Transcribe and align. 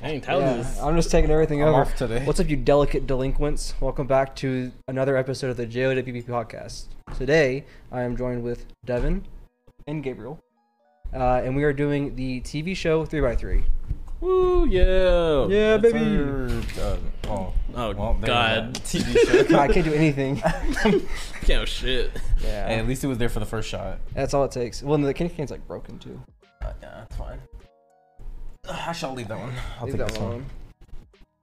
Dang, 0.00 0.20
Tyler 0.22 0.42
Yeah, 0.42 0.54
is 0.60 0.78
I'm 0.78 0.96
just 0.96 1.10
taking 1.10 1.30
everything 1.30 1.62
I'm 1.62 1.68
over. 1.68 1.82
off 1.82 1.94
today. 1.94 2.24
What's 2.24 2.40
up, 2.40 2.48
you 2.48 2.56
delicate 2.56 3.06
delinquents? 3.06 3.74
Welcome 3.80 4.06
back 4.06 4.34
to 4.36 4.72
another 4.88 5.16
episode 5.16 5.50
of 5.50 5.56
the 5.58 5.66
JOWP 5.66 6.24
podcast. 6.24 6.86
Today, 7.18 7.64
I 7.92 8.02
am 8.02 8.16
joined 8.16 8.42
with 8.42 8.64
Devin 8.86 9.26
and 9.86 10.02
Gabriel, 10.02 10.40
uh, 11.14 11.42
and 11.44 11.54
we 11.54 11.64
are 11.64 11.72
doing 11.74 12.16
the 12.16 12.40
TV 12.40 12.74
show 12.74 13.04
3x3. 13.04 13.62
Woo, 14.20 14.66
yeah. 14.66 15.46
Yeah, 15.48 15.76
That's 15.76 15.92
baby. 15.92 16.16
our, 16.16 16.46
uh, 16.80 16.96
oh, 17.28 17.52
Oh 17.74 17.92
well, 17.94 18.16
God. 18.22 18.74
TV 18.76 19.48
show. 19.48 19.58
I 19.58 19.68
can't 19.68 19.84
do 19.84 19.92
anything. 19.94 20.36
Can't 21.42 21.66
shit. 21.68 22.10
Yeah, 22.42 22.68
Hey, 22.68 22.78
at 22.78 22.86
least 22.86 23.02
it 23.04 23.06
was 23.06 23.16
there 23.18 23.28
for 23.30 23.40
the 23.40 23.46
first 23.46 23.68
shot. 23.68 23.98
that's 24.14 24.32
all 24.34 24.44
it 24.44 24.50
takes. 24.52 24.82
Well, 24.82 24.94
and 24.94 25.04
the 25.04 25.12
candy 25.14 25.34
cane's 25.34 25.50
like 25.50 25.66
broken 25.66 25.98
too. 25.98 26.20
Uh, 26.62 26.72
yeah, 26.82 26.90
that's 27.00 27.16
fine. 27.16 27.38
I 28.72 28.92
shall 28.92 29.12
leave 29.14 29.28
that 29.28 29.38
one. 29.38 29.52
I'll 29.78 29.86
Leave 29.86 29.94
take 29.96 29.98
that 30.06 30.08
this 30.10 30.18
one. 30.18 30.30
one. 30.32 30.46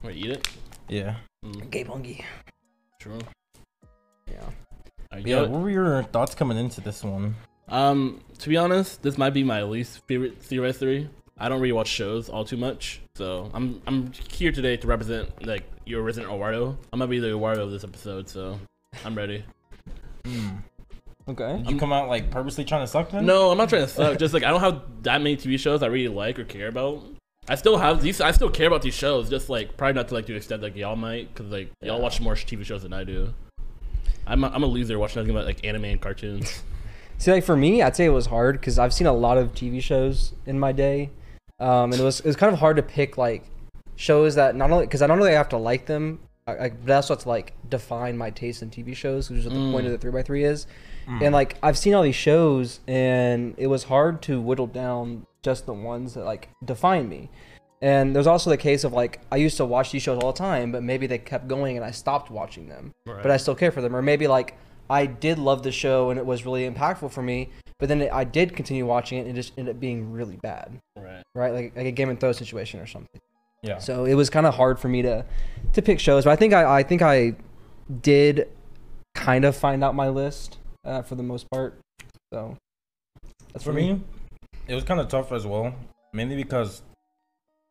Wait, 0.04 0.18
eat 0.18 0.32
it. 0.32 0.48
Yeah. 0.88 1.16
Mm, 1.46 1.70
Gabe 1.70 1.88
Lungy. 1.88 2.24
true. 3.00 3.20
Yeah. 4.30 4.50
I 5.12 5.18
Yeah. 5.20 5.42
What 5.42 5.62
were 5.62 5.70
your 5.70 6.04
thoughts 6.04 6.36
coming 6.36 6.58
into 6.58 6.82
this 6.82 7.04
one? 7.04 7.36
Um, 7.70 8.22
to 8.40 8.50
be 8.50 8.58
honest, 8.58 9.02
this 9.04 9.18
might 9.18 9.32
be 9.34 9.44
my 9.44 9.64
least 9.64 10.02
favorite 10.08 10.42
Theory 10.42 10.72
three. 10.74 11.10
I 11.38 11.50
don't 11.50 11.60
really 11.62 11.74
watch 11.74 11.88
shows 11.88 12.30
all 12.30 12.46
too 12.46 12.58
much, 12.58 13.02
so 13.16 13.52
I'm 13.54 13.82
I'm 13.86 14.12
here 14.32 14.52
today 14.52 14.78
to 14.78 14.88
represent 14.88 15.46
like 15.46 15.64
your 15.86 16.02
resident 16.02 16.32
Eduardo. 16.34 16.78
I'm 16.92 17.00
gonna 17.00 17.08
be 17.10 17.20
the 17.20 17.28
Eduardo 17.28 17.64
of 17.64 17.72
this 17.72 17.84
episode, 17.84 18.28
so 18.30 18.60
I'm 19.06 19.16
ready. 19.16 19.44
Hmm. 20.26 20.50
Okay. 21.30 21.58
Did 21.58 21.72
you 21.72 21.78
come 21.78 21.92
out 21.92 22.08
like 22.08 22.32
purposely 22.32 22.64
trying 22.64 22.82
to 22.84 22.88
suck 22.88 23.12
then? 23.12 23.26
No, 23.26 23.52
I'm 23.52 23.58
not 23.58 23.70
trying 23.70 23.84
to 23.84 23.88
suck. 23.88 24.18
Just 24.18 24.34
like 24.34 24.44
I 24.44 24.50
don't 24.50 24.62
have 24.62 24.82
that 25.04 25.22
many 25.22 25.36
TV 25.36 25.60
shows 25.60 25.84
I 25.84 25.88
really 25.88 26.08
like 26.08 26.40
or 26.40 26.46
care 26.46 26.70
about. 26.70 27.04
I 27.50 27.56
still 27.56 27.78
have 27.78 28.02
these. 28.02 28.20
I 28.20 28.32
still 28.32 28.50
care 28.50 28.68
about 28.68 28.82
these 28.82 28.94
shows. 28.94 29.30
Just 29.30 29.50
like 29.50 29.78
probably 29.78 29.94
not 29.94 30.10
to 30.10 30.14
like 30.14 30.26
to 30.26 30.34
the 30.34 30.38
extent 30.38 30.62
like 30.62 30.76
y'all 30.76 30.96
might, 30.96 31.34
because 31.34 31.52
like 31.52 31.72
y'all 31.82 32.02
watch 32.02 32.20
more 32.20 32.34
TV 32.34 32.66
shows 32.66 32.84
than 32.84 32.94
I 32.94 33.04
do. 33.04 33.34
I'm 34.26 34.44
a, 34.44 34.50
I'm 34.50 34.64
a 34.64 34.68
loser 34.68 35.00
watching 35.00 35.22
nothing 35.22 35.34
but 35.34 35.46
like 35.46 35.66
anime 35.66 35.86
and 35.86 36.02
cartoons. 36.02 36.64
See, 37.18 37.32
like 37.32 37.44
for 37.44 37.56
me, 37.56 37.82
I'd 37.82 37.96
say 37.96 38.06
it 38.06 38.10
was 38.10 38.28
hard 38.28 38.60
because 38.60 38.78
I've 38.78 38.94
seen 38.94 39.08
a 39.08 39.14
lot 39.14 39.38
of 39.38 39.54
TV 39.54 39.82
shows 39.82 40.34
in 40.46 40.60
my 40.60 40.72
day, 40.72 41.10
um, 41.60 41.92
and 41.92 41.96
it 41.96 42.04
was 42.04 42.20
it 42.20 42.26
was 42.26 42.36
kind 42.36 42.52
of 42.52 42.60
hard 42.60 42.76
to 42.78 42.84
pick 42.84 43.18
like 43.18 43.44
shows 43.96 44.36
that 44.36 44.56
not 44.56 44.70
only 44.70 44.86
because 44.86 45.02
I 45.02 45.08
don't 45.08 45.18
really 45.18 45.34
have 45.34 45.50
to 45.50 45.58
like 45.58 45.86
them, 45.86 46.20
I, 46.46 46.52
I, 46.52 46.70
but 46.70 46.86
that's 46.86 47.10
what's 47.10 47.26
like 47.26 47.54
define 47.70 48.18
my 48.18 48.30
taste 48.30 48.62
in 48.62 48.70
TV 48.70 48.96
shows, 48.96 49.30
which 49.30 49.40
is 49.40 49.46
what 49.46 49.54
the 49.54 49.72
point 49.72 49.86
of 49.86 49.94
the 49.94 49.98
three 49.98 50.18
x 50.20 50.28
three 50.28 50.44
is. 50.44 50.68
Mm. 51.08 51.22
And 51.24 51.34
like 51.34 51.58
I've 51.64 51.78
seen 51.78 51.94
all 51.94 52.04
these 52.04 52.16
shows, 52.16 52.80
and 52.88 53.56
it 53.58 53.68
was 53.68 53.84
hard 53.86 54.22
to 54.24 54.42
whittle 54.42 54.68
down 54.68 55.26
just 55.42 55.66
the 55.66 55.74
ones 55.74 56.14
that 56.16 56.26
like 56.26 56.50
define 56.64 57.08
me. 57.08 57.30
And 57.82 58.16
there's 58.16 58.28
also 58.28 58.50
the 58.50 58.58
case 58.58 58.84
of 58.84 58.94
like 58.94 59.22
I 59.32 59.38
used 59.38 59.58
to 59.58 59.66
watch 59.66 59.92
these 59.92 60.02
shows 60.02 60.22
all 60.22 60.34
the 60.34 60.38
time, 60.38 60.72
but 60.72 60.84
maybe 60.84 61.08
they 61.08 61.18
kept 61.20 61.48
going 61.48 61.78
and 61.78 61.86
I 61.86 61.92
stopped 61.92 62.32
watching 62.32 62.68
them 62.68 62.94
Right. 63.06 63.22
but 63.22 63.32
I 63.32 63.38
still 63.38 63.56
care 63.56 63.72
for 63.72 63.82
them. 63.82 63.96
Or 63.96 64.02
maybe 64.02 64.28
like 64.28 64.58
I 64.90 65.06
did 65.06 65.38
love 65.38 65.64
the 65.64 65.72
show 65.72 66.10
and 66.10 66.20
it 66.20 66.26
was 66.26 66.46
really 66.46 66.70
impactful 66.70 67.12
for 67.12 67.22
me, 67.22 67.50
but 67.80 67.88
then 67.88 68.10
I 68.12 68.24
did 68.24 68.56
continue 68.56 68.86
watching 68.86 69.20
it 69.20 69.22
and 69.22 69.30
it 69.30 69.34
just 69.36 69.54
ended 69.58 69.76
up 69.76 69.80
being 69.80 70.12
really 70.12 70.38
bad, 70.38 70.80
right. 70.98 71.24
right? 71.36 71.54
Like 71.54 71.76
like 71.76 71.86
a 71.86 71.92
Game 71.92 72.10
of 72.10 72.20
Thrones 72.20 72.38
situation 72.38 72.80
or 72.80 72.88
something. 72.88 73.22
Yeah. 73.62 73.78
So 73.78 74.06
it 74.06 74.16
was 74.16 74.30
kind 74.30 74.46
of 74.46 74.56
hard 74.56 74.80
for 74.80 74.88
me 74.88 75.04
to 75.04 75.24
to 75.74 75.82
pick 75.82 76.00
shows, 76.00 76.24
but 76.24 76.32
I 76.32 76.36
think 76.36 76.54
I 76.54 76.80
I 76.80 76.84
think 76.84 77.02
I 77.04 77.36
did 78.02 78.50
kind 79.14 79.46
of 79.46 79.56
find 79.56 79.84
out 79.84 79.96
my 79.96 80.10
list 80.10 80.57
uh, 80.88 81.02
for 81.02 81.16
the 81.16 81.24
most 81.24 81.50
part. 81.52 81.80
So 82.34 82.58
that's 83.54 83.64
For 83.64 83.74
me, 83.74 84.02
it 84.68 84.74
was 84.74 84.84
kind 84.84 85.00
of 85.00 85.08
tough 85.10 85.32
as 85.32 85.46
well, 85.46 85.76
mainly 86.14 86.36
because 86.36 86.82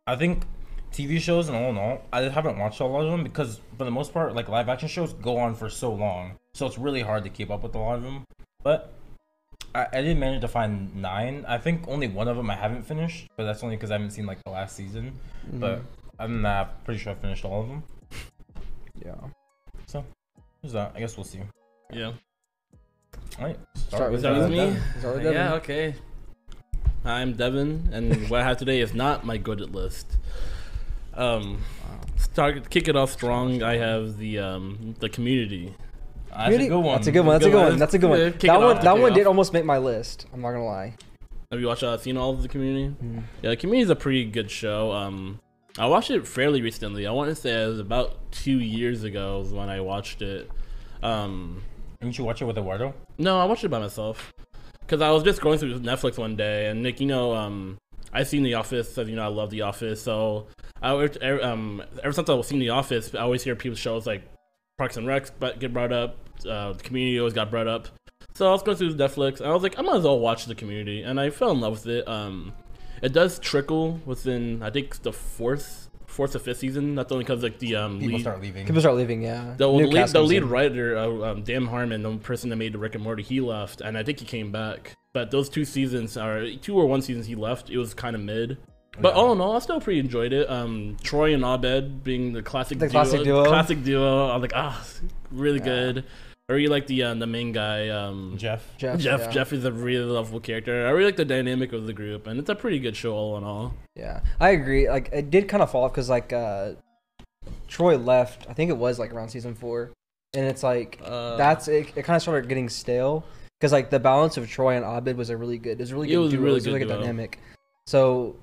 I 0.07 0.17
think 0.17 0.45
TV 0.93 1.19
shows 1.19 1.49
and 1.49 1.57
all 1.57 1.71
in 1.71 1.79
all, 1.79 2.03
I 2.13 2.23
haven't 2.23 2.59
watched 2.59 2.81
a 2.81 2.85
lot 2.85 3.05
of 3.05 3.11
them 3.11 3.23
because 3.25 3.61
for 3.77 3.85
the 3.85 3.91
most 3.91 4.13
part, 4.13 4.35
like 4.35 4.49
live 4.49 4.69
action 4.69 4.89
shows 4.89 5.13
go 5.15 5.37
on 5.37 5.55
for 5.55 5.69
so 5.69 5.93
long, 5.93 6.37
so 6.55 6.67
it's 6.67 6.79
really 6.79 7.03
hard 7.03 7.25
to 7.25 7.31
keep 7.31 7.51
up 7.51 7.63
with 7.63 7.75
a 7.75 7.79
lot 7.79 7.97
of 7.97 8.03
them. 8.03 8.25
But 8.63 8.93
I, 9.75 9.87
I 9.93 10.03
did 10.03 10.17
manage 10.19 10.41
to 10.43 10.49
find 10.49 10.95
nine. 10.97 11.45
I 11.47 11.59
think 11.59 11.87
only 11.89 12.09
one 12.09 12.29
of 12.29 12.37
them 12.37 12.51
I 12.51 12.57
haven't 12.57 12.85
finished, 12.85 13.29
but 13.37 13.45
that's 13.45 13.63
only 13.63 13.77
because 13.77 13.91
I 13.91 13.95
haven't 13.95 14.11
seen 14.13 14.27
like 14.27 14.43
the 14.45 14.51
last 14.51 14.77
season. 14.77 15.13
But 15.53 15.83
other 16.19 16.33
than 16.33 16.43
that, 16.43 16.67
I'm 16.67 16.85
pretty 16.85 17.01
sure 17.01 17.13
I 17.13 17.17
finished 17.17 17.45
all 17.45 17.63
of 17.63 17.69
them. 17.69 17.83
yeah. 19.05 19.15
So 19.87 20.05
there's 20.63 20.73
that. 20.73 20.93
I 20.97 21.01
guess 21.01 21.17
we'll 21.17 21.25
see. 21.25 21.41
Yeah. 21.93 22.13
All 23.39 23.45
right, 23.45 23.59
Start 23.75 24.13
with 24.13 24.21
Start 24.21 24.37
with 24.37 24.45
uh, 24.45 24.49
me? 24.49 24.77
Start 24.99 25.15
with 25.15 25.25
Devin. 25.25 25.33
Yeah. 25.33 25.55
Okay. 25.55 25.95
I'm 27.05 27.35
Devin, 27.35 27.89
and 27.93 28.29
what 28.31 28.41
I 28.41 28.45
have 28.45 28.57
today 28.57 28.81
is 28.81 28.95
not 28.95 29.25
my 29.25 29.37
good 29.37 29.61
list. 29.75 30.17
Um, 31.15 31.61
start 32.17 32.69
kick 32.71 32.89
it 32.89 32.97
off 32.97 33.13
strong. 33.13 33.63
I 33.63 33.77
have 33.77 34.19
the 34.19 34.39
um 34.39 34.95
the 35.01 35.09
community. 35.09 35.75
That's 36.31 36.55
a 36.57 36.69
good 36.69 36.79
one. 36.79 36.95
That's 36.97 37.07
a 37.07 37.13
good 37.13 37.25
one. 37.25 37.35
That's 37.35 37.47
a 37.47 37.51
good 37.51 37.69
one. 37.71 37.79
That's 37.79 37.95
a 37.95 37.99
good 37.99 38.11
one. 38.11 38.33
Kick 38.33 38.41
That 38.43 38.59
one 38.59 38.77
off, 38.77 38.83
that 38.83 38.93
kick 38.95 39.03
one 39.03 39.13
did 39.15 39.23
off. 39.23 39.29
almost 39.29 39.53
make 39.53 39.65
my 39.65 39.79
list. 39.79 40.27
I'm 40.33 40.43
not 40.43 40.51
gonna 40.53 40.65
lie. 40.65 40.95
Have 41.51 41.61
you 41.61 41.67
watched 41.69 41.83
uh, 41.85 41.97
seen 41.97 42.17
all 42.17 42.31
of 42.31 42.43
the 42.43 42.49
community? 42.49 42.95
Mm. 43.03 43.23
Yeah, 43.41 43.51
the 43.51 43.57
community 43.57 43.85
is 43.85 43.91
a 43.91 43.97
pretty 43.97 44.25
good 44.25 44.51
show. 44.51 44.93
Um, 44.93 45.41
I 45.79 45.87
watched 45.87 46.11
it 46.11 46.27
fairly 46.27 46.61
recently. 46.61 47.07
I 47.07 47.13
want 47.13 47.31
to 47.31 47.37
say 47.37 47.63
it 47.63 47.69
was 47.69 47.79
about 47.79 48.33
two 48.33 48.59
years 48.59 49.05
ago 49.05 49.47
when 49.51 49.69
I 49.69 49.81
watched 49.81 50.23
it. 50.23 50.51
Um, 51.03 51.63
Didn't 52.07 52.19
you 52.19 52.25
watch 52.25 52.41
it 52.41 52.45
with 52.45 52.57
Eduardo? 52.57 52.95
no, 53.19 53.41
I 53.41 53.47
watched 53.47 53.65
it 53.65 53.69
by 53.69 53.81
myself 53.81 54.33
because 54.79 55.01
I 55.01 55.11
was 55.11 55.25
just 55.25 55.41
going 55.41 55.59
through 55.59 55.81
Netflix 55.81 56.17
one 56.17 56.37
day, 56.37 56.67
and 56.67 56.81
Nick, 56.81 57.01
you 57.01 57.07
know, 57.09 57.35
um, 57.35 57.79
I 58.13 58.23
seen 58.23 58.45
The 58.45 58.55
Office, 58.55 58.95
so 58.95 59.03
you 59.03 59.17
know 59.17 59.25
I 59.25 59.27
love 59.27 59.51
The 59.51 59.63
Office. 59.63 60.01
So 60.01 60.47
I 60.81 60.93
um 60.93 61.83
ever 62.05 62.13
since 62.13 62.31
I 62.31 62.35
was 62.35 62.47
seeing 62.47 62.61
The 62.61 62.71
Office, 62.71 63.13
I 63.13 63.19
always 63.19 63.43
hear 63.43 63.57
people's 63.57 63.81
shows 63.81 64.07
like 64.07 64.23
Parks 64.79 64.97
and 64.97 65.31
but 65.41 65.59
get 65.59 65.73
brought 65.73 65.93
up. 65.93 66.17
Uh, 66.49 66.75
the 66.75 66.83
Community 66.85 67.19
always 67.19 67.35
got 67.35 67.51
brought 67.51 67.67
up. 67.67 67.89
So 68.35 68.47
I 68.49 68.53
was 68.53 68.63
going 68.63 68.77
through 68.77 68.95
Netflix, 68.95 69.41
and 69.41 69.49
I 69.49 69.53
was 69.53 69.65
like, 69.65 69.77
I 69.77 69.83
might 69.83 69.97
as 69.97 70.05
well 70.05 70.21
watch 70.21 70.47
the 70.47 70.55
Community, 70.55 71.03
and 71.03 71.19
I 71.19 71.31
fell 71.31 71.51
in 71.51 71.59
love 71.59 71.73
with 71.73 71.87
it. 71.89 72.07
Um, 72.07 72.53
it 73.03 73.13
does 73.13 73.41
trickle 73.41 74.01
within 74.07 74.63
I 74.63 74.71
think 74.71 75.03
the 75.03 75.13
fourth, 75.13 75.86
fourth 76.17 76.35
or 76.35 76.39
fifth 76.41 76.59
season. 76.59 76.95
That's 76.95 77.13
only 77.13 77.25
because 77.25 77.43
like 77.43 77.59
the 77.59 77.77
um 77.77 77.99
People 78.01 78.15
lead, 78.17 78.21
start 78.23 78.41
leaving. 78.41 78.67
People 78.67 78.81
start 78.81 78.97
leaving. 78.97 79.23
Yeah. 79.23 79.55
the, 79.57 79.71
New 79.71 79.87
the 79.87 79.93
lead, 79.93 80.09
the 80.09 80.23
lead 80.23 80.43
in. 80.43 80.49
writer, 80.49 80.97
uh, 80.97 81.33
um, 81.33 81.43
Dan 81.43 81.67
Harmon, 81.67 82.03
the 82.03 82.17
person 82.17 82.51
that 82.51 82.57
made 82.57 82.73
the 82.73 82.79
Rick 82.79 82.95
and 82.95 83.05
Morty, 83.05 83.23
he 83.23 83.41
left, 83.41 83.81
and 83.83 83.97
I 83.97 84.03
think 84.03 84.19
he 84.21 84.25
came 84.27 84.51
back. 84.51 84.95
But 85.13 85.31
those 85.31 85.49
two 85.49 85.65
seasons, 85.65 86.17
or 86.17 86.51
two 86.57 86.77
or 86.77 86.87
one 86.87 87.01
seasons 87.03 87.27
he 87.27 87.35
left, 87.35 87.71
it 87.71 87.79
was 87.79 87.95
kind 87.95 88.15
of 88.17 88.23
mid. 88.23 88.59
But 88.99 89.15
Yeah. 89.15 89.21
all 89.21 89.33
in 89.33 89.41
all, 89.43 89.55
I 89.57 89.59
still 89.61 89.81
pretty 89.81 90.01
enjoyed 90.01 90.33
it. 90.33 90.49
Um, 90.51 90.97
Troy 91.03 91.35
and 91.35 91.45
Abed 91.45 92.03
being 92.03 92.33
the 92.33 92.43
classic, 92.43 92.79
The 92.79 92.87
duo, 92.89 92.93
classic 92.93 93.23
duo. 93.25 93.45
classic 93.45 93.85
duo. 93.85 94.31
I'm 94.31 94.41
like, 94.41 94.53
ah, 94.55 94.83
really 95.31 95.59
Yeah. 95.59 95.65
good. 95.65 96.05
I 96.49 96.53
really 96.53 96.69
like 96.69 96.87
the 96.87 97.03
uh, 97.03 97.15
the 97.15 97.27
main 97.27 97.51
guy, 97.53 97.89
um, 97.89 98.35
Jeff. 98.39 98.63
Jeff. 98.79 99.01
Jeff. 99.01 99.21
yeah. 99.21 99.31
Jeff 99.31 99.53
is 99.53 99.65
a 99.65 99.73
really 99.73 100.05
lovable 100.05 100.39
character. 100.39 100.87
I 100.87 100.91
really 100.91 101.07
like 101.07 101.17
the 101.17 101.25
dynamic 101.25 101.73
of 101.73 101.87
the 101.87 101.93
group, 101.93 102.27
and 102.29 102.39
it's 102.39 102.49
a 102.49 102.55
pretty 102.55 102.79
good 102.79 102.95
show 102.97 103.15
all 103.15 103.37
in 103.37 103.43
all. 103.45 103.75
Yeah, 103.97 104.21
I 104.39 104.51
agree. 104.51 104.89
Like 104.89 105.09
it 105.13 105.31
did 105.31 105.49
kind 105.49 105.61
of 105.63 105.71
fall 105.73 105.85
off 105.85 105.93
because 105.93 106.09
like 106.09 106.33
uh, 106.33 106.73
Troy 107.67 107.97
left. 107.97 108.47
I 108.49 108.53
think 108.53 108.71
it 108.71 108.77
was 108.77 108.99
like 108.99 109.13
around 109.13 109.31
season 109.31 109.55
four, 109.57 109.93
and 110.35 110.47
it's 110.47 110.63
like 110.63 111.01
Uh, 111.05 111.37
that's 111.37 111.67
it. 111.67 111.89
It 111.97 112.03
kind 112.05 112.15
of 112.17 112.23
started 112.23 112.49
getting 112.49 112.69
stale 112.69 113.25
because 113.59 113.73
like 113.73 113.91
the 113.91 113.99
balance 113.99 114.37
of 114.37 114.49
Troy 114.49 114.77
and 114.77 114.85
Abed 114.85 115.17
was 115.17 115.31
a 115.31 115.37
really 115.37 115.59
good. 115.59 115.73
It 115.73 115.81
was 115.81 115.91
a 115.91 115.95
really 115.97 116.13
It 116.13 116.19
was 116.19 116.33
a 116.33 116.37
duo. 116.37 116.43
really 116.45 116.53
it 116.53 116.55
was 116.55 116.65
good 116.65 116.71
really 116.75 116.79
good 116.85 116.89
duo. 116.93 117.01
dynamic. 117.01 117.41
So 117.89 118.37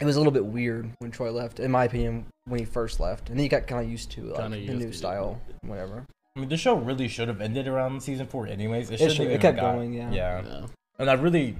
it 0.00 0.06
was 0.06 0.16
a 0.16 0.18
little 0.20 0.32
bit 0.32 0.46
weird 0.46 0.90
when 1.00 1.10
Troy 1.10 1.30
left, 1.32 1.60
in 1.60 1.70
my 1.70 1.84
opinion, 1.84 2.24
when 2.46 2.60
he 2.60 2.64
first 2.64 2.98
left, 2.98 3.28
and 3.28 3.38
then 3.38 3.44
you 3.44 3.50
got 3.50 3.66
kind 3.66 3.84
of 3.84 3.90
used 3.90 4.10
to 4.12 4.22
like 4.22 4.40
Kinda 4.40 4.56
the 4.56 4.62
used 4.62 4.72
new 4.78 4.84
to 4.86 4.88
it. 4.88 4.94
style, 4.94 5.38
whatever. 5.60 6.06
I 6.40 6.42
mean, 6.42 6.48
the 6.48 6.56
show 6.56 6.74
really 6.74 7.06
should 7.06 7.28
have 7.28 7.42
ended 7.42 7.68
around 7.68 8.02
season 8.02 8.26
four, 8.26 8.46
anyways. 8.46 8.88
It, 8.88 8.94
It 8.94 8.98
shouldn't 8.98 9.16
should- 9.16 9.26
it 9.30 9.40
kept 9.42 9.56
got- 9.58 9.74
going, 9.74 9.92
yeah. 9.92 10.10
yeah. 10.10 10.42
yeah. 10.42 10.66
And 10.98 11.10
I 11.10 11.12
really, 11.14 11.54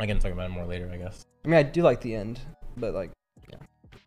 I 0.00 0.06
can 0.06 0.18
talk 0.18 0.32
about 0.32 0.50
it 0.50 0.52
more 0.52 0.64
later, 0.66 0.90
I 0.92 0.96
guess. 0.96 1.24
I 1.44 1.48
mean, 1.48 1.56
I 1.58 1.62
do 1.62 1.82
like 1.82 2.00
the 2.00 2.16
end, 2.16 2.40
but 2.76 2.92
like 2.92 3.12
Yeah, 3.48 3.58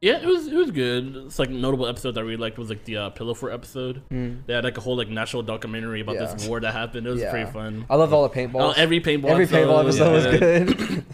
Yeah, 0.02 0.18
it 0.22 0.26
was 0.26 0.48
it 0.48 0.56
was 0.56 0.72
good. 0.72 1.16
It's 1.16 1.40
like 1.40 1.50
notable 1.50 1.88
episode 1.88 2.16
that 2.16 2.20
I 2.20 2.24
really 2.24 2.36
liked 2.36 2.58
was 2.58 2.68
like 2.70 2.84
the 2.84 2.98
uh, 2.98 3.10
Pillow 3.12 3.34
Fort 3.34 3.54
episode. 3.54 4.02
hmm. 4.10 4.36
They 4.46 4.54
had 4.54 4.66
like 4.66 4.78
a 4.78 4.82
whole 4.82 4.98
like 4.98 5.08
national 5.10 5.44
documentary 5.44 6.02
about 6.02 6.18
this 6.18 6.46
war 6.48 6.60
that 6.60 6.74
happened. 6.74 7.08
It 7.08 7.12
was 7.12 7.22
Yeah. 7.22 7.32
pretty 7.32 7.50
fun. 7.50 7.86
I 7.90 7.96
love 7.96 8.14
all 8.14 8.28
the 8.28 8.36
paintballs. 8.36 8.62
Oh, 8.62 8.72
every 8.76 9.00
paintball 9.00 9.30
Every 9.30 9.48
paintball 9.48 9.84
episode 9.84 10.12
was 10.12 10.26
good. 10.40 11.06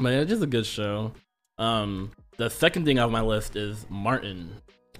Man, 0.00 0.12
it's 0.20 0.30
just 0.30 0.42
a 0.42 0.46
good 0.46 0.66
show. 0.66 1.12
Um, 1.58 2.10
the 2.36 2.50
second 2.50 2.84
thing 2.84 2.98
on 2.98 3.12
my 3.12 3.20
list 3.22 3.54
is 3.54 3.86
Martin. 3.88 4.50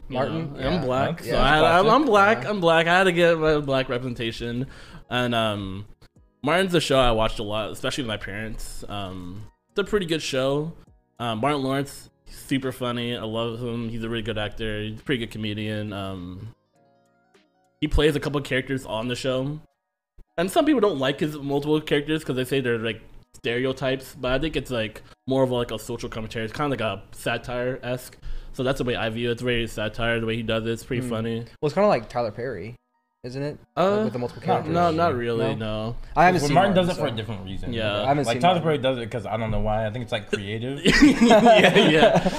You 0.09 0.15
Martin? 0.15 0.53
know, 0.55 0.61
Yeah. 0.61 0.69
I'm 0.69 0.85
black, 0.85 1.21
Yeah, 1.21 1.25
so 1.25 1.31
it's 1.31 1.37
I, 1.39 1.79
I'm, 1.79 1.87
I'm 1.87 2.05
classic. 2.05 2.07
black. 2.07 2.43
Yeah. 2.45 2.51
I'm 2.51 2.61
black. 2.61 2.87
I 2.87 2.99
had 2.99 3.05
to 3.05 3.13
get 3.13 3.39
my 3.39 3.59
black 3.59 3.89
representation, 3.89 4.67
and 5.11 5.35
um, 5.35 5.87
Martin's 6.43 6.75
a 6.75 6.81
show 6.81 6.99
I 6.99 7.11
watched 7.13 7.39
a 7.39 7.43
lot, 7.43 7.71
especially 7.71 8.03
with 8.05 8.09
my 8.09 8.17
parents. 8.19 8.85
Um, 8.89 9.45
it's 9.71 9.79
a 9.79 9.85
pretty 9.85 10.07
good 10.07 10.23
show. 10.23 10.73
Um, 11.19 11.39
Martin 11.41 11.63
Lawrence, 11.63 12.11
super 12.27 12.71
funny. 12.73 13.17
I 13.17 13.23
love 13.23 13.61
him. 13.61 13.89
He's 13.89 14.05
a 14.05 14.09
really 14.09 14.23
good 14.23 14.37
actor. 14.39 14.83
He's 14.83 15.01
a 15.01 15.03
pretty 15.03 15.25
good 15.25 15.33
comedian. 15.33 15.93
Um, 15.93 16.55
he 17.81 17.89
plays 17.89 18.17
a 18.17 18.21
couple 18.21 18.41
characters 18.41 18.85
on 18.87 19.09
the 19.09 19.17
show, 19.17 19.59
and 20.37 20.51
some 20.51 20.65
people 20.67 20.81
don't 20.81 20.99
like 20.99 21.21
his 21.21 21.37
multiple 21.39 21.81
characters 21.81 22.21
because 22.21 22.37
they 22.37 22.45
say 22.45 22.61
they're 22.61 22.79
like 22.79 23.01
stereotypes. 23.35 24.15
But 24.19 24.33
I 24.33 24.39
think 24.39 24.57
it's 24.57 24.71
like 24.71 25.03
more 25.27 25.43
of 25.43 25.51
like 25.51 25.71
a 25.71 25.79
social 25.79 26.09
commentary. 26.09 26.45
It's 26.45 26.53
kind 26.55 26.73
of 26.73 26.79
like 26.79 26.87
a 26.87 27.03
satire 27.17 27.79
esque. 27.83 28.17
So 28.55 28.63
that's 28.63 28.79
the 28.79 28.85
way 28.85 28.97
I 28.97 29.09
view 29.11 29.29
it. 29.29 29.33
It's 29.33 29.43
very 29.43 29.67
satire 29.67 30.19
the 30.21 30.27
way 30.27 30.37
he 30.37 30.43
does 30.43 30.65
it. 30.67 30.71
It's 30.71 30.85
pretty 30.85 31.07
Mm. 31.07 31.11
funny. 31.11 31.37
Well, 31.41 31.67
it's 31.69 31.75
kind 31.75 31.85
of 31.85 31.91
like 31.91 32.09
Tyler 32.09 32.31
Perry, 32.31 32.77
isn't 33.25 33.43
it? 33.43 33.59
Like, 33.77 33.87
Uh, 33.87 34.05
with 34.05 34.13
the 34.13 34.19
multiple 34.19 34.43
characters. 34.43 34.73
no, 34.73 34.91
not 34.91 35.15
really. 35.17 35.55
No? 35.57 35.87
No. 35.91 35.97
I 36.17 36.27
haven't 36.27 36.41
Well, 36.43 36.49
seen 36.49 36.55
Martin 36.55 36.75
Martin, 36.75 36.89
does 36.89 36.97
it 36.97 37.01
for 37.01 37.07
a 37.09 37.11
different 37.17 37.45
reason. 37.45 37.73
Yeah. 37.73 38.03
I 38.03 38.09
haven't 38.09 38.27
like 38.27 38.35
seen 38.35 38.41
Tyler 38.43 38.55
Martin. 38.61 38.63
Perry 38.65 38.79
does 38.79 38.99
it 38.99 39.07
because 39.07 39.27
I 39.27 39.37
don't 39.37 39.51
know 39.51 39.61
why. 39.61 39.87
I 39.87 39.91
think 39.91 40.05
it's 40.05 40.13
like 40.13 40.31
creative. 40.31 40.81
yeah, 41.21 41.75
yeah. 41.89 42.33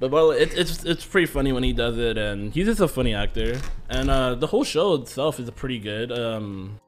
But 0.00 0.10
well, 0.10 0.30
it, 0.32 0.52
it's 0.56 0.84
it's 0.84 1.04
pretty 1.04 1.26
funny 1.26 1.52
when 1.52 1.62
he 1.62 1.72
does 1.72 1.96
it, 1.98 2.18
and 2.18 2.52
he's 2.52 2.66
just 2.66 2.80
a 2.80 2.88
funny 2.88 3.14
actor. 3.14 3.60
And 3.88 4.10
uh, 4.10 4.34
the 4.34 4.46
whole 4.46 4.64
show 4.64 4.94
itself 4.94 5.38
is 5.38 5.48
pretty 5.50 5.78
good. 5.78 6.10
Um, 6.10 6.78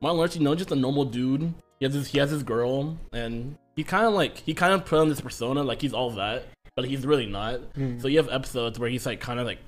Martin 0.00 0.16
Lawrence, 0.16 0.36
you 0.36 0.42
know, 0.42 0.54
just 0.54 0.72
a 0.72 0.76
normal 0.76 1.04
dude. 1.04 1.52
He 1.78 1.84
has 1.84 1.94
his 1.94 2.08
he 2.08 2.18
has 2.18 2.30
his 2.30 2.42
girl, 2.42 2.96
and 3.12 3.56
he 3.76 3.84
kind 3.84 4.06
of 4.06 4.14
like 4.14 4.38
he 4.38 4.54
kind 4.54 4.72
of 4.72 4.84
put 4.84 4.98
on 4.98 5.08
this 5.08 5.20
persona 5.20 5.62
like 5.62 5.80
he's 5.80 5.92
all 5.92 6.10
that, 6.12 6.44
but 6.78 6.84
he's 6.84 7.04
really 7.04 7.26
not. 7.26 7.74
Mm. 7.74 8.00
So 8.00 8.06
you 8.06 8.18
have 8.18 8.28
episodes 8.28 8.78
where 8.78 8.88
he's 8.88 9.04
like 9.04 9.18
kind 9.18 9.40
of 9.40 9.46
like 9.46 9.58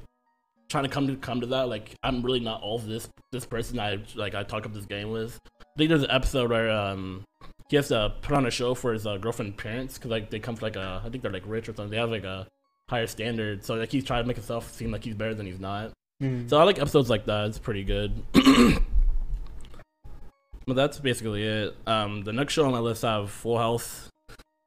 trying 0.69 0.85
to 0.85 0.89
come 0.89 1.09
to 1.09 1.17
come 1.17 1.41
to 1.41 1.47
that 1.49 1.69
like 1.69 1.97
I'm 2.05 2.23
really 2.23 2.39
not 2.39 2.63
all 2.63 2.79
this 2.79 3.09
this 3.33 3.45
person 3.45 3.81
I 3.81 3.99
like 4.15 4.37
I 4.37 4.45
talk 4.45 4.65
up 4.65 4.73
this 4.73 4.87
game 4.87 5.11
with. 5.11 5.37
I 5.61 5.65
think 5.77 5.89
there's 5.89 6.05
an 6.05 6.11
episode 6.13 6.51
where 6.51 6.71
um 6.71 7.25
he 7.69 7.75
has 7.75 7.89
to 7.89 8.15
put 8.23 8.37
on 8.37 8.47
a 8.47 8.51
show 8.53 8.77
for 8.77 8.93
his 8.93 9.09
uh, 9.09 9.17
girlfriend 9.17 9.57
parents 9.57 9.99
because 9.99 10.13
like 10.13 10.31
they 10.31 10.39
come 10.39 10.55
from 10.55 10.67
like 10.67 10.77
a 10.77 11.03
I 11.05 11.09
think 11.09 11.25
they're 11.25 11.33
like 11.33 11.43
rich 11.47 11.69
or 11.69 11.75
something. 11.75 11.91
They 11.91 11.97
have 11.97 12.13
like 12.13 12.23
a 12.23 12.47
higher 12.89 13.09
standard, 13.09 13.65
so 13.65 13.75
like 13.75 13.91
he's 13.91 14.05
trying 14.05 14.23
to 14.23 14.29
make 14.29 14.37
himself 14.37 14.73
seem 14.73 14.93
like 14.93 15.03
he's 15.03 15.17
better 15.17 15.35
than 15.35 15.47
he's 15.47 15.59
not. 15.59 15.91
Mm. 16.23 16.49
So 16.49 16.59
I 16.59 16.63
like 16.63 16.79
episodes 16.79 17.11
like 17.11 17.27
that. 17.27 17.47
It's 17.47 17.59
pretty 17.59 17.83
good. 17.83 18.23
but 20.65 20.77
that's 20.77 21.01
basically 21.01 21.43
it. 21.43 21.77
Um, 21.89 22.23
the 22.23 22.33
next 22.33 22.53
show 22.53 22.67
on 22.67 22.71
my 22.71 22.79
list 22.79 23.05
I 23.05 23.15
have 23.15 23.33
Full 23.33 23.59
House. 23.59 24.09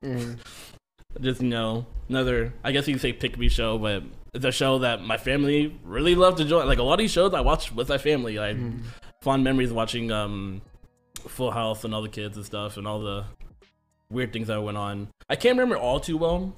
Mm. 0.04 0.40
Just 1.22 1.42
you 1.42 1.50
know, 1.50 1.86
another 2.16 2.54
I 2.64 2.72
guess 2.72 2.88
you 2.88 2.94
could 2.96 3.02
say 3.02 3.14
pick 3.14 3.38
me 3.38 3.50
show, 3.50 3.78
but 3.78 4.04
it's 4.34 4.46
a 4.46 4.52
show 4.52 4.80
that 4.80 5.02
my 5.02 5.18
family 5.18 5.76
really 5.84 6.16
loved 6.16 6.38
to 6.38 6.46
join. 6.46 6.68
Like 6.68 6.80
a 6.80 6.84
lot 6.84 6.94
of 6.94 7.00
these 7.00 7.12
shows 7.12 7.34
I 7.34 7.42
watch 7.42 7.72
with 7.72 7.90
my 7.90 7.98
family. 7.98 8.40
I 8.40 8.54
Mm. 8.54 8.82
fond 9.22 9.44
memories 9.44 9.72
watching 9.72 10.12
um 10.12 10.62
Full 11.28 11.52
House 11.52 11.84
and 11.86 11.94
all 11.96 12.02
the 12.02 12.10
kids 12.10 12.36
and 12.38 12.46
stuff 12.46 12.78
and 12.78 12.86
all 12.88 13.00
the 13.00 13.26
weird 14.12 14.34
things 14.34 14.48
that 14.48 14.62
went 14.62 14.78
on. 14.78 15.08
I 15.30 15.36
can't 15.36 15.58
remember 15.58 15.78
all 15.78 16.00
too 16.00 16.18
well. 16.18 16.54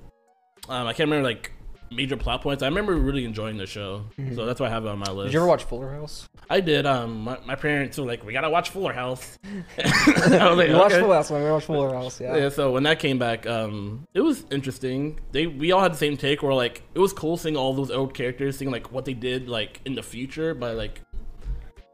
Um, 0.67 0.87
I 0.87 0.93
can't 0.93 1.09
remember 1.09 1.27
like 1.29 1.51
major 1.91 2.17
plot 2.17 2.41
points. 2.41 2.63
I 2.63 2.67
remember 2.67 2.95
really 2.95 3.25
enjoying 3.25 3.57
the 3.57 3.65
show, 3.65 4.03
Mhm. 4.19 4.35
so 4.35 4.45
that's 4.45 4.59
why 4.59 4.67
I 4.67 4.69
have 4.69 4.85
it 4.85 4.89
on 4.89 4.99
my 4.99 5.11
list. 5.11 5.27
Did 5.27 5.33
you 5.33 5.39
ever 5.39 5.47
watch 5.47 5.63
Fuller 5.63 5.91
House? 5.91 6.27
I 6.49 6.59
did. 6.61 6.85
Um, 6.85 7.21
my, 7.21 7.37
my 7.45 7.55
parents 7.55 7.97
were 7.97 8.05
like, 8.05 8.25
"We 8.25 8.33
gotta 8.33 8.49
watch 8.49 8.69
Fuller 8.69 8.93
House." 8.93 9.37
I 9.77 10.49
was 10.49 10.57
like, 10.57 10.69
watched 10.71 10.93
"Okay." 10.95 10.99
Fuller 11.01 11.15
House. 11.15 11.31
We 11.31 11.41
watched 11.51 11.65
Fuller 11.67 11.93
House. 11.93 12.19
Yeah. 12.21 12.35
Yeah. 12.37 12.49
So 12.49 12.71
when 12.71 12.83
that 12.83 12.99
came 12.99 13.17
back, 13.19 13.45
um, 13.47 14.07
it 14.13 14.21
was 14.21 14.45
interesting. 14.51 15.19
They 15.31 15.47
we 15.47 15.71
all 15.71 15.81
had 15.81 15.93
the 15.93 15.97
same 15.97 16.17
take. 16.17 16.43
Where 16.43 16.53
like 16.53 16.83
it 16.93 16.99
was 16.99 17.13
cool 17.13 17.37
seeing 17.37 17.55
all 17.57 17.73
those 17.73 17.91
old 17.91 18.13
characters, 18.13 18.57
seeing 18.57 18.71
like 18.71 18.91
what 18.91 19.05
they 19.05 19.13
did 19.13 19.47
like 19.49 19.81
in 19.85 19.95
the 19.95 20.03
future, 20.03 20.53
but 20.53 20.75
like 20.75 21.01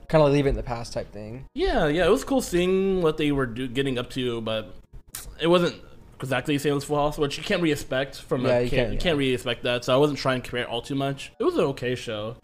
Kind 0.07 0.25
of 0.25 0.31
leave 0.33 0.45
it 0.45 0.49
in 0.49 0.55
the 0.55 0.63
past 0.63 0.91
type 0.91 1.13
thing. 1.13 1.45
Yeah, 1.53 1.87
yeah, 1.87 2.05
it 2.05 2.09
was 2.11 2.25
cool 2.25 2.41
seeing 2.41 3.01
what 3.01 3.15
they 3.15 3.31
were 3.31 3.45
do- 3.45 3.69
getting 3.69 3.97
up 3.97 4.09
to, 4.09 4.41
but 4.41 4.75
it 5.39 5.47
wasn't 5.47 5.75
exactly 6.21 6.55
the 6.55 6.59
same 6.63 6.77
as 6.77 6.83
Full 6.83 6.95
House, 6.97 7.17
which 7.17 7.37
you 7.37 7.43
can't 7.43 7.61
really 7.61 7.71
expect 7.71 8.15
from 8.21 8.45
Yeah, 8.45 8.57
a 8.59 8.61
you 8.63 8.69
kid. 8.69 8.75
can't, 8.75 8.87
You 8.89 8.95
yeah. 8.95 9.01
can't 9.01 9.17
really 9.17 9.33
expect 9.33 9.63
that, 9.63 9.83
so 9.85 9.93
I 9.93 9.97
wasn't 9.97 10.19
trying 10.19 10.41
to 10.41 10.47
compare 10.47 10.63
it 10.63 10.69
all 10.69 10.81
too 10.81 10.95
much. 10.95 11.31
It 11.39 11.43
was 11.43 11.55
an 11.55 11.61
okay 11.65 11.95
show. 11.95 12.35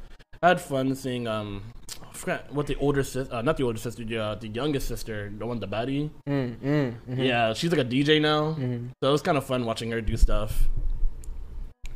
I 0.42 0.50
had 0.50 0.62
fun 0.62 0.94
seeing 0.96 1.28
um, 1.28 1.64
I 2.04 2.14
forgot 2.14 2.54
what 2.54 2.68
the 2.68 2.76
older 2.76 3.04
sister, 3.04 3.34
uh, 3.34 3.42
not 3.42 3.58
the 3.58 3.64
older 3.64 3.80
sister, 3.80 4.04
the, 4.04 4.18
uh, 4.18 4.36
the 4.36 4.48
youngest 4.50 4.88
sister, 4.88 5.32
the 5.36 5.46
one, 5.46 5.60
the 5.60 5.68
baddie. 5.68 6.10
Mm, 6.30 6.56
mm, 6.58 6.96
mhm. 7.10 7.26
Yeah, 7.28 7.54
she's 7.54 7.72
like 7.72 7.80
a 7.82 7.86
DJ 7.90 8.20
now, 8.22 8.54
Mhm. 8.54 8.90
so 9.02 9.10
it 9.10 9.12
was 9.12 9.22
kind 9.22 9.38
of 9.38 9.46
fun 9.46 9.66
watching 9.66 9.90
her 9.92 10.02
do 10.02 10.16
stuff. 10.18 10.68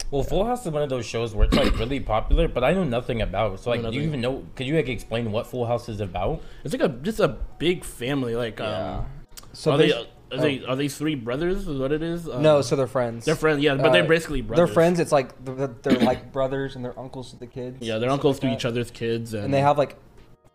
Well, 0.10 0.24
Full 0.24 0.44
House 0.46 0.66
is 0.66 0.72
one 0.74 0.84
of 0.84 0.90
those 0.90 1.06
shows 1.06 1.34
where 1.34 1.46
it's 1.46 1.56
like 1.56 1.78
really 1.80 2.00
popular, 2.02 2.48
but 2.50 2.64
I 2.66 2.74
know 2.74 2.84
nothing 2.84 3.22
about. 3.22 3.60
So 3.62 3.70
like, 3.70 3.82
do 3.82 3.92
you 3.92 4.02
even 4.02 4.20
know? 4.20 4.44
Could 4.56 4.68
you 4.68 4.76
like 4.76 4.90
explain 4.90 5.32
what 5.32 5.48
Full 5.48 5.66
House 5.66 5.88
is 5.88 6.02
about? 6.02 6.42
It's 6.66 6.74
like 6.74 6.82
a 6.84 6.90
just 6.90 7.22
a 7.22 7.30
big 7.60 7.86
family. 7.86 8.36
Like, 8.36 8.60
Yeah. 8.60 8.98
um, 8.98 9.06
So 9.54 9.72
are 9.72 9.78
they, 9.78 9.94
are 10.32 10.38
they 10.40 10.64
are 10.66 10.76
they 10.76 10.88
three 10.88 11.16
brothers? 11.16 11.68
Is 11.68 11.78
what 11.80 11.92
it 11.92 12.02
is? 12.02 12.28
Um, 12.30 12.42
no, 12.42 12.62
so 12.62 12.76
they're 12.76 12.88
friends. 12.88 13.26
they're 13.26 13.36
friends. 13.36 13.62
Yeah, 13.62 13.76
but 13.76 13.92
they're 13.92 14.04
Uh, 14.04 14.08
basically 14.08 14.42
brothers. 14.42 14.66
They're 14.68 14.74
friends. 14.74 15.00
It's 15.00 15.12
like 15.12 15.44
they're, 15.44 15.68
they're 15.68 16.00
like 16.00 16.32
brothers 16.34 16.76
and 16.76 16.84
they're 16.86 16.98
uncles 17.00 17.32
to 17.32 17.38
the 17.40 17.48
kids. 17.48 17.78
Yeah, 17.82 17.98
they're 17.98 18.10
uncles 18.10 18.36
like 18.38 18.42
to 18.42 18.48
that. 18.48 18.54
each 18.54 18.66
other's 18.66 18.92
kids, 18.92 19.34
and, 19.34 19.46
and 19.46 19.54
they 19.54 19.62
have 19.62 19.78
like 19.78 19.98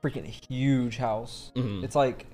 freaking 0.03 0.27
huge 0.49 0.97
house. 0.97 1.53
Mhm. 1.57 1.83
It's 1.85 1.95
like 1.97 2.27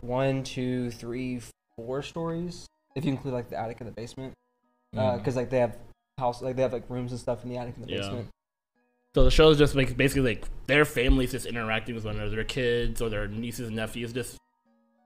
one, 0.00 0.42
two, 0.42 0.90
three, 0.90 1.40
four 1.76 2.02
stories 2.02 2.66
if 2.94 3.04
you 3.04 3.10
include 3.10 3.34
like 3.34 3.48
the 3.50 3.58
attic 3.58 3.80
and 3.80 3.88
the 3.88 3.92
basement. 3.92 4.34
Mm. 4.94 5.18
Because 5.18 5.34
like 5.36 5.50
they 5.50 5.58
have 5.58 5.76
house, 6.18 6.42
like 6.42 6.56
they 6.56 6.62
have 6.62 6.72
like 6.72 6.88
rooms 6.88 7.10
and 7.10 7.20
stuff 7.20 7.42
in 7.42 7.50
the 7.50 7.56
attic 7.56 7.76
and 7.76 7.86
the 7.86 7.90
Yeah. 7.92 7.98
basement. 8.00 8.28
So 9.14 9.24
the 9.24 9.30
show 9.30 9.48
is 9.50 9.58
just 9.58 9.74
like 9.74 9.96
basically 9.96 10.34
like 10.34 10.44
their 10.66 10.84
families 10.84 11.30
just 11.32 11.46
interacting 11.46 11.94
with 11.94 12.04
one 12.04 12.16
another, 12.16 12.30
their 12.34 12.44
kids 12.44 13.00
or 13.00 13.08
their 13.08 13.26
nieces 13.28 13.68
and 13.68 13.76
nephews 13.76 14.12
just 14.12 14.36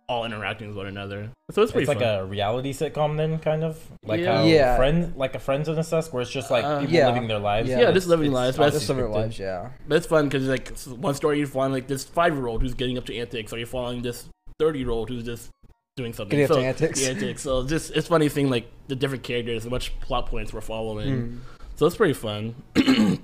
all 0.08 0.25
interacting 0.25 0.69
with 0.69 0.76
one 0.76 0.87
another. 0.87 1.31
So 1.50 1.60
it's 1.62 1.70
pretty 1.72 1.82
It's 1.82 1.88
like 1.88 1.99
fun. 1.99 2.20
a 2.20 2.25
reality 2.25 2.72
sitcom, 2.72 3.16
then 3.19 3.38
kind 3.38 3.62
of 3.62 3.78
like 4.02 4.20
Yeah. 4.20 4.38
how 4.38 4.44
Yeah. 4.44 4.76
Friends, 4.76 5.14
like 5.16 5.34
a 5.34 5.38
Friends 5.38 5.69
in 5.69 5.78
a 5.78 5.84
sense, 5.84 6.10
where 6.12 6.22
it's 6.22 6.31
just 6.31 6.50
like 6.50 6.64
Uh, 6.64 6.81
people 6.81 6.94
Yeah. 6.94 7.08
living 7.08 7.28
their 7.28 7.38
lives. 7.38 7.69
Yeah, 7.69 7.81
Yeah, 7.81 7.93
just 7.93 8.06
living 8.08 8.26
it's 8.28 8.34
lives, 8.34 8.56
but 8.56 8.72
Just 8.72 8.87
some 8.87 8.96
of 8.99 9.02
their 9.05 9.08
scripted. 9.10 9.22
lives, 9.22 9.38
yeah. 9.38 9.69
but 9.87 9.96
it's 9.96 10.06
fun 10.06 10.25
because 10.28 10.49
like 10.49 10.76
one 10.99 11.14
story 11.14 11.38
you 11.38 11.46
find 11.46 11.72
like 11.75 11.88
this 11.88 12.05
five 12.05 12.34
year 12.34 12.46
old 12.46 12.62
who's 12.62 12.75
getting 12.75 12.96
up 12.96 13.05
to 13.06 13.16
antics, 13.19 13.52
or 13.52 13.58
you're 13.58 13.66
following 13.66 14.00
this 14.02 14.28
thirty 14.58 14.78
year 14.78 14.90
old 14.90 15.10
who's 15.10 15.25
just 15.25 15.50
doing 15.99 16.12
something. 16.14 16.38
Getting 16.38 16.44
up 16.50 16.56
so, 16.56 16.61
to 16.62 16.66
antics. 16.66 17.06
antics. 17.06 17.43
So 17.43 17.66
just 17.66 17.90
it's 17.94 18.08
funny 18.08 18.28
seeing 18.31 18.49
like 18.49 18.70
the 18.87 18.96
different 18.96 19.25
characters 19.25 19.64
and 19.64 19.72
which 19.72 19.93
plot 20.00 20.26
points 20.26 20.52
we're 20.54 20.61
following. 20.62 21.08
Mm. 21.11 21.38
So 21.76 21.87
it's 21.87 21.96
pretty 21.96 22.14
fun. 22.14 22.54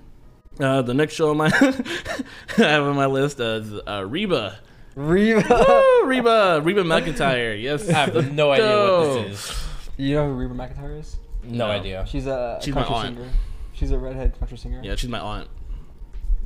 uh, 0.61 0.83
the 0.83 0.93
next 0.95 1.15
show 1.15 1.31
on 1.31 1.39
my 1.39 1.47
I 2.59 2.63
have 2.63 2.83
on 2.85 2.95
my 2.97 3.07
list 3.07 3.41
is 3.41 3.73
uh, 3.89 4.05
Reba. 4.07 4.59
Reba. 4.95 5.43
Woo, 5.49 6.07
Reba, 6.07 6.61
Reba 6.63 6.83
McEntire. 6.85 7.61
Yes, 7.61 7.89
I 7.89 7.93
have 7.93 8.33
no 8.33 8.53
idea 8.53 8.67
what 8.77 9.29
this 9.29 9.51
is. 9.51 9.65
you 9.97 10.15
know 10.15 10.29
who 10.29 10.35
Reba 10.35 10.55
McEntire 10.55 11.01
is? 11.01 11.17
No, 11.43 11.67
No. 11.67 11.73
idea. 11.73 12.05
She's 12.09 12.27
a 12.27 12.59
She's 12.63 12.75
my 12.75 12.83
country 12.85 12.97
aunt. 13.09 13.17
singer. 13.19 13.31
She's 13.73 13.91
a 13.91 13.99
redhead 13.99 14.39
country 14.39 14.57
singer. 14.59 14.81
Yeah, 14.85 14.95
she's 14.95 15.11
my 15.11 15.19
aunt. 15.21 15.49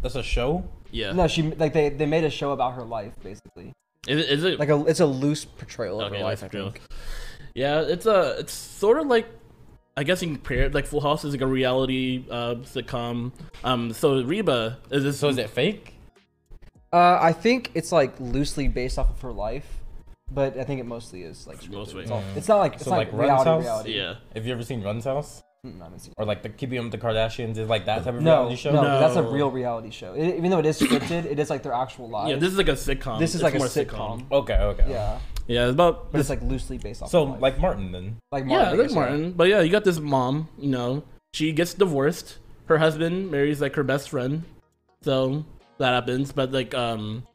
That's 0.03 0.15
a 0.15 0.23
show. 0.23 0.65
Yeah. 0.91 1.13
No, 1.13 1.27
she 1.29 1.43
like 1.43 1.73
they 1.73 1.91
they 1.91 2.07
made 2.07 2.25
a 2.25 2.31
show 2.31 2.53
about 2.53 2.75
her 2.75 2.83
life 2.83 3.13
basically. 3.23 3.73
Is 4.07 4.19
it? 4.21 4.31
Is 4.31 4.45
it 4.45 4.59
Like 4.59 4.71
a 4.71 4.85
it's 4.87 5.01
a 5.01 5.07
loose 5.07 5.45
portrayal 5.45 6.01
of 6.01 6.07
Okay, 6.11 6.19
her 6.21 6.25
life. 6.25 6.43
I 6.43 6.49
think. 6.49 6.81
yeah, 7.55 7.81
it's 7.83 8.07
a. 8.07 8.37
It's 8.39 8.53
sort 8.53 8.99
of 8.99 9.07
like. 9.07 9.27
I 9.97 10.05
guess 10.05 10.23
you 10.23 10.29
can 10.29 10.37
compare 10.37 10.63
it 10.67 10.75
like 10.75 10.87
Full 10.87 11.01
House 11.01 11.25
is 11.25 11.33
like 11.33 11.41
a 11.41 11.47
reality 11.47 12.25
uh, 12.31 12.55
sitcom. 12.63 13.33
Um, 13.65 13.93
so 13.93 14.23
Reba 14.23 14.79
is 14.91 15.03
this. 15.03 15.19
So 15.19 15.29
is 15.29 15.37
it 15.39 15.51
fake? 15.51 15.98
Uh, 16.93 17.19
I 17.21 17.33
think 17.33 17.71
it's 17.75 17.93
like 17.93 18.19
loosely 18.19 18.69
based 18.69 18.99
off 18.99 19.11
of 19.11 19.21
her 19.23 19.33
life, 19.33 19.67
but 20.31 20.57
I 20.59 20.65
think 20.65 20.81
it 20.81 20.87
mostly 20.87 21.23
is 21.23 21.47
like 21.47 21.61
scripted. 21.61 21.73
Mostly. 21.73 22.03
It's, 22.03 22.11
all, 22.11 22.23
it's 22.37 22.49
not 22.49 22.57
like 22.59 22.75
it's 22.75 22.85
So, 22.85 22.91
not 22.91 22.97
like, 22.99 23.13
like 23.13 23.17
Run's 23.21 23.29
reality 23.29 23.51
House? 23.51 23.63
reality. 23.63 23.97
Yeah. 23.97 24.15
Have 24.35 24.47
you 24.47 24.53
ever 24.53 24.63
seen 24.63 24.83
Run's 24.83 25.05
House 25.05 25.43
Mm, 25.67 25.81
I 25.81 25.85
haven't 25.85 25.99
seen 25.99 26.15
or 26.17 26.25
like 26.25 26.45
the 26.45 26.51
Keeping 26.51 26.79
Up 26.79 26.85
with 26.85 26.93
the 26.93 26.99
Kardashians? 26.99 27.59
Is 27.59 27.69
like 27.69 27.87
that 27.87 28.05
type 28.05 28.15
of 28.15 28.23
No, 28.23 28.43
reality 28.43 28.55
show? 28.57 28.71
no, 28.73 28.81
no. 28.83 29.01
that's 29.01 29.17
a 29.17 29.23
real 29.25 29.51
reality 29.51 29.91
show. 29.91 30.15
It, 30.15 30.37
even 30.37 30.51
though 30.53 30.61
it 30.61 30.67
is 30.67 30.79
scripted, 30.81 31.25
it 31.25 31.41
is 31.41 31.51
like 31.51 31.65
their 31.65 31.73
actual 31.73 32.09
lives. 32.09 32.31
Yeah, 32.31 32.37
this 32.37 32.53
is 32.53 32.59
like 32.59 32.69
a 32.69 32.73
sitcom. 32.75 33.19
This 33.19 33.31
is 33.35 33.37
It's 33.37 33.43
like 33.43 33.55
a 33.57 33.59
more 33.59 33.67
sitcom. 33.67 34.31
Okay, 34.31 34.55
okay. 34.55 34.85
Yeah, 34.89 35.19
Yeah, 35.49 35.65
it's 35.65 35.73
about. 35.73 36.13
but 36.13 36.21
it's 36.21 36.31
like 36.31 36.43
loosely 36.43 36.79
based 36.79 37.03
off. 37.03 37.11
So 37.11 37.25
of 37.25 37.29
life. 37.31 37.41
like 37.41 37.59
Martin 37.59 37.91
then. 37.91 38.19
like 38.31 38.47
Martin, 38.47 38.67
I 38.69 38.71
like 38.71 38.81
guess, 38.83 38.91
yeah. 38.95 39.01
Martin. 39.01 39.33
But 39.33 39.49
yeah, 39.49 39.61
you 39.63 39.71
got 39.73 39.83
this 39.83 39.99
mom. 39.99 40.49
You 40.59 40.69
know, 40.71 41.03
she 41.35 41.51
gets 41.51 41.75
divorced. 41.75 42.39
Her 42.67 42.79
husband 42.79 43.29
marries 43.33 43.61
like 43.61 43.75
her 43.75 43.83
best 43.83 44.11
friend. 44.11 44.45
So 45.03 45.45
that 45.79 45.91
happens. 45.93 46.33
But 46.33 46.53
like, 46.53 46.75
um, 46.75 47.27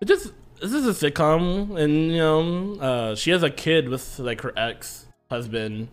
it 0.00 0.06
just 0.06 0.32
this 0.60 0.72
is 0.72 0.86
a 0.86 1.10
sitcom, 1.10 1.78
and 1.78 2.10
you 2.12 2.18
know, 2.18 2.74
uh, 2.80 3.14
she 3.14 3.30
has 3.30 3.42
a 3.42 3.50
kid 3.50 3.88
with 3.88 4.18
like 4.18 4.40
her 4.42 4.52
ex 4.56 5.06
husband. 5.30 5.88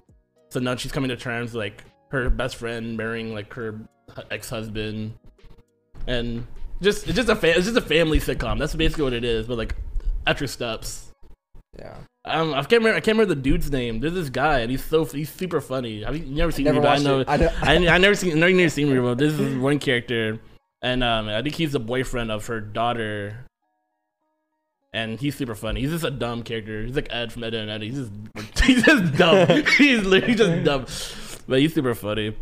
So 0.49 0.59
now 0.59 0.75
she's 0.75 0.91
coming 0.91 1.09
to 1.09 1.17
terms 1.17 1.55
like 1.55 1.83
her 2.09 2.29
best 2.29 2.55
friend 2.57 2.95
marrying 2.95 3.33
like 3.33 3.53
her 3.53 3.79
ex 4.29 4.49
husband, 4.49 5.13
and 6.07 6.45
just 6.81 7.07
it's 7.07 7.15
just 7.15 7.29
a 7.29 7.35
fa- 7.35 7.55
it's 7.57 7.65
just 7.65 7.77
a 7.77 7.81
family 7.81 8.19
sitcom. 8.19 8.59
That's 8.59 8.75
basically 8.75 9.03
what 9.05 9.13
it 9.13 9.23
is. 9.23 9.47
But 9.47 9.57
like 9.57 9.75
extra 10.27 10.47
steps. 10.47 11.09
Yeah, 11.79 11.95
Um, 12.25 12.53
I 12.53 12.57
can't 12.61 12.83
remember. 12.83 12.97
I 12.97 12.99
can't 12.99 13.17
remember 13.17 13.33
the 13.33 13.41
dude's 13.41 13.71
name. 13.71 13.99
There's 13.99 14.13
this 14.13 14.29
guy, 14.29 14.59
and 14.59 14.69
he's 14.69 14.83
so 14.85 15.05
he's 15.05 15.31
super 15.31 15.59
funny. 15.59 16.05
You 16.05 16.19
never 16.19 16.51
seen 16.51 16.65
never 16.65 16.79
me? 16.79 16.83
But 16.83 16.99
I 16.99 17.01
know. 17.01 17.19
it. 17.21 17.27
I 17.27 17.45
I, 17.63 17.95
I 17.95 17.97
never 17.97 18.13
seen. 18.13 18.33
I 18.43 18.51
never 18.51 18.69
seen 18.69 18.93
me, 18.93 18.99
but 18.99 19.17
this 19.17 19.33
is 19.33 19.57
one 19.57 19.79
character, 19.79 20.39
and 20.83 21.01
um, 21.01 21.29
I 21.29 21.41
think 21.41 21.55
he's 21.55 21.71
the 21.71 21.79
boyfriend 21.79 22.29
of 22.29 22.45
her 22.47 22.59
daughter. 22.59 23.45
And 24.95 25.19
he's 25.19 25.35
super 25.35 25.55
funny. 25.55 25.81
He's 25.81 25.89
just 25.89 26.03
a 26.03 26.11
dumb 26.11 26.43
character. 26.43 26.83
He's 26.83 26.95
like 26.95 27.07
Ed 27.09 27.33
from 27.33 27.43
Ed 27.43 27.55
and 27.55 27.71
Eddie. 27.71 27.89
He's 27.89 28.09
just 28.09 28.59
he's 28.63 28.83
just 28.83 29.15
dumb. 29.15 29.63
he's 29.77 30.05
literally 30.05 30.35
just 30.35 30.63
dumb, 30.63 30.85
but 31.47 31.59
he's 31.59 31.73
super 31.73 31.95
funny. 31.95 32.37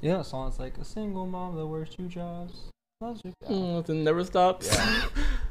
You 0.00 0.12
know, 0.12 0.20
a 0.20 0.24
song 0.24 0.48
that's 0.48 0.58
like 0.58 0.78
a 0.78 0.84
single 0.84 1.26
mom 1.26 1.56
that 1.56 1.66
works 1.66 1.90
two 1.94 2.08
jobs. 2.08 2.70
loves 3.00 3.20
her. 3.22 3.32
Mm, 3.50 3.88
never 4.02 4.24
stops. 4.24 4.74
Yeah. 4.74 5.04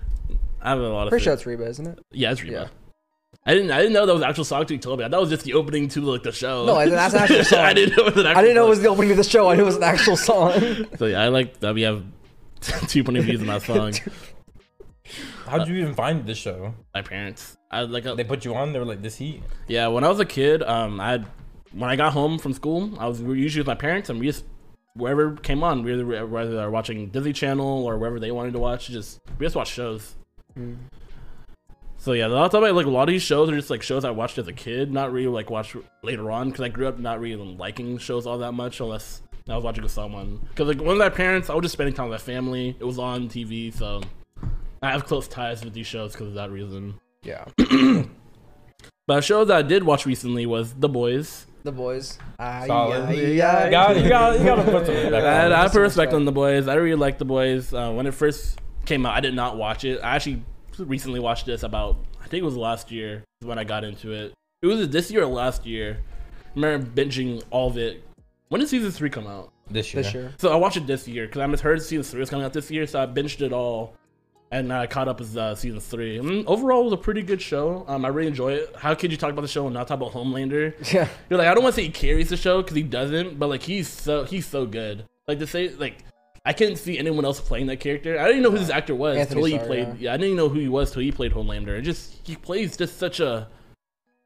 I 0.63 0.69
have 0.71 0.79
a 0.79 0.89
lot 0.89 1.03
of. 1.03 1.09
Pretty 1.09 1.23
sure 1.23 1.33
fa- 1.33 1.37
it's 1.37 1.45
Reba, 1.45 1.65
isn't 1.67 1.87
it? 1.87 1.99
Yeah, 2.11 2.31
it's 2.31 2.41
Reba. 2.41 2.53
Yeah. 2.53 2.67
I 3.45 3.53
didn't. 3.53 3.71
I 3.71 3.77
didn't 3.77 3.93
know 3.93 4.07
that 4.07 4.13
was 4.13 4.21
the 4.21 4.27
actual 4.27 4.45
song 4.45 4.65
to 4.65 4.73
you 4.73 4.79
told 4.79 4.97
me. 4.97 5.05
I 5.05 5.09
thought 5.09 5.17
it 5.17 5.21
was 5.21 5.29
just 5.29 5.43
the 5.43 5.53
opening 5.53 5.89
to 5.89 6.01
like 6.01 6.23
the 6.23 6.31
show. 6.31 6.65
No, 6.65 6.89
that's 6.89 7.13
an 7.13 7.19
actual 7.21 7.43
song. 7.43 7.59
I 7.59 7.73
didn't 7.73 7.97
know 7.97 8.07
it 8.07 8.15
was 8.15 8.23
an 8.23 8.27
actual 8.27 8.39
I 8.39 8.41
didn't 8.41 8.55
know 8.55 8.65
it 8.65 8.69
was 8.69 8.81
the 8.81 8.87
opening 8.87 9.11
of 9.11 9.17
the 9.17 9.23
show. 9.23 9.49
I 9.49 9.55
knew 9.55 9.61
it 9.61 9.65
was 9.65 9.77
an 9.77 9.83
actual 9.83 10.17
song. 10.17 10.87
So 10.97 11.05
yeah, 11.05 11.21
I 11.21 11.27
like 11.27 11.59
that 11.59 11.75
we 11.75 11.83
have 11.83 12.03
2.0 12.61 13.21
views 13.23 13.41
on 13.41 13.47
that 13.47 13.61
song. 13.63 13.93
How'd 15.47 15.67
you 15.67 15.75
even 15.75 15.93
find 15.93 16.25
this 16.25 16.37
show? 16.37 16.73
My 16.93 17.01
parents. 17.01 17.57
I 17.69 17.81
like. 17.81 18.05
A, 18.05 18.15
They 18.15 18.23
put 18.23 18.45
you 18.45 18.55
on. 18.55 18.71
They 18.71 18.79
were 18.79 18.85
like, 18.85 19.01
"This 19.01 19.17
heat." 19.17 19.43
yeah, 19.67 19.87
when 19.87 20.03
I 20.03 20.09
was 20.09 20.19
a 20.19 20.25
kid, 20.25 20.63
um, 20.63 21.01
I 21.01 21.11
had, 21.11 21.25
when 21.73 21.89
I 21.89 21.95
got 21.95 22.13
home 22.13 22.37
from 22.37 22.53
school, 22.53 22.97
I 22.99 23.07
was 23.07 23.19
usually 23.19 23.61
with 23.61 23.67
my 23.67 23.75
parents, 23.75 24.09
and 24.09 24.19
we 24.19 24.27
just 24.27 24.45
wherever 24.93 25.35
came 25.37 25.63
on, 25.63 25.83
we 25.83 25.91
whether 25.91 26.25
whether 26.27 26.55
they're 26.55 26.69
watching 26.69 27.09
Disney 27.09 27.33
Channel 27.33 27.85
or 27.85 27.97
wherever 27.97 28.19
they 28.19 28.31
wanted 28.31 28.53
to 28.53 28.59
watch, 28.59 28.87
just 28.87 29.19
we 29.39 29.45
just 29.45 29.55
watch 29.55 29.69
shows. 29.69 30.15
Hmm. 30.53 30.75
So 31.97 32.13
yeah, 32.13 32.27
a 32.27 32.29
lot 32.29 32.45
of 32.45 32.51
time, 32.51 32.75
like 32.75 32.85
a 32.85 32.89
lot 32.89 33.03
of 33.03 33.09
these 33.09 33.21
shows 33.21 33.49
are 33.49 33.55
just 33.55 33.69
like 33.69 33.83
shows 33.83 34.05
I 34.05 34.11
watched 34.11 34.37
as 34.37 34.47
a 34.47 34.53
kid, 34.53 34.91
not 34.91 35.11
really 35.11 35.27
like 35.27 35.49
watched 35.49 35.75
later 36.03 36.31
on 36.31 36.49
because 36.49 36.61
I 36.61 36.69
grew 36.69 36.87
up 36.87 36.97
not 36.97 37.19
really 37.19 37.35
liking 37.35 37.97
shows 37.99 38.25
all 38.25 38.39
that 38.39 38.53
much 38.53 38.79
unless 38.79 39.21
I 39.49 39.55
was 39.55 39.63
watching 39.63 39.83
with 39.83 39.91
someone. 39.91 40.39
Because 40.49 40.67
like 40.67 40.79
one 40.79 40.91
of 40.93 40.97
my 40.99 41.09
parents, 41.09 41.49
I 41.49 41.55
was 41.55 41.63
just 41.63 41.73
spending 41.73 41.93
time 41.95 42.09
with 42.09 42.19
my 42.21 42.23
family. 42.23 42.75
It 42.79 42.83
was 42.83 42.99
on 42.99 43.27
TV, 43.27 43.73
so 43.73 44.01
I 44.81 44.91
have 44.91 45.05
close 45.05 45.27
ties 45.27 45.63
with 45.63 45.73
these 45.73 45.87
shows 45.87 46.13
because 46.13 46.27
of 46.29 46.33
that 46.35 46.51
reason. 46.51 46.99
yeah, 47.23 47.45
But 49.07 49.17
a 49.19 49.21
show 49.21 49.43
that 49.45 49.57
I 49.57 49.61
did 49.61 49.83
watch 49.83 50.05
recently 50.05 50.45
was 50.45 50.73
The 50.73 50.87
Boys. 50.87 51.45
the 51.63 51.71
boys. 51.71 52.17
Solid. 52.39 53.09
yeah, 53.09 53.09
You 53.11 53.27
yeah. 53.33 53.69
got, 53.69 53.97
you 53.97 54.07
got, 54.09 54.39
you 54.39 54.45
got 54.45 54.55
to 54.55 54.63
put 54.63 54.85
some 54.85 54.95
respect 54.95 55.25
I, 55.25 55.45
on 55.47 55.51
I 55.51 55.67
put 55.67 55.79
respect 55.79 55.83
respect. 55.83 56.13
on 56.13 56.25
The 56.25 56.31
Boys. 56.31 56.67
I 56.67 56.75
really 56.75 56.95
liked 56.95 57.19
The 57.19 57.25
Boys. 57.25 57.73
Uh, 57.73 57.91
when 57.91 58.05
it 58.07 58.13
first 58.13 58.59
came 58.85 59.05
out, 59.05 59.15
I 59.15 59.19
did 59.19 59.33
not 59.33 59.57
watch 59.57 59.83
it. 59.83 59.99
I 60.01 60.15
actually 60.15 60.43
recently 60.77 61.19
watched 61.19 61.45
this 61.45 61.63
about, 61.63 61.97
I 62.23 62.27
think 62.27 62.41
it 62.41 62.45
was 62.45 62.55
last 62.57 62.91
year 62.91 63.23
when 63.41 63.59
I 63.59 63.63
got 63.63 63.83
into 63.83 64.11
it. 64.11 64.33
It 64.61 64.67
was 64.67 64.87
this 64.89 65.11
year 65.11 65.23
or 65.23 65.27
last 65.27 65.65
year. 65.65 65.99
I 66.45 66.49
remember 66.55 66.85
binging 66.85 67.43
all 67.49 67.67
of 67.69 67.77
it. 67.77 68.03
When 68.51 68.59
did 68.59 68.67
season 68.67 68.91
three 68.91 69.09
come 69.09 69.27
out? 69.27 69.53
This 69.69 69.93
year. 69.93 70.03
This 70.03 70.13
year. 70.13 70.33
So 70.37 70.51
I 70.51 70.57
watched 70.57 70.75
it 70.75 70.85
this 70.85 71.07
year 71.07 71.25
because 71.25 71.39
I 71.39 71.45
misheard 71.45 71.81
season 71.81 72.03
three 72.03 72.19
was 72.19 72.29
coming 72.29 72.43
out 72.45 72.51
this 72.51 72.69
year, 72.69 72.85
so 72.85 73.01
I 73.01 73.05
binged 73.05 73.39
it 73.39 73.53
all, 73.53 73.93
and 74.51 74.73
I 74.73 74.87
caught 74.87 75.07
up 75.07 75.19
with 75.21 75.37
uh, 75.37 75.55
season 75.55 75.79
three. 75.79 76.17
Mm, 76.17 76.43
overall, 76.47 76.81
it 76.81 76.83
was 76.83 76.93
a 76.93 76.97
pretty 76.97 77.21
good 77.21 77.41
show. 77.41 77.85
Um, 77.87 78.03
I 78.03 78.09
really 78.09 78.27
enjoy 78.27 78.55
it. 78.55 78.75
How 78.75 78.93
could 78.93 79.09
you 79.09 79.17
talk 79.17 79.31
about 79.31 79.43
the 79.43 79.47
show 79.47 79.67
and 79.67 79.73
not 79.73 79.87
talk 79.87 79.95
about 80.01 80.11
Homelander? 80.11 80.73
Yeah, 80.93 81.07
You're 81.29 81.39
like, 81.39 81.47
I 81.47 81.53
don't 81.53 81.63
want 81.63 81.75
to 81.75 81.81
say 81.81 81.85
he 81.85 81.91
carries 81.93 82.27
the 82.27 82.35
show 82.35 82.61
because 82.61 82.75
he 82.75 82.83
doesn't, 82.83 83.39
but 83.39 83.47
like 83.47 83.63
he's 83.63 83.87
so 83.87 84.25
he's 84.25 84.45
so 84.45 84.65
good. 84.65 85.05
Like 85.29 85.39
to 85.39 85.47
say 85.47 85.69
like. 85.69 85.99
I 86.43 86.53
couldn't 86.53 86.77
see 86.77 86.97
anyone 86.97 87.23
else 87.23 87.39
playing 87.39 87.67
that 87.67 87.79
character. 87.79 88.19
I 88.19 88.23
didn't 88.23 88.39
even 88.39 88.43
know 88.43 88.51
who 88.51 88.57
this 88.57 88.71
actor 88.71 88.95
was 88.95 89.15
Antony 89.15 89.41
until 89.41 89.45
he 89.45 89.53
Starr, 89.57 89.67
played. 89.67 89.87
yeah. 89.89 89.93
Yeah. 89.99 90.13
I 90.13 90.17
didn't 90.17 90.25
even 90.31 90.37
know 90.37 90.49
who 90.49 90.59
he 90.59 90.69
was 90.69 90.91
till 90.91 91.03
he 91.03 91.11
played 91.11 91.33
Homelander. 91.33 91.77
It 91.77 91.83
just 91.83 92.15
he 92.23 92.35
plays 92.35 92.75
just 92.75 92.97
such 92.97 93.19
a 93.19 93.47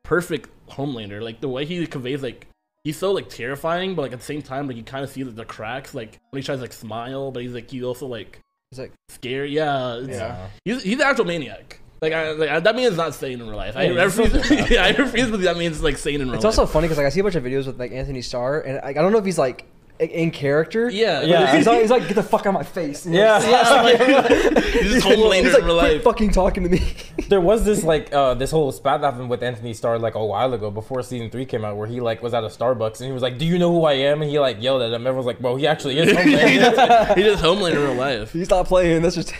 perfect 0.03 0.50
Homelander. 0.70 1.22
Like 1.22 1.41
the 1.41 1.50
way 1.50 1.65
he 1.65 1.86
conveys 1.86 2.24
like 2.24 2.48
he's 2.86 2.96
so 2.98 3.12
like 3.12 3.27
terrifying, 3.27 3.96
but 3.96 4.04
like 4.04 4.13
at 4.13 4.20
the 4.20 4.25
same 4.25 4.42
time 4.42 4.68
like 4.68 4.77
you 4.77 4.84
kind 4.84 5.04
of 5.04 5.10
see 5.10 5.25
like, 5.25 5.36
the 5.36 5.44
cracks. 5.44 5.94
Like 5.94 6.18
when 6.30 6.42
he 6.42 6.46
tries 6.46 6.60
to 6.60 6.62
like 6.62 6.72
smile, 6.72 7.32
but 7.32 7.44
he's 7.44 7.51
like 7.51 7.70
he's 7.70 7.84
also 7.84 8.08
like 8.08 8.39
it's 8.72 8.80
like 8.80 8.94
scary. 9.10 9.51
Yeah, 9.51 9.98
Yeah. 10.00 10.48
he's 10.63 10.82
he's 10.84 10.96
an 10.96 11.01
actual 11.01 11.25
maniac. 11.25 11.82
Like, 12.01 12.13
I, 12.13 12.32
like 12.34 12.63
that 12.63 12.75
means 12.75 12.96
not 12.98 13.15
sane 13.15 13.39
in 13.42 13.48
real 13.48 13.56
life. 13.58 13.75
I, 13.75 13.84
Yeah, 13.84 14.04
refuse. 14.04 14.70
yeah, 14.70 14.84
I 14.86 14.92
refuse 14.92 15.27
believe 15.32 15.46
that 15.46 15.58
means 15.58 15.82
like 15.82 15.98
sane 15.98 16.15
in 16.15 16.22
real 16.22 16.27
life. 16.30 16.36
it's 16.38 16.44
life. 16.46 16.60
also 16.60 16.72
funny 16.72 16.86
because 16.88 16.98
like 16.98 17.08
I 17.08 17.10
see 17.10 17.20
a 17.22 17.24
bunch 17.24 17.36
of 17.36 17.44
videos 17.44 17.65
with 17.68 17.80
like 17.80 17.92
Antony 17.92 18.22
Starr, 18.22 18.62
and 18.62 18.75
like, 18.84 18.98
I 18.98 19.01
don't 19.01 19.12
know 19.12 19.18
if 19.18 19.25
he's 19.25 19.38
like 19.39 19.65
in 20.00 20.32
character. 20.32 20.90
yeah, 20.90 21.22
Yeah. 21.22 21.56
He's 21.56 21.66
like, 21.68 21.82
he's 21.82 21.90
like, 21.90 22.08
get 22.08 22.16
the 22.16 22.24
fuck 22.24 22.42
out 22.42 22.48
of 22.48 22.54
my 22.54 22.64
face. 22.64 23.06
And 23.06 23.16
Yeah. 23.16 23.40
He's 24.60 24.92
just 24.94 25.08
Homelander 25.08 25.44
He's 25.44 25.54
like, 25.54 25.62
in 25.62 25.66
real 25.66 25.75
life. 25.75 26.04
fucking 26.04 26.32
talking 26.32 26.64
to 26.64 26.70
me. 26.70 26.94
There 27.30 27.40
was 27.42 27.64
this 27.66 27.84
like 27.84 28.14
uh 28.14 28.34
this 28.34 28.52
whole 28.52 28.72
spat 28.72 29.02
that 29.02 29.14
happened 29.14 29.30
with 29.30 29.42
Antony 29.42 29.74
Starr 29.74 29.98
like 30.00 30.16
a 30.16 30.25
while 30.25 30.54
ago 30.54 30.70
before 30.70 31.02
season 31.02 31.30
three 31.30 31.46
came 31.46 31.64
out 31.66 31.78
where 31.78 31.88
he 31.88 32.02
like 32.02 32.22
was 32.22 32.34
at 32.34 32.44
a 32.44 32.48
Starbucks 32.48 33.00
and 33.00 33.08
he 33.08 33.12
was 33.14 33.22
like, 33.24 33.38
"Do 33.38 33.46
you 33.46 33.58
know 33.58 33.72
who 33.72 33.86
I 33.86 33.94
am?" 33.94 34.22
and 34.22 34.30
he 34.30 34.38
like 34.40 34.62
yelled 34.62 34.82
at 34.82 34.92
him. 34.92 35.08
Everyone's 35.08 35.25
like, 35.25 35.40
"Bro, 35.40 35.56
he 35.56 35.66
actually 35.68 35.98
is." 35.98 36.10
he 36.12 36.16
Homelander." 36.16 36.75
just, 36.75 37.18
he 37.18 37.24
just 37.24 37.44
Homelander 37.44 37.75
in 37.75 37.82
real 37.82 37.94
life. 37.96 38.34
He's 38.34 38.50
not 38.50 38.66
playing. 38.68 39.02
That's 39.02 39.16
just. 39.16 39.34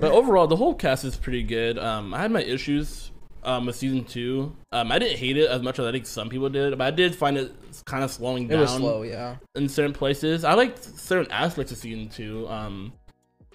But 0.00 0.12
overall, 0.12 0.46
the 0.46 0.56
whole 0.56 0.74
cast 0.74 1.04
is 1.04 1.16
pretty 1.16 1.42
good. 1.42 1.78
Um, 1.78 2.14
I 2.14 2.20
had 2.22 2.30
my 2.30 2.42
issues 2.42 3.10
um, 3.44 3.66
with 3.66 3.76
season 3.76 4.04
two. 4.04 4.54
Um, 4.72 4.90
I 4.90 4.98
didn't 4.98 5.18
hate 5.18 5.36
it 5.36 5.48
as 5.48 5.62
much 5.62 5.78
as 5.78 5.86
I 5.86 5.92
think 5.92 6.06
some 6.06 6.28
people 6.28 6.48
did, 6.48 6.76
but 6.76 6.84
I 6.84 6.90
did 6.90 7.14
find 7.14 7.36
it 7.36 7.54
kind 7.84 8.04
of 8.04 8.10
slowing 8.10 8.48
down. 8.48 8.58
it 8.58 8.62
was 8.62 8.70
slow, 8.72 9.02
yeah. 9.02 9.36
in 9.54 9.68
certain 9.68 9.92
places. 9.92 10.44
I 10.44 10.54
liked 10.54 10.82
certain 10.82 11.30
aspects 11.30 11.72
of 11.72 11.78
season 11.78 12.08
two. 12.08 12.48
Um, 12.48 12.92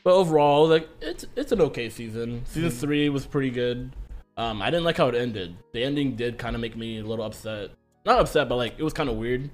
but 0.03 0.13
overall, 0.13 0.67
like 0.67 0.87
it's 1.01 1.25
it's 1.35 1.51
an 1.51 1.61
okay 1.61 1.89
season. 1.89 2.43
Season 2.45 2.69
three 2.69 3.09
was 3.09 3.25
pretty 3.25 3.49
good. 3.49 3.95
Um, 4.37 4.61
I 4.61 4.69
didn't 4.69 4.85
like 4.85 4.97
how 4.97 5.07
it 5.07 5.15
ended. 5.15 5.55
The 5.73 5.83
ending 5.83 6.15
did 6.15 6.37
kind 6.37 6.55
of 6.55 6.61
make 6.61 6.77
me 6.77 6.99
a 6.99 7.03
little 7.03 7.25
upset. 7.25 7.71
Not 8.05 8.19
upset, 8.19 8.47
but 8.47 8.55
like 8.55 8.75
it 8.77 8.83
was 8.83 8.93
kind 8.93 9.09
of 9.09 9.17
weird. 9.17 9.49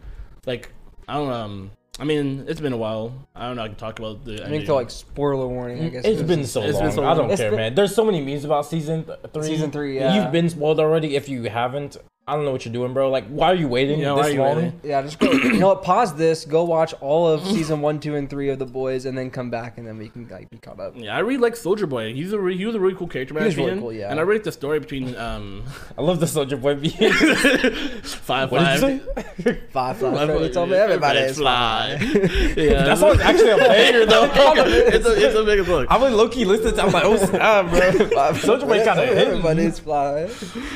Like 0.46 0.72
I 1.08 1.16
don't 1.16 1.32
um. 1.32 1.72
I 1.98 2.04
mean, 2.04 2.44
it's 2.48 2.60
been 2.60 2.74
a 2.74 2.78
while. 2.78 3.28
I 3.36 3.48
don't 3.48 3.56
know. 3.56 3.64
I 3.64 3.68
can 3.68 3.78
talk 3.78 4.00
about 4.00 4.26
the. 4.26 4.34
I 4.34 4.38
think 4.38 4.46
ending. 4.48 4.66
they're 4.66 4.76
like 4.76 4.92
spoiler 4.92 5.48
warning. 5.48 5.78
I 5.82 5.88
mm, 5.88 5.92
guess 5.94 6.06
It's 6.06 6.20
it 6.22 6.28
been 6.28 6.46
so 6.46 6.62
It's 6.64 6.74
long. 6.74 6.84
been 6.84 6.92
so 6.92 7.04
I 7.06 7.10
don't 7.14 7.18
long. 7.24 7.32
It's 7.32 7.40
care, 7.42 7.52
been- 7.52 7.58
man. 7.60 7.76
There's 7.76 7.96
so 7.96 8.04
many 8.04 8.22
memes 8.22 8.44
about 8.44 8.66
season 8.66 9.06
th- 9.06 9.18
three. 9.34 9.44
Season 9.44 9.72
three, 9.72 9.96
yeah. 9.96 10.16
You've 10.22 10.32
been 10.32 10.50
spoiled 10.50 10.80
already. 10.80 11.16
If 11.16 11.30
you 11.30 11.44
haven't, 11.44 11.96
I 12.28 12.34
don't 12.36 12.44
know 12.44 12.52
what 12.52 12.66
you're 12.66 12.74
doing, 12.74 12.92
bro. 12.96 13.12
Like, 13.12 13.28
why 13.28 13.52
are 13.52 13.56
you 13.56 13.68
waiting 13.68 14.00
Yeah, 14.00 14.16
this 14.16 14.24
why 14.24 14.30
are 14.30 14.34
you 14.34 14.40
long? 14.42 14.56
waiting? 14.56 14.80
Yeah, 14.84 15.04
just 15.04 15.20
go. 15.20 15.32
you 15.32 15.60
know 15.60 15.68
what? 15.68 15.84
Pause 15.84 16.16
this. 16.16 16.44
Go 16.44 16.64
watch 16.64 16.92
all 17.00 17.28
of 17.28 17.46
season 17.46 17.82
one, 17.82 18.00
two, 18.00 18.16
and 18.16 18.28
three 18.28 18.50
of 18.50 18.58
the 18.58 18.66
boys, 18.66 19.06
and 19.06 19.16
then 19.16 19.30
come 19.30 19.52
back, 19.52 19.78
and 19.78 19.86
then 19.86 20.00
we 20.00 20.10
can 20.10 20.28
like 20.30 20.50
be 20.50 20.58
caught 20.58 20.80
up. 20.80 20.94
Yeah, 20.96 21.16
I 21.16 21.20
really 21.20 21.38
like 21.38 21.56
Soldier 21.56 21.86
Boy. 21.86 22.16
He's 22.16 22.34
a 22.34 22.40
re- 22.40 22.58
he 22.58 22.66
was 22.66 22.74
a 22.74 22.80
really 22.80 22.96
cool 22.96 23.06
character. 23.08 23.34
in 23.34 23.36
my 23.36 23.42
He 23.42 23.46
was 23.50 23.58
really 23.58 23.80
cool, 23.80 23.94
yeah. 23.94 24.10
And 24.10 24.20
I 24.20 24.24
really 24.24 24.40
like 24.40 24.46
the 24.46 24.52
story 24.54 24.80
between 24.80 25.16
um 25.18 25.66
I 26.00 26.02
love 26.02 26.20
the 26.20 26.26
Soldier 26.26 26.58
Boy 26.58 26.74
being. 26.74 26.94
five 28.04 28.52
what 28.52 28.62
five. 28.62 28.82
did 28.82 29.02
you 29.02 29.44
say? 29.44 29.60
Five 29.70 29.98
fly, 29.98 30.16
Five- 30.16 30.28
Freddy 30.30 30.50
told 30.52 30.70
me 30.72 30.78
everybody's 30.78 31.38
fly. 31.38 31.98
fly. 32.00 32.10
yeah, 32.58 32.86
That 32.86 32.98
song's 32.98 33.20
actually 33.20 33.52
a 33.52 33.58
banger, 33.58 34.06
though. 34.08 34.32
it's 34.36 35.06
a 35.06 35.26
it's 35.28 35.36
a 35.36 35.44
big 35.44 35.68
look. 35.68 35.92
I 35.92 35.98
would 35.98 36.12
low 36.14 36.28
key 36.30 36.46
listen 36.46 36.74
to. 36.76 36.82
I'm 36.82 36.92
like, 36.92 37.04
oh 37.06 37.18
snap, 37.18 37.70
bro. 37.70 38.34
Soldier 38.34 38.66
Boy 38.66 38.84
kind 38.84 39.00
of 39.00 39.10
everybody's 39.10 39.78
fly. 39.78 40.28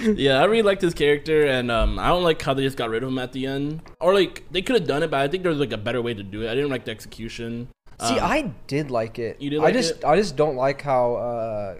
Yeah, 0.03 0.39
I 0.41 0.45
really 0.45 0.61
liked 0.61 0.83
his 0.83 0.93
character, 0.93 1.38
and 1.47 1.69
um, 1.71 1.99
I 1.99 2.07
don't 2.07 2.23
like 2.23 2.41
how 2.41 2.53
they 2.53 2.63
just 2.63 2.77
got 2.77 2.89
rid 2.89 3.03
of 3.03 3.09
him 3.09 3.19
at 3.19 3.31
the 3.31 3.45
end. 3.45 3.81
Or 3.99 4.13
like 4.13 4.43
they 4.51 4.61
could 4.61 4.75
have 4.75 4.87
done 4.87 5.03
it, 5.03 5.11
but 5.11 5.19
I 5.21 5.27
think 5.27 5.43
there's 5.43 5.57
like 5.57 5.71
a 5.73 5.77
better 5.77 6.01
way 6.01 6.13
to 6.13 6.23
do 6.23 6.43
it. 6.43 6.49
I 6.51 6.55
didn't 6.55 6.69
like 6.69 6.85
the 6.85 6.91
execution. 6.91 7.67
See, 8.01 8.17
Um, 8.17 8.23
I 8.23 8.51
did 8.67 8.91
like 8.91 9.19
it. 9.19 9.41
You 9.41 9.49
did 9.49 9.59
I 9.59 9.63
like 9.63 9.73
just, 9.73 9.91
it? 9.97 10.05
I 10.05 10.15
just 10.15 10.35
don't 10.37 10.55
like 10.55 10.81
how 10.81 11.15
uh, 11.15 11.75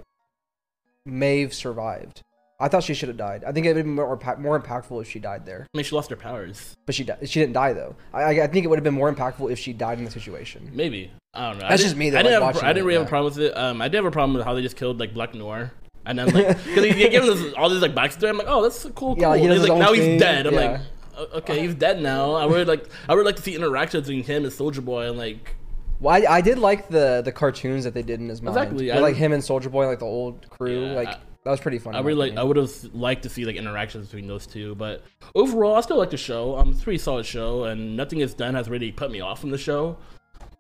Maeve 1.05 1.53
survived. 1.53 2.23
I 2.61 2.67
thought 2.67 2.83
she 2.83 2.93
should 2.93 3.07
have 3.07 3.17
died. 3.17 3.45
I 3.45 3.53
think 3.53 3.65
it 3.65 3.73
would 3.73 3.85
be 3.85 3.89
more 3.89 4.19
more 4.37 4.59
impactful 4.59 5.01
if 5.01 5.09
she 5.09 5.17
died 5.19 5.45
there. 5.45 5.65
I 5.73 5.77
mean, 5.77 5.85
she 5.85 5.95
lost 5.95 6.09
her 6.09 6.17
powers. 6.17 6.75
But 6.85 6.93
she 6.93 7.05
di- 7.05 7.17
she 7.25 7.39
didn't 7.39 7.53
die 7.53 7.71
though. 7.71 7.95
I, 8.13 8.21
I 8.23 8.29
I 8.43 8.47
think 8.47 8.65
it 8.65 8.67
would 8.67 8.77
have 8.77 8.83
been 8.83 8.93
more 8.93 9.11
impactful 9.13 9.49
if 9.49 9.57
she 9.57 9.71
died 9.71 9.97
in 9.97 10.03
the 10.03 10.11
situation. 10.11 10.69
Maybe 10.73 11.09
I 11.33 11.51
don't 11.51 11.59
know. 11.59 11.69
That's 11.69 11.83
just 11.83 11.95
me, 11.95 12.09
though, 12.09 12.19
I 12.19 12.23
didn't 12.23 12.41
like, 12.41 12.41
have. 12.41 12.41
a 12.41 12.45
watching 12.47 12.59
pro- 12.59 12.69
I 12.69 12.73
didn't 12.73 12.85
really 12.87 12.97
have 12.97 13.07
a 13.07 13.09
problem 13.09 13.33
with 13.33 13.43
it. 13.43 13.57
Um, 13.57 13.81
I 13.81 13.87
did 13.87 13.95
have 13.97 14.05
a 14.05 14.11
problem 14.11 14.33
with 14.35 14.43
how 14.45 14.55
they 14.55 14.61
just 14.61 14.75
killed 14.75 14.99
like 14.99 15.13
Black 15.13 15.33
Noir. 15.33 15.71
And 16.09 16.17
then 16.17 16.29
like, 16.31 16.47
because 16.65 16.83
he, 16.83 16.91
he 16.91 17.09
gave 17.09 17.23
him 17.23 17.27
this, 17.27 17.53
all 17.53 17.69
this 17.69 17.81
like 17.83 17.93
backstory, 17.93 18.29
I'm 18.29 18.37
like, 18.37 18.47
oh, 18.49 18.63
that's 18.63 18.81
cool, 18.83 18.91
cool. 18.91 19.17
Yeah, 19.19 19.27
like, 19.29 19.41
he 19.41 19.47
he's 19.47 19.61
like, 19.61 19.77
now 19.77 19.91
thing, 19.91 20.11
he's 20.11 20.19
dead. 20.19 20.47
I'm 20.47 20.53
yeah. 20.55 20.81
like, 21.15 21.31
okay, 21.35 21.59
he's 21.59 21.75
dead 21.75 22.01
now. 22.01 22.33
I 22.33 22.47
would 22.47 22.67
like, 22.67 22.89
I 23.07 23.13
would 23.13 23.25
like 23.25 23.35
to 23.35 23.43
see 23.43 23.55
interactions 23.55 24.07
between 24.07 24.23
him 24.23 24.43
and 24.43 24.51
Soldier 24.51 24.81
Boy, 24.81 25.07
and 25.07 25.19
like, 25.19 25.55
Well, 25.99 26.15
I, 26.15 26.37
I 26.37 26.41
did 26.41 26.57
like 26.57 26.89
the 26.89 27.21
the 27.23 27.31
cartoons 27.31 27.83
that 27.83 27.93
they 27.93 28.01
did 28.01 28.19
in 28.19 28.27
his 28.27 28.41
mind. 28.41 28.57
Exactly, 28.57 28.87
With, 28.87 29.01
like 29.01 29.15
him 29.15 29.33
and 29.33 29.43
Soldier 29.43 29.69
Boy, 29.69 29.85
like 29.85 29.99
the 29.99 30.05
old 30.05 30.49
crew. 30.49 30.87
Yeah, 30.87 30.93
like 30.93 31.09
I- 31.09 31.19
that 31.43 31.51
was 31.51 31.61
pretty 31.61 31.79
fun. 31.79 31.95
I 31.95 32.01
my 32.01 32.07
really 32.07 32.31
like, 32.31 32.39
I 32.39 32.43
would 32.43 32.57
have 32.57 32.71
liked 32.93 33.23
to 33.23 33.29
see 33.29 33.45
like 33.45 33.55
interactions 33.55 34.07
between 34.07 34.27
those 34.27 34.45
two. 34.45 34.75
But 34.75 35.03
overall, 35.35 35.75
I 35.75 35.81
still 35.81 35.97
like 35.97 36.09
the 36.09 36.17
show. 36.17 36.57
Um, 36.57 36.71
it's 36.71 36.81
a 36.81 36.83
pretty 36.83 36.97
solid 36.97 37.25
show, 37.25 37.63
and 37.63 37.95
nothing 37.95 38.19
it's 38.19 38.33
done 38.33 38.55
has 38.55 38.69
really 38.69 38.91
put 38.91 39.09
me 39.09 39.21
off 39.21 39.39
from 39.39 39.51
the 39.51 39.57
show. 39.57 39.97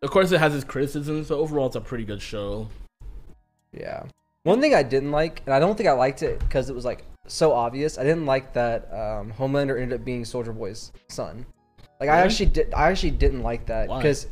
Of 0.01 0.11
course, 0.11 0.31
it 0.31 0.39
has 0.39 0.55
its 0.55 0.63
criticisms, 0.63 1.27
but 1.27 1.35
overall, 1.35 1.67
it's 1.67 1.75
a 1.75 1.81
pretty 1.81 2.05
good 2.05 2.21
show. 2.21 2.69
Yeah. 3.73 4.03
One 4.43 4.61
thing 4.61 4.73
I 4.73 4.83
didn't 4.83 5.11
like, 5.11 5.41
and 5.45 5.53
I 5.53 5.59
don't 5.59 5.75
think 5.75 5.89
I 5.89 5.93
liked 5.93 6.23
it 6.23 6.39
because 6.39 6.69
it 6.69 6.75
was 6.75 6.85
like 6.85 7.03
so 7.27 7.51
obvious. 7.51 7.97
I 7.97 8.03
didn't 8.03 8.25
like 8.25 8.53
that 8.53 8.85
um, 8.93 9.33
Homelander 9.33 9.79
ended 9.81 9.99
up 9.99 10.05
being 10.05 10.23
Soldier 10.25 10.53
Boy's 10.53 10.91
son. 11.09 11.45
Like 11.99 12.09
I 12.09 12.13
Really? 12.17 12.25
actually 12.25 12.45
did. 12.47 12.73
I 12.73 12.89
actually 12.89 13.11
didn't 13.11 13.43
like 13.43 13.65
that 13.65 13.89
Why? 13.89 13.97
because 13.97 14.27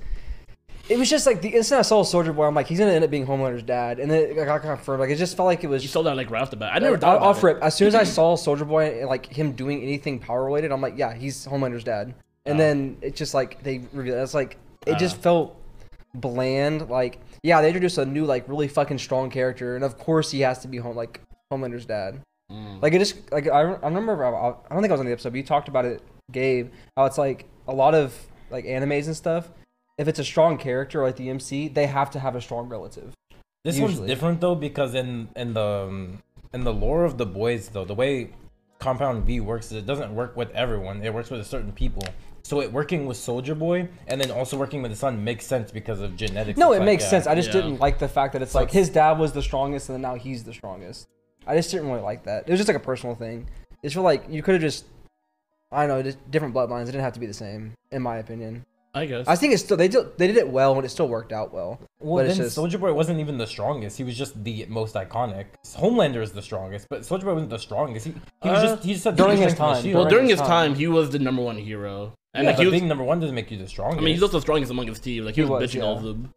it 0.88 0.98
was 0.98 1.10
just 1.10 1.26
like 1.26 1.42
the 1.42 1.50
instant 1.50 1.80
I 1.80 1.82
saw 1.82 2.02
Soldier 2.04 2.32
Boy, 2.32 2.46
I'm 2.46 2.56
like, 2.56 2.68
he's 2.68 2.80
gonna 2.80 2.92
end 2.94 3.04
up 3.04 3.12
being 3.12 3.26
Homelander's 3.26 3.64
dad, 3.64 4.00
and 4.00 4.10
then 4.10 4.30
it 4.32 4.36
got 4.36 4.62
confirmed. 4.62 5.02
Like 5.02 5.10
it 5.10 5.18
just 5.18 5.36
felt 5.36 5.48
like 5.48 5.66
it 5.66 5.68
was. 5.68 5.84
You 5.84 5.90
saw 5.90 6.02
that 6.04 6.16
like 6.16 6.32
right 6.32 6.42
off 6.42 6.50
the 6.52 6.56
bat. 6.56 6.72
I 6.74 6.80
never 6.80 6.98
thought 6.98 7.10
I'll, 7.10 7.18
about 7.18 7.26
I'll 7.26 7.32
it. 7.36 7.40
flip. 7.40 7.60
As 7.62 7.76
soon 7.76 7.90
as 7.90 7.96
I 7.96 8.04
saw 8.06 8.38
Soldier 8.38 8.64
Boy 8.64 9.02
and 9.02 9.10
like 9.10 9.26
him 9.26 9.52
doing 9.52 9.84
anything 9.84 10.20
power 10.20 10.46
related, 10.46 10.72
I'm 10.72 10.80
like, 10.82 10.98
yeah, 10.98 11.14
he's 11.14 11.44
Homelander's 11.46 11.84
dad. 11.84 12.14
And 12.46 12.58
then 12.58 12.96
it 13.02 13.14
just 13.18 13.34
like 13.34 13.62
they 13.64 13.82
revealed. 13.92 14.20
It's 14.20 14.34
like 14.34 14.56
it 14.86 14.98
just 14.98 15.18
felt 15.18 15.62
bland. 16.16 16.90
Like 16.90 17.20
yeah, 17.44 17.62
they 17.62 17.68
introduced 17.68 17.98
a 17.98 18.06
new 18.06 18.26
like 18.26 18.48
really 18.48 18.68
fucking 18.68 18.98
strong 18.98 19.30
character, 19.30 19.76
and 19.76 19.84
of 19.84 19.98
course 19.98 20.32
he 20.32 20.42
has 20.42 20.60
to 20.60 20.68
be 20.68 20.78
home 20.78 20.96
like 20.96 21.22
Homelander's 21.52 21.86
dad. 21.86 22.22
Mm. 22.52 22.82
Like 22.82 22.94
it 22.94 23.00
just 23.00 23.32
like 23.32 23.48
I, 23.48 23.60
I 23.60 23.88
remember 23.88 24.24
I, 24.26 24.30
I 24.30 24.74
don't 24.74 24.82
think 24.82 24.92
I 24.92 24.94
was 24.94 25.00
on 25.00 25.06
the 25.06 25.12
episode, 25.12 25.32
but 25.32 25.38
you 25.38 25.44
talked 25.44 25.68
about 25.68 25.86
it, 25.86 26.02
Gabe. 26.32 26.72
How 26.96 27.06
it's 27.06 27.18
like 27.18 27.46
a 27.68 27.74
lot 27.74 27.94
of 27.94 28.16
like 28.50 28.66
animes 28.66 29.08
and 29.08 29.16
stuff. 29.16 29.50
If 29.98 30.08
it's 30.08 30.20
a 30.20 30.24
strong 30.24 30.58
character 30.58 31.02
like 31.02 31.16
the 31.16 31.30
MC, 31.30 31.68
they 31.68 31.88
have 31.88 32.12
to 32.12 32.20
have 32.20 32.36
a 32.36 32.42
strong 32.42 32.70
relative. 32.70 33.14
This 33.64 33.78
Usually. 33.78 33.98
one's 33.98 34.08
different 34.08 34.42
though 34.42 34.56
because 34.56 34.94
in 34.94 35.30
in 35.36 35.54
the 35.54 35.88
um, 35.88 36.24
in 36.54 36.64
the 36.64 36.74
lore 36.74 37.04
of 37.04 37.18
the 37.18 37.26
boys 37.26 37.70
though, 37.70 37.86
the 37.86 37.96
way 37.96 38.30
Compound 38.80 39.26
V 39.26 39.40
works 39.40 39.68
is 39.68 39.74
it 39.74 39.86
doesn't 39.86 40.14
work 40.14 40.38
with 40.38 40.52
everyone. 40.52 41.04
It 41.04 41.14
works 41.14 41.30
with 41.30 41.46
certain 41.46 41.72
people. 41.72 42.04
So 42.48 42.62
it 42.62 42.72
working 42.72 43.08
with 43.08 43.18
Soldier 43.18 43.56
Boy 43.56 43.90
and 44.08 44.22
then 44.22 44.32
also 44.32 44.56
working 44.58 44.82
with 44.82 44.90
the 44.92 44.96
son 44.98 45.22
makes 45.22 45.46
sense 45.46 45.70
because 45.70 46.00
of 46.00 46.16
genetics. 46.16 46.58
No, 46.58 46.72
It's 46.72 46.78
it 46.78 46.80
like, 46.80 46.86
makes 46.86 47.04
yeah. 47.04 47.10
sense. 47.10 47.28
I 47.28 47.36
just 47.36 47.50
Yeah. 47.50 47.56
didn't 47.56 47.82
like 47.82 48.00
the 48.00 48.08
fact 48.08 48.32
that 48.34 48.42
it's 48.42 48.56
like 48.56 48.72
his 48.72 48.88
dad 48.88 49.20
was 49.20 49.34
the 49.34 49.42
strongest 49.42 49.90
and 49.90 49.96
then 49.96 50.02
now 50.02 50.16
he's 50.16 50.46
the 50.46 50.54
strongest. 50.54 51.10
I 51.46 51.58
just 51.58 51.72
didn't 51.72 51.90
really 51.90 52.00
like 52.02 52.24
that. 52.24 52.46
It 52.48 52.52
was 52.52 52.58
just 52.62 52.70
like 52.70 52.78
a 52.78 52.86
personal 52.92 53.16
thing. 53.16 53.50
It's 53.84 53.94
feel 53.96 54.04
like 54.04 54.24
you 54.30 54.42
could 54.42 54.54
have 54.54 54.62
just, 54.62 54.86
I 55.74 55.86
don't 55.86 55.98
know, 55.98 56.02
just 56.04 56.20
different 56.32 56.54
bloodlines. 56.56 56.84
It 56.84 56.94
didn't 56.94 57.02
have 57.02 57.12
to 57.16 57.20
be 57.20 57.26
the 57.26 57.34
same, 57.34 57.74
in 57.92 58.02
my 58.02 58.16
opinion. 58.20 58.66
I 58.96 59.06
guess. 59.08 59.28
I 59.28 59.36
think 59.36 59.52
it's 59.54 59.62
still 59.62 59.76
they 59.76 59.90
did 59.90 60.18
they 60.18 60.26
did 60.28 60.38
it 60.38 60.48
well 60.50 60.74
and 60.76 60.86
it 60.86 60.90
still 60.90 61.10
worked 61.10 61.34
out 61.34 61.54
well. 61.54 61.82
Well, 62.00 62.24
but 62.24 62.28
then 62.30 62.38
just 62.38 62.56
Soldier 62.56 62.78
Boy 62.78 62.94
wasn't 62.94 63.20
even 63.20 63.38
the 63.38 63.46
strongest. 63.46 63.98
He 63.98 64.06
was 64.06 64.18
just 64.18 64.42
the 64.46 64.66
most 64.70 64.96
iconic. 64.96 65.48
Homelander 65.76 66.22
is 66.24 66.32
the 66.32 66.42
strongest, 66.42 66.88
but 66.90 67.06
Soldier 67.06 67.26
Boy 67.26 67.34
wasn't 67.34 67.50
the 67.52 67.60
strongest. 67.60 68.06
He, 68.08 68.14
he 68.42 68.50
was 68.50 68.60
Uh, 68.64 68.68
just 68.68 68.84
he 68.86 68.94
just 68.94 69.04
had 69.04 69.18
during 69.18 69.38
his 69.38 69.52
strength 69.52 69.60
of 69.60 69.68
the 69.68 69.74
time. 69.74 69.84
shield. 69.84 69.96
well, 69.96 70.04
during 70.06 70.28
during 70.28 70.30
his 70.30 70.40
his 70.40 70.48
time. 70.48 70.70
time, 70.72 70.76
he 70.80 70.88
was 70.88 71.10
the 71.12 71.20
number 71.20 71.42
one 71.44 71.58
hero, 71.58 72.14
and 72.38 72.44
yeah, 72.46 72.50
like 72.52 72.58
but 72.58 72.62
he 72.62 72.66
was. 72.68 72.72
being 72.74 72.88
number 72.88 73.04
one 73.04 73.20
doesn't 73.20 73.36
make 73.36 73.52
you 73.52 73.58
the 73.58 73.68
strongest. 73.68 74.00
I 74.00 74.04
mean, 74.04 74.14
he's 74.14 74.24
also 74.24 74.38
the 74.38 74.42
strongest 74.42 74.72
among 74.72 74.88
his 74.88 75.00
team. 75.00 75.26
Like 75.26 75.36
he, 75.36 75.42
He 75.42 75.48
was, 75.50 75.62
was, 75.62 75.72
bitching 75.74 75.84
all 75.84 75.98
of 75.98 76.04
them. 76.04 76.34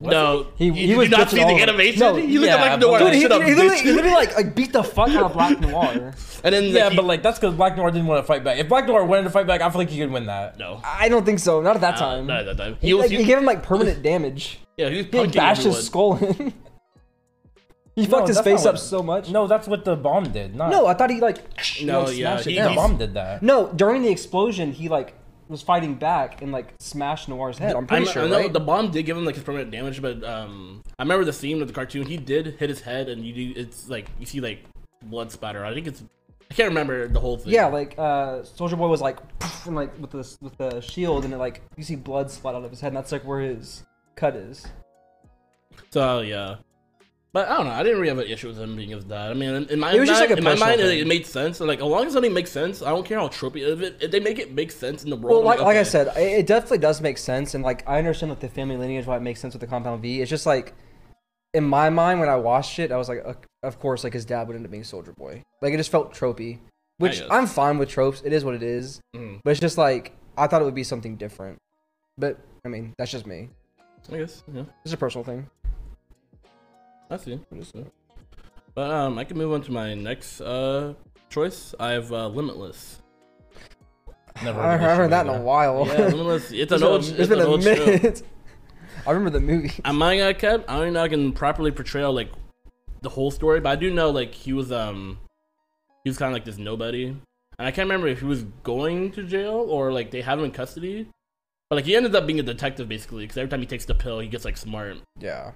Was 0.00 0.10
no, 0.10 0.46
he? 0.56 0.66
you, 0.66 0.72
He, 0.72 0.86
did 0.88 0.96
was 0.98 1.08
not 1.08 1.20
bitching 1.28 1.30
see 1.30 1.36
the 1.38 1.54
of 1.54 1.60
animation? 1.68 2.00
No, 2.00 2.16
he 2.16 2.38
looked 2.38 2.46
yeah, 2.50 2.56
at 2.56 2.58
Black 2.58 2.80
but 2.80 2.86
Noir. 2.86 2.98
Dude, 2.98 3.06
and 3.08 3.16
he, 3.16 3.22
shut 3.22 3.44
he 3.46 3.54
literally, 3.54 3.78
he 3.80 3.92
literally 3.92 4.14
like 4.16 4.36
like 4.36 4.54
beat 4.54 4.72
the 4.72 4.82
fuck 4.82 5.08
out 5.10 5.22
of 5.24 5.32
Black 5.32 5.60
Noir. 5.60 6.14
And 6.42 6.54
then 6.54 6.64
yeah, 6.64 6.90
he- 6.90 6.96
but 6.96 7.04
like 7.04 7.22
that's 7.22 7.38
because 7.38 7.54
Black 7.54 7.76
Noir 7.76 7.90
didn't 7.90 8.06
want 8.06 8.22
to 8.22 8.26
fight 8.26 8.42
back. 8.44 8.58
If 8.58 8.68
Black 8.68 8.86
Noir 8.86 9.04
wanted 9.04 9.22
to 9.24 9.30
fight 9.30 9.46
back, 9.46 9.60
I 9.62 9.70
feel 9.70 9.78
like 9.78 9.88
he 9.90 9.98
could 9.98 10.10
win 10.10 10.26
that. 10.26 10.58
no, 10.58 10.80
I 10.84 11.08
don't 11.08 11.24
think 11.24 11.38
so. 11.38 11.60
Not 11.62 11.76
at 11.76 11.80
that 11.82 11.94
Uh, 11.94 11.98
time. 11.98 12.26
not 12.26 12.40
at 12.40 12.46
that 12.46 12.56
time. 12.62 12.76
He, 12.80 12.88
He 12.88 12.94
was, 12.94 13.02
like, 13.04 13.10
he, 13.12 13.16
he 13.18 13.24
gave 13.24 13.38
him 13.38 13.44
like 13.44 13.62
permanent 13.62 14.02
damage. 14.02 14.58
yeah, 14.76 14.88
he 14.90 14.96
was 14.98 15.06
He 15.06 15.12
like, 15.18 15.30
punking 15.30 15.34
bashed 15.36 15.60
everyone. 15.60 15.76
his 15.76 15.86
skull 15.86 16.16
in. 16.16 16.52
he 17.96 18.06
fucked 18.06 18.28
his 18.28 18.36
that's 18.36 18.44
face 18.44 18.64
not 18.64 18.70
up 18.70 18.74
what- 18.74 18.80
so 18.80 19.02
much. 19.02 19.30
No, 19.30 19.46
that's 19.46 19.66
what 19.68 19.84
the 19.84 19.96
bomb 19.96 20.30
did. 20.32 20.54
Not 20.54 20.70
No, 20.70 20.86
I 20.86 20.94
thought 20.94 21.10
he 21.10 21.20
like 21.20 21.38
No, 21.82 22.02
like, 22.04 22.16
yeah, 22.16 22.32
smashed 22.34 22.46
it 22.46 22.50
he- 22.50 22.56
the 22.56 22.64
down. 22.64 22.74
bomb 22.76 22.96
did 22.96 23.14
that. 23.14 23.42
No, 23.42 23.72
during 23.72 24.02
the 24.02 24.10
explosion, 24.10 24.72
he 24.72 24.88
like 24.88 25.14
was 25.48 25.60
fighting 25.62 25.94
back 25.94 26.40
and 26.42 26.52
like 26.52 26.72
smashed 26.78 27.28
Noir's 27.28 27.58
head. 27.58 27.76
I'm 27.76 27.86
pretty 27.86 28.06
I'm- 28.06 28.12
sure, 28.12 28.22
I 28.24 28.28
know 28.28 28.38
right? 28.38 28.52
the 28.52 28.60
bomb 28.60 28.90
did 28.90 29.02
give 29.04 29.16
him 29.16 29.24
like 29.24 29.34
his 29.34 29.44
permanent 29.44 29.70
damage, 29.70 30.00
but 30.00 30.24
um, 30.24 30.82
I 30.98 31.02
remember 31.02 31.24
the 31.24 31.32
scene 31.32 31.60
of 31.60 31.68
the 31.68 31.74
cartoon. 31.74 32.06
He 32.06 32.16
did 32.16 32.46
hit 32.58 32.68
his 32.70 32.80
head, 32.80 33.08
and 33.08 33.24
you 33.24 33.32
do, 33.54 33.60
it's 33.60 33.88
like 33.88 34.10
you 34.18 34.26
see 34.26 34.40
like 34.40 34.64
blood 35.02 35.30
spatter. 35.30 35.64
I 35.64 35.74
think 35.74 35.86
it's 35.86 36.02
I 36.50 36.54
can't 36.54 36.68
remember 36.68 37.08
the 37.08 37.20
whole 37.20 37.36
thing. 37.36 37.52
yeah, 37.52 37.66
like 37.66 37.94
uh, 37.98 38.42
Soldier 38.44 38.76
Boy 38.76 38.88
was 38.88 39.00
like, 39.00 39.16
poof, 39.38 39.66
and 39.66 39.74
like 39.76 39.98
with 40.00 40.10
the 40.10 40.36
with 40.40 40.56
the 40.56 40.80
shield, 40.80 41.24
and 41.24 41.32
it 41.34 41.38
like 41.38 41.60
you 41.76 41.84
see 41.84 41.96
blood 41.96 42.30
splat 42.30 42.54
out 42.54 42.64
of 42.64 42.70
his 42.70 42.80
head, 42.80 42.88
and 42.88 42.96
that's 42.96 43.12
like 43.12 43.22
where 43.24 43.40
his 43.40 43.82
cut 44.16 44.34
is. 44.36 44.66
So 45.90 46.20
yeah, 46.20 46.56
but 47.34 47.48
I 47.48 47.56
don't 47.56 47.66
know. 47.66 47.72
I 47.72 47.82
didn't 47.82 47.98
really 47.98 48.08
have 48.10 48.18
an 48.18 48.28
issue 48.28 48.46
with 48.46 48.58
him 48.58 48.76
being 48.76 48.90
his 48.90 49.04
dad. 49.04 49.32
I 49.32 49.34
mean, 49.34 49.66
in, 49.68 49.80
my 49.80 49.92
It 49.92 49.98
was 49.98 50.08
just 50.08 50.20
mind, 50.20 50.30
like 50.30 50.38
a 50.38 50.38
in 50.38 50.44
my 50.44 50.54
mind, 50.66 50.80
it, 50.80 51.00
it 51.00 51.06
made 51.06 51.26
sense. 51.26 51.60
And 51.60 51.66
like, 51.66 51.80
as 51.80 51.84
long 51.84 52.06
as 52.06 52.12
something 52.12 52.32
makes 52.32 52.52
sense, 52.52 52.80
I 52.80 52.90
don't 52.90 53.04
care 53.04 53.18
how 53.18 53.26
tropey. 53.26 53.60
If, 53.68 53.82
it, 53.82 53.96
if 54.00 54.10
they 54.12 54.20
make 54.20 54.38
it 54.38 54.52
make 54.52 54.70
sense 54.70 55.02
in 55.02 55.10
the 55.10 55.16
world, 55.16 55.38
Well, 55.38 55.44
like, 55.44 55.60
like 55.60 55.76
I 55.76 55.82
said, 55.82 56.16
it, 56.16 56.38
it 56.40 56.46
definitely 56.46 56.78
does 56.78 57.00
make 57.00 57.18
sense, 57.18 57.54
and 57.54 57.64
like 57.64 57.86
I 57.88 57.98
understand 57.98 58.30
like 58.30 58.38
the 58.40 58.48
family 58.48 58.76
lineage 58.76 59.04
why 59.04 59.16
it 59.16 59.22
makes 59.22 59.40
sense 59.40 59.52
with 59.52 59.60
the 59.60 59.66
Compound 59.66 60.00
V. 60.00 60.22
It's 60.22 60.30
just 60.30 60.46
like 60.46 60.74
in 61.54 61.64
my 61.64 61.90
mind 61.90 62.20
when 62.20 62.28
I 62.28 62.36
watched 62.36 62.78
it, 62.78 62.92
I 62.92 62.96
was 62.96 63.08
like, 63.08 63.24
of 63.64 63.78
course, 63.80 64.04
like 64.04 64.12
his 64.12 64.24
dad 64.24 64.46
would 64.46 64.54
end 64.56 64.64
up 64.64 64.70
being 64.70 64.84
Soldier 64.84 65.12
Boy. 65.12 65.42
Like 65.60 65.74
it 65.74 65.76
just 65.76 65.90
felt 65.90 66.14
tropey, 66.14 66.60
which. 66.98 67.20
I'm 67.30 67.46
fine 67.48 67.78
with 67.78 67.88
tropes. 67.88 68.22
It 68.24 68.32
is 68.32 68.44
what 68.44 68.54
it 68.54 68.62
is, 68.62 69.00
Mhm. 69.16 69.40
but 69.42 69.50
it's 69.50 69.60
just 69.60 69.76
like 69.76 70.12
I 70.38 70.46
thought 70.46 70.62
it 70.62 70.66
would 70.66 70.74
be 70.74 70.84
something 70.84 71.16
different. 71.16 71.58
But 72.16 72.38
I 72.64 72.68
mean, 72.68 72.94
that's 72.96 73.10
just 73.10 73.26
me. 73.26 73.50
I 74.12 74.18
guess 74.18 74.44
yeah, 74.52 74.64
It's 74.84 74.94
a 74.94 74.96
personal 74.96 75.24
thing. 75.24 75.48
I 77.10 77.16
see. 77.16 77.34
I. 77.52 77.84
But 78.74 78.90
um, 78.90 79.18
I 79.18 79.24
can 79.24 79.38
move 79.38 79.52
on 79.52 79.62
to 79.62 79.72
my 79.72 79.94
next 79.94 80.40
uh 80.40 80.94
choice. 81.30 81.74
I 81.78 81.90
have 81.90 82.12
uh, 82.12 82.28
Limitless. 82.28 83.00
Never 84.42 84.60
I 84.60 84.72
haven't 84.76 84.96
heard 84.96 85.10
that 85.12 85.26
in 85.26 85.34
a 85.34 85.40
while. 85.40 85.86
Yeah, 85.86 86.06
Limitless. 86.08 86.50
It's 86.50 86.72
an 86.72 86.82
old. 86.82 87.00
It's, 87.00 87.10
it's 87.10 87.28
been 87.28 87.40
an 87.40 87.46
a 87.46 87.48
old 87.48 87.62
show. 87.62 87.74
minute. 87.74 88.22
I 89.06 89.10
remember 89.10 89.38
the 89.38 89.44
movie. 89.44 89.72
I'm 89.84 89.98
not 89.98 90.16
gonna 90.16 90.34
cap. 90.34 90.64
I 90.68 90.78
don't 90.78 90.92
know. 90.92 91.02
I 91.02 91.08
can 91.08 91.32
properly 91.32 91.70
portray 91.70 92.04
like 92.06 92.30
the 93.02 93.10
whole 93.10 93.30
story, 93.30 93.60
but 93.60 93.70
I 93.70 93.76
do 93.76 93.92
know 93.92 94.10
like 94.10 94.34
he 94.34 94.52
was 94.52 94.72
um 94.72 95.18
he 96.02 96.10
was 96.10 96.18
kind 96.18 96.30
of 96.30 96.34
like 96.34 96.44
this 96.44 96.58
nobody, 96.58 97.06
and 97.06 97.20
I 97.58 97.70
can't 97.70 97.86
remember 97.86 98.08
if 98.08 98.20
he 98.20 98.26
was 98.26 98.42
going 98.62 99.12
to 99.12 99.22
jail 99.22 99.66
or 99.68 99.92
like 99.92 100.10
they 100.10 100.22
have 100.22 100.38
him 100.38 100.46
in 100.46 100.50
custody. 100.50 101.08
But 101.68 101.76
like 101.76 101.84
he 101.84 101.96
ended 101.96 102.14
up 102.14 102.26
being 102.26 102.40
a 102.40 102.42
detective 102.42 102.88
basically, 102.88 103.24
because 103.24 103.36
every 103.36 103.48
time 103.48 103.60
he 103.60 103.66
takes 103.66 103.84
the 103.84 103.94
pill, 103.94 104.20
he 104.20 104.28
gets 104.28 104.44
like 104.44 104.56
smart. 104.56 104.96
Yeah. 105.18 105.52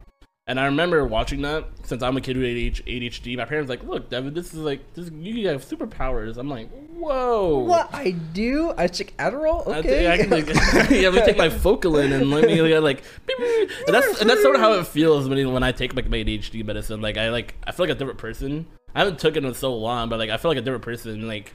And 0.49 0.59
I 0.59 0.65
remember 0.65 1.05
watching 1.07 1.43
that 1.43 1.67
since 1.83 2.03
I'm 2.03 2.17
a 2.17 2.23
kid 2.23 2.39
with 2.39 2.47
ADHD. 2.47 3.37
My 3.37 3.45
parents 3.45 3.69
like, 3.69 3.85
look, 3.85 4.09
David, 4.09 4.35
this 4.35 4.55
is 4.55 4.61
like 4.61 4.81
this. 4.95 5.11
You 5.13 5.47
have 5.49 5.63
superpowers. 5.63 6.39
I'm 6.39 6.49
like, 6.49 6.71
whoa. 6.95 7.59
What 7.59 7.91
I 7.93 8.13
do? 8.13 8.73
I 8.79 8.87
take 8.87 9.15
Adderall. 9.19 9.69
I 9.69 9.79
Okay. 9.81 9.89
think 9.89 10.09
I 10.09 10.17
can 10.17 10.31
like, 10.31 10.91
yeah, 10.91 11.11
let 11.11 11.15
me 11.17 11.21
take 11.27 11.37
my 11.37 11.49
Focalin 11.51 12.13
and 12.19 12.31
let 12.31 12.45
me 12.47 12.63
like, 12.79 13.03
and 13.87 13.95
that's 13.95 14.23
and 14.23 14.31
that's 14.31 14.41
sort 14.41 14.55
of 14.55 14.63
how 14.63 14.73
it 14.73 14.87
feels 14.87 15.29
when 15.29 15.53
when 15.53 15.63
I 15.63 15.71
take 15.73 15.95
like 15.95 16.09
my 16.09 16.17
ADHD 16.17 16.65
medicine. 16.65 17.03
Like 17.03 17.19
I 17.19 17.29
like 17.29 17.55
I 17.67 17.73
feel 17.73 17.85
like 17.85 17.95
a 17.95 17.99
different 17.99 18.19
person. 18.19 18.67
I 18.95 19.01
haven't 19.01 19.19
taken 19.19 19.45
it 19.45 19.49
in 19.49 19.55
so 19.55 19.75
long, 19.77 20.09
but 20.09 20.19
like 20.19 20.31
I 20.31 20.39
feel 20.39 20.51
like 20.51 20.59
a 20.59 20.63
different 20.63 20.83
person. 20.83 21.29
Like 21.29 21.53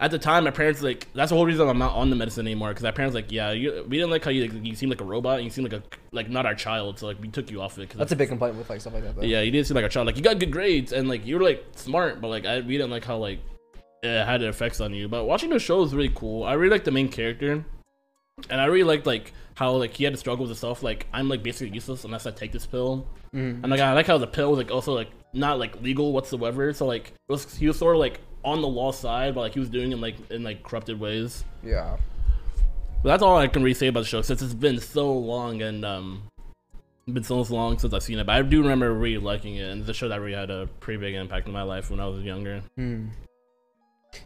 at 0.00 0.10
the 0.10 0.18
time, 0.18 0.44
my 0.44 0.50
parents 0.50 0.82
like 0.82 1.06
that's 1.14 1.30
the 1.30 1.36
whole 1.36 1.46
reason 1.46 1.68
I'm 1.68 1.78
not 1.78 1.92
on 1.94 2.10
the 2.10 2.16
medicine 2.16 2.46
anymore 2.46 2.70
because 2.70 2.82
my 2.82 2.90
parents 2.90 3.14
like 3.14 3.30
yeah 3.30 3.52
you, 3.52 3.84
we 3.88 3.96
didn't 3.96 4.10
like 4.10 4.24
how 4.24 4.30
you 4.32 4.46
like, 4.48 4.64
you 4.66 4.74
seem 4.74 4.90
like 4.90 5.00
a 5.00 5.04
robot 5.04 5.36
and 5.36 5.44
you 5.44 5.50
seem 5.50 5.62
like 5.64 5.72
a 5.72 5.82
like 6.10 6.28
not 6.28 6.46
our 6.46 6.54
child 6.54 6.98
so 6.98 7.06
like 7.06 7.20
we 7.20 7.28
took 7.28 7.50
you 7.50 7.60
off 7.62 7.78
it. 7.78 7.90
Cause 7.90 7.98
That's 7.98 8.12
a 8.12 8.16
big 8.16 8.28
complaint 8.28 8.56
with 8.56 8.68
like 8.68 8.80
stuff 8.80 8.94
like 8.94 9.04
that. 9.04 9.14
Though. 9.16 9.22
yeah, 9.22 9.40
you 9.40 9.52
didn't 9.52 9.68
seem 9.68 9.76
like 9.76 9.84
a 9.84 9.88
child. 9.88 10.06
Like 10.06 10.16
you 10.16 10.22
got 10.22 10.38
good 10.40 10.50
grades 10.50 10.92
and 10.92 11.08
like 11.08 11.24
you 11.24 11.38
were 11.38 11.44
like 11.44 11.64
smart, 11.76 12.20
but 12.20 12.28
like 12.28 12.44
I 12.44 12.60
we 12.60 12.76
didn't 12.76 12.90
like 12.90 13.04
how 13.04 13.18
like 13.18 13.38
it 14.02 14.24
had 14.26 14.42
effects 14.42 14.80
on 14.80 14.92
you. 14.92 15.08
But 15.08 15.24
watching 15.26 15.50
the 15.50 15.58
show 15.60 15.78
was 15.80 15.94
really 15.94 16.12
cool. 16.14 16.42
I 16.44 16.54
really 16.54 16.72
liked 16.72 16.84
the 16.84 16.90
main 16.90 17.08
character, 17.08 17.64
and 18.50 18.60
I 18.60 18.64
really 18.66 18.84
liked 18.84 19.06
like 19.06 19.32
how 19.54 19.72
like 19.76 19.94
he 19.94 20.02
had 20.02 20.12
to 20.12 20.18
struggle 20.18 20.42
with 20.42 20.50
himself. 20.50 20.82
Like 20.82 21.06
I'm 21.12 21.28
like 21.28 21.42
basically 21.44 21.72
useless 21.72 22.04
unless 22.04 22.26
I 22.26 22.32
take 22.32 22.50
this 22.50 22.66
pill. 22.66 23.06
Mhm. 23.32 23.62
And 23.62 23.70
like 23.70 23.80
I 23.80 23.92
like 23.92 24.06
how 24.08 24.18
the 24.18 24.26
pill 24.26 24.50
was 24.50 24.58
like 24.58 24.72
also 24.72 24.92
like 24.92 25.10
not 25.32 25.60
like 25.60 25.80
legal 25.80 26.12
whatsoever. 26.12 26.72
So 26.72 26.84
like 26.84 27.08
it 27.08 27.32
was 27.32 27.54
he 27.54 27.68
was 27.68 27.78
sort 27.78 27.94
of 27.94 28.00
like 28.00 28.20
on 28.44 28.60
the 28.60 28.68
law 28.68 28.92
side, 28.92 29.34
but 29.34 29.40
like 29.42 29.54
he 29.54 29.60
was 29.60 29.68
doing 29.68 29.90
it 29.90 29.94
in 29.94 30.00
like 30.00 30.16
in 30.30 30.42
like 30.42 30.62
corrupted 30.62 30.98
ways. 31.00 31.44
Yeah. 31.62 31.96
But 33.02 33.08
that's 33.10 33.22
all 33.22 33.36
I 33.36 33.48
can 33.48 33.62
really 33.62 33.74
say 33.74 33.88
about 33.88 34.00
the 34.00 34.06
show 34.06 34.22
since 34.22 34.40
it's 34.42 34.54
been 34.54 34.78
so 34.80 35.12
long 35.12 35.60
and 35.62 35.84
um 35.84 36.22
been 37.06 37.22
so 37.24 37.40
long 37.42 37.78
since 37.78 37.92
I've 37.92 38.02
seen 38.02 38.18
it. 38.18 38.26
But 38.26 38.36
I 38.36 38.42
do 38.42 38.62
remember 38.62 38.92
really 38.94 39.18
liking 39.18 39.56
it, 39.56 39.68
and 39.70 39.80
it's 39.82 39.90
a 39.90 39.94
show 39.94 40.08
that 40.08 40.20
really 40.20 40.34
had 40.36 40.50
a 40.50 40.68
pretty 40.80 40.98
big 41.00 41.14
impact 41.14 41.46
on 41.46 41.52
my 41.52 41.62
life 41.62 41.90
when 41.90 42.00
I 42.00 42.06
was 42.06 42.22
younger. 42.24 42.62
Hmm. 42.76 43.08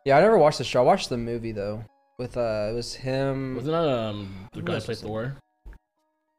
Yeah, 0.05 0.19
I 0.19 0.21
never 0.21 0.39
watched 0.39 0.59
the 0.59 0.65
show. 0.65 0.81
I 0.81 0.85
watched 0.85 1.09
the 1.09 1.17
movie 1.17 1.53
though. 1.53 1.85
With 2.19 2.37
uh, 2.37 2.69
it 2.71 2.75
was 2.75 2.95
him. 2.95 3.55
Wasn't 3.57 3.73
that 3.73 3.89
um 3.89 4.49
the 4.53 4.63
guy 4.63 4.75
that 4.75 4.85
played 4.85 4.99
Thor? 4.99 5.37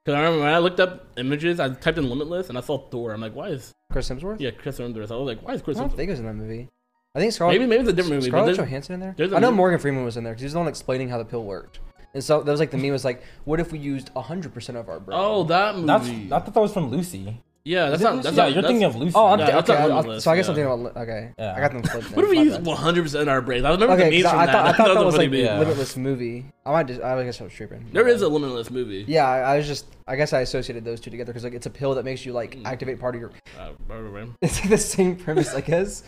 Because 0.06 0.18
I 0.18 0.22
remember 0.24 0.46
when 0.46 0.54
I 0.54 0.60
looked 0.60 0.80
up 0.80 1.08
images, 1.18 1.60
I 1.60 1.70
typed 1.70 1.98
in 1.98 2.10
Limitless 2.10 2.50
and 2.50 2.58
I 2.58 2.62
saw 2.62 2.78
Thor. 2.90 3.12
I'm 3.14 3.22
like, 3.22 3.36
why 3.36 3.50
is 3.50 3.74
Chris 3.92 4.10
Hemsworth? 4.10 4.40
yeah 4.40 4.52
Chris 4.52 4.80
Hemsworth? 4.80 5.12
I 5.12 5.16
was 5.16 5.28
like, 5.28 5.46
why 5.46 5.54
is 5.54 5.62
Chris? 5.62 5.78
I 5.78 5.82
don't 5.82 5.90
Hemsworth? 5.92 5.96
think 5.98 6.08
it 6.08 6.12
was 6.12 6.20
in 6.22 6.26
that 6.26 6.34
movie. 6.36 6.70
I 7.16 7.20
think 7.20 7.34
Scarlett. 7.34 7.56
Maybe 7.60 7.68
maybe 7.70 7.82
it's 7.82 7.90
a 7.90 7.94
different 7.94 8.16
movie. 8.18 8.28
Scarlett 8.30 8.56
Johansson 8.58 8.94
in 8.96 9.00
there. 9.00 9.16
there's 9.18 9.32
a 9.32 9.36
I 9.36 9.40
know 9.40 9.48
movie- 9.48 9.58
Morgan 9.58 9.80
Freeman 9.80 10.04
was 10.06 10.16
in 10.18 10.24
there 10.24 10.34
because 10.34 10.42
he 10.42 10.46
was 10.46 10.54
the 10.54 10.60
one 10.60 10.68
explaining 10.68 11.10
how 11.10 11.18
the 11.18 11.26
pill 11.26 11.44
worked. 11.44 11.80
And 12.14 12.24
so 12.24 12.42
that 12.42 12.52
was 12.52 12.60
like 12.60 12.72
the 12.72 12.78
meme 12.78 12.92
was 12.92 13.06
like, 13.06 13.24
what 13.46 13.60
if 13.60 13.72
we 13.72 13.80
used 13.80 14.10
hundred 14.10 14.54
percent 14.54 14.78
of 14.78 14.90
our 14.90 15.00
brain? 15.00 15.18
oh 15.20 15.44
that 15.46 15.76
movie. 15.76 15.88
That's 15.88 16.08
I 16.10 16.40
thought 16.46 16.54
that 16.54 16.60
was 16.60 16.74
from 16.74 16.90
Lucy. 16.92 17.40
yeah, 17.66 17.90
that's 17.90 18.02
not. 18.02 18.16
Lucy? 18.16 18.24
That's 18.24 18.38
yeah, 18.38 18.44
not, 18.44 18.54
you're 18.54 18.62
that's, 18.62 18.68
thinking 18.72 18.84
of 18.86 18.96
Lucy. 18.96 19.14
Oh, 19.16 19.28
I'm 19.28 19.40
Yeah, 19.40 19.46
th- 19.52 19.58
okay. 19.64 19.74
I- 19.76 19.82
I- 19.84 19.86
Limitless, 19.88 20.24
so 20.24 20.32
I 20.32 20.36
guess 20.36 20.46
yeah. 20.46 20.52
I'm 20.52 20.56
thinking 20.56 20.72
about. 20.88 20.98
Okay, 21.02 21.32
Yeah. 21.38 21.54
I 21.56 21.60
got 21.60 21.72
them 21.72 21.84
flipped. 21.84 22.12
What 22.16 22.26
if 22.26 22.32
we 22.32 22.40
use 22.40 22.58
100 22.60 23.02
percent 23.04 23.22
of 23.24 23.28
our 23.30 23.42
brains? 23.42 23.66
I 23.66 23.72
remember 23.72 23.94
Okay, 23.96 24.10
the 24.10 24.12
memes 24.12 24.24
'cause 24.24 24.32
from 24.32 24.40
I 24.40 24.46
that. 24.46 24.52
thought 24.54 24.66
I 24.68 24.78
thought 24.78 24.88
was 24.88 24.98
that 24.98 25.06
was 25.06 25.18
like. 25.18 25.32
Yeah. 25.32 25.60
Limitless 25.60 25.98
movie. 25.98 26.46
I 26.66 26.72
might 26.72 26.88
just. 26.88 27.02
I 27.02 27.24
guess 27.24 27.42
I 27.42 27.44
was 27.44 27.54
tripping. 27.54 27.88
There 27.92 28.04
My 28.06 28.10
is 28.12 28.22
a 28.22 28.28
Limitless 28.28 28.70
movie. 28.72 29.06
Yeah, 29.08 29.28
I, 29.28 29.40
I 29.54 29.58
was 29.58 29.68
just. 29.68 29.86
I 30.08 30.16
guess 30.16 30.32
I 30.34 30.42
associated 30.42 30.84
those 30.86 31.00
two 31.00 31.10
together 31.12 31.32
because 31.32 31.44
like 31.44 31.54
it's 31.54 31.66
a 31.68 31.72
pill 31.72 31.94
that 31.96 32.06
makes 32.06 32.24
you 32.26 32.34
like 32.34 32.56
Mm. 32.56 32.66
activate 32.66 33.00
part 33.00 33.16
of 33.16 33.22
your. 33.22 33.32
Uh, 33.60 33.72
It's 34.42 34.60
like 34.62 34.70
the 34.70 34.78
same 34.78 35.16
premise, 35.16 35.54
I 35.54 35.62
guess. 35.62 36.04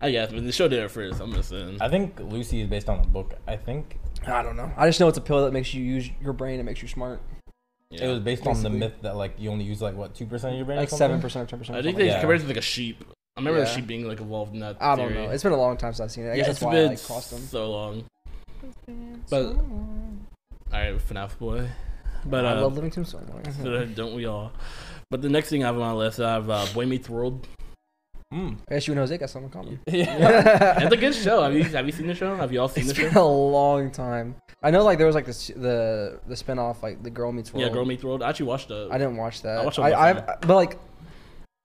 I 0.00 0.10
guess, 0.10 0.30
but 0.32 0.44
the 0.44 0.52
show 0.52 0.68
did 0.68 0.80
it 0.82 0.90
first. 0.90 1.20
I'm 1.20 1.32
just 1.32 1.48
saying. 1.48 1.78
I 1.80 1.88
think 1.88 2.20
Lucy 2.20 2.60
is 2.60 2.68
based 2.68 2.88
on 2.88 3.00
a 3.00 3.06
book. 3.06 3.34
I 3.48 3.56
think 3.56 3.98
I 4.26 4.42
don't 4.42 4.56
know. 4.56 4.70
I 4.76 4.86
just 4.86 5.00
know 5.00 5.08
it's 5.08 5.18
a 5.18 5.22
pill 5.22 5.44
that 5.44 5.52
makes 5.52 5.72
you 5.72 5.82
use 5.82 6.08
your 6.22 6.32
brain 6.32 6.60
It 6.60 6.64
makes 6.64 6.82
you 6.82 6.88
smart. 6.88 7.20
Yeah. 7.90 8.06
it 8.06 8.08
was 8.08 8.18
based 8.18 8.46
on 8.46 8.54
the 8.62 8.68
Basically. 8.68 8.78
myth 8.78 8.92
that 9.02 9.16
like 9.16 9.34
you 9.38 9.48
only 9.50 9.64
use 9.64 9.80
like 9.80 9.94
what 9.94 10.14
two 10.14 10.26
percent 10.26 10.52
of 10.54 10.56
your 10.58 10.66
brain. 10.66 10.78
or 10.78 10.82
Like 10.82 10.88
something? 10.90 11.04
seven 11.06 11.20
percent 11.20 11.44
or 11.44 11.50
ten 11.50 11.58
percent. 11.60 11.78
I 11.78 11.82
think 11.82 11.94
like 11.96 12.02
they 12.02 12.06
Yeah. 12.08 12.20
compared 12.20 12.40
it 12.40 12.42
to 12.42 12.48
like 12.48 12.56
a 12.56 12.60
sheep. 12.60 13.04
I 13.36 13.40
remember 13.40 13.60
the 13.60 13.66
Yeah. 13.66 13.72
sheep 13.74 13.86
being 13.86 14.06
like 14.08 14.20
involved 14.20 14.54
in 14.54 14.60
that. 14.60 14.76
I 14.80 14.96
don't 14.96 15.08
theory. 15.12 15.26
know. 15.26 15.30
It's 15.30 15.42
been 15.42 15.52
a 15.52 15.56
long 15.56 15.76
time 15.76 15.92
since 15.92 16.00
I've 16.04 16.10
seen 16.10 16.24
it. 16.24 16.28
I 16.28 16.30
yeah, 16.30 16.36
guess 16.38 16.48
it's 16.48 16.60
that's 16.60 16.66
why 16.66 16.72
been 16.72 16.86
I 16.86 16.90
like 16.90 17.02
crossed 17.04 17.30
them. 17.30 17.40
so 17.42 17.70
long. 17.70 18.04
But 19.30 19.44
all 19.44 19.58
right, 20.72 20.98
FNAF 20.98 21.38
boy. 21.38 21.68
But 22.24 22.44
I 22.44 22.52
uh, 22.56 22.62
love 22.62 22.74
Living 22.74 22.90
Tombstone. 22.90 23.30
but, 23.62 23.66
uh, 23.72 23.84
don't 23.84 24.14
we 24.14 24.26
all? 24.26 24.52
But 25.10 25.22
the 25.22 25.28
next 25.28 25.48
thing 25.48 25.62
I 25.62 25.66
have 25.68 25.76
on 25.76 25.80
my 25.82 25.92
list, 25.92 26.18
I 26.18 26.32
have 26.34 26.50
uh, 26.50 26.66
Boy 26.74 26.86
Meets 26.86 27.08
World. 27.08 27.46
Mm. 28.34 28.58
I 28.68 28.74
guess 28.74 28.86
you 28.88 28.92
and 28.92 28.98
Jose 28.98 29.16
got 29.18 29.30
something 29.30 29.50
in 29.50 29.52
common. 29.52 29.80
Yeah. 29.86 30.78
It's 30.82 30.92
a 30.92 30.96
good 30.96 31.14
show. 31.14 31.42
Have 31.42 31.54
you 31.54 31.62
have 31.64 31.86
you 31.86 31.92
seen 31.92 32.08
the 32.08 32.14
show? 32.14 32.34
Have 32.36 32.52
you 32.52 32.60
all 32.60 32.68
seen 32.68 32.84
It's 32.84 32.92
the 32.92 33.04
been 33.04 33.12
show? 33.12 33.24
a 33.24 33.28
long 33.50 33.90
time. 33.92 34.34
I 34.62 34.70
know, 34.72 34.82
like 34.82 34.98
there 34.98 35.06
was 35.06 35.14
like 35.14 35.26
this 35.26 35.46
the 35.48 36.18
the 36.26 36.34
spinoff, 36.34 36.82
like 36.82 37.02
the 37.04 37.10
Girl 37.10 37.30
Meets 37.30 37.52
World. 37.54 37.66
Yeah, 37.66 37.72
Girl 37.72 37.84
Meets 37.84 38.02
World. 38.02 38.22
I 38.24 38.30
actually 38.30 38.46
watched 38.46 38.70
it. 38.72 38.88
I 38.90 38.98
didn't 38.98 39.16
watch 39.16 39.42
that. 39.42 39.58
I 39.58 39.64
watched 39.64 39.78
it 39.78 39.82
I, 39.82 40.10
I've, 40.10 40.26
but 40.40 40.56
like, 40.56 40.78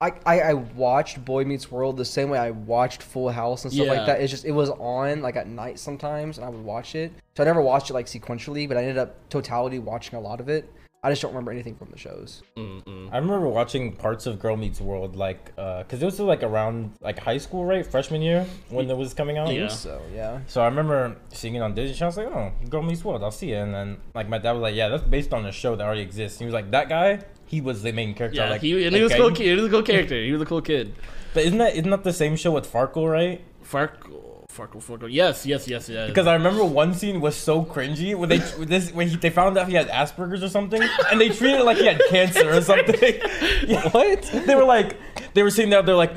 I, 0.01 0.11
I 0.25 0.39
I 0.41 0.53
watched 0.53 1.23
Boy 1.25 1.45
Meets 1.45 1.71
World 1.71 1.97
the 1.97 2.05
same 2.05 2.29
way 2.29 2.37
I 2.37 2.51
watched 2.51 3.01
Full 3.01 3.29
House 3.31 3.63
and 3.65 3.73
stuff 3.73 3.87
Yeah. 3.87 3.93
like 3.93 4.05
that. 4.05 4.21
It's 4.21 4.29
just 4.31 4.45
it 4.45 4.51
was 4.51 4.69
on 4.69 5.23
like 5.23 5.35
at 5.37 5.47
night 5.47 5.79
sometimes, 5.79 6.37
and 6.37 6.45
I 6.45 6.49
would 6.49 6.63
watch 6.63 6.93
it. 6.93 7.11
So 7.35 7.43
I 7.43 7.45
never 7.47 7.61
watched 7.61 7.89
it 7.89 7.93
like 7.93 8.05
sequentially, 8.05 8.67
but 8.67 8.77
I 8.77 8.81
ended 8.81 8.99
up 8.99 9.15
totality 9.29 9.79
watching 9.79 10.15
a 10.15 10.21
lot 10.21 10.39
of 10.39 10.47
it. 10.47 10.71
I 11.03 11.09
just 11.09 11.23
don't 11.23 11.31
remember 11.31 11.51
anything 11.51 11.75
from 11.75 11.89
the 11.89 11.97
shows. 11.97 12.43
Mm-mm. 12.55 13.09
I 13.11 13.17
remember 13.17 13.47
watching 13.47 13.93
parts 13.93 14.27
of 14.27 14.39
Girl 14.39 14.55
Meets 14.55 14.79
World, 14.79 15.15
like, 15.15 15.51
uh, 15.57 15.81
cause 15.83 15.99
it 15.99 16.05
was 16.05 16.19
like 16.19 16.43
around 16.43 16.91
like 17.01 17.17
high 17.17 17.39
school, 17.39 17.65
right, 17.65 17.83
freshman 17.83 18.21
year 18.21 18.45
when 18.69 18.87
it 18.87 18.95
was 18.95 19.15
coming 19.15 19.39
out. 19.39 19.51
Yeah. 19.51 19.67
So 19.67 19.99
yeah. 20.13 20.41
So 20.45 20.61
I 20.61 20.65
remember 20.65 21.15
seeing 21.33 21.55
it 21.55 21.61
on 21.61 21.73
Disney 21.73 21.95
Channel. 21.95 22.13
I 22.19 22.23
was 22.23 22.33
like, 22.33 22.35
"Oh, 22.63 22.69
Girl 22.69 22.83
Meets 22.83 23.03
World, 23.03 23.23
I'll 23.23 23.31
see 23.31 23.51
it." 23.51 23.57
And 23.57 23.73
then 23.73 23.97
like 24.13 24.29
my 24.29 24.37
dad 24.37 24.51
was 24.51 24.61
like, 24.61 24.75
"Yeah, 24.75 24.89
that's 24.89 25.03
based 25.03 25.33
on 25.33 25.43
a 25.47 25.51
show 25.51 25.75
that 25.75 25.83
already 25.83 26.01
exists." 26.01 26.37
He 26.37 26.45
was 26.45 26.53
like, 26.53 26.69
"That 26.69 26.87
guy, 26.87 27.21
he 27.47 27.61
was 27.61 27.81
the 27.81 27.91
main 27.91 28.13
character." 28.13 28.37
Yeah, 28.39 28.51
like, 28.51 28.61
he 28.61 28.85
and 28.85 28.95
he 28.95 29.01
was 29.01 29.11
a 29.11 29.15
okay. 29.15 29.21
cool 29.23 29.31
kid. 29.31 29.45
He 29.45 29.55
was 29.55 29.65
a 29.65 29.69
cool 29.69 29.83
character. 29.83 30.23
He 30.23 30.31
was 30.31 30.41
a 30.43 30.45
cool 30.45 30.61
kid. 30.61 30.93
But 31.33 31.45
isn't 31.45 31.57
that 31.57 31.73
isn't 31.75 31.89
that 31.89 32.03
the 32.03 32.13
same 32.13 32.35
show 32.35 32.51
with 32.51 32.71
Farkle, 32.71 33.11
right? 33.11 33.41
Farkle, 33.63 34.30
Farkle, 34.55 34.83
Farkle. 34.83 35.07
Yes, 35.11 35.45
yes, 35.45 35.67
yes, 35.67 35.87
yes. 35.89 36.09
Because 36.09 36.27
I 36.27 36.33
remember 36.33 36.63
one 36.63 36.93
scene 36.93 37.21
was 37.21 37.35
so 37.35 37.63
cringy 37.63 38.15
when 38.15 38.29
they 38.29 38.37
this 38.59 38.91
when 38.91 39.07
he, 39.07 39.15
they 39.15 39.29
found 39.29 39.57
out 39.57 39.67
he 39.67 39.75
had 39.75 39.87
Asperger's 39.87 40.43
or 40.43 40.49
something, 40.49 40.81
and 41.09 41.19
they 41.21 41.29
treated 41.29 41.61
it 41.61 41.63
like 41.63 41.77
he 41.77 41.85
had 41.85 42.01
cancer 42.09 42.49
or 42.51 42.61
something. 42.61 42.95
Yeah. 43.67 43.87
What? 43.89 44.23
They 44.23 44.55
were 44.55 44.63
like, 44.63 44.97
they 45.33 45.43
were 45.43 45.51
sitting 45.51 45.69
there. 45.69 45.81
They're 45.83 45.95
like, 45.95 46.13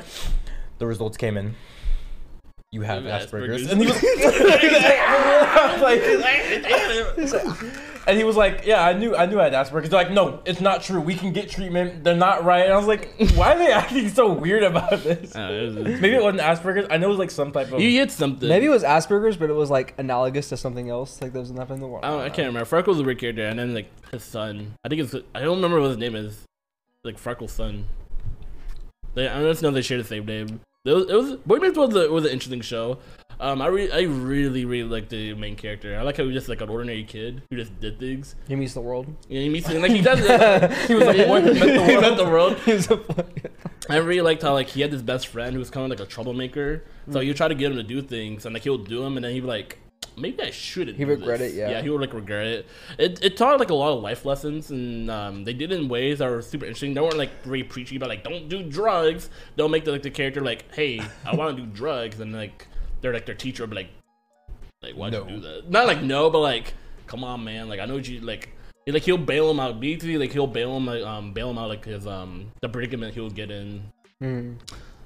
the 0.79 0.85
results 0.87 1.15
came 1.17 1.37
in. 1.37 1.55
You 2.71 2.81
have 2.81 3.03
You 3.03 3.09
have 3.09 3.29
Asperger's, 3.29 3.67
Asperger's. 3.67 3.71
and 3.71 3.81
he 3.81 3.87
was 7.21 7.33
like, 7.33 7.55
and 8.07 8.17
he 8.17 8.23
was 8.23 8.35
like, 8.35 8.65
yeah, 8.65 8.83
I 8.85 8.93
knew, 8.93 9.15
I 9.15 9.25
knew 9.25 9.39
I 9.39 9.45
had 9.49 9.53
Asperger's. 9.53 9.89
They're 9.89 10.03
like, 10.03 10.11
no, 10.11 10.41
it's 10.45 10.61
not 10.61 10.83
true. 10.83 10.99
We 11.01 11.15
can 11.15 11.33
get 11.33 11.49
treatment. 11.49 12.03
They're 12.03 12.15
not 12.15 12.43
right. 12.43 12.63
And 12.65 12.73
I 12.73 12.77
was 12.77 12.87
like, 12.87 13.09
why 13.35 13.53
are 13.53 13.57
they 13.57 13.71
acting 13.71 14.09
so 14.09 14.31
weird 14.31 14.63
about 14.63 15.03
this? 15.03 15.35
Uh, 15.35 15.49
it 15.51 15.75
was- 15.75 15.75
Maybe 16.01 16.15
it 16.15 16.21
wasn't 16.23 16.41
Asperger's. 16.41 16.87
I 16.89 16.97
know 16.97 17.07
it 17.07 17.09
was 17.09 17.19
like 17.19 17.31
some 17.31 17.51
type 17.51 17.71
of. 17.71 17.81
you 17.81 17.91
get 17.91 18.11
something. 18.11 18.47
Maybe 18.47 18.65
it 18.65 18.69
was 18.69 18.83
Asperger's, 18.83 19.37
but 19.37 19.49
it 19.49 19.53
was 19.53 19.69
like 19.69 19.93
analogous 19.97 20.49
to 20.49 20.57
something 20.57 20.89
else. 20.89 21.21
Like 21.21 21.31
there 21.33 21.41
was 21.41 21.51
nothing 21.51 21.75
in 21.75 21.81
the 21.81 21.87
world. 21.87 22.05
I, 22.05 22.09
don't, 22.09 22.21
I 22.21 22.29
can't 22.29 22.47
remember. 22.47 22.65
Farkle 22.69 22.87
was 22.87 22.99
a 22.99 23.03
weird 23.03 23.19
character, 23.19 23.45
and 23.45 23.57
then 23.59 23.73
like 23.73 23.89
his 24.11 24.23
son. 24.23 24.73
I 24.83 24.89
think 24.89 25.01
it's. 25.01 25.15
I 25.33 25.41
don't 25.41 25.55
remember 25.57 25.79
what 25.81 25.89
his 25.89 25.97
name 25.97 26.15
is. 26.15 26.43
Like 27.03 27.17
Freckles' 27.17 27.51
son. 27.51 27.85
They, 29.13 29.27
I 29.27 29.41
just 29.43 29.61
know 29.61 29.69
if 29.69 29.75
they 29.75 29.81
share 29.81 29.97
the 29.97 30.03
same 30.03 30.25
name. 30.25 30.59
It 30.83 30.91
was, 30.91 31.09
it 31.09 31.15
was 31.15 31.35
Boy 31.37 31.57
Meets 31.57 31.77
World 31.77 31.93
was, 31.93 32.05
a, 32.05 32.11
was 32.11 32.25
an 32.25 32.31
interesting 32.31 32.61
show. 32.61 32.99
Um, 33.39 33.61
I 33.61 33.67
re- 33.67 33.91
I 33.91 34.01
really 34.01 34.65
really 34.65 34.89
like 34.89 35.09
the 35.09 35.33
main 35.33 35.55
character. 35.55 35.97
I 35.97 36.01
like 36.03 36.17
how 36.17 36.23
he 36.23 36.27
was 36.27 36.35
just 36.35 36.49
like 36.49 36.61
an 36.61 36.69
ordinary 36.69 37.03
kid 37.03 37.41
who 37.49 37.57
just 37.57 37.79
did 37.79 37.99
things. 37.99 38.35
He 38.47 38.55
meets 38.55 38.73
the 38.73 38.81
world. 38.81 39.07
Yeah, 39.27 39.41
he 39.41 39.49
meets 39.49 39.67
like 39.71 39.91
he 39.91 40.01
does. 40.01 40.19
he 40.87 40.93
was 40.93 41.05
like 41.05 41.27
boy 41.27 41.41
who 41.41 41.53
met 41.53 42.17
the 42.17 42.25
world. 42.25 42.57
He 42.65 42.71
met 42.71 42.87
the 42.87 42.95
world. 42.95 43.31
I 43.89 43.97
really 43.97 44.21
liked 44.21 44.41
how 44.41 44.53
like 44.53 44.69
he 44.69 44.81
had 44.81 44.91
this 44.91 45.01
best 45.01 45.27
friend 45.27 45.53
who 45.53 45.59
was 45.59 45.69
kind 45.69 45.91
of 45.91 45.97
like 45.97 46.05
a 46.05 46.09
troublemaker. 46.09 46.83
So 47.11 47.19
you 47.19 47.33
try 47.33 47.47
to 47.47 47.55
get 47.55 47.71
him 47.71 47.77
to 47.77 47.83
do 47.83 48.01
things, 48.01 48.45
and 48.45 48.53
like 48.53 48.63
he'll 48.63 48.77
do 48.77 49.03
them, 49.03 49.15
and 49.17 49.23
then 49.23 49.33
he'd 49.33 49.41
be 49.41 49.47
like, 49.47 49.77
maybe 50.17 50.41
I 50.41 50.51
shouldn't. 50.51 50.97
He 50.97 51.03
do 51.03 51.11
regret 51.11 51.39
this." 51.39 51.53
it, 51.53 51.57
yeah. 51.57 51.69
Yeah, 51.69 51.81
he 51.81 51.89
would 51.89 52.01
like 52.01 52.13
regret 52.13 52.47
it. 52.47 52.65
It 52.97 53.23
it 53.23 53.37
taught 53.37 53.59
like 53.59 53.69
a 53.69 53.75
lot 53.75 53.95
of 53.95 54.01
life 54.01 54.25
lessons, 54.25 54.71
and 54.71 55.09
um, 55.11 55.43
they 55.43 55.53
did 55.53 55.71
it 55.71 55.79
in 55.79 55.87
ways 55.87 56.19
that 56.19 56.29
were 56.29 56.41
super 56.41 56.65
interesting. 56.65 56.93
They 56.93 57.01
weren't 57.01 57.17
like 57.17 57.43
very 57.43 57.63
preachy 57.63 57.97
about 57.97 58.09
like 58.09 58.23
don't 58.23 58.49
do 58.49 58.63
drugs. 58.63 59.29
Don't 59.55 59.71
make 59.71 59.85
the 59.85 59.91
like 59.91 60.03
the 60.03 60.11
character 60.11 60.41
like, 60.41 60.73
hey, 60.73 61.01
I 61.25 61.35
want 61.35 61.55
to 61.55 61.63
do 61.63 61.69
drugs, 61.69 62.19
and 62.19 62.33
like 62.33 62.67
they're 63.05 63.13
like 63.13 63.27
their 63.27 63.35
teacher 63.35 63.61
would 63.63 63.69
be 63.69 63.75
like, 63.75 63.89
like 64.81 64.95
why'd 64.95 65.13
No. 65.13 65.27
you 65.27 65.35
do 65.35 65.39
that? 65.41 65.69
Not 65.69 65.85
like 65.85 66.01
no, 66.01 66.29
but 66.31 66.39
like, 66.39 66.73
come 67.05 67.23
on, 67.23 67.43
man. 67.43 67.69
Like 67.69 67.79
I 67.79 67.85
know 67.85 67.97
you 67.97 68.19
like. 68.21 68.49
he- 68.85 68.91
Like 68.91 69.03
he'll 69.03 69.17
bail 69.17 69.49
him 69.51 69.59
out. 69.59 69.79
BT 69.79 70.17
like 70.17 70.31
he'll 70.31 70.47
bail 70.47 70.75
him 70.75 70.85
like 70.87 71.03
um 71.03 71.33
bail 71.33 71.49
him 71.51 71.57
out 71.59 71.69
like 71.69 71.85
his 71.85 72.05
um 72.07 72.51
the 72.61 72.69
predicament 72.69 73.13
he'll 73.13 73.29
get 73.29 73.49
in. 73.51 73.83
Hmm. 74.19 74.53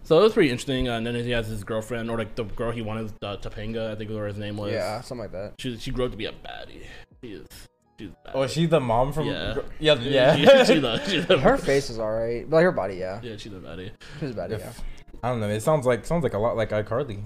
So 0.03 0.17
it 0.19 0.23
was 0.23 0.33
pretty 0.33 0.49
interesting. 0.49 0.87
Uh, 0.89 0.97
and 0.97 1.05
then 1.05 1.15
he 1.15 1.31
has 1.31 1.47
his 1.47 1.63
girlfriend, 1.63 2.09
or 2.09 2.17
like 2.17 2.33
the 2.35 2.43
girl 2.45 2.71
he 2.71 2.81
wanted, 2.81 3.11
uh, 3.21 3.37
Topanga, 3.37 3.91
I 3.91 3.95
think 3.95 4.09
what 4.09 4.23
his 4.27 4.37
name 4.39 4.57
was. 4.57 4.71
Yeah, 4.71 5.01
something 5.01 5.23
like 5.23 5.31
that. 5.33 5.53
She 5.59 5.77
she 5.77 5.91
grew 5.91 6.05
up 6.05 6.11
to 6.11 6.17
be 6.17 6.25
a 6.25 6.31
baddie. 6.31 6.83
She 7.23 7.33
is. 7.33 7.47
She's 7.99 8.09
a 8.25 8.31
Oh, 8.33 8.41
is 8.43 8.51
she 8.51 8.65
the 8.65 8.79
mom 8.79 9.11
from? 9.13 9.27
Yeah. 9.27 9.57
yeah, 9.79 9.95
baddie. 9.95 10.11
yeah. 10.11 10.35
She, 10.63 10.73
she's 10.73 10.83
a, 10.83 11.05
she's 11.09 11.29
a, 11.29 11.37
Her 11.37 11.57
face 11.57 11.89
is 11.89 11.99
alright, 11.99 12.49
but 12.49 12.55
like 12.57 12.63
her 12.63 12.71
body, 12.71 12.95
yeah, 12.95 13.19
Yeah, 13.21 13.35
she's 13.37 13.51
a 13.53 13.57
baddie. 13.57 13.91
she's 14.19 14.33
bad, 14.33 14.49
yeah. 14.51 14.57
If- 14.57 14.81
I 15.21 15.29
don't 15.29 15.41
know. 15.41 15.49
It 15.49 15.61
sounds 15.61 15.85
like 15.85 16.05
sounds 16.05 16.23
like 16.23 16.33
a 16.33 16.39
lot 16.39 16.55
like 16.57 16.69
iCarly. 16.71 17.21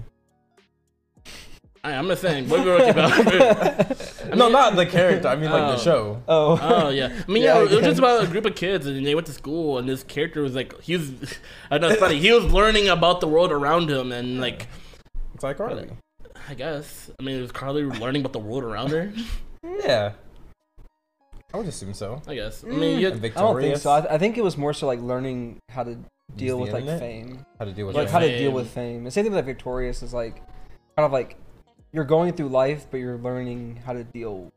I, 1.84 1.92
I'm 1.96 2.08
not 2.08 2.18
saying 2.18 2.48
what 2.48 2.64
we 2.64 2.70
were 2.70 2.78
talking 2.78 3.34
about. 3.36 4.34
no, 4.36 4.48
not 4.48 4.74
the 4.74 4.86
character. 4.86 5.28
I 5.28 5.36
mean 5.36 5.50
like 5.50 5.62
Oh. 5.62 5.72
the 5.72 5.78
show. 5.78 6.22
Oh, 6.26 6.58
Oh 6.60 6.88
yeah, 6.88 7.06
I 7.28 7.30
mean 7.30 7.42
Yeah, 7.42 7.58
yeah, 7.58 7.64
it 7.64 7.70
was 7.70 7.80
just 7.84 7.98
about 7.98 8.24
a 8.24 8.26
group 8.26 8.46
of 8.46 8.54
kids, 8.56 8.86
and 8.86 9.04
they 9.06 9.14
went 9.14 9.26
to 9.26 9.32
school, 9.34 9.78
and 9.78 9.88
this 9.88 10.02
character 10.02 10.40
was 10.42 10.54
like, 10.54 10.80
he 10.80 10.96
was, 10.96 11.12
I 11.70 11.78
know 11.78 11.88
it's 11.90 12.00
funny, 12.00 12.18
he 12.18 12.32
was 12.32 12.44
learning 12.52 12.88
about 12.88 13.20
the 13.20 13.28
world 13.28 13.52
around 13.52 13.90
him, 13.90 14.12
and 14.12 14.40
like, 14.40 14.66
It's 15.34 15.44
like 15.44 15.58
Carly. 15.58 15.90
I 16.48 16.54
guess, 16.54 17.10
I 17.18 17.22
mean, 17.22 17.38
it 17.38 17.42
was 17.42 17.52
Carly 17.52 17.82
learning 17.84 18.22
about 18.22 18.32
the 18.32 18.38
world 18.38 18.64
around 18.64 18.90
her? 18.90 19.12
Yeah. 19.62 20.12
I 21.52 21.56
would 21.58 21.66
assume 21.66 21.94
so. 21.94 22.20
I 22.26 22.34
guess. 22.34 22.64
I 22.64 22.68
mean, 22.68 22.98
you 22.98 23.06
had, 23.10 23.24
I 23.24 23.28
don't 23.28 23.60
think 23.60 23.76
so. 23.76 23.92
I, 23.92 24.00
th- 24.00 24.12
I 24.12 24.18
think 24.18 24.36
it 24.36 24.42
was 24.42 24.56
more 24.58 24.72
so 24.74 24.86
like 24.86 25.00
learning 25.00 25.58
how 25.68 25.84
to 25.84 25.96
deal 26.36 26.58
with 26.58 26.72
like 26.72 26.80
internet? 26.80 27.00
fame, 27.00 27.46
How 27.58 27.64
to 27.66 27.72
deal 27.72 27.86
with 27.86 27.94
like 27.94 28.08
it. 28.08 28.10
how 28.10 28.18
to 28.18 28.38
deal 28.38 28.50
with 28.50 28.68
fame. 28.70 29.04
The 29.04 29.10
same 29.10 29.24
thing 29.24 29.32
with 29.32 29.38
like, 29.46 29.54
Victorious 29.54 30.02
is 30.02 30.12
like 30.12 30.36
kind 30.96 31.06
of 31.06 31.12
like 31.12 31.36
you're 31.94 32.04
going 32.04 32.32
through 32.32 32.48
life, 32.48 32.86
but 32.90 32.98
you're 32.98 33.18
learning 33.18 33.80
how 33.86 33.92
to 33.92 34.02
deal 34.02 34.52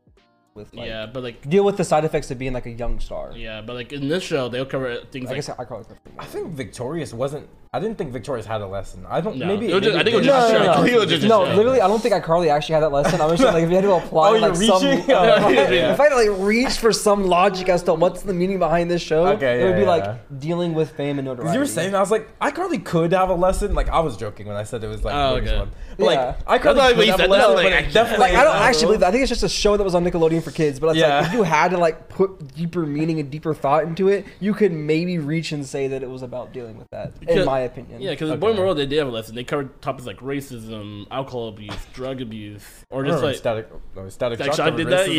with 0.54 0.74
like 0.74 0.88
yeah, 0.88 1.06
but 1.06 1.22
like, 1.22 1.48
deal 1.48 1.62
with 1.62 1.76
the 1.76 1.84
side 1.84 2.04
effects 2.04 2.32
of 2.32 2.38
being 2.38 2.52
like 2.52 2.66
a 2.66 2.70
young 2.70 2.98
star. 2.98 3.32
yeah, 3.36 3.60
but 3.60 3.74
like 3.74 3.92
in 3.92 4.08
this 4.08 4.24
show, 4.24 4.48
they'll 4.48 4.66
cover 4.66 4.96
things 5.12 5.26
I 5.26 5.28
like 5.28 5.36
guess 5.36 5.48
I, 5.50 5.62
I 5.62 5.64
call 5.64 5.80
it. 5.80 5.86
I 6.18 6.24
think 6.24 6.48
Victorious 6.48 7.14
wasn't. 7.14 7.48
I 7.78 7.80
didn't 7.80 7.96
think 7.98 8.12
Victorious 8.12 8.44
had 8.46 8.60
a 8.60 8.66
lesson. 8.66 9.06
I 9.08 9.20
don't. 9.20 9.36
No. 9.38 9.46
Maybe. 9.46 9.66
It 9.72 9.82
just- 9.82 9.96
maybe 9.96 9.98
I 9.98 10.02
think 10.04 10.14
it 10.14 10.16
was 10.18 10.26
just 10.26 10.52
No, 10.52 10.58
no, 10.58 10.64
no, 10.64 10.72
I 10.72 10.84
think 10.98 11.08
just 11.08 11.26
no, 11.26 11.42
literally, 11.56 11.80
I 11.80 11.86
don't 11.88 12.02
think 12.02 12.14
iCarly 12.14 12.48
actually 12.50 12.74
had 12.74 12.82
that 12.82 12.92
lesson. 12.92 13.20
I 13.20 13.26
was 13.26 13.38
just 13.38 13.52
like, 13.54 13.62
if 13.62 13.70
you 13.70 13.76
had 13.76 13.84
to 13.84 13.92
apply 13.92 14.28
Oh, 14.30 14.32
like 14.32 14.54
you're 14.56 14.78
some, 14.78 14.84
uh, 14.86 15.02
Oh, 15.08 15.48
yeah, 15.48 15.70
yeah. 15.70 15.92
if 15.92 16.00
I 16.00 16.04
had 16.04 16.08
to 16.10 16.16
like 16.16 16.40
reach 16.46 16.72
for 16.78 16.92
some 16.92 17.24
logic 17.24 17.68
as 17.68 17.82
to 17.84 17.94
what's 17.94 18.22
the 18.22 18.34
meaning 18.34 18.58
behind 18.58 18.90
this 18.90 19.00
show, 19.02 19.26
Okay, 19.28 19.60
it 19.62 19.64
would 19.64 19.74
be 19.76 19.82
yeah. 19.82 19.86
like 19.88 20.38
dealing 20.40 20.74
with 20.74 20.90
fame 20.96 21.18
and 21.18 21.26
notoriety. 21.26 21.54
You 21.54 21.60
were 21.60 21.66
saying, 21.66 21.94
I 21.94 22.00
was 22.00 22.10
like, 22.10 22.28
iCarly 22.40 22.84
could 22.84 23.12
have 23.12 23.30
a 23.30 23.34
lesson. 23.34 23.74
Like 23.74 23.88
I 23.88 24.00
was 24.00 24.16
joking 24.16 24.46
when 24.48 24.56
I 24.56 24.64
said 24.64 24.82
it 24.82 24.88
was 24.88 25.04
like. 25.04 25.14
Oh, 25.14 25.34
Victorious 25.36 25.50
okay. 25.52 25.58
one. 25.60 25.70
But 25.98 26.04
Yeah. 26.04 26.34
like 26.46 26.46
I 26.46 26.58
iCarly 26.58 26.76
like 26.76 26.96
what 26.96 26.96
could 26.96 27.08
have 27.08 27.14
a 27.14 27.22
said, 27.22 27.30
lesson, 27.30 27.54
that's 27.54 27.62
but 27.62 27.72
like- 27.72 27.84
it 27.86 27.92
definitely. 27.92 28.18
Like 28.26 28.34
I 28.34 28.44
don't 28.44 28.56
actually 28.56 28.84
believe 28.86 29.00
that. 29.00 29.08
I 29.08 29.10
think 29.12 29.22
it's 29.22 29.28
just 29.30 29.42
a 29.42 29.48
show 29.48 29.76
that 29.76 29.84
was 29.84 29.94
on 29.94 30.04
Nickelodeon 30.04 30.42
for 30.42 30.50
kids. 30.50 30.80
But 30.80 30.88
it's 30.88 30.98
Yeah. 30.98 31.18
like 31.20 31.26
if 31.28 31.32
you 31.34 31.42
had 31.44 31.68
to 31.72 31.78
like 31.78 32.08
put 32.08 32.54
deeper 32.54 32.84
meaning 32.86 33.20
and 33.20 33.30
deeper 33.30 33.54
thought 33.54 33.84
into 33.84 34.08
it, 34.08 34.24
you 34.40 34.54
could 34.54 34.72
maybe 34.72 35.18
reach 35.18 35.52
and 35.52 35.64
say 35.66 35.88
that 35.88 36.02
it 36.02 36.10
was 36.10 36.22
about 36.22 36.52
dealing 36.52 36.78
with 36.78 36.88
that. 36.90 37.12
In 37.26 37.44
my 37.44 37.60
opinion. 37.70 38.00
Yeah, 38.02 38.10
because 38.10 38.28
Okay. 38.30 38.34
in 38.34 38.40
Boy 38.40 38.48
Meets 38.48 38.58
World 38.60 38.78
they 38.78 38.86
did 38.86 38.98
have 38.98 39.08
a 39.08 39.10
lesson. 39.10 39.34
They 39.34 39.44
covered 39.44 39.80
topics 39.80 40.06
like 40.06 40.18
racism, 40.18 41.06
alcohol 41.10 41.48
abuse, 41.48 41.74
drug 41.94 42.20
abuse, 42.20 42.64
or 42.90 43.04
just 43.04 43.22
like 43.22 43.36
static. 43.36 43.68
No, 43.96 44.08
static. 44.08 44.38
like 44.40 44.46
Shock 44.48 44.56
Sean 44.56 44.66
covered 44.70 44.76
did 44.78 44.88
that. 44.92 45.08
racism, 45.08 45.14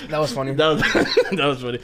Yeah, 0.00 0.06
that 0.08 0.18
was 0.18 0.32
funny. 0.32 0.52
that 0.54 0.68
was 0.68 0.82
that 1.32 1.46
was 1.46 1.60
funny. 1.62 1.78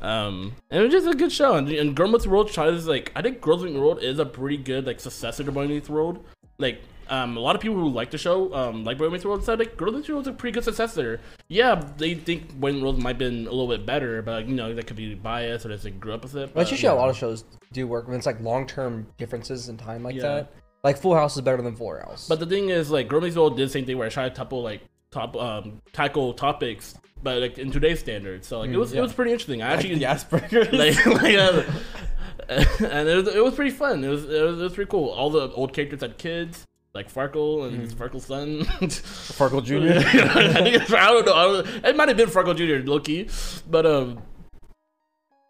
Um, 0.00 0.54
and 0.70 0.80
it 0.80 0.84
was 0.84 0.92
just 0.92 1.06
a 1.06 1.16
good 1.16 1.32
show. 1.32 1.54
And, 1.54 1.68
and 1.70 1.94
Girl 1.96 2.08
Meets 2.08 2.26
World 2.26 2.50
tries 2.50 2.86
like 2.86 3.12
I 3.16 3.22
think 3.22 3.40
Girls 3.40 3.62
Meets 3.64 3.76
World 3.76 4.02
is 4.02 4.18
a 4.18 4.26
pretty 4.26 4.56
good 4.58 4.86
like 4.86 5.00
successor 5.00 5.42
to 5.44 5.52
Boy 5.52 5.66
Meets 5.66 5.88
World. 5.88 6.24
Like 6.58 6.80
um, 7.08 7.36
a 7.36 7.40
lot 7.40 7.54
of 7.56 7.62
people 7.62 7.76
who 7.76 7.88
like 7.88 8.10
the 8.10 8.18
show, 8.18 8.52
um, 8.54 8.84
like 8.84 8.98
Boy 8.98 9.08
Meets 9.10 9.24
World, 9.24 9.44
said 9.44 9.58
like 9.58 9.76
Girl 9.76 9.92
Meets 9.92 10.08
World 10.08 10.22
is 10.22 10.28
a 10.28 10.32
pretty 10.32 10.54
good 10.54 10.64
successor. 10.64 11.20
Yeah, 11.48 11.82
they 11.96 12.14
think 12.14 12.54
Boy 12.54 12.72
Meets 12.72 12.82
World 12.82 13.02
might 13.02 13.10
have 13.10 13.18
been 13.18 13.46
a 13.46 13.50
little 13.50 13.68
bit 13.68 13.84
better, 13.86 14.22
but 14.22 14.46
you 14.48 14.54
know 14.54 14.74
that 14.74 14.86
could 14.86 14.96
be 14.96 15.14
bias 15.14 15.64
or 15.64 15.68
just 15.70 15.84
like 15.84 15.98
grew 16.00 16.12
up 16.14 16.22
with 16.22 16.34
it. 16.34 16.52
That's 16.52 16.52
but- 16.54 16.70
usually 16.70 16.88
how 16.88 16.96
a 16.96 17.00
lot 17.00 17.10
of 17.10 17.16
shows 17.16 17.44
do 17.72 17.86
work 17.86 18.06
when 18.08 18.16
it's 18.16 18.26
like 18.26 18.40
long 18.40 18.66
term 18.66 19.06
differences 19.18 19.68
in 19.68 19.76
time 19.76 20.02
like 20.02 20.14
Yeah. 20.16 20.22
that. 20.22 20.52
Like 20.84 20.98
Full 20.98 21.14
House 21.14 21.34
is 21.36 21.42
better 21.42 21.60
than 21.62 21.74
Fuller 21.74 21.98
House. 22.00 22.28
But 22.28 22.38
the 22.38 22.46
thing 22.46 22.68
is, 22.70 22.90
like, 22.92 23.08
Girl 23.08 23.20
Meets 23.20 23.34
World 23.36 23.56
did 23.56 23.66
the 23.68 23.72
same 23.72 23.84
thing 23.86 23.98
where 23.98 24.06
I 24.06 24.10
tried 24.10 24.28
to 24.28 24.34
tackle 24.34 24.62
like 24.62 24.82
top 25.10 25.34
um 25.36 25.80
tackle 25.92 26.32
topics, 26.34 26.94
but 27.22 27.40
like 27.40 27.58
in 27.58 27.70
today's 27.72 27.98
standards. 28.00 28.46
So 28.46 28.58
like 28.60 28.70
it 28.70 28.76
was 28.76 28.92
it 28.92 29.00
was 29.00 29.12
pretty 29.12 29.32
interesting. 29.32 29.62
I 29.62 29.70
Like 29.74 29.78
actually 29.78 29.98
the 29.98 30.04
Asperger's. 30.04 30.72
like, 30.72 31.06
like 31.22 31.34
uh, 31.36 31.62
and 32.48 33.08
it 33.08 33.16
was, 33.16 33.28
it 33.34 33.42
was 33.42 33.54
pretty 33.54 33.70
fun. 33.72 34.04
It 34.04 34.08
was, 34.08 34.24
it 34.24 34.40
was 34.42 34.60
it 34.60 34.62
was 34.62 34.72
pretty 34.74 34.90
cool. 34.90 35.08
All 35.10 35.30
the 35.30 35.50
old 35.52 35.72
characters 35.72 36.00
had 36.02 36.18
kids, 36.18 36.64
like 36.96 37.12
Farkle 37.12 37.68
and 37.68 37.88
Farkle's 37.90 38.24
son. 38.26 38.60
Farkle 39.38 39.62
Jr. 39.64 39.98
I 40.38 40.52
think 40.54 40.76
it's, 40.76 40.92
I 40.92 41.06
don't 41.12 41.26
know. 41.26 41.34
I 41.34 41.44
don't, 41.62 41.84
it 41.84 41.96
might 41.96 42.08
have 42.08 42.16
been 42.16 42.28
Farkle 42.28 42.56
Jr. 42.56 42.84
Loki, 42.90 43.28
but 43.70 43.86
um, 43.86 44.22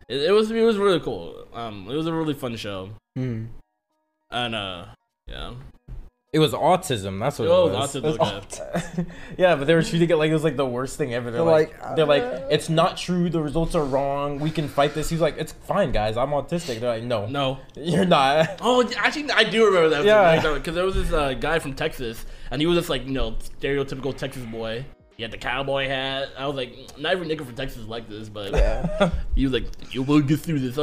it, 0.09 0.23
it 0.29 0.33
was 0.33 0.51
it 0.51 0.61
was 0.63 0.77
really 0.77 1.01
cool. 1.01 1.47
Um, 1.55 1.89
it 1.91 1.95
was 1.95 2.07
a 2.07 2.13
really 2.13 2.35
fun 2.35 2.57
show, 2.57 2.91
Hmm. 3.17 3.47
and 4.31 4.55
uh, 4.55 4.87
yeah. 5.27 5.55
It 6.33 6.41
was 6.41 6.53
autism. 6.53 7.19
That's 7.21 7.39
what 7.39 7.49
Oh, 7.49 7.69
it 7.69 7.71
was. 7.71 7.73
lots 7.73 7.95
of 7.95 8.05
It 8.05 8.09
was 8.09 8.19
those 8.19 8.59
guys. 8.59 9.07
yeah, 9.39 9.55
but 9.55 9.67
they 9.67 9.75
were 9.75 9.83
treating 9.83 10.11
it 10.11 10.17
like 10.17 10.29
it 10.31 10.35
was 10.35 10.45
like 10.45 10.57
the 10.57 10.67
worst 10.67 10.99
thing 10.99 11.15
ever. 11.15 11.31
They're, 11.31 11.41
They're 11.43 11.51
like, 11.51 11.81
like, 11.83 11.97
they're 11.97 12.05
like, 12.05 12.23
uh, 12.23 12.41
it's 12.51 12.69
not 12.69 12.97
true. 12.99 13.31
The 13.31 13.41
results 13.41 13.75
are 13.75 13.85
wrong. 13.85 14.39
We 14.41 14.51
can 14.51 14.69
fight 14.69 14.93
this. 14.93 15.09
He's 15.09 15.21
like, 15.21 15.37
it's 15.39 15.53
fine, 15.53 15.93
guys. 15.93 16.17
I'm 16.19 16.31
autistic. 16.31 16.81
They're 16.81 16.91
like, 16.97 17.05
no, 17.05 17.27
No. 17.27 17.59
you're 17.77 18.05
not. 18.05 18.59
Oh, 18.61 18.87
actually, 18.99 19.31
I 19.31 19.45
do 19.45 19.65
remember 19.67 19.89
that. 19.91 20.05
Yeah. 20.05 20.53
because 20.55 20.75
there 20.75 20.85
was 20.85 20.97
this 20.97 21.13
uh, 21.13 21.33
guy 21.35 21.59
from 21.61 21.75
Texas, 21.75 22.27
and 22.51 22.61
he 22.61 22.67
was 22.67 22.77
just 22.77 22.91
like 22.91 23.07
you 23.07 23.13
know 23.13 23.37
stereotypical 23.61 24.15
Texas 24.15 24.45
boy, 24.45 24.85
He 25.17 25.23
had 25.23 25.31
the 25.33 25.39
cowboy 25.39 25.87
hat. 25.87 26.29
I 26.37 26.47
was 26.47 26.57
like, 26.57 26.75
not 26.99 27.13
every 27.13 27.27
nigga 27.29 27.47
from 27.47 27.55
Texas 27.55 27.79
is 27.83 27.89
like 27.89 28.09
this, 28.11 28.29
but 28.29 28.51
Yeah. 28.53 29.11
he 29.37 29.45
was 29.45 29.53
like, 29.55 29.67
"You 29.95 30.03
will 30.03 30.21
get 30.21 30.41
through 30.41 30.59
this." 30.59 30.77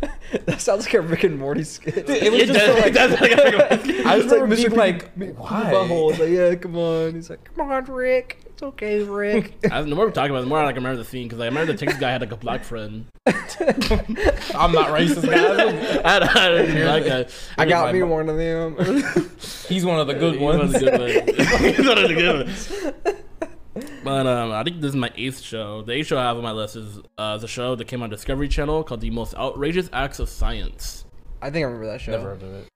that 0.46 0.60
sounds 0.60 0.84
like 0.84 0.94
a 0.94 1.00
Rick 1.00 1.24
and 1.24 1.38
Morty 1.38 1.64
skit. 1.64 1.96
it 2.08 2.30
was 2.32 2.42
It 2.42 2.46
just 2.46 2.58
does- 2.58 2.66
so, 2.68 2.74
like, 2.74 2.86
it 2.86 2.94
does 2.94 3.20
like 3.20 3.32
a- 3.32 3.72
I 4.08 4.16
It's 4.16 4.24
just 4.24 4.34
remember 4.34 4.54
Mr. 4.54 4.56
being 4.56 4.68
Piggy- 4.70 4.76
like, 4.76 5.18
Piggy 5.18 5.32
why? 5.32 5.64
Butthole. 5.72 6.10
It's 6.10 6.20
like, 6.20 6.30
yeah, 6.30 6.54
come 6.54 6.76
on. 6.76 7.14
He's 7.14 7.30
like, 7.30 7.44
come 7.54 7.70
on, 7.70 7.84
Rick. 7.86 8.38
It's 8.46 8.62
okay, 8.62 9.02
Rick. 9.02 9.54
I, 9.72 9.82
the 9.82 9.94
more 9.94 10.06
we 10.06 10.12
talk 10.12 10.28
about 10.28 10.38
it, 10.38 10.42
the 10.42 10.46
more 10.48 10.62
like 10.62 10.74
I 10.74 10.76
remember 10.76 10.98
the 10.98 11.04
scene 11.08 11.26
because 11.28 11.40
I 11.40 11.46
remember 11.46 11.72
the 11.72 11.78
Texas 11.78 11.98
guy 11.98 12.10
had 12.10 12.20
like 12.20 12.32
a 12.32 12.36
black 12.36 12.62
friend. 12.64 13.06
I'm 13.26 14.72
not 14.72 14.88
racist, 14.88 15.24
guys. 15.28 16.00
I 16.04 16.10
had, 16.10 16.22
I 16.22 16.26
had 16.26 16.52
a 16.52 16.84
black 16.84 17.04
guy. 17.04 17.32
I 17.58 17.66
got 17.66 17.92
me 17.94 18.00
bu- 18.00 18.06
one 18.06 18.28
of 18.28 18.36
them. 18.36 18.76
He's 19.68 19.84
one 19.84 19.98
of 20.00 20.06
the 20.06 20.14
good 20.14 20.36
He 20.36 20.44
was 20.44 20.58
ones. 20.58 20.74
a 20.74 20.78
good 20.80 21.00
one. 21.00 21.36
He's 21.74 21.86
one 21.86 21.98
of 21.98 22.08
the 22.08 22.14
good 22.14 22.46
ones. 22.46 23.24
But 24.02 24.26
um, 24.26 24.52
I 24.52 24.64
think 24.64 24.80
this 24.80 24.90
is 24.90 24.96
my 24.96 25.12
eighth 25.16 25.40
show. 25.40 25.82
The 25.82 25.92
eighth 25.92 26.08
show 26.08 26.18
I 26.18 26.24
have 26.24 26.36
on 26.36 26.42
my 26.42 26.52
list 26.52 26.76
is 26.76 26.98
uh, 27.18 27.36
the 27.38 27.46
show 27.46 27.74
that 27.76 27.86
came 27.86 28.02
on 28.02 28.10
Discovery 28.10 28.48
Channel 28.48 28.82
called 28.82 29.00
"The 29.00 29.10
Most 29.10 29.34
Outrageous 29.34 29.88
Acts 29.92 30.18
of 30.18 30.28
Science." 30.28 31.04
I 31.40 31.50
think 31.50 31.64
I 31.64 31.66
remember 31.66 31.86
that 31.86 32.00
show. 32.00 32.12
Never 32.12 32.30
heard 32.30 32.42
of 32.42 32.54
it. 32.54 32.68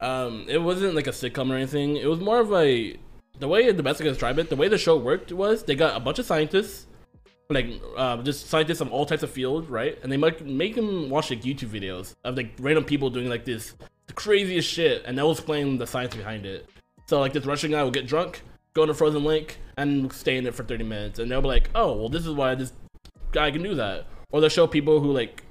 Um, 0.00 0.46
it 0.48 0.58
wasn't 0.58 0.94
like 0.94 1.06
a 1.06 1.10
sitcom 1.10 1.50
or 1.50 1.56
anything. 1.56 1.96
It 1.96 2.06
was 2.06 2.20
more 2.20 2.40
of 2.40 2.52
a 2.52 2.96
the 3.38 3.48
way 3.48 3.70
the 3.72 3.82
best 3.82 4.00
I 4.00 4.04
can 4.04 4.12
describe 4.12 4.38
it. 4.38 4.50
The 4.50 4.56
way 4.56 4.68
the 4.68 4.78
show 4.78 4.96
worked 4.96 5.32
was 5.32 5.62
they 5.62 5.74
got 5.74 5.96
a 5.96 6.00
bunch 6.00 6.18
of 6.18 6.26
scientists, 6.26 6.86
like 7.48 7.68
uh, 7.96 8.18
just 8.18 8.48
scientists 8.48 8.78
from 8.78 8.92
all 8.92 9.06
types 9.06 9.22
of 9.22 9.30
fields, 9.30 9.68
right? 9.68 9.98
And 10.02 10.12
they 10.12 10.16
make 10.16 10.44
make 10.44 10.74
them 10.74 11.08
watch 11.08 11.30
like 11.30 11.42
YouTube 11.42 11.68
videos 11.68 12.14
of 12.24 12.36
like 12.36 12.52
random 12.58 12.84
people 12.84 13.10
doing 13.10 13.28
like 13.28 13.44
this 13.44 13.74
the 14.06 14.12
craziest 14.12 14.68
shit, 14.68 15.02
and 15.06 15.16
they'll 15.16 15.32
explain 15.32 15.78
the 15.78 15.86
science 15.86 16.14
behind 16.14 16.44
it. 16.44 16.68
So 17.06 17.20
like 17.20 17.32
this 17.32 17.46
Russian 17.46 17.70
guy 17.70 17.82
will 17.82 17.90
get 17.90 18.06
drunk, 18.06 18.42
go 18.74 18.82
in 18.82 18.90
a 18.90 18.94
frozen 18.94 19.24
lake, 19.24 19.58
and 19.82 20.12
stay 20.12 20.36
in 20.36 20.46
it 20.46 20.54
for 20.54 20.64
thirty 20.64 20.84
minutes, 20.84 21.18
and 21.18 21.30
they'll 21.30 21.42
be 21.42 21.48
like, 21.48 21.70
"Oh, 21.74 21.92
well, 21.96 22.08
this 22.08 22.26
is 22.26 22.32
why 22.34 22.54
this 22.54 22.72
guy 23.32 23.50
can 23.50 23.62
do 23.62 23.74
that." 23.74 24.06
Or 24.30 24.40
they'll 24.40 24.48
show 24.50 24.66
people 24.66 25.00
who 25.00 25.12
like 25.12 25.42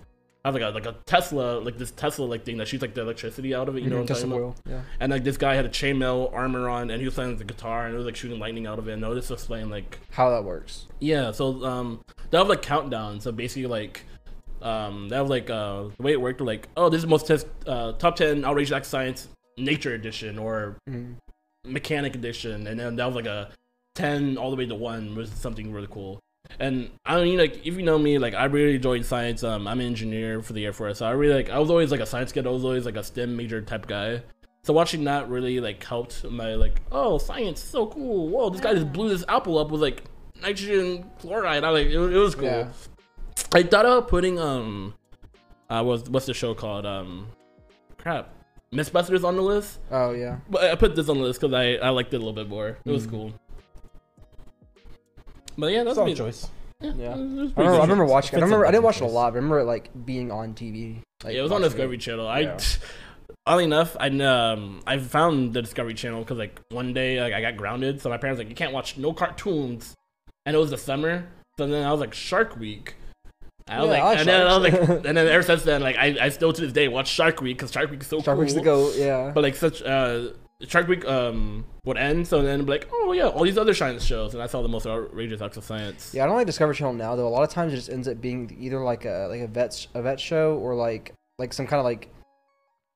have 0.44 0.56
like 0.56 0.63
a 0.63 0.70
like 0.70 0.86
a 0.88 0.96
Tesla, 1.06 1.60
like 1.60 1.78
this 1.78 1.91
Tesla 1.91 2.26
like 2.26 2.44
thing 2.46 2.58
that 2.58 2.67
shoots 2.67 2.82
like 2.82 2.96
the 2.96 3.02
electricity 3.02 3.54
out 3.54 3.70
of 3.70 3.78
it. 3.78 3.84
You 3.84 3.89
know 3.91 3.98
what 3.98 4.02
I'm 4.02 4.08
Tesla 4.08 4.28
talking 4.30 4.44
about? 4.44 4.58
Yeah. 4.67 4.82
And 5.00 5.12
like 5.12 5.24
this 5.24 5.38
guy 5.38 5.54
had 5.56 5.65
a 5.65 5.70
chainmail 5.70 6.34
armor 6.34 6.67
on, 6.67 6.89
and 6.89 7.00
he 7.00 7.06
was 7.06 7.13
playing 7.13 7.38
the 7.38 7.44
guitar, 7.44 7.86
and 7.86 7.94
it 7.94 7.98
was 7.98 8.06
like 8.08 8.15
shooting 8.15 8.39
lightning 8.39 8.65
out 8.65 8.80
of 8.80 8.88
it. 8.88 8.94
And 8.94 9.06
Otis 9.06 9.30
was 9.30 9.46
playing 9.46 9.70
like 9.70 10.00
How 10.12 10.30
that 10.32 10.44
works. 10.44 10.88
yeah. 11.00 11.32
So 11.32 11.63
um, 11.63 12.04
they 12.32 12.38
have 12.39 12.50
like 12.50 12.62
countdown. 12.63 13.20
So 13.20 13.32
basically 13.32 13.67
like 13.67 14.04
um, 14.63 15.10
they 15.10 15.15
have 15.15 15.30
like 15.30 15.50
uh 15.50 15.86
the 15.98 16.04
way 16.04 16.12
it 16.12 16.22
worked 16.22 16.39
like 16.41 16.67
oh 16.78 16.88
this 16.89 17.00
is 17.02 17.08
most 17.08 17.26
test 17.28 17.48
uh 17.67 17.94
top 17.94 18.15
ten 18.15 18.44
outrageous 18.46 18.72
act 18.76 18.86
science 18.86 19.28
nature 19.58 19.94
edition 19.94 20.38
or 20.39 20.76
Mhm. 20.89 21.15
mechanic 21.65 22.15
edition, 22.15 22.65
and 22.67 22.80
then 22.80 22.96
that 22.96 23.06
was 23.06 23.15
like 23.15 23.26
a 23.28 23.50
ten 24.02 24.38
all 24.38 24.50
the 24.50 24.58
way 24.58 24.66
to 24.66 24.76
one 24.76 25.16
was 25.16 25.30
something 25.32 25.72
really 25.72 25.88
cool. 25.90 26.20
And 26.60 26.90
I 27.06 27.22
mean, 27.24 27.38
like 27.38 27.66
if 27.66 27.76
you 27.76 27.84
know 27.84 27.98
me, 27.98 28.18
like 28.18 28.34
I 28.34 28.46
really 28.46 28.76
enjoyed 28.76 29.06
science. 29.06 29.44
Um, 29.44 29.68
I'm 29.68 29.80
an 29.80 29.86
engineer 29.86 30.42
for 30.42 30.54
the 30.54 30.66
Air 30.66 30.74
Force, 30.74 30.98
so 31.00 31.06
I 31.06 31.12
really 31.12 31.36
like. 31.36 31.50
I 31.50 31.60
was 31.60 31.70
always 31.70 31.92
like 31.92 32.02
a 32.02 32.06
science 32.06 32.32
kid. 32.32 32.46
I 32.46 32.50
was 32.50 32.64
always 32.66 32.86
like 32.86 32.96
a 32.98 33.04
STEM 33.04 33.36
major 33.38 33.62
type 33.62 33.88
guy. 33.88 34.22
So 34.64 34.74
watching 34.74 35.04
that 35.06 35.30
really 35.30 35.60
like 35.60 35.84
helped 35.84 36.24
my 36.30 36.54
like, 36.56 36.82
oh, 36.92 37.18
science, 37.18 37.60
so 37.62 37.88
cool. 37.88 38.28
Whoa, 38.30 38.50
this 38.50 38.62
guy 38.62 38.74
just 38.74 38.92
blew 38.92 39.10
this 39.10 39.24
apple 39.28 39.58
up 39.58 39.72
with 39.72 39.82
like 39.82 40.04
nitrogen 40.42 41.10
chloride. 41.20 41.64
I 41.64 41.70
like 41.70 41.88
it, 41.88 41.98
was- 41.98 42.14
it 42.14 42.18
was 42.18 42.36
cool. 42.36 42.46
Yeah. 42.46 42.68
I 43.54 43.64
thought 43.64 43.86
about 43.86 44.08
putting 44.08 44.38
um, 44.40 44.94
uh, 45.70 45.82
was 45.86 46.10
what's 46.10 46.26
the 46.26 46.34
show 46.34 46.54
called? 46.54 46.86
Um, 46.86 47.28
crap, 47.98 48.30
Mythbusters 48.74 49.24
on 49.24 49.36
the 49.36 49.42
list. 49.42 49.80
Oh 49.90 50.12
yeah. 50.12 50.38
But 50.50 50.66
I 50.66 50.76
put 50.76 50.96
this 50.96 51.10
on 51.10 51.18
the 51.18 51.24
list 51.24 51.42
because 51.42 51.54
I, 51.54 51.76
I 51.86 51.90
liked 51.90 52.14
it 52.14 52.18
a 52.18 52.20
little 52.20 52.34
bit 52.34 52.50
more. 52.50 52.78
It 52.86 52.92
was 52.92 53.08
Mm. 53.08 53.12
cool. 53.12 53.34
But 55.58 55.72
yeah, 55.72 55.84
that's 55.84 55.96
Solid 55.96 56.08
me. 56.10 56.16
choice. 56.16 56.48
Yeah. 56.82 56.92
it 56.92 56.96
was 56.98 57.52
I 57.56 57.62
remember. 57.62 57.62
I 57.62 57.82
remember 57.82 58.06
watching. 58.06 58.40
I 58.40 58.42
remember. 58.44 58.66
I 58.66 58.70
didn't 58.72 58.82
the 58.82 58.86
watch 58.86 58.98
it 58.98 59.04
a 59.04 59.08
lot. 59.08 59.32
But 59.32 59.34
I 59.34 59.36
remember 59.36 59.60
it 59.60 59.66
like 59.66 59.90
being 60.06 60.32
on 60.32 60.54
TV. 60.54 60.98
Like, 61.24 61.34
yeah, 61.34 61.40
it 61.40 61.44
was 61.44 61.52
on 61.52 61.62
watching 61.62 61.70
Discovery 61.78 61.98
Channel. 61.98 62.28
I, 62.28 62.40
Yeah. 62.40 62.60
oddly 63.46 63.64
enough, 63.66 63.96
I 64.00 64.08
um 64.08 64.82
I 64.88 64.98
found 64.98 65.54
the 65.54 65.62
Discovery 65.62 65.94
Channel 65.94 66.22
because 66.22 66.38
like 66.38 66.60
one 66.70 66.94
day 66.94 67.22
like 67.22 67.34
I 67.34 67.42
got 67.42 67.58
grounded, 67.58 68.02
so 68.02 68.10
my 68.10 68.18
parents 68.18 68.40
like 68.40 68.50
you 68.50 68.56
can't 68.56 68.74
watch 68.74 68.98
no 68.98 69.14
cartoons, 69.14 69.94
and 70.46 70.56
it 70.56 70.60
was 70.60 70.72
the 70.72 70.78
summer. 70.78 71.28
So 71.58 71.68
then 71.68 71.86
I 71.86 71.92
was 71.92 72.00
like 72.00 72.14
Shark 72.14 72.58
Week. 72.58 72.96
I 73.70 73.80
was 73.80 73.88
Yeah, 73.92 73.92
like, 73.92 74.04
like 74.04 74.20
and 74.20 74.28
then 74.28 74.48
I 74.48 74.58
was 74.58 74.72
like, 74.74 74.90
and 75.06 75.18
then 75.18 75.28
ever 75.28 75.44
since 75.44 75.64
then, 75.64 75.82
like 75.82 75.96
I, 75.98 76.18
I 76.20 76.30
still 76.30 76.52
to 76.52 76.62
this 76.62 76.74
day 76.74 76.88
watch 76.88 77.08
Shark 77.10 77.42
Week 77.42 77.58
because 77.58 77.72
Shark 77.72 77.92
Week 77.92 78.02
is 78.02 78.08
so 78.08 78.22
Shark 78.22 78.36
cool. 78.38 78.42
Week's 78.42 78.54
the 78.56 78.62
go. 78.62 78.92
Yeah. 78.94 79.32
But 79.36 79.44
like 79.44 79.56
such 79.56 79.84
uh 79.84 80.30
Shark 80.67 80.88
Week 80.88 81.06
um 81.06 81.65
would 81.86 81.97
end, 81.97 82.28
so 82.28 82.41
then 82.41 82.56
it'd 82.56 82.65
be 82.65 82.71
like, 82.74 82.88
oh 82.91 83.13
yeah, 83.13 83.28
all 83.28 83.43
these 83.43 83.58
other 83.58 83.74
science 83.74 84.04
shows, 84.04 84.34
and 84.34 84.43
I 84.43 84.47
saw 84.47 84.62
the 84.62 84.69
most 84.69 84.86
outrageous 84.86 85.41
acts 85.41 85.58
of 85.58 85.63
science. 85.63 86.13
Yeah, 86.13 86.24
I 86.24 86.28
don't 86.28 86.36
like 86.36 86.45
Discovery 86.45 86.76
Channel 86.76 86.93
now 86.93 87.15
though. 87.15 87.28
A 87.28 87.30
lot 87.30 87.43
of 87.43 87.50
times 87.50 87.74
it 87.74 87.78
just 87.78 87.89
ends 87.89 88.08
up 88.08 88.21
being 88.21 88.56
either 88.60 88.84
like 88.84 89.06
a 89.06 89.28
like 89.30 89.41
a 89.41 89.47
vet 89.47 89.88
a 89.93 90.02
vet 90.02 90.19
show 90.19 90.58
or 90.58 90.76
like 90.76 91.13
like 91.39 91.54
some 91.54 91.67
kind 91.67 91.80
of 91.80 91.86
like 91.86 92.10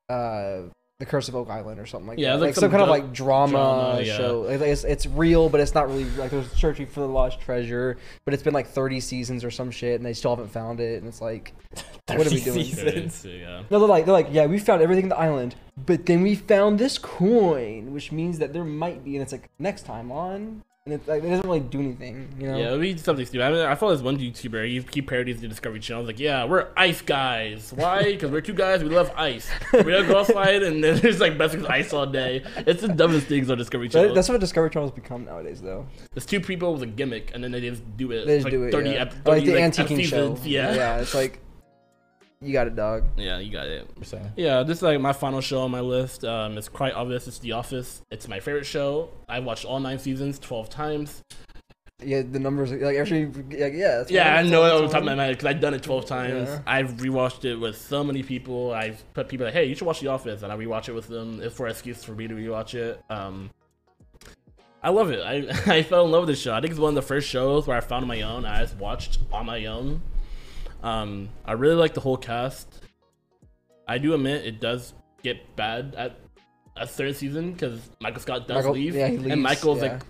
uh 0.08 0.70
the 0.98 1.06
Curse 1.06 1.28
of 1.28 1.36
Oak 1.36 1.50
Island 1.50 1.78
or 1.78 1.84
something 1.84 2.08
like 2.08 2.18
Yeah, 2.18 2.32
that. 2.32 2.40
like 2.40 2.46
Like, 2.48 2.54
some 2.54 2.62
some, 2.62 2.70
kind 2.70 2.82
of 2.82 2.88
like 2.88 3.12
drama, 3.12 3.52
drama, 3.52 4.00
yeah. 4.02 4.16
show. 4.16 4.40
Like, 4.48 4.60
it's 4.62 4.84
it's 4.84 5.06
real, 5.06 5.48
but 5.50 5.60
it's 5.60 5.74
not 5.74 5.88
really 5.88 6.04
like 6.16 6.30
there's 6.30 6.50
searching 6.52 6.86
for 6.86 7.00
the 7.00 7.06
lost 7.08 7.38
treasure. 7.40 7.98
But 8.24 8.32
it's 8.32 8.42
been 8.42 8.54
like 8.54 8.68
30 8.68 9.00
seasons 9.00 9.44
or 9.44 9.50
some 9.50 9.70
shit, 9.70 9.96
and 9.96 10.06
they 10.06 10.14
still 10.14 10.30
haven't 10.34 10.50
found 10.52 10.80
it. 10.80 10.98
And 10.98 11.06
it's 11.06 11.20
like, 11.20 11.52
what 12.06 12.26
are 12.26 12.30
we 12.30 12.40
doing? 12.40 12.64
seasons. 12.64 13.24
yeah. 13.26 13.62
No, 13.70 13.78
they're 13.78 13.88
like 13.88 14.06
they're 14.06 14.14
like 14.14 14.28
yeah, 14.30 14.46
we 14.46 14.58
found 14.58 14.80
everything 14.80 15.04
in 15.04 15.08
the 15.10 15.18
island, 15.18 15.54
but 15.84 16.06
then 16.06 16.22
we 16.22 16.34
found 16.34 16.78
this 16.78 16.96
coin, 16.96 17.92
which 17.92 18.10
means 18.10 18.38
that 18.38 18.54
there 18.54 18.64
might 18.64 19.04
be, 19.04 19.16
and 19.16 19.22
it's 19.22 19.32
like 19.32 19.50
next 19.58 19.82
time 19.82 20.10
on, 20.10 20.62
and 20.86 20.94
it's 20.94 21.08
like 21.08 21.24
it 21.24 21.28
doesn't 21.28 21.44
really 21.44 21.58
do 21.58 21.80
anything, 21.80 22.28
you 22.38 22.46
know. 22.46 22.56
Yeah, 22.56 22.66
it'd 22.68 22.80
be 22.80 22.96
something 22.96 23.26
stupid. 23.26 23.44
I 23.44 23.50
mean, 23.50 23.60
I 23.60 23.74
follow 23.74 23.92
this 23.92 24.02
one 24.04 24.18
YouTuber. 24.18 24.68
He 24.68 24.80
keep 24.84 25.08
parodies 25.08 25.40
the 25.40 25.48
Discovery 25.48 25.80
Channel. 25.80 26.02
He's 26.04 26.06
like, 26.06 26.20
yeah, 26.20 26.44
we're 26.44 26.68
ice 26.76 27.02
guys. 27.02 27.72
Why? 27.74 28.04
Because 28.16 28.30
we're 28.30 28.40
two 28.40 28.54
guys. 28.54 28.84
We 28.84 28.90
love 28.90 29.10
ice. 29.16 29.50
We 29.72 29.82
don't 29.82 30.06
go 30.06 30.18
outside 30.20 30.62
and 30.62 30.82
then 30.82 30.98
there's 31.00 31.20
like 31.20 31.36
best 31.36 31.56
with 31.56 31.66
ice 31.66 31.92
all 31.92 32.06
day. 32.06 32.44
It's 32.58 32.82
the 32.82 32.88
dumbest 32.88 33.26
things 33.26 33.50
on 33.50 33.58
Discovery 33.58 33.88
Channel. 33.88 34.14
that's 34.14 34.28
what 34.28 34.38
Discovery 34.40 34.70
Channel's 34.70 34.92
become 34.92 35.24
nowadays, 35.24 35.60
though. 35.60 35.86
There's 36.14 36.24
two 36.24 36.40
people 36.40 36.72
with 36.72 36.82
a 36.82 36.86
gimmick 36.86 37.32
and 37.34 37.42
then 37.42 37.50
they 37.50 37.60
just 37.60 37.82
do 37.96 38.12
it. 38.12 38.26
They 38.26 38.36
just 38.36 38.44
like 38.44 38.52
do 38.52 38.62
it. 38.62 38.70
30 38.70 38.90
yeah. 38.90 38.96
ep- 39.02 39.12
Or 39.26 39.32
like 39.32 39.40
30, 39.42 39.46
the 39.46 39.52
like, 39.54 39.64
antiquing 39.64 40.04
show. 40.04 40.38
Yeah. 40.44 40.74
yeah, 40.74 40.98
it's 41.00 41.14
like 41.14 41.40
you 42.40 42.52
got 42.52 42.66
it, 42.66 42.76
dog. 42.76 43.04
Yeah, 43.16 43.38
you 43.38 43.50
got 43.50 43.66
it. 43.66 43.88
You're 43.96 44.04
saying. 44.04 44.32
Yeah, 44.36 44.62
this 44.62 44.78
is 44.78 44.82
like 44.82 45.00
my 45.00 45.12
final 45.12 45.40
show 45.40 45.60
on 45.60 45.70
my 45.70 45.80
list. 45.80 46.24
Um, 46.24 46.58
it's 46.58 46.68
quite 46.68 46.94
obvious. 46.94 47.26
It's 47.26 47.38
The 47.38 47.52
Office. 47.52 48.02
It's 48.10 48.28
my 48.28 48.40
favorite 48.40 48.66
show. 48.66 49.10
I've 49.28 49.44
watched 49.44 49.64
all 49.64 49.80
nine 49.80 49.98
seasons 49.98 50.38
twelve 50.38 50.68
times. 50.68 51.22
Yeah, 52.04 52.20
the 52.20 52.38
numbers 52.38 52.72
like 52.72 52.96
actually, 52.96 53.26
like, 53.26 53.72
yeah. 53.72 53.96
That's 53.98 54.10
Yeah, 54.10 54.36
I 54.36 54.42
know 54.42 54.64
it 54.64 54.68
that's 54.68 54.80
on 54.80 54.86
the 54.86 54.92
top 54.92 54.98
of 55.00 55.06
my 55.06 55.14
mind 55.14 55.32
because 55.36 55.46
I've 55.46 55.60
done 55.60 55.72
it 55.72 55.82
twelve 55.82 56.04
times. 56.04 56.50
Yeah. 56.50 56.60
I've 56.66 56.92
rewatched 56.98 57.46
it 57.46 57.56
with 57.56 57.78
so 57.78 58.04
many 58.04 58.22
people. 58.22 58.72
I've 58.72 59.02
put 59.14 59.28
people 59.28 59.46
like, 59.46 59.54
"Hey, 59.54 59.64
you 59.64 59.74
should 59.74 59.86
watch 59.86 60.00
The 60.00 60.08
Office," 60.08 60.42
and 60.42 60.52
I 60.52 60.56
rewatch 60.56 60.90
it 60.90 60.92
with 60.92 61.08
them. 61.08 61.40
It's 61.42 61.56
for 61.56 61.66
an 61.66 61.72
excuse 61.72 62.04
for 62.04 62.12
me 62.12 62.28
to 62.28 62.34
rewatch 62.34 62.74
it. 62.74 63.02
Um, 63.08 63.48
I 64.82 64.90
love 64.90 65.10
it. 65.10 65.20
I 65.24 65.48
I 65.78 65.82
fell 65.82 66.04
in 66.04 66.10
love 66.10 66.22
with 66.22 66.28
this 66.28 66.40
show. 66.40 66.52
I 66.52 66.60
think 66.60 66.70
it's 66.70 66.80
one 66.80 66.90
of 66.90 66.94
the 66.96 67.02
first 67.02 67.28
shows 67.28 67.66
where 67.66 67.78
I 67.78 67.80
found 67.80 68.06
my 68.06 68.20
own. 68.20 68.44
I 68.44 68.60
just 68.60 68.76
watched 68.76 69.18
on 69.32 69.46
my 69.46 69.64
own. 69.64 70.02
Um, 70.86 71.28
I 71.44 71.52
really 71.52 71.74
like 71.74 71.94
the 71.94 72.00
whole 72.00 72.16
cast. 72.16 72.68
I 73.88 73.98
do 73.98 74.14
admit 74.14 74.44
it 74.46 74.60
does 74.60 74.94
get 75.22 75.56
bad 75.56 75.94
at 75.96 76.18
a 76.76 76.86
third 76.86 77.16
season 77.16 77.52
because 77.52 77.80
Michael 78.00 78.20
Scott 78.20 78.46
does 78.46 78.56
Michael- 78.56 78.72
leave, 78.74 78.94
yeah, 78.94 79.08
he 79.08 79.30
and 79.30 79.42
Michael's 79.42 79.82
yeah. 79.82 79.92
like, 79.94 80.02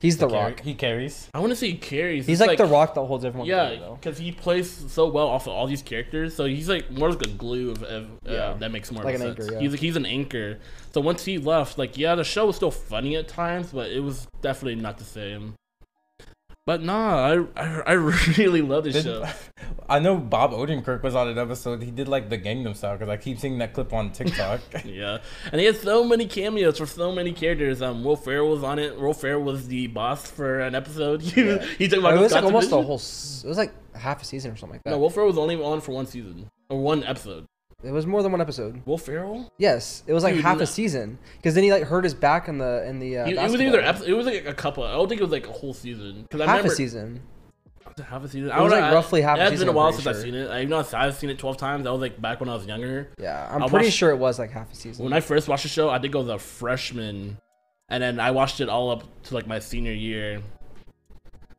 He's 0.00 0.18
the 0.18 0.26
He 0.26 0.32
carry- 0.32 0.50
Rock. 0.52 0.60
He 0.60 0.74
carries. 0.74 1.30
I 1.32 1.38
want 1.38 1.50
to 1.50 1.56
say 1.56 1.68
he 1.68 1.76
carries. 1.76 2.26
He's 2.26 2.40
It's 2.40 2.46
like, 2.48 2.58
the 2.58 2.64
Rock 2.66 2.94
that 2.94 3.02
holds 3.04 3.24
everyone. 3.24 3.46
together, 3.46 3.74
yeah, 3.76 3.90
because 3.94 4.18
he 4.18 4.32
plays 4.32 4.68
so 4.92 5.06
well 5.08 5.28
off 5.28 5.46
of 5.46 5.52
all 5.52 5.68
these 5.68 5.82
characters. 5.82 6.34
So 6.34 6.44
he's 6.46 6.68
like 6.68 6.90
more 6.90 7.10
like 7.10 7.22
a 7.24 7.28
glue 7.30 7.70
of, 7.70 7.82
of 7.84 8.04
uh, 8.26 8.32
Yeah. 8.32 8.54
that 8.58 8.72
makes 8.72 8.90
more 8.90 9.04
Like 9.04 9.14
of 9.14 9.20
an 9.20 9.26
sense. 9.36 9.40
anchor, 9.46 9.54
yeah. 9.54 9.60
He's 9.60 9.78
he's 9.80 9.94
an 9.96 10.04
anchor. 10.04 10.58
So 10.92 11.00
once 11.00 11.24
he 11.24 11.38
left, 11.38 11.78
like 11.78 11.96
yeah, 11.96 12.16
the 12.16 12.24
show 12.24 12.46
was 12.46 12.56
still 12.56 12.72
funny 12.72 13.14
at 13.16 13.28
times, 13.28 13.70
but 13.72 13.90
it 13.90 14.00
was 14.00 14.26
definitely 14.42 14.74
not 14.82 14.98
the 14.98 15.04
same. 15.04 15.54
But 16.66 16.82
nah, 16.82 17.16
I 17.16 17.44
I, 17.56 17.82
I 17.86 17.92
really 18.38 18.60
love 18.60 18.84
this 18.84 18.94
Did- 18.94 19.04
show. 19.04 19.24
I 19.88 20.00
know 20.00 20.16
Bob 20.16 20.50
Odenkirk 20.50 21.04
was 21.04 21.14
on 21.14 21.28
an 21.28 21.38
episode. 21.38 21.80
He 21.80 21.92
did 21.92 22.08
like 22.08 22.28
the 22.28 22.36
Gangnam 22.36 22.74
Style 22.74 22.94
because 22.98 23.08
I 23.08 23.16
keep 23.16 23.38
seeing 23.38 23.58
that 23.58 23.72
clip 23.72 23.92
on 23.92 24.10
TikTok. 24.10 24.60
Yeah, 24.84 25.18
and 25.52 25.60
he 25.60 25.66
had 25.66 25.76
so 25.76 26.02
many 26.02 26.26
cameos 26.26 26.78
for 26.78 26.86
so 26.86 27.12
many 27.12 27.32
characters. 27.32 27.80
Um, 27.82 28.02
Will 28.02 28.16
Ferrell 28.16 28.50
was 28.50 28.64
on 28.64 28.80
it. 28.80 28.98
Will 29.00 29.14
Ferrell 29.14 29.42
was 29.42 29.68
the 29.68 29.86
boss 29.86 30.28
for 30.28 30.58
an 30.58 30.74
episode. 30.74 31.22
he, 31.22 31.56
he 31.78 31.86
took 31.88 31.98
it 31.98 32.02
Michael 32.02 32.22
was 32.22 32.32
like 32.32 32.40
Scott's 32.40 32.44
almost 32.46 32.72
a 32.72 32.82
whole. 32.82 32.96
It 32.96 33.48
was 33.48 33.56
like 33.58 33.72
half 33.94 34.20
a 34.22 34.24
season 34.24 34.50
or 34.50 34.56
something 34.56 34.74
like 34.74 34.82
that. 34.84 34.90
No, 34.90 34.98
Will 34.98 35.10
Ferrell 35.10 35.28
was 35.28 35.38
only 35.38 35.54
on 35.62 35.80
for 35.80 35.92
one 35.92 36.06
season 36.06 36.48
or 36.68 36.80
one 36.80 37.04
episode. 37.04 37.46
It 37.86 37.92
was 37.92 38.06
more 38.06 38.22
than 38.22 38.32
one 38.32 38.40
episode. 38.40 38.82
Will 38.86 38.98
Ferrell? 38.98 39.52
Yes, 39.58 40.02
it 40.06 40.12
was 40.12 40.24
like 40.24 40.34
Dude, 40.34 40.44
half 40.44 40.58
no. 40.58 40.64
a 40.64 40.66
season 40.66 41.18
because 41.36 41.54
then 41.54 41.64
he 41.64 41.72
like 41.72 41.84
hurt 41.84 42.04
his 42.04 42.14
back 42.14 42.48
in 42.48 42.58
the 42.58 42.86
in 42.86 42.98
the. 42.98 43.18
Uh, 43.18 43.24
He- 43.26 43.32
it 43.36 43.50
was 43.50 43.60
either 43.60 43.80
episode, 43.80 44.08
it 44.08 44.14
was 44.14 44.26
like 44.26 44.46
a 44.46 44.54
couple. 44.54 44.84
I 44.84 44.92
don't 44.92 45.08
think 45.08 45.20
it 45.20 45.24
was 45.24 45.32
like 45.32 45.46
a 45.46 45.52
whole 45.52 45.72
season 45.74 46.26
I 46.32 46.36
half 46.38 46.48
remember 46.48 46.72
a 46.72 46.76
season. 46.76 47.20
It 47.98 48.04
half 48.04 48.24
a 48.24 48.28
season. 48.28 48.50
It 48.50 48.60
was, 48.60 48.70
like, 48.72 48.80
know, 48.82 48.92
roughly 48.92 49.22
half 49.22 49.38
It 49.38 49.48
season, 49.48 49.68
been 49.68 49.74
a 49.74 49.78
while 49.78 49.90
since 49.90 50.06
I've 50.06 50.16
seen 50.16 50.34
it. 50.34 50.50
I 50.50 50.60
you 50.60 50.66
know 50.68 50.84
I've 50.92 51.16
seen 51.16 51.30
it 51.30 51.38
twelve 51.38 51.56
times. 51.56 51.84
That 51.84 51.92
was 51.92 52.00
like 52.02 52.20
back 52.20 52.40
when 52.40 52.48
I 52.50 52.54
was 52.54 52.66
younger. 52.66 53.08
Yeah, 53.18 53.48
I'm 53.50 53.62
I 53.62 53.68
pretty 53.68 53.86
watched- 53.86 53.96
sure 53.96 54.10
it 54.10 54.16
was 54.18 54.38
like 54.38 54.50
half 54.50 54.70
a 54.70 54.74
season. 54.76 55.02
When 55.04 55.14
I 55.14 55.20
first 55.20 55.48
watched 55.48 55.62
the 55.62 55.70
show, 55.70 55.88
I 55.88 55.96
did 55.96 56.12
go 56.12 56.22
the 56.22 56.38
freshman 56.38 57.38
and 57.88 58.02
then 58.02 58.20
I 58.20 58.32
watched 58.32 58.60
it 58.60 58.68
all 58.68 58.90
up 58.90 59.04
to 59.24 59.34
like 59.34 59.46
my 59.46 59.60
senior 59.60 59.92
year. 59.92 60.42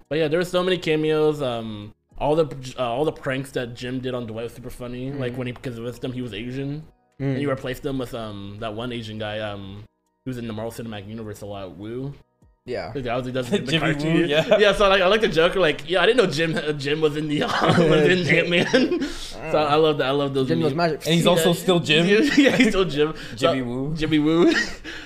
But 0.10 0.20
yeah, 0.20 0.28
there 0.28 0.40
were 0.40 0.46
so 0.46 0.62
many 0.64 0.78
cameos. 0.78 1.42
Um, 1.42 1.94
all 2.18 2.36
the 2.36 2.76
uh, 2.78 2.84
all 2.84 3.06
the 3.06 3.12
pranks 3.12 3.52
that 3.52 3.76
Jim 3.76 4.00
did 4.00 4.14
on 4.14 4.26
Dwight 4.26 4.44
was 4.44 4.54
super 4.54 4.70
funny. 4.70 5.12
Like 5.12 5.36
when 5.36 5.48
he 5.48 5.54
because 5.54 5.80
with 5.80 6.02
them 6.02 6.12
he 6.12 6.22
was 6.22 6.34
Asian, 6.34 6.84
and 7.20 7.42
you 7.42 7.50
replaced 7.50 7.84
them 7.84 7.98
with 7.98 8.14
um 8.14 8.58
that 8.60 8.74
one 8.74 8.92
Asian 8.92 9.18
guy 9.20 9.40
um 9.40 9.84
who's 10.26 10.38
in 10.38 10.48
the 10.48 10.54
Marvel 10.54 10.72
Cinematic 10.72 11.08
Universe 11.08 11.42
a 11.42 11.46
lot. 11.46 11.78
Woo. 11.78 12.14
Yeah. 12.66 12.92
Like, 12.94 13.06
that 13.06 13.16
was 13.16 13.26
he 13.26 13.32
does 13.32 13.50
the 13.52 13.60
Jimmy 13.60 13.80
cartoon. 13.80 14.14
Woo, 14.14 14.26
yeah. 14.26 14.58
yeah. 14.60 14.74
So 14.74 14.90
like 14.90 15.02
I 15.02 15.08
like 15.08 15.22
the 15.22 15.30
joke 15.30 15.56
like 15.56 15.90
yeah 15.90 16.02
I 16.02 16.06
didn't 16.06 16.18
know 16.18 16.32
Jim 16.32 16.56
uh, 16.56 16.74
Jim 16.74 17.00
was 17.00 17.16
in 17.16 17.28
the 17.30 17.42
was 17.62 17.80
in 17.80 18.28
Ant 18.28 18.50
Man. 18.50 19.02
so 19.04 19.58
I 19.58 19.76
love 19.76 20.00
that 20.00 20.08
I 20.08 20.12
love 20.12 20.34
those. 20.34 20.48
Jim 20.50 20.60
knows 20.60 20.74
memes. 20.74 20.92
magic. 20.92 21.06
And 21.06 21.16
he's 21.16 21.28
also 21.28 21.54
still 21.54 21.80
Jim. 21.80 22.06
yeah, 22.36 22.56
he's 22.58 22.70
still 22.70 22.86
Jim. 22.86 23.14
Jimmy 23.36 23.60
so, 23.60 23.66
Woo. 23.66 23.96
Jimmy 23.96 24.20
Woo. 24.20 24.54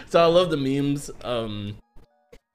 so 0.08 0.22
I 0.22 0.26
love 0.26 0.50
the 0.50 0.58
memes. 0.58 1.12
Um, 1.24 1.78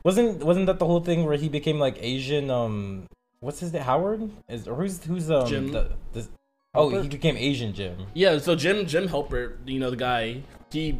Wasn't 0.03 0.43
wasn't 0.45 0.67
that 0.67 0.79
the 0.79 0.87
whole 0.87 1.01
thing 1.01 1.25
where 1.25 1.37
he 1.37 1.49
became 1.49 1.79
like 1.79 1.99
Asian? 2.01 2.51
Um, 2.51 3.07
what's 3.41 3.61
his 3.61 3.73
name? 3.73 3.83
Howard 3.83 4.31
is 4.49 4.67
or 4.69 4.75
who's 4.75 5.03
who's 5.05 5.31
um 5.31 5.47
Jim. 5.49 5.73
the, 5.73 5.91
the 6.13 6.27
oh 6.75 6.89
he 6.91 7.09
became 7.09 7.37
Asian 7.37 7.73
Jim. 7.75 8.07
yeah. 8.15 8.39
So 8.39 8.55
Jim 8.55 8.87
Jim 8.87 9.09
Halpert, 9.09 9.57
you 9.67 9.79
know 9.81 9.91
the 9.91 9.97
guy, 9.97 10.43
he 10.71 10.99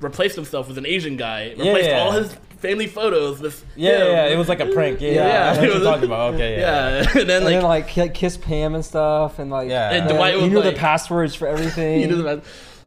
replaced 0.00 0.36
himself 0.36 0.68
with 0.68 0.78
an 0.78 0.86
Asian 0.86 1.16
guy. 1.16 1.54
Yeah, 1.56 1.64
Replaced 1.64 1.88
yeah. 1.88 1.98
all 2.00 2.10
his 2.12 2.34
family 2.58 2.86
photos 2.86 3.40
with 3.40 3.64
Yeah, 3.76 3.90
yeah, 3.90 3.96
him. 3.98 4.06
yeah, 4.12 4.26
it 4.34 4.36
was 4.38 4.48
like 4.48 4.60
a 4.60 4.66
prank. 4.66 5.00
Yeah, 5.00 5.10
Yeah. 5.12 5.26
yeah. 5.26 5.50
I 5.50 5.54
know 5.54 5.60
what 5.60 5.66
you're 5.68 5.74
was- 5.78 5.82
talking 5.84 6.04
about. 6.04 6.34
Okay, 6.34 6.58
yeah. 6.60 7.02
Yeah, 7.02 7.10
and 7.20 7.28
then 7.28 7.36
and 7.36 7.44
like 7.44 7.54
then 7.54 7.62
like 7.62 7.88
he 7.88 8.00
like 8.02 8.14
kissed 8.14 8.40
Pam 8.42 8.74
and 8.74 8.84
stuff, 8.84 9.38
and 9.38 9.50
like 9.50 9.68
Yeah. 9.68 9.90
And 9.92 10.08
Dwight 10.08 10.34
he 10.36 10.48
knew 10.48 10.60
like- 10.60 10.74
the 10.74 10.78
passwords 10.80 11.34
for 11.34 11.46
everything. 11.54 12.00
you 12.00 12.08
know 12.08 12.16
the 12.22 12.42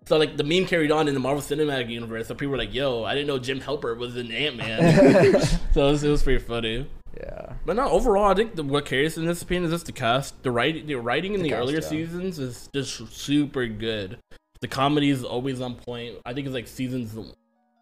so 0.06 0.16
like 0.18 0.38
the 0.38 0.44
meme 0.46 0.66
carried 0.68 0.90
on 0.92 1.10
in 1.10 1.14
the 1.14 1.20
Marvel 1.20 1.42
Cinematic 1.42 1.90
Universe. 1.90 2.28
So 2.28 2.34
people 2.34 2.52
were 2.54 2.58
like, 2.58 2.74
"Yo, 2.74 3.04
I 3.04 3.14
didn't 3.14 3.28
know 3.28 3.40
Jim 3.40 3.60
Halpert 3.60 3.98
was 3.98 4.16
an 4.16 4.32
Ant 4.32 4.56
Man." 4.56 5.42
so 5.74 5.88
it 5.88 5.92
was, 5.92 6.04
it 6.04 6.10
was 6.10 6.24
pretty 6.24 6.42
funny. 6.42 6.88
Yeah. 7.20 7.54
But 7.66 7.76
no, 7.76 7.90
overall, 7.90 8.32
I 8.32 8.34
think 8.34 8.56
the, 8.56 8.64
what 8.64 8.86
carries 8.86 9.18
in 9.18 9.26
this 9.26 9.42
opinion 9.42 9.66
is 9.66 9.72
just 9.72 9.86
the 9.86 9.92
cast. 9.92 10.42
The 10.44 10.52
writing, 10.52 10.86
the 10.88 10.96
writing 10.96 11.34
in 11.34 11.42
The 11.42 11.44
the, 11.44 11.50
cast, 11.50 11.62
earlier 11.62 11.80
yeah. 11.82 11.88
seasons 11.88 12.40
is 12.40 12.70
just 12.74 13.12
super 13.12 13.68
good. 13.68 14.18
The 14.62 14.68
comedy 14.68 15.10
is 15.10 15.24
always 15.24 15.62
on 15.62 15.76
point. 15.76 16.16
I 16.26 16.34
think 16.34 16.48
it's 16.48 16.54
like 16.54 16.68
seasons. 16.68 17.16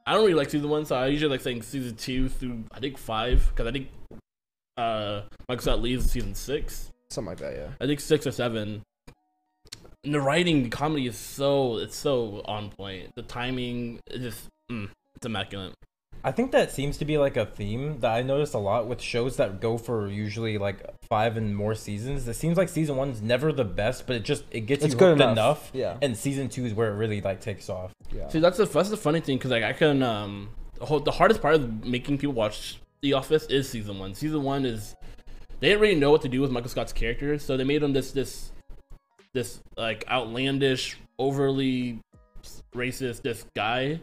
I 0.06 0.14
don't 0.14 0.22
really 0.22 0.34
like 0.34 0.50
season 0.50 0.70
one, 0.70 0.86
so 0.86 0.96
I 0.96 1.08
usually 1.08 1.32
like 1.32 1.42
saying 1.42 1.62
season 1.64 1.96
two 1.96 2.30
through 2.30 2.64
I 2.72 2.80
think 2.80 2.98
five 2.98 3.48
because 3.50 3.68
I 3.68 3.72
think 3.72 3.90
uh 4.78 5.22
Michael 5.48 5.62
Scott 5.62 5.82
leaves 5.82 6.12
season 6.12 6.36
six. 6.36 6.92
Something 7.10 7.30
like 7.30 7.40
that. 7.40 7.56
Yeah. 7.56 7.70
I 7.80 7.88
think 7.88 8.00
six 8.00 8.28
or 8.28 8.32
seven. 8.32 8.84
And 10.04 10.14
the 10.14 10.20
writing, 10.20 10.64
the 10.64 10.70
comedy 10.70 11.08
is 11.08 11.18
so 11.18 11.78
it's 11.78 11.96
so 11.96 12.42
on 12.46 12.70
point. 12.70 13.16
The 13.16 13.24
timing 13.24 14.00
is 14.12 14.22
just 14.22 14.48
mm, 14.72 14.90
it's 15.16 15.26
immaculate. 15.26 15.74
I 16.24 16.32
think 16.32 16.52
that 16.54 16.72
seems 16.72 16.98
to 16.98 17.06
be 17.06 17.18
like 17.18 17.38
a 17.38 17.46
theme 17.46 18.00
that 18.00 18.12
I 18.12 18.22
notice 18.24 18.54
a 18.54 18.58
lot 18.58 18.88
with 18.88 19.00
shows 19.02 19.38
that 19.38 19.62
go 19.62 19.78
for 19.78 20.08
usually 20.08 20.58
like 20.58 20.82
five 21.08 21.38
and 21.38 21.56
more 21.56 21.76
seasons. 21.76 22.28
It 22.28 22.34
seems 22.34 22.58
like 22.58 22.68
season 22.70 22.96
one's 22.96 23.22
never 23.22 23.52
the 23.52 23.64
best, 23.64 24.08
but 24.08 24.16
it 24.16 24.24
just 24.24 24.44
it 24.50 24.62
gets 24.62 24.84
It's 24.84 24.94
you 24.94 25.00
good 25.00 25.20
hooked 25.20 25.22
enough. 25.22 25.34
enough. 25.34 25.72
Yeah. 25.74 25.98
And 26.02 26.18
season 26.18 26.50
two 26.50 26.66
is 26.66 26.74
where 26.74 26.92
it 26.92 26.96
really 26.96 27.22
like 27.22 27.42
takes 27.42 27.70
off. 27.70 27.92
Yeah. 28.12 28.28
See, 28.30 28.40
that's 28.40 28.58
the 28.58 28.66
that's 28.66 28.90
the 28.90 28.98
funny 28.98 29.20
thing 29.20 29.38
because 29.38 29.52
like 29.52 29.64
I 29.64 29.74
can 29.74 30.02
um 30.02 30.50
the, 30.80 30.86
whole, 30.86 31.00
the 31.00 31.12
hardest 31.12 31.42
part 31.42 31.56
of 31.56 31.86
making 31.86 32.18
people 32.18 32.34
watch 32.34 32.80
The 33.02 33.14
Office 33.14 33.46
is 33.46 33.70
season 33.70 34.00
one. 34.00 34.16
Season 34.16 34.42
one 34.42 34.66
is 34.66 34.96
they 35.60 35.70
didn't 35.70 35.82
really 35.82 35.96
know 35.96 36.10
what 36.12 36.22
to 36.24 36.30
do 36.30 36.42
with 36.42 36.50
Michael 36.50 36.70
Scott's 36.70 36.92
character, 36.92 37.38
so 37.38 37.56
they 37.56 37.64
made 37.64 37.84
him 37.84 37.94
this 37.94 38.12
this 38.12 38.52
this 39.34 39.60
like 39.78 40.04
outlandish, 40.10 40.98
overly 41.20 42.00
racist 42.74 43.22
this 43.22 43.46
guy. 43.56 44.00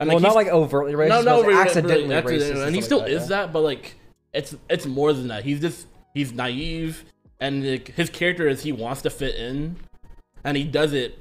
And 0.00 0.08
well, 0.08 0.18
not 0.18 0.34
like 0.34 0.48
overtly 0.48 0.94
racist, 0.94 1.08
no, 1.08 1.16
but 1.18 1.24
no, 1.24 1.42
really, 1.42 1.60
accidentally 1.60 2.08
really, 2.08 2.22
racist, 2.22 2.34
accidentally. 2.36 2.66
and 2.66 2.74
he 2.74 2.80
still 2.82 2.98
like 3.00 3.10
is 3.10 3.22
yeah. 3.22 3.28
that, 3.28 3.52
but 3.52 3.60
like 3.60 3.94
it's 4.32 4.56
it's 4.70 4.86
more 4.86 5.12
than 5.12 5.28
that. 5.28 5.44
He's 5.44 5.60
just 5.60 5.86
he's 6.14 6.32
naive, 6.32 7.04
and 7.38 7.70
like, 7.70 7.88
his 7.88 8.08
character 8.08 8.48
is 8.48 8.62
he 8.62 8.72
wants 8.72 9.02
to 9.02 9.10
fit 9.10 9.34
in, 9.34 9.76
and 10.42 10.56
he 10.56 10.64
does 10.64 10.94
it, 10.94 11.18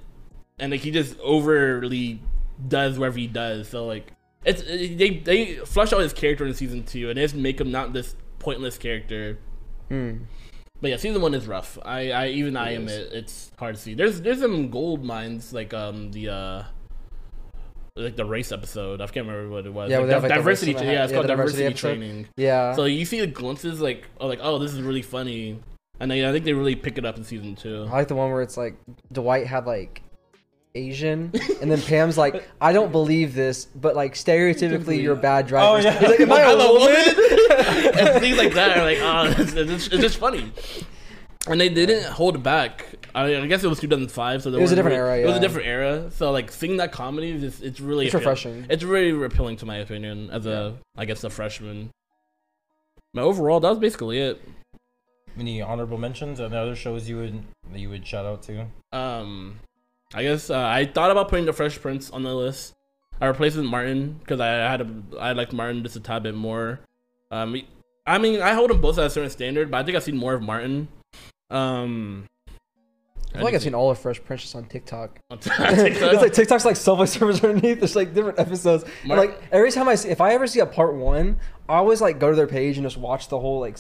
and 0.60 0.72
like 0.72 0.80
he 0.80 0.92
just 0.92 1.20
overly 1.20 2.22
does 2.70 2.98
whatever 2.98 3.18
he 3.18 3.28
does. 3.28 3.68
So 3.68 3.86
like 3.86 4.14
it's 4.46 4.62
they 4.64 5.22
they 5.26 5.56
flush 5.66 5.92
out 5.92 6.00
his 6.00 6.14
character 6.14 6.46
in 6.46 6.54
season 6.54 6.84
two, 6.86 7.10
and 7.10 7.18
they 7.18 7.24
just 7.24 7.36
make 7.36 7.60
him 7.60 7.72
not 7.72 7.92
this 7.92 8.16
pointless 8.40 8.78
character. 8.78 9.38
Hmm. 9.90 10.20
But 10.82 10.92
yeah, 10.92 10.98
season 10.98 11.22
one 11.22 11.34
is 11.34 11.46
rough. 11.46 11.78
I, 11.84 12.12
I 12.12 12.28
even 12.28 12.56
I 12.56 12.72
It 12.72 12.76
am 12.76 12.88
is. 12.88 12.94
it. 12.98 13.14
It's 13.14 13.52
hard 13.60 13.76
to 13.76 13.82
see. 13.82 13.94
There's 13.94 14.22
there's 14.22 14.40
some 14.40 14.70
gold 14.70 15.04
mines 15.04 15.52
like 15.52 15.74
um 15.74 16.12
the 16.12 16.30
uh 16.30 16.64
like 17.96 18.16
the 18.16 18.26
race 18.26 18.52
episode. 18.52 19.02
I 19.02 19.06
can't 19.08 19.28
remember 19.28 19.50
what 19.50 19.66
it 19.66 19.74
was. 19.74 19.90
Yeah, 19.90 19.98
Like, 19.98 20.02
where 20.02 20.08
they 20.08 20.14
have, 20.14 20.24
like, 20.24 20.34
diversity. 20.34 20.74
tra- 20.74 20.84
yeah, 20.86 21.04
it's 21.04 21.12
ha- 21.12 21.18
called 21.18 21.28
diversity, 21.28 21.64
diversity 21.64 21.80
training. 22.00 22.28
Yeah. 22.38 22.74
So 22.76 22.86
you 22.86 23.06
see 23.06 23.20
the 23.20 23.28
glimpses 23.28 23.82
like 23.82 24.08
oh 24.20 24.28
like 24.28 24.40
oh 24.42 24.60
this 24.60 24.74
is 24.74 24.82
really 24.82 25.02
funny, 25.02 25.60
and 26.00 26.10
they, 26.10 26.28
I 26.28 26.32
think 26.32 26.46
they 26.46 26.54
really 26.54 26.76
pick 26.76 26.98
it 26.98 27.06
up 27.06 27.18
in 27.18 27.24
season 27.24 27.56
two. 27.56 27.86
I 27.90 27.92
like 27.94 28.08
the 28.08 28.16
one 28.16 28.32
where 28.32 28.42
it's 28.42 28.58
like 28.58 28.78
Dwight 29.12 29.48
had 29.48 29.66
like 29.66 30.02
Asian, 30.76 31.32
and 31.62 31.72
then 31.72 31.82
Pam's 31.82 32.18
like, 32.18 32.48
I 32.62 32.72
don't 32.74 32.92
believe 32.92 33.34
this, 33.34 33.66
but 33.66 33.96
like 33.96 34.14
stereotypically 34.14 35.02
you're 35.02 35.14
a 35.16 35.18
bad 35.18 35.48
driver. 35.48 35.78
Oh, 35.78 35.82
yeah. 35.82 35.98
He's 36.00 36.10
like, 36.10 36.20
Am 36.22 36.32
I 36.32 36.42
a 36.42 36.58
woman? 36.58 36.96
and 38.00 38.22
things 38.22 38.38
like 38.38 38.54
that 38.54 38.78
are 38.78 38.84
like 38.84 39.00
oh 39.02 39.42
it's, 39.42 39.54
it's, 39.54 39.88
it's 39.88 40.02
just 40.02 40.18
funny. 40.18 40.52
And 41.50 41.60
they 41.60 41.70
didn't 41.70 42.04
hold 42.06 42.42
back. 42.44 42.86
I, 43.16 43.36
I 43.38 43.48
guess 43.48 43.64
it 43.64 43.68
was 43.68 43.80
2005, 43.80 44.44
so 44.44 44.52
there 44.52 44.60
It 44.60 44.62
was 44.62 44.72
a 44.72 44.76
different 44.76 44.98
really- 44.98 45.10
era, 45.22 45.24
It 45.24 45.26
was 45.28 45.38
a 45.38 45.40
different 45.40 45.68
era, 45.68 46.12
so 46.12 46.32
like 46.32 46.52
seeing 46.52 46.78
that 46.78 46.92
comedy 46.92 47.32
is 47.32 47.42
just, 47.42 47.64
it's 47.64 47.80
really 47.80 48.06
It's 48.06 48.14
refreshing. 48.14 48.66
It's 48.70 48.84
really 48.84 49.12
appealing 49.26 49.58
to 49.58 49.66
my 49.66 49.78
opinion 49.78 50.30
as 50.32 50.46
a 50.46 50.76
I 50.96 51.06
guess 51.06 51.24
a 51.24 51.30
freshman. 51.30 51.90
But 53.14 53.24
overall, 53.24 53.60
that 53.60 53.70
was 53.70 53.80
basically 53.80 54.20
it. 54.20 54.42
Any 55.38 55.62
honorable 55.62 55.98
mentions 55.98 56.40
and 56.40 56.54
other 56.54 56.76
shows 56.76 57.10
you 57.10 57.18
would 57.18 57.44
that 57.72 57.80
you 57.80 57.90
would 57.90 58.06
shout 58.06 58.26
out 58.26 58.44
to? 58.44 58.68
Um, 58.92 59.60
I 60.14 60.24
guess 60.24 60.50
uh, 60.50 60.60
I 60.60 60.86
thought 60.86 61.12
about 61.12 61.30
putting 61.30 61.46
the 61.46 61.54
Fresh 61.54 61.82
Prince 61.82 62.12
on 62.12 62.24
the 62.24 62.34
list. 62.34 62.74
I 63.22 63.28
replaced 63.28 63.56
it 63.56 63.62
with 63.62 63.70
Martin 63.70 64.20
because 64.20 64.40
I 64.40 64.48
had 64.48 64.82
a, 64.82 64.90
I 65.20 65.32
liked 65.34 65.54
Martin 65.54 65.84
just 65.84 65.96
a 65.96 66.00
tad 66.00 66.24
bit 66.24 66.36
more. 66.36 66.80
Um, 67.32 67.56
I 68.06 68.18
mean, 68.18 68.42
I 68.42 68.54
hold 68.54 68.70
them 68.70 68.82
both 68.82 68.98
at 68.98 69.06
a 69.06 69.10
certain 69.10 69.30
standard, 69.30 69.70
but 69.72 69.78
I 69.78 69.84
think 69.84 69.96
I've 69.98 70.04
seen 70.04 70.18
more 70.18 70.34
of 70.34 70.42
Martin. 70.42 70.88
Um, 71.50 72.26
I 73.32 73.34
feel 73.38 73.44
like 73.44 73.54
I've 73.54 73.62
seen 73.62 73.76
all 73.76 73.92
of 73.92 74.00
Fresh 74.00 74.24
Princess 74.24 74.56
on 74.56 74.66
TikTok. 74.66 75.20
on 75.30 75.38
it's 75.46 76.22
like 76.22 76.34
TikTok's 76.34 76.66
like 76.66 76.76
Subway 76.76 77.06
servers 77.06 77.44
underneath. 77.44 77.80
There's 77.80 77.96
like 77.96 78.14
different 78.14 78.40
episodes. 78.40 78.86
And, 79.04 79.12
like 79.12 79.40
every 79.52 79.72
time 79.72 79.88
I 79.88 79.96
see, 79.96 80.10
if 80.10 80.20
I 80.22 80.34
ever 80.34 80.48
see 80.48 80.60
a 80.62 80.66
part 80.66 80.96
one, 80.96 81.40
I 81.68 81.76
always 81.76 82.02
like 82.02 82.20
go 82.20 82.30
to 82.32 82.36
their 82.36 82.48
page 82.48 82.78
and 82.78 82.86
just 82.86 82.98
watch 82.98 83.28
the 83.30 83.40
whole 83.40 83.60
like 83.60 83.78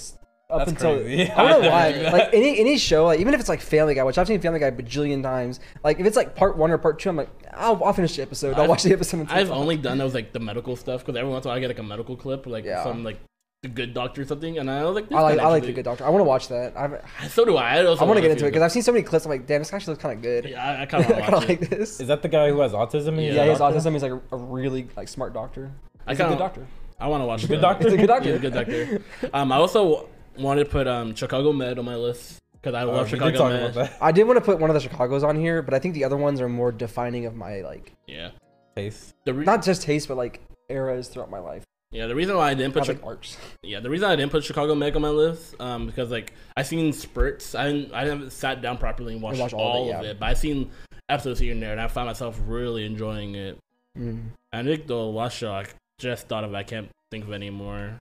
up 0.51 0.59
That's 0.65 0.71
until 0.71 0.99
crazy. 0.99 1.29
I 1.31 1.47
don't 1.47 1.61
know 1.63 1.69
why. 1.71 1.91
do. 1.91 2.03
Like 2.03 2.29
any 2.33 2.59
any 2.59 2.77
show, 2.77 3.05
like 3.05 3.19
even 3.19 3.33
if 3.33 3.39
it's 3.39 3.49
like 3.49 3.61
Family 3.61 3.95
Guy, 3.95 4.03
which 4.03 4.17
I've 4.19 4.27
seen 4.27 4.39
Family 4.39 4.59
Guy 4.59 4.67
a 4.67 4.71
bajillion 4.71 5.23
times. 5.23 5.59
Like 5.83 5.99
if 5.99 6.05
it's 6.05 6.15
like 6.17 6.35
part 6.35 6.55
one 6.57 6.69
or 6.71 6.77
part 6.77 6.99
two, 6.99 7.09
I'm 7.09 7.15
like, 7.17 7.29
I'll, 7.53 7.83
I'll 7.83 7.93
finish 7.93 8.15
the 8.15 8.21
episode. 8.21 8.53
I'll 8.55 8.61
I've- 8.61 8.69
watch 8.69 8.83
the 8.83 8.93
episode. 8.93 9.21
On 9.21 9.27
I've 9.29 9.51
only 9.51 9.77
done 9.77 9.97
those 9.97 10.13
like 10.13 10.31
the 10.31 10.39
medical 10.39 10.75
stuff 10.75 11.01
because 11.05 11.17
every 11.19 11.29
once 11.31 11.45
in 11.45 11.49
a 11.49 11.51
while 11.51 11.57
I 11.57 11.59
get 11.59 11.67
like 11.69 11.79
a 11.79 11.83
medical 11.83 12.15
clip, 12.15 12.45
like 12.45 12.65
Yeah. 12.65 12.83
some 12.83 13.03
like 13.03 13.19
the 13.61 13.67
good 13.67 13.93
doctor 13.93 14.21
or 14.21 14.25
something, 14.25 14.57
and 14.57 14.71
I 14.71 14.85
was 14.85 14.95
like, 14.95 15.09
this 15.09 15.17
I 15.17 15.21
like 15.21 15.39
I 15.39 15.47
like 15.47 15.63
the 15.63 15.73
Good 15.73 15.83
Doctor. 15.83 16.05
I 16.05 16.09
want 16.09 16.21
to 16.21 16.25
watch 16.25 16.47
that. 16.47 16.77
I've, 16.77 17.01
So 17.31 17.43
do 17.43 17.57
I. 17.57 17.79
I, 17.79 17.81
I 17.81 18.03
want 18.05 18.15
to 18.15 18.21
get 18.21 18.31
into 18.31 18.45
it 18.45 18.51
because 18.51 18.61
I've 18.61 18.71
seen 18.71 18.83
so 18.83 18.93
many 18.93 19.03
clips. 19.03 19.25
I'm 19.25 19.31
like, 19.31 19.45
damn, 19.47 19.59
this 19.59 19.73
actually 19.73 19.93
looks 19.93 20.01
kind 20.03 20.15
of 20.17 20.21
good. 20.23 20.45
Yeah, 20.45 20.63
I, 20.63 20.75
I 20.75 20.81
I 20.83 20.85
kind 20.85 21.03
of 21.03 21.09
want 21.11 21.23
kind 21.23 21.31
to 21.31 21.37
of 21.37 21.41
watch 21.43 21.49
it. 21.49 21.61
like 21.61 21.69
this. 21.69 21.99
Is 21.99 22.07
that 22.07 22.21
the 22.21 22.29
guy 22.29 22.49
who 22.49 22.59
has 22.61 22.71
autism? 22.71 23.17
yeah, 23.17 23.21
he's 23.27 23.35
yeah, 23.35 23.41
a 23.41 23.43
he 23.43 23.49
has 23.49 23.59
autism. 23.59 23.91
He's 23.93 24.03
like 24.03 24.13
a, 24.13 24.21
a 24.31 24.37
really 24.37 24.87
like 24.95 25.09
smart 25.09 25.33
doctor. 25.33 25.71
I 26.07 26.11
He's 26.11 26.19
a 26.19 26.23
kinda- 26.23 26.37
good 26.37 26.39
doctor. 26.43 26.67
I 27.01 27.07
want 27.07 27.21
to 27.21 27.25
watch 27.25 27.41
Good 27.47 27.57
that. 27.57 27.61
doctor? 27.61 27.83
He's 27.85 27.93
a 27.93 27.97
good 27.97 28.07
doctor. 28.15 28.29
Yeah, 28.29 28.37
good 28.39 28.53
doctor. 28.53 29.01
Um, 29.33 29.51
I 29.53 29.55
also 29.57 30.09
wanted 30.37 30.63
to 30.65 30.69
put 30.69 30.87
um 30.87 31.13
Chicago 31.15 31.51
Med 31.53 31.79
on 31.79 31.85
my 31.85 31.95
list 31.95 32.39
because 32.53 32.73
I 32.75 32.81
Uh, 32.83 32.87
love 32.87 33.05
we 33.05 33.09
Chicago 33.11 33.47
Med. 33.49 33.61
about 33.71 33.73
that. 33.75 33.97
I 34.01 34.11
did 34.13 34.25
want 34.25 34.37
to 34.37 34.41
put 34.43 34.59
one 34.59 34.69
of 34.69 34.73
the 34.73 34.79
Chicago's 34.81 35.23
on 35.23 35.35
here, 35.37 35.61
but 35.61 35.73
I 35.73 35.79
think 35.79 35.93
the 35.95 36.03
other 36.05 36.17
ones 36.17 36.39
are 36.41 36.49
more 36.49 36.71
defining 36.71 37.25
of 37.25 37.35
my 37.35 37.59
like 37.61 37.93
Yeah. 38.07 38.31
Taste. 38.75 39.15
Not 39.25 39.63
just 39.63 39.81
taste, 39.81 40.07
but 40.07 40.15
like 40.17 40.41
eras 40.69 41.07
throughout 41.09 41.29
my 41.31 41.39
life. 41.39 41.63
Yeah, 41.91 42.05
the 42.05 42.13
reason 42.15 42.37
why 42.37 42.51
I 42.51 42.53
didn't 42.53 42.73
put 42.73 42.85
Chi- 42.85 42.93
like 42.93 43.03
arcs. 43.05 43.35
yeah 43.63 43.79
the 43.79 43.89
reason 43.89 44.09
I 44.09 44.15
didn't 44.15 44.31
put 44.31 44.43
Chicago 44.43 44.75
Med 44.75 44.95
on 44.95 45.01
my 45.01 45.09
list 45.09 45.55
um 45.59 45.87
because 45.87 46.11
like 46.11 46.33
I 46.55 46.61
seen 46.63 46.93
spurts 46.93 47.55
I 47.55 47.71
didn't 47.71 47.93
I 47.93 48.05
haven't 48.05 48.31
sat 48.31 48.61
down 48.61 48.77
properly 48.77 49.13
and 49.13 49.21
watched 49.23 49.39
watch 49.39 49.53
all, 49.53 49.59
all 49.59 49.83
of 49.83 49.89
it, 49.89 49.95
of 49.95 50.05
it 50.05 50.19
but 50.19 50.29
I 50.29 50.33
seen 50.35 50.69
episodes 51.09 51.39
here 51.39 51.51
and 51.51 51.61
there 51.61 51.71
and 51.71 51.81
I 51.81 51.87
found 51.87 52.07
myself 52.07 52.39
really 52.45 52.85
enjoying 52.85 53.33
it. 53.35 53.57
Mm. 53.97 54.29
I 54.53 54.63
think 54.63 54.85
the 54.85 54.95
last 54.95 55.35
show 55.37 55.51
I 55.51 55.65
just 55.97 56.27
thought 56.27 56.43
of 56.43 56.53
I 56.53 56.63
can't 56.63 56.89
think 57.09 57.23
of 57.23 57.31
it 57.31 57.35
anymore. 57.35 57.97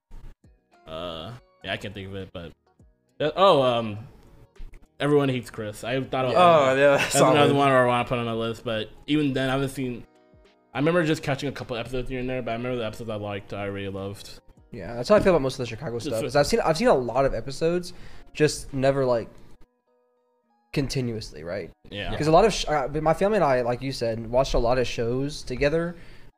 Uh 0.87 1.33
yeah 1.65 1.73
I 1.73 1.77
can't 1.79 1.95
think 1.95 2.09
of 2.09 2.15
it 2.15 2.29
but 2.33 2.53
Uh, 3.19 3.31
oh 3.37 3.63
um 3.63 3.99
everyone 5.01 5.31
hates 5.31 5.49
Chris 5.49 5.83
I 5.83 5.99
thought 6.03 6.27
of 6.27 6.33
Oh 6.37 6.75
yeah, 6.77 6.97
That's 6.99 7.15
another 7.15 7.55
one 7.55 7.69
I 7.69 7.87
want 7.87 8.07
to 8.07 8.09
put 8.09 8.19
on 8.19 8.27
my 8.27 8.33
list, 8.35 8.65
but 8.65 8.91
even 9.07 9.33
then, 9.33 9.49
I 9.49 9.53
haven't 9.53 9.71
seen. 9.71 10.05
I 10.75 10.79
remember 10.79 11.05
just 11.05 11.23
catching 11.23 11.49
a 11.49 11.53
couple 11.53 11.77
episodes 11.77 12.09
here 12.09 12.21
and 12.21 12.29
there, 12.29 12.43
but 12.43 12.51
I 12.53 12.55
remember 12.55 12.79
the 12.79 12.87
episodes 12.87 13.11
I 13.11 13.17
liked, 13.17 13.53
I 13.53 13.65
really 13.65 13.89
loved. 13.89 14.41
Yeah, 14.71 14.95
that's 14.95 15.09
how 15.09 15.17
I 15.17 15.21
feel 15.21 15.33
about 15.33 15.43
most 15.43 15.55
of 15.55 15.59
the 15.61 15.67
Chicago 15.67 15.99
stuff. 15.99 16.23
Is 16.25 16.37
I've 16.37 16.47
seen 16.47 16.61
I've 16.61 16.77
seen 16.77 16.89
a 16.89 16.95
lot 16.95 17.25
of 17.25 17.33
episodes, 17.35 17.95
just 18.35 18.73
never 18.75 19.05
like 19.07 19.29
continuously, 20.73 21.43
right? 21.43 21.71
Yeah, 21.91 22.11
Because 22.11 22.27
a 22.27 22.31
lot 22.31 22.45
of 22.45 22.53
sh- 22.53 22.67
uh, 22.69 22.89
my 23.01 23.15
family 23.15 23.37
and 23.37 23.45
I, 23.45 23.63
like 23.63 23.81
you 23.81 23.93
said, 23.93 24.27
watched 24.31 24.55
a 24.55 24.59
lot 24.59 24.79
of 24.79 24.87
shows 24.87 25.43
together. 25.43 25.97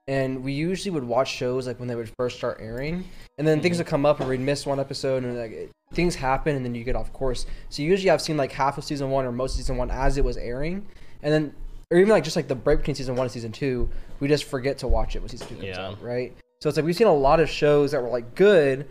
and 0.09 0.43
we 0.43 0.53
usually 0.53 0.91
would 0.91 1.05
watch 1.05 1.31
shows 1.31 1.67
like 1.67 1.79
when 1.79 1.87
they 1.89 1.95
would 1.95 2.11
first 2.19 2.37
start 2.39 2.59
airing, 2.61 3.05
and 3.39 3.47
then 3.47 3.61
things 3.61 3.79
would 3.79 3.87
come 3.87 4.07
up 4.07 4.21
and 4.21 4.29
we'd 4.29 4.41
miss 4.41 4.65
one 4.67 4.81
episode, 4.81 5.25
and 5.25 5.37
like 5.39 5.51
it, 5.53 5.71
things 5.93 6.15
happen, 6.15 6.57
and 6.57 6.65
then 6.65 6.75
you 6.75 6.85
get 6.85 6.97
off 6.97 7.13
course. 7.13 7.47
So 7.69 7.83
usually 7.83 8.11
I've 8.11 8.23
seen 8.23 8.37
like 8.37 8.51
half 8.53 8.79
of 8.79 8.85
season 8.85 9.11
one 9.11 9.25
or 9.25 9.33
most 9.33 9.53
of 9.55 9.59
season 9.59 9.77
one 9.77 9.91
as 9.91 10.17
it 10.17 10.25
was 10.25 10.37
airing, 10.37 10.87
and 11.23 11.33
then 11.35 11.55
or 11.91 11.99
even 11.99 12.11
like 12.11 12.25
just 12.25 12.37
like 12.37 12.49
the 12.49 12.55
break 12.55 12.79
between 12.79 12.95
season 12.95 13.17
one 13.17 13.25
and 13.25 13.33
season 13.33 13.53
two, 13.53 13.89
we 14.21 14.29
just 14.29 14.45
forget 14.45 14.79
to 14.79 14.89
watch 14.89 15.17
it 15.17 15.21
when 15.21 15.29
season 15.29 15.49
two 15.49 15.55
comes 15.57 15.67
Yeah. 15.67 15.89
out, 15.89 16.03
right? 16.03 16.37
So 16.63 16.69
it's 16.69 16.77
like 16.77 16.85
we've 16.87 16.95
seen 16.97 17.07
a 17.09 17.15
lot 17.15 17.41
of 17.41 17.49
shows 17.49 17.91
that 17.93 18.03
were 18.03 18.09
like 18.11 18.35
good, 18.35 18.87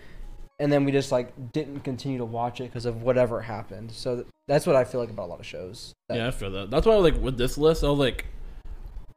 and 0.59 0.71
then 0.71 0.83
we 0.85 0.91
just 0.91 1.11
like 1.11 1.31
didn't 1.53 1.81
continue 1.81 2.17
to 2.17 2.25
watch 2.25 2.59
it 2.59 2.65
because 2.65 2.85
of 2.85 3.03
whatever 3.03 3.41
happened. 3.41 3.91
So 3.91 4.15
th- 4.15 4.27
that's 4.47 4.65
what 4.67 4.75
I 4.75 4.83
feel 4.83 4.99
like 4.99 5.09
about 5.09 5.27
a 5.27 5.31
lot 5.31 5.39
of 5.39 5.45
shows. 5.45 5.93
that- 6.09 6.17
Yeah, 6.17 6.27
I 6.27 6.31
feel 6.31 6.51
that. 6.51 6.69
That's 6.71 6.85
why, 6.85 6.95
like, 6.95 7.15
with 7.21 7.37
this 7.37 7.57
list, 7.57 7.83
I 7.83 7.89
was 7.89 7.99
like, 7.99 8.25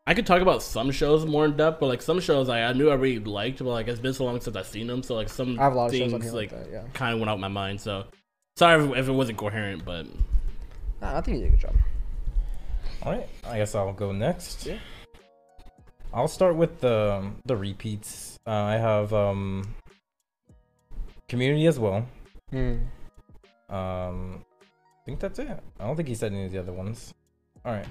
I 0.07 0.15
could 0.15 0.27
talk 0.27 0.43
about 0.43 0.63
some 0.63 0.91
shows 0.91 1.25
more 1.25 1.45
in 1.47 1.57
depth, 1.57 1.81
but 1.81 1.87
like 1.87 2.03
some 2.03 2.21
shows 2.21 2.49
I, 2.49 2.63
I 2.63 2.73
knew 2.73 2.91
I 2.91 2.95
really 2.95 3.19
liked, 3.21 3.59
but 3.59 3.67
like 3.67 3.89
it's 3.89 4.01
been 4.01 4.13
so 4.13 4.25
long 4.25 4.41
since 4.41 4.57
I've 4.57 4.67
seen 4.67 4.87
them, 4.89 5.03
so 5.03 5.15
like 5.15 5.29
some 5.29 5.59
I 5.59 5.63
have 5.65 5.73
a 5.73 5.77
lot 5.77 5.87
of 5.87 5.91
things 5.93 6.05
shows 6.11 6.15
on 6.15 6.21
here 6.21 6.33
like, 6.33 6.53
like 6.53 6.65
that. 6.65 6.73
Yeah, 6.73 6.83
kind 6.93 7.15
of 7.15 7.21
went 7.21 7.31
out 7.31 7.39
my 7.41 7.49
mind. 7.49 7.81
So 7.81 8.05
sorry 8.57 8.85
if, 8.85 8.97
if 8.97 9.09
it 9.09 9.13
wasn't 9.13 9.39
coherent, 9.39 9.85
but 9.85 10.07
Nah, 11.01 11.17
I 11.19 11.21
think 11.21 11.39
you 11.39 11.45
did 11.45 11.49
a 11.49 11.51
good 11.57 11.61
job. 11.61 11.75
All 13.05 13.13
right, 13.13 13.29
I 13.45 13.59
guess 13.59 13.75
I'll 13.75 13.93
go 13.93 14.13
next. 14.13 14.67
Yeah. 14.67 14.79
I'll 16.15 16.29
start 16.29 16.57
with 16.57 16.81
the 16.81 17.31
the 17.47 17.57
repeats. 17.57 18.39
Uh, 18.47 18.51
I 18.51 18.75
have 18.77 19.13
um, 19.13 19.75
Community 21.29 21.67
as 21.67 21.79
well. 21.79 22.07
Hmm. 22.51 22.75
Um, 23.71 24.45
I 25.01 25.05
think 25.07 25.19
that's 25.19 25.39
it. 25.39 25.49
I 25.81 25.87
don't 25.87 25.97
think 25.97 26.09
he 26.09 26.15
said 26.15 26.33
any 26.33 26.45
of 26.45 26.53
the 26.53 26.59
other 26.59 26.73
ones. 26.73 27.15
All 27.65 27.73
right. 27.73 27.87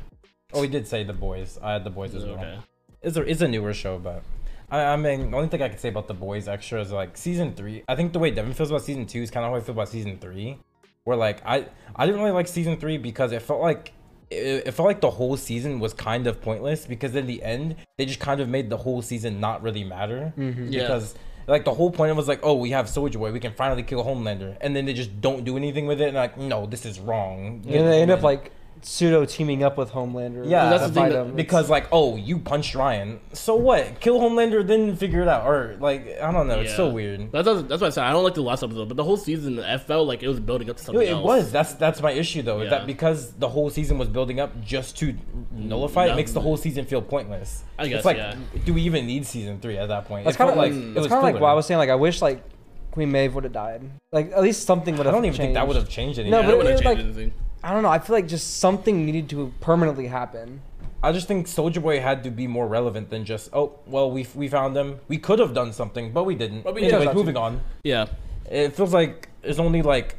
Oh, 0.53 0.62
he 0.62 0.68
did 0.68 0.88
say 0.88 1.03
the 1.03 1.14
boys. 1.14 1.57
I 1.62 1.74
had 1.74 1.84
the 1.84 1.89
boys 1.89 2.14
as 2.14 2.24
well. 2.24 2.36
okay. 2.36 2.59
It's 3.01 3.18
a 3.18 3.22
it's 3.24 3.41
a 3.41 3.47
newer 3.47 3.74
show, 3.74 3.97
but 3.97 4.24
I, 4.70 4.82
I 4.84 4.95
mean 4.95 5.32
the 5.32 5.38
only 5.38 5.49
thing 5.49 5.62
I 5.62 5.70
could 5.70 5.80
say 5.80 5.89
about 5.89 6.07
the 6.07 6.14
boys 6.14 6.47
extra 6.47 6.80
is 6.80 6.91
like 6.91 7.18
season 7.18 7.53
three. 7.55 7.84
I 7.89 7.95
think 7.95 8.14
the 8.14 8.20
way 8.20 8.30
Devin 8.30 8.53
feels 8.53 8.70
about 8.70 8.84
season 8.84 9.07
two 9.07 9.22
is 9.24 9.32
kind 9.32 9.43
of 9.45 9.51
how 9.51 9.57
I 9.57 9.62
feel 9.62 9.74
about 9.74 9.89
season 9.89 10.20
three. 10.20 10.59
Where 11.03 11.18
like 11.18 11.41
I 11.45 11.66
I 11.95 12.05
didn't 12.05 12.22
really 12.22 12.34
like 12.34 12.47
season 12.47 12.78
three 12.78 12.97
because 12.97 13.32
it 13.32 13.41
felt 13.41 13.62
like 13.62 13.91
it, 14.32 14.67
it 14.67 14.71
felt 14.71 14.88
like 14.88 15.01
the 15.01 15.11
whole 15.11 15.38
season 15.38 15.79
was 15.79 15.93
kind 15.93 16.25
of 16.27 16.41
pointless 16.41 16.86
because 16.86 17.15
in 17.15 17.27
the 17.27 17.43
end 17.43 17.75
they 17.97 18.05
just 18.05 18.19
kind 18.19 18.39
of 18.41 18.47
made 18.49 18.69
the 18.69 18.77
whole 18.77 19.01
season 19.01 19.39
not 19.39 19.61
really 19.61 19.84
matter 19.84 20.34
Mm-hmm. 20.38 20.67
Yeah. 20.71 20.82
because 20.84 21.15
like 21.47 21.65
the 21.65 21.73
whole 21.73 21.91
point 21.91 22.15
was 22.15 22.27
like 22.27 22.39
oh 22.43 22.53
we 22.55 22.69
have 22.71 22.88
Soldier 22.88 23.19
Boy 23.19 23.32
we 23.32 23.39
can 23.39 23.53
finally 23.53 23.84
kill 23.84 24.03
Homelander 24.03 24.55
and 24.61 24.75
then 24.75 24.86
they 24.86 24.93
just 24.93 25.19
don't 25.21 25.43
do 25.43 25.57
anything 25.57 25.86
with 25.88 25.99
it 26.01 26.07
and 26.09 26.15
like 26.15 26.38
no 26.38 26.65
this 26.65 26.86
is 26.86 26.99
wrong 26.99 27.63
And 27.67 27.88
they 27.88 28.01
end 28.01 28.11
up 28.11 28.21
like 28.23 28.51
pseudo 28.84 29.25
teaming 29.25 29.63
up 29.63 29.77
with 29.77 29.91
Homelander. 29.91 30.43
Yeah, 30.49 30.69
that's 30.69 30.88
the 30.88 30.91
thing 30.93 31.09
that- 31.09 31.36
because 31.36 31.69
like 31.69 31.88
oh 31.91 32.15
you 32.15 32.39
punched 32.39 32.73
Ryan 32.73 33.19
so 33.34 33.55
what 33.55 33.99
kill 33.99 34.19
Homelander 34.19 34.65
then 34.65 34.95
figure 34.95 35.21
it 35.21 35.27
out 35.27 35.45
or 35.45 35.77
like 35.79 36.19
I 36.21 36.32
don't 36.32 36.47
know 36.47 36.61
it's 36.61 36.75
so 36.75 36.89
weird 36.89 37.32
That's 37.32 37.45
that's 37.63 37.82
why 37.82 37.88
I 37.88 37.89
said 37.91 38.03
I 38.05 38.11
don't 38.11 38.23
like 38.23 38.34
the 38.34 38.41
last 38.41 38.63
episode, 38.63 38.88
but 38.88 38.97
the 38.97 39.03
whole 39.03 39.17
season 39.17 39.59
I 39.59 39.77
felt 39.77 40.07
like 40.07 40.23
it 40.23 40.27
was 40.27 40.39
building 40.39 40.69
up 40.69 40.77
to 40.77 40.84
something 40.84 41.07
it 41.07 41.11
else. 41.11 41.23
was 41.23 41.51
that's 41.51 41.73
that's 41.75 42.01
my 42.01 42.11
issue 42.11 42.41
though 42.41 42.61
is 42.61 42.69
that 42.71 42.88
because 42.88 43.34
the 43.34 43.49
whole 43.49 43.69
season 43.69 43.97
was 43.99 44.07
building 44.09 44.39
up 44.39 44.59
just 44.61 44.97
to 44.99 45.15
nullify 45.51 46.07
it 46.07 46.15
makes 46.15 46.32
the 46.32 46.41
whole 46.41 46.57
season 46.57 46.86
feel 46.86 47.01
pointless 47.01 47.63
I 47.77 47.88
guess, 47.88 47.97
it's 47.97 48.05
like 48.05 48.17
yeah. 48.17 48.36
do 48.65 48.73
we 48.73 48.82
even 48.84 49.05
need 49.05 49.25
season 49.25 49.59
three 49.59 49.77
at 49.77 49.88
that 49.89 50.05
point 50.05 50.27
It's, 50.27 50.36
it 50.36 50.38
kind 50.38 50.49
of 50.49 50.57
like 50.57 50.71
like 50.73 50.82
it 50.82 50.88
it's 50.91 50.97
was 50.99 51.07
kind 51.07 51.19
of 51.19 51.23
like 51.23 51.39
what 51.41 51.49
I 51.49 51.53
was 51.53 51.65
saying. 51.65 51.77
Like 51.77 51.89
I 51.89 51.95
wish 51.95 52.21
like 52.21 52.43
Queen 52.91 53.11
Maeve 53.11 53.34
would 53.36 53.43
have 53.45 53.53
died. 53.53 53.82
Like 54.11 54.32
at 54.32 54.41
least 54.41 54.65
something 54.65 54.95
would 54.97 55.05
have. 55.05 55.13
I 55.15 55.17
don't 55.17 55.25
even 55.25 55.38
think 55.38 55.53
that 55.53 55.65
would 55.67 55.77
have 55.77 55.88
changed 55.89 56.19
anything 56.19 56.32
No, 56.32 56.39
Yeah, 56.41 56.45
but 56.47 56.53
it 56.53 56.57
wouldn't 56.57 56.79
it- 56.79 56.84
have 56.84 56.97
changed 56.97 57.15
like- 57.17 57.17
anything. 57.17 57.34
I 57.64 57.74
don't 57.74 57.84
know. 57.84 57.89
I 57.89 57.99
feel 57.99 58.16
like 58.16 58.28
just 58.28 58.59
something 58.59 59.05
needed 59.05 59.30
to 59.30 59.53
permanently 59.62 60.07
happen. 60.07 60.62
I 61.03 61.12
just 61.12 61.28
think 61.28 61.47
Soldier 61.47 61.80
Boy 61.82 61.99
had 61.99 62.24
to 62.26 62.30
be 62.32 62.45
more 62.47 62.68
relevant 62.68 63.09
than 63.09 63.26
just 63.26 63.49
oh 63.53 63.80
well 63.88 64.12
we 64.12 64.28
we 64.36 64.47
found 64.47 64.76
them 64.76 64.99
we 65.07 65.18
could 65.18 65.39
have 65.39 65.53
done 65.53 65.74
something 65.74 66.12
but 66.12 66.26
we 66.26 66.36
didn't 66.36 66.62
But 66.64 66.76
we 66.76 66.84
Anyways, 66.84 67.05
didn't. 67.05 67.16
moving 67.16 67.38
on 67.38 67.62
Yeah, 67.84 68.05
it 68.49 68.76
feels 68.76 68.93
like 68.93 69.30
there's 69.41 69.59
only 69.59 69.82
like 69.82 70.16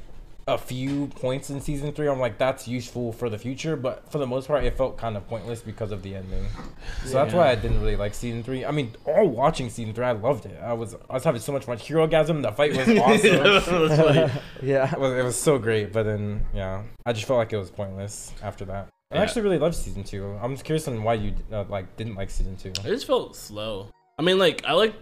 a 0.49 0.59
few 0.59 1.07
points 1.07 1.51
in 1.51 1.61
season 1.61 1.93
three. 1.93 2.09
I'm 2.09 2.19
like, 2.19 2.39
that's 2.39 2.67
useful 2.67 3.13
for 3.13 3.29
the 3.31 3.39
future, 3.39 3.77
but 3.77 4.11
for 4.11 4.19
the 4.19 4.27
most 4.27 4.49
part, 4.49 4.65
it 4.65 4.77
felt 4.77 4.99
kind 4.99 5.17
of 5.17 5.27
pointless 5.29 5.61
because 5.61 5.93
of 5.93 6.03
the 6.03 6.17
ending. 6.17 6.47
So 7.05 7.15
that's 7.15 7.33
why 7.33 7.51
I 7.51 7.55
didn't 7.55 7.81
really 7.81 7.97
like 7.97 8.15
season 8.15 8.43
three. 8.43 8.65
I 8.65 8.71
mean, 8.71 8.93
all 9.05 9.29
watching 9.29 9.71
season 9.71 9.95
three, 9.95 10.05
I 10.05 10.13
loved 10.13 10.47
it. 10.47 10.59
I 10.63 10.73
was 10.73 10.95
I 11.09 11.15
was 11.15 11.25
having 11.25 11.41
so 11.41 11.53
much 11.53 11.65
fun. 11.65 11.79
Herogasm, 11.79 12.43
the 12.43 12.53
fight 12.53 12.77
was 12.77 12.89
awesome. 12.99 13.89
That's 13.89 14.01
funny. 14.01 14.33
Yeah. 14.63 14.93
it, 14.93 14.99
was, 14.99 15.13
it 15.13 15.25
was 15.25 15.37
so 15.41 15.59
great, 15.59 15.93
but 15.93 16.05
then 16.05 16.47
yeah, 16.55 16.83
I 17.05 17.13
just 17.13 17.27
felt 17.27 17.39
like 17.39 17.53
it 17.53 17.57
was 17.59 17.71
pointless 17.71 18.33
after 18.43 18.65
that. 18.67 18.89
I 19.13 19.19
actually 19.19 19.43
really 19.43 19.59
loved 19.59 19.75
season 19.75 20.05
two. 20.05 20.39
I'm 20.41 20.55
just 20.55 20.65
curious 20.65 20.89
on 20.89 21.03
why 21.03 21.15
you 21.15 21.35
uh, 21.53 21.65
like 21.69 21.97
didn't 21.97 22.15
like 22.15 22.31
season 22.31 22.57
two. 22.57 22.71
It 22.71 22.83
just 22.85 23.07
felt 23.07 23.37
slow. 23.37 23.89
I 24.19 24.23
mean, 24.23 24.39
like 24.39 24.65
I 24.65 24.73
liked. 24.73 24.97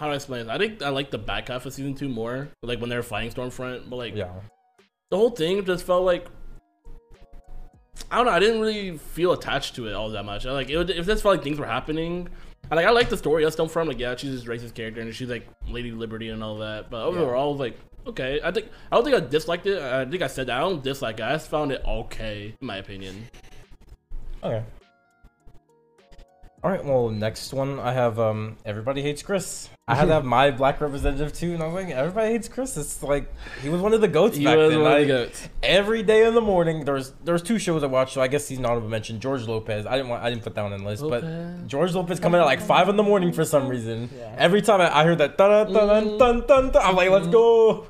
How 0.00 0.06
do 0.06 0.12
I 0.12 0.16
explain? 0.16 0.42
it? 0.42 0.48
I 0.48 0.58
think 0.58 0.82
I 0.82 0.88
like 0.88 1.10
the 1.10 1.18
back 1.18 1.48
half 1.48 1.66
of 1.66 1.72
season 1.72 1.94
two 1.94 2.08
more, 2.08 2.48
like 2.62 2.80
when 2.80 2.90
they 2.90 2.96
were 2.96 3.02
fighting 3.02 3.30
Stormfront. 3.30 3.88
But 3.88 3.96
like 3.96 4.14
Yeah, 4.16 4.32
the 5.10 5.16
whole 5.16 5.30
thing 5.30 5.64
just 5.64 5.84
felt 5.84 6.04
like 6.04 6.26
I 8.10 8.16
don't 8.16 8.26
know. 8.26 8.32
I 8.32 8.40
didn't 8.40 8.60
really 8.60 8.98
feel 8.98 9.32
attached 9.32 9.76
to 9.76 9.86
it 9.86 9.92
all 9.94 10.10
that 10.10 10.24
much. 10.24 10.46
I, 10.46 10.52
like 10.52 10.68
it, 10.68 10.76
would- 10.76 10.90
it 10.90 11.02
just 11.04 11.22
felt 11.22 11.36
like 11.36 11.44
things 11.44 11.58
were 11.58 11.66
happening. 11.66 12.28
I, 12.70 12.74
like 12.76 12.86
I 12.86 12.90
like 12.90 13.08
the 13.08 13.16
story 13.16 13.44
of 13.44 13.54
Stormfront. 13.54 13.86
Like 13.88 13.98
yeah, 13.98 14.16
she's 14.16 14.32
this 14.32 14.44
racist 14.44 14.74
character 14.74 15.00
and 15.00 15.14
she's 15.14 15.28
like 15.28 15.46
Lady 15.68 15.92
Liberty 15.92 16.28
and 16.30 16.42
all 16.42 16.58
that. 16.58 16.90
But 16.90 17.04
overall, 17.04 17.48
I 17.48 17.50
was 17.50 17.60
like 17.60 17.78
okay. 18.06 18.40
I 18.42 18.50
think 18.50 18.68
I 18.90 18.96
don't 18.96 19.04
think 19.04 19.16
I 19.16 19.20
disliked 19.20 19.66
it. 19.66 19.80
I 19.80 20.04
think 20.06 20.22
I 20.22 20.26
said 20.26 20.48
that 20.48 20.56
I 20.56 20.60
don't 20.60 20.82
dislike 20.82 21.20
it. 21.20 21.22
I 21.22 21.32
just 21.32 21.48
found 21.48 21.72
it 21.72 21.82
okay 21.86 22.54
in 22.60 22.66
my 22.66 22.78
opinion. 22.78 23.28
Okay. 24.42 24.64
All 26.64 26.70
right. 26.70 26.82
Well, 26.82 27.10
next 27.10 27.52
one 27.52 27.78
I 27.78 27.92
have 27.92 28.18
um 28.18 28.56
everybody 28.64 29.02
hates 29.02 29.22
Chris. 29.22 29.68
I 29.86 29.94
had 29.94 30.06
to 30.06 30.12
have 30.14 30.24
my 30.24 30.50
black 30.50 30.80
representative 30.80 31.34
too, 31.34 31.52
and 31.52 31.62
I 31.62 31.66
was 31.66 31.74
like, 31.74 31.92
everybody 31.94 32.32
hates 32.32 32.48
Chris. 32.48 32.78
It's 32.78 33.02
like 33.02 33.30
he 33.60 33.68
was 33.68 33.82
one 33.82 33.92
of 33.92 34.00
the 34.00 34.08
goats 34.08 34.38
He 34.38 34.44
back 34.44 34.56
was 34.56 34.70
then. 34.70 34.80
one 34.80 34.92
of 34.92 35.00
the 35.00 35.06
goats. 35.06 35.46
Every 35.62 36.02
day 36.02 36.26
in 36.26 36.34
the 36.34 36.40
morning, 36.40 36.86
there 36.86 36.94
was 36.94 37.12
there 37.22 37.34
was 37.34 37.42
two 37.42 37.58
shows 37.58 37.84
I 37.84 37.86
watched. 37.88 38.14
So 38.14 38.22
I 38.22 38.28
guess 38.28 38.48
he's 38.48 38.58
not 38.58 38.70
honorable 38.70 38.88
mention. 38.88 39.20
George 39.20 39.46
Lopez. 39.46 39.84
I 39.84 39.96
didn't 39.98 40.08
want 40.08 40.22
I 40.24 40.30
didn't 40.30 40.42
put 40.42 40.54
that 40.54 40.62
one 40.62 40.72
in 40.72 40.84
the 40.84 40.88
list, 40.88 41.02
Lopez. 41.02 41.22
but 41.60 41.66
George 41.66 41.92
Lopez 41.92 42.18
coming 42.18 42.40
at 42.40 42.46
like 42.46 42.62
five 42.62 42.88
in 42.88 42.96
the 42.96 43.02
morning 43.02 43.30
for 43.30 43.44
some 43.44 43.68
reason. 43.68 44.08
Yeah. 44.16 44.34
Every 44.38 44.62
time 44.62 44.80
I, 44.80 45.00
I 45.00 45.04
heard 45.04 45.18
that 45.18 45.36
dun 45.36 45.70
dun 45.70 45.74
dun 45.74 46.18
dun 46.18 46.46
dun, 46.46 46.70
dun 46.72 46.82
I'm 46.82 46.96
like, 46.96 47.10
let's 47.10 47.26
go. 47.26 47.88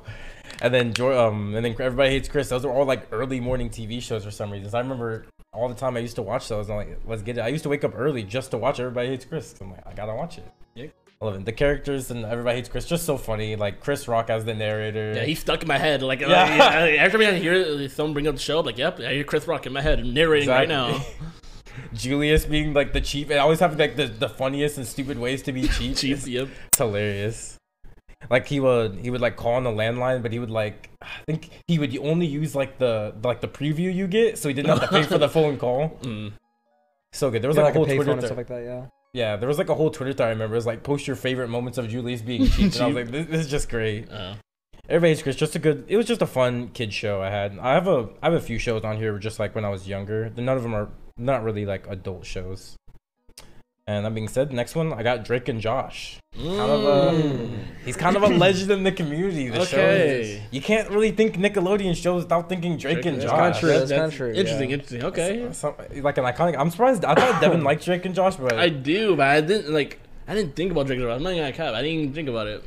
And 0.61 0.73
then 0.73 0.93
George, 0.93 1.15
um, 1.15 1.55
and 1.55 1.63
then 1.63 1.75
everybody 1.79 2.09
hates 2.09 2.27
Chris. 2.27 2.49
Those 2.49 2.65
were 2.65 2.73
all 2.73 2.85
like 2.85 3.07
early 3.13 3.39
morning 3.39 3.69
TV 3.69 4.01
shows 4.01 4.25
for 4.25 4.31
some 4.31 4.51
reason. 4.51 4.69
So 4.69 4.77
I 4.77 4.81
remember 4.81 5.27
all 5.55 5.69
the 5.69 5.75
time 5.75 5.95
I 5.97 5.99
used 5.99 6.15
to 6.17 6.21
watch 6.21 6.47
those. 6.47 6.69
I'm 6.69 6.75
like, 6.75 6.99
let's 7.05 7.21
get 7.21 7.37
it. 7.37 7.41
I 7.41 7.47
used 7.47 7.63
to 7.63 7.69
wake 7.69 7.83
up 7.83 7.93
early 7.95 8.23
just 8.23 8.51
to 8.51 8.57
watch 8.57 8.79
Everybody 8.79 9.09
Hates 9.09 9.25
Chris. 9.25 9.55
I'm 9.61 9.71
like, 9.71 9.85
I 9.87 9.93
gotta 9.93 10.13
watch 10.13 10.37
it. 10.37 10.45
Yeah. 10.75 10.87
I 11.21 11.25
love 11.25 11.35
it. 11.35 11.45
The 11.45 11.53
characters 11.53 12.11
and 12.11 12.25
Everybody 12.25 12.57
Hates 12.57 12.69
Chris 12.69 12.85
just 12.85 13.05
so 13.05 13.17
funny. 13.17 13.55
Like 13.55 13.79
Chris 13.79 14.07
Rock 14.07 14.29
as 14.29 14.43
the 14.45 14.53
narrator. 14.53 15.13
Yeah, 15.15 15.23
he's 15.23 15.39
stuck 15.39 15.61
in 15.61 15.67
my 15.67 15.77
head. 15.77 16.01
Like, 16.01 16.21
uh, 16.21 16.27
Yeah. 16.27 16.85
yeah. 16.85 17.01
every 17.01 17.25
time 17.25 17.33
I 17.35 17.37
hear 17.37 17.87
someone 17.89 18.13
bring 18.13 18.27
up 18.27 18.35
the 18.35 18.41
show, 18.41 18.59
I'm 18.59 18.65
like, 18.65 18.77
yep, 18.77 18.99
I 18.99 19.13
hear 19.13 19.23
Chris 19.23 19.47
Rock 19.47 19.65
in 19.65 19.73
my 19.73 19.81
head 19.81 20.05
narrating 20.05 20.49
right 20.49 20.67
now. 20.67 21.01
Julius 21.93 22.45
being 22.45 22.73
like 22.73 22.93
the 22.93 23.01
chief 23.01 23.29
and 23.29 23.39
always 23.39 23.59
having 23.59 23.77
like 23.77 23.95
the, 23.95 24.07
the 24.07 24.29
funniest 24.29 24.77
and 24.77 24.85
stupid 24.87 25.17
ways 25.19 25.41
to 25.43 25.51
be 25.51 25.67
chief. 25.67 25.97
Chief, 25.97 26.27
yep. 26.27 26.47
It's 26.67 26.77
hilarious. 26.77 27.57
Like 28.29 28.47
he 28.47 28.59
would 28.59 28.95
he 28.99 29.09
would 29.11 29.21
like 29.21 29.35
call 29.35 29.53
on 29.53 29.63
the 29.63 29.69
landline, 29.71 30.21
but 30.23 30.31
he 30.31 30.39
would 30.39 30.49
like 30.49 30.89
I 31.01 31.07
think 31.27 31.49
he 31.67 31.77
would 31.79 31.95
only 31.99 32.25
use 32.25 32.55
like 32.55 32.77
the 32.79 33.13
like 33.23 33.41
the 33.41 33.47
preview 33.47 33.93
you 33.93 34.07
get, 34.07 34.37
so 34.37 34.47
he 34.49 34.53
didn't 34.53 34.69
have 34.69 34.81
to 34.81 34.87
pay 34.87 35.03
for 35.03 35.17
the 35.17 35.29
phone 35.37 35.57
call. 35.57 35.97
Mm. 36.01 36.33
So 37.13 37.29
good. 37.29 37.41
There 37.41 37.49
was 37.49 37.57
Yeah, 37.57 37.63
like, 37.63 37.75
like 37.75 37.79
a 37.79 37.83
a 37.83 37.85
whole 37.85 37.95
Twitter 37.95 38.11
and 38.11 38.23
stuff 38.23 38.37
like 38.37 38.47
that. 38.47 38.63
Yeah. 38.63 38.85
yeah, 39.13 39.35
there 39.37 39.47
was 39.47 39.57
like 39.57 39.69
a 39.69 39.75
whole 39.75 39.89
Twitter 39.91 40.11
thread 40.13 40.27
I 40.27 40.29
remember. 40.31 40.55
It 40.55 40.57
was 40.57 40.65
like 40.65 40.83
post 40.83 41.07
your 41.07 41.15
favorite 41.15 41.49
moments 41.49 41.77
of 41.77 41.87
Julius 41.87 42.21
being 42.21 42.47
cheap. 42.47 42.73
and 42.73 42.81
I 42.81 42.87
was 42.87 42.95
like, 42.95 43.11
this, 43.11 43.27
this 43.27 43.41
is 43.45 43.51
just 43.51 43.69
great. 43.69 44.11
Uh, 44.11 44.35
Everybody's 44.87 45.23
Chris, 45.23 45.35
just 45.35 45.55
a 45.55 45.59
good. 45.59 45.85
It 45.87 45.97
was 45.97 46.05
just 46.05 46.21
a 46.21 46.27
fun 46.27 46.69
kid 46.69 46.93
show 46.93 47.21
I 47.21 47.29
had. 47.29 47.57
I 47.59 47.73
have 47.73 47.87
a 47.87 48.09
I 48.21 48.27
have 48.27 48.33
a 48.33 48.39
few 48.39 48.59
shows 48.59 48.83
on 48.83 48.97
here 48.97 49.17
just 49.17 49.39
like 49.39 49.55
when 49.55 49.65
I 49.65 49.69
was 49.69 49.87
younger. 49.87 50.31
None 50.35 50.55
of 50.57 50.61
them 50.63 50.75
are 50.75 50.89
not 51.17 51.43
really 51.43 51.65
like 51.65 51.87
adult 51.87 52.25
shows. 52.25 52.75
And 53.87 54.03
that 54.03 54.15
being 54.15 54.27
said, 54.27 54.51
next 54.51 54.73
one 54.73 54.91
I 54.93 55.03
got 55.03 55.23
Drake 55.23 55.47
and 55.47 55.61
Josh. 55.61 56.17
Kind 56.35 56.59
of 56.59 56.83
a, 56.83 57.11
mm. 57.21 57.49
he's 57.85 57.95
kind 57.95 58.15
of 58.17 58.23
a 58.23 58.27
legend 58.27 58.71
in 58.71 58.83
the 58.83 58.91
community. 58.91 59.49
The 59.49 59.61
Okay. 59.61 60.39
show. 60.41 60.47
You 60.49 60.59
can't 60.59 60.89
really 60.89 61.11
think 61.11 61.35
Nickelodeon 61.37 61.95
shows 61.95 62.23
without 62.23 62.49
thinking 62.49 62.77
Drake, 62.77 62.95
Drake 62.95 63.05
and 63.05 63.17
and 63.17 63.29
Josh. 63.29 63.37
That's 63.37 63.59
kinda 63.59 63.59
true. 63.59 63.69
That- 63.69 63.79
That's 63.87 63.91
kinda 63.91 64.15
true, 64.15 64.29
Interesting, 64.33 64.69
yeah. 64.69 64.73
interesting. 64.73 65.03
Okay. 65.03 65.47
Some- 65.51 65.75
like 66.01 66.17
an 66.17 66.23
iconic. 66.23 66.57
I'm 66.57 66.71
surprised. 66.71 67.05
I 67.05 67.13
thought 67.13 67.39
Devin 67.39 67.63
liked 67.63 67.85
Drake 67.85 68.05
and 68.05 68.15
Josh, 68.15 68.37
but 68.37 68.53
I 68.53 68.69
do, 68.69 69.15
but 69.15 69.27
I 69.27 69.41
didn't 69.41 69.71
like. 69.71 69.99
I 70.27 70.33
didn't 70.33 70.55
think 70.55 70.71
about 70.71 70.87
drinking. 70.87 71.07
I'm 71.07 71.21
not 71.21 71.29
gonna 71.35 71.51
cap. 71.53 71.75
I 71.75 71.83
didn't 71.83 71.99
even 71.99 72.13
think 72.13 72.27
about 72.27 72.47
it. 72.47 72.63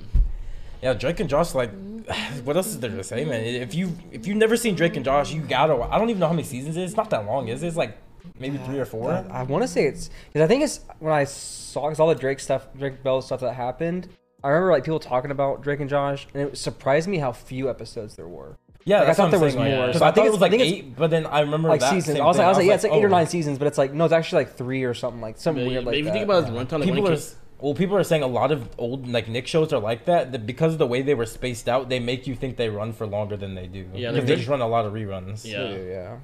yeah, 0.82 0.92
Drake 0.94 1.18
and 1.18 1.28
Josh. 1.28 1.52
Like, 1.52 1.70
what 2.44 2.56
else 2.56 2.68
is 2.68 2.78
there 2.78 2.90
to 2.90 3.02
say, 3.02 3.24
man? 3.24 3.44
If 3.44 3.74
you 3.74 3.92
if 4.12 4.28
you've 4.28 4.36
never 4.36 4.56
seen 4.56 4.76
Drake 4.76 4.94
and 4.94 5.04
Josh, 5.04 5.32
you 5.32 5.40
gotta. 5.40 5.74
I 5.74 5.98
don't 5.98 6.10
even 6.10 6.20
know 6.20 6.28
how 6.28 6.32
many 6.32 6.44
seasons 6.44 6.76
it 6.76 6.82
is. 6.84 6.90
It's 6.92 6.96
not 6.96 7.10
that 7.10 7.26
long, 7.26 7.48
is 7.48 7.64
it? 7.64 7.66
It's 7.66 7.76
like 7.76 7.98
maybe 8.38 8.58
three 8.58 8.78
or 8.78 8.84
four. 8.84 9.12
I, 9.30 9.42
want 9.42 9.62
to 9.62 9.68
say 9.68 9.86
it's 9.86 10.10
because 10.26 10.44
I 10.44 10.46
think 10.46 10.62
it's 10.64 10.80
when 10.98 11.12
I 11.12 11.24
saw 11.24 11.88
cause 11.88 12.00
all 12.00 12.08
the 12.08 12.14
Drake 12.14 12.40
stuff, 12.40 12.66
Drake 12.76 13.02
Bell 13.02 13.22
stuff 13.22 13.40
that 13.40 13.54
happened. 13.54 14.08
I 14.42 14.48
remember 14.48 14.72
like 14.72 14.84
people 14.84 15.00
talking 15.00 15.30
about 15.30 15.62
Drake 15.62 15.80
and 15.80 15.90
Josh, 15.90 16.26
and 16.32 16.48
it 16.48 16.58
surprised 16.58 17.08
me 17.08 17.18
how 17.18 17.32
few 17.32 17.68
episodes 17.68 18.14
there 18.14 18.28
were. 18.28 18.56
Yeah, 18.84 19.00
Like, 19.00 19.08
I 19.08 19.14
thought 19.14 19.22
what 19.24 19.30
there 19.32 19.38
I'm 19.40 19.44
was 19.44 19.54
saying, 19.54 19.76
more. 19.76 19.86
Because 19.88 19.98
So 19.98 20.04
I, 20.04 20.08
I 20.08 20.10
thought 20.10 20.14
think 20.14 20.26
it 20.28 20.30
was 20.30 20.40
like 20.40 20.52
eight, 20.52 20.96
but 20.96 21.10
then 21.10 21.26
I 21.26 21.40
remember 21.40 21.68
like 21.68 21.80
that 21.80 21.90
seasons. 21.90 22.16
same 22.16 22.22
I 22.22 22.26
was 22.26 22.38
like, 22.38 22.42
thing. 22.42 22.46
I 22.46 22.48
was 22.48 22.56
like, 22.58 22.66
yeah, 22.66 22.74
it's 22.74 22.84
like 22.84 22.92
eight 22.94 23.04
or 23.04 23.08
oh. 23.08 23.10
nine 23.10 23.26
seasons, 23.26 23.58
but 23.58 23.66
it's 23.66 23.76
like 23.76 23.92
no, 23.92 24.04
it's 24.04 24.14
actually 24.14 24.44
like 24.44 24.54
three 24.56 24.84
or 24.84 24.94
something 24.94 25.20
like 25.20 25.38
something 25.38 25.64
But 25.64 25.68
weird 25.70 25.84
like 25.84 25.96
if 25.96 26.06
you 26.06 26.12
think 26.12 26.24
about 26.24 26.44
his 26.44 26.54
yeah. 26.54 26.60
runtime, 26.62 26.78
like, 26.78 26.82
People 26.84 27.08
are 27.08 27.16
came- 27.16 27.36
well. 27.60 27.74
People 27.74 27.96
are 27.96 28.04
saying 28.04 28.22
a 28.22 28.26
lot 28.28 28.50
of 28.50 28.68
old 28.78 29.08
like 29.08 29.28
Nick 29.28 29.46
shows 29.46 29.72
are 29.72 29.80
like 29.80 30.06
that. 30.06 30.32
That 30.32 30.46
because 30.46 30.72
of 30.72 30.78
the 30.78 30.86
way 30.86 31.02
they 31.02 31.14
were 31.14 31.26
spaced 31.26 31.68
out, 31.68 31.88
they 31.90 31.98
make 31.98 32.26
you 32.26 32.34
think 32.34 32.56
they 32.56 32.70
run 32.70 32.92
for 32.92 33.06
longer 33.06 33.36
than 33.36 33.54
they 33.54 33.66
do. 33.66 33.90
Yeah, 33.92 34.12
because 34.12 34.14
they 34.14 34.20
they're- 34.20 34.36
just 34.36 34.48
run 34.48 34.60
a 34.62 34.68
lot 34.68 34.86
of 34.86 34.92
reruns. 34.94 35.44
Yeah. 35.44 35.68
Yeah, 35.68 35.76
yeah. 35.82 36.16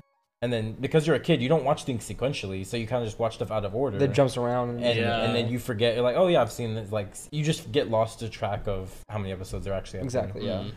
And 0.44 0.52
then 0.52 0.72
because 0.78 1.06
you're 1.06 1.16
a 1.16 1.20
kid, 1.20 1.40
you 1.40 1.48
don't 1.48 1.64
watch 1.64 1.84
things 1.84 2.06
sequentially, 2.08 2.66
so 2.66 2.76
you 2.76 2.86
kind 2.86 3.02
of 3.02 3.08
just 3.08 3.18
watch 3.18 3.36
stuff 3.36 3.50
out 3.50 3.64
of 3.64 3.74
order. 3.74 3.98
That 3.98 4.12
jumps 4.12 4.36
around. 4.36 4.68
And, 4.70 4.84
and, 4.84 4.98
Yeah. 4.98 5.22
and 5.22 5.34
then 5.34 5.48
you 5.48 5.58
forget. 5.58 5.94
You're 5.94 6.04
like, 6.04 6.16
oh 6.16 6.26
yeah, 6.28 6.42
I've 6.42 6.52
seen 6.52 6.74
this. 6.74 6.92
Like 6.92 7.14
you 7.30 7.42
just 7.42 7.72
get 7.72 7.88
lost 7.90 8.18
to 8.20 8.28
track 8.28 8.68
of 8.68 8.92
how 9.08 9.18
many 9.18 9.32
episodes 9.32 9.64
there 9.64 9.74
actually. 9.74 10.00
Have 10.00 10.10
been. 10.10 10.20
exactly. 10.20 10.46
Yeah. 10.46 10.58
Mm. 10.64 10.72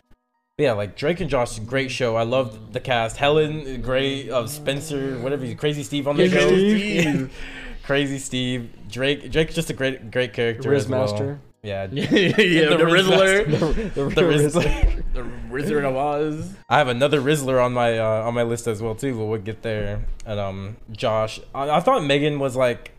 Yeah, 0.60 0.72
like 0.74 0.96
Drake 0.96 1.20
and 1.20 1.30
Josh, 1.30 1.60
great 1.60 1.92
show. 1.92 2.16
I 2.16 2.24
loved 2.24 2.74
the 2.74 2.80
cast. 2.80 3.18
Helen, 3.18 3.82
great. 3.82 4.32
Uh, 4.32 4.48
Spencer, 4.48 5.20
whatever, 5.20 5.46
you, 5.46 5.56
Crazy 5.56 5.84
Steve 5.84 6.08
on 6.08 6.18
the 6.18 6.28
show. 6.30 6.48
Steve. 6.48 7.32
Crazy 7.84 8.18
Steve. 8.18 8.70
Drake. 8.90 9.32
Drake's 9.32 9.54
just 9.54 9.70
a 9.70 9.74
great, 9.74 10.10
great 10.10 10.34
character 10.34 10.74
as 10.74 10.88
well. 10.88 11.08
Rizzmaster. 11.08 11.40
Yeah. 11.62 11.88
yeah, 11.92 12.08
the, 12.70 12.78
The 12.78 12.84
Rizzler, 12.86 13.46
the, 13.46 14.02
the, 14.04 14.10
The 14.10 14.22
Rizzler. 14.22 14.97
The 15.18 15.30
Wizard 15.50 15.84
of 15.84 15.96
Oz. 15.96 16.54
I 16.70 16.78
have 16.78 16.88
another 16.88 17.20
Rizzler 17.22 17.64
on 17.64 17.74
my 17.74 17.98
uh, 17.98 18.24
on 18.28 18.34
my 18.34 18.44
list 18.44 18.68
as 18.68 18.82
well 18.82 18.96
too, 18.96 19.18
but 19.18 19.26
we'll 19.26 19.42
get 19.42 19.62
there. 19.62 20.06
And 20.26 20.40
um, 20.40 20.78
Josh, 20.92 21.40
I, 21.54 21.70
I 21.70 21.80
thought 21.80 22.04
Megan 22.04 22.40
was 22.40 22.56
like. 22.56 22.92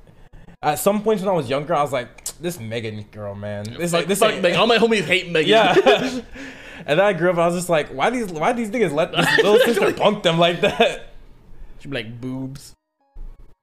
At 0.61 0.81
some 0.81 1.05
points 1.05 1.23
when 1.23 1.29
I 1.29 1.37
was 1.37 1.49
younger, 1.49 1.73
I 1.73 1.83
was 1.83 1.93
like, 1.93 2.25
"This 2.39 2.59
Megan 2.59 3.03
girl, 3.13 3.37
man. 3.37 3.63
This 3.79 3.93
like 3.93 4.09
this 4.09 4.21
ain't- 4.23 4.43
Megan. 4.43 4.59
All 4.59 4.67
my 4.67 4.79
homies 4.79 5.05
hate 5.05 5.29
Megan. 5.31 5.51
Yeah. 5.51 5.75
and 6.79 6.99
then 6.99 7.01
I 7.01 7.13
grew 7.13 7.31
up, 7.31 7.39
I 7.39 7.47
was 7.47 7.55
just 7.55 7.69
like, 7.69 7.91
why 7.91 8.11
these 8.11 8.27
why 8.33 8.53
these 8.53 8.69
niggas 8.69 8.93
let 8.93 9.13
this 9.13 9.37
little 9.37 9.59
sister 9.65 9.93
punk 9.93 10.25
them 10.25 10.37
like 10.37 10.61
that? 10.63 11.11
She'd 11.79 11.91
be 11.93 11.99
like 11.99 12.21
boobs. 12.21 12.75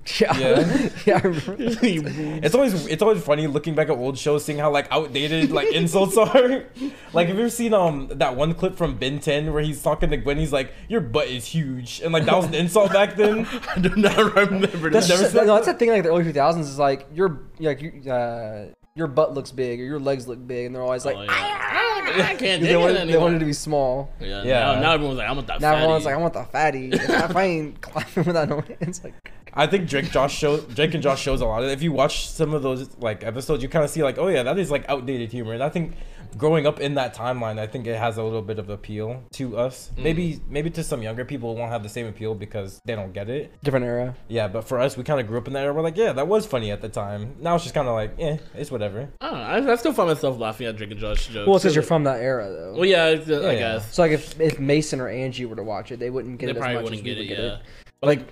Yeah. 0.19 0.37
Yeah. 0.37 0.89
yeah. 1.05 1.15
I 1.23 1.27
remember. 1.27 1.55
It's 2.45 2.53
always 2.53 2.85
it's 2.87 3.01
always 3.01 3.23
funny 3.23 3.47
looking 3.47 3.73
back 3.73 3.89
at 3.89 3.97
old 3.97 4.17
shows, 4.17 4.45
seeing 4.45 4.59
how 4.59 4.69
like 4.71 4.87
outdated 4.91 5.51
like 5.51 5.67
insults 5.73 6.15
are. 6.17 6.65
like, 7.13 7.27
have 7.27 7.35
you 7.37 7.41
ever 7.41 7.49
seen 7.49 7.73
um 7.73 8.09
that 8.13 8.35
one 8.35 8.53
clip 8.53 8.75
from 8.75 8.97
Ben 8.97 9.19
10 9.19 9.51
where 9.51 9.63
he's 9.63 9.81
talking 9.81 10.11
to 10.11 10.17
Gwen? 10.17 10.37
He's 10.37 10.53
like, 10.53 10.71
"Your 10.89 11.01
butt 11.01 11.27
is 11.27 11.45
huge," 11.45 12.01
and 12.03 12.13
like 12.13 12.25
that 12.25 12.35
was 12.35 12.45
an 12.45 12.53
insult 12.53 12.93
back 12.93 13.15
then. 13.15 13.47
I 13.75 13.79
do 13.79 13.89
not 13.95 14.17
remember 14.35 14.89
That's, 14.91 15.07
this. 15.07 15.09
never 15.09 15.21
just, 15.23 15.33
seen 15.33 15.47
no, 15.47 15.55
that's 15.55 15.65
the 15.67 15.73
thing. 15.73 15.89
Like 15.89 16.03
the 16.03 16.09
early 16.09 16.23
2000s 16.23 16.59
is 16.59 16.77
like 16.77 17.07
your 17.13 17.39
like 17.59 17.81
you, 17.81 18.11
uh, 18.11 18.67
your 18.95 19.07
butt 19.07 19.33
looks 19.33 19.51
big 19.51 19.81
or 19.81 19.83
your 19.85 19.99
legs 19.99 20.27
look 20.27 20.45
big, 20.45 20.67
and 20.67 20.75
they're 20.75 20.83
always 20.83 21.03
like, 21.03 21.15
Oh, 21.17 21.23
yeah. 21.23 21.31
I 21.31 22.35
can't 22.35 22.39
they, 22.39 22.67
dig 22.67 22.71
it 22.71 22.77
wanted, 22.77 23.09
they 23.09 23.17
wanted 23.17 23.39
to 23.39 23.45
be 23.45 23.53
small. 23.53 24.13
Yeah, 24.21 24.43
Yeah. 24.43 24.59
Now, 24.75 24.81
now 24.81 24.91
everyone's 24.93 25.17
like, 25.17 25.29
I'm 25.29 25.35
with 25.37 25.47
that 25.47 25.59
Now 25.59 25.71
fatty. 25.71 25.81
everyone's 25.83 26.05
like, 26.05 26.13
I 26.13 26.17
want 26.17 26.33
the 26.33 26.43
fatty. 26.43 26.89
if 26.93 27.35
I 27.35 27.43
ain't 27.43 27.81
climbing 27.81 28.27
without 28.27 28.47
no 28.49 28.61
hands, 28.79 29.03
like 29.03 29.13
I 29.55 29.67
think 29.67 29.87
Drake 29.87 30.11
Josh 30.11 30.37
show 30.37 30.59
Drake 30.59 30.93
and 30.93 31.01
Josh 31.01 31.21
shows 31.21 31.41
a 31.41 31.45
lot. 31.45 31.63
Of 31.63 31.69
it. 31.69 31.73
If 31.73 31.81
you 31.81 31.91
watch 31.91 32.27
some 32.27 32.53
of 32.53 32.61
those 32.61 32.97
like 32.97 33.23
episodes, 33.23 33.63
you 33.63 33.69
kind 33.69 33.85
of 33.85 33.89
see 33.89 34.03
like, 34.03 34.17
oh 34.17 34.27
yeah, 34.27 34.43
that 34.43 34.59
is 34.59 34.69
like 34.69 34.87
outdated 34.89 35.31
humor. 35.31 35.53
And 35.53 35.63
I 35.63 35.69
think 35.69 35.93
growing 36.37 36.67
up 36.67 36.79
in 36.79 36.95
that 36.95 37.15
timeline, 37.15 37.57
I 37.59 37.67
think 37.67 37.87
it 37.87 37.97
has 37.97 38.17
a 38.17 38.23
little 38.23 38.41
bit 38.41 38.59
of 38.59 38.69
appeal 38.69 39.23
to 39.33 39.57
us. 39.57 39.91
Mm. 39.95 40.03
Maybe 40.03 40.39
maybe 40.49 40.69
to 40.71 40.83
some 40.83 41.01
younger 41.01 41.23
people, 41.25 41.53
it 41.53 41.57
won't 41.57 41.71
have 41.71 41.83
the 41.83 41.89
same 41.89 42.05
appeal 42.07 42.35
because 42.35 42.81
they 42.85 42.95
don't 42.95 43.13
get 43.13 43.29
it. 43.29 43.53
different 43.63 43.85
era. 43.85 44.15
Yeah, 44.27 44.47
but 44.47 44.67
for 44.67 44.79
us, 44.79 44.97
we 44.97 45.03
kind 45.03 45.19
of 45.19 45.27
grew 45.27 45.37
up 45.37 45.47
in 45.47 45.53
that 45.53 45.63
era. 45.63 45.73
We're 45.73 45.81
like, 45.81 45.97
yeah, 45.97 46.11
that 46.13 46.27
was 46.27 46.45
funny 46.45 46.71
at 46.71 46.81
the 46.81 46.89
time. 46.89 47.35
Now 47.39 47.55
it's 47.55 47.63
just 47.63 47.75
kind 47.75 47.87
of 47.87 47.93
like, 47.93 48.15
eh, 48.19 48.37
it's 48.55 48.71
whatever. 48.71 49.09
I, 49.21 49.29
don't 49.29 49.65
know, 49.65 49.69
I, 49.69 49.73
I 49.73 49.75
still 49.77 49.93
find 49.93 50.09
myself 50.09 50.37
laughing 50.37 50.67
at 50.67 50.75
Drake 50.75 50.91
and 50.91 50.99
Josh 50.99 51.27
jokes. 51.27 51.47
Well, 51.47 51.55
it's 51.55 51.63
because 51.63 51.75
you're 51.75 51.83
from 51.83 52.03
that 52.03 52.19
era, 52.21 52.49
though. 52.49 52.73
Well, 52.73 52.85
yeah, 52.85 53.03
I, 53.05 53.09
I 53.09 53.13
yeah. 53.13 53.53
guess. 53.53 53.93
So 53.93 54.01
like 54.01 54.11
if, 54.11 54.39
if 54.39 54.59
Mason 54.59 54.99
or 54.99 55.07
Angie 55.07 55.45
were 55.45 55.55
to 55.55 55.63
watch 55.63 55.91
it, 55.91 55.99
they 55.99 56.09
wouldn't 56.09 56.39
get 56.39 56.47
They 56.47 56.51
it 56.51 56.57
as 56.57 56.61
probably 56.61 56.75
much 56.75 56.83
wouldn't 56.83 56.99
as 56.99 57.03
we 57.03 57.09
get 57.09 57.17
would 57.17 57.25
it, 57.25 57.29
get 57.29 57.39
yeah. 57.39 57.53
it. 57.53 57.61
Like 58.01 58.19
a 58.19 58.25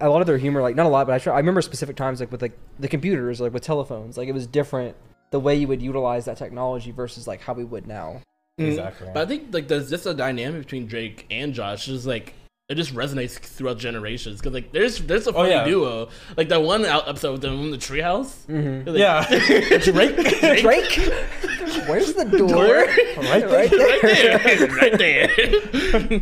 a 0.00 0.08
lot 0.08 0.20
of 0.20 0.26
their 0.26 0.38
humor, 0.38 0.62
like 0.62 0.76
not 0.76 0.86
a 0.86 0.88
lot, 0.88 1.06
but 1.06 1.14
I 1.14 1.18
try, 1.18 1.34
I 1.34 1.38
remember 1.38 1.62
specific 1.62 1.96
times 1.96 2.20
like 2.20 2.30
with 2.30 2.42
like 2.42 2.56
the 2.78 2.88
computers, 2.88 3.40
like 3.40 3.52
with 3.52 3.62
telephones, 3.62 4.16
like 4.16 4.28
it 4.28 4.32
was 4.32 4.46
different 4.46 4.96
the 5.30 5.40
way 5.40 5.56
you 5.56 5.66
would 5.66 5.82
utilize 5.82 6.26
that 6.26 6.36
technology 6.36 6.92
versus 6.92 7.26
like 7.26 7.40
how 7.40 7.54
we 7.54 7.64
would 7.64 7.86
now. 7.86 8.20
Mm. 8.60 8.68
Exactly. 8.68 9.08
But 9.12 9.22
I 9.22 9.26
think 9.26 9.52
like 9.52 9.68
there's 9.68 9.90
just 9.90 10.06
a 10.06 10.14
dynamic 10.14 10.62
between 10.62 10.86
Drake 10.86 11.26
and 11.30 11.54
Josh. 11.54 11.86
Just 11.86 12.06
like 12.06 12.34
it 12.68 12.76
just 12.76 12.94
resonates 12.94 13.38
throughout 13.38 13.78
generations. 13.78 14.40
Because 14.40 14.52
like 14.52 14.72
there's 14.72 14.98
there's 15.00 15.26
a 15.26 15.32
funny 15.32 15.50
yeah. 15.50 15.64
duo. 15.64 16.08
Like 16.36 16.48
that 16.50 16.62
one 16.62 16.84
out- 16.84 17.08
episode 17.08 17.32
with 17.32 17.40
them 17.40 17.60
in 17.60 17.70
the 17.70 17.78
treehouse. 17.78 18.46
Mm-hmm. 18.46 18.88
Like, 18.88 18.98
yeah, 18.98 19.78
Drake. 19.78 20.16
Drake, 20.62 21.88
where's 21.88 22.12
the 22.12 22.24
door? 22.24 22.48
Door? 22.48 22.86
Right 23.16 23.50
Right 23.50 23.70
there. 23.70 24.38
right 24.38 24.58
there, 24.58 24.68
right 24.68 24.98
there. 24.98 26.20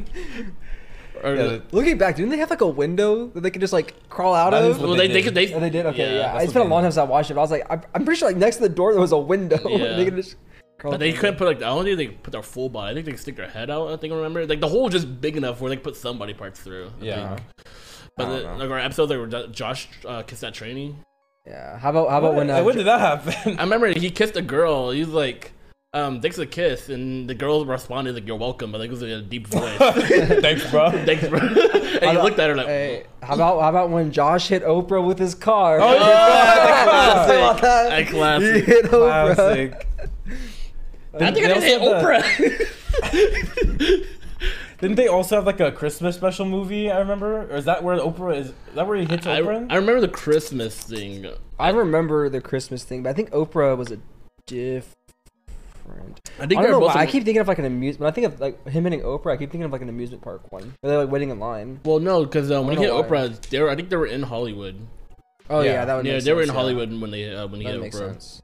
Or, 1.23 1.35
Yeah, 1.35 1.59
Looking 1.73 1.99
back, 1.99 2.17
didn't 2.17 2.31
they 2.31 2.39
have 2.39 2.51
like 2.51 2.61
a 2.61 2.67
window 2.67 3.27
that 3.29 3.41
they 3.43 3.51
could 3.51 3.61
just 3.61 3.73
like 3.73 3.95
crawl 4.09 4.35
out 4.35 4.51
That 4.51 4.65
is 4.65 4.77
of? 4.77 4.81
what 4.83 4.89
well, 4.91 4.97
they 4.99 5.07
they, 5.09 5.15
they 5.15 5.23
did. 5.23 5.25
could 5.25 5.35
they, 5.35 5.55
Oh, 5.55 5.61
they 5.61 5.71
did. 5.71 5.87
Okay, 5.87 6.17
yeah. 6.17 6.33
that's 6.33 6.45
It's 6.45 6.55
what 6.55 6.61
been 6.61 6.63
a 6.63 6.65
they 6.65 6.71
long 6.71 6.83
did. 6.83 6.87
time 6.87 6.93
since 6.93 6.99
I 6.99 7.05
watched 7.05 7.31
it. 7.31 7.35
But 7.35 7.41
I 7.41 7.45
was 7.45 7.51
like, 7.51 7.67
I'm, 7.71 7.83
I'm 7.95 8.05
pretty 8.05 8.19
sure 8.19 8.29
like 8.29 8.37
next 8.37 8.57
to 8.57 8.63
the 8.63 8.69
door 8.69 8.93
there 8.93 9.01
was 9.01 9.13
a 9.13 9.19
window. 9.19 9.59
Yeah. 9.69 9.97
they 9.97 10.05
could 10.05 10.17
just. 10.17 10.37
Crawl 10.79 10.93
But 10.93 11.01
they 11.01 11.11
through. 11.13 11.21
couldn't 11.21 11.37
put 11.37 11.47
like 11.47 11.57
I 11.59 11.61
don't 11.75 11.85
think 11.85 11.97
they 11.99 12.07
put 12.09 12.31
their 12.33 12.43
full 12.43 12.69
body. 12.71 12.93
I 12.93 12.95
think 12.95 13.07
they 13.07 13.17
stick 13.17 13.37
their 13.37 13.49
head 13.49 13.69
out. 13.71 13.89
I 13.91 13.97
think 13.97 14.13
I 14.13 14.17
remember 14.17 14.47
like 14.47 14.61
the 14.61 14.69
hole 14.69 14.85
was 14.85 14.93
just 14.95 15.21
big 15.21 15.37
enough 15.37 15.61
where 15.61 15.69
they 15.69 15.77
could 15.77 15.85
put 15.85 15.97
some 15.97 16.19
body 16.19 16.33
parts 16.33 16.59
through. 16.61 16.91
I 17.01 17.05
Yeah. 17.05 17.29
think. 17.37 17.49
But 18.17 18.27
I 18.27 18.31
the, 18.31 18.41
don't 18.43 18.59
know. 18.59 18.65
like 18.65 18.71
our 18.71 18.79
episode 18.79 19.11
like 19.11 19.19
where 19.33 19.47
Josh 19.49 19.89
uh, 20.07 20.23
kissed 20.23 20.41
that 20.41 20.55
trainee. 20.55 20.97
Yeah. 21.47 21.79
How 21.79 21.91
about 21.91 22.09
how 22.11 22.19
about 22.19 22.35
when? 22.35 22.49
Uh, 22.51 22.63
when 22.63 22.77
did 22.77 22.87
that 22.87 23.01
happen? 23.01 23.59
I 23.59 23.63
remember 23.63 23.89
he 23.89 24.11
kissed 24.11 24.37
a 24.37 24.43
girl. 24.43 24.91
He 24.91 25.01
was 25.01 25.09
like, 25.11 25.53
um, 25.93 26.21
thanks 26.21 26.37
for 26.37 26.43
the 26.43 26.47
kiss, 26.47 26.89
and 26.89 27.29
the 27.29 27.35
girl 27.35 27.65
responded 27.65 28.15
like, 28.15 28.25
"You're 28.27 28.37
welcome," 28.37 28.71
but 28.73 28.79
like 28.81 28.89
it 28.89 28.93
was 28.93 29.03
in 29.03 29.11
a 29.11 29.23
deep 29.23 29.47
voice. 29.49 29.77
Thanks, 29.79 30.71
bro. 30.71 30.91
thanks, 31.05 31.27
bro. 31.29 31.39
and 31.41 31.53
you 31.53 31.99
about- 31.99 32.25
looked 32.25 32.39
at 32.39 32.49
her 32.51 32.57
like, 32.57 32.67
Hey, 32.67 33.05
how 33.23 33.35
about 33.35 33.61
how 33.61 33.69
about 33.71 33.91
when 33.91 34.13
Josh 34.13 34.49
hit 34.49 34.63
Oprah 34.63 35.05
with 35.05 35.19
his 35.19 35.35
car? 35.35 35.79
Oh, 35.81 35.93
yeah. 35.95 37.27
Say 37.27 37.37
about 37.39 37.61
that. 37.63 37.89
That 37.91 38.05
He 38.05 38.11
classic. 38.13 38.65
hit 38.65 38.85
Oprah. 38.87 39.35
Classic. 39.35 39.87
I 41.13 41.19
think 41.19 41.23
I 41.23 41.31
They 41.33 41.41
did 41.41 41.63
hit 41.63 41.83
also 41.83 42.07
Oprah. 42.07 42.23
Didn't 44.81 44.97
they 44.97 45.09
also 45.09 45.35
have 45.37 45.45
like 45.45 45.61
a 45.61 45.71
Christmas 45.73 46.15
special 46.17 46.47
movie? 46.47 46.91
I 46.91 46.99
remember, 47.01 47.43
or 47.51 47.57
is 47.57 47.67
that 47.67 47.83
where 47.85 47.99
Oprah 47.99 48.37
is? 48.39 48.47
Is 48.49 48.55
that 48.77 48.87
where 48.87 48.97
he 48.97 49.05
hits 49.05 49.27
I, 49.27 49.43
Oprah? 49.43 49.67
I 49.71 49.75
remember 49.77 50.01
the 50.01 50.09
Christmas 50.09 50.75
thing. 50.83 51.27
I 51.59 51.69
remember 51.71 52.31
the 52.31 52.41
Christmas 52.41 52.83
thing, 52.85 53.03
but 53.03 53.11
I 53.11 53.13
think 53.13 53.31
Oprah 53.33 53.77
was 53.77 53.91
a 53.91 53.99
different. 55.91 56.31
I 56.39 56.43
I, 56.45 56.47
think 56.47 56.61
don't 56.63 56.71
know. 56.71 56.81
both. 56.81 56.95
Why. 56.95 57.03
I 57.03 57.07
keep 57.07 57.25
thinking 57.25 57.41
of 57.41 57.49
like 57.49 57.59
an 57.59 57.65
amusement. 57.65 58.01
When 58.01 58.09
I 58.11 58.15
think 58.15 58.27
of 58.27 58.41
like 58.41 58.67
him 58.69 58.85
hitting 58.85 59.01
Oprah, 59.03 59.33
I 59.33 59.37
keep 59.37 59.51
thinking 59.51 59.65
of 59.65 59.73
like 59.73 59.83
an 59.83 59.89
amusement 59.89 60.23
park 60.23 60.51
one. 60.53 60.75
Where 60.81 60.91
they're 60.93 61.03
like 61.05 61.11
waiting 61.13 61.31
in 61.31 61.39
line. 61.39 61.81
well, 61.85 61.99
no, 62.01 62.25
because 62.25 62.51
um, 62.51 62.67
when 62.67 62.77
he 62.77 62.83
hit 62.85 62.89
don't 62.89 63.09
why. 63.11 63.19
Oprah, 63.29 63.41
they 63.51 63.61
were. 63.61 63.71
I 63.71 63.77
think 63.77 63.89
they 63.91 63.97
were 63.97 64.07
in 64.07 64.23
Hollywood. 64.23 64.77
Oh 65.49 65.61
yeah, 65.63 65.73
Yeah. 65.73 65.85
that 65.85 65.97
would. 65.97 66.07
yeah, 66.07 66.13
make 66.15 66.25
they 66.25 66.33
were 66.33 66.41
in 66.43 66.47
sense, 66.47 66.55
yeah. 66.55 66.61
Hollywood 66.61 67.01
when 67.01 67.11
they 67.11 67.35
uh, 67.35 67.47
when 67.49 67.61
he 67.61 67.67
That 67.67 67.73
hit 67.75 67.81
makes 67.83 67.97
Oprah. 67.97 68.11
sense. 68.13 68.43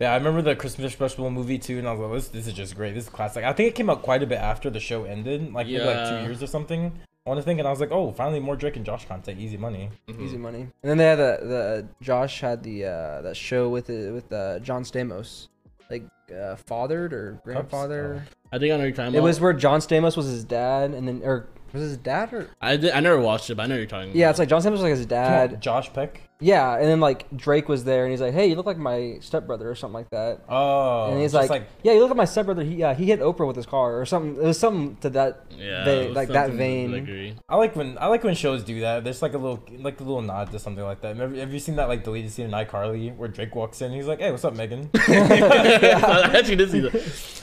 yeah, 0.00 0.12
I 0.12 0.16
remember 0.16 0.42
the 0.42 0.54
Christmas 0.54 0.92
special 0.92 1.30
movie 1.30 1.58
too, 1.58 1.78
and 1.78 1.88
I 1.88 1.92
was 1.92 2.00
like, 2.00 2.12
this, 2.12 2.28
this 2.28 2.46
is 2.46 2.52
just 2.52 2.76
great. 2.76 2.94
This 2.94 3.04
is 3.04 3.10
classic. 3.10 3.44
I 3.44 3.52
think 3.52 3.70
it 3.70 3.74
came 3.74 3.90
out 3.90 4.02
quite 4.02 4.22
a 4.22 4.26
bit 4.26 4.38
after 4.38 4.70
the 4.70 4.80
show 4.80 5.04
ended, 5.04 5.52
like 5.52 5.66
maybe 5.66 5.80
like 5.80 6.08
two 6.08 6.22
years 6.24 6.42
or 6.42 6.46
something. 6.46 6.92
I 7.26 7.30
want 7.30 7.40
to 7.40 7.44
think, 7.44 7.58
and 7.58 7.68
I 7.68 7.70
was 7.70 7.80
like, 7.80 7.90
oh, 7.90 8.12
finally 8.12 8.40
more 8.40 8.56
Drake 8.56 8.76
and 8.76 8.86
Josh 8.86 9.06
content, 9.06 9.38
easy 9.38 9.58
money. 9.58 9.90
Mhm. 10.08 10.22
Easy 10.22 10.38
money. 10.38 10.60
And 10.60 10.90
then 10.90 10.96
they 10.98 11.04
had 11.04 11.16
the 11.16 11.38
the 11.42 11.88
Josh 12.00 12.40
had 12.40 12.62
the 12.62 12.84
uh 12.86 13.20
that 13.22 13.36
show 13.36 13.68
with 13.68 13.86
the, 13.88 14.10
with 14.12 14.32
uh, 14.32 14.60
John 14.60 14.82
Stamos, 14.84 15.48
like 15.90 16.04
uh, 16.34 16.56
fathered 16.56 17.12
or 17.12 17.40
grandfather. 17.44 18.24
I 18.52 18.58
think 18.58 18.72
I 18.72 18.76
know 18.76 18.78
what 18.78 18.84
you're 18.84 18.92
talking 18.92 19.14
It 19.14 19.18
about. 19.18 19.24
was 19.24 19.40
where 19.40 19.52
John 19.52 19.80
Stamos 19.80 20.16
was 20.16 20.26
his 20.26 20.44
dad, 20.44 20.92
and 20.92 21.06
then 21.08 21.22
or 21.24 21.48
was 21.72 21.82
his 21.82 21.96
dad 21.96 22.32
or 22.32 22.50
I 22.60 22.76
did, 22.76 22.92
I 22.92 23.00
never 23.00 23.20
watched 23.20 23.50
it, 23.50 23.54
but 23.56 23.64
I 23.64 23.66
know 23.66 23.76
you're 23.76 23.86
talking. 23.86 24.10
About. 24.10 24.16
Yeah, 24.16 24.26
about. 24.26 24.30
it's 24.30 24.38
like 24.40 24.48
John 24.48 24.62
Stamos 24.62 24.72
was 24.72 24.80
like 24.82 24.90
his 24.90 25.06
dad. 25.06 25.60
Josh 25.60 25.92
Peck. 25.92 26.22
Yeah, 26.40 26.76
and 26.76 26.84
then 26.84 27.00
like 27.00 27.26
Drake 27.36 27.68
was 27.68 27.82
there, 27.82 28.04
and 28.04 28.12
he's 28.12 28.20
like, 28.20 28.32
"Hey, 28.32 28.46
you 28.46 28.54
look 28.54 28.64
like 28.64 28.78
my 28.78 29.18
stepbrother" 29.20 29.68
or 29.68 29.74
something 29.74 29.94
like 29.94 30.10
that. 30.10 30.44
Oh, 30.48 31.10
and 31.10 31.20
he's 31.20 31.32
just 31.32 31.50
like, 31.50 31.66
"Yeah, 31.82 31.94
you 31.94 31.98
look 32.00 32.10
like 32.10 32.16
my 32.16 32.26
stepbrother. 32.26 32.62
He 32.62 32.76
yeah, 32.76 32.94
he 32.94 33.06
hit 33.06 33.18
Oprah 33.18 33.44
with 33.44 33.56
his 33.56 33.66
car 33.66 34.00
or 34.00 34.06
something. 34.06 34.36
It 34.40 34.46
was 34.46 34.56
something 34.56 34.94
to 34.98 35.10
that. 35.10 35.46
yeah, 35.50 35.82
they- 35.84 36.04
it 36.04 36.08
was 36.10 36.16
like 36.16 36.28
that 36.28 36.52
vein. 36.52 36.94
I 36.94 36.98
agree. 36.98 37.34
I 37.48 37.56
like 37.56 37.74
when 37.74 37.98
I 37.98 38.06
like 38.06 38.22
when 38.22 38.36
shows 38.36 38.62
do 38.62 38.78
that. 38.82 39.02
There's 39.02 39.20
like 39.20 39.34
a 39.34 39.38
little 39.38 39.60
like 39.80 39.98
a 39.98 40.04
little 40.04 40.22
nod 40.22 40.52
to 40.52 40.60
something 40.60 40.84
like 40.84 41.00
that. 41.00 41.16
Have 41.16 41.34
have 41.34 41.52
you 41.52 41.58
seen 41.58 41.74
that 41.74 41.88
like 41.88 42.04
deleted 42.04 42.30
scene 42.30 42.44
in 42.44 42.52
iCarly 42.52 43.16
where 43.16 43.28
Drake 43.28 43.56
walks 43.56 43.82
in? 43.82 43.90
He's 43.90 44.06
like, 44.06 44.20
"Hey, 44.20 44.30
what's 44.30 44.44
up, 44.44 44.54
Megan?" 44.54 44.90
I 45.08 46.30
actually 46.38 46.54
did 46.54 46.70
see 46.70 46.80
that. 46.80 47.42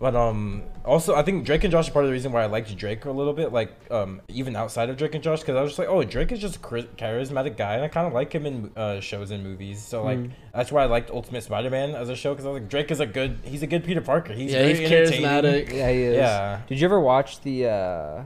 But 0.00 0.14
um, 0.14 0.62
also 0.84 1.16
I 1.16 1.22
think 1.22 1.44
Drake 1.44 1.64
and 1.64 1.72
Josh 1.72 1.88
are 1.88 1.92
part 1.92 2.04
of 2.04 2.08
the 2.08 2.12
reason 2.12 2.30
why 2.30 2.42
I 2.44 2.46
liked 2.46 2.74
Drake 2.76 3.04
a 3.04 3.10
little 3.10 3.32
bit, 3.32 3.52
like 3.52 3.72
um, 3.90 4.20
even 4.28 4.54
outside 4.54 4.90
of 4.90 4.96
Drake 4.96 5.14
and 5.14 5.24
Josh, 5.24 5.40
because 5.40 5.56
I 5.56 5.60
was 5.60 5.70
just 5.72 5.78
like, 5.80 5.88
oh, 5.88 6.04
Drake 6.04 6.30
is 6.30 6.38
just 6.38 6.56
a 6.56 6.58
charismatic 6.60 7.56
guy, 7.56 7.74
and 7.74 7.82
I 7.84 7.88
kind 7.88 8.06
of 8.06 8.12
like 8.12 8.32
him 8.32 8.46
in 8.46 8.70
uh, 8.76 9.00
shows 9.00 9.32
and 9.32 9.42
movies. 9.42 9.82
So 9.82 10.04
like 10.04 10.18
Mm. 10.18 10.30
that's 10.54 10.70
why 10.70 10.82
I 10.84 10.86
liked 10.86 11.10
Ultimate 11.10 11.42
Spider-Man 11.42 11.96
as 11.96 12.08
a 12.08 12.16
show, 12.16 12.32
because 12.32 12.46
I 12.46 12.50
was 12.50 12.60
like, 12.60 12.70
Drake 12.70 12.90
is 12.92 13.00
a 13.00 13.06
good, 13.06 13.38
he's 13.42 13.62
a 13.62 13.66
good 13.66 13.82
Peter 13.84 14.00
Parker. 14.00 14.32
He's 14.32 14.52
yeah, 14.52 14.62
very 14.62 14.76
he's 14.78 14.88
charismatic. 14.88 15.72
Yeah, 15.72 15.90
he 15.90 16.02
is. 16.02 16.16
Yeah. 16.16 16.60
Did 16.68 16.80
you 16.80 16.84
ever 16.86 17.00
watch 17.00 17.40
the 17.40 17.66
uh 17.66 18.22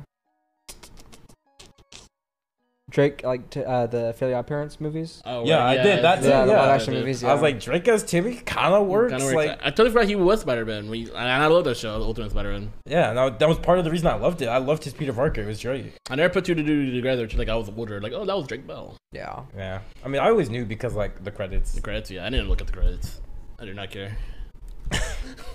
Drake 2.93 3.24
like 3.24 3.51
t- 3.51 3.64
uh, 3.64 3.86
the 3.86 4.12
Fairly 4.18 4.34
Odd 4.34 4.47
Parents 4.47 4.80
movies. 4.80 5.20
Oh, 5.24 5.45
Yeah, 5.47 5.64
I 5.64 5.76
did 5.76 6.05
that 6.05 6.18
it's- 6.18 6.22
too. 6.24 6.28
Yeah, 6.28 6.45
the 6.45 6.53
yeah. 6.53 6.61
live 6.61 6.68
action 6.70 6.90
I 6.93 6.95
did. 6.97 7.01
movies. 7.01 7.24
I 7.24 7.32
was 7.32 7.43
like, 7.43 7.59
Drake 7.59 7.88
as 7.88 8.03
Timmy 8.05 8.34
kind 8.36 8.74
of 8.74 8.86
works. 8.86 9.11
Kinda 9.12 9.24
works. 9.24 9.34
Like, 9.36 9.51
I, 9.62 9.66
I 9.68 9.70
totally 9.70 9.90
forgot 9.90 10.07
he 10.09 10.14
was 10.16 10.43
Spider 10.43 10.64
Man. 10.66 10.93
And 10.93 11.11
I 11.16 11.47
love 11.47 11.64
that 11.64 11.76
show, 11.76 11.95
Ultimate 12.03 12.30
Spider 12.30 12.53
Man. 12.53 12.72
yeah, 12.86 13.09
and 13.09 13.18
that 13.18 13.38
that 13.38 13.49
was 13.49 13.59
part 13.59 13.78
of 13.78 13.84
the 13.84 13.90
reason 13.90 14.07
I 14.09 14.14
loved 14.14 14.43
it. 14.43 14.47
I 14.47 14.59
loved 14.59 14.84
his 14.84 14.93
Peter 14.93 15.12
Parker. 15.12 15.40
It 15.40 15.47
was 15.47 15.59
Drake. 15.61 15.95
I 16.11 16.14
never 16.16 16.32
put 16.32 16.45
two 16.45 16.55
to 16.55 16.62
two 16.62 16.93
together. 16.93 17.26
Like 17.36 17.49
I 17.49 17.57
was 17.57 17.70
older, 17.76 18.01
like 18.01 18.12
oh 18.12 18.24
that 18.24 18.36
was 18.36 18.47
Drake 18.47 18.66
Bell. 18.66 18.97
yeah. 19.12 19.40
Yeah, 19.57 19.80
I 20.05 20.09
mean, 20.09 20.20
I 20.20 20.28
always 20.28 20.51
knew 20.51 20.64
because 20.64 20.95
like 20.95 21.24
the 21.24 21.30
credits. 21.30 21.72
The 21.72 21.80
credits, 21.80 22.11
yeah. 22.11 22.26
I 22.26 22.30
didn't 22.30 22.49
look 22.49 22.61
at 22.61 22.66
the 22.66 22.72
credits. 22.74 23.20
I 23.59 23.64
do 23.64 23.74
not 23.74 23.90
care. 23.90 24.16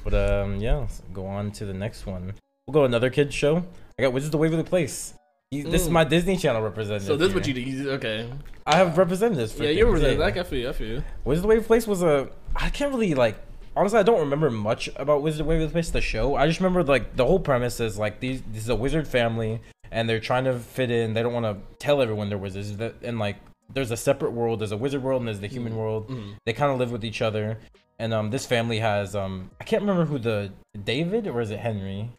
But 0.04 0.14
um, 0.14 0.58
yeah, 0.58 0.76
let's 0.78 1.02
go 1.14 1.26
on 1.26 1.52
to 1.52 1.66
the 1.66 1.74
next 1.74 2.06
one. 2.06 2.34
We'll 2.66 2.74
go 2.74 2.86
another 2.86 3.10
kids 3.10 3.36
show. 3.36 3.64
I 4.00 4.04
got 4.04 4.14
Wizards 4.14 4.34
of 4.34 4.40
Waverly 4.40 4.64
Place. 4.64 5.14
He, 5.52 5.62
This 5.62 5.84
is 5.84 5.88
Mm. 5.88 5.94
my 5.94 6.04
Disney 6.04 6.36
Channel 6.36 6.62
representative. 6.62 7.08
So 7.08 7.16
this 7.16 7.30
is 7.30 7.34
what 7.34 7.48
you 7.48 7.54
do. 7.54 7.92
Okay. 7.92 8.30
I 8.66 8.76
have 8.76 8.98
representatives 8.98 9.54
for 9.54 9.64
Yeah, 9.64 9.70
things, 9.70 9.80
you 9.80 9.88
were 9.88 10.00
that. 10.00 10.22
I 10.38 10.44
feel 10.44 10.60
you. 10.60 10.70
I 10.70 10.74
feel 10.74 10.88
you. 10.88 11.04
Wizards 11.24 11.46
of 11.46 11.50
Waverly 11.50 11.66
Place 11.66 11.88
was 11.88 12.04
a. 12.04 12.30
I 12.56 12.70
can't 12.70 12.92
really 12.92 13.14
like. 13.14 13.38
Honestly, 13.74 13.98
I 14.00 14.04
don't 14.04 14.20
remember 14.20 14.50
much 14.50 14.90
about 14.98 15.22
Wizard 15.22 15.42
of 15.42 15.48
Waverly 15.48 15.70
Place, 15.70 15.90
the 15.92 16.02
show. 16.02 16.36
I 16.36 16.48
just 16.48 16.60
remember 16.60 16.84
like 16.84 17.16
the 17.16 17.26
whole 17.26 17.40
premise 17.40 17.80
is 17.80 17.98
like 17.98 18.20
these. 18.20 18.42
This 18.52 18.64
is 18.64 18.70
a 18.70 18.76
wizard 18.76 19.08
family, 19.08 19.62
and 19.90 20.10
they're 20.10 20.20
trying 20.20 20.44
to 20.46 20.60
fit 20.60 20.92
in. 20.92 21.14
They 21.14 21.24
don't 21.24 21.34
want 21.34 21.46
to 21.46 21.78
tell 21.80 22.02
everyone 22.02 22.28
they're 22.28 22.38
wizards. 22.38 22.72
And 23.02 23.18
like 23.18 23.38
there's 23.74 23.92
a 23.92 23.98
separate 23.98 24.32
world. 24.32 24.60
There's 24.60 24.74
a 24.74 24.78
wizard 24.78 25.02
world 25.02 25.22
and 25.22 25.30
there's 25.30 25.40
the 25.40 25.48
human 25.48 25.78
world. 25.78 26.10
Mhm. 26.10 26.34
They 26.46 26.52
kind 26.52 26.74
of 26.74 26.78
live 26.78 26.92
with 26.92 27.06
each 27.06 27.22
other, 27.22 27.58
and 28.00 28.14
um, 28.14 28.32
this 28.32 28.46
family 28.46 28.80
has 28.80 29.16
um, 29.16 29.50
I 29.62 29.64
can't 29.64 29.82
remember 29.82 30.04
who 30.04 30.20
the 30.20 30.52
David 30.84 31.26
or 31.26 31.40
is 31.40 31.52
it 31.52 31.60
Henry, 31.60 32.10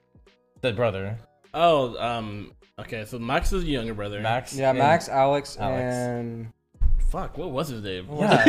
the 0.62 0.72
brother 0.72 1.18
Oh, 1.52 1.94
um. 2.02 2.52
Okay, 2.78 3.04
so 3.04 3.18
Max 3.18 3.52
is 3.52 3.64
the 3.64 3.70
younger 3.70 3.94
brother. 3.94 4.20
Max. 4.20 4.54
Yeah, 4.54 4.70
and- 4.70 4.78
Max, 4.78 5.08
Alex, 5.08 5.56
Alex. 5.58 5.82
and 5.94 6.52
Fuck, 7.10 7.38
what 7.38 7.50
was 7.50 7.68
his 7.68 7.82
name? 7.82 8.06
Yeah. 8.18 8.44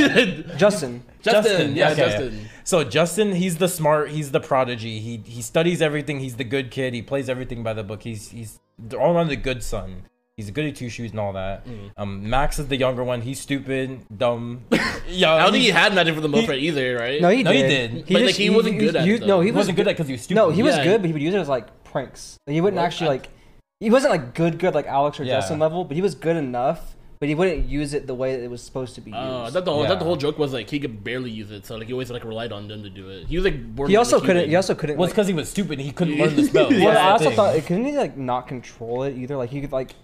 Justin. 0.58 1.02
Justin. 1.22 1.44
Justin, 1.44 1.76
Yeah, 1.76 1.92
okay. 1.92 1.96
Justin. 2.02 2.50
So 2.66 2.84
Justin, 2.84 3.32
he's 3.34 3.58
the 3.58 3.70
smart, 3.70 4.10
he's 4.10 4.32
the 4.32 4.42
prodigy. 4.42 5.00
He 5.00 5.18
he 5.26 5.42
studies 5.42 5.82
everything. 5.82 6.20
He's 6.20 6.36
the 6.36 6.44
good 6.44 6.70
kid. 6.70 6.94
He 6.94 7.02
plays 7.02 7.30
everything 7.30 7.64
by 7.64 7.74
the 7.74 7.84
book. 7.84 8.04
He's 8.04 8.30
he's 8.32 8.60
all 9.00 9.16
around 9.16 9.30
the 9.30 9.38
good 9.38 9.64
son. 9.64 10.04
He's 10.36 10.50
a 10.50 10.52
goody 10.52 10.72
two 10.74 10.90
shoes 10.90 11.12
and 11.12 11.20
all 11.22 11.34
that. 11.34 11.66
Mhm. 11.66 11.92
Um, 11.98 12.30
Max 12.30 12.60
is 12.60 12.68
the 12.68 12.76
younger 12.78 13.04
one. 13.04 13.22
He's 13.22 13.40
stupid, 13.40 14.02
dumb. 14.16 14.64
yeah, 15.08 15.34
I 15.36 15.44
don't 15.44 15.52
think 15.54 15.64
he 15.64 15.70
had 15.72 15.96
nothing 15.96 16.14
for 16.16 16.22
the 16.22 16.30
most 16.30 16.42
he- 16.42 16.46
part 16.48 16.60
either, 16.60 16.96
right? 16.98 17.22
No, 17.22 17.30
he 17.30 17.44
No, 17.44 17.52
he 17.52 17.62
did. 17.62 17.92
did. 18.06 18.08
But, 18.14 18.22
like, 18.24 18.36
he 18.36 18.50
wasn't 18.50 18.80
good 18.80 18.96
at 18.96 19.06
he- 19.06 19.14
it. 19.16 19.26
No, 19.26 19.40
he 19.40 19.48
He 19.48 19.52
was 19.52 19.62
wasn't 19.62 19.78
good 19.78 19.88
at 19.88 19.96
because 19.96 20.08
he 20.08 20.14
was 20.14 20.22
stupid. 20.22 20.36
No, 20.40 20.50
he 20.50 20.64
was 20.64 20.76
Yeah. 20.78 20.84
good, 20.84 21.02
but 21.02 21.08
he 21.08 21.14
would 21.14 21.22
use 21.22 21.34
it 21.34 21.40
as 21.40 21.48
like 21.50 21.84
pranks. 21.86 22.38
Like, 22.48 22.54
he 22.56 22.62
wouldn't 22.62 22.78
Well, 22.78 22.86
actually 22.86 23.08
I- 23.08 23.12
like. 23.12 23.30
He 23.80 23.90
wasn't 23.90 24.12
like 24.12 24.34
good, 24.34 24.60
good 24.60 24.76
like 24.76 24.88
Alex 24.88 25.20
or 25.20 25.24
Yeah. 25.24 25.36
Justin 25.38 25.60
level, 25.60 25.86
but 25.86 25.96
he 25.96 26.02
was 26.02 26.16
good 26.16 26.36
enough. 26.36 26.96
But 27.20 27.28
he 27.28 27.36
wouldn't 27.36 27.66
use 27.66 27.94
it 27.94 28.08
the 28.08 28.16
way 28.16 28.36
that 28.38 28.42
it 28.44 28.50
was 28.50 28.62
supposed 28.62 28.96
to 28.96 29.02
be 29.02 29.12
oh, 29.14 29.20
used. 29.20 29.30
Oh, 29.34 29.44
I 29.44 29.50
thought 29.52 29.66
the 29.66 29.72
whole, 29.74 29.84
I 29.84 29.88
thought 29.88 29.94
Yeah. 29.96 30.00
the 30.00 30.06
whole 30.06 30.16
joke 30.16 30.38
was 30.40 30.54
like 30.54 30.70
he 30.70 30.80
could 30.80 31.04
barely 31.04 31.30
use 31.32 31.52
it, 31.52 31.66
so 31.66 31.76
like 31.76 31.88
he 31.88 31.94
always 31.94 32.10
like 32.10 32.24
relied 32.24 32.54
on 32.54 32.68
them 32.70 32.82
to 32.84 32.90
do 32.90 33.10
it. 33.10 33.28
He 33.28 33.36
was 33.38 33.44
like 33.46 33.56
working 33.76 33.92
he 33.92 33.96
also 33.98 34.18
like, 34.18 34.26
couldn't. 34.26 34.42
like- 34.44 34.50
He 34.50 34.56
also 34.56 34.74
couldn't. 34.76 34.98
Well, 34.98 35.06
it's 35.06 35.12
like, 35.12 35.16
because 35.16 35.28
he 35.28 35.34
was 35.34 35.50
stupid. 35.50 35.74
and 35.74 35.82
He 35.82 35.92
couldn't 35.92 36.18
learn 36.22 36.36
the 36.36 36.44
spell. 36.46 36.72
Yeah, 36.72 36.86
well, 36.86 36.94
That's 36.94 37.00
I 37.02 37.12
also 37.12 37.26
thing. 37.26 37.36
thought 37.36 37.66
couldn't 37.66 37.86
he 37.86 37.92
like 37.98 38.16
not 38.18 38.48
control 38.48 39.04
it 39.04 39.18
either? 39.18 39.36
Like 39.36 39.50
he 39.50 39.60
could 39.62 39.72
like 39.74 39.96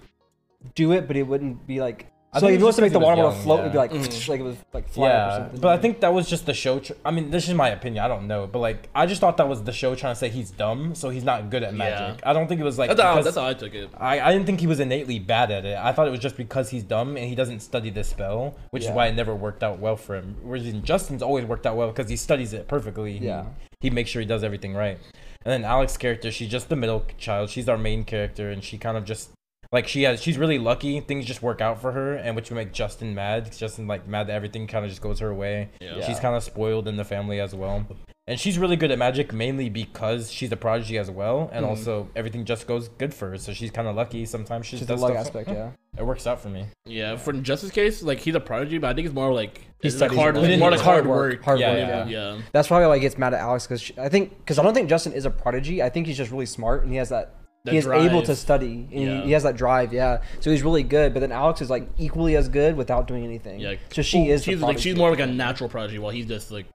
do 0.74 0.92
it, 0.92 1.08
but 1.08 1.16
it 1.18 1.24
wouldn't 1.24 1.66
be 1.68 1.80
like. 1.80 2.08
I 2.36 2.40
So 2.40 2.48
if 2.48 2.54
it's 2.54 2.60
he 2.60 2.64
wants 2.64 2.76
to 2.76 2.82
make 2.82 2.92
the 2.92 3.00
he 3.00 3.06
water 3.06 3.22
bottle 3.24 3.40
float, 3.40 3.58
yeah. 3.58 3.62
it'd 3.62 3.72
be 3.72 3.78
like 3.78 3.92
Mhm. 3.92 4.30
like 4.30 4.40
it 4.42 4.44
was 4.44 4.58
like 4.74 4.90
fly 4.90 5.08
or 5.08 5.10
Yeah, 5.12 5.38
something. 5.38 5.60
but 5.62 5.70
I 5.70 5.78
think 5.78 6.02
that 6.02 6.14
was 6.14 6.28
just 6.30 6.46
the 6.46 6.54
show. 6.54 6.80
Tr- 6.80 6.94
I 7.06 7.12
mean, 7.12 7.32
this 7.32 7.48
is 7.48 7.54
my 7.54 7.70
opinion. 7.70 8.04
I 8.04 8.08
don't 8.10 8.28
know, 8.28 8.46
but 8.46 8.60
like, 8.60 8.90
I 8.94 9.06
just 9.06 9.22
thought 9.22 9.38
that 9.38 9.48
was 9.48 9.64
the 9.64 9.72
show 9.72 9.96
trying 9.96 10.14
to 10.14 10.20
say 10.20 10.28
he's 10.30 10.52
dumb, 10.52 10.96
so 10.96 11.10
he's 11.10 11.24
not 11.24 11.50
good 11.50 11.64
at 11.64 11.74
magic. 11.74 12.20
Yeah. 12.22 12.30
I 12.30 12.34
don't 12.34 12.48
think 12.48 12.60
it 12.60 12.66
was 12.66 12.78
like 12.78 12.90
That's 12.90 13.02
how, 13.02 13.22
that's 13.22 13.38
how 13.38 13.48
I 13.48 13.54
took 13.54 13.74
it. 13.74 13.90
I, 13.98 14.20
I 14.20 14.32
didn't 14.34 14.46
think 14.46 14.60
he 14.60 14.68
was 14.68 14.80
innately 14.82 15.18
bad 15.18 15.50
at 15.50 15.66
it. 15.66 15.78
I 15.78 15.94
thought 15.94 16.08
it 16.08 16.12
was 16.12 16.20
just 16.20 16.36
because 16.38 16.70
he's 16.70 16.84
dumb 16.84 17.16
and 17.16 17.26
he 17.28 17.36
doesn't 17.36 17.62
study 17.62 17.90
this 17.90 18.10
spell, 18.10 18.56
which 18.72 18.84
Yeah. 18.84 18.90
is 18.90 18.96
why 18.96 19.08
it 19.08 19.16
never 19.16 19.34
worked 19.34 19.64
out 19.64 19.80
well 19.80 19.96
for 19.96 20.16
him. 20.16 20.36
Whereas 20.44 20.66
in 20.68 20.84
Justin's 20.84 21.24
always 21.24 21.46
worked 21.46 21.66
out 21.66 21.78
well 21.78 21.88
because 21.88 22.10
he 22.10 22.18
studies 22.18 22.52
it 22.54 22.68
perfectly. 22.68 23.18
He- 23.18 23.26
Yeah. 23.28 23.46
He, 23.82 23.90
makes 23.92 24.10
sure 24.10 24.20
he 24.22 24.26
does 24.28 24.44
everything 24.44 24.74
right. 24.74 24.98
And 25.46 25.52
then 25.52 25.64
Alex's 25.64 25.98
character, 25.98 26.32
she's 26.32 26.50
just 26.50 26.70
the 26.70 26.76
middle 26.76 27.06
child. 27.20 27.50
She's 27.52 27.70
our 27.70 27.78
main 27.78 28.04
character, 28.04 28.50
and 28.50 28.64
she 28.64 28.80
kind 28.80 28.98
of 28.98 29.06
just 29.06 29.30
like 29.72 29.88
she 29.88 30.04
has. 30.04 30.22
She's 30.22 30.38
really 30.38 30.60
lucky. 30.60 31.00
Things 31.00 31.26
just 31.26 31.42
work 31.42 31.62
out 31.62 31.82
for 31.82 31.92
her, 31.92 32.16
and 32.16 32.36
which 32.36 32.50
would 32.50 32.56
make 32.56 32.72
Justin 32.74 33.14
mad 33.16 33.52
Justin 33.56 33.88
like 33.88 34.08
mad 34.08 34.28
that 34.28 34.34
everything 34.34 34.68
kind 34.68 34.86
of 34.86 34.92
just 34.92 35.02
goes 35.02 35.20
her 35.20 35.34
way. 35.34 35.70
Yeah. 35.80 35.98
Yeah. 35.98 36.06
She's 36.08 36.20
kind 36.20 36.36
of 36.36 36.44
spoiled 36.44 36.88
in 36.88 36.96
the 36.98 37.06
family 37.06 37.40
as 37.40 37.54
well. 37.56 37.86
And 38.28 38.40
she's 38.40 38.58
really 38.58 38.76
good 38.76 38.90
at 38.90 38.98
magic 38.98 39.32
mainly 39.34 39.70
because 39.70 40.32
she's 40.32 40.52
a 40.52 40.56
prodigy 40.58 40.98
as 40.98 41.12
well, 41.12 41.48
and 41.54 41.64
Mhm. 41.64 41.70
also 41.70 42.10
everything 42.16 42.44
just 42.44 42.66
goes 42.66 42.88
good 42.88 43.14
for 43.14 43.30
her. 43.30 43.38
So 43.38 43.54
she's 43.54 43.70
kind 43.70 43.88
of 43.88 43.96
lucky. 43.96 44.26
Sometimes 44.26 44.66
she 44.66 44.78
just 44.78 44.82
just 44.82 44.88
the 44.88 44.94
does 44.96 45.02
luck 45.04 45.12
stuff. 45.12 45.28
aspect, 45.28 45.50
yeah. 45.50 45.70
It 45.98 46.04
works 46.06 46.26
out 46.28 46.42
for 46.42 46.50
me. 46.50 46.66
Yeah, 46.86 47.16
for 47.18 47.32
Justin's 47.34 47.72
case, 47.72 48.02
like 48.04 48.20
he's 48.20 48.34
a 48.36 48.40
prodigy, 48.42 48.80
but 48.80 48.90
I 48.90 48.94
think 48.96 49.06
it's 49.06 49.14
more 49.16 49.32
like 49.32 49.62
he's 49.80 50.02
like 50.02 50.12
hard, 50.12 50.36
it. 50.36 50.44
it's 50.44 50.60
more 50.60 50.72
like 50.72 50.78
It's 50.80 50.84
hard 50.84 51.06
hard 51.06 51.08
work. 51.08 51.32
work. 51.36 51.44
Hard 51.46 51.60
Yeah, 51.60 51.70
work, 51.70 51.78
yeah. 51.80 52.06
yeah. 52.08 52.34
yeah. 52.36 52.42
That's 52.52 52.68
probably 52.68 52.88
why 52.88 52.96
he 52.96 53.02
gets 53.02 53.18
mad 53.18 53.34
at 53.36 53.40
Alex 53.40 53.66
because 53.68 53.92
I 53.98 54.10
think 54.10 54.38
because 54.40 54.58
I 54.60 54.64
don't 54.64 54.74
think 54.74 54.90
Justin 54.90 55.14
is 55.14 55.26
a 55.26 55.30
prodigy. 55.30 55.82
I 55.84 55.90
think 55.90 56.08
he's 56.08 56.18
just 56.18 56.32
really 56.32 56.48
smart 56.48 56.82
and 56.84 56.92
he 56.92 56.98
has 56.98 57.10
that. 57.10 57.36
That 57.66 57.72
he 57.72 57.78
is 57.80 57.88
able 57.88 58.22
to 58.22 58.36
study 58.36 58.88
and 58.92 59.02
Yeah. 59.02 59.18
he, 59.22 59.26
he 59.28 59.32
has 59.34 59.44
that 59.44 59.58
drive, 59.58 59.92
yeah. 59.92 60.22
So 60.40 60.52
he's 60.52 60.64
really 60.64 60.84
good. 60.84 61.14
But 61.14 61.20
then 61.20 61.32
Alex 61.32 61.62
is 61.62 61.70
like 61.70 61.90
equally 61.98 62.36
as 62.38 62.48
good 62.48 62.78
without 62.78 63.08
doing 63.08 63.24
anything. 63.26 63.60
Yeah, 63.60 63.76
So 63.92 64.02
she 64.02 64.30
is. 64.30 64.46
the 64.46 64.52
She's 64.54 64.62
like 64.62 64.78
she's 64.78 64.96
more 64.96 65.10
like 65.10 65.20
a 65.20 65.26
natural 65.28 65.68
prodigy, 65.70 66.00
while 66.00 66.12
he's 66.12 66.28
just 66.28 66.52
like 66.52 66.68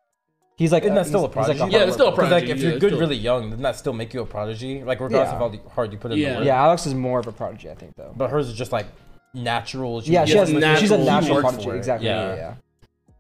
He's 0.57 0.72
like 0.72 0.82
Isn't 0.82 0.95
that 0.97 1.07
still 1.07 1.24
a 1.24 1.28
he's- 1.28 1.47
he's 1.47 1.49
like 1.49 1.57
prodigy? 1.59 1.72
Yeah, 1.78 1.84
it's 1.84 1.95
still 1.95 2.09
a 2.09 2.11
worker. 2.11 2.22
Because 2.22 2.32
like 2.32 2.45
prodigy, 2.45 2.53
if 2.53 2.59
yeah, 2.62 2.70
you're 2.70 2.78
good 2.80 2.88
still- 2.91 3.01
really 3.01 3.16
young, 3.16 3.49
doesn't 3.51 3.62
that 3.62 3.76
still 3.76 3.95
make 3.95 4.12
you 4.12 4.20
a 4.20 4.26
prodigy? 4.26 4.84
Like 4.84 5.01
regardless 5.01 5.32
Yeah. 5.32 5.43
of 5.47 5.55
how 5.64 5.70
hard 5.70 5.93
you 5.93 5.99
put 5.99 6.12
in 6.12 6.18
Yeah. 6.18 6.30
the 6.32 6.36
work. 6.41 6.45
Yeah, 6.47 6.62
Alex 6.62 6.84
is 6.86 6.93
more 6.95 7.18
of 7.18 7.26
a 7.26 7.32
prodigy, 7.32 7.70
I 7.70 7.74
think, 7.74 7.95
though. 7.97 8.12
But 8.14 8.28
hers 8.30 8.49
is 8.49 8.55
just 8.55 8.70
like 8.72 8.84
natural. 9.32 10.03
yeah, 10.05 10.24
she 10.24 10.36
has. 10.36 10.53
natural- 10.53 10.76
she's 10.80 10.91
a 10.91 10.99
natural 10.99 11.41
prodigy. 11.41 11.70
Exactly. 11.70 12.09
Yeah. 12.09 12.28
Yeah, 12.30 12.36
yeah. 12.36 12.55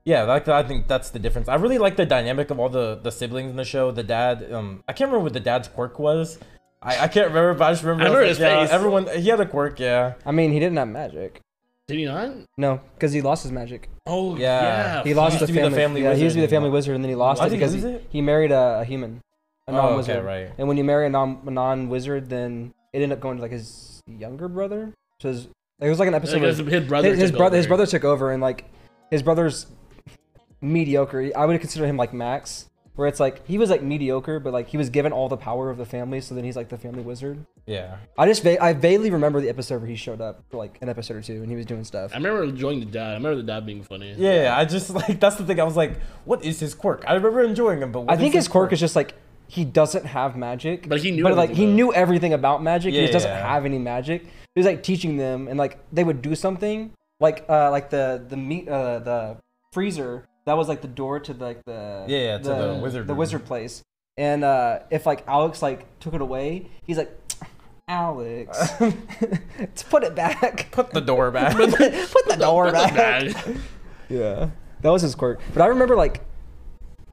Yeah, 0.04 0.22
like 0.24 0.48
I 0.48 0.62
think 0.62 0.88
that's 0.88 1.10
the 1.10 1.18
difference. 1.18 1.48
I 1.48 1.54
really 1.56 1.78
like 1.78 1.96
the 1.96 2.06
dynamic 2.06 2.50
of 2.50 2.58
all 2.58 2.68
the 2.68 2.98
the 3.02 3.10
siblings 3.12 3.50
in 3.50 3.56
the 3.56 3.64
show. 3.64 3.90
The 3.90 4.02
dad, 4.02 4.50
um, 4.52 4.82
I 4.88 4.92
can't 4.92 5.08
remember 5.08 5.24
what 5.24 5.34
the 5.34 5.40
dad's 5.40 5.68
quirk 5.68 5.98
was. 5.98 6.38
I, 6.82 7.04
I 7.04 7.08
can't 7.08 7.28
remember, 7.28 7.54
but 7.54 7.64
I 7.64 7.72
just 7.72 7.82
remember. 7.84 8.04
I 8.04 8.08
was 8.08 8.16
remember 8.16 8.20
like, 8.22 8.28
his 8.30 8.38
yeah, 8.38 8.60
face. 8.64 8.70
Everyone, 8.70 9.06
he 9.22 9.28
had 9.28 9.40
a 9.40 9.46
quirk. 9.46 9.78
Yeah, 9.80 10.14
I 10.24 10.32
mean, 10.32 10.52
he 10.52 10.58
didn't 10.58 10.78
have 10.78 10.88
magic. 10.88 11.40
did 11.86 11.98
he 11.98 12.04
not? 12.06 12.32
No, 12.56 12.80
because 12.94 13.12
he 13.12 13.20
lost 13.20 13.42
his 13.42 13.52
magic. 13.52 13.88
Oh 14.06 14.36
Yeah. 14.36 14.62
yeah, 14.62 15.02
He 15.04 15.12
lost 15.12 15.34
used 15.34 15.42
the 15.42 15.46
to 15.48 15.52
be 15.52 15.58
the 15.58 15.64
family. 15.64 15.78
family 15.78 16.02
yeah, 16.02 16.14
he 16.14 16.22
used 16.22 16.34
to 16.34 16.40
be 16.40 16.46
the 16.46 16.50
family 16.50 16.70
wizard, 16.70 16.94
and 16.94 17.04
then 17.04 17.10
he 17.10 17.14
lost 17.16 17.40
Why 17.40 17.46
it 17.46 17.50
did 17.50 17.54
he 17.56 17.58
because 17.60 17.74
lose 17.74 17.84
he, 17.84 17.90
it? 17.90 18.06
he 18.10 18.20
married 18.22 18.50
a, 18.52 18.80
a 18.80 18.84
human, 18.84 19.20
a 19.68 19.72
Oh, 19.72 19.74
non-wizard. 19.74 20.16
okay, 20.16 20.24
right. 20.26 20.50
And 20.56 20.68
when 20.68 20.76
you 20.78 20.84
marry 20.84 21.06
a 21.06 21.10
non 21.10 21.42
a 21.46 21.50
non-wizard, 21.50 22.30
then 22.30 22.72
it 22.92 23.02
ended 23.02 23.12
up 23.12 23.20
going 23.20 23.36
to 23.36 23.42
like 23.42 23.52
his 23.52 24.00
younger 24.06 24.48
brother. 24.48 24.94
So 25.20 25.28
his, 25.28 25.46
like, 25.80 25.86
it 25.88 25.90
was 25.90 25.98
like 25.98 26.08
an 26.08 26.14
episode. 26.14 26.36
Like, 26.40 26.48
his, 26.48 26.62
where 26.62 26.70
his 26.80 26.88
brother. 26.88 27.10
his, 27.10 27.18
his 27.20 27.30
took 27.30 27.38
brother 27.38 27.56
his 27.58 27.66
over. 27.66 27.68
brother 27.76 27.86
took 27.86 28.04
over, 28.04 28.30
and 28.32 28.40
like 28.40 28.64
his 29.10 29.22
brother's 29.22 29.66
mediocre. 30.62 31.30
I 31.36 31.44
would 31.44 31.60
consider 31.60 31.86
him 31.86 31.96
like 31.98 32.12
Max, 32.14 32.69
where 32.96 33.06
it's 33.08 33.20
like 33.20 33.46
he 33.46 33.56
was 33.56 33.70
like 33.70 33.82
mediocre, 33.82 34.38
but 34.40 34.52
like 34.52 34.68
he 34.68 34.76
was 34.76 34.90
given 34.90 35.12
all 35.12 35.28
the 35.28 35.36
power 35.36 35.70
of 35.70 35.78
the 35.78 35.86
family, 35.86 36.20
so 36.20 36.34
then 36.34 36.44
he's 36.44 36.56
like 36.56 36.68
the 36.68 36.76
family 36.76 37.02
wizard. 37.02 37.44
Yeah, 37.66 37.96
I 38.18 38.26
just 38.26 38.42
va- 38.42 38.62
I 38.62 38.72
vaguely 38.72 39.10
remember 39.10 39.40
the 39.40 39.48
episode 39.48 39.80
where 39.80 39.88
he 39.88 39.96
showed 39.96 40.20
up 40.20 40.42
for 40.50 40.56
like 40.56 40.76
an 40.82 40.88
episode 40.88 41.16
or 41.16 41.22
two, 41.22 41.34
and 41.42 41.48
he 41.48 41.56
was 41.56 41.66
doing 41.66 41.84
stuff. 41.84 42.10
I 42.12 42.16
remember 42.16 42.44
enjoying 42.44 42.80
the 42.80 42.86
dad. 42.86 43.10
I 43.10 43.14
remember 43.14 43.36
the 43.36 43.42
dad 43.44 43.64
being 43.64 43.82
funny. 43.82 44.14
yeah. 44.18 44.54
I 44.56 44.64
just 44.64 44.90
like 44.94 45.20
that's 45.20 45.36
the 45.36 45.44
thing. 45.44 45.60
I 45.60 45.64
was 45.64 45.76
like, 45.76 45.98
what 46.24 46.44
is 46.44 46.60
his 46.60 46.74
quirk? 46.74 47.04
I 47.06 47.14
remember 47.14 47.42
enjoying 47.42 47.80
him, 47.82 47.92
but 47.92 48.00
what 48.00 48.10
I 48.10 48.14
is 48.14 48.20
think 48.20 48.34
his 48.34 48.48
quirk 48.48 48.72
is 48.72 48.80
just 48.80 48.96
like 48.96 49.14
he 49.46 49.64
doesn't 49.64 50.06
have 50.06 50.36
magic, 50.36 50.88
But 50.88 51.00
he 51.00 51.10
knew 51.10 51.22
But 51.24 51.36
like 51.36 51.50
he 51.50 51.54
everything, 51.64 51.74
knew 51.76 51.92
everything 51.94 52.32
about 52.34 52.62
magic. 52.62 52.92
Yeah, 52.94 53.00
he 53.00 53.06
just 53.06 53.14
doesn't 53.14 53.30
Yeah. 53.30 53.48
have 53.54 53.64
any 53.64 53.78
magic. 53.78 54.22
He 54.24 54.58
was 54.60 54.66
like 54.66 54.82
teaching 54.82 55.16
them, 55.16 55.48
and 55.48 55.58
like 55.58 55.78
they 55.92 56.04
would 56.04 56.22
do 56.22 56.34
something, 56.34 56.92
like 57.20 57.44
uh 57.48 57.70
like 57.70 57.90
the 57.90 58.24
the 58.28 58.36
meat 58.36 58.68
uh 58.68 58.98
the 59.00 59.36
freezer 59.72 60.24
that 60.50 60.56
was 60.56 60.66
like 60.68 60.82
the 60.82 60.88
door 60.88 61.20
to 61.20 61.32
like 61.34 61.64
the 61.64 62.04
Yeah, 62.08 62.18
yeah, 62.18 62.38
to 62.38 62.42
the 62.48 62.80
wizard 62.82 63.06
the 63.06 63.12
room. 63.12 63.18
wizard 63.18 63.44
place. 63.44 63.82
And 64.16 64.42
uh 64.44 64.80
if 64.90 65.06
like 65.06 65.22
Alex 65.28 65.62
like 65.62 65.86
took 66.00 66.12
it 66.14 66.20
away, 66.20 66.66
he's 66.84 66.98
like, 66.98 67.16
Alex, 67.88 68.58
let's 68.80 69.82
put 69.88 70.02
it 70.02 70.14
back. 70.14 70.68
put 70.72 70.90
the 70.90 71.00
door 71.00 71.30
back. 71.38 71.56
put 71.56 71.70
the 71.70 72.36
door 72.38 72.72
back. 72.72 73.32
Yeah, 74.08 74.50
that 74.80 74.90
was 74.90 75.02
his 75.02 75.14
quirk. 75.14 75.40
But 75.54 75.62
I 75.62 75.66
remember 75.66 75.94
like, 75.96 76.20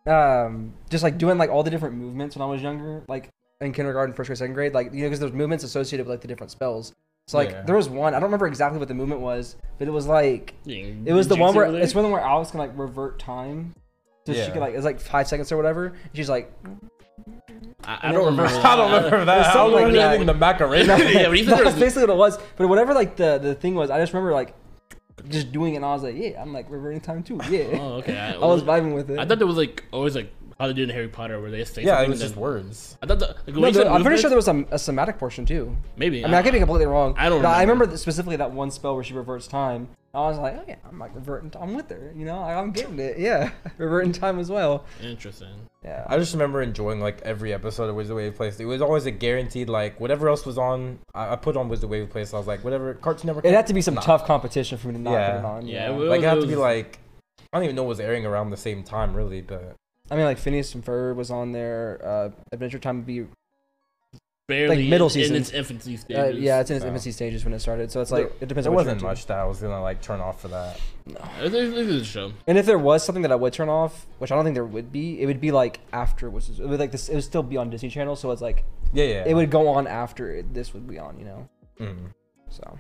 um, 0.07 0.73
just 0.89 1.03
like 1.03 1.17
doing 1.17 1.38
like 1.38 1.49
all 1.49 1.63
the 1.63 1.69
different 1.71 1.95
movements 1.95 2.35
when 2.35 2.41
I 2.41 2.49
was 2.49 2.61
younger, 2.61 3.03
like 3.07 3.29
in 3.61 3.71
kindergarten, 3.73 4.13
first 4.15 4.27
grade, 4.27 4.38
second 4.38 4.53
grade, 4.55 4.73
like 4.73 4.93
you 4.93 5.01
know, 5.01 5.05
because 5.07 5.19
there's 5.19 5.33
movements 5.33 5.63
associated 5.63 6.05
with 6.07 6.11
like 6.13 6.21
the 6.21 6.27
different 6.27 6.51
spells. 6.51 6.93
So 7.28 7.38
like 7.38 7.51
Yeah. 7.51 7.61
there 7.63 7.75
was 7.75 7.89
one 7.89 8.13
I 8.13 8.19
don't 8.19 8.28
remember 8.28 8.47
exactly 8.47 8.80
what 8.80 8.88
the 8.88 8.93
movement 8.93 9.19
was, 9.21 9.57
but 9.78 9.88
it 9.88 9.91
was 9.91 10.07
like 10.07 10.53
It 10.65 10.95
it 11.07 11.13
was 11.13 11.28
the 11.28 11.36
one 11.36 11.53
where 11.53 11.65
it's 11.75 11.93
one 11.93 12.09
where 12.09 12.21
Alex 12.21 12.51
can 12.51 12.59
like 12.59 12.71
revert 12.78 13.19
time. 13.19 13.73
So 14.25 14.34
she 14.34 14.39
Yeah. 14.39 14.49
could 14.51 14.61
like 14.61 14.75
it's 14.75 14.86
like 14.86 14.99
five 14.99 15.28
seconds 15.28 15.51
or 15.51 15.57
whatever. 15.57 15.88
And 15.88 15.95
she's 16.13 16.30
like, 16.30 16.53
I, 17.84 17.99
I 18.09 18.11
don't 18.11 18.25
remember. 18.25 18.45
I 18.65 18.75
don't 18.75 18.91
remember 18.91 19.25
that. 19.25 19.39
I 19.39 19.53
don't 19.53 19.71
something 19.71 19.93
like 19.93 20.03
anything. 20.11 20.25
The 20.28 20.34
Macarena. 20.34 20.97
Yeah, 20.99 21.28
but 21.28 21.38
even 21.38 21.49
that's 21.49 21.63
there's- 21.63 21.80
basically 21.80 22.03
what 22.03 22.13
it 22.13 22.17
was. 22.17 22.39
But 22.55 22.67
whatever 22.69 22.93
like 22.93 23.17
the 23.17 23.38
the 23.39 23.55
thing 23.55 23.75
was, 23.75 23.89
I 23.89 23.99
just 23.99 24.13
remember 24.13 24.34
like 24.34 24.53
just 25.28 25.51
doing 25.51 25.73
it. 25.73 25.78
and 25.78 25.86
I 25.86 25.93
was 25.93 26.03
like, 26.03 26.15
yeah, 26.15 26.41
I'm 26.41 26.53
like 26.53 26.67
reverting 26.69 27.01
time 27.01 27.23
too. 27.23 27.39
Yeah, 27.49 27.78
Oh, 27.80 27.93
okay. 27.95 28.17
I, 28.17 28.34
I 28.36 28.38
was 28.45 28.63
vibing 28.63 28.93
with 28.93 29.09
it. 29.11 29.19
I 29.19 29.25
thought 29.25 29.38
there 29.39 29.47
was 29.47 29.57
like 29.57 29.84
always 29.91 30.15
like 30.15 30.32
how 30.60 30.68
they 30.68 30.74
did 30.74 30.89
in 30.89 30.95
Harry 30.95 31.08
Potter, 31.08 31.39
where 31.39 31.51
they 31.51 31.64
say 31.66 31.84
Yeah, 31.84 32.01
it 32.01 32.10
was 32.10 32.20
just 32.20 32.34
then- 32.34 32.41
words. 32.41 32.97
I 33.01 33.05
thought 33.05 33.20
the, 33.20 33.28
like, 33.28 33.47
No, 33.47 33.53
when 33.62 33.68
you 33.70 33.74
there- 33.74 33.84
said 33.84 33.88
I'm 33.91 34.01
pretty 34.03 34.20
sure 34.22 34.30
there 34.30 34.38
was 34.38 34.47
a, 34.47 34.66
a 34.72 34.80
somatic 34.80 35.18
portion 35.20 35.45
too. 35.45 35.76
maybe. 35.97 36.24
I 36.24 36.28
mean, 36.28 36.34
I 36.36 36.41
could 36.41 36.53
be 36.53 36.60
completely 36.60 36.88
wrong. 36.88 37.14
I 37.18 37.30
don't 37.30 37.41
But 37.41 37.49
I 37.49 37.62
remember. 37.62 37.84
remember 37.86 37.97
specifically 37.97 38.38
that 38.38 38.51
one 38.51 38.72
spell 38.72 38.95
where 38.95 39.03
she 39.03 39.14
reverts 39.14 39.47
time. 39.47 39.89
I 40.14 40.22
was 40.22 40.39
like, 40.39 40.55
oh 40.58 40.64
yeah, 40.68 40.78
I'm 40.89 40.97
like 40.97 41.14
reverting. 41.14 41.53
I'm 41.60 41.76
with 41.76 41.89
her. 41.91 42.12
You 42.16 42.26
know, 42.26 42.39
I'm 42.41 42.72
getting 42.72 42.97
it. 42.97 43.20
Yeah, 43.20 43.51
reverting 43.78 44.14
time 44.14 44.39
as 44.39 44.49
well. 44.49 44.84
Interesting. 45.03 45.49
Yeah. 45.84 46.05
I 46.08 46.18
just 46.18 46.34
remember 46.34 46.62
enjoying 46.64 46.99
like 46.99 47.22
every 47.22 47.53
episode 47.53 47.88
of 47.88 47.95
Wizard 47.95 48.16
Waverly 48.16 48.36
Place. 48.36 48.60
It 48.60 48.66
was 48.66 48.82
always 48.82 49.05
a 49.05 49.12
guaranteed 49.12 49.70
like 49.70 49.99
whatever 49.99 50.28
else 50.28 50.43
was 50.43 50.58
on. 50.58 50.97
I, 51.14 51.34
I 51.34 51.36
put 51.36 51.55
on 51.55 51.70
Wizard 51.70 51.89
Waverly 51.91 52.10
Place. 52.10 52.34
I 52.34 52.38
was 52.39 52.47
like 52.47 52.64
whatever 52.64 52.95
Cartoon 52.95 53.28
Network. 53.28 53.45
it 53.45 53.53
had 53.53 53.68
to 53.68 53.76
be 53.76 53.82
some 53.82 53.93
Nah. 53.93 54.01
tough 54.01 54.26
competition 54.26 54.80
for 54.80 54.88
me 54.88 54.95
to 54.95 54.99
not 54.99 55.12
Yeah. 55.12 55.32
put 55.34 55.39
it 55.39 55.45
on. 55.45 55.68
Yeah, 55.68 55.89
Yeah. 55.91 55.95
it 55.95 55.99
Like 56.10 56.22
it 56.22 56.24
had 56.24 56.41
to 56.41 56.47
be 56.47 56.55
like 56.55 56.97
I 57.53 57.58
don't 57.58 57.66
even 57.66 57.76
know 57.76 57.84
what 57.84 57.89
was 57.89 57.99
airing 57.99 58.26
around 58.26 58.49
the 58.49 58.58
same 58.58 58.84
time 58.84 59.14
really, 59.14 59.41
but 59.41 59.76
I 60.10 60.16
mean, 60.16 60.26
like 60.26 60.38
Phineas 60.38 60.74
and 60.76 60.84
Ferb 60.86 61.16
was 61.16 61.30
on 61.32 61.51
there. 61.51 61.99
Uh, 62.03 62.30
Adventure 62.51 62.80
Time 62.80 62.97
would 62.97 63.05
be. 63.05 63.26
Barely 64.47 64.89
middle 64.89 65.08
in, 65.08 65.12
season. 65.12 65.36
in 65.36 65.41
its 65.41 65.51
infancy 65.51 65.99
Uh, 66.16 66.28
yeah, 66.28 66.62
it's 66.62 66.70
in 66.70 66.78
its 66.78 66.86
Oh. 66.86 66.88
infancy 66.88 67.12
stages 67.12 67.43
when 67.43 67.53
it 67.53 67.60
started. 67.60 67.91
So 67.91 67.99
it's 67.99 68.12
like 68.12 68.28
it 68.39 68.47
depends 68.47 68.64
there 68.64 68.72
on 68.72 68.76
what 68.76 68.86
wasn't 68.86 68.93
into. 68.99 69.05
much 69.05 69.26
that 69.26 69.39
I 69.39 69.43
was 69.43 69.60
gonna 69.60 69.82
like 69.82 70.01
turn 70.01 70.22
off 70.22 70.39
for 70.41 70.47
that. 70.47 70.80
It, 71.41 71.53
it, 71.53 71.78
it 71.78 71.86
was 71.86 72.01
a 72.01 72.05
show. 72.05 72.32
And 72.47 72.58
if 72.58 72.66
there 72.66 72.80
was 72.80 73.03
something 73.03 73.24
that 73.24 73.32
I 73.34 73.36
would 73.36 73.51
turn 73.51 73.68
off, 73.68 74.08
which 74.20 74.32
I 74.32 74.36
don't 74.36 74.45
think 74.45 74.53
there 74.53 74.64
would 74.64 74.89
be, 74.89 75.20
it 75.22 75.26
would 75.26 75.41
be 75.41 75.51
like 75.51 75.82
after 75.91 76.30
was 76.30 76.47
it 76.62 76.66
would 76.66 76.80
like 76.80 76.93
this. 76.93 77.10
It 77.10 77.16
would 77.16 77.26
still 77.26 77.43
be 77.43 77.58
on 77.58 77.70
Disney 77.70 77.89
Channel, 77.89 78.16
so 78.16 78.32
it's 78.32 78.41
like 78.41 78.64
Yeah, 78.93 79.03
yeah. 79.03 79.24
it 79.28 79.34
would 79.34 79.51
go 79.51 79.68
on 79.68 79.86
after 79.86 80.32
it, 80.34 80.53
this 80.53 80.74
would 80.74 80.88
be 80.88 80.97
on. 80.97 81.20
You 81.20 81.26
know, 81.26 81.49
Mm. 81.82 81.97
so 82.49 82.80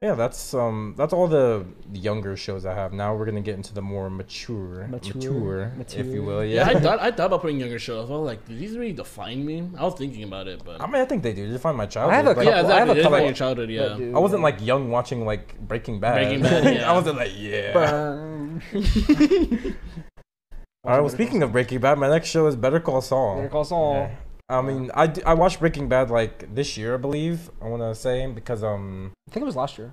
Yeah, 0.00 0.14
that's 0.14 0.54
um 0.54 0.94
that's 0.96 1.12
all 1.12 1.26
the 1.26 1.66
younger 1.92 2.36
shows 2.36 2.64
I 2.64 2.72
have. 2.72 2.92
Now 2.92 3.16
we're 3.16 3.24
gonna 3.26 3.40
get 3.40 3.56
into 3.56 3.74
the 3.74 3.82
more 3.82 4.08
mature, 4.08 4.86
Mature, 4.86 5.72
mature, 5.76 6.00
if 6.00 6.06
you 6.06 6.22
will. 6.22 6.44
Yeah, 6.44 6.70
Yeah. 6.70 6.76
I 6.78 6.80
thought 6.84 7.00
I 7.00 7.10
thought 7.10 7.26
about 7.26 7.40
putting 7.40 7.58
younger 7.58 7.80
shows. 7.80 8.08
I 8.08 8.12
was 8.14 8.24
like, 8.24 8.46
do 8.46 8.54
these 8.56 8.76
really 8.76 8.92
define 8.92 9.44
me? 9.44 9.68
I 9.76 9.82
was 9.82 9.94
thinking 9.98 10.22
about 10.22 10.46
it, 10.46 10.62
but 10.64 10.80
I 10.80 10.86
mean, 10.86 11.02
I 11.02 11.04
think 11.04 11.24
they 11.24 11.32
do. 11.32 11.48
They 11.48 11.52
define 11.54 11.74
my 11.74 11.86
childhood. 11.86 12.12
I 12.14 12.16
have 12.18 12.26
a 12.26 12.28
Like, 12.34 12.46
yeah, 12.46 12.54
couple- 12.62 12.72
I 12.72 12.78
have 12.78 12.88
a 12.90 12.94
They 12.94 13.00
define 13.00 13.10
couple- 13.12 13.26
your 13.26 13.34
childhood. 13.34 13.70
Yeah. 13.70 13.88
that 13.88 14.12
I 14.14 14.18
wasn't 14.20 14.42
like 14.44 14.60
young 14.64 14.88
watching 14.90 15.24
like 15.24 15.58
Breaking 15.66 15.98
Bad. 15.98 16.14
Breaking 16.14 16.42
Bad, 16.42 16.74
yeah. 16.76 16.88
I 16.88 16.92
wasn't 16.94 17.16
like 17.16 17.32
yeah. 17.36 17.72
All 20.84 20.92
right. 20.92 21.00
Well, 21.00 21.08
speaking 21.08 21.42
of 21.42 21.50
Breaking 21.50 21.80
Bad, 21.80 21.98
my 21.98 22.08
next 22.08 22.28
show 22.28 22.46
is 22.46 22.54
Better 22.54 22.78
Call 22.78 23.00
Saul. 23.00 23.38
Better 23.38 23.48
Call 23.48 23.64
Saul. 23.64 23.94
Yeah. 23.94 24.14
I 24.48 24.62
mean, 24.62 24.90
I, 24.94 25.12
I 25.26 25.34
watched 25.34 25.60
Breaking 25.60 25.88
Bad 25.88 26.10
like 26.10 26.54
this 26.54 26.76
year, 26.78 26.94
I 26.94 26.96
believe. 26.96 27.50
I 27.60 27.66
want 27.68 27.82
to 27.82 27.94
say 27.94 28.26
because 28.26 28.62
um 28.64 29.12
I 29.28 29.32
think 29.32 29.42
it 29.42 29.46
was 29.46 29.56
last 29.56 29.76
year. 29.78 29.92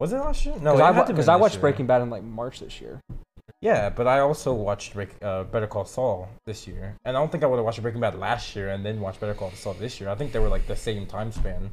was 0.00 0.12
it 0.12 0.16
last 0.16 0.44
year? 0.44 0.54
No, 0.56 0.72
Because 0.72 0.80
I, 0.80 0.86
had 0.86 0.92
to 0.92 0.98
wa- 1.00 1.06
have 1.06 1.16
'cause 1.16 1.26
been 1.26 1.34
I 1.34 1.36
watched 1.36 1.54
year. 1.56 1.60
Breaking 1.60 1.86
Bad 1.86 2.02
in 2.02 2.10
like 2.10 2.22
March 2.24 2.60
this 2.60 2.80
year. 2.80 3.00
Yeah, 3.60 3.90
but 3.90 4.06
I 4.06 4.20
also 4.20 4.52
watched 4.52 4.94
uh, 4.96 5.44
Better 5.44 5.66
Call 5.66 5.84
Saul 5.84 6.28
this 6.46 6.66
year, 6.68 6.94
and 7.04 7.16
I 7.16 7.20
don't 7.20 7.30
think 7.32 7.42
I 7.42 7.46
would 7.46 7.56
have 7.56 7.64
watched 7.64 7.82
Breaking 7.82 8.00
Bad 8.00 8.16
last 8.18 8.54
year 8.54 8.68
and 8.68 8.84
then 8.84 9.00
watched 9.00 9.20
Better 9.20 9.34
Call 9.34 9.50
Saul 9.52 9.74
this 9.74 10.00
year. 10.00 10.08
I 10.10 10.14
think 10.14 10.32
they 10.32 10.38
were 10.38 10.48
like 10.48 10.66
the 10.66 10.76
same 10.76 11.06
time 11.06 11.32
span. 11.32 11.70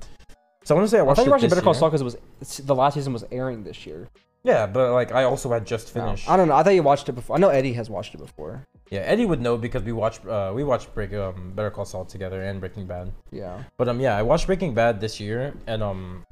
So 0.63 0.73
I 0.73 0.77
want 0.77 0.85
to 0.87 0.91
say 0.91 0.99
I 0.99 1.01
watched. 1.03 1.19
I 1.19 1.23
thought 1.23 1.25
you 1.27 1.31
watched 1.31 1.49
Better 1.49 1.61
Call 1.61 1.73
year. 1.73 1.79
Saul 1.79 1.89
because 1.89 2.01
it 2.01 2.05
was 2.05 2.57
the 2.59 2.75
last 2.75 2.93
season 2.95 3.13
was 3.13 3.23
airing 3.31 3.63
this 3.63 3.85
year. 3.85 4.07
Yeah, 4.43 4.65
but 4.67 4.93
like 4.93 5.11
I 5.11 5.23
also 5.25 5.51
had 5.51 5.65
just 5.65 5.95
No, 5.95 6.03
finished. 6.05 6.29
I 6.29 6.37
don't 6.37 6.47
know. 6.47 6.55
I 6.55 6.63
thought 6.63 6.73
you 6.75 6.83
watched 6.83 7.09
it 7.09 7.13
before. 7.13 7.35
I 7.35 7.39
know 7.39 7.49
Eddie 7.49 7.73
has 7.73 7.89
watched 7.89 8.13
it 8.15 8.19
before. 8.19 8.63
Yeah, 8.89 8.99
Eddie 9.01 9.25
would 9.25 9.41
know 9.41 9.57
because 9.57 9.83
we 9.83 9.91
watched 9.91 10.25
uh, 10.25 10.51
we 10.55 10.63
watched 10.63 10.93
Break 10.93 11.13
um, 11.13 11.53
Better 11.55 11.71
Call 11.71 11.85
Saul 11.85 12.05
together 12.05 12.41
and 12.43 12.59
Breaking 12.59 12.85
Bad. 12.85 13.11
Yeah. 13.31 13.63
But 13.77 13.89
um 13.89 13.99
yeah, 13.99 14.15
I 14.15 14.21
watched 14.21 14.45
Breaking 14.45 14.73
Bad 14.73 15.01
this 15.01 15.19
year, 15.19 15.53
and 15.65 15.81
um 15.81 16.25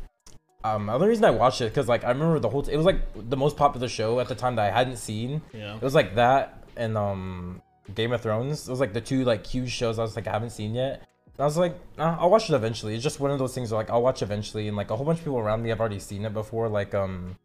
um 0.64 0.86
the 0.86 0.94
other 0.94 1.08
reason 1.08 1.26
I 1.26 1.32
watched 1.32 1.62
it 1.62 1.70
because 1.70 1.88
like 1.88 2.04
I 2.04 2.10
remember 2.10 2.40
the 2.40 2.50
whole 2.50 2.62
t- 2.64 2.72
it 2.72 2.78
was 2.78 2.86
like 2.86 3.02
the 3.30 3.38
most 3.38 3.58
popular 3.58 3.88
show 3.88 4.20
at 4.20 4.28
the 4.28 4.36
time 4.36 4.56
that 4.58 4.72
I 4.72 4.78
hadn't 4.78 4.98
seen. 4.98 5.42
Yeah. 5.54 5.76
It 5.76 5.82
was 5.82 5.96
like 5.96 6.16
that 6.16 6.64
and 6.78 6.98
um 6.98 7.62
Game 7.96 8.12
of 8.14 8.22
Thrones. 8.22 8.68
It 8.68 8.72
was 8.72 8.80
like 8.80 8.94
the 8.94 9.02
two 9.02 9.24
like 9.26 9.46
huge 9.46 9.72
shows 9.72 9.98
I 9.98 10.04
was 10.04 10.16
like 10.16 10.28
I 10.28 10.32
haven't 10.32 10.52
seen 10.52 10.76
yet. 10.76 11.08
And 11.36 11.42
I 11.42 11.46
was 11.46 11.58
like, 11.58 11.76
uh, 11.98 12.16
I'll 12.20 12.30
watch 12.30 12.48
it 12.50 12.54
eventually. 12.54 12.94
It's 12.94 13.04
just 13.04 13.20
one 13.20 13.32
of 13.32 13.40
those 13.40 13.56
things 13.56 13.72
where 13.72 13.80
like 13.82 13.90
I'll 13.90 14.04
watch 14.04 14.22
eventually, 14.22 14.68
and 14.68 14.78
like 14.78 14.92
a 14.92 14.96
whole 14.96 15.06
bunch 15.06 15.18
of 15.18 15.24
people 15.26 15.40
around 15.40 15.64
me 15.64 15.70
have 15.70 15.80
already 15.80 15.98
seen 15.98 16.26
it 16.26 16.34
before. 16.34 16.70
Like 16.70 16.94
um, 16.94 17.38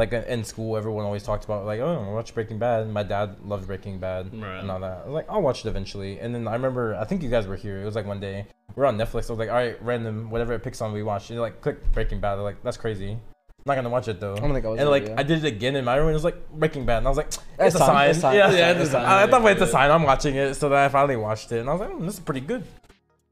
like 0.00 0.12
in 0.12 0.42
school, 0.44 0.76
everyone 0.76 1.04
always 1.04 1.22
talked 1.22 1.44
about 1.44 1.64
like, 1.66 1.78
oh, 1.80 2.04
I'll 2.06 2.14
watch 2.14 2.34
Breaking 2.34 2.58
Bad. 2.58 2.82
And 2.82 2.92
my 2.92 3.02
dad 3.04 3.36
loved 3.44 3.66
Breaking 3.68 3.98
Bad 3.98 4.34
Right. 4.34 4.58
and 4.60 4.70
all 4.70 4.80
that. 4.80 5.02
I 5.02 5.06
was 5.06 5.14
like, 5.14 5.26
I'll 5.30 5.42
watch 5.42 5.64
it 5.64 5.68
eventually. 5.68 6.18
And 6.18 6.34
then 6.34 6.48
I 6.48 6.54
remember, 6.54 6.96
I 6.96 7.04
think 7.04 7.22
you 7.22 7.30
guys 7.30 7.46
were 7.46 7.56
here. 7.56 7.80
It 7.80 7.84
was 7.84 7.94
like 7.94 8.06
one 8.06 8.18
day 8.18 8.46
we're 8.74 8.86
on 8.86 8.96
Netflix. 8.98 9.28
I 9.28 9.32
was 9.34 9.38
like, 9.38 9.50
all 9.50 9.54
right, 9.56 9.80
random, 9.82 10.30
whatever 10.30 10.52
it 10.54 10.62
picks 10.64 10.80
on, 10.80 10.92
we 10.92 11.02
watch. 11.02 11.30
And 11.30 11.38
like, 11.40 11.60
click 11.60 11.92
Breaking 11.92 12.18
Bad. 12.20 12.36
They're 12.36 12.42
like, 12.42 12.62
that's 12.64 12.76
crazy. 12.78 13.12
I'm 13.12 13.64
not 13.66 13.74
gonna 13.74 13.90
watch 13.90 14.08
it 14.08 14.18
though. 14.20 14.34
I 14.36 14.40
don't 14.40 14.54
think 14.54 14.64
I 14.64 14.68
was 14.68 14.78
And 14.80 14.86
there, 14.86 14.90
like 14.90 15.06
yeah. 15.08 15.14
I 15.18 15.22
did 15.22 15.44
it 15.44 15.48
again 15.48 15.76
in 15.76 15.84
my 15.84 15.94
room, 15.96 16.06
and 16.06 16.12
it 16.12 16.14
was 16.14 16.24
like 16.24 16.48
Breaking 16.50 16.86
Bad, 16.86 16.98
and 16.98 17.06
I 17.06 17.10
was 17.10 17.18
like, 17.18 17.26
it's 17.26 17.38
It's 17.58 17.74
a 17.74 17.78
time, 17.78 17.88
sign. 17.88 18.10
it's 18.10 18.20
time, 18.22 18.34
Yeah, 18.36 18.48
it's 18.48 18.58
Yeah, 18.58 18.70
it's 18.72 18.88
a 18.88 18.92
sign. 18.92 19.04
I, 19.04 19.22
I 19.24 19.26
thought 19.26 19.44
it's 19.50 19.60
a 19.60 19.64
Yeah. 19.66 19.70
sign. 19.70 19.90
I'm 19.90 20.02
watching 20.04 20.34
it, 20.34 20.54
so 20.54 20.70
then 20.70 20.78
I 20.78 20.88
finally 20.88 21.16
watched 21.16 21.52
it, 21.52 21.58
and 21.60 21.68
I 21.68 21.72
was 21.74 21.80
like, 21.82 21.90
mm, 21.90 22.06
this 22.06 22.14
is 22.14 22.20
pretty 22.20 22.40
good. 22.40 22.64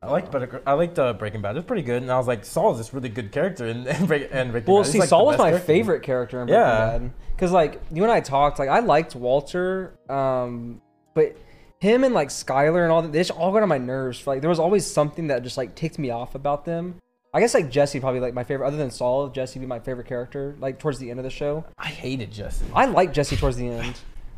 I 0.00 0.10
liked 0.10 0.30
Better. 0.30 0.62
I 0.64 0.74
liked 0.74 0.96
uh, 0.98 1.12
Breaking 1.12 1.42
Bad. 1.42 1.52
It 1.52 1.54
was 1.60 1.64
pretty 1.64 1.82
good, 1.82 2.02
and 2.02 2.10
I 2.12 2.16
was 2.18 2.28
like, 2.28 2.44
Saul 2.44 2.70
is 2.72 2.78
this 2.78 2.94
really 2.94 3.08
good 3.08 3.32
character 3.32 3.66
in, 3.66 3.86
in, 3.86 4.06
Break- 4.06 4.30
in 4.30 4.52
Breaking 4.52 4.72
Well, 4.72 4.82
Bad. 4.84 4.92
See, 4.92 5.00
like, 5.00 5.08
Saul 5.08 5.26
was 5.26 5.38
my 5.38 5.50
character. 5.50 5.66
favorite 5.66 6.02
character 6.04 6.40
in 6.40 6.46
Breaking 6.46 6.62
Yeah. 6.62 6.98
Bad. 6.98 7.12
Because, 7.34 7.50
like, 7.52 7.80
you 7.92 8.02
and 8.04 8.12
I 8.12 8.20
talked, 8.20 8.58
like, 8.60 8.68
I 8.68 8.78
liked 8.78 9.16
Walter, 9.16 9.98
um, 10.08 10.80
but 11.14 11.36
him 11.80 12.04
and, 12.04 12.14
like, 12.14 12.28
Skylar 12.28 12.82
and 12.84 12.92
all 12.92 13.02
that, 13.02 13.12
they 13.12 13.18
just 13.18 13.32
all 13.32 13.52
got 13.52 13.62
on 13.62 13.68
my 13.68 13.78
nerves. 13.78 14.26
Like, 14.26 14.40
there 14.40 14.50
was 14.50 14.58
always 14.60 14.86
something 14.86 15.26
that 15.28 15.42
just, 15.42 15.56
like, 15.56 15.74
ticked 15.74 15.98
me 15.98 16.10
off 16.10 16.34
about 16.36 16.64
them. 16.64 16.96
I 17.34 17.40
guess, 17.40 17.52
like, 17.54 17.68
Jesse 17.70 17.98
probably, 18.00 18.20
like, 18.20 18.34
my 18.34 18.44
favorite, 18.44 18.66
other 18.68 18.76
than 18.76 18.90
Saul, 18.90 19.28
Jesse 19.28 19.58
be 19.60 19.66
my 19.66 19.80
favorite 19.80 20.06
character, 20.06 20.56
like, 20.60 20.78
towards 20.78 20.98
the 21.00 21.10
end 21.10 21.18
of 21.20 21.24
the 21.24 21.30
show. 21.30 21.64
I 21.76 21.88
hated 21.88 22.30
Jesse. 22.32 22.64
I 22.72 22.86
liked 22.86 23.14
Jesse 23.14 23.36
towards 23.36 23.56
the 23.56 23.68
end. 23.68 23.94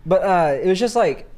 But, 0.06 0.22
uh, 0.24 0.58
it 0.60 0.66
was 0.66 0.78
just, 0.80 0.96
like, 0.96 1.29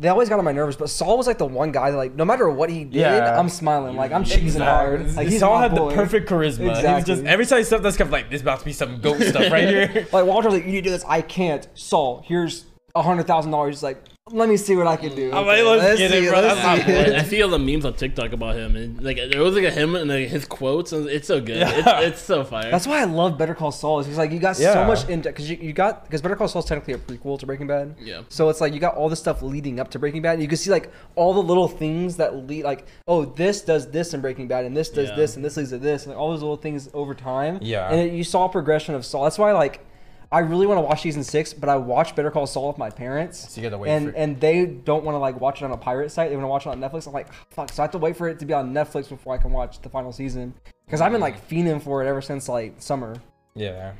they 0.00 0.08
always 0.08 0.28
got 0.28 0.38
on 0.38 0.44
my 0.44 0.52
nerves, 0.52 0.76
but 0.76 0.88
Saul 0.90 1.18
was 1.18 1.26
like 1.26 1.38
the 1.38 1.44
one 1.46 1.72
guy 1.72 1.90
that 1.90 1.96
like 1.96 2.14
no 2.14 2.24
matter 2.24 2.48
what 2.48 2.70
he 2.70 2.84
did, 2.84 3.00
Yeah. 3.00 3.36
I'm 3.38 3.48
smiling, 3.48 3.96
like 3.96 4.12
I'm 4.12 4.22
cheesing 4.22 4.62
hard. 4.64 5.14
Like 5.16 5.26
he's 5.26 5.40
Saul 5.40 5.58
had 5.58 5.74
boy. 5.74 5.88
the 5.90 5.94
perfect 5.96 6.28
charisma. 6.28 6.58
He 6.58 6.68
was 6.68 6.78
Exactly. 6.78 7.14
just 7.14 7.26
every 7.26 7.46
time 7.46 7.58
he 7.58 7.64
stepped 7.64 7.82
that 7.82 7.94
stuff, 7.94 8.10
like 8.12 8.30
this 8.30 8.40
about 8.42 8.60
to 8.60 8.64
be 8.64 8.72
some 8.72 9.00
goat 9.00 9.20
stuff 9.20 9.50
right 9.50 9.68
here. 9.68 10.06
Like 10.12 10.24
Walter's 10.24 10.52
like, 10.52 10.64
you 10.64 10.70
need 10.70 10.82
to 10.82 10.82
do 10.82 10.90
this. 10.90 11.04
I 11.08 11.20
can't. 11.20 11.66
Saul, 11.74 12.22
here's 12.26 12.66
a 12.94 13.02
hundred 13.02 13.26
thousand 13.26 13.50
dollars. 13.50 13.76
He's 13.76 13.82
like, 13.82 14.00
let 14.30 14.48
me 14.48 14.56
see 14.56 14.76
what 14.76 14.86
I 14.86 14.96
can 14.96 15.14
do. 15.14 15.32
I'm 15.32 15.46
like, 15.46 15.64
let's 15.64 15.98
get 15.98 16.12
it, 16.12 16.28
bro. 16.30 16.40
let's 16.40 16.60
That's 16.60 16.84
see 16.86 16.92
not 16.92 17.06
it. 17.08 17.14
I 17.14 17.22
see 17.24 17.42
all 17.42 17.50
the 17.50 17.58
memes 17.58 17.84
on 17.84 17.94
TikTok 17.94 18.32
about 18.32 18.56
him, 18.56 18.76
and 18.76 19.02
like 19.02 19.16
there 19.30 19.42
was 19.42 19.54
like 19.54 19.64
a 19.64 19.70
him 19.70 19.94
and 19.96 20.08
like, 20.10 20.28
his 20.28 20.44
quotes, 20.44 20.92
and 20.92 21.08
it's 21.08 21.26
so 21.28 21.40
good. 21.40 21.58
Yeah. 21.58 22.00
It's, 22.00 22.06
it's 22.08 22.22
so 22.22 22.44
fire. 22.44 22.70
That's 22.70 22.86
why 22.86 23.00
I 23.00 23.04
love 23.04 23.38
Better 23.38 23.54
Call 23.54 23.72
Saul. 23.72 24.00
Is 24.00 24.06
because 24.06 24.18
like 24.18 24.30
you 24.32 24.38
got 24.38 24.58
Yeah. 24.58 24.72
so 24.74 24.84
much 24.84 25.08
in 25.08 25.22
because 25.22 25.48
you, 25.50 25.56
you 25.56 25.72
got 25.72 26.04
because 26.04 26.22
Better 26.22 26.36
Call 26.36 26.48
Saul 26.48 26.60
is 26.62 26.66
technically 26.66 26.94
a 26.94 26.98
prequel 26.98 27.38
to 27.38 27.46
Breaking 27.46 27.66
Bad. 27.66 27.96
yeah. 28.00 28.22
So 28.28 28.48
it's 28.48 28.60
like 28.60 28.72
you 28.74 28.80
got 28.80 28.94
all 28.94 29.08
the 29.08 29.16
stuff 29.16 29.42
leading 29.42 29.80
up 29.80 29.90
to 29.92 29.98
Breaking 29.98 30.22
Bad. 30.22 30.34
And 30.34 30.42
you 30.42 30.48
can 30.48 30.56
see 30.58 30.70
like 30.70 30.90
all 31.14 31.34
the 31.34 31.42
little 31.42 31.68
things 31.68 32.16
that 32.16 32.34
lead, 32.46 32.64
like 32.64 32.86
oh 33.06 33.24
this 33.24 33.62
does 33.62 33.90
this 33.90 34.14
in 34.14 34.20
Breaking 34.20 34.48
Bad, 34.48 34.64
and 34.64 34.76
this 34.76 34.88
does 34.90 35.08
Yeah. 35.10 35.16
this, 35.16 35.36
and 35.36 35.44
this 35.44 35.56
leads 35.56 35.70
to 35.70 35.78
this, 35.78 36.04
and 36.04 36.12
like, 36.14 36.20
all 36.20 36.30
those 36.30 36.40
little 36.42 36.56
things 36.56 36.88
over 36.94 37.14
time. 37.14 37.58
Yeah. 37.62 37.90
And 37.90 38.00
it, 38.00 38.12
you 38.12 38.24
saw 38.24 38.48
progression 38.48 38.94
of 38.94 39.04
Saul. 39.04 39.24
That's 39.24 39.38
why 39.38 39.52
like 39.52 39.84
I 40.30 40.40
really 40.40 40.66
want 40.66 40.78
to 40.78 40.82
watch 40.82 41.02
season 41.02 41.24
six, 41.24 41.54
but 41.54 41.68
I 41.68 41.76
watched 41.76 42.14
Better 42.14 42.30
Call 42.30 42.46
Saul 42.46 42.68
with 42.68 42.78
my 42.78 42.90
parents. 42.90 43.50
So 43.50 43.60
you 43.60 43.66
gotta 43.66 43.78
wait 43.78 43.90
and 43.90 44.14
and 44.14 44.38
they 44.40 44.66
don't 44.66 45.04
want 45.04 45.14
to 45.14 45.18
like 45.18 45.40
watch 45.40 45.62
it 45.62 45.64
on 45.64 45.72
a 45.72 45.76
pirate 45.76 46.10
site. 46.10 46.30
They 46.30 46.36
want 46.36 46.44
to 46.44 46.48
watch 46.48 46.66
it 46.66 46.70
on 46.70 46.80
Netflix. 46.80 47.06
I'm 47.06 47.12
like 47.12 47.32
fuck. 47.50 47.72
So 47.72 47.82
I 47.82 47.84
have 47.84 47.92
to 47.92 47.98
wait 47.98 48.16
for 48.16 48.28
it 48.28 48.38
to 48.40 48.46
be 48.46 48.52
on 48.52 48.72
Netflix 48.72 49.08
before 49.08 49.34
I 49.34 49.38
can 49.38 49.52
watch 49.52 49.80
the 49.80 49.88
final 49.88 50.12
season 50.12 50.54
because 50.84 51.00
I've 51.00 51.12
been 51.12 51.20
like 51.20 51.48
fiending 51.48 51.80
for 51.80 52.04
it 52.04 52.08
ever 52.08 52.20
since 52.20 52.48
like 52.48 52.74
summer. 52.78 53.16
Yeah. 53.54 53.94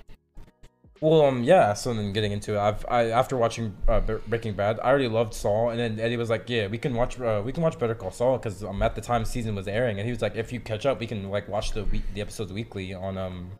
Well, 1.00 1.22
um, 1.22 1.44
yeah. 1.44 1.74
So 1.74 1.94
then, 1.94 2.12
getting 2.12 2.32
into 2.32 2.54
it, 2.54 2.58
I've 2.58 2.84
I 2.88 3.10
after 3.10 3.36
watching 3.36 3.76
uh, 3.86 4.00
Breaking 4.00 4.54
Bad, 4.54 4.80
I 4.80 4.88
already 4.88 5.08
loved 5.08 5.32
Saul, 5.32 5.70
and 5.70 5.78
then 5.78 6.00
Eddie 6.00 6.16
was 6.16 6.28
like, 6.28 6.50
"Yeah, 6.50 6.66
we 6.66 6.78
can 6.78 6.94
watch, 6.94 7.20
uh, 7.20 7.40
we 7.44 7.52
can 7.52 7.62
watch 7.62 7.78
Better 7.78 7.94
Call 7.94 8.10
Saul 8.10 8.36
because 8.36 8.64
um 8.64 8.82
at 8.82 8.94
the 8.94 9.00
time 9.00 9.24
season 9.24 9.54
was 9.54 9.68
airing, 9.68 9.98
and 9.98 10.06
he 10.06 10.12
was 10.12 10.22
like, 10.22 10.34
if 10.34 10.52
you 10.52 10.60
catch 10.60 10.86
up, 10.86 10.98
we 10.98 11.06
can 11.06 11.30
like 11.30 11.48
watch 11.48 11.72
the 11.72 11.84
week, 11.84 12.02
the 12.14 12.20
episodes 12.20 12.52
weekly 12.52 12.94
on 12.94 13.16
um 13.16 13.52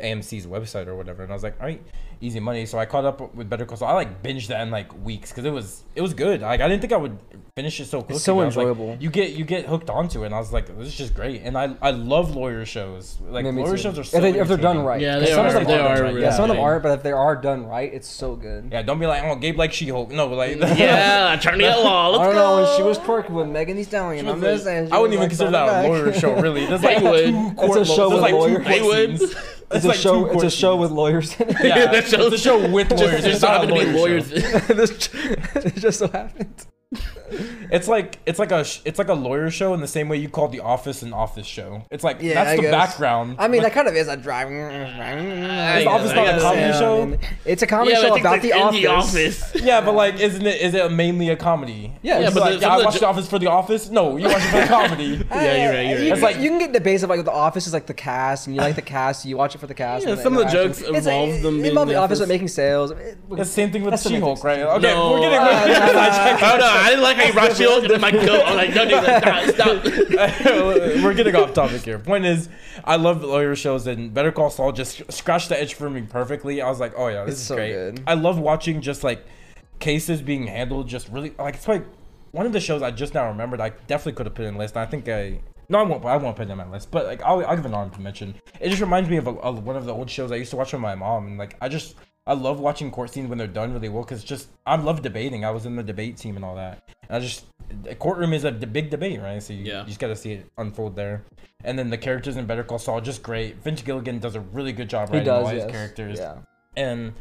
AMC's 0.00 0.46
website 0.46 0.88
or 0.88 0.96
whatever." 0.96 1.22
And 1.22 1.30
I 1.30 1.34
was 1.34 1.44
like, 1.44 1.60
"All 1.60 1.66
right, 1.66 1.82
easy 2.20 2.40
money." 2.40 2.66
So 2.66 2.78
I 2.78 2.86
caught 2.86 3.04
up 3.04 3.34
with 3.34 3.48
Better 3.48 3.64
Call 3.66 3.76
Saul. 3.76 3.88
I 3.88 3.92
like 3.94 4.22
binged 4.22 4.48
that 4.48 4.60
in 4.62 4.70
like 4.70 4.92
weeks 5.04 5.30
because 5.30 5.44
it 5.44 5.52
was 5.52 5.82
it 5.94 6.02
was 6.02 6.14
good. 6.14 6.40
Like 6.42 6.60
I 6.60 6.68
didn't 6.68 6.80
think 6.80 6.92
I 6.92 6.96
would 6.96 7.18
finish 7.56 7.80
it 7.80 7.86
so 7.86 7.98
quickly. 7.98 8.16
It's 8.16 8.24
so 8.24 8.36
but 8.36 8.42
I 8.42 8.44
was 8.46 8.56
like, 8.56 8.66
enjoyable. 8.68 8.96
you 9.00 9.10
get 9.10 9.30
you 9.32 9.44
get 9.44 9.66
hooked 9.66 9.90
onto 9.90 10.22
it, 10.22 10.26
and 10.26 10.34
I 10.34 10.38
was 10.38 10.52
like, 10.52 10.66
"This 10.78 10.88
is 10.88 10.94
just 10.96 11.14
great." 11.14 11.42
And 11.42 11.56
I 11.58 11.74
I 11.82 11.90
love 11.90 12.34
lawyer 12.36 12.64
shows. 12.64 13.18
Like 13.28 13.44
Yeah, 13.44 13.50
lawyer 13.52 13.72
too. 13.76 13.82
shows 13.82 13.98
are 13.98 14.02
if, 14.02 14.10
they, 14.12 14.38
if 14.38 14.48
they're 14.48 14.56
done 14.56 14.84
right. 14.84 15.00
Yeah, 15.00 15.18
'Cause 15.18 15.28
they 15.28 15.34
some 15.34 15.46
of 15.46 15.54
are. 15.54 15.58
them 15.58 15.66
They 15.66 15.78
are 15.78 15.80
are. 15.88 15.88
right. 15.94 16.00
really 16.14 16.22
Yeah, 16.22 16.30
some 16.32 16.44
of 16.50 16.56
them 16.56 16.60
aren't, 16.64 16.82
but 16.82 16.92
if 16.92 17.02
they 17.02 17.12
are 17.12 17.36
done 17.36 17.66
right, 17.66 17.92
it's 17.92 18.08
so 18.08 18.36
good. 18.36 18.68
Yeah, 18.72 18.82
don't 18.82 18.98
be 18.98 19.06
like, 19.06 19.22
oh, 19.24 19.36
Gabe 19.36 19.58
like 19.58 19.72
She-Hulk. 19.72 20.10
No, 20.10 20.28
but 20.28 20.36
like, 20.36 20.78
Yeah, 20.78 21.34
Attorney 21.38 21.64
at 21.64 21.78
Law. 21.80 22.08
Let's 22.10 22.20
I 22.20 22.24
don't 22.26 22.34
go. 22.34 22.40
know 22.56 22.62
when 22.62 22.76
she 22.76 22.82
was 22.82 22.98
twerking 22.98 23.30
with 23.30 23.48
Megan 23.48 23.76
Thee 23.76 23.82
Stallion. 23.84 24.28
I'm 24.28 24.40
just 24.40 24.64
saying. 24.64 24.92
I 24.92 24.98
wouldn't 24.98 25.14
even 25.14 25.22
like, 25.22 25.30
consider 25.30 25.50
that 25.52 25.84
a 25.84 25.88
lawyer 25.88 26.12
show, 26.12 26.34
really. 26.40 26.66
There's 26.66 26.82
like 26.90 26.98
two 26.98 27.52
court 27.56 27.80
It's 27.80 27.90
a 27.90 27.94
show 27.94 28.10
with 28.12 28.20
like 28.20 28.30
two 28.32 28.38
lawyers. 28.38 28.64
They 28.66 28.80
court 28.80 28.96
would. 29.10 29.20
It's 29.72 29.84
a 29.84 29.88
like 29.88 29.98
show. 29.98 30.26
two 30.26 30.32
It's 30.34 30.42
a 30.44 30.50
show 30.50 30.76
with 30.76 30.90
lawyers. 30.90 31.38
in 31.40 31.48
it. 31.50 31.56
Yeah, 31.62 31.90
That 32.10 32.20
it's 32.20 32.34
a 32.34 32.38
show 32.38 32.70
with 32.70 32.90
lawyers. 32.92 33.24
Just 33.24 33.42
not 33.42 33.64
a 33.64 33.66
happen 33.66 33.68
to 33.68 33.74
be 33.92 33.98
lawyers. 33.98 34.28
show. 34.30 34.58
this 34.74 35.08
it 35.14 35.76
just 35.76 35.98
so 35.98 36.08
happened. 36.08 36.66
It's 37.70 37.86
like 37.86 38.18
it's 38.26 38.40
like 38.40 38.50
a 38.50 38.64
it's 38.84 38.98
like 38.98 39.08
a 39.08 39.14
lawyer 39.14 39.48
show 39.48 39.74
in 39.74 39.80
the 39.80 39.86
same 39.86 40.08
way 40.08 40.16
you 40.16 40.28
call 40.28 40.48
The 40.48 40.58
Office 40.58 41.02
an 41.02 41.12
office 41.12 41.46
show. 41.46 41.84
It's 41.88 42.02
like 42.02 42.16
Yeah, 42.20 42.34
that's 42.34 42.50
I 42.50 42.56
the 42.56 42.62
guess. 42.62 42.72
background. 42.72 43.36
I 43.38 43.46
mean, 43.46 43.60
but 43.62 43.68
that 43.68 43.74
kind 43.74 43.86
of 43.86 43.94
is 43.94 44.08
a 44.08 44.16
driving. 44.16 44.56
Is 44.56 45.84
The 45.84 45.88
Office 45.88 46.10
I 46.10 46.14
not 46.16 46.28
a 46.34 46.40
comedy 46.40 46.60
yeah. 46.62 46.78
show? 46.80 47.18
It's 47.44 47.62
a 47.62 47.66
comedy 47.68 47.92
Yeah, 47.92 48.00
show 48.00 48.16
about 48.16 48.24
like, 48.24 48.42
the 48.42 48.52
office. 48.54 48.80
the 48.80 48.86
office. 48.88 49.54
yeah, 49.62 49.80
but 49.80 49.92
like, 49.94 50.18
isn't 50.18 50.44
it? 50.44 50.60
Is 50.60 50.74
it 50.74 50.90
mainly 50.90 51.28
a 51.28 51.36
comedy? 51.36 51.92
Yeah, 52.02 52.18
Yeah, 52.18 52.24
it's 52.26 52.34
but 52.34 52.40
like, 52.40 52.54
the- 52.54 52.60
yeah, 52.62 52.74
I 52.76 52.84
of 52.84 52.92
the 52.92 52.98
The 52.98 53.06
Office 53.06 53.28
for 53.28 53.38
The 53.38 53.46
Office. 53.46 53.88
No, 53.90 54.16
you 54.16 54.26
watch 54.26 54.36
it 54.42 54.50
for 54.50 54.60
the 54.60 54.66
comedy. 54.68 55.04
Yeah, 55.04 55.12
you're 55.14 55.22
right, 55.30 55.62
you're 55.62 55.72
right, 55.72 55.98
You, 56.00 56.04
you're 56.06 56.14
It's 56.14 56.22
like- 56.22 56.38
you 56.38 56.48
can 56.50 56.58
get 56.58 56.72
debates 56.72 57.04
of 57.04 57.10
like 57.10 57.24
the 57.24 57.30
office 57.30 57.68
is 57.68 57.72
like 57.72 57.86
the 57.86 57.94
cast, 57.94 58.48
and 58.48 58.56
you 58.56 58.62
like 58.62 58.74
the 58.74 58.82
cast, 58.82 59.24
you 59.24 59.36
watch 59.36 59.54
it 59.54 59.58
for 59.58 59.68
the 59.68 59.74
cast. 59.74 60.04
Yeah, 60.04 60.12
and 60.14 60.20
some 60.20 60.36
of 60.36 60.42
the 60.44 60.50
jokes 60.50 60.80
It's 60.80 60.88
like- 60.90 60.96
involve 60.98 61.42
them 61.42 61.60
it 61.64 61.68
involve 61.68 61.86
the 61.86 61.94
the 61.94 62.00
office 62.00 62.18
office. 62.18 62.20
of 62.22 62.28
making 62.28 62.48
sales. 62.48 62.90
It- 62.90 63.16
The 63.30 63.44
same 63.44 63.70
thing 63.70 63.82
with 63.84 63.92
That's 63.92 64.02
the 64.02 64.08
She-Hulk, 64.10 64.42
right? 64.42 64.58
Okay, 64.60 64.94
we're 64.96 65.20
getting. 65.20 65.38
Oh 66.42 66.56
no, 66.56 66.79
I 66.80 66.90
didn't 66.90 67.02
like 67.02 67.16
how 67.16 67.24
you 67.24 67.32
brought 67.32 67.56
Shield 67.56 67.90
and 67.90 68.00
my 68.00 68.10
goat. 68.10 68.42
I'm 68.46 68.56
like, 68.56 68.74
no, 68.74 68.84
dude, 68.84 69.02
like, 69.04 69.54
stop. 69.54 69.84
stop. 69.84 69.84
We're 71.02 71.14
getting 71.14 71.36
off 71.36 71.52
topic 71.52 71.82
here. 71.82 71.98
Point 71.98 72.24
is, 72.26 72.48
I 72.84 72.96
love 72.96 73.22
lawyer 73.22 73.54
shows, 73.54 73.86
and 73.86 74.12
Better 74.12 74.32
Call 74.32 74.50
Saul 74.50 74.72
just 74.72 75.10
scratched 75.12 75.48
the 75.48 75.60
edge 75.60 75.74
for 75.74 75.88
me 75.90 76.02
perfectly. 76.02 76.60
I 76.62 76.68
was 76.68 76.80
like, 76.80 76.92
oh 76.96 77.08
yeah, 77.08 77.24
this 77.24 77.34
It's 77.34 77.42
is 77.42 77.46
so 77.48 77.54
great. 77.56 77.72
good. 77.72 78.02
I 78.06 78.14
love 78.14 78.38
watching 78.38 78.80
just 78.80 79.04
like 79.04 79.24
cases 79.78 80.20
being 80.22 80.46
handled 80.46 80.88
just 80.88 81.08
really 81.08 81.32
like 81.38 81.54
it's 81.54 81.66
like 81.66 81.84
one 82.32 82.44
of 82.46 82.52
the 82.52 82.60
shows 82.60 82.82
I 82.82 82.90
just 82.90 83.14
now 83.14 83.28
remembered. 83.28 83.60
I 83.60 83.70
definitely 83.86 84.12
could 84.12 84.26
have 84.26 84.34
put 84.34 84.44
in 84.46 84.56
list. 84.56 84.76
I 84.76 84.86
think 84.86 85.08
I. 85.08 85.40
No, 85.68 85.78
I 85.78 85.82
won't. 85.82 86.04
I 86.04 86.16
won't 86.16 86.36
put 86.36 86.48
it 86.48 86.50
in 86.50 86.58
my 86.58 86.68
list, 86.68 86.90
but 86.90 87.06
like 87.06 87.22
I'll, 87.22 87.44
I'll 87.46 87.56
give 87.56 87.64
an 87.66 87.74
honorable 87.74 88.00
mention. 88.02 88.34
It 88.60 88.70
just 88.70 88.80
reminds 88.80 89.08
me 89.08 89.16
of, 89.18 89.26
a, 89.26 89.30
of 89.30 89.64
one 89.64 89.76
of 89.76 89.84
the 89.84 89.92
old 89.94 90.10
shows 90.10 90.32
I 90.32 90.36
used 90.36 90.50
to 90.50 90.56
watch 90.56 90.72
with 90.72 90.82
my 90.82 90.94
mom, 90.94 91.26
and 91.26 91.38
like 91.38 91.56
I 91.60 91.68
just 91.68 91.94
I 92.30 92.34
love 92.34 92.60
watching 92.60 92.90
court 92.92 93.12
scenes 93.12 93.28
when 93.28 93.38
they're 93.38 93.46
done 93.48 93.72
really 93.72 93.88
well 93.88 94.04
because 94.04 94.22
just 94.22 94.48
I 94.64 94.76
love 94.76 95.02
debating. 95.02 95.44
I 95.44 95.50
was 95.50 95.66
in 95.66 95.74
the 95.74 95.82
debate 95.82 96.16
team 96.16 96.36
and 96.36 96.44
all 96.44 96.54
that. 96.54 96.88
And 97.08 97.16
I 97.16 97.20
just 97.20 97.44
the 97.82 97.94
courtroom 97.96 98.32
is 98.32 98.44
a 98.44 98.52
d- 98.52 98.66
big 98.66 98.88
debate, 98.88 99.20
right? 99.20 99.42
So 99.42 99.52
you, 99.52 99.64
Yeah. 99.64 99.80
you 99.80 99.86
just 99.88 99.98
got 99.98 100.08
to 100.08 100.16
see 100.16 100.32
it 100.34 100.46
unfold 100.56 100.94
there. 100.94 101.24
And 101.64 101.76
then 101.78 101.90
the 101.90 101.98
characters 101.98 102.36
in 102.36 102.46
Better 102.46 102.62
Call 102.62 102.78
Saul 102.78 103.00
just 103.00 103.22
great. 103.24 103.62
Vince 103.62 103.82
Gilligan 103.82 104.20
does 104.20 104.36
a 104.36 104.40
really 104.40 104.72
good 104.72 104.88
job 104.88 105.08
He 105.08 105.14
writing 105.18 105.26
does. 105.26 105.44
all 105.44 105.50
his 105.52 105.62
yes. 105.64 105.70
characters. 105.72 106.18
Yeah. 106.20 106.36
And 106.76 107.14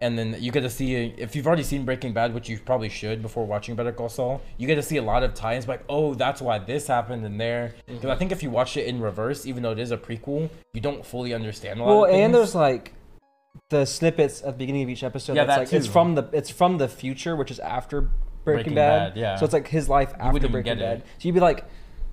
and 0.00 0.18
then 0.18 0.36
you 0.38 0.50
get 0.50 0.62
to 0.62 0.70
see 0.70 0.94
if 0.96 1.36
you've 1.36 1.46
already 1.46 1.62
seen 1.62 1.84
Breaking 1.84 2.12
Bad, 2.12 2.34
which 2.34 2.48
you 2.48 2.58
probably 2.58 2.88
should 2.88 3.22
before 3.22 3.46
watching 3.46 3.74
Better 3.74 3.92
Call 3.92 4.08
Saul. 4.08 4.40
You 4.58 4.66
get 4.66 4.74
to 4.76 4.82
see 4.82 4.96
a 4.96 5.02
lot 5.02 5.22
of 5.22 5.34
tie-ins, 5.34 5.68
like 5.68 5.82
oh, 5.90 6.14
that's 6.14 6.40
why 6.42 6.58
this 6.58 6.86
happened 6.86 7.24
in 7.24 7.36
there. 7.38 7.74
Because 7.86 8.00
Mm-hmm. 8.00 8.10
I 8.10 8.16
think 8.16 8.32
if 8.32 8.42
you 8.42 8.50
watch 8.50 8.76
it 8.78 8.86
in 8.86 9.00
reverse, 9.00 9.44
even 9.46 9.62
though 9.62 9.72
it 9.72 9.78
is 9.78 9.90
a 9.92 9.96
prequel, 9.98 10.48
you 10.72 10.80
don't 10.80 11.04
fully 11.04 11.32
understand 11.34 11.80
a 11.80 11.84
lot. 11.84 11.88
Well, 11.90 12.04
of 12.06 12.10
and 12.10 12.34
there's 12.34 12.54
like 12.54 12.92
the 13.70 13.84
snippets 13.84 14.40
at 14.42 14.46
the 14.46 14.52
beginning 14.58 14.82
of 14.82 14.88
each 14.88 15.02
episode. 15.02 15.36
Yeah, 15.36 15.44
that's 15.44 15.70
that 15.70 15.72
like 15.76 15.80
it's 15.84 15.86
from 15.86 16.14
the 16.14 16.28
it's 16.32 16.50
from 16.50 16.78
the 16.78 16.88
future, 16.88 17.36
which 17.36 17.50
is 17.50 17.58
after 17.60 18.00
Breaking, 18.00 18.12
Breaking 18.44 18.74
Bad. 18.74 19.14
Bad, 19.14 19.20
yeah. 19.20 19.36
So 19.36 19.44
it's 19.44 19.54
like 19.54 19.68
his 19.68 19.88
life 19.88 20.12
after 20.14 20.32
wouldn't 20.32 20.50
even 20.50 20.52
Breaking 20.62 20.78
get 20.78 20.84
Bad. 20.84 20.98
it. 20.98 21.06
So 21.18 21.28
you'd 21.28 21.34
be 21.34 21.40
like, 21.40 21.64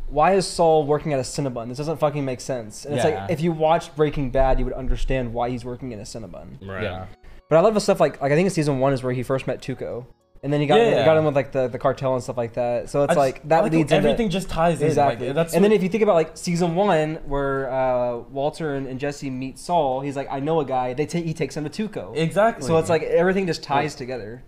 why 0.08 0.34
is 0.36 0.46
Saul 0.48 0.86
working 0.86 1.14
at 1.14 1.20
a 1.20 1.24
Cinnabon? 1.24 1.68
This 1.70 1.78
doesn't 1.78 1.98
fucking 1.98 2.24
make 2.24 2.42
sense. 2.42 2.86
And 2.86 2.96
it's 2.96 3.04
Yeah. 3.06 3.22
like 3.22 3.32
if 3.32 3.42
you 3.42 3.52
watched 3.52 3.96
Breaking 3.96 4.30
Bad, 4.32 4.60
you 4.60 4.66
would 4.66 4.74
understand 4.74 5.34
why 5.34 5.50
he's 5.50 5.66
working 5.66 5.92
in 5.92 6.00
a 6.00 6.04
Cinnabon. 6.04 6.66
Right. 6.66 6.84
yeah. 6.84 7.08
But 7.50 7.58
I 7.58 7.62
love 7.62 7.74
the 7.74 7.82
stuff 7.82 8.00
like 8.00 8.22
like 8.22 8.32
I 8.32 8.36
think 8.36 8.46
in 8.46 8.52
season 8.52 8.80
one 8.80 8.94
is 8.94 9.04
where 9.04 9.12
he 9.14 9.24
first 9.24 9.46
met 9.46 9.62
Tuco, 9.62 10.06
and 10.44 10.52
then 10.52 10.60
he 10.62 10.68
got 10.68 10.76
Yeah, 10.78 10.89
yeah. 10.89 11.06
got 11.06 11.18
him 11.18 11.26
with 11.26 11.36
like 11.36 11.52
the, 11.52 11.68
the 11.68 11.78
cartel 11.78 12.14
and 12.16 12.24
stuff 12.24 12.38
like 12.38 12.54
that. 12.54 12.89
So 12.89 13.04
it's 13.04 13.12
I 13.12 13.14
just- 13.14 13.18
like 13.18 13.48
that 13.50 13.62
like 13.64 13.72
how 13.72 13.78
leads 13.78 13.92
into 13.92 13.96
everything 14.10 14.30
just 14.30 14.50
ties 14.50 14.82
exactly. 14.82 15.28
in. 15.28 15.36
Like, 15.36 15.46
that's 15.46 15.54
and 15.54 15.64
then 15.64 15.72
if 15.72 15.84
you 15.84 15.89
think 15.89 16.04
about 16.04 16.16
like 16.16 16.36
season 16.38 16.76
one, 16.76 17.16
where 17.26 17.72
uh, 17.72 18.18
Walter 18.18 18.76
and, 18.76 18.88
and 18.88 19.00
Jesse 19.00 19.30
meet 19.30 19.60
Saul, 19.60 20.02
he's 20.02 20.16
like, 20.16 20.28
I 20.32 20.39
know 20.39 20.60
a 20.60 20.66
guy. 20.66 20.94
They 20.94 21.06
take 21.06 21.26
he 21.26 21.34
takes 21.34 21.56
him 21.56 21.68
to 21.68 21.70
Tuco. 21.70 22.16
exactly. 22.16 22.66
So 22.68 22.78
it's 22.78 22.89
like 22.89 23.04
everything 23.04 23.46
just 23.48 23.64
ties 23.64 23.96
together. 23.96 24.44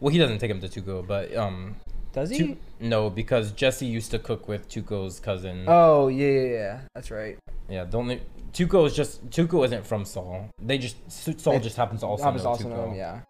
well, 0.00 0.12
he 0.12 0.18
doesn't 0.18 0.38
take 0.38 0.50
him 0.50 0.60
to 0.60 0.68
Tuco, 0.68 1.06
but 1.06 1.34
um, 1.36 1.76
Does 2.12 2.30
he? 2.30 2.38
Tu- 2.38 2.56
no, 2.80 3.08
because 3.08 3.52
Jesse 3.52 3.86
used 3.86 4.10
to 4.10 4.18
cook 4.18 4.48
with 4.48 4.68
Tuco's 4.68 5.18
cousin. 5.20 5.64
Oh 5.68 6.08
yeah, 6.08 6.26
yeah, 6.28 6.48
yeah. 6.48 6.80
That's 6.94 7.10
right. 7.10 7.38
Yeah, 7.70 7.84
the 7.84 7.96
only 7.96 8.20
Tuco 8.52 8.86
is 8.86 8.94
just 8.94 9.30
Tuco 9.30 9.64
isn't 9.64 9.86
from 9.86 10.04
Saul. 10.04 10.50
They 10.60 10.76
just 10.78 10.96
Saul 11.40 11.54
It- 11.54 11.62
just 11.62 11.76
happens 11.76 12.00
to 12.00 12.06
also 12.06 12.24
I 12.24 12.30
was 12.30 12.42
know 12.44 12.50
also 12.50 12.64
Tuco. 12.64 12.70
know 12.76 12.88
him, 12.90 12.96
yeah. 12.96 13.20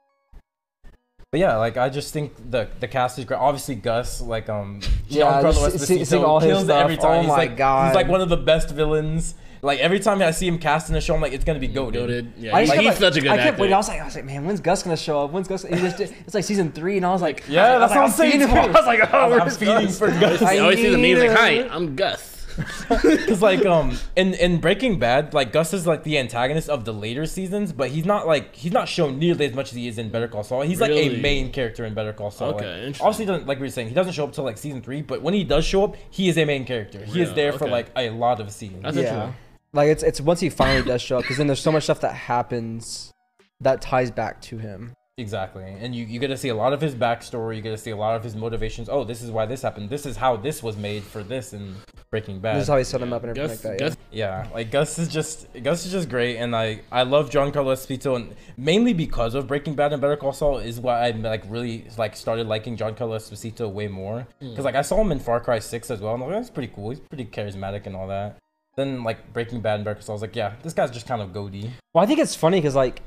But 1.33 1.41
yeah, 1.41 1.57
like 1.57 1.79
I 1.79 1.89
just 1.89 2.13
think 2.13 2.35
the 2.51 2.69
the 2.81 2.87
cast 2.87 3.19
is 3.19 3.25
great. 3.25 3.39
Obviously, 3.41 3.75
Gus, 3.75 4.21
like 4.21 4.51
um, 4.51 4.81
Yeah, 5.09 5.41
Giancarlo 5.41 5.73
just 5.73 5.87
see- 5.89 5.97
Esposito 6.01 6.07
seeing 6.07 6.25
all 6.25 6.41
his 6.41 6.51
kills 6.53 6.65
it 6.69 6.71
every 6.73 6.99
time. 6.99 7.11
Oh 7.11 7.21
he's 7.21 7.29
my 7.29 7.37
like, 7.37 7.57
God. 7.57 7.87
he's 7.87 7.95
like 7.95 8.07
one 8.09 8.21
of 8.21 8.29
the 8.29 8.37
best 8.37 8.69
villains. 8.71 9.35
Like 9.63 9.79
every 9.79 9.99
time 9.99 10.21
I 10.21 10.31
see 10.33 10.47
him 10.47 10.59
cast 10.59 10.91
in 10.91 10.95
a 10.97 11.01
show, 11.01 11.15
I'm 11.15 11.23
like, 11.23 11.33
it's 11.33 11.45
gonna 11.45 11.59
be 11.59 11.69
goaded. 11.69 12.27
Goated. 12.27 12.33
Yeah, 12.37 12.55
I 12.55 12.61
he's, 12.61 12.69
just 12.69 12.75
kept, 12.75 12.83
he's 12.83 12.87
like- 13.03 13.13
such 13.15 13.17
a 13.17 13.21
good 13.23 13.31
I 13.31 13.37
kept 13.39 13.47
actor. 13.49 13.61
waiting. 13.63 13.73
I 13.73 13.77
was 13.79 13.89
like, 13.89 14.01
I 14.03 14.05
was 14.05 14.15
like, 14.15 14.25
man, 14.27 14.45
when's 14.45 14.61
Gus 14.61 14.83
gonna 14.83 14.95
show 14.99 15.25
up? 15.25 15.31
When's 15.31 15.49
Gus? 15.49 15.65
And 15.65 15.75
he 15.75 15.81
just, 15.81 16.01
it's 16.27 16.35
like 16.35 16.45
season 16.45 16.71
three, 16.71 16.99
and 16.99 17.07
I 17.07 17.13
was 17.13 17.23
like, 17.23 17.45
Yeah, 17.49 17.65
I 17.65 17.79
was 17.79 17.81
that's 17.81 17.91
like, 17.93 17.99
what 17.99 18.05
I'm 18.05 18.11
saying. 18.13 18.33
feeding 18.33 18.47
too. 18.49 18.53
for- 18.53 18.59
I 18.61 18.67
was 18.67 18.87
like, 18.87 19.15
oh, 19.15 19.33
I'm, 19.33 19.41
I'm 19.41 19.51
feeding 19.51 19.75
Gus? 19.87 19.99
for 19.99 20.09
Gus. 20.09 20.43
I 20.43 20.57
I 20.57 20.59
always 20.59 20.81
see 20.81 20.91
the 20.91 20.99
memes 20.99 21.19
like, 21.19 21.31
need 21.31 21.67
"Hi. 21.71 21.75
I'm 21.75 21.97
Gus." 21.97 22.42
Because 22.89 23.43
like 23.43 23.65
um 23.65 23.97
in 24.17 24.35
in 24.35 24.61
Breaking 24.61 24.99
Bad, 24.99 25.33
like 25.35 25.53
Gus 25.53 25.73
is 25.73 25.87
like 25.87 26.03
the 26.03 26.19
antagonist 26.19 26.69
of 26.69 26.85
the 26.85 26.93
later 26.93 27.27
seasons, 27.27 27.73
but 27.73 27.91
he's 27.91 28.05
not 28.05 28.27
like 28.27 28.55
he's 28.55 28.73
not 28.73 28.89
shown 28.89 29.19
nearly 29.19 29.47
as 29.47 29.55
much 29.55 29.71
as 29.71 29.77
he 29.77 29.89
is 29.89 29.99
in 29.99 30.11
Better 30.11 30.29
Call 30.29 30.43
Saul. 30.43 30.63
He's 30.63 30.81
like 30.81 30.91
Really? 30.91 31.17
a 31.19 31.21
main 31.23 31.51
character 31.53 31.85
in 31.85 31.95
Better 31.95 32.13
Call 32.13 32.31
Saul. 32.31 32.55
Okay, 32.55 32.67
Like, 32.67 32.77
interesting. 32.79 33.07
obviously, 33.07 33.27
doesn't 33.27 33.47
like 33.47 33.59
we 33.59 33.67
were 33.67 33.71
saying, 33.71 33.89
he 33.89 33.95
doesn't 33.95 34.13
show 34.13 34.25
up 34.25 34.33
till 34.33 34.45
like 34.45 34.59
season 34.59 34.83
three, 34.83 35.03
but 35.03 35.23
when 35.23 35.35
he 35.35 35.45
does 35.45 35.65
show 35.65 35.85
up, 35.85 35.97
he 36.11 36.29
is 36.29 36.37
a 36.39 36.45
main 36.45 36.65
character. 36.65 37.05
He 37.05 37.21
is 37.23 37.29
Yeah, 37.31 37.35
there 37.35 37.53
for 37.53 37.69
like 37.69 37.91
a 37.97 38.11
lot 38.11 38.41
of 38.41 38.51
scenes. 38.51 38.83
That's 38.83 38.97
yeah. 38.97 39.33
Like 39.73 39.89
it's 39.89 40.03
it's 40.03 40.21
once 40.21 40.41
he 40.41 40.51
finally 40.51 40.85
does 40.85 41.01
show 41.01 41.17
up, 41.19 41.23
because 41.23 41.39
then 41.39 41.47
there's 41.47 41.61
so 41.61 41.73
much 41.73 41.85
stuff 41.85 42.01
that 42.01 42.15
happens 42.15 43.13
that 43.61 43.81
ties 43.81 44.11
back 44.11 44.41
to 44.43 44.59
him. 44.59 44.93
Exactly, 45.19 45.63
and 45.65 45.95
you, 45.95 46.05
you 46.07 46.19
get 46.19 46.29
to 46.29 46.37
see 46.39 46.49
a 46.49 46.55
lot 46.55 46.73
of 46.73 46.81
his 46.81 46.95
backstory. 46.95 47.57
You 47.57 47.63
get 47.63 47.71
to 47.71 47.79
see 47.79 47.91
a 47.91 47.97
lot 47.97 48.17
of 48.17 48.25
his 48.25 48.35
motivations. 48.35 48.89
Oh, 48.89 49.05
this 49.05 49.23
is 49.23 49.31
why 49.31 49.45
this 49.47 49.61
happened. 49.63 49.89
This 49.91 50.05
is 50.07 50.17
how 50.17 50.37
this 50.37 50.63
was 50.63 50.77
made 50.77 51.03
for 51.05 51.23
this 51.23 51.53
in 51.53 51.75
Breaking 52.13 52.41
Bad. 52.41 52.57
This 52.57 52.65
is 52.65 52.69
how 52.69 52.77
he 52.77 52.85
set 52.85 53.01
him 53.01 53.15
up 53.15 53.25
and 53.25 53.31
everything 53.31 53.57
Gus, 53.57 53.65
like 53.65 53.79
that. 53.79 53.85
Gus, 53.85 53.97
Yeah, 54.11 54.47
like 54.53 54.71
Gus 54.71 54.99
is 54.99 55.09
just 55.09 55.49
Gus 55.63 55.87
is 55.87 55.93
just 55.93 56.11
great, 56.11 56.37
and 56.37 56.55
I 56.55 56.83
I 56.93 57.05
love 57.05 57.31
Giancarlo 57.31 57.73
Esposito, 57.73 58.15
and 58.17 58.37
mainly 58.59 58.93
because 58.93 59.35
of 59.35 59.47
Breaking 59.47 59.75
Bad 59.75 59.95
and 59.95 60.03
Better 60.03 60.19
Call 60.19 60.35
Saul 60.35 60.59
is 60.59 60.79
why 60.79 61.09
I 61.09 61.11
like 61.13 61.43
really 61.49 61.87
like 61.97 62.15
started 62.15 62.47
liking 62.47 62.77
Giancarlo 62.77 63.17
Esposito 63.17 63.73
way 63.73 63.89
more. 63.89 64.27
Hmm. 64.41 64.51
Because 64.51 64.67
like 64.67 64.75
I 64.75 64.83
saw 64.83 65.01
him 65.01 65.11
in 65.11 65.21
Far 65.21 65.41
Cry 65.41 65.59
Six 65.59 65.91
as 65.91 66.03
well, 66.03 66.13
and 66.13 66.23
I'm 66.23 66.29
like 66.29 66.37
oh, 66.37 66.39
that's 66.39 66.51
pretty 66.51 66.71
cool. 66.75 66.91
He's 66.91 67.01
pretty 67.01 67.25
charismatic 67.25 67.87
and 67.87 67.97
all 67.97 68.09
that. 68.09 68.37
Then 68.77 69.03
like 69.05 69.33
Breaking 69.33 69.63
Bad 69.63 69.77
and 69.77 69.85
Better 69.87 69.95
Call 69.95 70.03
Saul, 70.03 70.13
I 70.13 70.17
was 70.17 70.23
like, 70.23 70.37
yeah, 70.37 70.53
this 70.63 70.75
guy's 70.75 70.91
just 70.91 71.07
kind 71.09 71.23
of 71.23 71.33
goody. 71.33 71.71
Well, 71.95 72.05
I 72.05 72.07
think 72.07 72.21
it's 72.21 72.35
funny 72.35 72.59
because 72.59 72.75
like, 72.75 73.01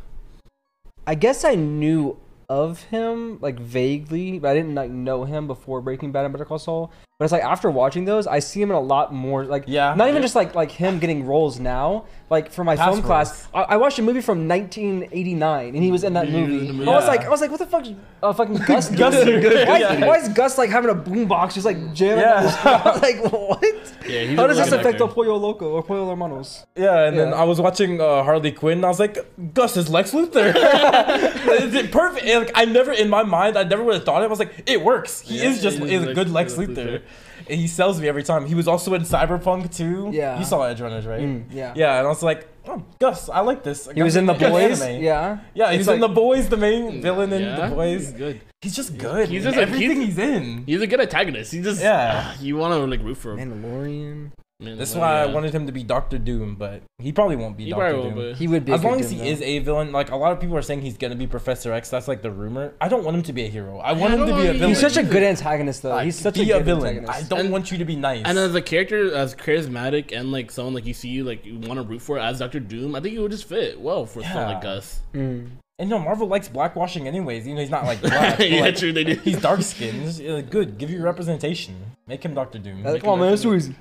I 1.06 1.14
guess 1.14 1.44
I 1.44 1.54
knew 1.54 2.18
of 2.50 2.82
him 2.84 3.40
like 3.40 3.60
vaguely, 3.60 4.40
but 4.40 4.50
I 4.50 4.54
didn't 4.56 4.74
like 4.74 4.90
know 4.90 5.26
him 5.26 5.46
before 5.46 5.80
Breaking 5.82 6.12
Bad 6.12 6.26
and 6.26 6.34
Better 6.34 6.46
Call 6.46 6.58
Saul. 6.58 6.92
But 7.18 7.24
it's 7.26 7.32
like 7.32 7.44
after 7.44 7.72
watching 7.72 8.04
those, 8.04 8.28
I 8.28 8.40
see 8.40 8.62
him 8.62 8.72
in 8.72 8.76
a 8.76 8.80
lot 8.82 9.14
more 9.14 9.46
like 9.46 9.64
Yeah. 9.68 9.94
not 9.96 10.10
even 10.10 10.16
Yeah. 10.18 10.22
just 10.26 10.36
like 10.36 10.54
like 10.54 10.70
him 10.70 11.00
getting 11.00 11.26
roles 11.26 11.62
now. 11.62 12.04
Like 12.30 12.52
for 12.52 12.64
my 12.66 12.76
Past 12.76 12.90
film 12.90 13.04
class. 13.04 13.48
I, 13.54 13.62
I 13.62 13.78
watched 13.78 14.00
a 14.00 14.02
movie 14.02 14.20
from 14.20 14.48
1989, 14.50 15.76
and 15.76 15.84
he 15.84 15.92
was 15.92 16.04
in 16.04 16.14
that 16.14 16.28
He 16.28 16.34
was 16.34 16.44
in 16.44 16.50
movie. 16.52 16.68
the 16.68 16.74
movie. 16.74 16.90
I 16.92 16.96
was 16.96 17.08
like, 17.08 17.22
I 17.24 17.30
was 17.30 17.40
like, 17.40 17.52
what 17.52 17.60
the 17.60 17.68
fuck, 17.68 17.86
uh, 18.24 18.34
fucking 18.34 18.56
Gus? 18.68 18.90
Gus 18.90 19.14
doing? 19.24 19.28
is 19.38 19.44
good, 19.44 19.68
Why, 19.68 19.78
yeah. 19.78 20.06
why 20.08 20.16
is 20.18 20.30
Gus 20.30 20.58
like 20.58 20.72
having 20.72 20.90
a 20.90 20.96
boombox 20.96 21.54
just 21.54 21.66
like 21.68 21.94
jamming? 21.94 22.22
Yeah. 22.22 22.44
Yeah. 22.44 22.82
I 22.84 22.92
was 22.92 23.02
like, 23.02 23.32
what? 23.32 23.64
Yeah, 24.10 24.22
he's 24.24 24.38
How 24.40 24.48
does 24.48 24.58
this 24.58 24.68
affect 24.72 24.86
actor. 24.96 25.04
El 25.04 25.10
Pollo 25.10 25.38
Loco 25.38 25.70
or 25.70 25.84
Pollo 25.84 26.10
Hermanos? 26.10 26.66
Yeah, 26.76 27.06
and 27.08 27.18
then 27.18 27.32
I 27.34 27.44
was 27.44 27.62
watching 27.62 28.02
uh, 28.02 28.24
Harley 28.24 28.52
Quinn, 28.52 28.80
and 28.80 28.86
I 28.86 28.90
was 28.90 29.00
like, 29.00 29.20
Gus 29.54 29.78
is 29.78 29.88
Lex 29.88 30.12
Luthor. 30.12 30.54
Is 31.56 31.74
it 31.76 31.92
perfect? 31.92 32.26
And, 32.26 32.46
like 32.46 32.52
I 32.56 32.66
never 32.66 32.92
in 32.92 33.08
my 33.10 33.24
mind, 33.24 33.56
I 33.58 33.64
never 33.64 33.84
would 33.84 33.94
have 33.96 34.04
thought 34.04 34.22
it. 34.24 34.26
I 34.26 34.28
was 34.28 34.40
like, 34.40 34.64
it 34.66 34.84
works. 34.84 35.22
He 35.22 35.38
Yeah, 35.38 35.50
is 35.52 35.62
just 35.62 35.78
he 35.78 35.94
is 35.94 36.02
is 36.04 36.08
a 36.10 36.14
good 36.14 36.30
Lex- 36.30 36.58
Lex 36.58 36.68
Lex 36.68 36.70
Luthor. 36.80 36.86
Luthor. 36.88 37.02
And 37.50 37.60
he 37.60 37.68
sells 37.68 38.00
me 38.02 38.08
every 38.08 38.24
time. 38.24 38.46
He 38.46 38.56
was 38.56 38.68
also 38.68 38.94
in 38.96 39.04
Cyberpunk 39.04 39.76
too. 39.76 40.10
Yeah. 40.12 40.40
you 40.40 40.46
saw 40.46 40.60
Edgerunners, 40.62 41.06
right? 41.08 41.22
Mm, 41.22 41.46
yeah. 41.52 41.74
Yeah, 41.76 41.98
and 42.00 42.06
I 42.08 42.10
was 42.10 42.24
like, 42.24 42.48
oh, 42.68 42.84
Gus, 43.00 43.30
I 43.30 43.42
like 43.42 43.64
this. 43.64 43.88
He 43.94 44.02
was 44.04 44.16
in 44.16 44.26
the 44.26 44.34
boys. 44.34 44.82
anime. 44.82 45.04
Yeah. 45.04 45.40
Yeah, 45.54 45.72
he's 45.72 45.82
It's 45.82 45.90
in 45.90 46.00
the 46.00 46.08
boys, 46.08 46.50
the 46.50 46.58
main 46.58 47.02
villain 47.02 47.32
in 47.34 47.42
Yeah, 47.44 47.68
the 47.70 47.76
boys. 47.76 48.02
He's 48.10 48.12
good. 48.14 48.42
He's 48.62 48.76
just 48.76 48.98
good. 48.98 49.30
He's 49.30 49.44
He's 49.44 49.44
just 49.44 49.58
a- 49.58 49.62
everything 49.62 50.02
he's- 50.02 50.16
he's, 50.16 50.18
in. 50.18 50.64
He's 50.66 50.82
a 50.82 50.88
good 50.88 51.02
antagonist. 51.02 51.52
He 51.52 51.62
just 51.62 51.82
Yeah. 51.82 52.24
ah, 52.34 52.38
you 52.42 52.58
want 52.58 52.74
to 52.74 52.80
like 52.86 53.02
root 53.04 53.18
for 53.18 53.38
him. 53.38 53.52
Mandalorian. 53.64 54.32
Man, 54.62 54.78
That's 54.78 54.94
well, 54.94 55.02
why 55.02 55.22
I 55.22 55.26
wanted 55.26 55.54
him 55.54 55.66
to 55.66 55.74
be 55.74 55.84
Doctor 55.84 56.18
Doom, 56.18 56.56
but 56.56 56.82
he 56.98 57.12
probably 57.12 57.36
won't 57.36 57.58
be 57.58 57.66
He 57.66 57.70
Doctor 57.72 57.90
probably 57.92 58.10
Doom. 58.10 58.16
will, 58.18 58.30
but 58.32 58.38
He 58.38 58.48
would 58.48 58.64
be. 58.64 58.72
a 58.72 58.76
As 58.76 58.82
good 58.82 58.88
long 58.88 59.00
as 59.02 59.10
Doom, 59.10 59.20
he 59.20 59.26
though. 59.26 59.32
is 59.32 59.42
a 59.42 59.60
villain, 59.60 59.92
like 59.92 60.12
a 60.12 60.16
lot 60.16 60.32
of 60.32 60.40
people 60.40 60.56
are 60.56 60.62
saying 60.62 60.80
he's 60.82 60.96
gonna 60.98 61.16
be 61.18 61.28
Professor 61.28 61.74
X. 61.74 61.90
That's 61.90 62.08
like 62.08 62.22
the 62.22 62.32
rumor. 62.32 62.74
I 62.80 62.88
don't 62.88 63.04
want 63.04 63.18
him 63.18 63.24
to 63.24 63.34
be 63.34 63.44
a 63.44 63.50
hero. 63.50 63.80
I 63.80 63.92
want 63.92 64.14
I 64.14 64.16
him 64.16 64.22
to 64.22 64.26
don't 64.28 64.40
be 64.42 64.48
a 64.48 64.54
know, 64.54 64.60
villain. 64.60 64.70
He's 64.70 64.80
such 64.80 64.96
a 64.96 65.04
good 65.04 65.24
antagonist, 65.24 65.82
though. 65.84 65.90
Like, 65.90 66.06
He's 66.06 66.18
such 66.18 66.36
be 66.36 66.50
a 66.52 66.56
a, 66.56 66.60
good 66.60 66.66
villain. 66.68 66.98
antagonist. 67.00 67.26
I 67.26 67.28
don't 67.28 67.40
And- 67.42 67.52
want 67.52 67.70
you 67.70 67.78
to 67.80 67.86
be 67.86 67.98
nice. 67.98 68.22
And 68.24 68.38
as 68.40 68.56
a 68.56 68.62
character, 68.62 69.14
as 69.14 69.36
charismatic 69.36 70.18
and 70.18 70.32
like 70.32 70.50
someone 70.52 70.74
like 70.74 70.86
you 70.86 70.94
see, 70.94 71.22
like 71.22 71.46
you 71.46 71.60
want 71.60 71.74
to 71.74 71.82
root 71.82 72.02
for 72.02 72.18
as 72.18 72.40
Doctor 72.40 72.62
Doom, 72.62 72.96
I 72.96 73.02
think 73.02 73.12
he 73.12 73.20
would 73.20 73.32
just 73.32 73.50
fit 73.50 73.78
well 73.82 74.06
for 74.06 74.24
someone 74.24 74.54
like 74.54 74.64
Yeah. 74.64 74.76
Gus. 74.76 75.02
Mm. 75.14 75.50
and 75.80 75.90
no, 75.90 76.00
Marvel 76.00 76.30
likes 76.30 76.48
blackwashing 76.48 77.08
anyways. 77.08 77.46
You 77.46 77.56
know, 77.56 77.60
he's 77.60 77.70
not 77.70 77.84
like 77.84 78.00
black. 78.02 78.38
but, 78.38 78.50
yeah, 78.50 78.62
like, 78.62 78.78
true, 78.78 78.94
they 78.94 79.04
do. 79.04 79.16
He's 79.16 79.42
dark 79.42 79.62
skinned. 79.64 80.50
Good. 80.50 80.78
Give 80.78 80.90
you 80.90 81.02
representation. 81.02 81.76
Make 82.08 82.24
him 82.24 82.34
Doctor 82.34 82.58
Doom. 82.58 82.84
Come 83.02 83.10
on, 83.10 83.20
man. 83.20 83.34
It's 83.34 83.42
too 83.42 83.54
easy. 83.54 83.76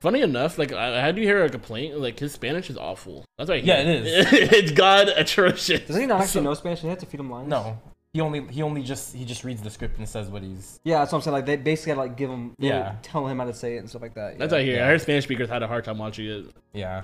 Funny 0.00 0.22
enough, 0.22 0.58
like 0.58 0.72
I 0.72 0.96
I 0.98 1.00
had 1.00 1.18
you 1.18 1.24
hear 1.24 1.44
a 1.44 1.50
complaint, 1.50 1.98
like 1.98 2.18
his 2.18 2.32
Spanish 2.32 2.70
is 2.70 2.76
awful. 2.78 3.24
That's 3.36 3.50
right. 3.50 3.62
Yeah, 3.62 3.80
it 3.80 4.06
is. 4.06 4.26
it's 4.32 4.72
god 4.72 5.08
atrocious. 5.08 5.80
Doesn't 5.86 6.00
he 6.00 6.06
not 6.06 6.22
actually 6.22 6.44
know 6.44 6.54
Spanish? 6.54 6.80
He 6.80 6.88
has 6.88 6.98
to 6.98 7.06
feed 7.06 7.20
him 7.20 7.30
lines. 7.30 7.48
no. 7.48 7.78
he 8.14 8.20
only 8.22 8.46
he 8.46 8.62
only 8.62 8.82
just 8.82 9.14
he 9.14 9.24
just 9.26 9.44
reads 9.44 9.60
the 9.60 9.68
script 9.70 9.98
and 9.98 10.08
says 10.08 10.28
what 10.28 10.42
he's. 10.42 10.80
Yeah, 10.84 11.00
that's 11.00 11.12
what 11.12 11.18
I'm 11.18 11.22
saying. 11.22 11.32
Like 11.34 11.46
they 11.46 11.56
basically 11.56 11.90
had 11.90 11.94
to, 11.96 12.00
like 12.00 12.16
give 12.16 12.30
him, 12.30 12.54
they 12.58 12.68
Yeah. 12.68 12.94
tell 13.02 13.26
him 13.26 13.38
how 13.38 13.44
to 13.44 13.52
say 13.52 13.76
it 13.76 13.78
and 13.78 13.90
stuff 13.90 14.00
like 14.00 14.14
that. 14.14 14.38
That's 14.38 14.52
yeah. 14.52 14.56
what 14.56 14.62
I 14.62 14.64
hear. 14.64 14.76
Yeah. 14.76 14.84
I 14.84 14.88
heard 14.88 15.00
Spanish 15.02 15.24
speakers 15.24 15.50
had 15.50 15.62
a 15.62 15.66
hard 15.66 15.84
time 15.84 15.98
watching 15.98 16.26
it. 16.26 16.46
Yeah, 16.72 17.02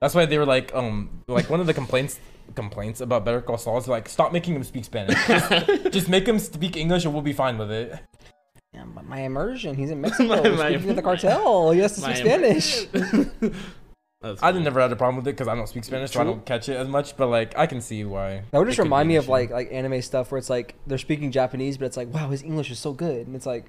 that's 0.00 0.14
why 0.14 0.26
they 0.26 0.36
were 0.36 0.44
like 0.46 0.74
um 0.74 1.22
like 1.26 1.48
one 1.48 1.60
of 1.60 1.66
the 1.66 1.74
complaints 1.74 2.20
complaints 2.54 3.00
about 3.00 3.24
Better 3.24 3.40
Call 3.40 3.56
Saul 3.56 3.78
is 3.78 3.88
like 3.88 4.08
stop 4.10 4.30
making 4.30 4.54
him 4.54 4.62
speak 4.62 4.84
Spanish. 4.84 5.16
Just, 5.26 5.50
just 5.92 6.08
make 6.10 6.28
him 6.28 6.38
speak 6.38 6.76
English 6.76 7.06
and 7.06 7.14
we'll 7.14 7.22
be 7.22 7.32
fine 7.32 7.56
with 7.56 7.70
it. 7.70 7.98
Yeah, 8.74 8.84
but 8.94 9.06
my 9.06 9.20
immersion. 9.20 9.74
He's 9.76 9.90
in 9.90 10.00
Mexico. 10.02 10.28
My- 10.42 10.48
He's 10.48 10.58
my- 10.58 10.68
speaking 10.70 10.86
with 10.88 10.96
the 10.96 11.02
cartel. 11.02 11.70
He 11.70 11.80
has 11.80 11.94
to 11.94 12.00
speak 12.00 12.16
Spanish. 12.16 12.86
I 14.22 14.34
funny. 14.36 14.60
never 14.62 14.80
had 14.80 14.90
a 14.92 14.96
problem 14.96 15.16
with 15.16 15.28
it 15.28 15.32
because 15.36 15.48
I 15.48 15.54
don't 15.54 15.68
speak 15.68 15.84
Spanish, 15.84 16.12
so 16.12 16.20
I 16.20 16.24
don't 16.24 16.44
catch 16.44 16.68
it 16.68 16.76
as 16.76 16.88
much. 16.88 17.16
But 17.16 17.28
like 17.28 17.56
I 17.56 17.66
can 17.66 17.80
see 17.80 18.04
why. 18.04 18.42
That 18.50 18.58
would 18.58 18.66
just 18.66 18.78
remind 18.78 19.08
me 19.08 19.16
of 19.16 19.28
like 19.28 19.50
like 19.50 19.68
anime 19.72 20.02
stuff 20.02 20.32
where 20.32 20.38
it's 20.38 20.50
like 20.50 20.74
they're 20.86 20.98
speaking 20.98 21.30
Japanese, 21.30 21.78
but 21.78 21.84
it's 21.86 21.96
like 21.96 22.12
wow, 22.12 22.28
his 22.30 22.42
English 22.42 22.70
is 22.70 22.78
so 22.78 22.92
good, 22.92 23.26
and 23.26 23.36
it's 23.36 23.46
like, 23.46 23.66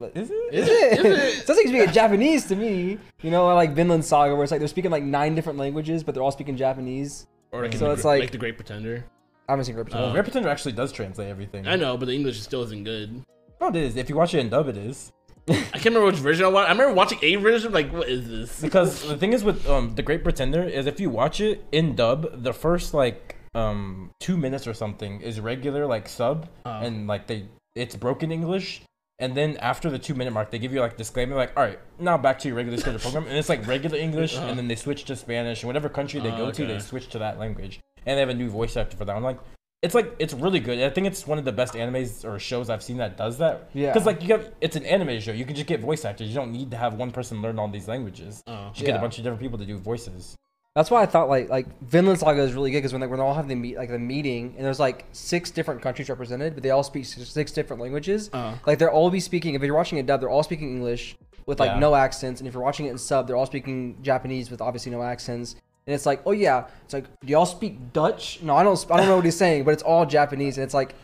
but 0.00 0.16
Is 0.16 0.30
it? 0.30 0.34
is 0.54 0.66
Is 0.66 0.68
it? 0.70 0.92
it? 0.92 1.06
Is 1.06 1.34
it? 1.40 1.46
Sounds 1.46 1.48
like 1.50 1.66
he's 1.66 1.68
speaking 1.74 1.92
Japanese 1.92 2.46
to 2.46 2.56
me. 2.56 2.98
You 3.20 3.30
know, 3.30 3.54
like 3.54 3.72
Vinland 3.74 4.04
Saga, 4.04 4.34
where 4.34 4.42
it's 4.42 4.50
like 4.50 4.60
they're 4.60 4.66
speaking 4.68 4.90
like 4.90 5.04
nine 5.04 5.34
different 5.34 5.58
languages, 5.58 6.02
but 6.02 6.14
they're 6.14 6.24
all 6.24 6.32
speaking 6.32 6.56
Japanese. 6.56 7.26
Or 7.52 7.62
like, 7.62 7.74
So 7.74 7.84
the, 7.86 7.90
it's 7.92 8.02
Gr- 8.02 8.08
like- 8.08 8.20
like 8.22 8.30
the 8.32 8.38
Great 8.38 8.56
Pretender. 8.56 9.04
I 9.48 9.52
haven't 9.52 9.66
seen 9.66 9.74
Great 9.74 9.84
Pretender. 9.86 10.08
Uh, 10.08 10.12
Great 10.12 10.24
Pretender 10.24 10.48
actually 10.48 10.72
does 10.72 10.90
translate 10.92 11.28
everything. 11.28 11.66
I 11.68 11.76
know, 11.76 11.96
but 11.98 12.06
the 12.06 12.14
English 12.14 12.40
still 12.40 12.62
isn't 12.62 12.84
good. 12.84 13.22
No, 13.62 13.68
it 13.68 13.76
is. 13.76 13.96
If 13.96 14.08
you 14.08 14.16
watch 14.16 14.34
it 14.34 14.40
in 14.40 14.48
dub, 14.48 14.66
it 14.68 14.76
is. 14.76 15.12
I 15.48 15.52
can't 15.54 15.84
remember 15.86 16.06
which 16.06 16.16
version 16.16 16.44
I 16.44 16.48
watched. 16.48 16.68
I 16.68 16.72
remember 16.72 16.94
watching 16.94 17.20
a 17.22 17.36
version. 17.36 17.72
Like, 17.72 17.92
what 17.92 18.08
is 18.08 18.28
this? 18.28 18.60
Because 18.60 19.06
the 19.06 19.16
thing 19.16 19.32
is 19.32 19.44
with 19.44 19.68
um 19.68 19.94
the 19.94 20.02
Great 20.02 20.24
Pretender 20.24 20.64
is 20.64 20.86
if 20.86 20.98
you 20.98 21.10
watch 21.10 21.40
it 21.40 21.64
in 21.70 21.94
dub, 21.94 22.42
the 22.42 22.52
first 22.52 22.92
like 22.92 23.36
um 23.54 24.10
two 24.18 24.36
minutes 24.36 24.66
or 24.66 24.74
something 24.74 25.20
is 25.20 25.38
regular 25.38 25.86
like 25.86 26.08
sub, 26.08 26.48
Uh, 26.66 26.80
and 26.82 27.06
like 27.06 27.28
they 27.28 27.46
it's 27.76 27.94
broken 27.94 28.32
English. 28.32 28.82
And 29.20 29.36
then 29.36 29.56
after 29.58 29.88
the 29.90 29.98
two 30.06 30.14
minute 30.16 30.32
mark, 30.32 30.50
they 30.50 30.58
give 30.58 30.72
you 30.72 30.80
like 30.80 30.96
disclaimer, 30.96 31.36
like, 31.36 31.52
all 31.56 31.62
right, 31.62 31.78
now 32.00 32.18
back 32.18 32.40
to 32.40 32.48
your 32.48 32.56
regular 32.56 32.78
scheduled 32.78 33.02
program, 33.06 33.26
and 33.28 33.36
it's 33.36 33.48
like 33.48 33.64
regular 33.68 33.96
English, 33.96 34.36
Uh-huh. 34.36 34.46
and 34.48 34.58
then 34.58 34.66
they 34.66 34.74
switch 34.74 35.04
to 35.04 35.14
Spanish, 35.14 35.62
and 35.62 35.68
whatever 35.68 35.88
country 35.88 36.18
they 36.18 36.32
Oh, 36.32 36.36
go 36.46 36.50
to, 36.50 36.66
they 36.66 36.80
switch 36.80 37.06
to 37.10 37.18
that 37.20 37.38
language, 37.38 37.78
and 38.06 38.16
they 38.16 38.20
have 38.20 38.28
a 38.30 38.34
new 38.34 38.50
voice 38.50 38.76
actor 38.76 38.96
for 38.96 39.04
that. 39.04 39.14
I'm 39.14 39.22
like, 39.22 39.38
it's 39.82 39.94
like 39.94 40.14
it's 40.18 40.32
really 40.32 40.60
good. 40.60 40.80
I 40.80 40.90
think 40.90 41.06
it's 41.08 41.26
one 41.26 41.38
of 41.38 41.44
the 41.44 41.52
best 41.52 41.74
animes 41.74 42.24
or 42.24 42.38
shows 42.38 42.70
I've 42.70 42.82
seen 42.82 42.98
that 42.98 43.16
does 43.16 43.38
that. 43.38 43.68
Yeah. 43.74 43.92
Because 43.92 44.06
like 44.06 44.22
you 44.22 44.28
have, 44.34 44.52
it's 44.60 44.76
an 44.76 44.84
anime 44.86 45.20
show. 45.20 45.32
You 45.32 45.44
can 45.44 45.56
just 45.56 45.66
get 45.66 45.80
voice 45.80 46.04
actors. 46.04 46.28
You 46.28 46.34
don't 46.34 46.52
need 46.52 46.70
to 46.70 46.76
have 46.76 46.94
one 46.94 47.10
person 47.10 47.42
learn 47.42 47.58
all 47.58 47.68
these 47.68 47.88
languages. 47.88 48.42
oh. 48.46 48.68
You 48.68 48.70
should 48.74 48.86
get 48.86 48.96
a 48.96 49.00
bunch 49.00 49.18
of 49.18 49.24
different 49.24 49.40
people 49.42 49.58
to 49.58 49.66
do 49.66 49.78
voices. 49.78 50.36
That's 50.74 50.90
why 50.90 51.02
I 51.02 51.06
thought 51.06 51.28
like 51.28 51.50
like 51.50 51.66
Vinland 51.82 52.18
Saga 52.20 52.40
is 52.42 52.54
really 52.54 52.70
good 52.70 52.78
because 52.78 52.92
when 52.92 53.00
they 53.00 53.06
when 53.06 53.18
they 53.18 53.24
all 53.24 53.34
have 53.34 53.48
the 53.48 53.54
meet 53.56 53.76
like 53.76 53.90
the 53.90 53.98
meeting 53.98 54.54
and 54.56 54.64
there's 54.64 54.80
like 54.80 55.04
six 55.12 55.50
different 55.50 55.82
countries 55.82 56.08
represented, 56.08 56.54
but 56.54 56.62
they 56.62 56.70
all 56.70 56.82
speak 56.82 57.04
six 57.04 57.52
different 57.52 57.82
languages. 57.82 58.30
Uh, 58.32 58.54
Like 58.66 58.78
they're 58.78 58.90
all 58.90 59.10
be 59.10 59.20
speaking. 59.20 59.54
If 59.54 59.62
you're 59.62 59.74
watching 59.74 59.98
it 59.98 60.06
dub, 60.06 60.20
they're 60.20 60.30
all 60.30 60.42
speaking 60.44 60.68
English 60.70 61.16
with 61.44 61.58
like 61.60 61.72
Yeah. 61.72 61.78
no 61.80 61.94
accents, 61.96 62.40
and 62.40 62.46
if 62.48 62.54
you're 62.54 62.62
watching 62.62 62.86
it 62.86 62.90
in 62.90 62.98
sub, 62.98 63.26
they're 63.26 63.36
all 63.36 63.46
speaking 63.46 63.98
Japanese 64.00 64.50
with 64.50 64.62
obviously 64.62 64.92
no 64.92 65.02
accents. 65.02 65.56
And 65.86 65.94
it's 65.94 66.06
like, 66.06 66.22
oh 66.26 66.32
yeah, 66.32 66.66
it's 66.84 66.94
like, 66.94 67.06
do 67.20 67.28
y'all 67.32 67.46
speak 67.46 67.92
Dutch? 67.92 68.40
No, 68.42 68.54
I 68.54 68.62
don't. 68.62 68.86
I 68.90 68.96
don't 68.96 69.06
know 69.06 69.16
what 69.16 69.24
he's 69.24 69.36
saying, 69.36 69.64
but 69.64 69.72
it's 69.72 69.82
all 69.82 70.06
Japanese, 70.06 70.56
and 70.56 70.64
it's 70.64 70.74
like, 70.74 70.94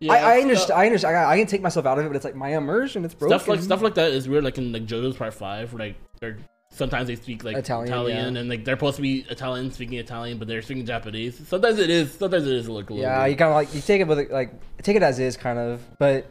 yeah, 0.00 0.12
I, 0.12 0.16
I 0.16 0.20
stuff- 0.20 0.42
understand. 0.42 0.80
I 0.80 0.86
understand. 0.86 1.16
I, 1.16 1.30
I 1.32 1.38
can 1.38 1.46
take 1.46 1.62
myself 1.62 1.86
out 1.86 1.98
of 1.98 2.04
it, 2.04 2.08
but 2.08 2.16
it's 2.16 2.24
like 2.24 2.36
my 2.36 2.56
immersion. 2.56 3.04
It's 3.04 3.14
broken. 3.14 3.36
Stuff 3.38 3.48
like 3.48 3.60
stuff 3.60 3.82
like 3.82 3.94
that 3.94 4.12
is 4.12 4.28
weird. 4.28 4.44
Like 4.44 4.58
in 4.58 4.72
like 4.72 4.86
JoJo's 4.86 5.16
Part 5.16 5.34
Five, 5.34 5.72
where 5.72 5.88
like 5.88 5.96
they're 6.20 6.38
sometimes 6.70 7.08
they 7.08 7.16
speak 7.16 7.42
like 7.44 7.56
Italian, 7.56 7.88
Italian, 7.88 8.34
yeah. 8.34 8.40
and 8.40 8.48
like 8.48 8.64
they're 8.64 8.76
supposed 8.76 8.96
to 8.96 9.02
be 9.02 9.20
Italian 9.28 9.70
speaking 9.72 9.98
Italian, 9.98 10.38
but 10.38 10.46
they're 10.46 10.62
speaking 10.62 10.86
Japanese. 10.86 11.40
Sometimes 11.48 11.78
it 11.78 11.90
is. 11.90 12.12
Sometimes 12.12 12.46
it 12.46 12.52
is 12.52 12.68
a 12.68 12.72
little. 12.72 12.96
Yeah, 12.96 13.26
you 13.26 13.36
kind 13.36 13.50
of 13.50 13.54
like 13.54 13.74
you 13.74 13.80
take 13.80 14.00
it 14.00 14.06
with 14.06 14.30
like 14.30 14.52
take 14.82 14.96
it 14.96 15.02
as 15.02 15.18
is, 15.18 15.36
kind 15.36 15.58
of. 15.58 15.82
But 15.98 16.30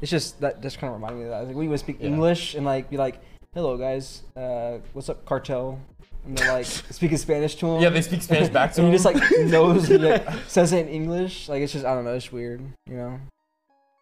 it's 0.00 0.10
just 0.10 0.40
that 0.40 0.60
just 0.60 0.78
kind 0.78 0.92
of 0.92 1.00
reminded 1.00 1.18
me 1.18 1.24
of 1.24 1.30
that. 1.30 1.46
Like 1.46 1.56
we 1.56 1.68
would 1.68 1.78
speak 1.78 1.98
Yeah. 2.00 2.08
English 2.08 2.54
and 2.54 2.66
like 2.66 2.90
be 2.90 2.96
like, 2.96 3.20
"Hello 3.54 3.76
guys, 3.76 4.22
uh, 4.36 4.78
what's 4.92 5.08
up, 5.08 5.24
cartel?" 5.24 5.78
And 6.24 6.36
they're 6.38 6.52
like 6.52 6.64
speaking 6.90 7.18
Spanish 7.18 7.54
to 7.56 7.66
him. 7.66 7.82
Yeah, 7.82 7.90
they 7.90 8.02
speak 8.02 8.22
Spanish 8.22 8.48
back 8.48 8.72
to 8.74 8.80
and 8.80 8.86
him. 8.86 8.92
he 8.92 8.96
just 8.98 9.04
like 9.04 9.50
knows 9.50 9.88
he 9.88 9.98
like, 9.98 10.26
says 10.48 10.72
it 10.72 10.86
in 10.86 10.88
English. 10.88 11.48
Like 11.48 11.62
it's 11.62 11.72
just 11.72 11.84
I 11.84 11.94
don't 11.94 12.04
know, 12.04 12.14
it's 12.14 12.32
weird, 12.32 12.60
you 12.88 12.96
know. 12.96 13.20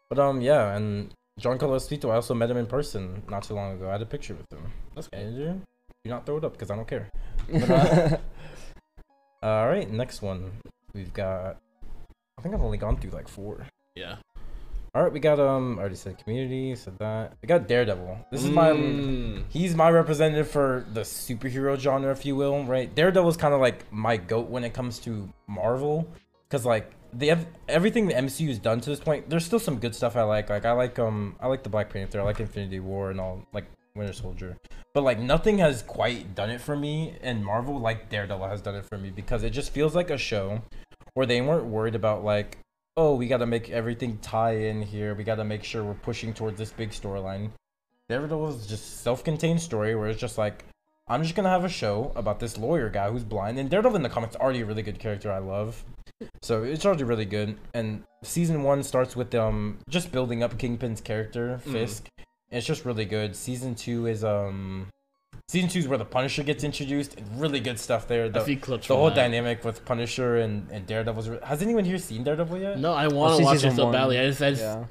But 0.09 0.19
um, 0.19 0.41
yeah, 0.41 0.77
and 0.77 1.13
Giancarlo 1.41 1.77
Esposito, 1.77 2.11
I 2.11 2.17
also 2.17 2.35
met 2.35 2.51
him 2.51 2.59
in 2.59 2.67
person 2.67 3.23
not 3.29 3.43
too 3.45 3.55
long 3.55 3.73
ago. 3.75 3.89
I 3.89 3.93
had 3.93 4.03
a 4.03 4.07
picture 4.07 4.35
with 4.35 4.53
him. 4.53 4.71
That's 4.95 5.09
cool. 5.09 5.21
Andrew, 5.21 5.61
do 6.05 6.11
not 6.11 6.27
throw 6.27 6.37
it 6.37 6.45
up 6.45 6.53
because 6.53 6.71
I 6.71 6.77
don't 6.77 6.89
care. 6.89 7.09
But, 7.51 7.71
uh, 7.71 8.17
All 9.43 9.67
right, 9.69 9.91
next 9.91 10.23
one. 10.23 10.53
We've 10.95 11.13
got. 11.13 11.57
I 12.39 12.43
think 12.43 12.55
I've 12.55 12.63
only 12.63 12.79
gone 12.79 12.97
through 12.97 13.11
like 13.11 13.27
four. 13.29 13.67
Yeah. 13.97 14.17
All 14.95 15.03
right, 15.03 15.13
we 15.13 15.21
got 15.21 15.41
um. 15.41 15.79
I 15.79 15.81
already 15.81 15.97
said 15.97 16.19
Community. 16.19 16.75
Said 16.77 16.99
that. 16.99 17.33
We 17.41 17.47
got 17.47 17.67
Daredevil. 17.67 18.27
This 18.31 18.45
is 18.45 18.51
my. 18.51 18.71
Mm. 18.73 19.45
He's 19.49 19.75
my 19.75 19.91
representative 19.91 20.51
for 20.51 20.85
the 20.93 21.01
superhero 21.01 21.79
genre, 21.79 22.13
if 22.13 22.27
you 22.27 22.37
will, 22.37 22.63
right? 22.65 22.95
Daredevil's 22.95 23.39
kind 23.39 23.55
of 23.55 23.61
like 23.61 23.91
my 23.91 24.19
goat 24.19 24.51
when 24.51 24.65
it 24.65 24.75
comes 24.75 24.99
to 25.01 25.33
Marvel, 25.47 26.07
because 26.47 26.67
like 26.67 26.93
they 27.15 27.29
have 27.29 27.47
everything 27.69 28.07
the 28.07 28.15
MCU 28.15 28.49
has 28.49 28.59
done 28.59 28.81
to 28.83 28.91
this 28.91 29.01
point. 29.01 29.31
There's 29.31 29.47
still 29.47 29.59
some 29.59 29.79
good 29.79 29.95
stuff 29.95 30.15
I 30.15 30.25
like. 30.25 30.51
Like 30.51 30.67
I 30.67 30.73
like 30.73 30.99
um 30.99 31.37
I 31.41 31.47
like 31.47 31.63
the 31.63 31.71
Black 31.71 31.91
Panther, 31.91 32.21
I 32.21 32.25
like 32.25 32.41
Infinity 32.41 32.81
War 32.81 33.11
and 33.11 33.19
all 33.19 33.47
like 33.55 33.65
Winter 33.95 34.13
Soldier, 34.13 34.59
but 34.93 35.03
like 35.03 35.19
nothing 35.19 35.57
has 35.59 35.83
quite 35.83 36.35
done 36.35 36.51
it 36.51 36.61
for 36.61 36.77
me 36.77 37.17
and 37.23 37.43
Marvel 37.45 37.79
like 37.79 38.11
Daredevil 38.11 38.47
has 38.47 38.61
done 38.61 38.75
it 38.75 38.85
for 38.85 38.99
me 38.99 39.11
because 39.11 39.43
it 39.43 39.51
just 39.51 39.73
feels 39.73 39.95
like 39.95 40.11
a 40.11 40.19
show 40.19 40.61
where 41.15 41.27
they 41.27 41.41
weren't 41.41 41.67
worried 41.67 41.95
about 41.95 42.25
like 42.25 42.59
oh 42.97 43.15
we 43.15 43.27
got 43.27 43.39
to 43.39 43.47
make 43.47 43.71
everything 43.71 44.19
tie 44.19 44.57
in 44.57 44.83
here, 44.83 45.15
we 45.15 45.25
got 45.25 45.37
to 45.37 45.45
make 45.45 45.65
sure 45.65 45.83
we're 45.85 45.95
pushing 45.95 46.33
towards 46.35 46.59
this 46.59 46.73
big 46.73 46.91
storyline. 46.91 47.51
Daredevil 48.09 48.49
is 48.49 48.67
just 48.67 49.03
self-contained 49.03 49.61
story 49.61 49.95
where 49.95 50.09
it's 50.09 50.21
just 50.21 50.37
like 50.39 50.65
I'm 51.09 51.23
just 51.23 51.35
gonna 51.35 51.49
have 51.49 51.65
a 51.65 51.69
show 51.69 52.13
about 52.15 52.39
this 52.41 52.57
lawyer 52.59 52.89
guy 52.89 53.11
who's 53.11 53.25
blind, 53.25 53.59
and 53.59 53.69
Daredevil 53.71 53.97
in 53.97 54.03
the 54.03 54.09
comics 54.09 54.37
already 54.37 54.61
a 54.61 54.67
really 54.67 54.83
good 54.83 54.99
character 54.99 55.33
I 55.33 55.39
love, 55.39 55.85
so 56.43 56.63
it's 56.63 56.85
already 56.87 57.05
really 57.05 57.25
good. 57.25 57.57
And 57.75 58.05
season 58.23 58.63
one 58.63 58.83
starts 58.83 59.17
with 59.17 59.35
um 59.35 59.79
just 59.89 60.13
building 60.13 60.43
up 60.43 60.59
Kingpin's 60.59 61.01
character 61.01 61.61
Mhm. 61.67 61.73
Fisk. 61.73 62.09
and 62.19 62.59
It's 62.59 62.67
just 62.67 62.85
really 62.85 63.05
good. 63.05 63.35
Season 63.35 63.75
two 63.75 64.07
is 64.07 64.23
um 64.25 64.89
season 65.53 65.69
two 65.69 65.79
is 65.81 65.89
where 65.89 65.99
the 65.99 66.05
Punisher 66.17 66.43
gets 66.43 66.65
introduced. 66.65 67.11
Really 67.37 67.61
good 67.61 67.79
stuff 67.79 68.09
there. 68.09 68.25
I 68.25 68.29
The, 68.29 68.45
see 68.45 68.57
clips. 68.57 68.89
the 68.89 68.97
whole 68.97 69.09
that. 69.11 69.15
dynamic 69.23 69.65
with 69.65 69.85
Punisher 69.85 70.37
and 70.45 70.55
and 70.75 70.87
Daredevil's. 70.87 71.29
re- 71.29 71.39
Has 71.51 71.61
anyone 71.63 71.85
here 71.85 71.99
seen 71.99 72.25
Daredevil 72.25 72.59
yet? 72.59 72.79
No, 72.79 72.93
I 72.93 73.07
want 73.09 73.39
to 73.39 73.45
watch 73.45 73.63
it 73.65 73.73
so 73.77 73.93
badly. 73.93 74.19
I 74.19 74.27
just, 74.29 74.43
I, 74.43 74.51
just 74.51 74.63
Yeah. 74.63 74.85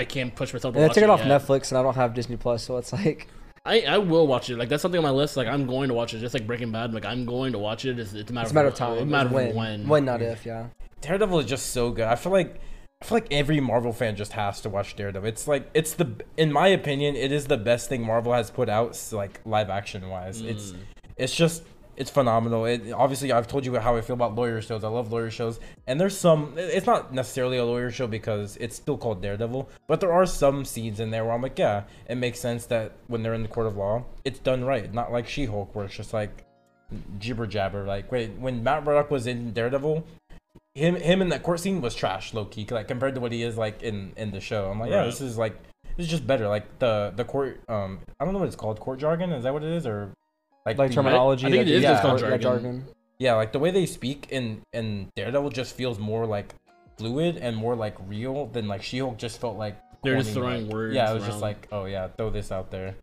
I 0.00 0.04
can't 0.04 0.34
push 0.34 0.52
myself 0.52 0.74
to 0.74 0.78
And 0.78 0.84
they 0.84 0.88
watch 0.88 0.94
took 0.94 1.04
it 1.04 1.10
off 1.10 1.20
yet. 1.24 1.28
Netflix, 1.40 1.70
and 1.70 1.78
I 1.78 1.82
don't 1.82 1.94
have 1.94 2.14
Disney 2.14 2.36
Plus, 2.36 2.64
so 2.64 2.76
it's 2.78 2.92
like 2.92 3.28
I, 3.64 3.80
I 3.82 3.98
will 3.98 4.26
watch 4.26 4.50
it. 4.50 4.58
Like 4.58 4.68
that's 4.68 4.82
something 4.82 4.98
on 4.98 5.04
my 5.04 5.10
list. 5.22 5.36
Like 5.36 5.46
I'm 5.48 5.66
going 5.66 5.88
to 5.88 5.94
watch 5.94 6.12
it. 6.14 6.18
Just 6.18 6.34
like 6.34 6.46
Breaking 6.46 6.72
Bad. 6.72 6.92
Like 6.92 7.06
I'm 7.06 7.24
going 7.24 7.52
to 7.52 7.58
watch 7.58 7.84
it. 7.84 7.98
It's, 7.98 8.12
it's 8.12 8.30
a 8.30 8.34
matter 8.34 8.44
it's 8.44 8.50
a 8.52 8.54
matter 8.54 8.68
of 8.68 8.74
of 8.74 8.78
time. 8.78 8.98
A 8.98 9.04
matter 9.06 9.28
of 9.28 9.54
when. 9.54 9.86
when, 9.88 10.04
not 10.04 10.20
if. 10.20 10.44
Yeah. 10.44 10.66
Daredevil 11.00 11.38
is 11.40 11.46
just 11.46 11.66
so 11.72 11.90
good. 11.90 12.04
I 12.06 12.16
feel 12.16 12.32
like 12.32 12.60
I 13.04 13.06
feel 13.06 13.16
like 13.16 13.26
every 13.32 13.60
Marvel 13.60 13.92
fan 13.92 14.16
just 14.16 14.32
has 14.32 14.62
to 14.62 14.70
watch 14.70 14.96
Daredevil. 14.96 15.28
It's 15.28 15.46
like 15.46 15.68
it's 15.74 15.92
the 15.92 16.10
in 16.38 16.50
my 16.50 16.68
opinion, 16.68 17.16
it 17.16 17.32
is 17.32 17.46
the 17.48 17.58
best 17.58 17.90
thing 17.90 18.00
Marvel 18.02 18.32
has 18.32 18.50
put 18.50 18.70
out 18.70 18.98
like 19.12 19.42
live 19.44 19.68
action 19.68 20.08
wise. 20.08 20.40
It's 20.40 20.70
Mm. 20.70 20.78
it's 21.18 21.34
just 21.36 21.64
it's 21.98 22.10
phenomenal. 22.10 22.64
It 22.64 22.92
obviously 22.92 23.30
I've 23.30 23.46
told 23.46 23.66
you 23.66 23.76
how 23.78 23.94
I 23.94 24.00
feel 24.00 24.14
about 24.14 24.34
lawyer 24.34 24.62
shows. 24.62 24.84
I 24.84 24.88
love 24.88 25.12
lawyer 25.12 25.30
shows. 25.30 25.60
And 25.86 26.00
there's 26.00 26.16
some 26.16 26.54
it's 26.56 26.86
not 26.86 27.12
necessarily 27.12 27.58
a 27.58 27.64
lawyer 27.66 27.90
show 27.90 28.06
because 28.06 28.56
it's 28.56 28.74
still 28.74 28.96
called 28.96 29.20
Daredevil, 29.20 29.68
but 29.86 30.00
there 30.00 30.12
are 30.14 30.24
some 30.24 30.64
scenes 30.64 30.98
in 30.98 31.10
there 31.10 31.26
where 31.26 31.34
I'm 31.34 31.42
like, 31.42 31.58
yeah, 31.58 31.82
it 32.08 32.14
makes 32.14 32.40
sense 32.40 32.64
that 32.66 32.92
when 33.08 33.22
they're 33.22 33.34
in 33.34 33.42
the 33.42 33.48
court 33.50 33.66
of 33.66 33.76
law, 33.76 34.06
it's 34.24 34.38
done 34.38 34.64
right. 34.64 34.90
Not 34.94 35.12
like 35.12 35.28
She-Hulk 35.28 35.74
where 35.74 35.84
it's 35.84 35.94
just 35.94 36.14
like 36.14 36.46
jibber 37.18 37.46
jabber. 37.46 37.84
Like 37.84 38.10
wait, 38.10 38.30
when 38.38 38.64
Matt 38.64 38.82
Murdock 38.82 39.10
was 39.10 39.26
in 39.26 39.52
Daredevil, 39.52 40.06
him 40.74 40.96
him 40.96 41.22
in 41.22 41.28
that 41.30 41.42
court 41.42 41.60
scene 41.60 41.80
was 41.80 41.94
trash, 41.94 42.34
low 42.34 42.44
key. 42.44 42.66
Like 42.70 42.88
compared 42.88 43.14
to 43.14 43.20
what 43.20 43.32
he 43.32 43.42
is 43.42 43.56
like 43.56 43.82
in 43.82 44.12
in 44.16 44.30
the 44.30 44.40
show, 44.40 44.70
I'm 44.70 44.80
like, 44.80 44.90
yeah, 44.90 45.04
this 45.04 45.20
is 45.20 45.38
like 45.38 45.56
this 45.96 46.06
is 46.06 46.10
just 46.10 46.26
better. 46.26 46.48
Like 46.48 46.78
the 46.78 47.12
the 47.14 47.24
court, 47.24 47.60
um, 47.68 48.00
I 48.18 48.24
don't 48.24 48.34
know 48.34 48.40
what 48.40 48.46
it's 48.48 48.56
called, 48.56 48.80
court 48.80 48.98
jargon. 48.98 49.32
Is 49.32 49.44
that 49.44 49.52
what 49.52 49.62
it 49.62 49.70
is, 49.70 49.86
or 49.86 50.10
like 50.66 50.76
Like 50.78 50.90
the- 50.90 50.94
terminology. 50.96 51.46
I 51.46 51.50
think 51.50 51.60
like, 51.60 51.66
it 51.68 51.74
is 51.74 51.82
just 51.82 52.02
yeah, 52.02 52.08
called 52.08 52.20
yeah, 52.20 52.36
jargon. 52.36 52.84
Yeah, 53.18 53.34
like 53.34 53.52
the 53.52 53.60
way 53.60 53.70
they 53.70 53.86
speak 53.86 54.26
in 54.30 54.62
in 54.72 55.10
Daredevil 55.14 55.50
just 55.50 55.76
feels 55.76 55.98
more 56.00 56.26
like 56.26 56.54
fluid 56.98 57.36
and 57.36 57.56
more 57.56 57.76
like 57.76 57.96
real 58.08 58.46
than 58.46 58.66
like 58.66 58.82
She-Hulk 58.82 59.16
just 59.18 59.40
felt 59.40 59.56
like 59.56 59.76
They're 60.02 60.16
just 60.18 60.32
throwing 60.32 60.66
like- 60.66 60.72
words 60.74 60.94
Yeah, 60.94 61.10
it 61.10 61.14
was 61.14 61.24
just 61.24 61.40
like, 61.40 61.68
oh 61.70 61.84
yeah, 61.84 62.08
throw 62.08 62.30
this 62.30 62.50
out 62.50 62.70
there. 62.72 62.96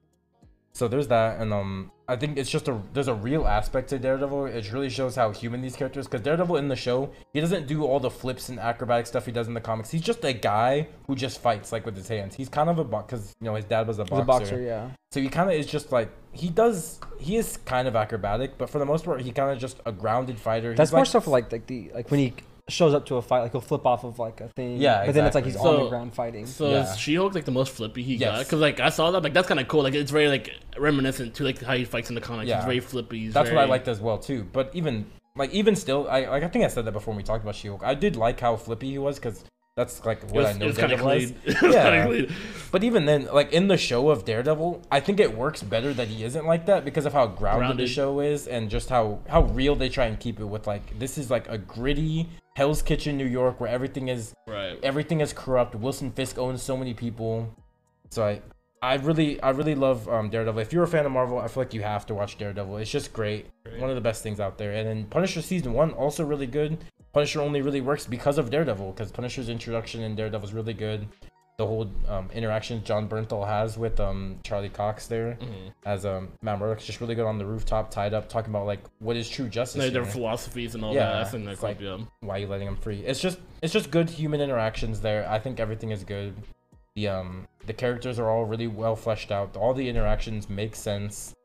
So 0.74 0.88
there's 0.88 1.08
that, 1.10 1.40
and 1.42 1.52
um, 1.54 1.92
I 2.08 2.16
think 2.16 2.38
it's 2.38 2.50
just 2.50 2.68
a 2.70 2.80
there's 2.94 3.10
a 3.10 3.14
real 3.14 3.46
aspect 3.46 3.90
to 3.90 4.00
Daredevil. 4.00 4.46
It 4.46 4.72
really 4.72 4.90
shows 4.90 5.16
how 5.16 5.32
human 5.32 5.62
these 5.62 5.76
characters. 5.76 6.08
Because 6.08 6.22
Daredevil 6.22 6.56
in 6.56 6.70
the 6.70 6.76
show, 6.76 7.12
he 7.34 7.42
doesn't 7.42 7.68
do 7.68 7.84
all 7.84 8.00
the 8.00 8.10
flips 8.10 8.48
and 8.50 8.58
acrobatic 8.58 9.06
stuff 9.06 9.26
he 9.26 9.32
does 9.34 9.48
in 9.48 9.54
the 9.54 9.62
comics. 9.62 9.92
He's 9.92 10.02
just 10.02 10.24
a 10.24 10.32
guy 10.34 10.88
who 11.08 11.16
just 11.16 11.42
fights 11.42 11.72
like 11.72 11.86
with 11.86 11.96
his 11.96 12.08
hands. 12.08 12.36
He's 12.36 12.48
kind 12.48 12.70
of 12.70 12.80
a 12.80 12.84
because 12.86 13.34
you 13.42 13.46
know 13.46 13.56
his 13.56 13.66
dad 13.66 13.88
was 13.88 14.00
a 14.00 14.04
He's 14.04 14.10
boxer. 14.12 14.24
a 14.24 14.26
boxer, 14.26 14.62
yeah. 14.62 14.90
So 15.12 15.20
he 15.20 15.28
kind 15.28 15.50
of 15.50 15.56
is 15.58 15.68
just 15.68 15.92
like 15.92 16.10
he 16.32 16.50
does. 16.50 17.00
He 17.20 17.36
is 17.36 17.58
kind 17.66 17.88
of 17.88 17.96
acrobatic, 17.96 18.58
but 18.58 18.70
for 18.70 18.80
the 18.80 18.86
most 18.86 19.04
part, 19.04 19.22
he 19.22 19.32
kind 19.32 19.52
of 19.52 19.60
just 19.60 19.80
a 19.86 19.92
grounded 19.92 20.40
fighter. 20.40 20.74
That's 20.74 20.90
He's 20.90 20.94
more 20.94 21.02
like, 21.02 21.10
stuff 21.10 21.28
like 21.28 21.52
like 21.52 21.68
the 21.68 21.92
like 21.94 22.10
when 22.10 22.20
he 22.22 22.34
shows 22.72 22.94
up 22.94 23.06
to 23.08 23.16
a 23.18 23.22
fight, 23.22 23.42
like 23.42 23.52
he'll 23.52 23.62
flip 23.62 23.86
off 23.86 24.04
of 24.04 24.20
like 24.20 24.42
a 24.42 24.48
thing. 24.50 24.78
Yeah, 24.78 25.06
But 25.06 25.16
then 25.16 25.26
it's 25.26 25.36
like 25.36 25.46
he's 25.46 25.56
exactly. 25.56 25.78
on 25.78 25.84
the 25.84 25.90
ground 25.90 26.14
fighting. 26.14 26.46
So 26.46 26.70
Yeah. 26.70 26.92
is 26.92 26.98
She-Hulk 26.98 27.36
like 27.36 27.46
the 27.46 27.52
most 27.52 27.72
flippy 27.74 28.04
he 28.04 28.18
got? 28.18 28.38
Yes. 28.38 28.46
Because 28.48 28.60
like 28.60 28.80
I 28.80 28.90
saw 28.90 29.12
that, 29.12 29.24
like 29.24 29.34
that's 29.34 29.48
kind 29.48 29.60
of 29.60 29.68
cool. 29.68 29.84
Like 29.84 29.94
it's 29.94 30.12
very 30.12 30.28
like 30.28 30.56
reminiscent 30.78 31.36
to 31.36 31.44
like 31.44 31.62
how 31.62 31.76
he 31.76 31.86
fights 31.86 32.10
in 32.10 32.16
the 32.16 32.22
comics. 32.22 32.48
Yeah. 32.50 32.58
He's 32.58 32.66
very 32.66 32.80
flippy. 32.80 33.20
He's 33.20 33.34
That's 33.34 33.50
what 33.50 33.60
I 33.60 33.66
liked 33.66 33.88
as 33.88 34.00
well 34.00 34.18
too. 34.18 34.48
But 34.52 34.72
even 34.74 35.06
like 35.36 35.52
even 35.52 35.76
still, 35.76 36.08
I 36.10 36.26
like 36.26 36.44
I 36.44 36.48
think 36.48 36.66
I 36.66 36.68
said 36.68 36.86
that 36.86 36.92
before 36.92 37.12
when 37.14 37.18
we 37.18 37.24
talked 37.24 37.44
about 37.44 37.56
She-Hulk. 37.56 37.84
I 37.84 37.94
did 37.94 38.16
like 38.16 38.40
how 38.40 38.56
flippy 38.56 38.90
he 38.92 38.98
was 38.98 39.18
because 39.18 39.44
that's 39.78 40.06
like 40.06 40.22
what 40.24 40.34
was, 40.34 40.46
I 40.48 40.54
know 40.54 40.66
it 40.66 40.68
was 40.68 40.78
kind 40.78 40.92
of 40.92 41.00
Daredevil 41.00 41.36
clean. 41.46 41.64
Was 41.64 41.74
Yeah. 41.74 42.36
But 42.74 42.84
even 42.84 43.06
then, 43.06 43.28
like 43.32 43.54
in 43.54 43.70
the 43.70 43.78
show 43.78 44.10
of 44.10 44.26
Daredevil, 44.26 44.82
I 44.92 45.00
think 45.00 45.22
it 45.22 45.36
works 45.38 45.64
better 45.64 45.94
that 45.94 46.10
he 46.10 46.26
isn't 46.26 46.46
like 46.46 46.66
that 46.66 46.84
because 46.84 47.06
of 47.06 47.14
how 47.14 47.28
grounded, 47.28 47.78
the 47.78 47.88
show 47.88 48.20
is 48.20 48.48
and 48.48 48.70
just 48.70 48.90
how 48.90 49.20
how 49.30 49.44
real 49.44 49.76
they 49.76 49.88
try 49.88 50.06
and 50.08 50.20
keep 50.20 50.42
it 50.42 50.46
with 50.46 50.68
like 50.68 51.00
this 51.00 51.18
is 51.18 51.32
like 51.32 51.48
a 51.48 51.58
gritty 51.58 52.28
Hell's 52.62 52.84
Kitchen, 52.84 53.18
New 53.18 53.26
York, 53.26 53.60
where 53.60 53.72
everything 53.72 54.08
is 54.08 54.36
Right. 54.48 54.78
everything 54.84 55.20
is 55.20 55.34
corrupt. 55.34 55.74
Wilson 55.74 56.12
Fisk 56.12 56.38
owns 56.38 56.62
so 56.62 56.78
many 56.78 56.94
people. 56.94 57.50
So 58.12 58.24
I 58.24 58.42
I 58.84 58.98
really 58.98 59.42
I 59.42 59.50
really 59.50 59.74
love 59.74 60.08
um, 60.08 60.30
Daredevil. 60.30 60.62
If 60.62 60.72
you're 60.72 60.84
a 60.84 60.88
fan 60.88 61.08
of 61.08 61.12
Marvel, 61.12 61.40
I 61.40 61.48
feel 61.48 61.64
like 61.64 61.74
you 61.74 61.82
have 61.82 62.06
to 62.06 62.14
watch 62.14 62.38
Daredevil. 62.38 62.78
It's 62.78 62.92
just 62.92 63.14
great. 63.14 63.48
Great. 63.66 63.80
One 63.82 63.90
of 63.90 63.96
the 63.96 64.02
best 64.10 64.22
things 64.22 64.40
out 64.40 64.60
there. 64.60 64.74
And 64.74 64.88
then 64.88 65.06
Punisher 65.06 65.42
season 65.42 65.74
1 65.74 65.90
also 65.94 66.24
really 66.24 66.46
good. 66.46 66.78
Punisher 67.14 67.42
only 67.42 67.64
really 67.64 67.82
works 67.82 68.06
because 68.06 68.38
of 68.38 68.52
Daredevil 68.52 68.94
cuz 68.94 69.12
Punisher's 69.12 69.50
introduction 69.50 70.04
in 70.04 70.16
Daredevil 70.16 70.48
is 70.50 70.54
really 70.54 70.76
good. 70.76 71.08
The 71.62 71.68
whole 71.68 71.92
um, 72.08 72.28
interaction 72.34 72.84
Jon 72.84 73.08
Bernthal 73.08 73.46
has 73.48 73.78
with 73.78 74.00
um, 74.00 74.40
Charlie 74.44 74.70
Cox 74.70 75.06
there 75.06 75.38
Mhm. 75.40 75.72
as 75.86 76.08
um, 76.08 76.30
Matt 76.42 76.58
Murdock's 76.58 76.88
just 76.88 77.00
really 77.02 77.14
good 77.14 77.28
on 77.28 77.38
the 77.38 77.46
rooftop 77.46 77.92
tied 77.92 78.16
up 78.16 78.28
talking 78.28 78.50
about 78.50 78.66
like 78.66 78.80
what 78.98 79.16
is 79.16 79.30
true 79.30 79.48
justice. 79.48 79.80
Like 79.84 79.94
their 79.94 80.04
philosophies 80.04 80.74
and 80.74 80.84
all 80.84 80.92
Yeah, 80.96 81.02
that. 81.12 81.22
I 81.22 81.24
think 81.26 81.46
that's 81.46 81.62
like- 81.62 81.80
yeah. 81.80 82.00
why 82.22 82.38
are 82.38 82.40
you 82.40 82.48
letting 82.48 82.68
him 82.68 82.78
free? 82.78 83.02
It's 83.06 83.20
just 83.20 83.38
it's 83.62 83.72
just 83.74 83.92
good 83.92 84.10
human 84.10 84.42
interactions 84.42 85.02
there. 85.02 85.30
I 85.30 85.38
think 85.38 85.60
everything 85.60 85.92
is 85.92 86.04
good. 86.04 86.34
The 86.96 87.10
um 87.10 87.48
the 87.68 87.74
characters 87.74 88.18
are 88.18 88.28
all 88.28 88.46
really 88.46 88.66
well 88.66 88.96
fleshed 88.96 89.32
out. 89.32 89.56
All 89.56 89.76
the 89.76 89.88
interactions 89.88 90.50
make 90.50 90.76
sense. 90.76 91.36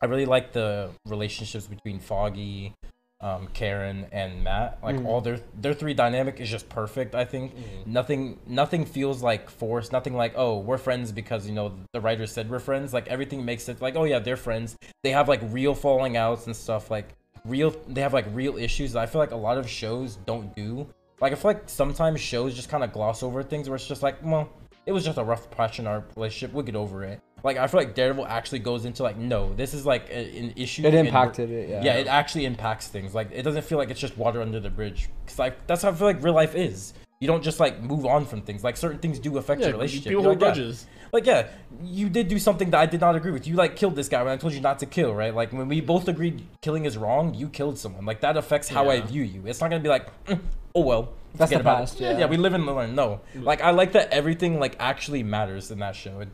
I 0.00 0.06
really 0.06 0.24
like 0.24 0.54
the 0.54 0.88
relationships 1.04 1.66
between 1.66 1.98
Foggy, 1.98 2.72
um, 3.20 3.48
Karen, 3.52 4.06
and 4.12 4.44
Matt. 4.44 4.78
Like 4.82 4.96
Mm. 4.96 5.06
all 5.06 5.20
their 5.20 5.40
their 5.60 5.74
three 5.74 5.94
dynamic 5.94 6.40
is 6.40 6.48
just 6.48 6.68
perfect. 6.68 7.14
I 7.14 7.24
think 7.24 7.52
nothing 7.86 8.38
nothing 8.46 8.84
feels 8.84 9.22
like 9.22 9.50
forced. 9.50 9.92
Nothing 9.92 10.14
like 10.14 10.34
oh 10.36 10.58
we're 10.58 10.78
friends 10.78 11.10
because 11.12 11.46
you 11.46 11.52
know 11.54 11.72
the 11.92 12.00
writer 12.00 12.26
said 12.26 12.50
we're 12.50 12.58
friends. 12.60 12.92
Like 12.94 13.08
everything 13.08 13.44
makes 13.44 13.64
sense. 13.64 13.80
Like 13.80 13.96
oh 13.96 14.04
yeah 14.04 14.18
they're 14.20 14.36
friends. 14.36 14.76
They 15.02 15.10
have 15.10 15.28
like 15.28 15.40
real 15.44 15.74
falling 15.74 16.16
outs 16.16 16.46
and 16.46 16.54
stuff. 16.54 16.90
Like 16.90 17.08
real 17.44 17.74
they 17.88 18.00
have 18.02 18.12
like 18.14 18.26
real 18.32 18.56
issues 18.56 18.92
that 18.92 19.00
I 19.00 19.06
feel 19.06 19.20
like 19.20 19.32
a 19.32 19.36
lot 19.36 19.58
of 19.58 19.68
shows 19.68 20.16
don't 20.26 20.54
do. 20.54 20.86
Like 21.20 21.32
I 21.32 21.34
feel 21.34 21.50
like 21.50 21.62
sometimes 21.68 22.20
shows 22.20 22.54
just 22.54 22.68
kind 22.68 22.84
of 22.84 22.92
gloss 22.92 23.24
over 23.24 23.42
things 23.42 23.68
where 23.68 23.74
it's 23.76 23.88
just 23.88 24.04
like, 24.04 24.16
well, 24.24 24.48
it 24.86 24.92
was 24.92 25.04
just 25.04 25.18
a 25.18 25.24
rough 25.24 25.50
patch 25.50 25.80
in 25.80 25.86
our 25.88 26.04
relationship. 26.14 26.54
We'll 26.54 26.64
get 26.64 26.76
over 26.76 27.02
it. 27.02 27.20
Like 27.44 27.56
I 27.56 27.66
feel 27.66 27.80
like 27.80 27.94
Daredevil 27.94 28.26
actually 28.26 28.58
goes 28.60 28.84
into 28.84 29.02
like, 29.02 29.16
no, 29.16 29.54
this 29.54 29.74
is 29.74 29.86
like 29.86 30.08
a, 30.10 30.38
an 30.38 30.52
issue. 30.56 30.82
It 30.86 30.94
and- 30.94 31.06
impacted 31.08 31.50
it. 31.50 31.68
Yeah. 31.68 31.82
Yeah, 31.84 31.94
it 31.94 32.06
actually 32.06 32.44
impacts 32.46 32.88
things. 32.88 33.14
Like 33.14 33.30
it 33.32 33.42
doesn't 33.42 33.62
feel 33.64 33.78
like 33.78 33.90
it's 33.90 34.00
just 34.00 34.16
water 34.18 34.40
under 34.42 34.60
the 34.60 34.70
bridge. 34.70 35.08
Cause 35.26 35.38
like 35.38 35.66
that's 35.66 35.82
how 35.82 35.90
I 35.90 35.94
feel 35.94 36.06
like 36.06 36.22
real 36.22 36.34
life 36.34 36.54
is. 36.54 36.94
You 37.20 37.26
don't 37.26 37.42
just 37.42 37.58
like 37.58 37.82
move 37.82 38.06
on 38.06 38.26
from 38.26 38.42
things. 38.42 38.62
Like 38.62 38.76
certain 38.76 38.98
things 39.00 39.18
do 39.18 39.38
affect 39.38 39.60
Yeah, 39.60 39.68
your 39.68 39.74
relationship. 39.74 40.10
people 40.10 40.22
You're 40.22 40.32
hold 40.34 40.40
like, 40.40 40.56
yeah, 40.56 40.72
like 41.12 41.26
yeah, 41.26 41.48
you 41.82 42.08
did 42.08 42.28
do 42.28 42.38
something 42.38 42.70
that 42.70 42.78
I 42.80 42.86
did 42.86 43.00
not 43.00 43.16
agree 43.16 43.32
with. 43.32 43.44
You 43.46 43.54
like 43.56 43.74
killed 43.74 43.96
this 43.96 44.08
guy 44.08 44.22
when 44.22 44.32
I 44.32 44.36
told 44.36 44.52
you 44.52 44.60
not 44.60 44.78
to 44.80 44.86
kill, 44.86 45.12
right? 45.14 45.34
Like 45.34 45.52
when 45.52 45.66
we 45.66 45.80
both 45.80 46.06
agreed 46.06 46.46
killing 46.62 46.84
is 46.84 46.96
wrong, 46.96 47.34
you 47.34 47.48
killed 47.48 47.76
someone. 47.78 48.04
Like 48.04 48.20
that 48.20 48.36
affects 48.36 48.68
how 48.68 48.88
I 48.88 49.00
view 49.00 49.22
you. 49.24 49.42
It's 49.46 49.60
not 49.60 49.68
gonna 49.70 49.82
be 49.82 49.88
like, 49.88 50.06
"Mm, 50.26 50.38
oh 50.76 50.82
well, 50.82 51.08
That's 51.34 51.50
the 51.50 51.58
past, 51.60 51.98
Yeah, 51.98 52.12
yeah. 52.12 52.18
yeah, 52.20 52.26
we 52.26 52.36
live 52.36 52.52
and 52.54 52.64
learn. 52.66 52.94
No, 52.94 53.20
like 53.34 53.62
I 53.62 53.70
like 53.72 53.92
that 53.92 54.10
everything 54.12 54.60
like 54.60 54.76
actually 54.78 55.22
matters 55.24 55.70
in 55.72 55.80
that 55.80 55.96
show. 55.96 56.20
It- 56.20 56.28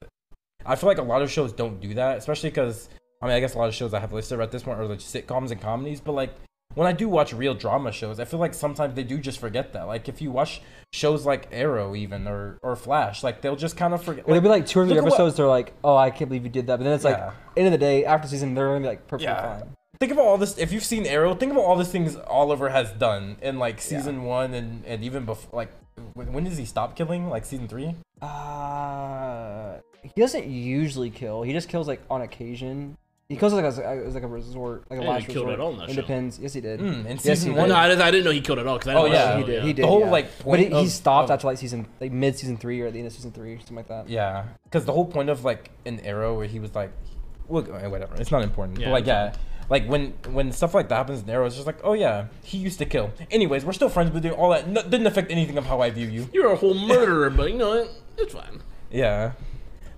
I 0.66 0.76
feel 0.76 0.88
like 0.88 0.98
a 0.98 1.02
lot 1.02 1.22
of 1.22 1.30
shows 1.30 1.52
don't 1.52 1.80
do 1.80 1.94
that, 1.94 2.18
especially 2.18 2.50
because 2.50 2.88
I 3.22 3.26
mean 3.26 3.34
I 3.36 3.40
guess 3.40 3.54
a 3.54 3.58
lot 3.58 3.68
of 3.68 3.74
shows 3.74 3.94
I 3.94 4.00
have 4.00 4.12
listed 4.12 4.40
at 4.40 4.50
this 4.52 4.62
point 4.62 4.78
are 4.78 4.86
like 4.86 4.98
sitcoms 4.98 5.50
and 5.50 5.60
comedies, 5.60 6.00
but 6.00 6.12
like 6.12 6.34
when 6.74 6.88
I 6.88 6.92
do 6.92 7.08
watch 7.08 7.32
real 7.32 7.54
drama 7.54 7.92
shows, 7.92 8.18
I 8.18 8.24
feel 8.24 8.40
like 8.40 8.52
sometimes 8.52 8.94
they 8.94 9.04
do 9.04 9.18
just 9.18 9.38
forget 9.38 9.72
that. 9.74 9.84
Like 9.86 10.08
if 10.08 10.20
you 10.20 10.30
watch 10.32 10.60
shows 10.92 11.24
like 11.24 11.48
Arrow 11.52 11.94
even 11.94 12.26
or 12.26 12.58
or 12.62 12.74
Flash, 12.76 13.22
like 13.22 13.40
they'll 13.42 13.54
just 13.56 13.76
kind 13.76 13.94
of 13.94 14.02
forget. 14.02 14.24
It'll 14.28 14.40
be 14.40 14.48
like 14.48 14.66
two 14.66 14.80
or 14.80 14.86
three 14.86 14.96
at 14.96 15.02
what- 15.04 15.12
episodes. 15.12 15.36
They're 15.36 15.46
like, 15.46 15.72
"Oh, 15.84 15.96
I 15.96 16.10
can't 16.10 16.28
believe 16.28 16.44
you 16.44 16.50
did 16.50 16.66
that," 16.66 16.78
but 16.78 16.84
then 16.84 16.92
it's 16.94 17.04
like, 17.04 17.20
end 17.56 17.66
of 17.66 17.72
the 17.72 17.78
day, 17.78 18.04
after 18.04 18.26
season, 18.26 18.54
they're 18.54 18.68
gonna 18.68 18.80
be 18.80 18.86
like 18.86 19.06
perfectly 19.06 19.32
Yeah. 19.32 19.58
fine. 19.60 19.70
think 20.00 20.10
about 20.10 20.24
all 20.26 20.36
this 20.36 20.58
if 20.58 20.72
you've 20.72 20.84
seen 20.84 21.06
arrow 21.06 21.34
think 21.36 21.52
about 21.52 21.62
all 21.64 21.76
the 21.76 21.84
things 21.84 22.16
oliver 22.26 22.68
has 22.68 22.90
done 22.92 23.36
in 23.40 23.60
like 23.60 23.80
season 23.80 24.24
one 24.24 24.52
and, 24.52 24.84
and 24.84 25.04
even 25.04 25.24
before 25.24 25.48
like 25.56 25.70
when, 26.14 26.32
when 26.32 26.42
does 26.42 26.58
he 26.58 26.64
stop 26.64 26.96
killing 26.96 27.30
like 27.30 27.44
season 27.44 27.68
three 27.68 27.94
Uh, 28.20 29.78
he 30.14 30.20
doesn't 30.20 30.46
usually 30.46 31.10
kill. 31.10 31.42
He 31.42 31.52
just 31.52 31.68
kills 31.68 31.88
like 31.88 32.00
on 32.10 32.20
occasion. 32.22 32.96
He 33.28 33.36
kills 33.36 33.54
like 33.54 33.64
as, 33.64 33.78
as 33.78 34.14
like 34.14 34.22
a 34.22 34.26
resort, 34.26 34.84
like 34.90 35.00
a 35.00 35.02
Yeah, 35.02 35.08
last 35.08 35.24
he 35.24 35.32
killed 35.32 35.46
resort. 35.46 35.52
at 35.58 35.60
all 35.60 35.72
in 35.72 35.78
that 35.78 35.88
it 35.88 35.94
show. 35.94 36.00
depends. 36.02 36.38
Yes, 36.38 36.52
he 36.52 36.60
did. 36.60 36.78
mm, 36.78 37.06
in 37.06 37.12
Yes, 37.12 37.22
season 37.22 37.52
he 37.52 37.58
one 37.58 37.68
did. 37.68 37.74
No, 37.74 37.78
I, 37.80 37.88
didn't- 37.88 38.02
I 38.02 38.10
didn't 38.10 38.24
know 38.26 38.30
he 38.32 38.40
killed 38.42 38.58
at 38.58 38.66
all. 38.66 38.78
Cause 38.78 38.88
I 38.88 38.94
Oh, 38.94 39.02
didn't 39.04 39.14
yeah. 39.14 39.30
watch 39.36 39.38
he 39.38 39.44
did. 39.52 39.60
show, 39.62 39.66
He 39.66 39.72
did. 39.72 39.82
the 39.82 39.86
whole 39.88 40.00
yeah. 40.00 40.10
like 40.10 40.38
But 40.38 40.44
point 40.44 40.60
he, 40.60 40.66
he 40.68 40.84
of- 40.84 40.88
stopped 40.90 41.24
of- 41.24 41.30
after 41.32 41.46
like 41.46 41.56
season, 41.58 41.86
like 42.02 42.12
mid 42.12 42.38
season 42.38 42.58
three 42.58 42.82
or 42.82 42.86
at 42.88 42.92
the 42.92 42.98
end 42.98 43.06
of 43.06 43.14
season 43.14 43.32
three, 43.32 43.56
something 43.56 43.76
like 43.76 43.88
that. 43.88 44.08
yeah 44.10 44.44
because 44.64 44.84
the 44.84 44.92
whole 44.92 45.06
point 45.06 45.30
of 45.30 45.42
like 45.42 45.70
an 45.86 46.00
arrow 46.00 46.36
where 46.36 46.46
he 46.46 46.60
was 46.60 46.74
like 46.74 46.92
look 47.48 47.68
whatever 47.68 48.14
it's 48.16 48.30
not 48.30 48.42
important 48.42 48.78
Yeah, 48.78 48.86
but 48.88 48.92
like 48.92 49.06
yeah 49.06 49.34
like 49.70 49.86
when 49.88 50.12
when 50.30 50.52
stuff 50.52 50.74
like 50.74 50.88
that 50.90 50.96
happens 50.96 51.22
in 51.22 51.30
arrow 51.30 51.46
it's 51.46 51.54
just 51.54 51.66
like 51.66 51.78
oh 51.82 51.94
yeah 51.94 52.26
he 52.42 52.58
used 52.58 52.78
to 52.80 52.84
kill 52.84 53.10
anyways 53.30 53.64
we're 53.64 53.72
still 53.72 53.88
friends 53.88 54.10
with 54.12 54.24
you 54.24 54.32
all 54.32 54.50
that 54.50 54.68
no, 54.68 54.82
didn't 54.82 55.06
affect 55.06 55.30
anything 55.30 55.56
of 55.56 55.64
how 55.66 55.80
i 55.80 55.88
view 55.90 56.06
you 56.08 56.28
You're 56.32 56.52
a 56.52 56.56
whole 56.56 56.74
murderer, 56.74 57.30
but 57.30 57.50
you 57.50 57.56
know 57.58 57.70
what? 57.70 57.90
It's 58.18 58.34
fine. 58.34 58.60
Yeah. 58.90 59.32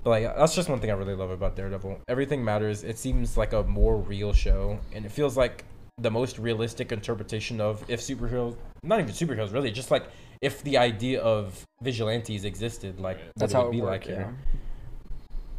But 0.07 0.23
like 0.23 0.37
that's 0.37 0.55
just 0.55 0.69
one 0.69 0.79
thing 0.79 0.91
I 0.91 0.93
really 0.93 1.17
love 1.17 1.31
about 1.31 1.57
Daredevil. 1.57 1.99
Everything 2.07 2.45
matters. 2.45 2.85
It 2.85 2.97
seems 2.97 3.37
like 3.37 3.53
a 3.53 3.65
more 3.65 3.97
real 3.97 4.33
show 4.33 4.79
and 4.95 5.05
it 5.05 5.11
feels 5.11 5.37
like 5.37 5.65
the 5.99 6.13
most 6.13 6.39
realistic 6.39 6.93
interpretation 6.93 7.61
of 7.61 7.85
if 7.89 8.01
superheroes 8.01 8.55
not 8.85 9.01
even 9.01 9.13
superheroes 9.13 9.53
really, 9.53 9.73
just 9.73 9.91
like 9.91 10.05
if 10.41 10.63
the 10.63 10.79
idea 10.79 11.21
of 11.23 11.61
vigilantes 11.83 12.45
existed, 12.45 13.01
like 13.01 13.17
what 13.19 13.33
That's 13.35 13.53
it 13.53 13.57
how 13.57 13.63
would 13.65 13.71
it 13.71 13.73
be 13.73 13.81
worked. 13.81 14.07
like 14.07 14.09
yeah. 14.09 14.15
here. 14.17 14.35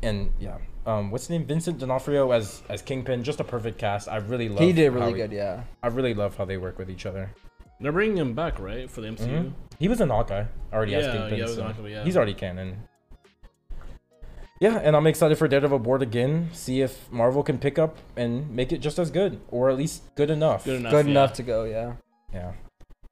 And 0.03 0.31
yeah. 0.39 0.57
Um 0.85 1.11
what's 1.11 1.25
his 1.25 1.31
name? 1.31 1.45
Vincent 1.45 1.79
D'Onofrio 1.79 2.31
as 2.31 2.63
as 2.69 2.81
Kingpin, 2.81 3.25
just 3.25 3.41
a 3.41 3.43
perfect 3.43 3.77
cast. 3.77 4.07
I 4.07 4.15
really 4.15 4.47
love 4.47 4.59
He 4.59 4.71
did 4.71 4.93
how 4.93 4.99
really 4.99 5.11
he- 5.11 5.17
good. 5.17 5.33
Yeah. 5.33 5.63
I 5.83 5.87
really 5.87 6.13
love 6.13 6.37
how 6.37 6.45
they 6.45 6.55
work 6.55 6.79
with 6.79 6.89
each 6.89 7.05
other. 7.05 7.29
They're 7.81 7.91
bringing 7.91 8.15
him 8.15 8.33
back, 8.33 8.61
right, 8.61 8.89
for 8.89 9.01
the 9.01 9.09
MCU. 9.09 9.27
Mhm. 9.27 9.51
He 9.77 9.89
was 9.89 9.99
in 9.99 10.07
Hawkeye 10.07 10.45
already 10.71 10.95
as 10.95 11.05
Kingpin. 11.05 11.29
yeah, 11.31 11.35
he 11.35 11.41
was 11.41 11.55
so 11.55 11.63
Hawkeye, 11.63 11.89
yeah. 11.89 12.03
He's 12.05 12.15
already 12.15 12.33
canon. 12.33 12.77
Yeah, 14.59 14.79
and 14.79 14.95
I'm 14.95 15.05
excited 15.05 15.37
for 15.37 15.47
Daredevil 15.47 15.79
Born 15.79 16.01
Again. 16.01 16.49
See 16.53 16.81
if 16.81 17.11
Marvel 17.11 17.43
can 17.43 17.59
pick 17.59 17.77
up 17.77 17.97
and 18.15 18.49
make 18.49 18.71
it 18.71 18.79
just 18.79 18.97
as 18.97 19.11
good, 19.11 19.39
or 19.49 19.69
at 19.69 19.77
least 19.77 20.03
good 20.15 20.31
enough. 20.31 20.65
Good 20.65 20.79
enough. 20.79 20.91
Good 20.91 21.05
yeah. 21.05 21.11
enough 21.11 21.33
to 21.33 21.43
go. 21.43 21.63
Yeah. 21.65 21.93
Yeah, 22.33 22.53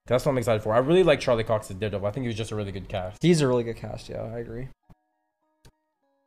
that's 0.07 0.25
what 0.25 0.31
I'm 0.33 0.37
excited 0.37 0.61
for. 0.61 0.73
I 0.73 0.79
really 0.79 1.03
like 1.03 1.19
Charlie 1.19 1.43
Cox 1.43 1.69
as 1.71 1.77
Daredevil. 1.77 2.05
I 2.07 2.11
think 2.11 2.23
he 2.23 2.27
was 2.27 2.35
just 2.35 2.51
a 2.51 2.55
really 2.55 2.71
good 2.71 2.87
cast. 2.89 3.21
He's 3.21 3.41
a 3.41 3.47
really 3.47 3.63
good 3.63 3.77
cast. 3.77 4.09
Yeah, 4.09 4.23
I 4.23 4.39
agree. 4.39 4.67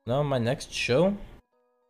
Now 0.07 0.23
my 0.23 0.39
next 0.39 0.73
show. 0.73 1.17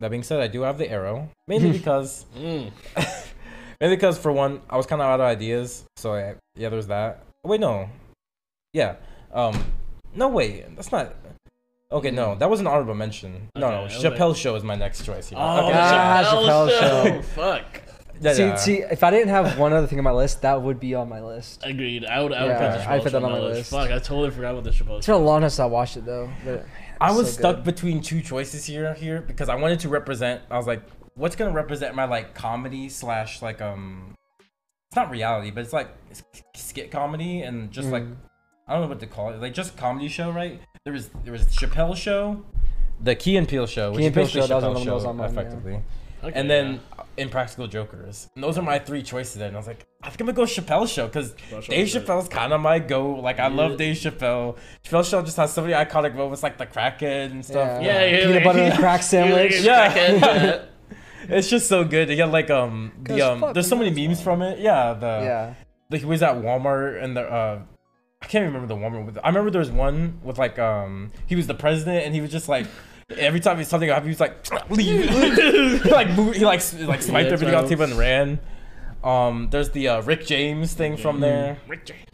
That 0.00 0.10
being 0.10 0.22
said, 0.22 0.40
I 0.40 0.46
do 0.48 0.62
have 0.62 0.78
the 0.78 0.88
Arrow 0.90 1.28
mainly 1.46 1.72
because 1.78 2.24
Mm. 2.36 2.70
mainly 3.80 3.96
because 3.96 4.18
for 4.18 4.32
one, 4.32 4.60
I 4.70 4.76
was 4.76 4.86
kind 4.86 5.02
of 5.02 5.08
out 5.08 5.20
of 5.20 5.26
ideas. 5.26 5.84
So 5.96 6.14
I, 6.14 6.34
yeah, 6.56 6.68
there's 6.68 6.86
that. 6.88 7.24
Wait, 7.44 7.60
no. 7.60 7.88
Yeah. 8.72 8.96
Um. 9.32 9.62
No, 10.14 10.28
wait. 10.28 10.74
That's 10.76 10.90
not. 10.90 11.14
Okay, 11.90 12.10
no, 12.10 12.34
that 12.34 12.50
was 12.50 12.60
an 12.60 12.66
honorable 12.66 12.94
mention. 12.94 13.48
No, 13.56 13.66
Okay, 13.68 13.74
no, 13.76 13.80
I 13.80 13.82
was 13.84 13.92
Chappelle's 13.94 14.38
show 14.38 14.54
is 14.56 14.62
my 14.62 14.74
next 14.74 15.04
choice. 15.06 15.30
Here. 15.30 15.38
Oh, 15.40 15.68
okay. 15.68 15.78
Ah, 15.78 16.22
Chappelle 16.22 16.68
Chappelle 16.68 16.80
show. 16.80 17.04
show. 17.14 17.22
Fuck. 17.34 17.82
Yeah, 18.20 18.32
see, 18.34 18.42
yeah. 18.42 18.54
see, 18.56 18.78
if 18.80 19.02
I 19.04 19.10
didn't 19.10 19.28
have 19.28 19.58
one 19.58 19.72
other 19.72 19.86
thing 19.86 19.98
on 19.98 20.04
my 20.04 20.10
list, 20.12 20.42
that 20.42 20.60
would 20.60 20.78
be 20.80 20.94
on 20.94 21.08
my 21.08 21.22
list. 21.22 21.62
Agreed. 21.64 22.04
I 22.04 22.22
would. 22.22 22.32
I 22.32 22.42
would 22.42 22.48
Yeah, 22.50 22.58
put 22.58 22.78
the 22.78 22.90
I 22.90 22.98
Chappelle 22.98 23.02
put 23.04 23.12
show 23.12 23.20
that 23.20 23.24
on 23.26 23.32
my 23.32 23.38
list. 23.40 23.70
Fuck, 23.70 23.90
I 23.90 23.98
totally 24.00 24.30
forgot 24.30 24.52
about 24.52 24.64
the 24.64 24.70
Chappelle. 24.70 24.98
It's 24.98 25.06
show. 25.06 25.14
been 25.14 25.22
a 25.22 25.24
long 25.24 25.40
time 25.40 25.48
since 25.50 25.60
I 25.60 25.66
watched 25.66 25.96
it 25.96 26.04
though. 26.04 26.28
But 26.44 26.66
I 27.00 27.12
was 27.12 27.32
so 27.32 27.38
stuck 27.40 27.56
good. 27.56 27.64
between 27.64 28.02
two 28.02 28.20
choices 28.20 28.66
here 28.66 28.92
here 28.94 29.22
because 29.22 29.48
I 29.48 29.54
wanted 29.54 29.80
to 29.80 29.88
represent. 29.88 30.42
I 30.50 30.58
was 30.58 30.66
like, 30.66 30.82
what's 31.14 31.36
gonna 31.36 31.52
represent 31.52 31.94
my 31.94 32.04
like 32.04 32.34
comedy 32.34 32.90
slash 32.90 33.40
like 33.40 33.62
um, 33.62 34.14
it's 34.90 34.96
not 34.96 35.10
reality, 35.10 35.52
but 35.52 35.60
it's 35.64 35.72
like 35.72 35.88
s- 36.10 36.22
skit 36.54 36.90
comedy 36.90 37.40
and 37.42 37.70
just 37.70 37.88
like 37.88 38.02
Mm. 38.02 38.16
I 38.66 38.72
don't 38.74 38.82
know 38.82 38.88
what 38.88 39.00
to 39.00 39.06
call 39.06 39.30
it, 39.30 39.40
like 39.40 39.54
just 39.54 39.78
comedy 39.78 40.08
show, 40.08 40.30
right? 40.30 40.60
There 40.88 40.94
was 40.94 41.08
there 41.22 41.32
was 41.34 41.42
Chappelle 41.48 41.94
show, 41.94 42.42
the 42.98 43.14
Key 43.14 43.36
and 43.36 43.46
Peele 43.46 43.66
show, 43.66 43.90
which 43.90 43.98
Key 43.98 44.04
is 44.04 44.06
and 44.06 44.14
Peele 44.14 44.24
basically 44.24 44.40
show, 44.40 44.46
that 44.48 44.54
was 44.54 44.64
Chappelle 44.64 44.70
another 44.70 44.78
one 44.78 44.86
that 44.86 44.94
was 44.94 45.02
show, 45.02 45.08
on 45.10 45.16
mine, 45.18 45.34
yeah. 45.34 45.40
effectively. 45.40 45.82
Okay, 46.24 46.32
and 46.40 46.48
then 46.50 46.80
yeah. 46.96 47.04
Impractical 47.18 47.66
Jokers. 47.66 48.30
And 48.34 48.42
those 48.42 48.56
are 48.56 48.62
my 48.62 48.78
three 48.78 49.02
choices. 49.02 49.34
Then 49.34 49.48
and 49.48 49.56
I 49.56 49.60
was 49.60 49.66
like, 49.66 49.84
I 50.02 50.08
think 50.08 50.22
I'm 50.22 50.26
gonna 50.28 50.36
go 50.36 50.44
Chappelle 50.44 50.88
show 50.88 51.08
because 51.08 51.32
Chappelle 51.32 51.66
Dave 51.68 51.86
is 51.88 51.92
good. 51.92 52.06
Chappelle's 52.06 52.28
kind 52.30 52.54
of 52.54 52.62
my 52.62 52.78
go. 52.78 53.10
Like 53.16 53.38
I 53.38 53.48
Yeah. 53.48 53.54
love 53.54 53.76
Dave 53.76 53.96
Chappelle. 53.96 54.56
Chappelle 54.82 55.04
show 55.10 55.20
just 55.20 55.36
has 55.36 55.52
so 55.52 55.60
many 55.60 55.74
iconic 55.74 56.14
moments, 56.14 56.42
like 56.42 56.56
the 56.56 56.64
crackhead 56.64 57.32
and 57.32 57.44
stuff. 57.44 57.82
Yeah, 57.82 58.02
yeah, 58.06 58.20
Peanut 58.20 58.34
like- 58.36 58.44
butter 58.44 58.58
and 58.60 58.74
crack 58.78 59.12
You're 59.12 59.24
like 59.36 59.52
sandwich. 59.52 59.60
Yeah. 59.60 60.64
It's 61.28 61.50
just 61.50 61.68
so 61.68 61.84
good. 61.84 62.08
You 62.08 62.16
get 62.16 62.30
like 62.32 62.48
um 62.48 62.92
the 63.02 63.18
'Cause 63.18 63.20
um. 63.42 63.52
There's 63.52 63.68
so 63.68 63.76
many 63.76 63.90
memes 63.90 64.16
why. 64.20 64.24
from 64.24 64.40
it. 64.40 64.60
Yeah. 64.60 64.94
The 64.94 65.06
yeah. 65.06 65.54
like 65.90 66.00
he 66.00 66.06
was 66.06 66.22
at 66.22 66.36
Walmart 66.36 67.04
and 67.04 67.14
the 67.14 67.20
uh 67.30 67.58
I 68.20 68.26
can't 68.26 68.44
remember 68.44 68.66
the 68.66 68.74
Walmart 68.74 69.06
with 69.06 69.18
I 69.22 69.28
remember 69.28 69.50
there 69.50 69.60
was 69.60 69.70
one 69.70 70.20
with 70.22 70.38
like 70.38 70.58
um 70.58 71.12
he 71.26 71.36
was 71.36 71.46
the 71.46 71.54
president 71.54 72.04
and 72.04 72.14
he 72.14 72.20
was 72.20 72.30
just 72.30 72.48
like 72.48 72.66
every 73.16 73.40
time 73.40 73.62
something 73.64 73.88
happened 73.88 74.06
he 74.06 74.10
was 74.10 74.20
like 74.20 74.70
leave 74.70 75.84
like 75.86 76.08
he 76.08 76.44
like 76.44 76.60
like 76.82 77.02
swiped 77.02 77.26
Yeah, 77.26 77.32
everything 77.32 77.54
off 77.54 77.64
the 77.64 77.70
table 77.70 77.84
and 77.84 77.94
ran. 77.94 78.40
Um 79.04 79.48
there's 79.50 79.70
the 79.70 79.88
uh, 79.88 80.02
Rick 80.02 80.26
James 80.26 80.74
thing 80.74 80.96
from 80.96 81.20
there. 81.20 81.58
Rick 81.68 81.86
James. 81.86 82.04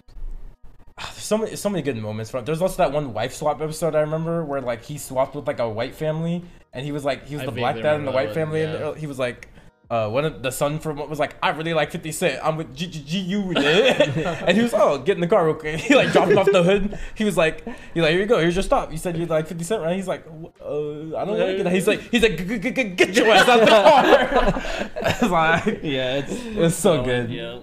So 1.14 1.39
many 1.39 1.56
so 1.56 1.70
many 1.70 1.82
good 1.82 1.97
moments 1.97 2.31
from 2.31 2.44
there's 2.44 2.60
also 2.62 2.76
that 2.76 2.93
one 2.93 3.14
wife 3.14 3.35
swap 3.35 3.60
episode 3.60 3.94
I 3.94 4.01
remember 4.01 4.44
where 4.44 4.60
like 4.60 4.85
he 4.85 4.98
swapped 4.98 5.35
with 5.35 5.47
like 5.47 5.59
a 5.59 5.68
white 5.68 5.94
family 5.94 6.44
and 6.72 6.85
he 6.85 6.93
was 6.93 7.05
like 7.05 7.26
he 7.26 7.35
was 7.35 7.43
I 7.43 7.47
the 7.47 7.52
black 7.52 7.76
dad 7.76 7.97
in 7.97 8.05
the 8.05 8.12
white 8.12 8.28
that 8.28 8.35
family 8.35 8.64
one, 8.64 8.76
and 8.76 8.97
he 8.98 9.06
was 9.06 9.18
like 9.18 9.48
uh, 9.95 10.09
one 10.11 10.25
of 10.25 10.43
the 10.43 10.51
son 10.51 10.79
from 10.81 10.97
what 10.97 11.09
was 11.09 11.19
like, 11.19 11.37
I 11.43 11.51
really 11.51 11.75
like 11.75 11.91
50 11.93 12.11
Cent. 12.12 12.41
I'm 12.43 12.57
with 12.57 12.75
G 12.75 12.87
G 12.87 13.03
G 13.07 13.19
U 13.37 13.41
and 13.57 14.57
he 14.57 14.62
was, 14.62 14.75
oh, 14.75 14.99
get 14.99 15.16
in 15.16 15.21
the 15.21 15.27
car 15.29 15.45
real 15.47 15.55
quick. 15.55 15.79
He 15.89 15.95
like 15.95 16.11
dropped 16.12 16.33
off 16.35 16.51
the 16.51 16.62
hood. 16.62 16.99
He 17.15 17.25
was 17.25 17.37
like, 17.37 17.65
he's 17.95 18.03
like, 18.03 18.11
here 18.11 18.21
you 18.21 18.27
go. 18.27 18.39
Here's 18.41 18.57
your 18.57 18.62
stop. 18.62 18.91
You 18.91 18.99
said 18.99 19.16
you 19.16 19.27
like 19.27 19.47
50 19.47 19.62
Cent, 19.65 19.83
right? 19.83 19.95
He's 19.97 20.09
like, 20.09 20.25
"Wh- 20.27 20.51
uh, 20.61 21.16
I 21.16 21.25
don't 21.25 21.39
like 21.39 21.59
it. 21.61 21.66
He's 21.73 21.87
like, 21.87 22.01
he's 22.11 22.23
like, 22.23 22.37
"G- 22.39 22.59
g- 22.59 22.71
g- 22.71 22.85
get 23.01 23.15
your 23.16 23.29
ass 23.31 23.49
out 23.49 23.61
the 23.61 23.66
car. 23.66 24.91
I 25.03 25.19
was 25.23 25.31
like, 25.31 25.81
Yeah, 25.83 26.16
it's 26.21 26.33
it 26.33 26.57
was 26.57 26.75
so 26.77 27.03
good. 27.05 27.31
Yeah, 27.31 27.61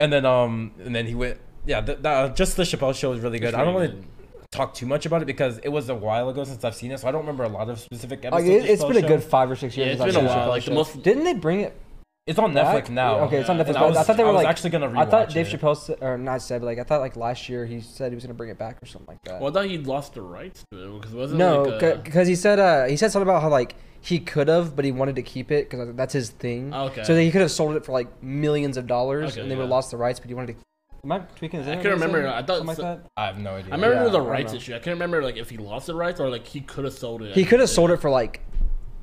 And 0.00 0.12
then 0.12 0.24
um, 0.24 0.72
and 0.84 0.94
then 0.94 1.06
he 1.06 1.14
went. 1.14 1.38
Yeah, 1.66 1.80
th- 1.80 1.98
that, 2.02 2.36
just 2.36 2.56
the 2.56 2.62
Chappelle 2.62 2.94
show 2.94 3.12
is 3.12 3.20
really 3.20 3.40
good. 3.40 3.54
I 3.54 3.64
don't 3.64 3.74
want 3.74 3.90
to 3.90 3.96
talk 4.50 4.74
too 4.74 4.86
much 4.86 5.06
about 5.06 5.22
it 5.22 5.26
because 5.26 5.58
it 5.58 5.68
was 5.68 5.88
a 5.88 5.94
while 5.94 6.28
ago 6.28 6.44
since 6.44 6.62
I've 6.64 6.74
seen 6.74 6.90
it, 6.92 7.00
so 7.00 7.08
I 7.08 7.12
don't 7.12 7.22
remember 7.22 7.44
a 7.44 7.48
lot 7.48 7.68
of 7.68 7.78
specific 7.80 8.24
Like, 8.24 8.32
episodes. 8.34 8.48
it, 8.48 8.60
has 8.62 8.70
it's 8.70 8.82
Chappelle 8.82 8.88
been 8.88 8.96
a 8.96 9.00
show. 9.02 9.08
good 9.08 9.22
five 9.24 9.50
or 9.50 9.56
six 9.56 9.76
years. 9.76 9.86
Yeah, 9.86 9.92
it's 9.94 10.02
since 10.02 10.14
been 10.16 10.26
I've 10.26 10.32
a 10.32 10.38
while, 10.40 10.48
like, 10.48 10.64
the 10.64 10.70
most- 10.72 11.02
Didn't 11.02 11.24
they 11.24 11.34
bring 11.34 11.60
it? 11.60 11.74
It's 12.26 12.40
on 12.40 12.52
back? 12.52 12.84
Netflix 12.84 12.90
now. 12.90 13.20
Okay, 13.20 13.36
it's 13.38 13.48
on 13.48 13.56
Netflix. 13.56 13.76
I 13.76 13.86
was, 13.86 13.96
I 13.96 14.02
thought 14.02 14.16
they 14.16 14.24
were 14.24 14.30
I 14.30 14.32
was 14.32 14.42
like. 14.42 14.48
actually 14.50 14.70
gonna. 14.70 14.98
I 14.98 15.06
thought 15.06 15.28
Dave 15.30 15.46
it. 15.46 15.60
Chappelle 15.60 15.76
said, 15.76 15.98
or 16.00 16.18
not 16.18 16.42
said, 16.42 16.60
but 16.60 16.66
like 16.66 16.80
I 16.80 16.82
thought 16.82 17.00
like 17.00 17.14
last 17.14 17.48
year 17.48 17.64
he 17.66 17.80
said 17.80 18.10
he 18.10 18.16
was 18.16 18.24
gonna 18.24 18.34
bring 18.34 18.50
it 18.50 18.58
back 18.58 18.82
or 18.82 18.86
something 18.86 19.06
like 19.06 19.22
that. 19.26 19.40
Well, 19.40 19.50
I 19.50 19.52
thought 19.62 19.66
he 19.70 19.78
lost 19.78 20.14
the 20.14 20.22
rights 20.22 20.64
to 20.72 20.76
it 20.96 21.00
because 21.00 21.14
it 21.14 21.16
wasn't 21.16 21.38
no, 21.38 21.62
like 21.62 21.82
a, 21.82 22.00
because 22.02 22.26
he 22.26 22.34
said 22.34 22.58
uh, 22.58 22.86
he 22.86 22.96
said 22.96 23.12
something 23.12 23.28
about 23.28 23.42
how 23.42 23.48
like 23.48 23.76
he 24.00 24.18
could 24.18 24.48
have, 24.48 24.74
but 24.74 24.84
he 24.84 24.90
wanted 24.90 25.14
to 25.14 25.22
keep 25.22 25.52
it 25.52 25.70
because 25.70 25.94
that's 25.94 26.12
his 26.14 26.30
thing. 26.30 26.74
Okay. 26.74 27.04
So 27.04 27.14
he 27.16 27.30
could 27.30 27.42
have 27.42 27.50
sold 27.52 27.76
it 27.76 27.84
for 27.84 27.92
like 27.92 28.20
millions 28.24 28.76
of 28.76 28.88
dollars, 28.88 29.34
Okay, 29.34 29.42
and 29.42 29.48
they 29.48 29.54
would 29.54 29.62
have 29.62 29.70
lost 29.70 29.92
the 29.92 29.96
rights, 29.96 30.18
but 30.18 30.26
he 30.28 30.34
wanted 30.34 30.56
to. 30.58 30.65
Am 31.06 31.12
I 31.12 31.18
tweaking? 31.36 31.60
Is 31.60 31.68
I 31.68 31.74
can't 31.76 31.86
remember. 31.86 32.26
I 32.26 32.42
thought 32.42 32.58
something 32.58 32.66
like 32.66 32.76
that. 32.78 33.06
I 33.16 33.26
have 33.26 33.38
no 33.38 33.54
idea. 33.54 33.70
I 33.72 33.76
remember 33.76 33.94
Yeah, 33.94 34.02
it 34.02 34.04
was 34.06 34.14
a 34.14 34.16
I 34.16 34.20
don't 34.20 34.28
rights 34.28 34.52
know. 34.52 34.56
issue. 34.58 34.72
I 34.74 34.78
can't 34.80 34.94
remember 34.94 35.22
like 35.22 35.36
if 35.36 35.48
he 35.48 35.56
lost 35.56 35.86
the 35.86 35.94
rights 35.94 36.18
or 36.18 36.28
like 36.28 36.44
he 36.48 36.60
could 36.60 36.84
have 36.84 36.94
sold 36.94 37.22
it. 37.22 37.32
He 37.36 37.44
could 37.44 37.60
have 37.60 37.70
sold 37.70 37.92
it 37.92 38.00
for 38.00 38.10
like 38.10 38.40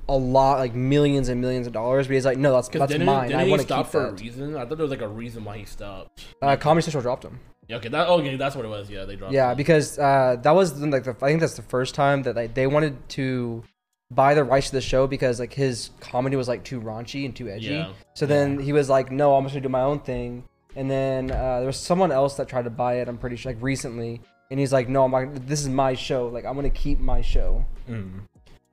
a 0.09 0.17
lot, 0.17 0.59
like 0.59 0.75
millions 0.75 1.29
and 1.29 1.39
millions 1.39 1.65
of 1.65 1.71
dollars, 1.71 2.07
but 2.07 2.15
he's 2.15 2.25
like, 2.25 2.37
no, 2.37 2.51
that's 2.53 2.67
Because 2.67 2.81
that's 2.81 2.91
didn't, 2.91 3.05
mine. 3.05 3.29
didn't 3.29 3.39
I 3.39 3.45
he 3.45 3.49
want 3.51 3.61
to 3.61 3.67
stop 3.67 3.85
keep 3.85 3.91
for 3.93 4.07
a 4.07 4.11
that. 4.11 4.19
reason? 4.21 4.57
I 4.57 4.65
thought 4.65 4.75
there 4.77 4.85
was 4.85 4.91
like 4.91 5.01
a 5.01 5.07
reason 5.07 5.45
why 5.45 5.57
he 5.59 5.63
stopped. 5.63 6.25
Uh, 6.41 6.57
Comedy 6.57 6.83
Central 6.83 7.01
dropped 7.01 7.23
him. 7.23 7.39
Yeah, 7.69 7.77
okay, 7.77 7.87
that 7.87 8.09
okay, 8.09 8.35
that's 8.35 8.57
what 8.57 8.65
it 8.65 8.67
was. 8.67 8.89
Yeah, 8.89 9.05
they 9.05 9.15
dropped. 9.15 9.33
Yeah, 9.33 9.53
it. 9.53 9.55
because 9.55 9.97
uh, 9.97 10.35
that 10.41 10.51
was 10.51 10.77
the- 10.77 10.87
like 10.87 11.05
the, 11.05 11.11
I 11.21 11.29
think 11.29 11.39
that's 11.39 11.55
the 11.55 11.61
first 11.61 11.95
time 11.95 12.23
that 12.23 12.35
like 12.35 12.53
they 12.53 12.67
wanted 12.67 13.07
to 13.11 13.63
buy 14.11 14.33
the 14.33 14.43
rights 14.43 14.67
to 14.67 14.73
the 14.73 14.81
show 14.81 15.07
because 15.07 15.39
like 15.39 15.53
his 15.53 15.91
comedy 16.01 16.35
was 16.35 16.49
like 16.49 16.65
too 16.65 16.81
raunchy 16.81 17.23
and 17.23 17.33
too 17.33 17.47
edgy. 17.47 17.67
Yeah. 17.67 17.93
So 18.13 18.25
then 18.25 18.59
he 18.59 18.73
was 18.73 18.89
like, 18.89 19.09
"No, 19.09 19.37
I'm 19.37 19.45
just 19.45 19.53
gonna 19.53 19.63
do 19.63 19.69
my 19.69 19.81
own 19.83 19.99
thing." 20.01 20.43
And 20.75 20.89
then 20.89 21.31
uh, 21.31 21.57
there 21.59 21.67
was 21.67 21.77
someone 21.77 22.11
else 22.11 22.35
that 22.37 22.47
tried 22.47 22.63
to 22.63 22.69
buy 22.69 22.95
it. 22.95 23.07
I'm 23.07 23.17
pretty 23.17 23.35
sure, 23.35 23.51
like 23.53 23.61
recently, 23.61 24.21
and 24.49 24.59
he's 24.59 24.73
like, 24.73 24.89
"No, 24.89 25.03
I'm 25.05 25.11
not, 25.11 25.47
this 25.47 25.61
is 25.61 25.69
my 25.69 25.93
show. 25.93 26.27
Like 26.27 26.45
I'm 26.45 26.55
gonna 26.55 26.69
keep 26.69 26.99
my 26.99 27.21
show." 27.21 27.65
Mm. 27.89 28.21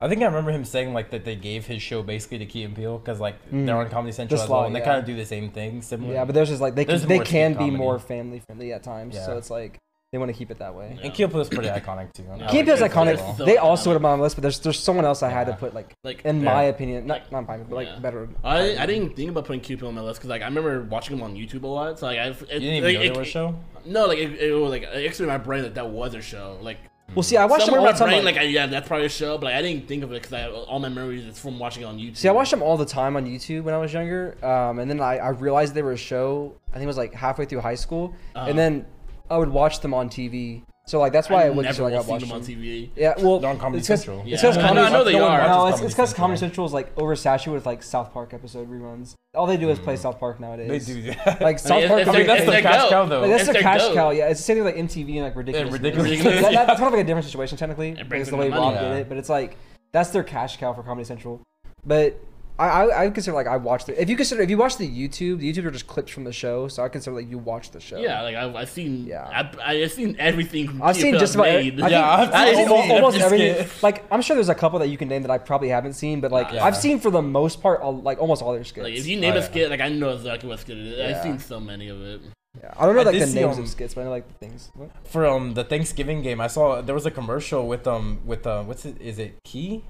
I 0.03 0.09
think 0.09 0.23
I 0.23 0.25
remember 0.25 0.49
him 0.51 0.65
saying 0.65 0.93
like 0.95 1.11
that 1.11 1.25
they 1.25 1.35
gave 1.35 1.67
his 1.67 1.79
show 1.81 2.01
basically 2.01 2.39
to 2.39 2.45
Key 2.47 2.63
and 2.63 2.75
Peele 2.75 2.97
because 2.97 3.19
like 3.19 3.35
Mm. 3.51 3.67
they're 3.67 3.77
on 3.77 3.87
Comedy 3.89 4.11
Central 4.11 4.37
The 4.39 4.43
as 4.45 4.49
well, 4.49 4.63
and 4.65 4.75
they 4.75 4.81
kind 4.81 4.97
of 4.99 5.05
do 5.05 5.15
the 5.15 5.25
same 5.25 5.51
thing. 5.51 5.83
Similar. 5.83 6.13
Yeah, 6.13 6.25
but 6.25 6.33
there's 6.33 6.49
just 6.49 6.59
like 6.61 6.73
they 6.73 6.85
There's 6.85 7.01
can, 7.01 7.09
they 7.09 7.19
can 7.19 7.51
be 7.53 7.57
comedy. 7.59 7.77
more 7.77 7.99
family 7.99 8.39
friendly 8.39 8.73
at 8.73 8.81
times. 8.83 9.13
Yeah. 9.15 9.25
So 9.27 9.37
it's 9.37 9.51
like 9.51 9.77
they 10.11 10.17
want 10.17 10.29
to 10.29 10.37
keep 10.37 10.51
it 10.51 10.59
that 10.59 10.75
way. 10.75 10.93
Yeah. 10.97 11.05
and 11.05 11.13
Key 11.13 11.23
and 11.23 11.31
Peele's 11.31 11.47
pretty 11.47 11.69
iconic 11.69 12.11
too. 12.11 12.23
Yeah. 12.37 12.47
Key 12.49 12.59
and 12.59 12.67
Peele's 12.67 12.81
iconic. 12.81 13.15
they're 13.17 13.35
so 13.37 13.45
they 13.45 13.55
also 13.57 13.83
iconic. 13.83 13.87
would 13.87 13.93
have 13.93 14.01
been 14.01 14.11
on 14.11 14.19
the 14.19 14.23
list, 14.23 14.35
but 14.35 14.41
there's 14.41 14.59
there's 14.59 14.77
someone 14.79 15.05
else 15.05 15.23
I 15.23 15.29
had 15.29 15.47
to 15.47 15.53
put 15.53 15.73
like 15.73 15.93
Like 16.03 16.25
in 16.25 16.39
Yeah. 16.41 16.53
my 16.53 16.63
opinion, 16.63 17.07
not 17.07 17.31
not 17.31 17.47
my, 17.47 17.57
but 17.57 17.73
like 17.73 17.87
Yeah. 17.87 17.99
better. 17.99 18.27
I, 18.43 18.77
I 18.77 18.85
didn't 18.85 19.15
think 19.15 19.31
about 19.31 19.45
putting 19.45 19.61
Cupid 19.61 19.87
on 19.87 19.95
my 19.95 20.01
list 20.01 20.19
because 20.19 20.29
like 20.29 20.41
I 20.41 20.45
remember 20.45 20.81
watching 20.83 21.15
him 21.17 21.23
on 21.23 21.35
YouTube 21.35 21.63
a 21.63 21.67
lot. 21.67 21.97
So 21.99 22.07
like 22.07 22.19
I 22.19 22.27
it, 22.27 22.39
You 22.41 22.45
didn't 22.59 22.63
even 22.63 22.83
like, 22.83 22.93
know 22.95 23.01
it, 23.03 23.13
there 23.13 23.19
was 23.19 23.27
a 23.27 23.31
show. 23.31 23.55
No, 23.85 24.05
like 24.05 24.17
it, 24.17 24.33
it 24.41 24.51
was 24.53 24.69
like 24.69 24.83
it 24.83 25.07
actually 25.07 25.23
in 25.23 25.29
my 25.29 25.37
brain 25.37 25.63
that 25.63 25.75
that 25.75 25.89
was 25.89 26.13
a 26.13 26.21
show. 26.21 26.57
Like 26.61 26.77
Well, 27.15 27.23
see, 27.23 27.37
I 27.37 27.45
watched 27.45 27.65
them 27.67 27.75
all 27.75 27.85
the 27.85 27.91
time. 27.93 28.09
brain, 28.09 28.25
like- 28.25 28.35
like 28.35 28.43
I, 28.43 28.47
yeah, 28.47 28.67
that's 28.67 28.87
probably 28.89 29.05
a 29.05 29.09
show, 29.09 29.37
but 29.37 29.45
like, 29.45 29.55
I 29.55 29.61
didn't 29.61 29.87
think 29.87 30.03
of 30.03 30.11
it 30.11 30.21
because 30.23 30.65
all 30.67 30.79
my 30.79 30.89
memories 30.89 31.25
is 31.25 31.39
from 31.39 31.57
watching 31.57 31.83
it 31.83 31.85
on 31.85 31.97
YouTube. 31.97 32.17
See, 32.17 32.27
I 32.27 32.31
watched 32.33 32.51
them 32.51 32.61
all 32.61 32.75
the 32.77 32.85
time 32.85 33.15
on 33.15 33.25
YouTube 33.25 33.63
when 33.63 33.73
I 33.73 33.77
was 33.77 33.91
younger, 33.93 34.37
um, 34.45 34.79
and 34.79 34.89
then 34.91 34.99
I, 35.01 35.17
I 35.17 35.29
realized 35.29 35.73
they 35.73 35.81
were 35.83 35.91
a 35.93 35.97
show. 35.97 36.53
I 36.71 36.73
think 36.75 36.83
it 36.83 36.87
was 36.87 36.97
like 36.97 37.13
halfway 37.13 37.45
through 37.45 37.61
high 37.61 37.75
school, 37.75 38.13
Uh-huh. 38.35 38.47
and 38.49 38.57
then 38.59 38.85
I 39.31 39.37
would 39.37 39.49
watch 39.49 39.79
them 39.79 39.93
on 39.93 40.09
TV. 40.09 40.63
So 40.87 40.99
like 40.99 41.13
that's 41.13 41.29
why 41.29 41.43
I, 41.43 41.45
I 41.45 41.49
went 41.51 41.63
never 41.67 41.77
to 41.77 41.83
like 41.83 41.93
I 41.93 42.01
watched 42.01 42.25
them 42.27 42.35
on. 42.35 42.41
TV. 42.41 42.89
Yeah, 42.95 43.13
well, 43.19 43.39
They're 43.39 43.49
on 43.51 43.57
Comedy 43.59 43.79
it's 43.79 43.87
'cause- 43.87 44.03
Central. 44.03 44.19
It's 44.27 44.43
Yeah. 44.43 44.51
because 44.51 44.57
I 44.57 44.73
know- 44.73 44.83
I 44.83 44.89
know 44.89 45.03
they 45.03 45.13
No 45.13 45.25
are. 45.27 45.47
No, 45.47 45.67
it's 45.67 45.79
because 45.79 45.93
Central. 45.95 46.15
Comedy 46.17 46.39
Central 46.39 46.65
is 46.65 46.73
like 46.73 46.93
oversaturated 46.95 47.53
with 47.53 47.65
like 47.65 47.81
South 47.83 48.11
Park 48.11 48.33
episode 48.33 48.69
reruns. 48.69 49.13
All 49.35 49.45
they 49.47 49.57
do 49.57 49.69
is 49.69 49.79
play 49.79 49.93
mm. 49.93 49.99
South 49.99 50.19
Park 50.19 50.39
nowadays. 50.39 50.87
They 50.87 50.93
do. 50.93 50.99
Yeah. 50.99 51.13
Like 51.25 51.41
I 51.41 51.45
mean, 51.49 51.57
South 51.59 51.77
it's- 51.83 51.87
Park. 51.89 52.01
it's 52.01 52.09
I 52.09 52.17
mean, 52.17 52.27
that's 52.27 52.45
the 52.45 52.51
their 52.51 52.61
cash 52.63 52.89
cow 52.89 53.05
though. 53.05 53.21
Like, 53.21 53.29
that's 53.29 53.41
It's 53.43 53.47
the 53.47 53.53
their 53.53 53.61
cash 53.61 53.81
goat. 53.81 53.93
cow. 53.93 54.09
Yeah, 54.09 54.27
it's 54.29 54.39
the 54.39 54.43
same 54.43 54.55
thing 54.57 54.65
like 54.65 54.75
MTV 54.75 55.15
and 55.15 55.23
like 55.23 55.35
ridiculous. 55.35 55.71
Ridiculous. 55.71 56.09
Minutes. 56.23 56.41
that, 56.41 56.51
that- 56.53 56.67
that's 56.67 56.79
kind 56.79 56.87
of 56.87 56.93
like 56.93 57.03
a 57.03 57.07
different 57.07 57.25
situation 57.25 57.57
technically. 57.57 57.89
It 57.91 57.97
Like, 57.97 58.09
brings 58.09 58.29
the 58.29 58.35
way 58.37 58.49
the 58.49 58.55
Bob 58.55 58.73
did 58.73 58.91
it, 58.91 59.07
but 59.07 59.17
it's 59.17 59.29
like 59.29 59.55
that's 59.93 60.09
their 60.09 60.23
cash 60.23 60.57
cow 60.57 60.73
for 60.73 60.83
Comedy 60.83 61.05
Central. 61.05 61.41
But 61.85 62.19
I, 62.61 62.67
I, 62.85 63.03
I 63.05 63.09
consider 63.09 63.33
like 63.35 63.47
I 63.47 63.57
watched 63.57 63.89
it. 63.89 63.97
If 63.97 64.09
you 64.09 64.15
consider 64.15 64.41
if 64.41 64.49
you 64.49 64.57
watch 64.57 64.77
the 64.77 64.87
YouTube, 64.87 65.39
the 65.39 65.51
YouTube 65.51 65.65
are 65.65 65.71
just 65.71 65.87
clips 65.87 66.11
from 66.11 66.25
the 66.25 66.31
show, 66.31 66.67
so 66.67 66.83
I 66.83 66.89
consider 66.89 67.15
like 67.15 67.29
you 67.29 67.37
watch 67.39 67.71
the 67.71 67.79
show. 67.79 67.97
Yeah, 67.97 68.21
like 68.21 68.35
I've, 68.35 68.55
I've 68.55 68.69
seen. 68.69 69.05
Yeah. 69.07 69.23
I, 69.59 69.73
I've 69.81 69.91
seen 69.91 70.15
everything. 70.19 70.67
From 70.67 70.81
I've 70.83 70.95
seen 70.95 71.17
just 71.17 71.33
about. 71.35 71.47
I 71.47 71.53
made. 71.63 71.77
think, 71.77 71.89
Yeah, 71.89 72.07
I've 72.07 72.31
I 72.31 72.45
think 72.53 72.57
seen 72.57 72.69
almost, 72.69 72.89
every 72.89 73.03
almost 73.03 73.17
everything. 73.19 73.67
Like 73.81 74.05
I'm 74.11 74.21
sure 74.21 74.35
there's 74.35 74.49
a 74.49 74.55
couple 74.55 74.79
that 74.79 74.87
you 74.89 74.97
can 74.97 75.07
name 75.09 75.23
that 75.23 75.31
I 75.31 75.39
probably 75.39 75.69
haven't 75.69 75.93
seen, 75.93 76.21
but 76.21 76.31
like 76.31 76.51
Yeah. 76.51 76.63
I've 76.63 76.77
seen 76.77 76.99
for 76.99 77.09
the 77.09 77.21
most 77.21 77.61
part, 77.61 77.81
all, 77.81 77.99
like 77.99 78.19
almost 78.19 78.41
all 78.43 78.53
their 78.53 78.63
skits. 78.63 78.83
Like 78.83 78.93
if 78.93 79.07
you 79.07 79.19
name 79.19 79.33
Oh, 79.33 79.37
a 79.37 79.39
yeah. 79.39 79.45
skit, 79.45 79.69
like 79.71 79.81
I 79.81 79.89
know 79.89 80.09
exactly 80.09 80.47
what 80.47 80.59
skit 80.59 80.77
it 80.77 80.85
is. 80.87 80.97
Yeah. 80.99 81.17
I've 81.17 81.23
seen 81.23 81.39
so 81.39 81.59
many 81.59 81.89
of 81.89 82.01
it. 82.01 82.21
Yeah. 82.61 82.73
I 82.77 82.85
don't 82.85 82.95
know 82.95 83.01
like 83.03 83.13
did 83.13 83.21
the 83.23 83.27
see, 83.27 83.39
names 83.41 83.57
um, 83.57 83.63
of 83.63 83.69
skits, 83.69 83.93
but 83.93 84.01
I 84.01 84.03
know 84.03 84.09
like 84.11 84.27
the 84.27 84.33
things. 84.45 84.69
What? 84.75 84.91
For 85.07 85.25
um 85.25 85.53
the 85.53 85.63
Thanksgiving 85.63 86.21
game, 86.21 86.39
I 86.41 86.47
saw 86.47 86.81
there 86.81 86.93
was 86.93 87.05
a 87.05 87.11
commercial 87.11 87.67
with 87.67 87.87
um 87.87 88.19
with 88.25 88.45
uh 88.45 88.63
what's 88.63 88.85
it 88.85 89.01
is 89.01 89.19
it 89.19 89.35
Key? 89.45 89.83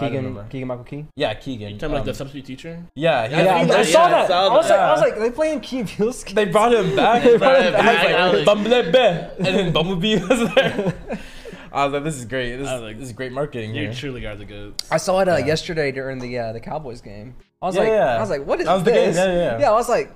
I 0.00 0.08
don't 0.08 0.24
Keegan. 0.34 0.48
Keegan 0.48 0.68
Michael 0.68 0.84
Key. 0.84 1.06
Yeah, 1.16 1.34
Keegan. 1.34 1.72
You 1.72 1.78
talking 1.78 1.92
like 1.94 2.00
Um, 2.00 2.06
the 2.06 2.14
substitute 2.14 2.46
teacher? 2.46 2.82
yeah, 2.94 3.28
Yeah, 3.28 3.42
Yeah, 3.42 3.54
I've 3.56 3.70
I 3.70 3.82
saw 3.84 4.08
yeah, 4.08 4.16
I 4.16 4.26
that. 4.26 4.30
I 4.30 4.48
was 4.56 4.70
like, 4.70 4.78
I 4.80 4.92
was 4.92 5.00
like, 5.00 5.18
they 5.18 5.30
playing 5.30 5.60
Key 5.60 5.78
and 5.80 5.88
Peele. 5.88 6.12
They 6.34 6.44
brought 6.46 6.72
him 6.74 6.96
back. 6.96 7.22
They 7.22 7.36
brought 7.36 7.60
him 7.62 7.74
and 7.74 7.86
back. 7.86 8.32
like, 8.34 8.44
Bumblebee, 8.44 8.98
and 9.38 9.44
then 9.46 9.72
Bumblebee 9.78 10.16
was 10.24 10.54
there. 10.54 10.94
I 11.72 11.84
was 11.84 11.92
like, 11.92 12.02
this 12.04 12.16
is 12.16 12.24
great. 12.24 12.56
This, 12.56 12.66
like, 12.66 12.98
this 12.98 13.06
is 13.06 13.12
great 13.12 13.30
marketing 13.30 13.74
You 13.76 13.82
here. 13.84 13.94
truly 13.94 14.26
are 14.26 14.34
the 14.34 14.44
goat. 14.44 14.82
I 14.90 14.96
saw 14.96 15.20
it 15.20 15.28
uh, 15.28 15.36
Yeah. 15.36 15.46
yesterday 15.46 15.92
during 15.92 16.18
the 16.18 16.36
uh, 16.36 16.52
the 16.52 16.58
Cowboys 16.60 17.00
game. 17.00 17.36
I 17.62 17.66
was 17.66 17.76
Yeah, 17.76 17.82
like, 17.82 17.90
yeah. 17.90 18.16
I 18.16 18.20
was 18.20 18.30
like, 18.30 18.44
what 18.44 18.58
is 18.60 18.66
That 18.66 18.74
was 18.74 18.82
the 18.84 18.90
game, 18.90 19.06
this? 19.12 19.16
yeah, 19.16 19.58
yeah. 19.60 19.70
I 19.70 19.72
was 19.74 19.88
like, 19.88 20.12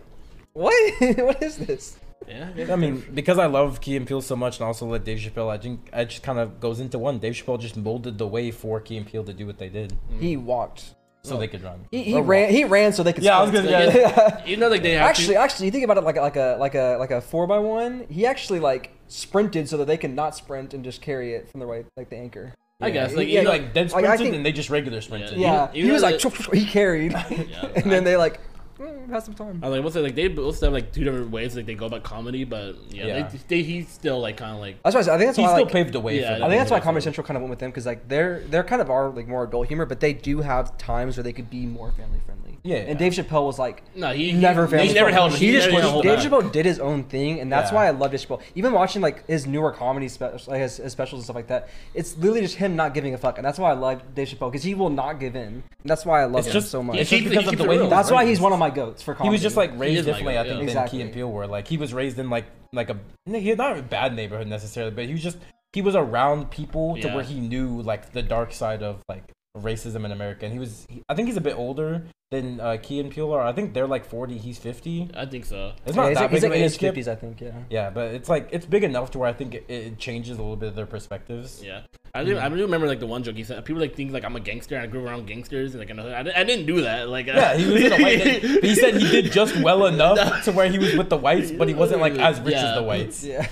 what? 0.52 0.74
what 1.18 1.40
is 1.42 1.56
this? 1.58 1.96
Yeah. 2.28 2.72
I 2.72 2.76
mean, 2.76 3.04
because 3.14 3.38
I 3.38 3.46
love 3.46 3.80
Key 3.80 3.96
and 3.96 4.06
Peele 4.06 4.22
so 4.22 4.36
much, 4.36 4.58
and 4.58 4.66
also 4.66 4.86
let 4.86 5.04
Dave 5.04 5.18
Chappelle, 5.18 5.50
I 5.50 5.58
think 5.58 5.88
it 5.92 6.06
just 6.06 6.22
kind 6.22 6.38
of 6.38 6.60
goes 6.60 6.80
into 6.80 6.98
one. 6.98 7.18
Dave 7.18 7.34
Chappelle 7.34 7.60
just 7.60 7.76
molded 7.76 8.18
the 8.18 8.26
way 8.26 8.50
for 8.50 8.80
Key 8.80 8.96
and 8.96 9.06
Peele 9.06 9.24
to 9.24 9.32
do 9.32 9.46
what 9.46 9.58
they 9.58 9.68
did, 9.68 9.94
mm. 10.12 10.20
He 10.20 10.36
walked. 10.36 10.94
so 11.22 11.38
they 11.38 11.48
could 11.48 11.62
run. 11.62 11.86
He, 11.90 12.02
he 12.02 12.14
Or 12.16 12.22
ran. 12.22 12.50
He 12.50 12.64
ran 12.64 12.92
so 12.92 13.02
they 13.02 13.12
could. 13.14 13.24
Yeah, 13.24 13.38
I 13.38 13.42
was 13.42 13.48
sprint. 13.50 13.68
gonna- 13.68 13.92
Yeah. 13.98 14.44
You 14.46 14.56
know, 14.58 14.68
like 14.68 14.82
they 14.82 14.92
have 14.92 15.08
actually, 15.08 15.34
to, 15.34 15.40
actually, 15.40 15.66
you 15.66 15.72
think 15.72 15.84
about 15.84 15.96
it 15.96 16.04
like 16.04 16.16
a, 16.16 16.20
like 16.20 16.36
a 16.36 16.56
like 16.60 16.74
a 16.74 16.96
like 16.98 17.10
a 17.10 17.20
four 17.20 17.46
by 17.46 17.58
one. 17.58 18.04
He 18.10 18.26
actually 18.26 18.60
like 18.60 18.90
sprinted 19.08 19.68
so 19.68 19.76
that 19.78 19.86
they 19.86 19.96
can 19.96 20.14
not 20.14 20.34
sprint 20.36 20.74
and 20.74 20.84
just 20.84 21.00
carry 21.00 21.32
it 21.34 21.48
from 21.48 21.60
the 21.60 21.66
right 21.66 21.86
like 21.96 22.10
the 22.10 22.16
anchor. 22.16 22.52
I 22.80 22.90
guess 22.90 23.14
like 23.14 23.28
he, 23.28 23.34
you 23.36 23.42
know, 23.44 23.50
like 23.50 23.72
dead 23.72 23.92
like, 23.92 24.04
I 24.04 24.16
sprinted, 24.16 24.18
think- 24.24 24.36
and 24.36 24.44
they 24.46 24.52
just 24.52 24.68
regular 24.68 25.00
sprinted. 25.00 25.38
Yeah, 25.38 25.72
you 25.72 25.86
he 25.86 25.90
was 25.92 26.02
like 26.02 26.20
that- 26.20 26.48
he 26.52 26.66
carried, 26.66 27.12
Yeah, 27.12 27.70
and 27.76 27.90
then 27.90 28.04
they 28.04 28.16
like 28.18 28.38
mm, 28.78 29.08
have 29.10 29.22
some 29.24 29.34
time. 29.34 29.60
I 29.62 29.68
like, 29.68 29.82
what's 29.84 29.96
it 29.96 30.00
like? 30.00 30.14
They 30.14 30.28
both 30.28 30.60
have 30.60 30.72
like 30.72 30.92
two 30.92 31.04
different 31.04 31.30
ways 31.30 31.56
like 31.56 31.66
they 31.66 31.74
go 31.74 31.86
about 31.86 32.02
comedy, 32.02 32.44
but 32.44 32.76
yeah, 32.90 33.06
Yeah. 33.06 33.28
They, 33.28 33.38
they 33.48 33.62
he's 33.62 33.88
still 33.88 34.20
like 34.20 34.36
kind 34.36 34.52
of 34.54 34.60
like 34.60 34.82
That's 34.82 34.94
why 34.94 35.00
I, 35.00 35.04
said- 35.04 35.14
I 35.14 35.18
think 35.18 35.28
that's 35.28 35.36
He 35.38 35.42
why 35.44 35.48
still 35.54 35.64
like, 35.64 35.72
paved 35.72 35.92
the 35.92 36.00
way 36.00 36.20
Yeah, 36.20 36.28
for 36.28 36.32
I 36.34 36.34
them. 36.38 36.42
I 36.44 36.48
think 36.50 36.60
that's 36.60 36.70
why 36.70 36.80
Comedy 36.80 37.02
Central 37.04 37.26
kind 37.26 37.36
of 37.36 37.42
went 37.42 37.50
with 37.50 37.58
them 37.60 37.70
because 37.70 37.86
like 37.86 38.08
they're 38.08 38.40
they're 38.50 38.64
kind 38.64 38.82
of 38.82 38.90
are 38.90 39.10
like 39.10 39.28
more 39.28 39.44
adult 39.44 39.68
humor, 39.68 39.86
but 39.86 40.00
they 40.00 40.12
do 40.12 40.40
have 40.40 40.76
times 40.78 41.16
where 41.16 41.24
they 41.24 41.32
could 41.32 41.48
be 41.50 41.66
more 41.66 41.90
family 41.92 42.20
friendly. 42.26 42.43
Yeah, 42.66 42.76
And. 42.76 42.98
Dave 42.98 43.12
Chappelle 43.12 43.44
was 43.44 43.58
like 43.58 43.82
no 43.94 44.10
he 44.12 44.32
never 44.32 44.64
he, 44.64 44.70
family. 44.70 44.88
he 44.88 44.94
never 44.94 45.10
friendly. 45.10 45.12
held 45.30 45.32
He 45.38 45.52
just 45.52 45.68
never 45.68 45.82
held 45.82 46.02
Dave 46.02 46.16
back. 46.18 46.26
Chappelle 46.26 46.50
did 46.50 46.64
his 46.64 46.80
own 46.80 47.04
thing, 47.04 47.38
and 47.40 47.52
that's 47.52 47.70
Yeah. 47.70 47.76
why 47.76 47.86
I 47.88 47.90
love 47.90 48.10
Dave 48.10 48.20
Chappelle. 48.20 48.40
Even 48.54 48.72
watching 48.72 49.02
like 49.02 49.26
his 49.26 49.46
newer 49.46 49.70
comedy 49.70 50.08
specials, 50.08 50.48
like 50.48 50.60
his, 50.60 50.78
his 50.78 50.90
specials 50.92 51.18
and 51.18 51.24
stuff 51.24 51.36
like 51.36 51.48
that, 51.48 51.68
it's 51.92 52.16
literally 52.16 52.40
just 52.40 52.54
him 52.56 52.74
not 52.74 52.94
giving 52.94 53.12
a 53.12 53.18
fuck, 53.18 53.36
and 53.36 53.44
that's 53.44 53.58
why 53.58 53.70
I 53.70 53.74
love 53.74 54.14
Dave 54.14 54.28
Chappelle 54.28 54.50
because 54.50 54.62
he 54.64 54.74
will 54.74 54.88
not 54.88 55.20
give 55.20 55.36
in. 55.36 55.42
And 55.42 55.62
that's 55.84 56.06
why 56.06 56.22
I 56.22 56.24
love 56.24 56.38
It's 56.38 56.46
him 56.48 56.52
just- 56.54 56.70
so 56.70 56.82
much. 56.82 56.96
it's 56.96 57.10
just 57.10 57.24
because 57.24 57.48
of 57.48 57.58
the 57.58 57.64
way 57.64 57.86
that's 57.86 58.10
why 58.10 58.24
he's 58.24 58.40
one 58.40 58.54
of 58.54 58.58
my 58.58 58.70
goats 58.70 59.02
for 59.02 59.14
comedy. 59.14 59.28
He 59.28 59.32
was 59.32 59.42
just 59.42 59.56
like 59.58 59.70
raised 59.78 60.06
differently, 60.06 60.32
guy, 60.34 60.40
I 60.40 60.44
think, 60.44 60.52
yeah. 60.54 60.58
than 60.60 60.68
Exactly. 60.68 60.98
Key 60.98 61.02
and 61.02 61.12
Peele 61.12 61.30
were. 61.30 61.46
Like 61.46 61.68
he 61.68 61.76
was 61.76 61.92
raised 61.92 62.18
in 62.18 62.30
like 62.30 62.46
like 62.72 62.88
a 62.88 62.96
he 63.26 63.54
not 63.54 63.78
a 63.78 63.82
bad 63.82 64.14
neighborhood 64.16 64.46
necessarily, 64.48 64.90
but 64.92 65.04
he 65.04 65.12
was 65.12 65.22
just 65.22 65.36
he 65.74 65.82
was 65.82 65.94
around 65.94 66.50
people 66.50 66.94
to 66.96 67.08
Yeah. 67.08 67.14
where 67.14 67.24
he 67.24 67.40
knew 67.40 67.82
like 67.82 68.12
the 68.12 68.22
dark 68.22 68.54
side 68.54 68.82
of 68.82 69.02
like 69.08 69.24
racism 69.56 70.04
in 70.04 70.12
America. 70.12 70.44
And 70.44 70.52
he 70.52 70.58
was, 70.58 70.86
he, 70.88 71.02
I 71.08 71.14
think 71.14 71.28
he's 71.28 71.36
a 71.36 71.40
bit 71.40 71.56
older 71.56 72.02
than 72.30 72.58
uh, 72.60 72.76
Key 72.82 72.98
and 73.00 73.10
Peele 73.10 73.32
are. 73.32 73.42
I 73.42 73.52
think 73.52 73.72
they're 73.74 73.86
like 73.86 74.04
40, 74.04 74.36
he's 74.38 74.58
50. 74.58 75.10
I 75.14 75.26
think 75.26 75.44
so. 75.44 75.72
It's 75.86 75.94
Yeah, 75.96 76.02
not 76.02 76.08
he's, 76.08 76.18
that 76.18 76.22
like, 76.22 76.30
he's 76.32 76.40
big 76.40 76.50
like 76.50 76.50
of 76.50 76.52
in 76.56 76.58
an 76.58 76.62
his 76.64 76.72
age 76.72 76.76
skip. 76.76 76.88
fifties, 76.88 77.08
I 77.08 77.14
think. 77.14 77.40
Yeah. 77.40 77.52
Yeah, 77.70 77.90
but 77.90 78.14
it's 78.14 78.28
like 78.28 78.48
it's 78.50 78.66
big 78.66 78.82
enough 78.84 79.12
to 79.12 79.18
where 79.18 79.28
I 79.28 79.32
think 79.32 79.54
it, 79.54 79.64
it 79.68 79.98
changes 79.98 80.38
a 80.38 80.40
little 80.42 80.56
bit 80.56 80.70
of 80.70 80.74
their 80.74 80.86
perspectives. 80.86 81.62
Yeah, 81.62 81.82
I 82.14 82.24
do. 82.24 82.38
I 82.38 82.48
do 82.48 82.56
remember 82.56 82.88
like 82.88 82.98
the 83.00 83.06
one 83.06 83.22
joke 83.22 83.36
he 83.36 83.44
said. 83.44 83.64
People 83.64 83.80
like 83.80 83.94
think 83.94 84.12
like 84.12 84.24
I'm 84.24 84.34
a 84.36 84.40
gangster 84.40 84.74
and 84.74 84.82
I 84.82 84.86
grew 84.88 85.06
around 85.06 85.26
gangsters 85.26 85.72
and 85.74 85.80
like 85.80 85.90
another. 85.90 86.14
I, 86.16 86.22
di- 86.24 86.34
I 86.34 86.42
didn't 86.44 86.66
do 86.66 86.80
that. 86.82 87.08
Like 87.08 87.28
uh, 87.28 87.32
Yeah, 87.32 87.56
he 87.56 87.72
was 87.72 87.82
in 87.84 87.92
a 87.92 87.98
white. 88.02 88.42
but 88.42 88.64
he 88.64 88.74
said 88.74 88.94
he 88.96 89.08
did 89.08 89.30
just 89.32 89.56
well 89.60 89.86
enough 89.92 90.44
to 90.44 90.52
where 90.52 90.68
he 90.68 90.78
was 90.78 90.96
with 90.96 91.10
the 91.10 91.16
whites, 91.16 91.52
but 91.52 91.68
he 91.68 91.74
wasn't 91.74 92.00
like 92.00 92.14
as 92.14 92.40
rich 92.40 92.54
as 92.56 92.74
the 92.74 92.82
whites. 92.82 93.22
Yeah. 93.22 93.46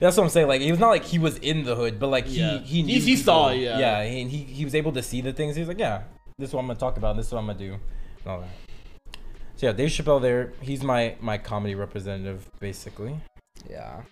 That's 0.00 0.16
what 0.16 0.24
I'm 0.24 0.28
saying. 0.30 0.48
Like 0.48 0.60
he 0.60 0.70
was 0.70 0.80
not 0.80 0.88
like 0.90 1.04
he 1.04 1.18
was 1.18 1.38
in 1.38 1.64
the 1.64 1.74
hood, 1.74 1.98
but 1.98 2.08
like 2.08 2.26
he 2.26 2.38
Yeah. 2.40 2.58
he 2.58 2.64
He- 2.76 2.82
knew 2.82 3.00
he 3.00 3.16
saw 3.16 3.48
it, 3.48 3.56
yeah. 3.58 3.78
yeah. 3.78 4.00
And 4.00 4.30
he 4.30 4.38
he 4.38 4.64
was 4.64 4.74
able 4.74 4.92
to 4.92 5.02
see 5.02 5.20
the 5.20 5.32
things. 5.32 5.56
He 5.56 5.60
was 5.62 5.68
like, 5.68 5.78
yeah, 5.78 6.02
this 6.38 6.50
is 6.50 6.54
what 6.54 6.60
I'm 6.60 6.66
gonna 6.66 6.78
talk 6.78 6.96
about. 6.98 7.16
This 7.16 7.26
is 7.26 7.32
what 7.32 7.38
I'm 7.40 7.46
gonna 7.46 7.58
do, 7.58 7.72
and 7.72 8.26
all 8.26 8.40
that. 8.40 8.50
So 9.56 9.66
yeah, 9.66 9.72
Dave 9.72 9.88
Chappelle 9.90 10.20
there. 10.20 10.52
He's 10.60 10.82
my 10.82 11.16
my 11.20 11.38
comedy 11.38 11.74
representative 11.74 12.48
basically. 12.60 13.18
Yeah. 13.70 14.02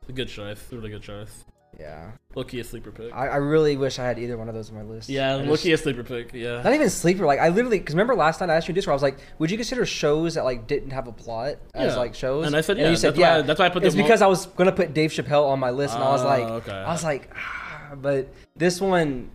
It's 0.00 0.08
a 0.08 0.12
good 0.12 0.28
choice. 0.28 0.60
Really 0.72 0.90
good 0.90 1.02
choice. 1.02 1.44
Yeah. 1.82 2.12
Loki 2.34 2.60
a 2.60 2.64
sleeper 2.64 2.90
pick. 2.92 3.12
I, 3.12 3.26
I 3.28 3.36
really 3.36 3.76
wish 3.76 3.98
I 3.98 4.04
had 4.04 4.18
either 4.18 4.38
one 4.38 4.48
of 4.48 4.54
those 4.54 4.70
on 4.70 4.76
my 4.76 4.82
list. 4.82 5.08
yeah, 5.08 5.34
I 5.34 5.42
Loki 5.42 5.72
a 5.72 5.76
sleeper 5.76 6.02
pick. 6.04 6.32
Yeah. 6.32 6.62
Not 6.62 6.72
even 6.74 6.88
sleeper. 6.88 7.26
Like 7.26 7.40
I 7.40 7.48
literally, 7.48 7.78
because 7.78 7.94
remember 7.94 8.14
last 8.14 8.40
night 8.40 8.48
I 8.50 8.54
asked 8.56 8.68
you 8.68 8.74
this, 8.74 8.86
where 8.86 8.92
I 8.92 8.94
was 8.94 9.02
like, 9.02 9.18
"Would 9.38 9.50
you 9.50 9.56
consider 9.58 9.84
shows 9.84 10.34
that 10.34 10.44
like 10.44 10.66
didn't 10.66 10.90
have 10.90 11.08
a 11.08 11.12
plot 11.12 11.56
as 11.74 11.92
Yeah. 11.92 11.98
like 11.98 12.14
shows?" 12.14 12.46
And 12.46 12.54
I 12.56 12.60
said, 12.60 12.78
you 12.78 12.84
yeah, 12.84 12.94
said, 12.94 13.14
that's 13.14 13.18
why- 13.20 13.42
that's 13.42 13.58
why 13.60 13.66
I 13.66 13.68
put 13.68 13.84
It's 13.84 13.94
the 13.94 14.00
mo- 14.00 14.06
because 14.06 14.22
I 14.22 14.26
was 14.28 14.46
gonna 14.46 14.72
put 14.72 14.94
Dave 14.94 15.10
Chappelle 15.10 15.46
on 15.48 15.58
my 15.60 15.70
list, 15.70 15.94
and 15.94 16.02
I 16.04 16.10
was 16.10 16.22
like, 16.24 16.44
Oh, 16.44 16.54
okay. 16.54 16.72
I 16.72 16.92
was 16.92 17.04
like, 17.04 17.30
ah, 17.36 17.90
but 18.00 18.28
this 18.56 18.80
one 18.80 19.30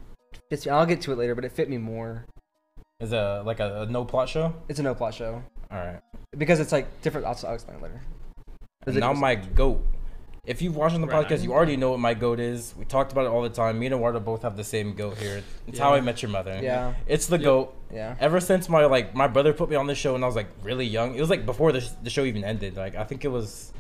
fits 0.50 0.66
me. 0.66 0.72
I'll 0.72 0.86
get 0.86 1.02
to 1.02 1.12
it 1.12 1.18
later, 1.18 1.36
but 1.36 1.44
it 1.46 1.52
fit 1.52 1.70
me 1.70 1.78
more. 1.78 2.26
Is 3.00 3.12
a 3.14 3.44
like 3.46 3.60
a, 3.60 3.82
a 3.82 3.86
no 3.86 4.06
plot 4.06 4.30
show. 4.30 4.56
It's 4.70 4.80
a 4.80 4.84
no 4.84 4.96
plot 4.96 5.14
show 5.14 5.44
All 5.70 5.78
right. 5.78 6.00
because 6.36 6.60
it's 6.60 6.72
like 6.72 7.02
different. 7.04 7.28
I'll, 7.28 7.38
I'll 7.48 7.54
explain 7.54 7.80
later. 7.82 8.02
Is 8.88 8.96
it- 8.96 9.02
now 9.02 9.14
my 9.14 9.36
goat. 9.36 9.86
If 10.48 10.62
you've 10.62 10.78
watched 10.78 10.96
on 10.96 11.02
the 11.02 11.08
Right. 11.08 11.28
podcast, 11.28 11.44
you 11.44 11.52
already 11.54 11.76
know 11.76 11.92
what 11.92 12.00
my 12.00 12.14
goat 12.14 12.40
is. 12.40 12.74
We 12.80 12.86
talked 12.86 13.12
about 13.12 13.26
it 13.26 13.30
all 13.30 13.42
the 13.44 13.50
time. 13.50 13.78
Me 13.80 13.86
and 13.88 13.94
Eduardo 13.96 14.22
both 14.22 14.44
have 14.44 14.56
the 14.56 14.64
same 14.64 14.94
goat 14.94 15.18
here. 15.18 15.44
It's 15.68 15.78
how 15.78 15.94
I 15.94 16.00
met 16.00 16.22
your 16.22 16.32
mother. 16.32 16.58
Yeah. 16.64 16.94
It's 17.06 17.28
the 17.28 17.36
Yep. 17.38 17.44
goat. 17.44 17.76
Yeah. 17.94 18.16
Ever 18.20 18.40
since 18.40 18.70
my 18.70 18.86
like 18.86 19.14
my 19.14 19.28
brother 19.28 19.52
put 19.52 19.70
me 19.70 19.76
on 19.76 19.88
this 19.88 19.98
show 19.98 20.16
and 20.16 20.24
I 20.24 20.28
was 20.28 20.38
like 20.38 20.48
really 20.64 20.86
young. 20.86 21.16
It 21.16 21.22
was 21.22 21.30
like 21.30 21.46
before 21.46 21.72
the, 21.74 21.82
sh- 21.82 21.90
the 22.02 22.10
show 22.10 22.24
even 22.24 22.44
ended. 22.46 22.78
Like 22.78 22.96
I 22.96 23.04
think 23.04 23.26
it 23.26 23.28
was 23.40 23.74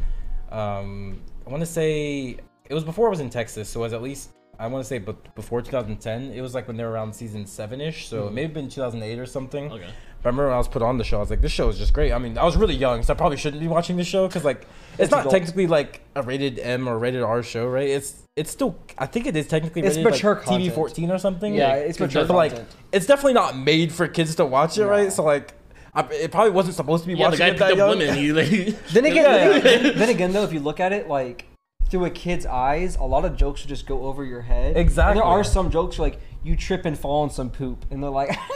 um 0.51 1.21
I 1.45 1.49
want 1.49 1.61
to 1.61 1.65
say 1.79 2.37
it 2.69 2.73
was 2.73 2.83
before 2.83 3.07
I 3.07 3.09
was 3.11 3.21
in 3.21 3.29
Texas. 3.29 3.69
So 3.69 3.79
it 3.79 3.83
was 3.83 3.93
at 3.93 4.01
least 4.01 4.31
I 4.59 4.67
want 4.67 4.83
to 4.83 4.87
say 4.87 4.97
but 4.97 5.35
before 5.35 5.61
2010. 5.61 6.33
It 6.33 6.41
was 6.41 6.53
like 6.53 6.67
when 6.67 6.75
they 6.75 6.83
were 6.83 6.91
around 6.91 7.13
season 7.13 7.45
7ish. 7.45 8.07
So 8.09 8.27
it 8.27 8.33
may 8.33 8.41
have 8.41 8.53
been 8.53 8.67
2008 8.67 9.19
or 9.19 9.25
something. 9.25 9.71
Okay. 9.71 9.85
But 10.21 10.29
I 10.29 10.31
remember 10.31 10.45
when 10.45 10.53
I 10.55 10.57
was 10.57 10.67
put 10.67 10.81
on 10.81 10.97
the 10.97 11.03
show, 11.03 11.17
I 11.17 11.19
was 11.21 11.29
like, 11.29 11.41
this 11.41 11.51
show 11.51 11.69
is 11.69 11.77
just 11.77 11.93
great. 11.93 12.11
I 12.11 12.17
mean, 12.17 12.37
I 12.37 12.43
was 12.43 12.57
really 12.57 12.75
young, 12.75 13.03
so 13.03 13.13
I 13.13 13.15
probably 13.15 13.37
shouldn't 13.37 13.61
be 13.61 13.67
watching 13.67 13.97
this 13.97 14.07
show 14.07 14.27
because, 14.27 14.43
like, 14.43 14.61
it's, 14.93 15.03
It's 15.03 15.11
not 15.11 15.21
adult. 15.21 15.33
technically 15.33 15.67
like 15.67 16.01
a 16.15 16.23
rated 16.23 16.57
M 16.59 16.87
or 16.89 16.97
rated 16.97 17.21
R 17.23 17.43
show, 17.43 17.67
right? 17.67 17.87
It's 17.87 18.23
it's 18.35 18.51
still, 18.51 18.77
I 18.97 19.05
think 19.07 19.25
it 19.25 19.35
is 19.35 19.47
technically 19.47 19.81
It's 19.83 19.95
rated 19.97 20.11
mature 20.11 20.35
like, 20.35 20.45
TV 20.61 20.71
14 20.71 21.11
or 21.11 21.17
something. 21.19 21.53
Yeah, 21.55 21.69
Yeah, 21.75 21.81
it's 21.81 21.99
mature 21.99 22.21
job. 22.23 22.27
but 22.29 22.35
like, 22.35 22.53
it's 22.91 23.05
definitely 23.05 23.33
not 23.33 23.57
made 23.57 23.91
for 23.91 24.07
kids 24.07 24.35
to 24.35 24.45
watch 24.45 24.77
it, 24.77 24.81
No. 24.81 24.89
right? 24.89 25.11
So 25.11 25.23
like, 25.23 25.53
I, 25.93 26.01
it 26.11 26.31
probably 26.31 26.51
wasn't 26.51 26.75
supposed 26.75 27.03
to 27.03 27.07
be 27.07 27.15
Yeah, 27.15 27.29
the 27.31 27.37
guy 27.37 27.47
it 27.47 27.57
that 27.57 27.75
young. 27.77 27.97
women. 27.97 28.15
He 28.15 28.31
like. 28.33 28.49
Then 28.91 29.05
again, 29.05 29.15
Yeah. 29.55 29.59
then, 29.59 29.97
then 29.97 30.09
again, 30.09 30.33
though, 30.33 30.43
if 30.43 30.53
you 30.53 30.59
look 30.59 30.79
at 30.79 30.93
it 30.93 31.07
like 31.07 31.45
through 31.89 32.05
a 32.05 32.09
kid's 32.11 32.45
eyes, 32.45 32.95
a 32.97 33.03
lot 33.03 33.23
of 33.25 33.35
jokes 33.37 33.63
will 33.63 33.69
just 33.69 33.85
go 33.87 34.03
over 34.03 34.23
your 34.23 34.41
head. 34.41 34.69
And 34.71 34.77
Exactly. 34.77 35.15
there 35.19 35.23
are 35.27 35.43
some 35.43 35.71
jokes 35.71 35.97
where, 35.97 36.09
like 36.09 36.19
you 36.43 36.55
trip 36.55 36.85
and 36.85 36.97
fall 36.97 37.21
on 37.23 37.29
some 37.29 37.49
poop, 37.49 37.85
and 37.91 38.01
they're 38.03 38.09
like. 38.09 38.35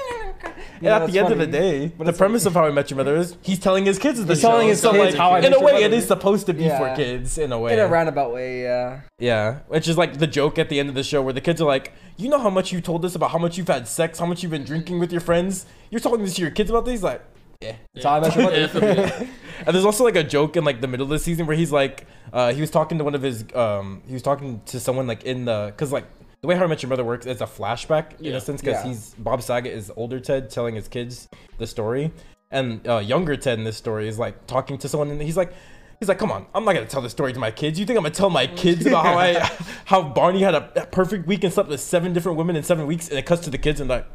Know, 0.82 0.90
at 0.96 1.12
the 1.12 1.20
end 1.20 1.32
of 1.32 1.38
the 1.38 1.46
day, 1.46 1.92
the 2.00 2.12
premise 2.12 2.48
of 2.48 2.54
How 2.56 2.66
I 2.66 2.72
Met 2.72 2.90
Your 2.90 2.98
Mother 2.98 3.16
is 3.16 3.38
he's 3.44 3.60
telling 3.60 3.86
his 3.86 4.00
kids 4.00 4.24
the 4.26 4.34
He's 4.34 4.42
show. 4.42 4.50
telling 4.50 4.68
his 4.70 4.80
so 4.82 4.92
kids 4.92 5.14
like, 5.14 5.16
How 5.16 5.30
I 5.32 5.40
in 5.40 5.54
a 5.54 5.60
way, 5.60 5.84
it 5.84 5.94
is 5.94 6.08
supposed 6.08 6.48
to 6.48 6.54
be 6.56 6.64
Yeah. 6.64 6.80
for 6.80 6.96
kids. 6.96 7.38
In 7.38 7.52
a 7.52 7.60
way, 7.60 7.74
in 7.74 7.80
a 7.80 7.88
roundabout 7.88 8.34
way, 8.34 8.64
yeah. 8.64 9.02
Yeah, 9.20 9.60
which 9.68 9.88
is 9.88 9.96
like 9.96 10.18
the 10.18 10.26
joke 10.26 10.58
at 10.58 10.70
the 10.70 10.80
end 10.80 10.90
of 10.90 10.96
the 10.96 11.04
show 11.04 11.22
where 11.22 11.34
the 11.34 11.42
kids 11.42 11.62
are 11.62 11.68
like, 11.68 11.94
"You 12.18 12.30
know 12.30 12.40
how 12.40 12.50
much 12.50 12.72
you 12.72 12.82
told 12.82 13.06
us 13.06 13.14
about 13.14 13.30
how 13.30 13.38
much 13.38 13.60
you've 13.60 13.68
had 13.68 13.88
sex, 13.88 14.18
how 14.18 14.26
much 14.26 14.42
you've 14.42 14.52
been 14.52 14.64
drinking 14.64 15.00
with 15.00 15.12
your 15.12 15.22
friends. 15.22 15.68
You're 15.92 16.00
talking 16.02 16.24
this 16.24 16.34
to 16.36 16.42
your 16.42 16.50
kids 16.52 16.72
about 16.72 16.86
these, 16.88 17.04
like, 17.04 17.22
yeah." 17.62 17.76
That's 17.94 18.06
how 18.06 18.16
I 18.16 18.20
met 18.22 18.36
your 18.36 18.44
mother. 18.46 18.80
Yeah. 18.82 19.24
And 19.68 19.76
there's 19.76 19.86
also 19.86 20.04
like 20.04 20.16
a 20.16 20.24
joke 20.24 20.58
in 20.58 20.64
like 20.64 20.82
the 20.82 20.88
middle 20.88 21.04
of 21.04 21.12
the 21.12 21.20
season 21.20 21.46
where 21.46 21.56
he's 21.56 21.72
like, 21.72 22.08
uh, 22.34 22.52
he 22.52 22.62
was 22.62 22.72
talking 22.72 22.98
to 22.98 23.04
one 23.04 23.14
of 23.14 23.22
his, 23.22 23.46
um, 23.54 24.02
he 24.08 24.14
was 24.14 24.24
talking 24.24 24.60
to 24.66 24.80
someone 24.80 25.06
like 25.06 25.24
in 25.24 25.46
the, 25.46 25.72
cause 25.78 25.92
like 25.92 26.06
the 26.42 26.48
way 26.48 26.56
How 26.56 26.64
I 26.64 26.68
Met 26.68 26.82
Your 26.82 26.90
Mother 26.90 27.04
works, 27.06 27.26
it's 27.28 27.42
a 27.42 27.46
flashback 27.46 28.20
in 28.20 28.26
Yeah. 28.26 28.38
a 28.38 28.42
sense, 28.42 28.62
cause 28.62 28.74
Yeah. 28.74 28.84
he's 28.84 29.14
Bob 29.20 29.44
Saget 29.44 29.72
is 29.74 29.92
older 29.96 30.20
Ted 30.20 30.50
telling 30.50 30.74
his 30.76 30.88
kids 30.88 31.30
the 31.60 31.68
story, 31.68 32.12
and 32.50 32.86
uh, 32.88 32.98
younger 32.98 33.36
Ted 33.38 33.60
in 33.60 33.64
this 33.64 33.78
story 33.78 34.08
is 34.08 34.18
like 34.18 34.48
talking 34.48 34.78
to 34.80 34.90
someone, 34.90 35.10
and 35.12 35.22
he's 35.22 35.38
like. 35.38 35.54
He's 36.00 36.08
like, 36.08 36.18
come 36.18 36.32
on, 36.32 36.48
I'm 36.56 36.66
not 36.66 36.74
gonna 36.74 36.88
tell 36.88 37.04
this 37.04 37.12
story 37.12 37.32
to 37.32 37.38
my 37.38 37.52
kids. 37.52 37.80
You 37.80 37.86
think 37.86 37.96
I'm 37.96 38.02
gonna 38.02 38.16
tell 38.16 38.32
my 38.32 38.48
kids 38.48 38.88
about 38.88 39.06
how 39.06 39.20
I, 39.20 39.52
how 39.86 40.02
Barney 40.02 40.42
had 40.42 40.56
a 40.56 40.88
perfect 40.92 41.28
week 41.28 41.44
and 41.44 41.54
slept 41.54 41.70
with 41.70 41.80
seven 41.80 42.12
different 42.12 42.40
women 42.40 42.56
in 42.56 42.64
seven 42.64 42.88
weeks, 42.88 43.08
and 43.10 43.20
it 43.20 43.28
cuts 43.28 43.44
to 43.44 43.52
the 43.52 43.60
kids 43.60 43.80
and 43.80 43.88
like, 43.88 44.08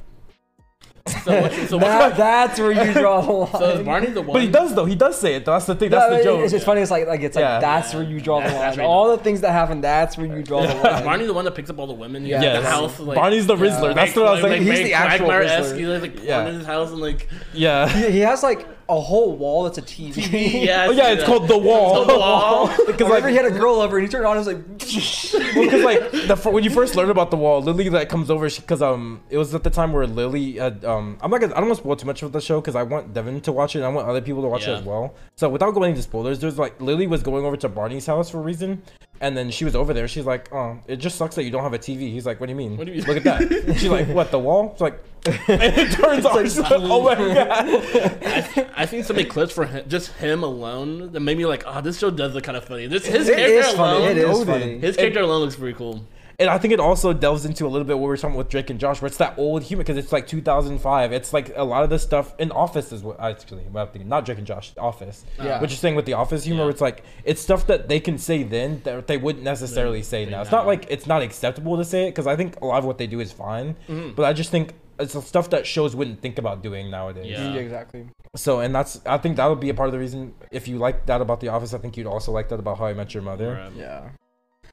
So, 1.24 1.40
what, 1.40 1.52
so, 1.68 1.78
That, 1.78 2.16
that's 2.16 2.58
where 2.58 2.72
you 2.72 2.92
draw 2.92 3.20
the 3.24 3.32
line. 3.32 3.52
so 3.52 3.70
is 3.70 3.84
Barney 3.84 4.06
the 4.08 4.22
one? 4.22 4.32
but 4.32 4.42
he 4.42 4.48
does 4.48 4.74
though. 4.74 4.84
He 4.84 4.94
does 4.94 5.18
say 5.18 5.34
it. 5.36 5.44
Though. 5.44 5.52
That's 5.52 5.66
the 5.66 5.74
thing. 5.74 5.90
That's 5.90 6.10
No, 6.10 6.18
the 6.18 6.24
joke. 6.24 6.40
It's, 6.44 6.52
it's 6.52 6.64
funny. 6.64 6.80
It's 6.80 6.90
like 6.90 7.06
like 7.06 7.20
it's 7.20 7.36
like 7.36 7.60
that's 7.60 7.94
where 7.94 8.02
you 8.02 8.20
draw 8.20 8.38
the 8.40 8.44
That's- 8.44 8.60
that's 8.60 8.76
line. 8.76 8.86
where 8.86 8.92
All 8.94 9.16
the 9.16 9.22
things 9.22 9.40
that 9.42 9.52
happen, 9.52 9.80
that's 9.80 10.16
where 10.16 10.26
you 10.26 10.42
draw 10.42 10.62
the 10.62 10.68
Is 10.76 10.82
line. 10.82 11.04
Barney 11.04 11.26
the 11.26 11.34
one 11.34 11.44
that 11.44 11.54
picks 11.54 11.70
up 11.70 11.78
all 11.78 11.86
the 11.86 11.92
women? 11.94 12.24
Yeah, 12.26 12.42
Yeah, 12.42 12.52
Yes. 12.54 12.62
the 12.64 12.70
house. 12.70 13.00
Like, 13.00 13.16
Barney's 13.16 13.46
the 13.46 13.56
Rizzler. 13.56 13.88
Yeah. 13.88 13.94
That's 13.94 14.16
what 14.16 14.26
I 14.26 14.32
was 14.32 14.42
like, 14.42 14.50
saying. 14.52 14.62
he's 14.62 14.70
Meg 14.72 14.84
the 14.84 14.92
actual 14.94 15.28
Rizzler. 15.28 15.78
He 15.78 15.86
like 15.86 16.14
porn 16.16 16.26
Yeah. 16.26 16.46
in 16.48 16.54
his 16.56 16.66
house 16.66 16.90
and 16.90 17.00
like 17.00 17.28
yeah. 17.52 17.88
he, 17.88 18.10
he 18.12 18.18
has 18.20 18.42
like 18.42 18.66
a 18.88 19.00
whole 19.00 19.36
wall 19.36 19.64
that's 19.64 19.78
a 19.78 19.82
TV. 19.82 20.62
yeah. 20.64 20.86
Oh 20.88 20.92
yeah, 20.92 21.10
it's 21.10 21.24
called 21.24 21.48
the 21.48 21.58
wall. 21.58 22.04
The 22.04 22.14
Wall. 22.18 22.68
because 22.86 23.08
Whenever 23.08 23.20
like, 23.20 23.30
he 23.30 23.36
had 23.36 23.46
a 23.46 23.50
girl 23.50 23.76
over 23.76 23.98
and 23.98 24.06
he 24.06 24.10
turned 24.10 24.26
on, 24.26 24.36
and 24.36 24.46
was 24.46 24.54
like, 24.54 24.78
because 24.78 25.82
like 25.82 26.10
the 26.12 26.50
when 26.50 26.62
you 26.62 26.70
first 26.70 26.94
learn 26.94 27.10
about 27.10 27.30
the 27.30 27.36
wall, 27.36 27.60
Lily 27.60 27.90
like 27.90 28.08
comes 28.08 28.30
over 28.30 28.48
because 28.48 28.82
um 28.82 29.20
it 29.28 29.38
was 29.38 29.54
at 29.54 29.64
the 29.64 29.70
time 29.70 29.92
where 29.92 30.06
Lily 30.06 30.52
had 30.54 30.84
um 30.84 31.18
I'm 31.20 31.30
not 31.30 31.40
gonna 31.40 31.54
I 31.54 31.58
don't 31.58 31.68
want 31.68 31.78
to 31.78 31.82
spoil 31.82 31.96
too 31.96 32.06
much 32.06 32.22
of 32.22 32.32
the 32.32 32.40
show 32.40 32.60
because 32.60 32.76
I 32.76 32.82
want 32.84 33.12
Devin 33.12 33.40
to 33.42 33.52
watch 33.52 33.74
it 33.74 33.78
and 33.78 33.86
I 33.86 33.88
want 33.88 34.08
other 34.08 34.20
people 34.20 34.42
to 34.42 34.48
watch 34.48 34.66
it 34.68 34.70
as 34.70 34.82
well. 34.82 35.14
So 35.36 35.48
without 35.48 35.72
going 35.72 35.90
into 35.90 36.02
spoilers, 36.02 36.38
there's 36.38 36.58
like 36.58 36.80
Lily 36.80 37.06
was 37.06 37.22
going 37.22 37.44
over 37.44 37.56
to 37.56 37.68
Barney's 37.68 38.06
house 38.06 38.30
for 38.30 38.38
a 38.38 38.42
reason, 38.42 38.82
and 39.20 39.36
then 39.36 39.50
she 39.50 39.64
was 39.64 39.74
over 39.74 39.92
there. 39.94 40.08
She's 40.08 40.24
like, 40.24 40.52
oh, 40.52 40.78
it 40.86 40.96
just 40.96 41.16
sucks 41.16 41.34
that 41.36 41.44
you 41.44 41.50
don't 41.50 41.62
have 41.62 41.72
a 41.72 41.78
TV. 41.78 42.12
He's 42.12 42.26
like, 42.26 42.40
what 42.40 42.46
do 42.46 42.52
you 42.52 42.56
mean? 42.56 42.76
What 42.76 42.86
do 42.86 42.92
you 42.92 42.98
mean? 42.98 43.06
Look 43.06 43.24
at 43.24 43.48
that. 43.48 43.74
She's 43.78 43.88
like, 43.88 44.08
what 44.08 44.30
the 44.30 44.38
wall? 44.38 44.72
It's 44.72 44.80
like, 44.80 45.02
and 45.26 45.62
it 45.76 45.92
turns 45.92 46.24
on. 46.24 46.44
She's 46.44 46.58
like, 46.58 46.72
oh 46.72 47.02
my 47.02 47.14
god. 47.14 47.50
I, 47.50 48.70
I 48.76 48.86
seen 48.86 49.02
so 49.02 49.14
many 49.14 49.28
clips 49.28 49.52
for 49.52 49.64
him, 49.64 49.88
just 49.88 50.12
him 50.12 50.42
alone 50.42 51.12
that 51.12 51.20
made 51.20 51.36
me 51.36 51.46
like, 51.46 51.64
oh, 51.66 51.80
this 51.80 51.98
show 51.98 52.10
does 52.10 52.34
look 52.34 52.44
kind 52.44 52.56
of 52.56 52.64
funny. 52.64 52.86
Just 52.88 53.06
his 53.06 53.28
it 53.28 53.36
character 53.36 53.68
is 53.68 53.74
funny. 53.74 53.98
alone. 53.98 54.10
It 54.10 54.18
is 54.18 54.44
funny. 54.44 54.78
His 54.78 54.96
character 54.96 55.20
alone 55.20 55.42
looks 55.42 55.56
pretty 55.56 55.76
cool. 55.76 56.06
And 56.38 56.50
I 56.50 56.58
think 56.58 56.74
it 56.74 56.80
also 56.80 57.12
delves 57.14 57.46
into 57.46 57.64
a 57.64 57.68
little 57.68 57.86
bit 57.86 57.98
what 57.98 58.08
we 58.08 58.12
are 58.12 58.16
talking 58.16 58.32
about 58.34 58.38
with 58.44 58.48
Drake 58.50 58.68
and 58.68 58.78
Josh, 58.78 59.00
where 59.00 59.06
it's 59.06 59.16
that 59.16 59.38
old 59.38 59.62
humor 59.62 59.82
because 59.82 59.96
it's 59.96 60.12
like 60.12 60.26
2005. 60.26 61.12
It's 61.12 61.32
like 61.32 61.52
a 61.56 61.64
lot 61.64 61.82
of 61.82 61.88
the 61.88 61.98
stuff 61.98 62.34
in 62.38 62.50
Office 62.52 62.92
is 62.92 63.02
what 63.02 63.18
actually 63.20 63.62
what 63.64 63.80
I'm 63.80 63.88
thinking, 63.88 64.08
not 64.10 64.26
Drake 64.26 64.38
and 64.38 64.46
Josh, 64.46 64.72
Office. 64.76 65.24
Yeah. 65.38 65.60
What 65.60 65.70
you're 65.70 65.78
saying 65.78 65.94
with 65.94 66.04
the 66.04 66.12
Office 66.12 66.44
humor, 66.44 66.64
Yeah. 66.64 66.70
it's 66.70 66.80
like 66.82 67.04
it's 67.24 67.40
stuff 67.40 67.66
that 67.68 67.88
they 67.88 68.00
can 68.00 68.18
say 68.18 68.42
then 68.42 68.82
that 68.84 69.06
they 69.06 69.16
wouldn't 69.16 69.44
necessarily 69.44 70.02
say 70.02 70.24
say 70.26 70.30
now. 70.30 70.42
It's 70.42 70.50
not 70.52 70.66
like 70.66 70.86
it's 70.90 71.06
not 71.06 71.22
acceptable 71.22 71.76
to 71.78 71.84
say 71.84 72.04
it 72.04 72.10
because 72.10 72.26
I 72.26 72.36
think 72.36 72.60
a 72.60 72.66
lot 72.66 72.78
of 72.78 72.84
what 72.84 72.98
they 72.98 73.06
do 73.06 73.18
is 73.20 73.32
fine, 73.32 73.74
Mm-hmm. 73.88 74.12
but 74.14 74.24
I 74.26 74.32
just 74.32 74.50
think 74.50 74.74
it's 75.00 75.14
the 75.14 75.20
stuff 75.22 75.50
that 75.50 75.66
shows 75.66 75.96
wouldn't 75.96 76.20
think 76.22 76.38
about 76.38 76.62
doing 76.62 76.90
nowadays. 76.90 77.26
Yeah. 77.30 77.52
yeah, 77.54 77.60
exactly. 77.60 78.08
So 78.36 78.60
and 78.60 78.74
that's 78.74 79.00
I 79.06 79.16
think 79.18 79.36
that 79.38 79.46
would 79.46 79.60
be 79.60 79.70
a 79.70 79.74
part 79.74 79.88
of 79.88 79.92
the 79.94 79.98
reason 79.98 80.34
if 80.50 80.68
you 80.68 80.76
like 80.78 81.06
that 81.06 81.20
about 81.22 81.40
the 81.40 81.48
Office, 81.48 81.72
I 81.74 81.78
think 81.78 81.96
you'd 81.96 82.06
also 82.06 82.30
like 82.30 82.48
that 82.50 82.58
about 82.60 82.78
How 82.78 82.86
I 82.86 82.92
Met 82.94 83.14
Your 83.14 83.22
Mother 83.22 83.54
Right. 83.54 83.72
Yeah. 83.74 84.08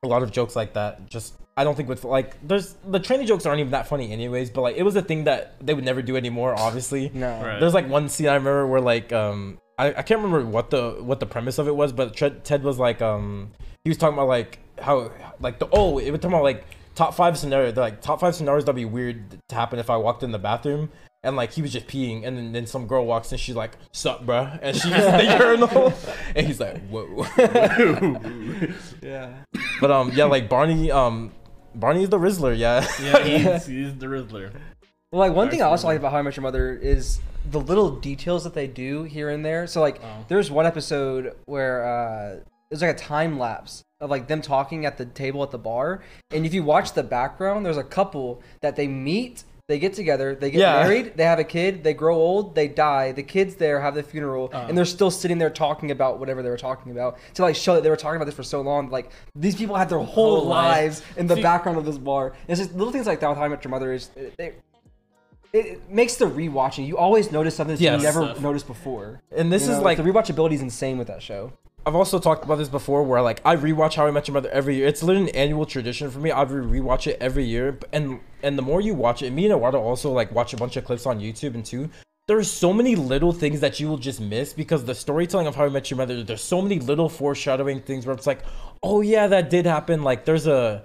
a 0.03 0.07
lot 0.07 0.23
of 0.23 0.31
jokes 0.31 0.55
like 0.55 0.73
that 0.73 1.09
just 1.09 1.35
I 1.55 1.63
don't 1.63 1.75
think 1.75 1.87
with 1.87 2.03
like 2.03 2.35
there's 2.47 2.73
the 2.87 2.99
training 2.99 3.27
jokes 3.27 3.45
aren't 3.45 3.59
even 3.59 3.71
that 3.71 3.87
funny 3.87 4.11
anyways, 4.11 4.49
but 4.49 4.61
like 4.61 4.75
it 4.75 4.83
was 4.83 4.95
a 4.95 5.01
thing 5.01 5.25
that 5.25 5.55
they 5.65 5.73
would 5.73 5.83
never 5.85 6.01
do 6.01 6.17
anymore, 6.17 6.55
obviously. 6.57 7.11
No. 7.13 7.41
Right. 7.43 7.59
There's 7.59 7.73
like 7.73 7.87
one 7.87 8.09
scene 8.09 8.27
I 8.27 8.33
remember 8.35 8.65
where 8.67 8.81
like 8.81 9.13
um 9.13 9.59
I, 9.77 9.87
I 9.89 10.01
can't 10.01 10.21
remember 10.21 10.45
what 10.45 10.69
the 10.71 10.97
what 10.99 11.19
the 11.19 11.25
premise 11.25 11.57
of 11.59 11.67
it 11.67 11.75
was, 11.75 11.91
but 11.91 12.15
Ted, 12.15 12.43
Ted 12.43 12.63
was 12.63 12.79
like 12.79 13.01
um 13.01 13.51
he 13.83 13.89
was 13.89 13.97
talking 13.97 14.15
about 14.15 14.27
like 14.27 14.59
how 14.79 15.11
like 15.39 15.59
the 15.59 15.67
oh 15.71 15.99
it 15.99 16.09
was 16.09 16.19
talking 16.19 16.33
about 16.33 16.43
like 16.43 16.65
top 16.95 17.13
five 17.13 17.37
scenarios 17.37 17.75
like 17.75 18.01
top 18.01 18.19
five 18.19 18.35
scenarios 18.35 18.65
that'd 18.65 18.75
be 18.75 18.85
weird 18.85 19.39
to 19.49 19.55
happen 19.55 19.79
if 19.79 19.89
I 19.89 19.97
walked 19.97 20.23
in 20.23 20.31
the 20.31 20.39
bathroom 20.39 20.89
and 21.23 21.35
like 21.35 21.51
he 21.53 21.61
was 21.61 21.71
just 21.71 21.87
peeing 21.87 22.25
and 22.25 22.37
then, 22.37 22.51
then 22.51 22.65
some 22.67 22.85
girl 22.85 23.05
walks 23.05 23.31
in 23.31 23.37
she's 23.37 23.55
like 23.55 23.71
sup 23.91 24.25
bruh 24.25 24.59
and 24.61 24.75
she's 24.75 24.91
in 24.91 24.99
the 25.17 25.37
urinal 25.39 25.93
and 26.35 26.45
he's 26.45 26.59
like 26.59 26.79
whoa 26.89 27.25
Yeah. 29.01 29.33
but 29.81 29.89
um 29.91 30.11
yeah 30.13 30.25
like 30.25 30.49
Barney 30.49 30.91
um 30.91 31.31
Barney's 31.75 32.09
the 32.09 32.19
Rizzler 32.19 32.57
yeah 32.57 32.85
Yeah, 33.01 33.23
he's, 33.23 33.65
he's 33.75 33.95
the 33.95 34.05
Rizzler. 34.07 34.51
Well, 35.11 35.19
like 35.19 35.33
one 35.35 35.49
thing 35.49 35.61
I 35.61 35.65
also 35.65 35.87
like 35.87 35.97
about 35.99 36.11
How 36.11 36.17
I 36.17 36.21
Met 36.23 36.35
Your 36.35 36.41
Mother 36.43 36.73
is 36.75 37.19
the 37.51 37.59
little 37.59 37.91
details 37.97 38.43
that 38.45 38.53
they 38.55 38.67
do 38.67 39.03
here 39.03 39.29
and 39.29 39.45
there. 39.45 39.67
So 39.67 39.79
like, 39.81 39.99
Oh. 40.03 40.25
there's 40.27 40.49
one 40.49 40.65
episode 40.65 41.35
where 41.45 41.85
uh, 41.85 42.39
there's 42.69 42.81
like 42.81 42.95
a 42.95 42.97
time 42.99 43.37
lapse 43.37 43.83
of 43.99 44.09
like 44.09 44.27
them 44.27 44.41
talking 44.41 44.85
at 44.85 44.97
the 44.97 45.05
table 45.05 45.43
at 45.43 45.51
the 45.51 45.57
bar. 45.59 46.01
And 46.31 46.45
if 46.45 46.53
you 46.53 46.63
watch 46.63 46.93
the 46.93 47.03
background, 47.03 47.65
there's 47.65 47.77
a 47.77 47.83
couple 47.83 48.41
that 48.61 48.75
they 48.75 48.87
meet, 48.87 49.43
they 49.67 49.79
get 49.79 49.93
together, 49.93 50.35
they 50.35 50.51
get 50.51 50.59
Yeah. 50.59 50.83
married, 50.83 51.13
they 51.15 51.23
have 51.23 51.39
a 51.39 51.43
kid, 51.45 51.83
they 51.85 51.93
grow 51.93 52.15
old, 52.15 52.53
they 52.53 52.67
die. 52.67 53.13
The 53.13 53.23
kids 53.23 53.55
there 53.55 53.79
have 53.79 53.95
the 53.95 54.03
funeral, 54.03 54.49
Uh. 54.53 54.65
and 54.67 54.77
they're 54.77 54.83
still 54.83 55.09
sitting 55.09 55.37
there 55.37 55.49
talking 55.49 55.89
about 55.89 56.19
whatever 56.19 56.43
they 56.43 56.49
were 56.49 56.57
talking 56.57 56.91
about 56.91 57.17
to 57.35 57.43
like 57.43 57.55
show 57.55 57.75
that 57.75 57.81
they 57.83 57.89
were 57.89 57.95
talking 57.95 58.17
about 58.17 58.25
this 58.25 58.35
for 58.35 58.43
so 58.43 58.59
long. 58.61 58.89
Like 58.89 59.09
these 59.35 59.55
people 59.55 59.75
had 59.77 59.87
their 59.87 59.99
whole, 59.99 60.39
Whole 60.41 60.45
life. 60.47 60.77
lives 60.81 61.01
in 61.15 61.27
the 61.27 61.35
See- 61.35 61.41
background 61.41 61.77
of 61.77 61.85
this 61.85 61.97
bar. 61.97 62.33
It's 62.49 62.59
just 62.59 62.75
little 62.75 62.91
things 62.91 63.07
like 63.07 63.21
that 63.21 63.29
with 63.29 63.37
How 63.37 63.45
I 63.45 63.47
Met 63.47 63.63
Your 63.63 63.71
Mother 63.71 63.93
is. 63.93 64.09
They, 64.37 64.51
it, 65.53 65.65
it 65.65 65.89
makes 65.89 66.15
the 66.15 66.25
rewatching. 66.25 66.85
You 66.85 66.97
always 66.97 67.31
notice 67.31 67.55
something 67.55 67.75
that 67.77 67.81
Yes. 67.81 68.01
you 68.01 68.05
never 68.05 68.23
Stuff. 68.25 68.41
noticed 68.41 68.67
before. 68.67 69.21
And 69.33 69.49
this 69.51 69.65
You 69.65 69.71
is 69.71 69.77
know, 69.77 69.83
like 69.83 69.97
the 69.97 70.03
rewatchability 70.03 70.53
is 70.53 70.61
insane 70.61 70.97
with 70.97 71.07
that 71.07 71.21
show. 71.21 71.53
I've 71.85 71.95
also 71.95 72.17
talked 72.17 72.45
about 72.45 72.59
this 72.59 72.69
before, 72.69 73.03
where 73.03 73.21
like 73.21 73.41
I 73.43 73.57
rewatch 73.57 73.95
How 73.95 74.07
I 74.07 74.11
Met 74.11 74.27
Your 74.27 74.33
Mother 74.33 74.49
every 74.51 74.77
year. 74.77 74.87
It's 74.87 75.03
literally 75.03 75.29
an 75.29 75.35
annual 75.35 75.65
tradition 75.65 76.09
for 76.09 76.19
me. 76.19 76.31
I 76.31 76.45
rewatch 76.45 77.07
it 77.07 77.17
every 77.19 77.43
year, 77.43 77.77
and 77.91 78.21
and 78.41 78.57
the 78.57 78.61
more 78.61 78.79
you 78.79 78.93
watch 78.93 79.21
it, 79.21 79.31
me 79.31 79.45
and 79.45 79.53
Eduardo 79.53 79.81
also 79.81 80.11
like 80.11 80.31
watch 80.31 80.53
a 80.53 80.57
bunch 80.57 80.77
of 80.77 80.85
clips 80.85 81.05
on 81.05 81.19
YouTube 81.19 81.55
and 81.55 81.65
too. 81.65 81.89
There's 82.27 82.49
so 82.49 82.71
many 82.71 82.95
little 82.95 83.33
things 83.33 83.59
that 83.59 83.81
you 83.81 83.89
will 83.89 83.97
just 83.97 84.21
miss 84.21 84.53
because 84.53 84.85
the 84.85 84.95
storytelling 84.95 85.45
of 85.45 85.55
How 85.55 85.65
I 85.65 85.69
Met 85.69 85.91
Your 85.91 85.97
Mother. 85.97 86.23
There's 86.23 86.41
so 86.41 86.61
many 86.61 86.79
little 86.79 87.09
foreshadowing 87.09 87.81
things 87.81 88.05
where 88.05 88.15
it's 88.15 88.27
like, 88.27 88.43
oh 88.81 89.01
yeah, 89.01 89.27
that 89.27 89.49
did 89.49 89.65
happen. 89.65 90.03
Like 90.03 90.23
there's 90.23 90.47
a 90.47 90.83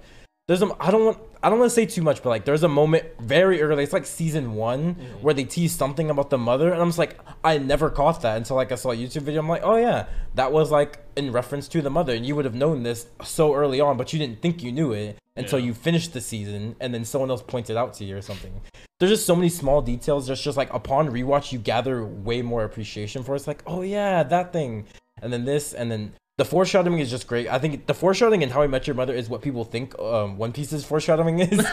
there's 0.49 0.61
a 0.61 0.75
I 0.81 0.91
don't 0.91 1.05
want 1.05 1.17
I 1.41 1.49
don't 1.49 1.59
want 1.59 1.71
to 1.71 1.75
say 1.75 1.85
too 1.85 2.01
much, 2.01 2.21
but 2.21 2.29
like 2.29 2.43
there's 2.45 2.63
a 2.63 2.67
moment 2.67 3.05
very 3.19 3.61
early. 3.61 3.83
It's 3.83 3.93
like 3.93 4.05
season 4.05 4.55
one 4.55 4.95
mm-hmm. 4.95 5.03
where 5.21 5.33
they 5.33 5.45
tease 5.45 5.73
something 5.73 6.09
about 6.09 6.29
the 6.29 6.37
mother, 6.37 6.71
and 6.71 6.81
I'm 6.81 6.89
just 6.89 6.99
like, 6.99 7.17
I 7.43 7.57
never 7.57 7.89
caught 7.89 8.21
that 8.23 8.35
until 8.37 8.57
like 8.57 8.71
I 8.71 8.75
saw 8.75 8.91
a 8.91 8.95
YouTube 8.95 9.21
video. 9.21 9.39
I'm 9.41 9.47
like, 9.47 9.63
oh 9.63 9.77
yeah, 9.77 10.07
that 10.35 10.51
was 10.51 10.69
like 10.69 10.99
in 11.15 11.31
reference 11.31 11.67
to 11.69 11.81
the 11.81 11.89
mother, 11.89 12.13
and 12.13 12.25
you 12.25 12.35
would 12.35 12.45
have 12.45 12.55
known 12.55 12.83
this 12.83 13.07
so 13.23 13.53
early 13.55 13.79
on, 13.79 13.95
but 13.95 14.11
you 14.11 14.19
didn't 14.19 14.41
think 14.41 14.61
you 14.63 14.71
knew 14.71 14.91
it 14.91 15.17
until 15.37 15.59
Yeah. 15.59 15.67
you 15.67 15.73
finished 15.73 16.11
the 16.11 16.19
season, 16.19 16.75
and 16.81 16.93
then 16.93 17.05
someone 17.05 17.29
else 17.29 17.41
pointed 17.41 17.77
out 17.77 17.93
to 17.95 18.03
you 18.03 18.17
or 18.17 18.21
something. 18.21 18.59
There's 18.99 19.11
just 19.11 19.25
so 19.25 19.35
many 19.35 19.47
small 19.47 19.81
details. 19.81 20.27
Just 20.27 20.43
just 20.43 20.57
like 20.57 20.73
upon 20.73 21.09
rewatch, 21.09 21.53
you 21.53 21.59
gather 21.59 22.03
way 22.05 22.41
more 22.41 22.65
appreciation 22.65 23.23
for. 23.23 23.33
it. 23.33 23.37
It's 23.37 23.47
like, 23.47 23.63
oh 23.65 23.81
yeah, 23.81 24.23
that 24.23 24.51
thing, 24.51 24.87
and 25.21 25.31
then 25.31 25.45
this, 25.45 25.73
and 25.73 25.89
then 25.89 26.13
the 26.39 26.45
foreshadowing 26.45 26.99
is 26.99 27.09
just 27.09 27.27
great. 27.27 27.49
I 27.49 27.59
think 27.59 27.85
the 27.85 27.93
foreshadowing 27.93 28.43
in 28.43 28.49
How 28.49 28.61
I 28.61 28.67
Met 28.67 28.87
Your 28.87 28.95
Mother 28.95 29.13
is 29.13 29.27
what 29.27 29.41
people 29.41 29.65
think 29.65 29.99
um, 29.99 30.37
One 30.37 30.53
Piece's 30.53 30.85
foreshadowing 30.85 31.39
is. 31.39 31.59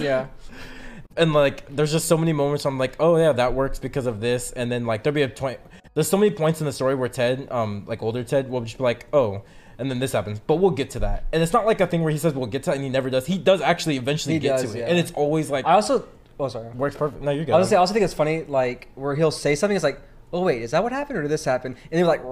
Yeah. 0.00 0.28
and 1.18 1.34
like, 1.34 1.66
there's 1.68 1.92
just 1.92 2.08
so 2.08 2.16
many 2.16 2.32
moments 2.32 2.64
I'm 2.64 2.78
like, 2.78 2.96
oh 2.98 3.18
yeah, 3.18 3.32
that 3.32 3.52
works 3.52 3.78
because 3.78 4.06
of 4.06 4.20
this. 4.20 4.52
And 4.52 4.72
then 4.72 4.86
like, 4.86 5.02
there'll 5.02 5.14
be 5.14 5.20
a 5.20 5.28
point. 5.28 5.60
There's 5.92 6.08
so 6.08 6.16
many 6.16 6.30
points 6.30 6.60
in 6.60 6.66
the 6.66 6.72
story 6.72 6.94
where 6.94 7.10
Ted, 7.10 7.48
um, 7.50 7.84
like 7.86 8.02
older 8.02 8.24
Ted, 8.24 8.48
will 8.48 8.62
just 8.62 8.78
be 8.78 8.84
like, 8.84 9.06
oh. 9.12 9.42
And 9.76 9.90
then 9.90 9.98
this 9.98 10.12
happens, 10.12 10.40
but 10.40 10.56
we'll 10.56 10.70
get 10.70 10.90
to 10.90 11.00
that. 11.00 11.24
And 11.32 11.42
it's 11.42 11.52
not 11.52 11.66
like 11.66 11.82
a 11.82 11.86
thing 11.86 12.02
where 12.02 12.12
he 12.12 12.18
says 12.18 12.32
we'll 12.32 12.46
get 12.46 12.62
to 12.64 12.70
that 12.70 12.76
and 12.76 12.84
he 12.84 12.90
never 12.90 13.10
does. 13.10 13.26
He 13.26 13.36
does 13.36 13.60
actually 13.60 13.98
eventually 13.98 14.34
He 14.34 14.40
get 14.40 14.60
does, 14.60 14.72
to 14.72 14.78
it, 14.78 14.80
yeah. 14.80 14.86
and 14.88 14.98
it's 14.98 15.12
always 15.12 15.50
like 15.50 15.66
I 15.66 15.74
also. 15.74 16.06
Oh, 16.38 16.48
sorry. 16.48 16.70
works 16.70 16.96
perfect. 16.96 17.22
No, 17.22 17.30
you're 17.30 17.44
good. 17.44 17.52
I 17.52 17.58
was 17.58 17.66
gonna 17.66 17.70
say, 17.70 17.76
I 17.76 17.80
also 17.80 17.92
think 17.92 18.04
it's 18.04 18.14
funny, 18.14 18.44
like 18.44 18.88
where 18.94 19.14
he'll 19.14 19.30
say 19.30 19.54
something. 19.54 19.76
It's 19.76 19.84
like, 19.84 20.00
oh 20.32 20.42
wait, 20.42 20.62
is 20.62 20.70
that 20.70 20.82
what 20.82 20.92
happened 20.92 21.18
or 21.18 21.22
did 21.22 21.30
this 21.30 21.44
happen? 21.44 21.76
And 21.90 21.98
they're 21.98 22.06
like, 22.06 22.22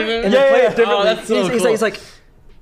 and 0.00 0.32
Yeah, 0.32 0.48
play 0.50 0.60
it 0.60 0.68
differently. 0.70 0.94
Oh, 0.94 1.04
that's 1.04 1.28
so 1.28 1.34
he's, 1.42 1.52
he's 1.52 1.56
cool. 1.62 1.64
like, 1.64 1.70
he's 1.72 1.82
like, 1.82 2.00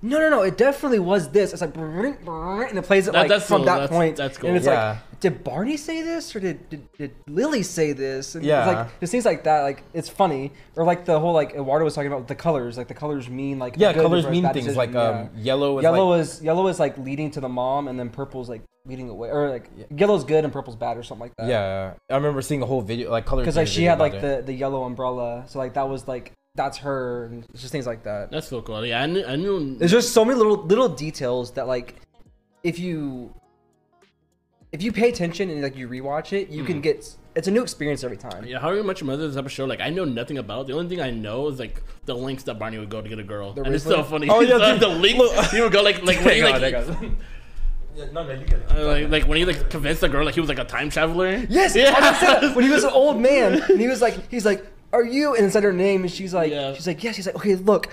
no, 0.02 0.19
no, 0.19 0.31
no, 0.31 0.43
it 0.43 0.57
definitely 0.57 0.98
was 0.98 1.28
this. 1.31 1.52
It's 1.52 1.61
like, 1.61 1.77
and 1.77 2.78
it 2.78 2.82
plays 2.82 3.07
it 3.07 3.12
That- 3.12 3.19
like 3.20 3.28
that's 3.28 3.47
from 3.47 3.59
cool. 3.59 3.66
that 3.66 3.74
That's- 3.81 3.90
point. 3.90 4.16
that's 4.16 4.39
cool. 4.39 4.48
And 4.48 4.57
it's 4.57 4.66
Yeah. 4.66 4.90
like, 4.90 5.20
did 5.20 5.44
Barney 5.44 5.77
say 5.77 6.01
this 6.01 6.35
or 6.35 6.40
did 6.40 6.66
did, 6.70 6.89
did 6.97 7.11
Lily 7.28 7.62
say 7.62 7.93
this? 7.93 8.35
And 8.35 8.43
Yeah. 8.43 8.61
it's 8.61 8.66
like 8.78 9.01
just 9.01 9.11
things 9.11 9.27
like 9.27 9.44
that. 9.44 9.61
Like 9.61 9.82
it's 9.93 10.09
funny, 10.09 10.52
or 10.77 10.85
like 10.85 11.05
the 11.05 11.20
whole 11.20 11.35
like 11.35 11.51
Eduardo 11.52 11.85
was 11.85 11.94
talking 11.94 12.11
about 12.11 12.27
the 12.28 12.35
colors. 12.35 12.78
Like 12.78 12.89
the 12.89 12.94
colors 12.94 13.28
mean 13.28 13.59
like 13.59 13.74
yeah, 13.77 13.93
good 13.93 14.01
colors 14.02 14.27
mean 14.27 14.44
things 14.44 14.55
decision, 14.55 14.77
like 14.78 14.94
yeah. 14.94 15.01
um, 15.02 15.31
yellow 15.36 15.78
is 15.78 15.82
yellow 15.82 16.09
like, 16.12 16.20
is 16.23 16.43
yellow 16.43 16.66
is 16.69 16.81
like 16.81 16.97
leading 16.97 17.31
to 17.32 17.40
the 17.43 17.51
mom, 17.51 17.89
and 17.89 17.98
then 17.98 18.09
purple's 18.09 18.48
like 18.48 18.62
leading 18.86 19.11
away, 19.11 19.28
or 19.28 19.51
like 19.51 19.69
yellow's 19.94 20.24
good 20.24 20.43
and 20.44 20.55
purple's 20.55 20.77
bad, 20.77 20.97
or 20.97 21.02
something 21.02 21.24
like 21.27 21.32
that. 21.36 21.47
yeah. 21.48 21.93
I 22.09 22.15
remember 22.15 22.40
seeing 22.40 22.62
a 22.62 22.66
whole 22.66 22.81
video 22.81 23.11
like 23.11 23.27
colors 23.27 23.44
because 23.44 23.57
like 23.57 23.66
she 23.69 23.85
had 23.85 23.98
like 23.98 24.15
it. 24.15 24.23
the 24.23 24.43
the 24.47 24.55
yellow 24.55 24.85
umbrella, 24.85 25.44
so 25.48 25.59
like 25.59 25.74
that 25.74 25.86
was 25.90 26.09
like 26.09 26.32
that's 26.55 26.79
her, 26.79 27.27
and 27.27 27.47
just 27.55 27.73
things 27.73 27.87
like 27.87 28.03
that. 28.05 28.31
That's 28.31 28.49
so 28.49 28.61
cool. 28.63 28.85
Yeah, 28.85 29.03
I 29.03 29.07
knew. 29.07 29.25
I 29.25 29.37
knew 29.37 29.77
There's 29.77 29.93
just 29.93 30.13
so 30.13 30.25
many 30.25 30.37
little 30.37 30.65
little 30.65 30.89
details 30.89 31.53
that 31.53 31.67
like 31.67 31.97
if 32.63 32.79
you 32.79 33.35
if 34.73 34.83
you 34.83 34.93
pay 34.93 35.09
attention 35.09 35.51
and 35.51 35.63
like 35.63 35.77
you 35.77 35.89
rewatch 35.89 36.33
it, 36.33 36.49
you 36.49 36.65
can 36.65 36.81
get 36.81 37.17
it's 37.37 37.47
a 37.47 37.51
new 37.51 37.63
experience 37.63 38.03
every 38.03 38.17
time. 38.17 38.45
Yeah, 38.45 38.59
How 38.59 38.73
Your 38.73 38.83
Mother 38.83 39.25
is 39.25 39.37
a 39.37 39.49
show 39.49 39.65
like 39.65 39.81
I 39.81 39.91
know 39.91 40.05
nothing 40.05 40.39
about. 40.39 40.67
The 40.67 40.75
only 40.75 40.89
thing 40.89 41.01
I 41.01 41.11
know 41.11 41.49
is 41.49 41.59
like 41.59 41.83
the 42.05 42.15
links 42.15 42.43
that 42.45 42.59
Barney 42.59 42.79
would 42.79 42.91
go 42.91 43.01
to 43.01 43.09
get 43.09 43.19
a 43.19 43.25
girl, 43.25 43.53
The 43.53 43.63
and 43.63 43.75
it's 43.75 43.85
so 43.85 44.03
funny. 44.03 44.29
Oh, 44.29 44.41
yeah, 44.41 44.59
the, 44.59 44.89
the 44.89 45.49
he 45.53 45.61
would 45.61 45.73
go 45.73 45.83
like 45.83 46.03
like 46.03 46.25
when 46.25 46.35
he 46.35 46.43
like. 46.61 46.73
Yeah, 47.93 48.07
no, 48.13 48.23
no, 48.25 48.33
you 48.33 48.47
get 48.47 48.61
it. 48.61 48.71
uh, 48.71 48.87
like 48.87 49.09
like 49.09 49.25
when 49.27 49.39
he 49.39 49.45
like 49.45 49.69
convinced 49.71 50.01
the 50.01 50.09
girl 50.09 50.25
like 50.25 50.35
he 50.35 50.41
was 50.41 50.49
like 50.49 50.61
a 50.61 50.65
time 50.65 50.91
traveler. 50.91 51.45
Yes, 51.49 51.75
yeah. 51.75 51.95
I 51.97 52.11
was 52.11 52.21
gonna 52.21 52.41
say 52.41 52.47
that. 52.49 52.57
when 52.57 52.65
he 52.65 52.71
was 52.71 52.85
an 52.85 52.91
old 52.91 53.21
man 53.21 53.63
and 53.63 53.81
he 53.81 53.89
was 53.89 54.01
like 54.01 54.31
he's 54.31 54.45
like, 54.45 54.65
Are 54.93 55.05
you 55.05 55.35
and 55.35 55.53
said 55.53 55.62
her 55.65 55.73
name 55.73 56.03
and 56.03 56.11
she's 56.11 56.35
like 56.35 56.51
Yeah. 56.51 56.73
she's 56.75 56.87
like, 56.87 57.03
Yes, 57.05 57.17
She's 57.17 57.27
like, 57.27 57.37
Okay, 57.37 57.55
look, 57.55 57.89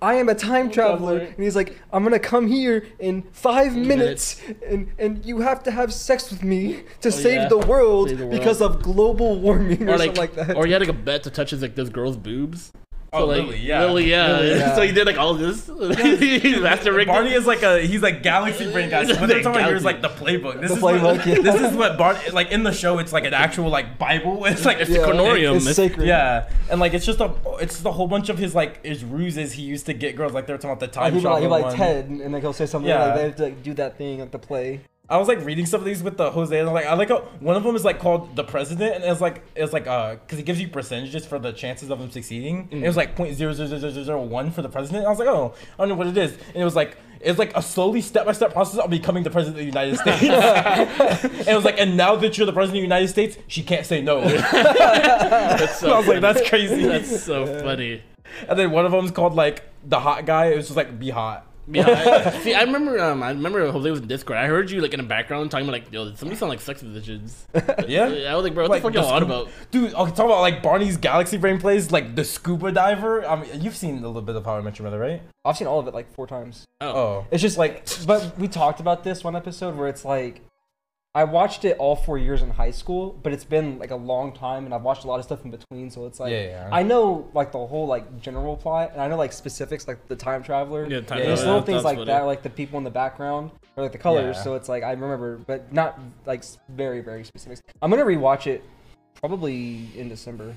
I 0.00 0.14
am 0.14 0.28
a 0.28 0.34
time 0.34 0.68
traveler 0.70 1.18
and 1.18 1.38
he's 1.38 1.54
like, 1.54 1.78
I'm 1.92 2.02
gonna 2.02 2.18
come 2.18 2.48
here 2.48 2.84
in 2.98 3.22
five 3.32 3.76
minutes, 3.76 4.42
and 4.66 4.90
and 4.98 5.24
you 5.24 5.40
have 5.42 5.62
to 5.62 5.70
have 5.70 5.92
sex 5.94 6.30
with 6.30 6.42
me 6.42 6.82
to 7.02 7.08
Oh, 7.08 7.10
save 7.12 7.42
yeah. 7.42 7.48
the 7.48 7.58
world 7.58 8.08
Save 8.08 8.18
the 8.18 8.26
world. 8.26 8.38
because 8.38 8.60
of 8.60 8.82
global 8.82 9.38
warming 9.38 9.88
or, 9.88 9.94
or 9.94 9.98
like, 9.98 10.16
something 10.16 10.16
like 10.16 10.34
that. 10.48 10.56
or 10.56 10.66
he 10.66 10.72
had 10.72 10.80
like 10.80 10.90
a 10.90 10.92
bet 10.92 11.22
to 11.22 11.30
touch 11.30 11.50
his 11.50 11.62
like 11.62 11.76
this 11.76 11.88
girl's 11.88 12.16
boobs. 12.16 12.72
Oh, 13.14 13.26
like, 13.26 13.42
Lily, 13.42 13.58
yeah. 13.58 13.84
Lily, 13.84 14.10
yeah. 14.10 14.32
Lily, 14.38 14.48
yeah. 14.58 14.74
so 14.74 14.80
he 14.80 14.90
did 14.90 15.06
like 15.06 15.18
all 15.18 15.34
this. 15.34 15.66
He's 15.66 16.58
master 16.60 16.94
rigged. 16.94 17.08
Barney 17.08 17.32
is 17.34 17.46
like 17.46 17.62
a 17.62 17.80
he's 17.82 18.00
like 18.00 18.22
galaxy 18.22 18.72
brain 18.72 18.88
guy. 18.88 19.04
So 19.04 19.20
what 19.20 19.28
they're 19.28 19.42
talking 19.42 19.60
about 19.60 19.66
here 19.68 19.76
is 19.76 19.84
like 19.84 20.00
the 20.00 20.08
playbook. 20.08 20.62
This 20.62 20.70
The 20.70 20.76
is 20.78 20.82
playbook, 20.82 21.16
what, 21.18 21.26
yeah. 21.26 21.38
This 21.40 21.60
is 21.60 21.76
what 21.76 21.98
Barney 21.98 22.30
like 22.30 22.50
in 22.52 22.62
the 22.62 22.72
show. 22.72 22.98
It's 22.98 23.12
like 23.12 23.26
an 23.26 23.34
actual 23.34 23.68
like 23.68 23.98
Bible. 23.98 24.46
It's 24.52 24.64
like 24.64 24.78
It's 24.78 24.90
the 24.90 24.96
Cornorium. 25.00 25.56
It's 25.56 25.76
sacred. 25.76 26.06
Yeah, 26.06 26.48
and 26.70 26.80
like 26.80 26.94
it's 26.94 27.04
just 27.04 27.20
a 27.20 27.34
it's 27.60 27.74
just 27.74 27.84
a 27.84 27.92
whole 27.92 28.06
bunch 28.08 28.30
of 28.30 28.38
his 28.38 28.54
like 28.54 28.82
his 28.82 29.04
ruses 29.04 29.52
he 29.52 29.62
used 29.62 29.84
to 29.86 29.92
get 29.92 30.16
girls. 30.16 30.32
Like 30.32 30.46
they're 30.46 30.56
talking 30.56 30.70
about 30.70 30.80
the 30.80 30.86
Like, 30.98 31.12
time 31.12 31.12
he'd 31.12 31.20
be 31.20 31.26
like, 31.28 31.40
he'd 31.42 31.46
be 31.48 31.50
like 31.50 31.64
one. 31.64 31.76
Ted, 31.76 32.06
and 32.08 32.32
like 32.32 32.42
he'll 32.42 32.54
say 32.54 32.64
something 32.64 32.88
Yeah. 32.88 33.04
like 33.08 33.14
they 33.16 33.22
have 33.24 33.36
to 33.36 33.42
like, 33.44 33.62
do 33.62 33.74
that 33.74 33.98
thing 33.98 34.22
at 34.22 34.32
the 34.32 34.38
play. 34.38 34.80
I 35.08 35.18
was 35.18 35.26
like 35.28 35.44
reading 35.44 35.66
some 35.66 35.80
of 35.80 35.84
these 35.84 36.02
with 36.02 36.16
the 36.16 36.30
Jose, 36.30 36.56
and 36.56 36.68
I'm 36.68 36.74
like 36.74 36.86
I 36.86 36.94
like 36.94 37.08
how 37.08 37.18
one 37.40 37.56
of 37.56 37.64
them 37.64 37.74
is 37.76 37.84
like 37.84 37.98
called 37.98 38.34
the 38.36 38.44
president, 38.44 38.94
and 38.94 39.04
it's 39.04 39.20
like 39.20 39.42
it's 39.56 39.72
like 39.72 39.86
uh 39.86 40.14
because 40.14 40.38
it 40.38 40.44
gives 40.44 40.60
you 40.60 40.68
percentages 40.68 41.26
for 41.26 41.38
the 41.38 41.52
chances 41.52 41.90
of 41.90 42.00
him 42.00 42.10
succeeding. 42.10 42.68
And 42.70 42.84
it 42.84 42.86
was 42.86 42.96
like 42.96 43.16
point 43.16 43.34
zero 43.34 43.52
zero 43.52 43.68
zero 43.68 43.80
zero 43.90 44.04
zero 44.04 44.22
one 44.22 44.50
for 44.52 44.62
the 44.62 44.68
president. 44.68 45.04
I 45.04 45.10
was 45.10 45.18
like, 45.18 45.28
oh, 45.28 45.54
I 45.74 45.82
don't 45.82 45.88
know 45.88 45.96
what 45.96 46.06
it 46.06 46.16
is, 46.16 46.32
and 46.48 46.56
it 46.56 46.64
was 46.64 46.76
like. 46.76 46.96
It's 47.24 47.38
like 47.38 47.56
a 47.56 47.62
slowly 47.62 48.00
step 48.00 48.26
by 48.26 48.32
step 48.32 48.52
process 48.52 48.80
of 48.80 48.90
becoming 48.90 49.22
the 49.22 49.30
president 49.30 49.54
of 49.56 49.60
the 49.60 49.66
United 49.66 49.96
States. 50.00 50.24
and 50.24 51.48
it 51.48 51.54
was 51.54 51.64
like, 51.64 51.78
and 51.78 51.96
now 51.96 52.16
that 52.16 52.36
you're 52.36 52.46
the 52.46 52.52
president 52.52 52.78
of 52.78 52.80
the 52.80 52.96
United 52.96 53.06
States, 53.06 53.38
she 53.46 53.62
can't 53.62 53.86
say 53.86 54.02
no. 54.02 54.22
That's 54.22 55.78
so 55.78 55.92
I 55.92 55.98
was 55.98 56.08
like, 56.08 56.20
that's 56.20 56.48
crazy. 56.48 56.82
That's 56.82 57.22
so 57.22 57.46
funny. 57.60 58.02
And 58.48 58.58
then 58.58 58.72
one 58.72 58.84
of 58.86 58.90
them's 58.90 59.12
called 59.12 59.34
like 59.36 59.62
the 59.84 60.00
hot 60.00 60.26
guy. 60.26 60.46
It 60.46 60.56
was 60.56 60.66
just 60.66 60.76
like 60.76 60.98
be 60.98 61.10
hot. 61.10 61.46
Yeah, 61.68 61.86
I, 62.26 62.30
see, 62.40 62.54
I 62.54 62.62
remember. 62.62 62.98
Um, 62.98 63.22
I 63.22 63.30
remember 63.30 63.70
Jose 63.70 63.90
was 63.90 64.00
in 64.00 64.08
Discord. 64.08 64.36
I 64.38 64.46
heard 64.46 64.70
you 64.70 64.80
like 64.80 64.92
in 64.94 64.98
the 65.00 65.06
background 65.06 65.50
talking 65.50 65.68
about 65.68 65.72
like, 65.80 65.92
yo, 65.92 66.12
somebody 66.14 66.36
sound 66.36 66.50
like 66.50 66.60
sex 66.60 66.82
positions. 66.82 67.46
Yeah. 67.86 68.06
I 68.28 68.34
was 68.34 68.44
like, 68.44 68.54
bro, 68.54 68.68
what 68.68 68.76
the 68.76 68.82
fuck 68.82 68.94
y'all 68.94 69.06
on 69.12 69.22
about? 69.22 69.48
Dude, 69.70 69.94
okay, 69.94 70.10
talk 70.10 70.26
about 70.26 70.40
like 70.40 70.62
Barney's 70.62 70.96
Galaxy 70.96 71.36
Brain 71.36 71.58
plays, 71.60 71.90
like 71.92 72.16
the 72.16 72.24
scuba 72.24 72.72
diver. 72.72 73.24
I 73.26 73.36
mean, 73.40 73.60
you've 73.62 73.76
seen 73.76 73.98
a 74.02 74.06
little 74.06 74.22
bit 74.22 74.34
of 74.36 74.44
How 74.44 74.56
I 74.56 74.60
Met 74.60 74.78
Your 74.78 74.84
Mother, 74.84 74.98
right? 74.98 75.22
I've 75.44 75.56
seen 75.56 75.66
all 75.68 75.78
of 75.78 75.86
it 75.88 75.94
like 75.94 76.12
four 76.12 76.26
times. 76.26 76.64
Oh, 76.80 76.86
Oh. 76.92 77.26
It's 77.30 77.42
just 77.42 77.58
like, 77.58 77.86
but 78.06 78.38
we 78.38 78.48
talked 78.48 78.80
about 78.80 79.04
this 79.04 79.22
one 79.24 79.36
episode 79.36 79.76
where 79.76 79.88
it's 79.88 80.04
like, 80.04 80.40
I 81.14 81.24
watched 81.24 81.66
it 81.66 81.76
all 81.76 81.94
four 81.94 82.16
years 82.16 82.40
in 82.40 82.48
high 82.48 82.70
school, 82.70 83.18
but 83.22 83.34
it's 83.34 83.44
been 83.44 83.78
like 83.78 83.90
a 83.90 83.96
long 83.96 84.32
time, 84.32 84.64
and 84.64 84.72
I've 84.74 84.80
watched 84.82 85.04
a 85.04 85.06
lot 85.06 85.18
of 85.18 85.26
stuff 85.26 85.44
in 85.44 85.50
between. 85.50 85.90
So 85.90 86.06
it's 86.06 86.18
like, 86.18 86.32
Yeah, 86.32 86.44
yeah. 86.44 86.68
I 86.72 86.82
know 86.82 87.28
like 87.34 87.52
the 87.52 87.66
whole 87.66 87.86
like 87.86 88.18
general 88.18 88.56
plot, 88.56 88.92
and 88.92 89.00
I 89.02 89.08
know 89.08 89.16
like 89.16 89.34
specifics 89.34 89.86
like 89.86 90.08
the 90.08 90.16
time 90.16 90.42
traveler. 90.42 90.88
Yeah, 90.88 91.02
time 91.02 91.18
Yeah, 91.18 91.26
There's 91.26 91.40
yeah, 91.40 91.46
little 91.48 91.60
things 91.62 91.84
like 91.84 91.98
what 91.98 92.06
that, 92.06 92.22
it- 92.22 92.26
like 92.26 92.42
the 92.42 92.48
people 92.48 92.78
in 92.78 92.84
the 92.84 92.90
background 92.90 93.50
or 93.76 93.82
like 93.82 93.92
the 93.92 93.98
colors. 93.98 94.36
Yeah. 94.36 94.42
So 94.42 94.54
it's 94.54 94.70
like 94.70 94.84
I 94.84 94.92
remember, 94.92 95.36
but 95.46 95.70
not 95.70 96.00
like 96.24 96.44
very 96.70 97.02
very 97.02 97.24
specifics. 97.24 97.60
I'm 97.82 97.90
gonna 97.90 98.04
rewatch 98.04 98.46
it 98.46 98.64
probably 99.14 99.88
in 99.94 100.08
December. 100.08 100.56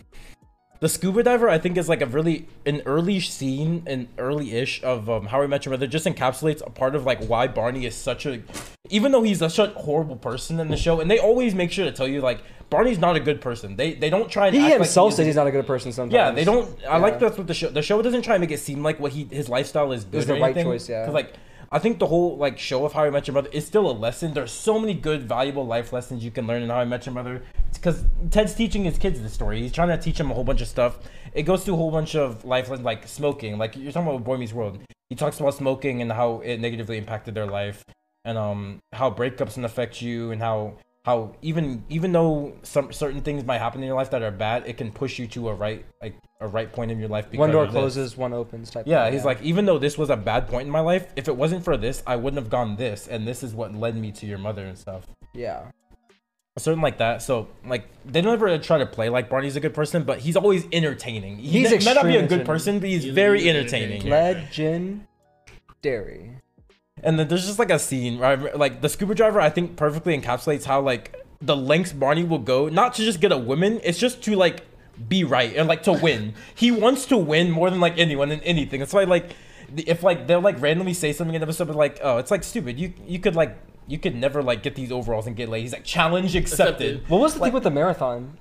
The 0.82 0.90
scuba 0.90 1.24
diver, 1.24 1.48
I 1.50 1.58
think, 1.58 1.78
is 1.78 1.88
like 1.88 2.02
a 2.02 2.06
really 2.06 2.48
an 2.66 2.82
early 2.86 3.20
scene, 3.22 3.84
an 3.88 4.10
early-ish 4.18 4.84
of 4.84 5.10
um, 5.10 5.28
How 5.28 5.42
I 5.42 5.48
Met 5.48 5.66
Your 5.66 5.72
Mother. 5.72 5.88
Just 5.88 6.06
encapsulates 6.06 6.62
a 6.66 6.70
part 6.70 6.96
of 6.96 7.06
like 7.06 7.26
why 7.26 7.48
Barney 7.48 7.86
is 7.86 7.96
such 7.96 8.26
a, 8.26 8.42
even 8.90 9.12
though 9.14 9.24
he's 9.24 9.40
such 9.40 9.58
a 9.60 9.68
horrible 9.68 10.18
person 10.18 10.60
in 10.60 10.68
the 10.70 10.78
show, 10.78 11.00
and 11.00 11.10
they 11.10 11.18
always 11.18 11.56
make 11.56 11.72
sure 11.72 11.86
to 11.86 11.92
tell 11.92 12.08
you 12.08 12.20
like 12.22 12.42
Barney's 12.70 13.00
not 13.00 13.16
a 13.16 13.20
good 13.22 13.40
person. 13.42 13.78
They 13.78 13.94
they 13.94 14.10
don't 14.10 14.30
try. 14.30 14.48
And 14.48 14.56
He 14.56 14.62
act 14.64 14.72
like 14.72 14.78
himself 14.80 15.12
is- 15.12 15.16
says 15.18 15.26
he's 15.28 15.36
not 15.36 15.48
a 15.48 15.52
good 15.52 15.66
person 15.66 15.92
sometimes. 15.94 16.14
Yeah, 16.14 16.32
they 16.32 16.44
don't. 16.44 16.70
I 16.86 16.98
like 16.98 17.20
that's 17.20 17.38
what 17.38 17.48
the 17.48 17.54
show. 17.54 17.70
The 17.70 17.82
show 17.82 18.02
doesn't 18.02 18.24
try 18.24 18.36
and 18.36 18.42
make 18.42 18.52
it 18.52 18.60
seem 18.60 18.84
like 18.84 19.00
what 19.00 19.12
he 19.14 19.24
his 19.32 19.48
lifestyle 19.48 19.92
is 19.94 20.04
good. 20.04 20.24
the 20.24 20.34
or 20.34 20.40
right 20.40 20.44
anything. 20.56 20.66
choice, 20.66 20.90
yeah. 20.90 21.06
'Cause, 21.06 21.14
like 21.14 21.34
I 21.72 21.80
think 21.80 22.00
the 22.00 22.08
whole 22.08 22.38
like 22.38 22.60
show 22.60 22.86
of 22.86 22.94
How 22.94 23.04
I 23.04 23.10
Met 23.10 23.28
Your 23.28 23.34
Mother 23.34 23.50
is 23.52 23.66
still 23.66 23.90
a 23.90 23.92
lesson. 23.92 24.34
There's 24.34 24.52
so 24.52 24.80
many 24.80 24.94
good, 24.94 25.24
valuable 25.24 25.66
life 25.66 25.92
lessons 25.92 26.24
you 26.24 26.32
can 26.32 26.48
learn 26.48 26.62
in 26.62 26.70
How 26.70 26.78
I 26.78 26.86
Met 26.86 27.06
Your 27.06 27.16
Mother. 27.16 27.44
Because 27.74 28.06
Ted's 28.32 28.54
teaching 28.54 28.84
his 28.84 28.98
kids 28.98 29.22
the 29.22 29.30
story. 29.30 29.62
He's 29.62 29.72
trying 29.72 29.90
to 29.90 29.98
teach 29.98 30.18
them 30.18 30.32
a 30.32 30.34
whole 30.34 30.44
bunch 30.44 30.62
of 30.62 30.68
stuff. 30.68 31.00
It 31.34 31.44
goes 31.44 31.64
through 31.64 31.76
a 31.76 31.78
whole 31.78 31.92
bunch 31.92 32.16
of 32.16 32.46
life 32.46 32.70
lessons, 32.70 32.86
like 32.86 33.08
smoking. 33.08 33.58
Like 33.58 33.76
you're 33.76 33.92
talking 33.92 34.08
about 34.08 34.24
Boy 34.24 34.38
Meets 34.38 34.54
World. 34.54 34.80
He 35.10 35.16
talks 35.16 35.40
about 35.40 35.54
smoking 35.54 36.02
and 36.02 36.12
how 36.12 36.40
it 36.40 36.60
negatively 36.60 36.98
impacted 36.98 37.36
their 37.36 37.46
life, 37.46 37.84
and 38.24 38.38
um 38.38 38.80
how 38.94 39.12
breakups 39.12 39.54
can 39.54 39.66
affect 39.66 40.02
you, 40.02 40.32
and 40.32 40.42
how 40.42 40.78
how 41.06 41.36
even 41.44 41.84
even 41.88 42.12
though 42.12 42.54
some 42.64 42.92
certain 42.92 43.22
things 43.22 43.44
might 43.46 43.60
happen 43.60 43.80
in 43.82 43.86
your 43.88 43.96
life 43.96 44.10
that 44.10 44.24
are 44.24 44.32
bad, 44.32 44.64
it 44.66 44.76
can 44.76 44.92
push 44.92 45.20
you 45.20 45.28
to 45.28 45.50
a 45.50 45.54
right 45.54 45.86
like 46.02 46.16
a 46.42 46.48
right 46.48 46.72
point 46.72 46.90
in 46.90 46.98
your 47.00 47.08
life. 47.10 47.32
one 47.34 47.52
door 47.52 47.64
of 47.66 47.70
this. 47.72 47.80
closes, 47.80 48.18
one 48.18 48.34
opens. 48.34 48.72
Type. 48.72 48.88
Yeah, 48.88 49.04
thing, 49.06 49.14
he's 49.14 49.24
like, 49.24 49.40
even 49.44 49.66
though 49.68 49.78
this 49.78 49.98
was 50.00 50.10
a 50.10 50.18
bad 50.18 50.48
point 50.48 50.66
in 50.66 50.72
my 50.72 50.80
life, 50.80 51.06
if 51.16 51.28
it 51.28 51.36
wasn't 51.38 51.64
for 51.64 51.78
this, 51.78 52.02
I 52.08 52.16
wouldn't 52.16 52.42
have 52.42 52.50
gone 52.50 52.76
this, 52.76 53.08
and 53.08 53.28
this 53.28 53.44
is 53.44 53.54
what 53.54 53.74
led 53.76 53.96
me 53.96 54.12
to 54.14 54.26
your 54.26 54.40
mother 54.40 54.66
and 54.66 54.76
stuff. 54.78 55.06
yeah, 55.36 55.68
Certain 56.58 56.82
like 56.82 56.98
that. 57.00 57.22
So, 57.22 57.50
like, 57.66 57.86
they 58.06 58.22
don't 58.22 58.34
ever 58.34 58.58
try 58.58 58.78
to 58.80 58.86
play 58.86 59.10
like 59.10 59.30
Barney's 59.30 59.56
a 59.58 59.60
good 59.60 59.74
person, 59.76 60.04
but 60.04 60.20
he's 60.20 60.36
always 60.38 60.66
entertaining. 60.72 61.38
He 61.38 61.50
He's 61.60 61.70
may- 61.72 61.78
may 61.86 61.94
not 61.94 62.06
be 62.06 62.16
a 62.18 62.26
good 62.26 62.46
person, 62.46 62.80
but 62.80 62.90
he's, 62.90 63.04
He's- 63.04 63.14
very 63.14 63.48
entertaining. 63.50 64.02
entertaining. 64.12 65.06
legendary. 65.84 66.42
And 67.06 67.18
then 67.20 67.28
there's 67.28 67.46
just 67.46 67.60
like 67.60 67.70
a 67.70 67.80
scene, 67.80 68.18
right? 68.18 68.58
Like 68.58 68.82
the 68.82 68.90
scuba 68.90 69.14
driver, 69.16 69.40
I 69.40 69.50
think 69.50 69.78
perfectly 69.78 70.20
encapsulates 70.20 70.66
how 70.66 70.82
like 70.82 71.16
the 71.40 71.56
lengths 71.56 71.94
Barney 71.94 72.24
will 72.24 72.40
go, 72.40 72.68
not 72.68 72.96
to 72.96 73.04
just 73.04 73.22
get 73.22 73.32
a 73.32 73.38
woman, 73.38 73.80
it's 73.84 74.00
just 74.00 74.24
to 74.24 74.36
like 74.36 74.64
be 75.08 75.24
right 75.24 75.56
and 75.56 75.68
like 75.68 75.84
to 75.84 75.94
win. 75.94 76.34
he 76.56 76.72
wants 76.72 77.06
to 77.06 77.18
win 77.18 77.52
more 77.52 77.70
than 77.70 77.80
like 77.80 77.98
anyone 77.98 78.32
in 78.32 78.40
anything. 78.42 78.80
That's 78.80 78.94
why 78.94 79.04
like 79.04 79.36
if 79.78 80.04
like 80.04 80.26
they'll 80.28 80.42
like 80.42 80.60
randomly 80.62 80.94
say 80.94 81.14
something 81.14 81.36
in 81.36 81.42
the 81.42 81.46
episode, 81.46 81.68
but 81.68 81.76
like 81.76 82.00
oh, 82.02 82.18
it's 82.18 82.32
like 82.32 82.44
stupid. 82.44 82.80
You 82.80 82.94
you 83.06 83.20
could 83.20 83.36
like 83.36 83.56
you 83.88 84.00
could 84.00 84.16
never 84.16 84.42
like 84.42 84.64
get 84.64 84.74
these 84.74 84.92
overalls 84.92 85.28
and 85.28 85.36
get 85.36 85.48
laid. 85.48 85.62
He's 85.62 85.74
like 85.74 85.84
challenge 85.84 86.36
accepted. 86.36 86.70
Accepted. 86.96 87.10
What 87.10 87.22
was 87.22 87.36
the 87.36 87.40
Like- 87.40 87.50
thing 87.50 87.54
with 87.54 87.64
the 87.64 87.72
marathon? 87.72 88.38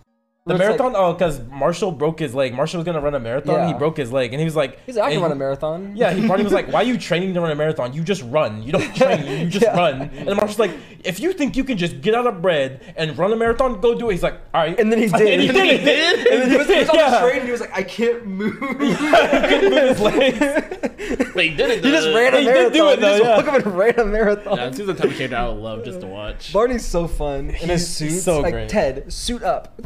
The 0.46 0.56
Where 0.56 0.72
it's 0.72 0.78
like- 0.78 0.92
marathon, 0.92 0.94
oh, 0.94 1.14
because 1.14 1.40
Marshall 1.50 1.90
broke 1.90 2.18
his 2.18 2.34
leg. 2.34 2.52
Marshall 2.52 2.76
was 2.76 2.84
gonna 2.84 3.00
run 3.00 3.14
a 3.14 3.18
marathon. 3.18 3.54
Yeah. 3.60 3.66
He 3.68 3.72
broke 3.72 3.96
his 3.96 4.12
leg, 4.12 4.34
and 4.34 4.40
he 4.40 4.44
was 4.44 4.54
like, 4.54 4.78
he's 4.84 4.94
like, 4.96 5.08
I 5.08 5.12
can 5.14 5.22
run 5.22 5.32
a 5.32 5.34
marathon. 5.34 5.96
Yeah, 5.96 6.12
he 6.12 6.28
Barney 6.28 6.44
was 6.44 6.52
like, 6.52 6.70
"Why 6.70 6.80
are 6.82 6.84
you 6.84 6.98
training 7.08 7.32
to 7.32 7.40
run 7.40 7.50
a 7.50 7.54
marathon? 7.54 7.94
You 7.94 8.02
just 8.04 8.22
run. 8.24 8.62
You 8.62 8.72
don't 8.72 8.94
train. 8.94 9.40
You 9.40 9.46
just 9.48 9.64
Yeah. 9.64 9.74
run." 9.74 10.02
And 10.14 10.26
Marshall's 10.36 10.58
like, 10.58 10.72
"If 11.02 11.18
you 11.18 11.32
think 11.32 11.56
you 11.56 11.64
can 11.64 11.78
just 11.78 12.02
get 12.02 12.14
out 12.14 12.26
of 12.26 12.42
bread 12.42 12.82
and 12.94 13.16
run 13.16 13.32
a 13.32 13.36
marathon, 13.36 13.80
go 13.80 13.94
do 13.98 14.10
it." 14.10 14.12
He's 14.12 14.22
like, 14.22 14.34
"All 14.52 14.60
right." 14.60 14.78
And 14.78 14.92
then 14.92 14.98
he 14.98 15.04
And 15.14 15.16
did. 15.16 15.40
he 15.40 15.46
did. 15.48 16.26
And 16.28 16.42
then 16.42 16.50
he 16.50 16.56
was, 16.58 16.66
he 16.68 16.74
was 16.76 16.88
on 16.90 16.96
Yeah. 16.96 17.10
the 17.12 17.18
train 17.20 17.36
and 17.36 17.44
he 17.46 17.50
was 17.50 17.60
like, 17.62 17.74
I 17.74 17.82
can't 17.82 18.26
move. 18.26 18.58
couldn't 18.58 19.70
move 19.70 19.88
his 19.88 20.00
legs. 20.00 21.34
Wait, 21.34 21.50
he 21.52 21.56
did 21.56 21.70
it. 21.70 21.82
He 21.86 21.90
just 21.90 22.08
ran 22.08 22.34
a 22.34 22.40
He 22.40 22.44
marathon. 22.44 22.64
did 22.70 22.72
do 22.74 22.88
it, 22.90 22.94
he 22.96 23.00
though, 23.00 23.18
just 23.18 23.24
yeah. 23.24 23.36
woke 23.38 23.48
up 23.48 23.64
and 23.64 23.78
ran 23.78 23.98
a 23.98 24.04
marathon. 24.04 24.58
Yeah, 24.58 24.68
this 24.68 24.80
is 24.80 24.86
the 24.88 24.92
type 24.94 25.10
of 25.10 25.16
character 25.16 25.36
I 25.38 25.48
would 25.48 25.56
love 25.56 25.84
just 25.86 26.02
to 26.02 26.06
watch. 26.06 26.52
Barney's 26.52 26.84
so 26.84 27.08
fun 27.08 27.48
in 27.48 27.54
his 27.70 27.88
suit. 27.88 28.10
so 28.20 28.40
like 28.40 28.52
great. 28.52 28.68
Ted, 28.68 29.10
suit 29.10 29.42
up. 29.42 29.80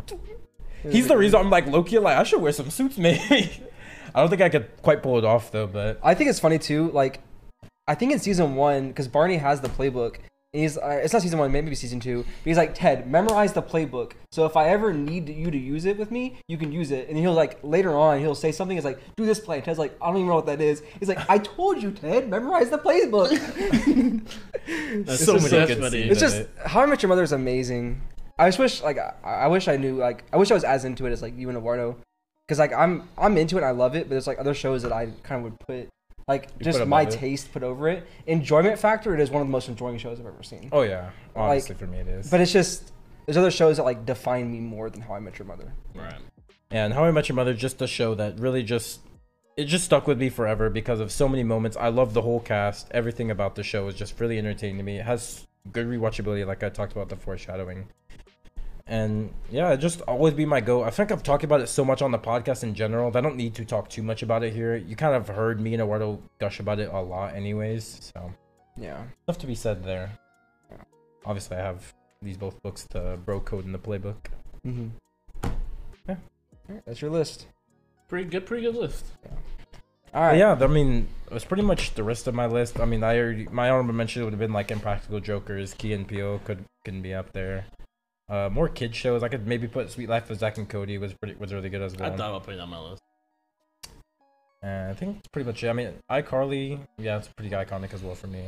He's 0.83 1.09
the 1.09 1.17
reason 1.17 1.41
I'm 1.41 1.51
like 1.51 1.67
Loki. 1.67 1.99
Like 1.99 2.17
I 2.17 2.23
should 2.23 2.41
wear 2.41 2.53
some 2.53 2.71
suits, 2.71 2.99
maybe. 2.99 3.51
I 4.15 4.21
don't 4.21 4.31
think 4.31 4.43
I 4.43 4.49
could 4.49 4.69
quite 4.83 5.03
pull 5.03 5.19
it 5.19 5.25
off 5.25 5.51
though, 5.51 5.67
but 5.67 5.99
I 6.03 6.15
think 6.15 6.31
it's 6.31 6.41
funny 6.41 6.59
too. 6.59 6.91
Like, 6.93 7.21
I 7.87 7.95
think 7.95 8.13
in 8.13 8.19
season 8.19 8.55
one, 8.57 8.89
because 8.89 9.09
Barney 9.09 9.37
has 9.37 9.61
the 9.61 9.69
playbook. 9.69 10.17
And 10.55 10.63
he's 10.63 10.79
uh, 10.79 11.01
it's 11.05 11.13
not 11.13 11.21
season 11.21 11.39
one, 11.39 11.53
maybe 11.53 11.75
season 11.75 12.01
two. 12.01 12.23
But 12.23 12.45
he's 12.47 12.57
like 12.57 12.75
Ted, 12.75 13.07
memorize 13.11 13.53
the 13.53 13.61
playbook. 13.61 14.13
So 14.33 14.47
if 14.47 14.57
I 14.57 14.71
ever 14.71 14.95
need 14.95 15.29
you 15.29 15.51
to 15.51 15.59
use 15.59 15.85
it 15.85 15.99
with 15.99 16.11
me, 16.11 16.39
you 16.49 16.57
can 16.57 16.73
use 16.73 16.91
it. 16.91 17.07
And 17.11 17.19
he'll 17.19 17.35
like 17.35 17.59
later 17.63 17.95
on, 17.95 18.19
he'll 18.21 18.35
say 18.35 18.51
something. 18.51 18.75
It's 18.75 18.85
like 18.87 18.99
do 19.17 19.27
this 19.27 19.41
play. 19.41 19.57
And 19.57 19.65
Ted's 19.67 19.79
like, 19.79 19.95
I 20.01 20.07
don't 20.07 20.17
even 20.17 20.29
know 20.29 20.37
what 20.37 20.47
that 20.47 20.63
is. 20.63 20.83
He's 20.99 21.09
like, 21.09 21.29
I 21.29 21.37
told 21.37 21.83
you, 21.83 21.91
Ted, 21.91 22.31
memorize 22.31 22.71
the 22.71 22.79
playbook. 22.79 23.29
That's 25.05 25.25
so 25.25 25.35
just- 25.35 25.53
many 25.53 25.67
good 25.67 25.93
scenes. 25.93 26.11
it's 26.13 26.21
just. 26.21 26.47
How 26.65 26.81
I 26.81 26.87
Met 26.87 27.03
Your 27.03 27.09
Mother 27.09 27.23
is 27.23 27.33
amazing. 27.33 28.01
I 28.39 28.49
just 28.49 28.59
wish 28.59 28.83
like 28.83 28.99
I, 28.99 29.15
I 29.25 29.47
wish 29.49 29.69
I 29.69 29.77
knew 29.77 29.97
like 29.97 30.25
I 30.33 30.37
wish 30.37 30.51
I 30.51 30.55
was 30.55 30.65
as 30.65 30.85
into 30.85 31.07
it 31.07 31.13
as 31.13 31.23
like 31.23 31.37
you 31.37 31.49
and 31.49 31.59
Eduardo, 31.59 31.97
because 32.47 32.59
like 32.59 32.73
I'm 32.73 33.09
I'm 33.17 33.37
into 33.37 33.57
it. 33.57 33.61
and 33.61 33.67
I 33.67 33.73
love 33.73 33.95
it, 33.97 34.05
but 34.05 34.11
there's 34.11 34.27
like 34.27 34.39
other 34.39 34.55
shows 34.55 34.83
that 34.83 34.93
I 34.93 35.09
kind 35.23 35.39
of 35.39 35.43
would 35.45 35.59
put 35.61 35.89
like 36.29 36.49
You 36.59 36.65
just 36.65 36.79
put 36.79 36.89
my 36.89 37.03
above 37.03 37.15
it. 37.15 37.17
taste 37.19 37.53
put 37.53 37.63
over 37.63 37.89
it. 37.89 38.07
Enjoyment 38.27 38.79
factor, 38.79 39.15
it 39.15 39.21
is 39.21 39.31
one 39.31 39.41
of 39.43 39.49
the 39.49 39.53
most 39.53 39.69
enjoying 39.69 39.99
shows 39.99 40.21
I've 40.21 40.27
ever 40.27 40.43
seen. 40.43 40.69
oh 40.73 40.83
yeah, 40.83 41.11
honestly 41.35 41.71
Like, 41.75 41.79
for 41.79 41.87
me 41.87 41.99
it 41.99 42.09
is. 42.09 42.31
But 42.31 42.41
it's 42.41 42.53
just 42.53 42.93
there's 43.27 43.37
other 43.37 43.51
shows 43.51 43.77
that 43.79 43.85
like 43.85 44.07
define 44.07 44.51
me 44.53 44.61
more 44.61 44.89
than 44.91 45.01
How 45.03 45.15
I 45.15 45.21
Met 45.21 45.39
Your 45.39 45.47
Mother. 45.47 45.73
Right. 45.95 46.15
And 46.71 46.93
How 46.93 47.05
I 47.05 47.11
Met 47.11 47.29
Your 47.29 47.37
Mother, 47.37 47.55
just 47.55 47.81
a 47.83 47.87
show 47.87 48.15
that 48.15 48.39
really 48.39 48.63
just 48.63 49.01
it 49.57 49.65
just 49.65 49.85
stuck 49.85 50.07
with 50.07 50.21
me 50.21 50.29
forever 50.29 50.71
because 50.71 51.01
of 51.01 51.11
so 51.11 51.29
many 51.29 51.43
moments. 51.43 51.77
I 51.77 51.89
love 51.89 52.15
the 52.15 52.23
whole 52.23 52.39
cast. 52.39 52.87
Everything 52.93 53.31
about 53.33 53.57
the 53.57 53.65
show 53.65 53.89
is 53.89 53.97
just 53.97 54.21
really 54.21 54.39
entertaining 54.39 54.77
to 54.77 54.85
me. 54.85 54.99
It 54.99 55.05
has 55.05 55.47
good 55.73 55.87
rewatchability, 55.89 56.47
like 56.47 56.63
I 56.63 56.69
talked 56.69 56.93
about 56.93 57.09
the 57.09 57.17
foreshadowing. 57.17 57.89
And 58.89 59.31
yeah, 59.51 59.71
it 59.73 59.77
just 59.79 60.01
always 60.03 60.33
be 60.33 60.47
my 60.47 60.61
go. 60.63 60.83
I 60.83 60.89
think 60.91 61.13
I've 61.13 61.23
talked 61.23 61.45
about 61.45 61.61
it 61.61 61.69
so 61.69 61.85
much 61.85 62.01
on 62.01 62.11
the 62.11 62.19
podcast 62.19 62.63
in 62.63 62.75
general 62.75 63.11
that 63.11 63.19
I 63.19 63.21
don't 63.23 63.37
need 63.37 63.55
to 63.57 63.65
talk 63.67 63.91
too 63.91 64.03
much 64.03 64.23
about 64.23 64.43
it 64.43 64.55
here. 64.55 64.77
You 64.77 64.97
kind 64.97 65.15
of 65.15 65.29
heard 65.29 65.61
me 65.61 65.75
and 65.75 65.83
Eduardo 65.83 66.23
gush 66.41 66.59
about 66.59 66.79
it 66.79 66.89
a 66.91 67.01
lot, 67.01 67.35
anyways. 67.35 68.13
So 68.15 68.33
Yeah. 68.77 69.03
stuff 69.25 69.37
to 69.39 69.47
be 69.47 69.55
said 69.55 69.85
there. 69.85 70.13
Obviously, 71.27 71.59
I 71.59 71.61
have 71.61 71.93
these 72.23 72.39
both 72.39 72.63
books, 72.63 72.85
the 72.91 73.19
Bro 73.25 73.41
Code 73.41 73.67
and 73.67 73.75
the 73.75 73.79
Playbook. 73.79 74.17
Mm-hmm. 74.67 74.89
Yeah. 76.09 76.17
Alright, 76.69 76.85
that's 76.87 77.03
your 77.03 77.11
list. 77.11 77.47
Pretty 78.09 78.29
good. 78.31 78.47
Pretty 78.47 78.63
good 78.65 78.75
list. 78.75 79.05
All 80.15 80.31
But 80.31 80.39
yeah, 80.39 80.57
I 80.59 80.67
mean, 80.67 81.09
it 81.27 81.35
was 81.35 81.45
pretty 81.45 81.63
much 81.63 81.93
the 81.95 82.03
rest 82.03 82.27
of 82.27 82.35
my 82.35 82.47
list. 82.47 82.81
I 82.81 82.87
mean, 82.87 83.05
I 83.05 83.19
already, 83.19 83.47
my 83.53 83.69
honorable 83.69 83.93
mention 83.93 84.25
would 84.25 84.33
have 84.33 84.41
been 84.41 84.55
like 84.55 84.71
Impractical 84.71 85.21
Jokers, 85.21 85.75
Key 85.75 85.93
and 85.93 86.09
Peele 86.09 86.41
could 86.47 86.65
couldn't 86.85 87.03
be 87.03 87.13
up 87.13 87.35
there. 87.35 87.67
Uh, 88.29 88.49
more 88.53 88.69
kid 88.69 88.95
shows. 88.95 89.23
I 89.23 89.29
could 89.29 89.47
maybe 89.47 89.67
put 89.67 89.91
Suite 89.91 90.09
Life 90.09 90.29
of 90.31 90.39
Zack 90.39 90.59
and 90.59 90.69
Cody 90.69 90.99
was 90.99 91.15
pretty 91.15 91.35
was 91.37 91.53
really 91.53 91.71
good 91.71 91.83
as 91.83 91.97
well. 91.97 92.07
I 92.07 92.09
well. 92.11 92.19
thought 92.19 92.31
about 92.31 92.45
putting 92.45 92.59
that 92.59 92.65
on 92.65 92.71
my 92.71 92.79
list. 92.79 93.03
And 94.63 94.91
I 94.91 94.95
think 94.95 95.17
that's 95.17 95.29
pretty 95.29 95.47
much 95.47 95.63
it. 95.63 95.69
I 95.69 95.73
mean, 95.73 95.95
iCarly, 96.11 96.81
yeah, 96.99 97.17
it's 97.17 97.29
pretty 97.29 97.51
iconic 97.51 97.95
as 97.95 98.03
well 98.03 98.15
for 98.15 98.27
me. 98.27 98.45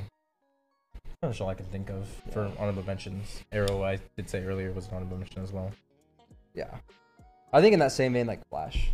That's 1.22 1.40
all 1.40 1.48
I 1.48 1.54
can 1.54 1.66
think 1.66 1.90
of 1.90 2.08
for 2.32 2.50
honorable 2.58 2.82
mentions. 2.84 3.42
Arrow, 3.52 3.84
I 3.84 3.98
did 4.16 4.28
say 4.28 4.42
earlier 4.44 4.72
was 4.72 4.88
an 4.88 4.94
honorable 4.94 5.18
mention 5.18 5.42
as 5.42 5.52
well. 5.52 5.70
Yeah. 6.54 6.74
I 7.52 7.60
think 7.60 7.74
in 7.74 7.78
that 7.80 7.92
same 7.92 8.12
vein, 8.12 8.26
like 8.26 8.46
Flash, 8.48 8.90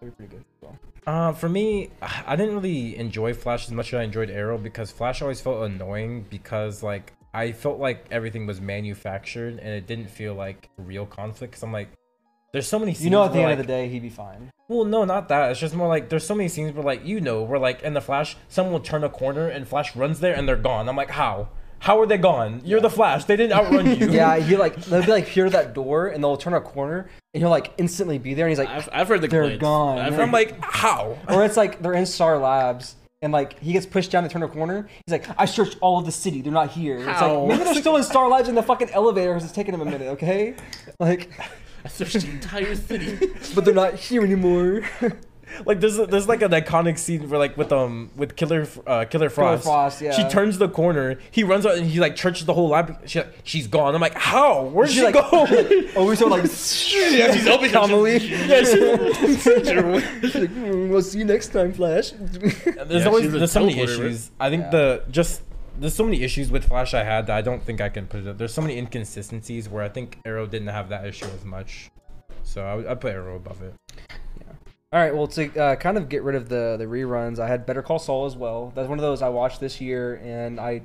they're 0.00 0.10
pretty 0.10 0.36
good. 0.36 0.40
as 0.40 0.62
well. 0.62 0.78
Uh, 1.06 1.32
for 1.32 1.48
me, 1.48 1.90
I 2.02 2.36
didn't 2.36 2.54
really 2.54 2.96
enjoy 2.96 3.34
Flash 3.34 3.66
as 3.66 3.72
much 3.72 3.92
as 3.94 4.00
I 4.00 4.02
enjoyed 4.02 4.30
Arrow 4.30 4.58
because 4.58 4.90
Flash 4.90 5.22
always 5.22 5.40
felt 5.40 5.62
annoying 5.64 6.26
because 6.28 6.82
like 6.82 7.14
I 7.32 7.52
felt 7.52 7.78
like 7.78 8.06
everything 8.10 8.46
was 8.46 8.60
manufactured 8.60 9.58
and 9.58 9.68
it 9.68 9.86
didn't 9.86 10.10
feel 10.10 10.34
like 10.34 10.68
real 10.76 11.06
conflict. 11.06 11.54
Cause 11.54 11.62
I'm 11.62 11.72
like, 11.72 11.88
there's 12.52 12.66
so 12.66 12.78
many. 12.78 12.92
Scenes 12.94 13.04
You 13.04 13.10
know, 13.10 13.24
at 13.24 13.32
the 13.32 13.38
where, 13.38 13.50
end 13.50 13.52
of 13.52 13.58
like- 13.60 13.66
the 13.66 13.72
day, 13.72 13.88
he'd 13.88 14.02
be 14.02 14.10
fine. 14.10 14.50
Well, 14.68 14.84
no, 14.84 15.04
not 15.04 15.28
that. 15.28 15.50
It's 15.50 15.58
just 15.60 15.74
more 15.74 15.88
like 15.88 16.08
there's 16.08 16.24
so 16.26 16.34
many 16.34 16.48
scenes 16.48 16.72
where 16.74 16.84
like 16.84 17.04
you 17.04 17.20
know 17.20 17.42
where 17.42 17.58
like 17.58 17.82
in 17.82 17.94
the 17.94 18.00
Flash, 18.00 18.36
someone 18.48 18.72
will 18.72 18.80
turn 18.80 19.02
a 19.04 19.08
corner 19.08 19.48
and 19.48 19.66
Flash 19.66 19.94
runs 19.96 20.20
there 20.20 20.34
and 20.34 20.48
they're 20.48 20.56
gone. 20.56 20.88
I'm 20.88 20.96
like, 20.96 21.10
how? 21.10 21.48
How 21.80 21.98
are 22.00 22.06
they 22.06 22.18
gone? 22.18 22.60
You're 22.64 22.80
the 22.80 22.90
Flash. 22.90 23.24
They 23.24 23.36
didn't 23.36 23.52
outrun 23.58 23.86
you. 23.98 24.10
yeah, 24.10 24.36
he 24.38 24.56
like 24.56 24.76
they'll 24.76 25.00
be 25.04 25.10
like 25.10 25.26
here 25.26 25.44
to 25.44 25.50
that 25.50 25.72
door, 25.74 26.08
and 26.08 26.22
they'll 26.22 26.36
turn 26.36 26.52
a 26.54 26.60
corner, 26.60 27.08
and 27.34 27.40
he'll 27.42 27.48
like 27.50 27.72
instantly 27.78 28.18
be 28.18 28.34
there, 28.34 28.46
and 28.46 28.50
he's 28.50 28.58
like, 28.58 28.68
I've, 28.68 28.88
I've 28.92 29.08
heard 29.08 29.22
the 29.22 29.28
They're 29.28 29.42
complaints. 29.42 29.62
gone. 29.62 29.98
I've 29.98 30.12
Yeah. 30.12 30.16
heard, 30.18 30.22
I'm 30.24 30.30
like, 30.32 30.62
how? 30.62 31.16
or 31.28 31.44
it's 31.44 31.56
like 31.56 31.80
they're 31.82 31.94
in 31.94 32.04
Star 32.06 32.38
Labs. 32.38 32.96
And 33.22 33.34
like 33.34 33.58
he 33.60 33.74
gets 33.74 33.84
pushed 33.84 34.10
down 34.10 34.22
to 34.22 34.30
turn 34.30 34.42
a 34.42 34.48
corner, 34.48 34.88
he's 35.04 35.12
like, 35.12 35.26
"I 35.36 35.44
searched 35.44 35.76
all 35.82 35.98
of 35.98 36.06
the 36.06 36.12
city. 36.12 36.40
They're 36.40 36.50
not 36.50 36.70
here." 36.70 36.96
It's 37.06 37.20
like 37.20 37.48
maybe 37.48 37.64
they're 37.64 37.74
still 37.80 37.96
in 37.96 38.02
Star 38.02 38.26
Labs 38.28 38.48
in 38.48 38.54
the 38.54 38.62
fucking 38.62 38.88
elevator 38.90 39.34
because 39.34 39.44
it's 39.44 39.52
taking 39.52 39.72
them 39.72 39.82
a 39.82 39.84
minute, 39.84 40.08
okay? 40.08 40.54
Like, 40.98 41.30
I 41.84 41.88
searched 41.88 42.22
the 42.22 42.30
entire 42.30 42.74
city. 42.74 43.30
but 43.54 43.66
they're 43.66 43.74
not 43.74 43.94
here 43.94 44.22
anymore. 44.22 44.82
Like 45.66 45.80
there's 45.80 45.96
there's 45.96 46.28
like 46.28 46.42
an 46.42 46.50
iconic 46.52 46.98
scene 46.98 47.28
where 47.28 47.38
like 47.38 47.56
with 47.56 47.72
um 47.72 48.10
with 48.16 48.36
Killer 48.36 48.66
uh, 48.86 49.04
Killer 49.04 49.28
Frost. 49.30 49.64
Frost, 49.64 50.00
yeah. 50.00 50.12
She 50.12 50.24
turns 50.28 50.58
the 50.58 50.68
corner. 50.68 51.18
He 51.30 51.42
runs 51.44 51.66
out 51.66 51.76
and 51.78 51.86
he 51.86 52.00
like 52.00 52.16
churches 52.16 52.46
the 52.46 52.54
whole 52.54 52.68
lab. 52.68 52.96
She, 53.08 53.22
she's 53.44 53.66
gone. 53.66 53.94
I'm 53.94 54.00
like, 54.00 54.14
how? 54.14 54.64
Where'd 54.64 54.88
She, 54.90 54.96
she, 54.96 55.02
like- 55.04 55.14
go? 55.14 55.28
oh, 55.96 56.06
we 56.08 56.16
saw 56.16 56.26
like 56.26 56.42
yeah, 56.44 57.32
she's 57.34 57.46
open. 57.48 57.70
Kamali. 57.70 58.20
yeah, 58.20 58.62
she, 58.64 59.36
She's 59.40 60.34
like, 60.34 60.50
"Mm, 60.50 60.88
we'll 60.90 61.02
see 61.02 61.18
you 61.18 61.24
next 61.24 61.48
time, 61.48 61.72
Flash. 61.72 62.10
there's 62.12 62.66
Yeah, 62.66 63.06
always 63.06 63.30
there's 63.32 63.52
so 63.52 63.60
many 63.60 63.74
teleporter, 63.74 63.98
right? 63.98 64.06
issues. 64.06 64.30
I 64.40 64.50
think 64.50 64.64
Yeah. 64.64 64.70
the 64.70 65.02
just 65.10 65.42
there's 65.78 65.94
so 65.94 66.04
many 66.04 66.22
issues 66.22 66.50
with 66.50 66.64
Flash 66.68 66.92
I 66.94 67.04
had 67.04 67.26
that 67.28 67.36
I 67.36 67.40
don't 67.42 67.62
think 67.62 67.80
I 67.80 67.88
can 67.88 68.06
put 68.06 68.20
it 68.20 68.28
up. 68.28 68.38
There's 68.38 68.52
so 68.52 68.60
many 68.62 68.76
inconsistencies 68.78 69.68
where 69.68 69.82
I 69.82 69.88
think 69.88 70.18
Arrow 70.26 70.46
didn't 70.46 70.68
have 70.68 70.88
that 70.90 71.06
issue 71.06 71.26
as 71.26 71.44
much. 71.44 71.90
So 72.42 72.62
I 72.64 72.90
I'd 72.90 73.00
put 73.00 73.12
Arrow 73.12 73.36
above 73.36 73.62
it. 73.62 73.74
All 74.92 74.98
right, 74.98 75.14
well, 75.14 75.28
to 75.28 75.56
uh, 75.56 75.76
kind 75.76 75.96
of 75.96 76.08
get 76.08 76.24
rid 76.24 76.34
of 76.34 76.48
the 76.48 76.74
the 76.76 76.84
reruns, 76.84 77.38
I 77.38 77.46
had 77.46 77.64
Better 77.64 77.80
Call 77.80 78.00
Saul 78.00 78.26
as 78.26 78.36
well. 78.36 78.72
That's 78.74 78.88
one 78.88 78.98
of 78.98 79.02
those 79.02 79.22
I 79.22 79.28
watched 79.28 79.60
this 79.60 79.80
year, 79.80 80.16
and 80.16 80.58
I 80.58 80.82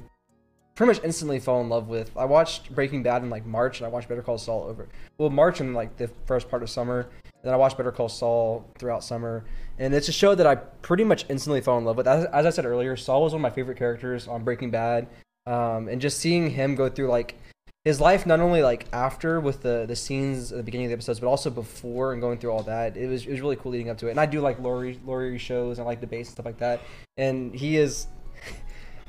pretty 0.75 0.93
much 0.93 1.03
instantly 1.03 1.39
fell 1.39 1.59
in 1.61 1.69
love 1.69 1.87
with. 1.87 2.15
I 2.15 2.25
watched 2.25 2.75
Breaking 2.75 3.01
Bad 3.01 3.23
in 3.23 3.31
like 3.31 3.47
March, 3.47 3.79
and 3.79 3.87
I 3.87 3.89
watched 3.89 4.07
Better 4.07 4.21
Call 4.21 4.37
Saul 4.37 4.65
over 4.65 4.87
well 5.17 5.31
March 5.31 5.59
and 5.59 5.73
like 5.73 5.97
the 5.97 6.07
first 6.27 6.49
part 6.49 6.61
of 6.61 6.69
summer. 6.69 7.09
Then 7.43 7.51
I 7.51 7.57
watched 7.57 7.77
Better 7.77 7.91
Call 7.91 8.07
Saul 8.07 8.69
throughout 8.77 9.03
summer, 9.03 9.43
and 9.79 9.91
it's 9.95 10.07
a 10.07 10.11
show 10.11 10.35
that 10.35 10.45
I 10.45 10.53
pretty 10.53 11.03
much 11.03 11.25
instantly 11.27 11.61
fell 11.61 11.79
in 11.79 11.83
love 11.85 11.97
with. 11.97 12.07
As, 12.07 12.25
as 12.25 12.45
I 12.45 12.51
said 12.51 12.65
earlier, 12.67 12.95
Saul 12.95 13.23
was 13.23 13.33
one 13.33 13.39
of 13.39 13.43
my 13.43 13.49
favorite 13.49 13.79
characters 13.79 14.27
on 14.27 14.43
Breaking 14.43 14.69
Bad, 14.69 15.07
um, 15.47 15.87
and 15.87 15.99
just 15.99 16.19
seeing 16.19 16.51
him 16.51 16.75
go 16.75 16.89
through 16.89 17.07
like 17.07 17.39
his 17.85 18.01
life, 18.01 18.25
not 18.25 18.39
only 18.39 18.63
like 18.63 18.87
after 18.91 19.39
with 19.39 19.61
the 19.61 19.85
the 19.87 19.95
scenes 19.95 20.51
at 20.51 20.57
the 20.57 20.63
beginning 20.63 20.87
of 20.87 20.89
the 20.89 20.95
episodes, 20.95 21.19
but 21.19 21.27
also 21.27 21.51
before 21.51 22.13
and 22.13 22.21
going 22.21 22.39
through 22.39 22.51
all 22.51 22.63
that. 22.63 22.97
It 22.97 23.07
was 23.07 23.25
it 23.27 23.31
was 23.31 23.41
really 23.41 23.55
cool 23.55 23.71
leading 23.71 23.91
up 23.91 23.99
to 23.99 24.07
it. 24.07 24.11
And 24.11 24.19
I 24.19 24.25
do 24.25 24.41
like 24.41 24.59
Laurie 24.59 24.99
Laurie 25.05 25.37
shows 25.37 25.77
and 25.77 25.85
I 25.85 25.89
like 25.91 26.01
debates 26.01 26.29
and 26.29 26.33
stuff 26.33 26.47
like 26.47 26.57
that. 26.57 26.81
And 27.15 27.55
he 27.55 27.77
is. 27.77 28.07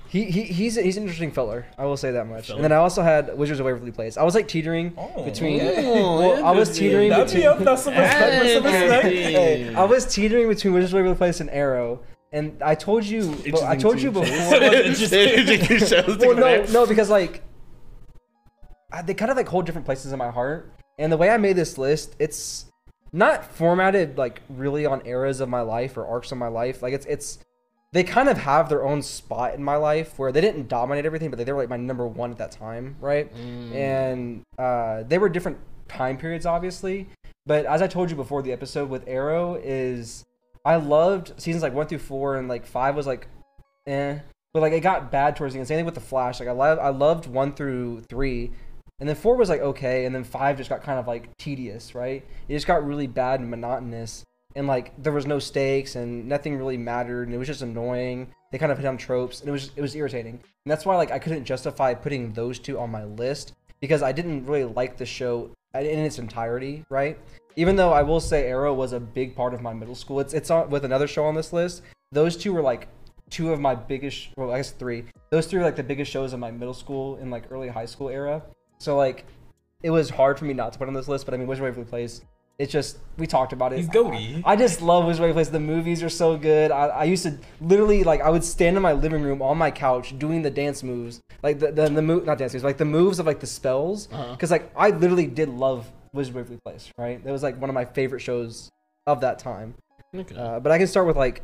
He, 0.09 0.31
he, 0.31 0.43
he's 0.45 0.77
he's 0.77 0.97
an 0.97 1.03
interesting 1.03 1.33
feller. 1.33 1.67
I 1.77 1.85
will 1.85 1.97
say 1.97 2.13
that 2.13 2.29
much. 2.29 2.49
And 2.49 2.63
then 2.63 2.71
I 2.71 2.77
also 2.77 3.03
had 3.03 3.37
Wizards 3.37 3.59
of 3.59 3.67
Waverly 3.67 3.91
Place. 3.91 4.17
I 4.17 4.23
was 4.23 4.37
like 4.37 4.47
teetering 4.47 4.95
Oh, 4.97 5.25
between. 5.25 5.59
well, 5.65 6.45
I 6.45 6.53
was 6.53 6.79
teetering 6.79 7.11
between. 7.11 7.43
That's 7.65 7.83
some 7.83 7.93
respect. 7.93 8.21
That's 8.21 8.53
some 8.55 8.65
respect. 8.65 9.05
Hey, 9.05 9.75
I 9.75 9.83
was 9.83 10.07
teetering 10.07 10.47
between 10.47 10.75
Wizards 10.75 10.93
of 10.93 10.99
Waverly 10.99 11.17
Place 11.17 11.41
and 11.41 11.51
Arrow, 11.51 12.03
and 12.31 12.63
I 12.63 12.77
told 12.77 13.03
you, 13.05 13.37
I 13.65 13.77
told 13.77 14.01
you 14.01 14.13
before. 14.13 14.29
Interesting 14.63 15.79
shows 15.79 16.19
to 16.19 16.27
well, 16.29 16.37
no, 16.37 16.63
no, 16.67 16.87
because 16.87 17.11
like 17.11 17.43
they 19.03 19.15
kind 19.15 19.31
of 19.31 19.37
like 19.37 19.49
hold 19.49 19.67
different 19.67 19.87
places 19.87 20.13
in 20.13 20.19
my 20.19 20.31
heart. 20.31 20.73
And 20.99 21.13
the 21.13 21.17
way 21.17 21.31
I 21.31 21.37
made 21.37 21.57
this 21.57 21.77
list, 21.77 22.17
it's 22.19 22.67
not 23.13 23.45
formatted 23.45 24.19
like 24.19 24.43
really 24.49 24.87
on 24.87 25.07
eras 25.07 25.41
of 25.41 25.49
my 25.49 25.61
life 25.61 25.97
or 25.97 26.07
arcs 26.07 26.33
of 26.33 26.39
my 26.39 26.49
life. 26.49 26.83
Like 26.83 26.93
it's 26.95 27.07
it's 27.07 27.39
they 27.93 28.03
kind 28.05 28.29
of 28.29 28.37
have 28.39 28.69
their 28.69 28.85
own 28.85 29.01
spot 29.01 29.55
in 29.55 29.63
my 29.63 29.77
life 29.77 30.19
where 30.19 30.33
they 30.33 30.41
didn't 30.41 30.69
dominate 30.69 31.07
everything, 31.07 31.31
but 31.31 31.39
they 31.39 31.51
were 31.51 31.59
like 31.61 31.69
my 31.71 31.77
number 31.77 32.07
one 32.07 32.31
at 32.31 32.39
that 32.39 32.51
time, 32.51 32.97
right? 33.01 33.31
And 33.75 34.43
uh, 34.59 35.05
they 35.05 35.19
were 35.19 35.29
different 35.29 35.59
time 35.89 36.19
periods, 36.19 36.47
obviously. 36.47 37.09
But 37.47 37.65
as 37.65 37.81
I 37.81 37.87
told 37.87 38.11
you 38.11 38.17
before, 38.17 38.43
the 38.43 38.53
episode 38.53 38.91
with 38.91 39.05
Arrow 39.07 39.55
is 39.63 40.25
I 40.65 40.77
loved 40.77 41.41
seasons 41.41 41.63
like 41.63 41.73
one 41.73 41.87
through 41.87 41.99
four, 42.01 42.37
and 42.37 42.49
like 42.49 42.67
five 42.67 42.97
was 42.97 43.07
like, 43.07 43.29
eh. 43.87 44.19
But 44.53 44.61
like 44.61 44.73
it 44.73 44.81
got 44.81 45.13
bad 45.13 45.37
towards 45.37 45.55
the 45.55 45.61
end. 45.61 45.69
Same 45.69 45.79
thing 45.79 45.85
with 45.85 45.95
the 45.95 46.01
Flash. 46.01 46.41
Like 46.41 46.49
I 46.49 46.53
love 46.53 46.79
I 46.79 46.89
loved 46.89 47.27
one 47.27 47.53
through 47.55 48.03
three, 48.11 48.51
and 48.99 49.09
then 49.09 49.17
four 49.17 49.37
was 49.37 49.49
like 49.49 49.61
okay, 49.61 50.05
and 50.05 50.15
then 50.15 50.25
five 50.25 50.57
just 50.57 50.71
got 50.71 50.83
kind 50.83 50.99
of 50.99 51.07
like 51.07 51.37
tedious, 51.37 51.95
right? 51.95 52.25
It 52.49 52.55
just 52.55 52.67
got 52.67 52.87
really 52.87 53.07
bad 53.07 53.41
and 53.41 53.51
monotonous, 53.51 54.25
and 54.55 54.67
like 54.67 54.93
there 55.03 55.13
was 55.13 55.27
no 55.27 55.39
stakes 55.39 55.97
and 55.97 56.29
nothing 56.29 56.57
really 56.57 56.77
mattered, 56.77 57.25
and 57.25 57.35
it 57.35 57.39
was 57.39 57.47
just 57.49 57.63
annoying. 57.63 58.29
They 58.53 58.59
kind 58.59 58.73
of 58.73 58.79
hit 58.79 58.87
on 58.87 58.97
tropes, 58.97 59.41
and 59.41 59.49
it 59.49 59.53
was 59.53 59.71
it 59.77 59.83
was 59.83 59.95
irritating. 59.95 60.35
And 60.35 60.71
that's 60.71 60.87
why 60.87 60.97
like 60.97 61.11
I 61.11 61.19
couldn't 61.19 61.45
justify 61.45 61.95
putting 61.95 62.33
those 62.33 62.59
two 62.59 62.79
on 62.79 62.91
my 62.91 63.05
list 63.05 63.55
because 63.81 64.03
I 64.03 64.13
didn't 64.13 64.47
really 64.47 64.65
like 64.65 64.97
the 64.97 65.07
show 65.07 65.51
in 65.75 65.99
its 65.99 66.19
entirety, 66.19 66.85
right? 66.89 67.19
Even 67.57 67.77
though 67.77 67.93
I 67.93 68.03
will 68.03 68.21
say 68.21 68.47
Arrow 68.47 68.75
was 68.75 68.93
a 68.93 69.01
big 69.01 69.35
part 69.37 69.55
of 69.55 69.63
my 69.63 69.73
middle 69.73 69.95
school. 69.95 70.21
It's 70.21 70.35
it's 70.35 70.51
on 70.51 70.71
with 70.71 70.85
another 70.85 71.07
show 71.07 71.25
on 71.25 71.35
this 71.35 71.53
list. 71.53 71.83
Those 72.13 72.37
two 72.37 72.53
were 72.53 72.63
like 72.63 72.89
two 73.31 73.53
of 73.53 73.61
my 73.61 73.75
biggest 73.75 74.29
well, 74.37 74.53
I 74.53 74.59
guess 74.59 74.71
three. 74.71 75.05
Those 75.31 75.47
three 75.47 75.59
were 75.59 75.65
like 75.65 75.77
the 75.77 75.83
biggest 75.83 76.11
shows 76.11 76.33
in 76.33 76.41
my 76.41 76.51
middle 76.51 76.75
school 76.75 77.17
and 77.17 77.31
like 77.31 77.51
early 77.51 77.69
high 77.69 77.87
school 77.87 78.09
era. 78.09 78.43
So 78.79 78.97
like 78.97 79.25
it 79.83 79.91
was 79.91 80.11
hard 80.11 80.39
for 80.39 80.45
me 80.45 80.55
not 80.55 80.73
to 80.73 80.79
put 80.79 80.89
on 80.89 80.95
this 80.95 81.09
list, 81.09 81.25
but 81.27 81.35
I 81.35 81.37
mean 81.37 81.47
Wizard 81.47 81.65
of 81.65 81.77
Waverly 81.77 81.89
Place 81.89 82.23
it's 82.59 82.73
just 82.73 82.99
we 83.19 83.27
talked 83.27 83.53
about 83.53 83.73
it. 83.73 83.77
He's 83.77 83.89
goaty. 83.89 84.43
I, 84.45 84.53
I 84.53 84.57
just 84.57 84.81
love 84.81 85.05
Wizard 85.05 85.25
of 85.25 85.29
Waverly 85.29 85.33
Place. 85.35 85.49
The 85.51 85.61
movies 85.61 86.03
are 86.03 86.09
so 86.09 86.39
good. 86.39 86.71
I, 86.71 86.87
I 86.87 87.05
used 87.05 87.23
to 87.25 87.39
literally 87.61 88.03
like 88.03 88.23
I 88.23 88.31
would 88.31 88.45
stand 88.45 88.77
in 88.77 88.83
my 88.83 88.93
living 88.93 89.23
room 89.23 89.43
on 89.43 89.59
my 89.59 89.71
couch 89.71 90.19
doing 90.19 90.43
the 90.43 90.51
dance 90.51 90.83
moves, 90.83 91.21
like 91.43 91.59
the 91.59 91.71
the, 91.71 91.89
the 91.89 92.03
move 92.03 92.25
not 92.25 92.39
dance 92.39 92.55
moves, 92.55 92.65
like 92.65 92.79
the 92.79 92.87
moves 92.87 93.19
of 93.19 93.27
like 93.27 93.41
the 93.41 93.47
spells. 93.47 94.09
Uh-huh. 94.11 94.33
Because 94.33 94.51
like 94.51 94.73
I 94.75 94.91
literally 94.91 95.27
did 95.27 95.51
love 95.51 95.91
Wizard 96.15 96.31
of 96.31 96.37
Waverly 96.37 96.61
Place. 96.65 96.91
Right, 96.97 97.23
that 97.23 97.31
was 97.31 97.43
like 97.43 97.61
one 97.61 97.69
of 97.69 97.75
my 97.75 97.85
favorite 97.85 98.21
shows 98.21 98.71
of 99.07 99.21
that 99.21 99.39
time. 99.39 99.75
Okay. 100.15 100.35
Uh, 100.35 100.59
but 100.61 100.73
I 100.73 100.79
can 100.79 100.87
start 100.87 101.07
with 101.07 101.17
like 101.17 101.43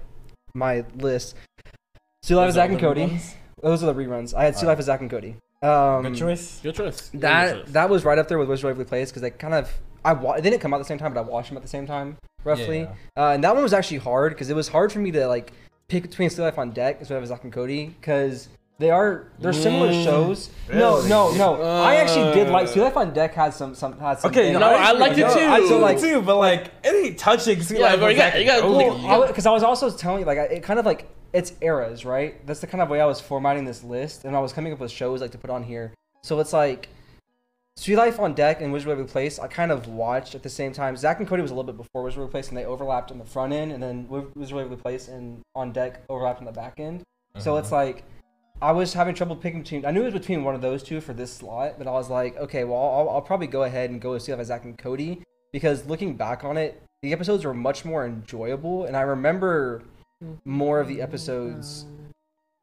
my 0.55 0.85
list. 0.95 1.35
Sea 2.23 2.37
Life 2.37 2.49
of 2.49 2.55
Zack 2.55 2.71
and 2.71 2.81
Cody. 2.81 3.03
ones? 3.03 3.35
Those 3.63 3.83
are 3.83 3.93
the 3.93 3.95
reruns. 3.95 4.33
I 4.33 4.45
had 4.45 4.55
Sea 4.55 4.61
Alright. 4.61 4.69
Life 4.69 4.79
of 4.79 4.85
Zack 4.87 5.01
and 5.03 5.11
Cody. 5.11 5.37
Um, 5.63 6.03
Good 6.03 6.17
choice. 6.17 6.61
Good 6.63 6.75
choice. 6.75 7.09
Good 7.11 7.21
that 7.21 7.55
choice. 7.55 7.73
that 7.73 7.89
was 7.89 8.05
right 8.05 8.19
up 8.19 8.29
there 8.29 8.39
with 8.39 8.49
Wizard 8.49 8.65
of 8.65 8.77
Waverly 8.79 8.89
Place 8.89 9.11
because 9.11 9.23
they 9.23 9.31
kind 9.31 9.55
of 9.55 9.71
I 10.05 10.13
wa- 10.13 10.35
they 10.37 10.43
didn't 10.43 10.61
come 10.61 10.75
out 10.75 10.79
at 10.79 10.81
the 10.81 10.85
same 10.87 10.99
time, 10.99 11.15
but 11.15 11.21
I 11.21 11.23
watched 11.23 11.49
them 11.51 11.57
at 11.57 11.63
the 11.63 11.69
same 11.69 11.87
time 11.87 12.17
roughly. 12.45 12.81
Yeah. 12.81 12.89
Uh, 13.17 13.31
and 13.35 13.45
that 13.45 13.55
one 13.55 13.63
was 13.63 13.73
actually 13.73 13.99
hard 13.99 14.33
because 14.33 14.51
it 14.51 14.57
was 14.57 14.67
hard 14.69 14.91
for 14.93 14.99
me 14.99 15.13
to 15.13 15.27
like 15.29 15.53
pick 15.89 16.03
between 16.03 16.29
Suite 16.31 16.45
Life 16.45 16.59
on 16.59 16.71
Deck 16.73 16.97
instead 16.99 17.21
of 17.23 17.27
Zack 17.29 17.45
and 17.45 17.53
Cody 17.53 17.87
because 18.01 18.49
they 18.79 18.91
are 18.91 19.29
they're 19.39 19.53
similar 19.53 19.91
Mm, 19.93 20.03
shows. 20.05 20.51
No, 20.73 20.97
really? 20.97 21.09
no, 21.09 21.33
no. 21.37 21.63
I 21.63 21.95
actually 21.97 22.35
did 22.35 22.49
like 22.49 22.67
Uh, 22.67 22.71
Suite 22.73 22.85
Life 22.85 22.97
on 22.97 23.13
Deck 23.15 23.33
had 23.35 23.55
some 23.55 23.77
some 23.77 23.97
had 24.01 24.19
some. 24.19 24.33
Okay, 24.33 24.47
things. 24.49 24.59
no, 24.59 24.67
I 24.67 24.91
liked 24.91 25.17
it 25.17 25.29
too. 25.33 25.39
I 25.39 25.61
So, 25.61 25.69
so 25.69 25.79
like- 25.79 25.95
like 25.99 26.03
too, 26.03 26.21
but 26.23 26.39
like 26.39 26.73
it 26.83 27.07
ain't 27.07 27.19
touching. 27.19 27.63
Sea 27.63 27.77
Yeah, 27.79 27.83
Life 27.93 28.01
but 28.01 28.07
you 28.09 28.17
got- 28.17 28.33
Zack 28.33 28.41
you 28.41 28.47
got- 28.47 28.65
and 28.65 28.73
Cody. 28.73 29.07
well, 29.07 29.27
because 29.29 29.47
I, 29.47 29.53
was 29.53 29.63
also 29.63 29.89
telling 29.91 30.19
you 30.21 30.27
like 30.27 30.39
I- 30.39 30.55
it 30.55 30.63
kind 30.65 30.81
of 30.81 30.87
like 30.87 31.09
it's 31.33 31.55
eras, 31.61 32.05
right? 32.05 32.47
That's 32.47 32.61
the 32.61 32.67
kind 32.67 32.83
of 32.83 32.89
way 32.89 33.01
I 33.01 33.07
was 33.07 33.21
formatting 33.21 33.65
this 33.65 33.83
list, 33.83 34.25
and 34.25 34.37
I 34.37 34.41
was 34.41 34.53
coming 34.53 34.73
up 34.73 34.81
with 34.81 34.91
shows 34.91 35.21
like 35.21 35.31
to 35.33 35.39
put 35.39 35.51
on 35.51 35.63
here. 35.63 35.93
So 36.23 36.39
it's 36.41 36.53
like 36.53 36.89
Suite 37.77 37.97
Life 37.97 38.21
on 38.21 38.35
Deck 38.35 38.61
and 38.61 38.73
Wizard 38.73 38.91
of 38.91 38.99
Waverly 38.99 39.11
Place. 39.11 39.39
I 39.39 39.47
kind 39.47 39.73
of 39.73 39.89
watched 39.89 40.35
at 40.35 40.43
the 40.43 40.51
same 40.51 40.73
time. 40.73 40.97
Zack 40.97 41.19
and 41.19 41.29
Cody 41.29 41.43
was 41.43 41.51
a 41.51 41.55
little 41.55 41.73
bit 41.73 41.77
before 41.77 42.03
Wizard 42.03 42.19
of 42.19 42.25
Waverly 42.25 42.33
Place, 42.33 42.49
and 42.49 42.57
they 42.57 42.65
overlapped 42.65 43.11
in 43.11 43.19
the 43.19 43.25
front 43.25 43.53
end, 43.53 43.73
and 43.73 43.83
then 43.83 44.05
Wi- 44.05 44.29
Wizard 44.35 44.53
of 44.53 44.57
Waverly 44.59 44.81
Place 44.81 45.09
and 45.09 45.41
on 45.55 45.73
Deck 45.73 46.03
overlapped 46.09 46.41
in 46.41 46.47
the 46.47 46.53
back 46.53 46.79
end. 46.79 47.03
So 47.39 47.57
it's 47.57 47.73
uh-huh. 47.73 47.85
like 47.85 48.05
I 48.61 48.73
was 48.73 48.93
having 48.93 49.15
trouble 49.15 49.37
picking 49.37 49.63
between. 49.63 49.87
I 49.87 49.91
knew 49.91 50.03
it 50.03 50.13
was 50.13 50.15
between 50.15 50.45
one 50.45 50.55
of 50.55 50.61
those 50.61 50.83
two 50.83 51.01
for 51.01 51.15
this 51.15 51.33
slot, 51.33 51.77
but 51.79 51.87
I 51.87 51.93
was 51.93 52.11
like, 52.11 52.37
okay, 52.37 52.65
well, 52.65 52.79
I'll, 52.79 53.09
I'll 53.09 53.23
probably 53.23 53.47
go 53.47 53.65
ahead 53.65 53.91
and 53.91 54.01
go 54.01 54.13
with 54.13 54.23
Suite 54.23 54.37
Life 54.37 54.43
of 54.43 54.47
Zack 54.49 54.65
and 54.65 54.77
Cody 54.77 55.23
because 55.51 55.87
looking 55.87 56.15
back 56.15 56.45
on 56.45 56.59
it, 56.59 56.83
the 57.03 57.13
episodes 57.13 57.45
were 57.45 57.55
much 57.55 57.85
more 57.85 58.07
enjoyable, 58.07 58.85
and 58.85 58.97
I 58.97 59.01
remember 59.01 59.83
more 60.45 60.81
of 60.81 60.89
the 60.89 61.01
episodes 61.01 61.87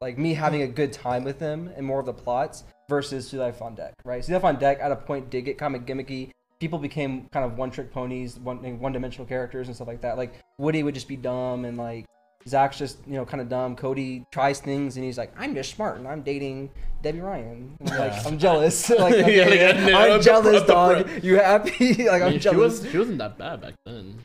like 0.00 0.16
me 0.16 0.32
having 0.32 0.62
a 0.62 0.66
good 0.66 0.92
time 0.92 1.24
with 1.24 1.38
them 1.38 1.70
and 1.76 1.84
more 1.84 2.00
of 2.00 2.06
the 2.06 2.12
plots 2.12 2.64
versus 2.88 3.28
Suite 3.28 3.40
Life 3.40 3.60
on 3.60 3.74
Deck, 3.74 3.92
right? 4.04 4.24
Suite 4.24 4.34
Life 4.34 4.44
on 4.44 4.56
Deck 4.58 4.78
at 4.80 4.90
a 4.90 4.96
point 4.96 5.28
did 5.30 5.44
get 5.44 5.58
kind 5.58 5.76
of 5.76 5.82
gimmicky. 5.82 6.30
People 6.58 6.78
became 6.78 7.28
kind 7.32 7.44
of 7.44 7.58
one 7.58 7.70
trick 7.70 7.92
ponies, 7.92 8.38
one 8.38 8.58
one 8.80 8.92
dimensional 8.92 9.26
characters 9.26 9.66
and 9.66 9.76
stuff 9.76 9.88
like 9.88 10.00
that. 10.00 10.16
Like 10.16 10.34
Woody 10.58 10.82
would 10.82 10.94
just 10.94 11.08
be 11.08 11.16
dumb 11.16 11.64
and 11.66 11.76
like 11.76 12.06
Zack's 12.48 12.78
just, 12.78 12.98
you 13.06 13.14
know, 13.14 13.26
kind 13.26 13.42
of 13.42 13.50
dumb. 13.50 13.76
Cody 13.76 14.24
tries 14.32 14.60
things 14.60 14.96
and 14.96 15.04
he's 15.04 15.18
like, 15.18 15.32
I'm 15.38 15.54
just 15.54 15.74
smart 15.74 15.98
and 15.98 16.08
I'm 16.08 16.22
dating 16.22 16.70
Debby 17.02 17.20
Ryan. 17.20 17.76
And 17.80 17.90
I'm 17.90 17.98
like, 17.98 18.12
Yeah. 18.12 18.22
I'm 18.26 18.38
jealous. 18.38 18.88
like, 18.90 19.14
Yeah, 19.26 19.26
okay, 19.26 19.74
like, 19.74 19.84
I 19.84 19.90
know, 19.90 19.98
I'm 19.98 20.12
I'm 20.12 20.22
jealous, 20.22 20.62
dog. 20.62 21.10
You 21.22 21.36
happy? 21.36 21.94
like, 22.08 22.22
I'm 22.22 22.32
she 22.32 22.38
jealous. 22.38 22.80
was 22.80 22.90
she 22.90 22.96
wasn't 22.98 23.18
that 23.18 23.36
bad 23.36 23.60
back 23.60 23.74
then. 23.84 24.18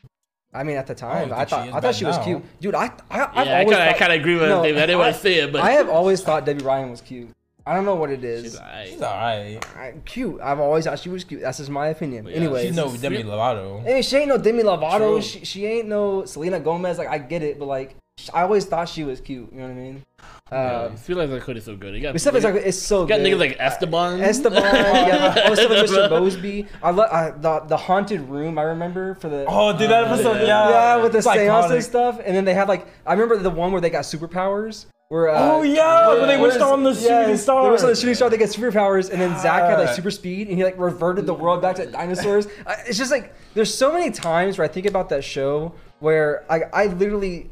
I 0.55 0.63
mean, 0.63 0.77
at 0.77 0.87
the 0.87 0.95
time, 0.95 1.29
don't 1.29 1.37
I 1.37 1.45
thought 1.45 1.67
I 1.69 1.79
thought 1.79 1.95
she 1.95 2.05
was 2.05 2.17
now. 2.17 2.23
cute, 2.23 2.43
dude. 2.61 2.75
I 2.75 2.85
I 3.11 3.29
I've 3.33 3.47
yeah, 3.47 3.59
always 3.59 3.75
kind 3.77 3.89
of 3.89 3.95
I 3.95 3.97
kind 3.99 4.13
of 4.13 4.19
agree 4.21 4.35
with 4.35 4.49
No, 4.49 4.63
David. 4.63 4.81
I 4.81 4.85
didn't 4.85 4.99
want 4.99 5.15
to 5.15 5.21
say 5.21 5.35
it, 5.39 5.51
but 5.51 5.61
I 5.61 5.71
have 5.71 5.89
always 5.89 6.21
thought 6.25 6.45
Debby 6.45 6.63
Ryan 6.63 6.91
was 6.91 7.01
cute. 7.01 7.29
I 7.67 7.73
don't 7.73 7.83
know 7.85 7.95
what 7.95 8.11
it 8.11 8.23
is. 8.23 8.43
she's 8.43 8.53
is. 8.53 8.59
alright. 8.59 8.87
She's 8.89 9.01
alright. 9.01 9.65
I, 9.75 9.93
cute. 10.05 10.39
I've 10.39 10.59
always 10.59 10.85
thought 10.85 10.99
she 10.99 11.09
was 11.09 11.23
cute. 11.23 11.41
That's 11.41 11.57
just 11.57 11.69
my 11.71 11.87
opinion. 11.87 12.27
Yeah, 12.27 12.35
anyway, 12.35 12.67
She's 12.67 12.75
no 12.75 12.95
Demi 12.95 13.23
Lovato. 13.23 13.81
Hey, 13.81 14.03
she 14.03 14.17
ain't 14.17 14.27
no 14.27 14.37
Demi 14.37 14.61
Lovato. 14.61 14.97
True. 14.97 15.21
She, 15.23 15.43
she 15.45 15.65
ain't 15.65 15.87
no 15.87 16.25
Selena 16.25 16.59
Gomez. 16.59 16.99
Like 16.99 17.07
I 17.09 17.17
get 17.17 17.41
it, 17.41 17.57
but 17.57 17.65
like 17.65 17.91
sh- 17.91 17.93
I 18.33 18.43
always 18.43 18.65
thought 18.65 18.87
she 18.87 19.03
was 19.03 19.19
cute. 19.19 19.51
You 19.51 19.59
know 19.59 19.65
what 19.65 19.71
I 19.71 19.75
mean? 19.75 20.05
Yeah, 20.51 20.57
Uh, 20.57 20.89
I 20.93 20.95
feel 20.95 21.17
like 21.17 21.29
that 21.29 21.41
Cody's 21.41 21.65
so 21.65 21.75
good. 21.75 21.93
You 21.95 22.01
got, 22.01 22.15
Except 22.15 22.35
it's 22.35 22.45
like 22.45 22.55
it's 22.55 22.77
so 22.77 23.01
you 23.01 23.07
got 23.09 23.19
good. 23.19 23.27
niggas 23.33 23.39
like 23.39 23.57
Esteban. 23.59 24.21
Esteban, 24.21 24.63
yeah. 24.63 25.43
Oh, 25.47 25.53
stuff 25.55 25.69
like 25.69 25.79
Mr. 25.79 25.83
Esteban. 25.83 26.21
Moseby. 26.23 26.67
I 26.81 26.91
love 26.91 27.11
I, 27.11 27.31
the 27.31 27.59
the 27.67 27.77
haunted 27.77 28.21
room. 28.21 28.57
I 28.57 28.63
remember 28.63 29.15
for 29.15 29.27
the 29.27 29.45
Oh, 29.49 29.77
dude, 29.77 29.89
that 29.89 30.05
episode, 30.05 30.37
yeah. 30.37 30.47
yeah. 30.47 30.69
yeah 30.69 31.03
with 31.03 31.11
the 31.11 31.17
It's 31.19 31.27
seance 31.31 31.71
and 31.71 31.83
stuff. 31.83 32.19
And 32.23 32.35
then 32.35 32.45
they 32.45 32.53
had 32.53 32.69
like 32.69 32.87
I 33.05 33.11
remember 33.13 33.37
the 33.37 33.49
one 33.49 33.71
where 33.73 33.81
they 33.81 33.89
got 33.89 34.03
superpowers. 34.05 34.85
Where 35.09 35.29
uh, 35.29 35.35
Oh, 35.37 35.61
yeah, 35.61 36.07
where- 36.07 36.19
when 36.19 36.27
they 36.29 36.37
where 36.37 36.47
wished 36.49 36.61
on 36.61 36.83
the 36.83 36.93
shooting 36.93 37.09
yes, 37.11 37.43
star. 37.43 37.65
They 37.65 37.69
wished 37.71 37.83
on 37.83 37.89
the 37.91 37.95
shooting 37.95 38.15
star. 38.15 38.29
They 38.29 38.37
get 38.37 38.49
superpowers, 38.49 39.11
and 39.11 39.21
then 39.21 39.37
Zack 39.39 39.69
had 39.69 39.77
like 39.77 39.93
super 39.95 40.09
speed, 40.09 40.47
and 40.47 40.57
he 40.57 40.63
like 40.63 40.79
reverted 40.79 41.25
the 41.27 41.33
world 41.33 41.61
back 41.61 41.75
to 41.75 41.85
dinosaurs. 41.91 42.47
I- 42.65 42.77
It's 42.87 42.97
just 42.97 43.11
like 43.11 43.33
there's 43.55 43.73
so 43.73 43.91
many 43.91 44.09
times 44.09 44.57
where 44.57 44.65
I 44.65 44.69
think 44.71 44.85
about 44.87 45.09
that 45.09 45.23
show 45.25 45.73
where 45.99 46.45
I 46.49 46.61
I 46.73 46.85
literally. 46.87 47.49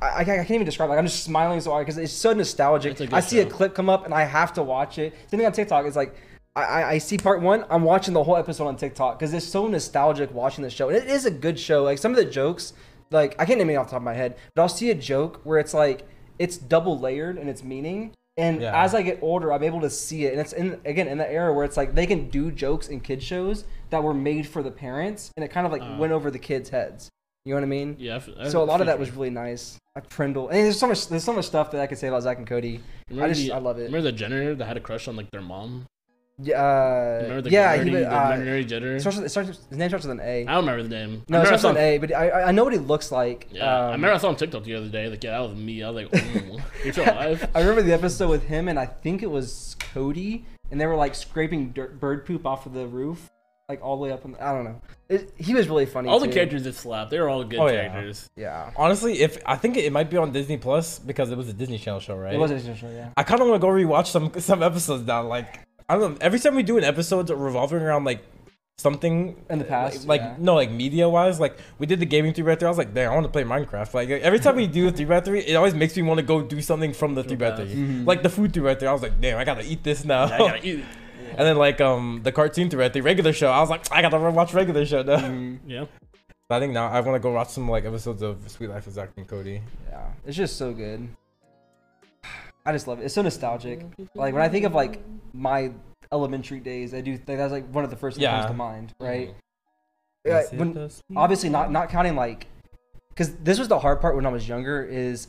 I, 0.00 0.20
I 0.20 0.24
can't 0.24 0.50
even 0.50 0.64
describe 0.64 0.88
it. 0.88 0.90
Like, 0.90 0.98
I'm 0.98 1.06
just 1.06 1.24
smiling 1.24 1.60
so 1.60 1.70
hard 1.72 1.86
because 1.86 1.98
it's 1.98 2.12
so 2.12 2.32
nostalgic. 2.32 3.12
I 3.12 3.20
see 3.20 3.40
a 3.40 3.46
clip 3.46 3.74
come 3.74 3.88
up 3.90 4.04
and 4.04 4.14
I 4.14 4.24
have 4.24 4.52
to 4.54 4.62
watch 4.62 4.98
it. 4.98 5.14
Same 5.30 5.38
thing 5.40 5.46
on 5.46 5.52
TikTok. 5.52 5.84
It's 5.86 5.96
like 5.96 6.14
I, 6.54 6.62
I, 6.64 6.88
I 6.90 6.98
see 6.98 7.18
part 7.18 7.42
one. 7.42 7.64
I'm 7.70 7.82
watching 7.82 8.14
the 8.14 8.22
whole 8.22 8.36
episode 8.36 8.66
on 8.66 8.76
TikTok 8.76 9.18
because 9.18 9.32
it's 9.34 9.46
so 9.46 9.66
nostalgic 9.66 10.32
watching 10.32 10.62
the 10.62 10.70
show. 10.70 10.88
And 10.88 10.96
it 10.98 11.08
is 11.08 11.26
a 11.26 11.30
good 11.30 11.58
show. 11.58 11.82
Like 11.82 11.98
some 11.98 12.12
of 12.12 12.16
the 12.16 12.24
jokes, 12.24 12.72
like 13.10 13.34
I 13.38 13.44
can't 13.44 13.58
name 13.58 13.70
it 13.70 13.74
off 13.76 13.86
the 13.86 13.90
top 13.92 14.00
of 14.00 14.04
my 14.04 14.14
head, 14.14 14.36
but 14.54 14.62
I'll 14.62 14.68
see 14.68 14.90
a 14.90 14.94
joke 14.94 15.40
where 15.44 15.58
it's 15.58 15.74
like 15.74 16.06
it's 16.38 16.56
double 16.56 16.98
layered 16.98 17.36
in 17.38 17.48
its 17.48 17.62
meaning. 17.64 18.12
And 18.36 18.60
Yeah. 18.62 18.80
as 18.84 18.94
I 18.94 19.02
get 19.02 19.18
older, 19.20 19.52
I'm 19.52 19.64
able 19.64 19.80
to 19.80 19.90
see 19.90 20.26
it. 20.26 20.32
And 20.32 20.40
it's 20.40 20.52
in 20.52 20.80
again 20.84 21.08
in 21.08 21.18
the 21.18 21.28
era 21.30 21.52
where 21.52 21.64
it's 21.64 21.76
like 21.76 21.94
they 21.96 22.06
can 22.06 22.28
do 22.30 22.52
jokes 22.52 22.86
in 22.88 23.00
kid 23.00 23.20
shows 23.22 23.64
that 23.90 24.02
were 24.02 24.14
made 24.14 24.46
for 24.46 24.62
the 24.62 24.70
parents, 24.70 25.32
and 25.36 25.44
it 25.44 25.48
kind 25.48 25.66
of 25.66 25.72
like 25.72 25.82
Uh. 25.82 25.96
went 25.98 26.12
over 26.12 26.30
the 26.30 26.38
kids' 26.38 26.68
heads. 26.70 27.08
You 27.48 27.54
know 27.54 27.60
what 27.60 27.66
I 27.66 27.70
mean? 27.70 27.96
Yeah. 27.98 28.20
I 28.38 28.44
I- 28.44 28.48
So 28.50 28.62
a 28.62 28.64
lot 28.64 28.82
of 28.82 28.88
that 28.88 28.98
was 28.98 29.10
really 29.10 29.30
nice. 29.30 29.78
Like 29.96 30.10
Prindle, 30.10 30.48
and 30.50 30.58
there's 30.66 30.78
so 30.78 30.86
much. 30.86 31.08
There's 31.08 31.24
so 31.24 31.32
much 31.32 31.46
stuff 31.46 31.70
that 31.70 31.80
I 31.80 31.86
could 31.86 31.96
say 31.96 32.08
about 32.08 32.22
Zack 32.22 32.36
and 32.36 32.46
Cody. 32.46 32.80
Remember 33.08 33.32
just- 33.34 33.46
the- 33.46 33.52
I 33.52 33.58
love 33.58 33.78
it. 33.78 33.84
Remember 33.84 34.02
the 34.02 34.12
Jenner 34.12 34.54
that 34.54 34.64
had 34.66 34.76
a 34.76 34.80
crush 34.80 35.08
on 35.08 35.16
like 35.16 35.30
their 35.30 35.40
mom? 35.40 35.86
Yeah, 36.40 36.62
uh, 36.62 37.18
Remember 37.22 37.40
the 37.42 37.50
yeah. 37.50 37.76
nerdy, 37.78 37.84
He, 37.84 37.90
the 37.90 38.12
uh, 38.12 38.32
nerdy 38.36 38.66
Jenner? 38.68 38.94
it 38.96 39.00
starts 39.00 39.16
with, 39.16 39.26
it 39.26 39.30
starts 39.30 39.48
his 39.48 39.78
name 39.78 39.88
starts 39.88 40.04
with 40.06 40.20
an 40.20 40.24
A. 40.24 40.42
I 40.42 40.52
don't 40.54 40.66
remember 40.66 40.82
the 40.82 40.88
name. 40.90 41.22
No, 41.28 41.40
it 41.40 41.46
starts 41.46 41.62
with 41.64 41.76
an 41.76 41.82
A, 41.82 41.98
but 41.98 42.14
I, 42.14 42.30
I 42.42 42.52
know 42.52 42.64
what 42.64 42.72
he 42.74 42.78
looks 42.78 43.10
like. 43.10 43.48
Yeah, 43.50 43.64
I 43.64 43.84
Um, 43.86 43.92
remember 43.92 44.14
I 44.14 44.18
saw 44.18 44.28
him 44.28 44.36
TikTok 44.36 44.62
the 44.64 44.74
other 44.74 44.88
day. 44.88 45.08
Like, 45.08 45.24
yeah, 45.24 45.30
that 45.32 45.48
was 45.48 45.58
me. 45.58 45.82
I 45.82 45.90
was 45.90 45.96
like, 46.04 46.12
mm, 46.22 46.60
you're 46.84 46.92
still 46.92 47.04
alive. 47.12 47.48
I 47.56 47.60
remember 47.60 47.82
the 47.82 47.92
episode 47.94 48.28
with 48.30 48.44
him 48.44 48.68
and 48.68 48.78
I 48.78 48.84
think 48.86 49.22
it 49.24 49.30
was 49.30 49.74
Cody, 49.94 50.44
and 50.70 50.78
they 50.80 50.86
were 50.86 50.94
like 50.96 51.14
scraping 51.16 51.70
dirt, 51.70 51.98
bird 51.98 52.24
poop 52.26 52.46
off 52.46 52.66
of 52.66 52.72
the 52.74 52.86
roof, 52.86 53.30
like 53.68 53.82
all 53.82 53.96
the 53.96 54.02
way 54.02 54.12
up. 54.12 54.24
In 54.24 54.32
the, 54.32 54.42
I 54.44 54.52
don't 54.54 54.64
know. 54.64 54.80
It, 55.10 55.32
he 55.36 55.54
was 55.54 55.68
really 55.68 55.84
funny. 55.86 56.08
All 56.08 56.18
the 56.20 56.28
characters 56.28 56.64
that 56.64 56.74
slapped, 56.74 57.10
they 57.10 57.20
were 57.20 57.28
all 57.28 57.44
good 57.44 57.58
Oh, 57.58 57.66
yeah. 57.66 57.88
characters. 57.88 58.28
Yeah, 58.34 58.70
Honestly, 58.76 59.20
if 59.20 59.38
I 59.44 59.56
think 59.56 59.76
it 59.76 59.92
might 59.92 60.08
be 60.10 60.16
on 60.16 60.32
Disney 60.32 60.56
Plus 60.56 60.98
because 60.98 61.30
it 61.30 61.36
was 61.36 61.48
a 61.48 61.52
Disney 61.52 61.78
Channel 61.78 62.00
show, 62.00 62.16
right? 62.16 62.34
it 62.34 62.38
was 62.38 62.50
a 62.50 62.54
Disney 62.54 62.76
show. 62.76 62.88
Yeah. 62.90 63.10
I 63.16 63.22
kind 63.24 63.40
of 63.42 63.48
want 63.48 63.60
to 63.60 63.66
go 63.66 63.72
rewatch 63.72 64.06
some 64.06 64.32
some 64.40 64.62
episodes 64.62 65.06
now. 65.06 65.22
Like 65.26 65.60
I 65.88 65.96
don't 65.98 66.12
know. 66.12 66.18
Every 66.20 66.38
time 66.38 66.54
we 66.54 66.62
do 66.62 66.78
an 66.78 66.84
episode 66.84 67.28
revolving 67.30 67.82
around 67.82 68.04
like 68.04 68.22
something 68.78 69.36
In 69.50 69.58
the 69.58 69.64
past, 69.64 70.06
like, 70.06 70.20
yeah. 70.20 70.36
no, 70.38 70.54
like 70.54 70.70
media 70.70 71.08
wise, 71.08 71.40
like 71.40 71.58
we 71.78 71.86
did 71.86 71.98
the 72.00 72.06
gaming 72.06 72.32
three 72.32 72.44
by 72.44 72.54
three. 72.54 72.66
I 72.66 72.70
was 72.70 72.78
like, 72.78 72.94
damn, 72.94 73.10
I 73.10 73.14
want 73.14 73.24
to 73.26 73.32
play 73.32 73.42
Minecraft. 73.42 73.92
Like 73.92 74.08
every 74.08 74.38
time 74.38 74.56
we 74.56 74.66
do 74.66 74.88
a 74.88 74.92
three 74.92 75.04
by 75.04 75.20
three, 75.20 75.40
it 75.40 75.54
always 75.56 75.74
makes 75.74 75.94
me 75.96 76.02
want 76.02 76.18
to 76.18 76.24
go 76.24 76.40
do 76.42 76.62
something 76.62 76.94
from 76.94 77.14
the 77.16 77.22
three 77.24 77.36
by 77.36 77.54
three. 77.56 77.74
Mhm. 77.74 78.06
Like 78.06 78.22
the 78.22 78.30
food 78.30 78.52
three 78.54 78.62
by 78.62 78.76
three, 78.76 78.88
I 78.88 78.92
was 78.92 79.02
like, 79.02 79.20
damn, 79.20 79.36
I 79.36 79.44
gotta 79.44 79.64
eat 79.64 79.82
this 79.82 80.04
now. 80.06 80.26
Yeah, 80.26 80.34
I 80.34 80.38
gotta 80.38 80.66
eat. 80.66 80.84
and 81.38 81.46
then 81.46 81.56
like 81.56 81.80
um 81.80 82.20
the 82.24 82.32
cartoon 82.32 82.68
three 82.68 82.86
the 82.88 83.00
regular 83.00 83.32
show, 83.32 83.50
I 83.50 83.60
was 83.60 83.70
like, 83.70 83.90
I 83.90 84.02
gotta 84.02 84.18
watch 84.18 84.52
regular 84.52 84.84
show 84.84 85.02
now. 85.02 85.16
Mhm. 85.16 85.60
Yeah. 85.66 85.86
I 86.50 86.60
think 86.60 86.72
now 86.72 86.88
I 86.88 87.00
want 87.00 87.14
to 87.14 87.20
go 87.20 87.30
watch 87.32 87.48
some 87.50 87.68
like 87.68 87.84
episodes 87.84 88.22
of 88.22 88.50
Suite 88.50 88.70
Life 88.70 88.86
of 88.86 88.92
Zack 88.94 89.10
and 89.16 89.26
Cody. 89.28 89.60
Yeah, 89.90 90.06
it's 90.26 90.36
just 90.36 90.56
so 90.56 90.72
good. 90.72 91.08
I 92.66 92.72
just 92.72 92.86
love 92.86 93.00
it. 93.00 93.04
It's 93.04 93.14
so 93.14 93.22
nostalgic. 93.22 93.84
Like 94.14 94.34
when 94.34 94.42
I 94.42 94.48
think 94.48 94.64
of 94.64 94.74
like 94.74 95.02
my 95.32 95.72
elementary 96.12 96.60
days, 96.60 96.92
I 96.94 97.00
do 97.02 97.16
think 97.16 97.38
that's 97.38 97.52
like 97.52 97.66
one 97.70 97.84
of 97.84 97.90
the 97.90 97.96
first 97.96 98.16
things 98.16 98.24
that 98.24 98.36
comes 98.40 98.50
to 98.50 98.56
mind, 98.56 98.94
right? 98.98 99.28
Mhm. 99.28 99.34
Yeah, 100.24 100.42
when- 100.58 100.90
obviously 101.16 101.48
not 101.50 101.70
not 101.70 101.88
counting 101.90 102.16
like, 102.16 102.46
because 103.10 103.34
this 103.36 103.58
was 103.58 103.68
the 103.68 103.78
hard 103.78 104.00
part 104.00 104.16
when 104.16 104.26
I 104.26 104.30
was 104.30 104.48
younger 104.48 104.82
is. 104.84 105.28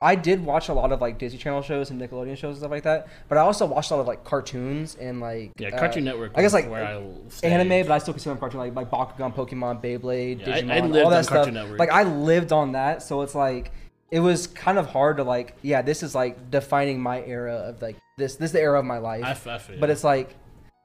I 0.00 0.14
did 0.14 0.44
watch 0.44 0.68
a 0.68 0.72
lot 0.74 0.92
of 0.92 1.00
like 1.00 1.18
Disney 1.18 1.38
Channel 1.38 1.62
shows 1.62 1.90
and 1.90 2.00
Nickelodeon 2.00 2.36
shows 2.36 2.50
and 2.50 2.58
stuff 2.58 2.70
like 2.70 2.84
that, 2.84 3.08
but 3.28 3.36
I 3.36 3.40
also 3.40 3.66
watched 3.66 3.90
a 3.90 3.94
lot 3.94 4.00
of 4.02 4.06
like 4.06 4.22
cartoons 4.22 4.94
and 4.94 5.20
like 5.20 5.52
Yeah, 5.58 5.68
uh, 5.68 5.78
Cartoon 5.78 6.04
Network. 6.04 6.32
I 6.36 6.42
guess, 6.42 6.52
like, 6.52 6.70
where 6.70 6.84
I 6.84 7.02
anime, 7.42 7.86
but 7.86 7.90
I 7.90 7.98
still 7.98 8.14
them 8.14 8.38
cartoon 8.38 8.60
like 8.60 8.74
like 8.76 8.90
Bakugan, 8.90 9.34
Pokemon, 9.34 9.82
Beyblade, 9.82 10.40
Yeah, 10.40 10.60
Digimon, 10.60 10.70
I 10.70 10.80
lived 10.80 10.96
all 10.96 11.06
on 11.06 11.12
that 11.12 11.24
stuff. 11.24 11.34
Cartoon 11.36 11.54
Network. 11.54 11.78
Like 11.80 11.90
I 11.90 12.04
lived 12.04 12.52
on 12.52 12.72
that, 12.72 13.02
so 13.02 13.22
it's 13.22 13.34
like 13.34 13.72
it 14.10 14.20
was 14.20 14.46
kind 14.46 14.78
of 14.78 14.86
hard 14.86 15.16
to 15.16 15.24
like, 15.24 15.56
yeah, 15.62 15.82
this 15.82 16.04
is 16.04 16.14
like 16.14 16.50
defining 16.50 17.00
my 17.00 17.22
era 17.24 17.54
of 17.54 17.82
like 17.82 17.96
this. 18.18 18.36
This 18.36 18.50
is 18.50 18.52
the 18.52 18.60
era 18.60 18.78
of 18.78 18.84
my 18.84 18.98
life. 18.98 19.24
I, 19.24 19.32
I 19.32 19.58
feel 19.58 19.78
but 19.80 19.90
it's 19.90 20.04
like 20.04 20.36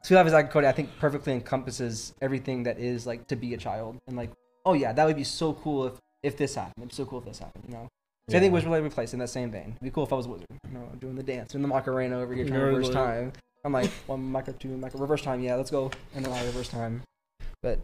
Two 0.03 0.15
Life 0.15 0.25
is 0.25 0.33
Like 0.33 0.51
Cody. 0.51 0.67
I 0.67 0.71
think 0.71 0.89
perfectly 0.99 1.33
encompasses 1.33 2.13
everything 2.19 2.63
that 2.63 2.79
is 2.79 3.05
like 3.05 3.27
to 3.27 3.35
be 3.35 3.53
a 3.53 3.57
child 3.57 3.99
and 4.07 4.17
like, 4.17 4.31
oh 4.65 4.73
yeah, 4.73 4.91
that 4.91 5.05
would 5.05 5.15
be 5.15 5.23
so 5.23 5.53
cool 5.53 5.85
if 5.85 5.93
if 6.23 6.35
this 6.35 6.55
happened. 6.55 6.73
It'd 6.77 6.89
be 6.89 6.95
so 6.95 7.05
cool 7.05 7.19
if 7.19 7.25
this 7.25 7.37
happened. 7.37 7.65
You 7.67 7.73
know. 7.75 7.89
So 8.29 8.37
I 8.37 8.39
think 8.39 8.51
Yeah. 8.51 8.55
was 8.55 8.65
really 8.65 8.81
replaced 8.81 9.13
in 9.13 9.19
that 9.19 9.27
same 9.29 9.51
vein. 9.51 9.71
It'd 9.71 9.81
be 9.81 9.91
cool 9.91 10.05
if 10.05 10.13
I 10.13 10.15
was 10.15 10.25
a 10.27 10.29
wizard, 10.29 10.47
you 10.67 10.73
know, 10.73 10.87
doing 10.99 11.15
the 11.15 11.23
dance, 11.23 11.51
doing 11.51 11.61
the 11.61 11.67
Macarena 11.67 12.19
over 12.19 12.33
here, 12.33 12.45
trying 12.45 12.59
to 12.59 12.65
reverse 12.67 12.89
time. 12.89 13.33
I'm 13.65 13.73
like 13.73 13.89
one 14.07 14.21
Maca, 14.31 14.57
two 14.57 14.69
Maca, 14.69 14.99
reverse 14.99 15.21
time. 15.21 15.41
Yeah, 15.41 15.55
let's 15.55 15.69
go, 15.71 15.91
and 16.15 16.23
then 16.25 16.31
I 16.31 16.43
reverse 16.45 16.69
time. 16.69 17.01
But 17.61 17.79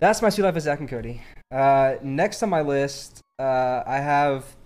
that's 0.00 0.22
my 0.22 0.30
two 0.30 0.42
life 0.42 0.56
as 0.56 0.64
Zack 0.64 0.80
and 0.80 0.88
Cody. 0.88 1.22
Uh, 1.52 1.96
next 2.02 2.42
on 2.42 2.48
my 2.50 2.62
list, 2.62 3.20
uh, 3.38 3.82
I 3.86 3.98
have 3.98 4.56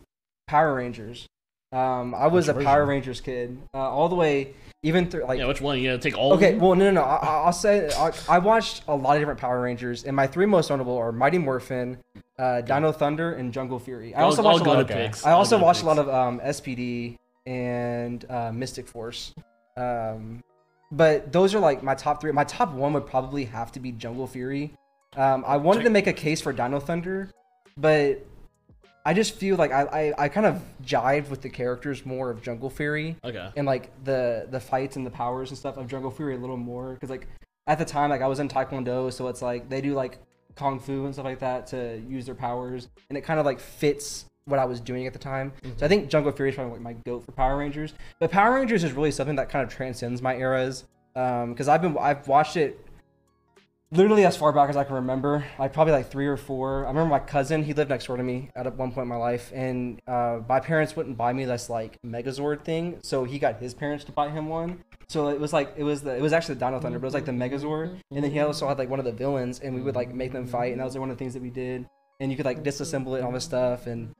Power 0.48 0.74
Rangers. 0.74 1.26
Um, 1.72 2.14
I 2.14 2.26
was 2.26 2.48
Which 2.48 2.56
a 2.56 2.64
Power? 2.64 2.86
Rangers 2.86 3.20
kid, 3.20 3.58
uh, 3.74 3.78
all 3.78 4.08
the 4.08 4.16
way, 4.16 4.54
even 4.82 5.10
through 5.10 5.24
like 5.24 5.38
yeah, 5.38 5.46
which 5.46 5.60
one? 5.60 5.78
You 5.78 5.90
gotta 5.90 5.98
take 6.02 6.16
all. 6.16 6.32
Okay, 6.34 6.54
well, 6.54 6.74
no, 6.74 6.86
no, 6.86 6.90
no. 6.92 7.02
I, 7.02 7.16
I- 7.16 7.42
I'll 7.44 7.52
say 7.52 7.90
I, 7.92 8.12
I 8.28 8.38
watched 8.38 8.82
a 8.88 8.94
lot 8.94 9.16
of 9.16 9.20
different 9.20 9.38
Power 9.40 9.60
Rangers, 9.60 10.04
and 10.04 10.16
my 10.16 10.26
three 10.26 10.46
most 10.46 10.70
notable 10.70 10.96
are 10.96 11.12
Mighty 11.12 11.38
Morphin, 11.38 11.98
uh, 12.38 12.62
Dino 12.62 12.90
Thunder, 12.92 13.32
and 13.32 13.52
Jungle 13.52 13.78
Fury. 13.78 14.14
I 14.14 14.22
also 14.22 14.42
all 14.42 14.52
watched 14.54 14.66
a 14.66 14.68
lot 14.70 14.80
of. 14.80 14.88
picks. 14.88 15.24
I 15.26 15.32
also 15.32 15.58
watched 15.58 15.82
a 15.82 15.86
lot 15.86 15.98
of 15.98 16.08
um, 16.08 16.40
SPD 16.40 17.18
and 17.46 18.24
uh, 18.30 18.52
Mystic 18.52 18.88
Force. 18.88 19.34
Um, 19.76 20.42
but 20.92 21.30
those 21.32 21.54
are 21.54 21.60
like 21.60 21.82
my 21.82 21.94
top 21.94 22.20
three. 22.20 22.32
My 22.32 22.44
top 22.44 22.72
one 22.72 22.92
would 22.94 23.06
probably 23.06 23.44
have 23.44 23.70
to 23.72 23.80
be 23.80 23.92
Jungle 23.92 24.26
Fury. 24.26 24.72
Um, 25.16 25.44
I 25.46 25.56
wanted 25.56 25.82
to 25.84 25.90
make 25.90 26.06
a 26.06 26.12
case 26.12 26.40
for 26.40 26.52
Dino 26.52 26.80
Thunder, 26.80 27.30
but 27.76 28.24
I 29.04 29.14
just 29.14 29.34
feel 29.34 29.56
like 29.56 29.72
I, 29.72 29.82
I, 30.18 30.24
I 30.24 30.28
kind 30.28 30.46
of 30.46 30.62
jived 30.84 31.30
with 31.30 31.40
the 31.42 31.48
characters 31.48 32.04
more 32.04 32.30
of 32.30 32.42
Jungle 32.42 32.68
Fury 32.70 33.16
Okay. 33.24 33.50
and 33.56 33.66
like 33.66 33.90
the 34.04 34.46
the 34.50 34.60
fights 34.60 34.96
and 34.96 35.06
the 35.06 35.10
powers 35.10 35.50
and 35.50 35.58
stuff 35.58 35.76
of 35.76 35.86
Jungle 35.88 36.10
Fury 36.10 36.34
a 36.34 36.38
little 36.38 36.56
more 36.56 36.94
because 36.94 37.10
like 37.10 37.26
at 37.66 37.78
the 37.78 37.84
time 37.84 38.10
like 38.10 38.20
I 38.22 38.26
was 38.26 38.40
in 38.40 38.48
Taekwondo, 38.48 39.12
so 39.12 39.28
it's 39.28 39.42
like 39.42 39.68
they 39.68 39.80
do 39.80 39.94
like 39.94 40.18
kung 40.56 40.80
fu 40.80 41.04
and 41.06 41.14
stuff 41.14 41.24
like 41.24 41.38
that 41.38 41.66
to 41.68 42.02
use 42.08 42.26
their 42.26 42.34
powers, 42.34 42.88
and 43.08 43.16
it 43.16 43.22
kind 43.22 43.40
of 43.40 43.46
like 43.46 43.60
fits 43.60 44.26
what 44.46 44.58
I 44.58 44.64
was 44.64 44.80
doing 44.80 45.06
at 45.06 45.12
the 45.12 45.18
time. 45.18 45.52
Mm-hmm. 45.62 45.78
So 45.78 45.86
I 45.86 45.88
think 45.88 46.10
Jungle 46.10 46.32
Fury 46.32 46.50
is 46.50 46.56
probably 46.56 46.72
like 46.74 46.82
my 46.82 46.92
goat 47.06 47.24
for 47.24 47.32
Power 47.32 47.56
Rangers. 47.56 47.94
But 48.18 48.30
Power 48.30 48.54
Rangers 48.54 48.82
is 48.84 48.92
really 48.92 49.12
something 49.12 49.36
that 49.36 49.48
kind 49.48 49.62
of 49.64 49.72
transcends 49.72 50.20
my 50.20 50.34
eras 50.36 50.84
um, 51.14 51.50
because 51.52 51.68
I've 51.68 51.80
been 51.82 51.96
I've 51.98 52.26
watched 52.28 52.56
it 52.56 52.84
literally 53.92 54.24
as 54.24 54.36
far 54.36 54.52
back 54.52 54.70
as 54.70 54.76
I 54.76 54.84
can 54.84 54.94
remember, 54.94 55.44
like 55.58 55.72
probably 55.72 55.92
like 55.92 56.10
three 56.10 56.26
or 56.26 56.36
four. 56.36 56.84
I 56.84 56.88
remember 56.88 57.10
my 57.10 57.18
cousin, 57.18 57.64
he 57.64 57.74
lived 57.74 57.90
next 57.90 58.06
door 58.06 58.16
to 58.16 58.22
me 58.22 58.50
at 58.54 58.64
one 58.76 58.92
point 58.92 59.04
in 59.04 59.08
my 59.08 59.16
life, 59.16 59.50
and 59.54 60.00
uh, 60.06 60.40
my 60.48 60.60
parents 60.60 60.96
wouldn't 60.96 61.16
buy 61.16 61.32
me 61.32 61.44
this 61.44 61.68
like 61.68 61.98
Megazord 62.06 62.64
thing, 62.64 62.98
so 63.02 63.24
he 63.24 63.38
got 63.38 63.56
his 63.60 63.74
parents 63.74 64.04
to 64.04 64.12
buy 64.12 64.30
him 64.30 64.48
one. 64.48 64.84
So 65.08 65.28
it 65.28 65.40
was 65.40 65.52
like 65.52 65.74
it 65.76 65.84
was 65.84 66.02
the 66.02 66.16
it 66.16 66.22
was 66.22 66.32
actually 66.32 66.54
the 66.54 66.66
Dino 66.66 66.80
Thunder, 66.80 66.98
but 66.98 67.06
it 67.06 67.08
was 67.08 67.14
like 67.14 67.24
the 67.24 67.32
Megazord, 67.32 67.98
and 68.10 68.24
then 68.24 68.30
he 68.30 68.38
also 68.40 68.68
had 68.68 68.78
like 68.78 68.88
one 68.88 68.98
of 68.98 69.04
the 69.04 69.12
villains, 69.12 69.60
and 69.60 69.74
we 69.74 69.80
would 69.82 69.96
like 69.96 70.14
make 70.14 70.32
them 70.32 70.46
fight, 70.46 70.72
and 70.72 70.80
that 70.80 70.84
was 70.84 70.94
like, 70.94 71.00
one 71.00 71.10
of 71.10 71.16
the 71.16 71.18
things 71.18 71.34
that 71.34 71.42
we 71.42 71.50
did. 71.50 71.86
And 72.20 72.30
you 72.30 72.36
could 72.36 72.46
like 72.46 72.62
disassemble 72.62 73.14
it 73.14 73.18
and 73.18 73.24
all 73.24 73.32
this 73.32 73.44
stuff, 73.44 73.86
and 73.86 74.14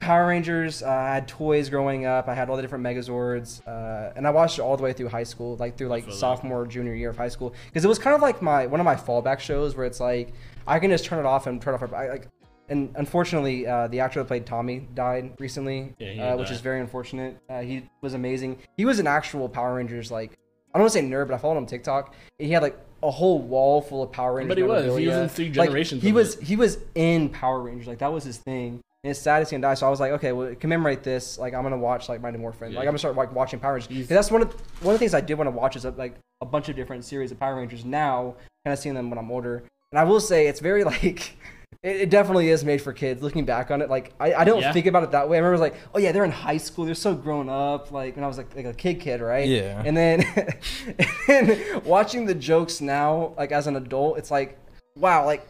Power 0.00 0.26
Rangers. 0.28 0.82
Uh, 0.82 0.88
I 0.88 1.14
had 1.14 1.28
toys 1.28 1.68
growing 1.68 2.06
up. 2.06 2.26
I 2.28 2.34
had 2.34 2.48
all 2.50 2.56
the 2.56 2.62
different 2.62 2.82
Megazords, 2.84 3.66
uh, 3.68 4.12
and 4.16 4.26
I 4.26 4.30
watched 4.30 4.58
it 4.58 4.62
all 4.62 4.76
the 4.76 4.82
way 4.82 4.92
through 4.92 5.08
high 5.08 5.24
school, 5.24 5.56
like 5.56 5.76
through 5.76 5.88
like 5.88 6.04
feel 6.04 6.12
that. 6.14 6.18
sophomore, 6.18 6.66
junior 6.66 6.94
year 6.94 7.10
of 7.10 7.16
high 7.16 7.28
school, 7.28 7.54
because 7.66 7.84
it 7.84 7.88
was 7.88 7.98
kind 7.98 8.16
of 8.16 8.22
like 8.22 8.40
my 8.42 8.66
one 8.66 8.80
of 8.80 8.84
my 8.86 8.96
fallback 8.96 9.40
shows 9.40 9.76
where 9.76 9.86
it's 9.86 10.00
like 10.00 10.32
I 10.66 10.78
can 10.78 10.90
just 10.90 11.04
turn 11.04 11.18
it 11.18 11.26
off 11.26 11.46
and 11.46 11.60
turn 11.60 11.74
off. 11.74 11.92
I, 11.92 12.08
like, 12.08 12.28
and 12.70 12.90
unfortunately, 12.96 13.66
uh, 13.66 13.88
the 13.88 14.00
actor 14.00 14.20
that 14.20 14.26
played 14.26 14.46
Tommy 14.46 14.88
died 14.94 15.34
recently, 15.38 15.92
Yeah, 15.98 16.32
uh, 16.32 16.36
which 16.36 16.48
died. 16.48 16.54
is 16.54 16.60
very 16.60 16.80
unfortunate. 16.80 17.36
Uh, 17.50 17.60
he 17.60 17.88
was 18.00 18.14
amazing. 18.14 18.58
He 18.76 18.84
was 18.84 19.00
an 19.00 19.06
actual 19.06 19.48
Power 19.48 19.74
Rangers 19.74 20.10
like 20.10 20.32
I 20.72 20.78
don't 20.78 20.84
want 20.84 20.92
to 20.92 20.98
say 21.00 21.04
nerd, 21.04 21.26
but 21.28 21.34
I 21.34 21.38
followed 21.38 21.56
him 21.58 21.64
on 21.64 21.66
TikTok. 21.66 22.14
And 22.38 22.46
he 22.46 22.52
had 22.54 22.62
like 22.62 22.78
a 23.02 23.10
whole 23.10 23.40
wall 23.40 23.82
full 23.82 24.02
of 24.04 24.12
Power 24.12 24.34
Rangers. 24.36 24.48
But 24.50 24.58
he 24.58 24.62
was. 24.64 24.96
He 24.98 25.06
was 25.08 25.16
in 25.16 25.28
three 25.28 25.52
Like, 25.52 25.68
generations 25.68 26.02
he 26.02 26.12
was 26.12 26.36
it. 26.36 26.44
he 26.44 26.56
was 26.56 26.78
in 26.94 27.28
Power 27.28 27.60
Rangers. 27.60 27.86
Like 27.88 27.98
that 27.98 28.12
was 28.12 28.24
his 28.24 28.38
thing. 28.38 28.80
And 29.02 29.10
it's 29.12 29.20
sad 29.20 29.38
to 29.40 29.46
see 29.46 29.54
him 29.56 29.62
die. 29.62 29.74
So 29.74 29.86
I 29.86 29.90
was 29.90 29.98
like, 30.00 30.12
okay, 30.12 30.32
well, 30.32 30.54
commemorate 30.56 31.02
this. 31.02 31.38
Like 31.38 31.54
I'm 31.54 31.62
gonna 31.62 31.78
watch 31.78 32.08
like 32.08 32.20
Mighty 32.20 32.36
Morphin. 32.38 32.72
Yeah. 32.72 32.78
Like 32.78 32.86
I'm 32.86 32.90
gonna 32.92 32.98
start 32.98 33.16
like 33.16 33.34
watching 33.34 33.58
Power 33.58 33.74
Rangers. 33.74 33.88
'Cause 33.88 34.08
that's 34.08 34.30
one 34.30 34.42
of 34.42 34.52
one 34.82 34.94
of 34.94 34.96
the 34.96 34.98
things 34.98 35.14
I 35.14 35.22
did 35.22 35.38
want 35.38 35.48
to 35.48 35.52
watch 35.56 35.74
is 35.76 35.86
uh, 35.86 35.92
like 35.96 36.16
a 36.42 36.46
bunch 36.46 36.68
of 36.68 36.76
different 36.76 37.04
series 37.04 37.30
of 37.32 37.40
Power 37.40 37.56
Rangers. 37.56 37.84
Now, 37.84 38.34
kind 38.64 38.72
of 38.74 38.78
seeing 38.78 38.94
them 38.94 39.08
when 39.08 39.18
I'm 39.18 39.30
older. 39.30 39.62
And 39.92 39.98
I 39.98 40.04
will 40.04 40.20
say 40.20 40.46
it's 40.48 40.60
very 40.60 40.84
like. 40.92 41.36
It 41.82 41.96
it 42.02 42.10
definitely 42.10 42.50
is 42.50 42.62
made 42.62 42.82
for 42.82 42.92
kids. 42.92 43.22
Looking 43.22 43.46
back 43.46 43.70
on 43.70 43.80
it, 43.80 43.88
like 43.88 44.12
I, 44.20 44.34
I 44.34 44.44
don't 44.44 44.60
Yeah. 44.60 44.70
think 44.72 44.84
about 44.84 45.02
it 45.02 45.12
that 45.12 45.30
way. 45.30 45.38
I 45.38 45.40
remember 45.40 45.56
like, 45.56 45.76
oh 45.94 45.98
yeah, 45.98 46.12
they're 46.12 46.24
in 46.26 46.30
high 46.30 46.58
school. 46.58 46.84
They're 46.84 46.94
so 46.94 47.14
grown 47.14 47.48
up. 47.48 47.90
Like 47.90 48.16
when 48.16 48.24
I 48.24 48.28
was 48.28 48.36
like, 48.36 48.54
like 48.54 48.66
a 48.66 48.74
kid, 48.74 49.00
kid, 49.00 49.22
right? 49.22 49.48
Yeah. 49.48 49.82
And 49.82 49.96
then, 49.96 50.22
and 51.28 51.82
watching 51.86 52.26
the 52.26 52.34
jokes 52.34 52.82
now, 52.82 53.32
like 53.38 53.50
as 53.50 53.66
an 53.66 53.76
adult, 53.76 54.18
it's 54.18 54.30
like, 54.30 54.58
wow, 54.96 55.24
like 55.24 55.46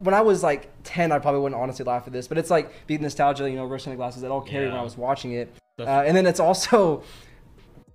when 0.00 0.14
I 0.14 0.22
was 0.22 0.42
like 0.42 0.70
10, 0.84 1.12
I 1.12 1.18
probably 1.18 1.40
wouldn't 1.40 1.60
honestly 1.60 1.84
laugh 1.84 2.06
at 2.06 2.12
this, 2.12 2.26
but 2.26 2.38
it's 2.38 2.50
like 2.50 2.72
the 2.86 2.98
nostalgia, 2.98 3.48
you 3.48 3.56
know, 3.56 3.68
the 3.68 3.96
glasses 3.96 4.22
that 4.22 4.30
all 4.30 4.40
carried 4.40 4.68
when 4.68 4.76
I 4.76 4.82
was 4.82 4.96
watching 4.96 5.32
it. 5.32 5.54
Uh, 5.78 5.84
and 6.06 6.16
then 6.16 6.26
it's 6.26 6.40
also, 6.40 7.02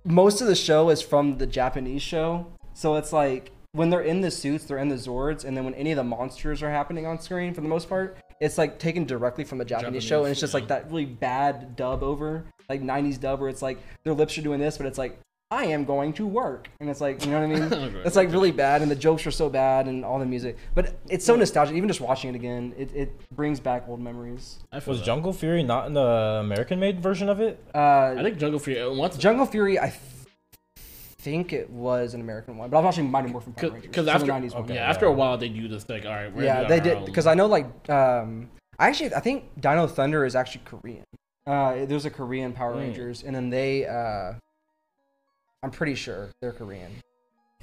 most 0.04 0.40
of 0.40 0.46
the 0.46 0.54
show 0.54 0.88
is 0.90 1.02
from 1.02 1.38
the 1.38 1.46
Japanese 1.46 2.02
show. 2.02 2.46
So 2.74 2.94
it's 2.96 3.12
like 3.12 3.50
when 3.72 3.90
they're 3.90 4.02
in 4.02 4.20
the 4.20 4.30
suits, 4.30 4.64
they're 4.64 4.78
in 4.78 4.88
the 4.88 4.96
Zords, 4.96 5.44
and 5.44 5.56
then 5.56 5.64
when 5.64 5.74
any 5.74 5.90
of 5.90 5.96
the 5.96 6.04
monsters 6.04 6.62
are 6.62 6.70
happening 6.70 7.06
on 7.06 7.20
screen, 7.20 7.52
for 7.52 7.60
the 7.60 7.68
most 7.68 7.88
part, 7.88 8.16
it's 8.40 8.56
like 8.56 8.78
taken 8.78 9.04
directly 9.04 9.44
from 9.44 9.58
the 9.58 9.64
Japanese, 9.64 10.04
show, 10.04 10.22
and 10.22 10.30
it's 10.30 10.40
just 10.40 10.52
yeah. 10.52 10.60
like 10.60 10.68
that 10.68 10.90
really 10.90 11.06
bad 11.06 11.74
dub 11.74 12.02
over, 12.02 12.44
like 12.68 12.82
90s 12.82 13.18
dub, 13.20 13.40
where 13.40 13.48
it's 13.48 13.62
like 13.62 13.78
their 14.04 14.14
lips 14.14 14.38
are 14.38 14.42
doing 14.42 14.60
this, 14.60 14.76
but 14.76 14.86
it's 14.86 14.98
like, 14.98 15.18
I 15.52 15.66
am 15.66 15.84
going 15.84 16.12
to 16.14 16.26
work. 16.26 16.68
And 16.80 16.90
it's 16.90 17.00
like, 17.00 17.24
you 17.24 17.30
know 17.30 17.40
what 17.46 17.56
I 17.56 17.60
mean? 17.60 17.92
Right. 17.96 18.06
it's 18.06 18.16
like 18.16 18.32
really 18.32 18.50
bad, 18.50 18.82
and 18.82 18.90
the 18.90 18.96
jokes 18.96 19.24
are 19.26 19.30
so 19.30 19.48
bad, 19.48 19.86
and 19.86 20.04
all 20.04 20.18
the 20.18 20.26
music. 20.26 20.56
But 20.74 20.96
it's 21.08 21.24
so 21.24 21.36
nostalgic. 21.36 21.76
Even 21.76 21.88
just 21.88 22.00
watching 22.00 22.30
it 22.30 22.34
again, 22.36 22.74
it, 22.76 22.92
it 22.94 23.30
brings 23.30 23.60
back 23.60 23.84
old 23.88 24.00
memories. 24.00 24.58
I 24.72 24.80
feel 24.80 24.92
Was 24.92 25.00
that. 25.00 25.06
Jungle 25.06 25.32
Fury 25.32 25.62
not 25.62 25.86
in 25.86 25.94
the 25.94 26.00
American 26.40 26.80
made 26.80 27.00
version 27.00 27.28
of 27.28 27.40
it? 27.40 27.62
Uh, 27.74 28.14
I 28.18 28.22
think 28.24 28.38
Jungle 28.38 28.58
Fury. 28.58 28.80
uh, 28.80 28.90
Once 28.90 29.16
Jungle 29.16 29.46
Fury, 29.46 29.78
I 29.78 29.90
th- 29.90 30.00
think 31.18 31.52
it 31.52 31.70
was 31.70 32.14
an 32.14 32.20
American 32.20 32.56
one, 32.56 32.68
but 32.70 32.76
I 32.78 32.80
was 32.80 32.84
watching 32.86 33.08
Mighty 33.10 33.28
Morphin 33.30 33.52
Power 33.52 33.70
Rangers. 33.70 33.88
Because 33.88 34.08
after 34.08 34.26
the 34.26 34.32
90s 34.32 34.52
one. 34.54 34.64
okay. 34.64 34.74
yeah, 34.74 34.88
after 34.90 35.06
a 35.06 35.12
while 35.12 35.38
they 35.38 35.48
do 35.48 35.68
this 35.68 35.88
like 35.88 36.04
all 36.04 36.12
right. 36.12 36.32
we're 36.34 36.44
yeah, 36.44 36.64
they 36.64 36.80
did 36.80 37.04
because 37.04 37.26
I 37.26 37.34
know 37.34 37.46
like 37.46 37.66
um, 37.90 38.48
I 38.78 38.88
actually 38.88 39.14
I 39.14 39.20
think 39.20 39.44
Dino 39.60 39.86
Thunder 39.86 40.24
is 40.24 40.34
actually 40.36 40.62
Korean. 40.64 41.04
Uh, 41.46 41.84
there's 41.86 42.04
a 42.04 42.10
Korean 42.10 42.52
Power 42.52 42.72
Hmm. 42.74 42.78
Rangers, 42.80 43.22
and 43.22 43.34
then 43.34 43.50
they 43.50 43.86
uh, 43.86 44.34
I'm 45.62 45.70
pretty 45.70 45.94
sure 45.94 46.30
they're 46.40 46.52
Korean. 46.52 46.92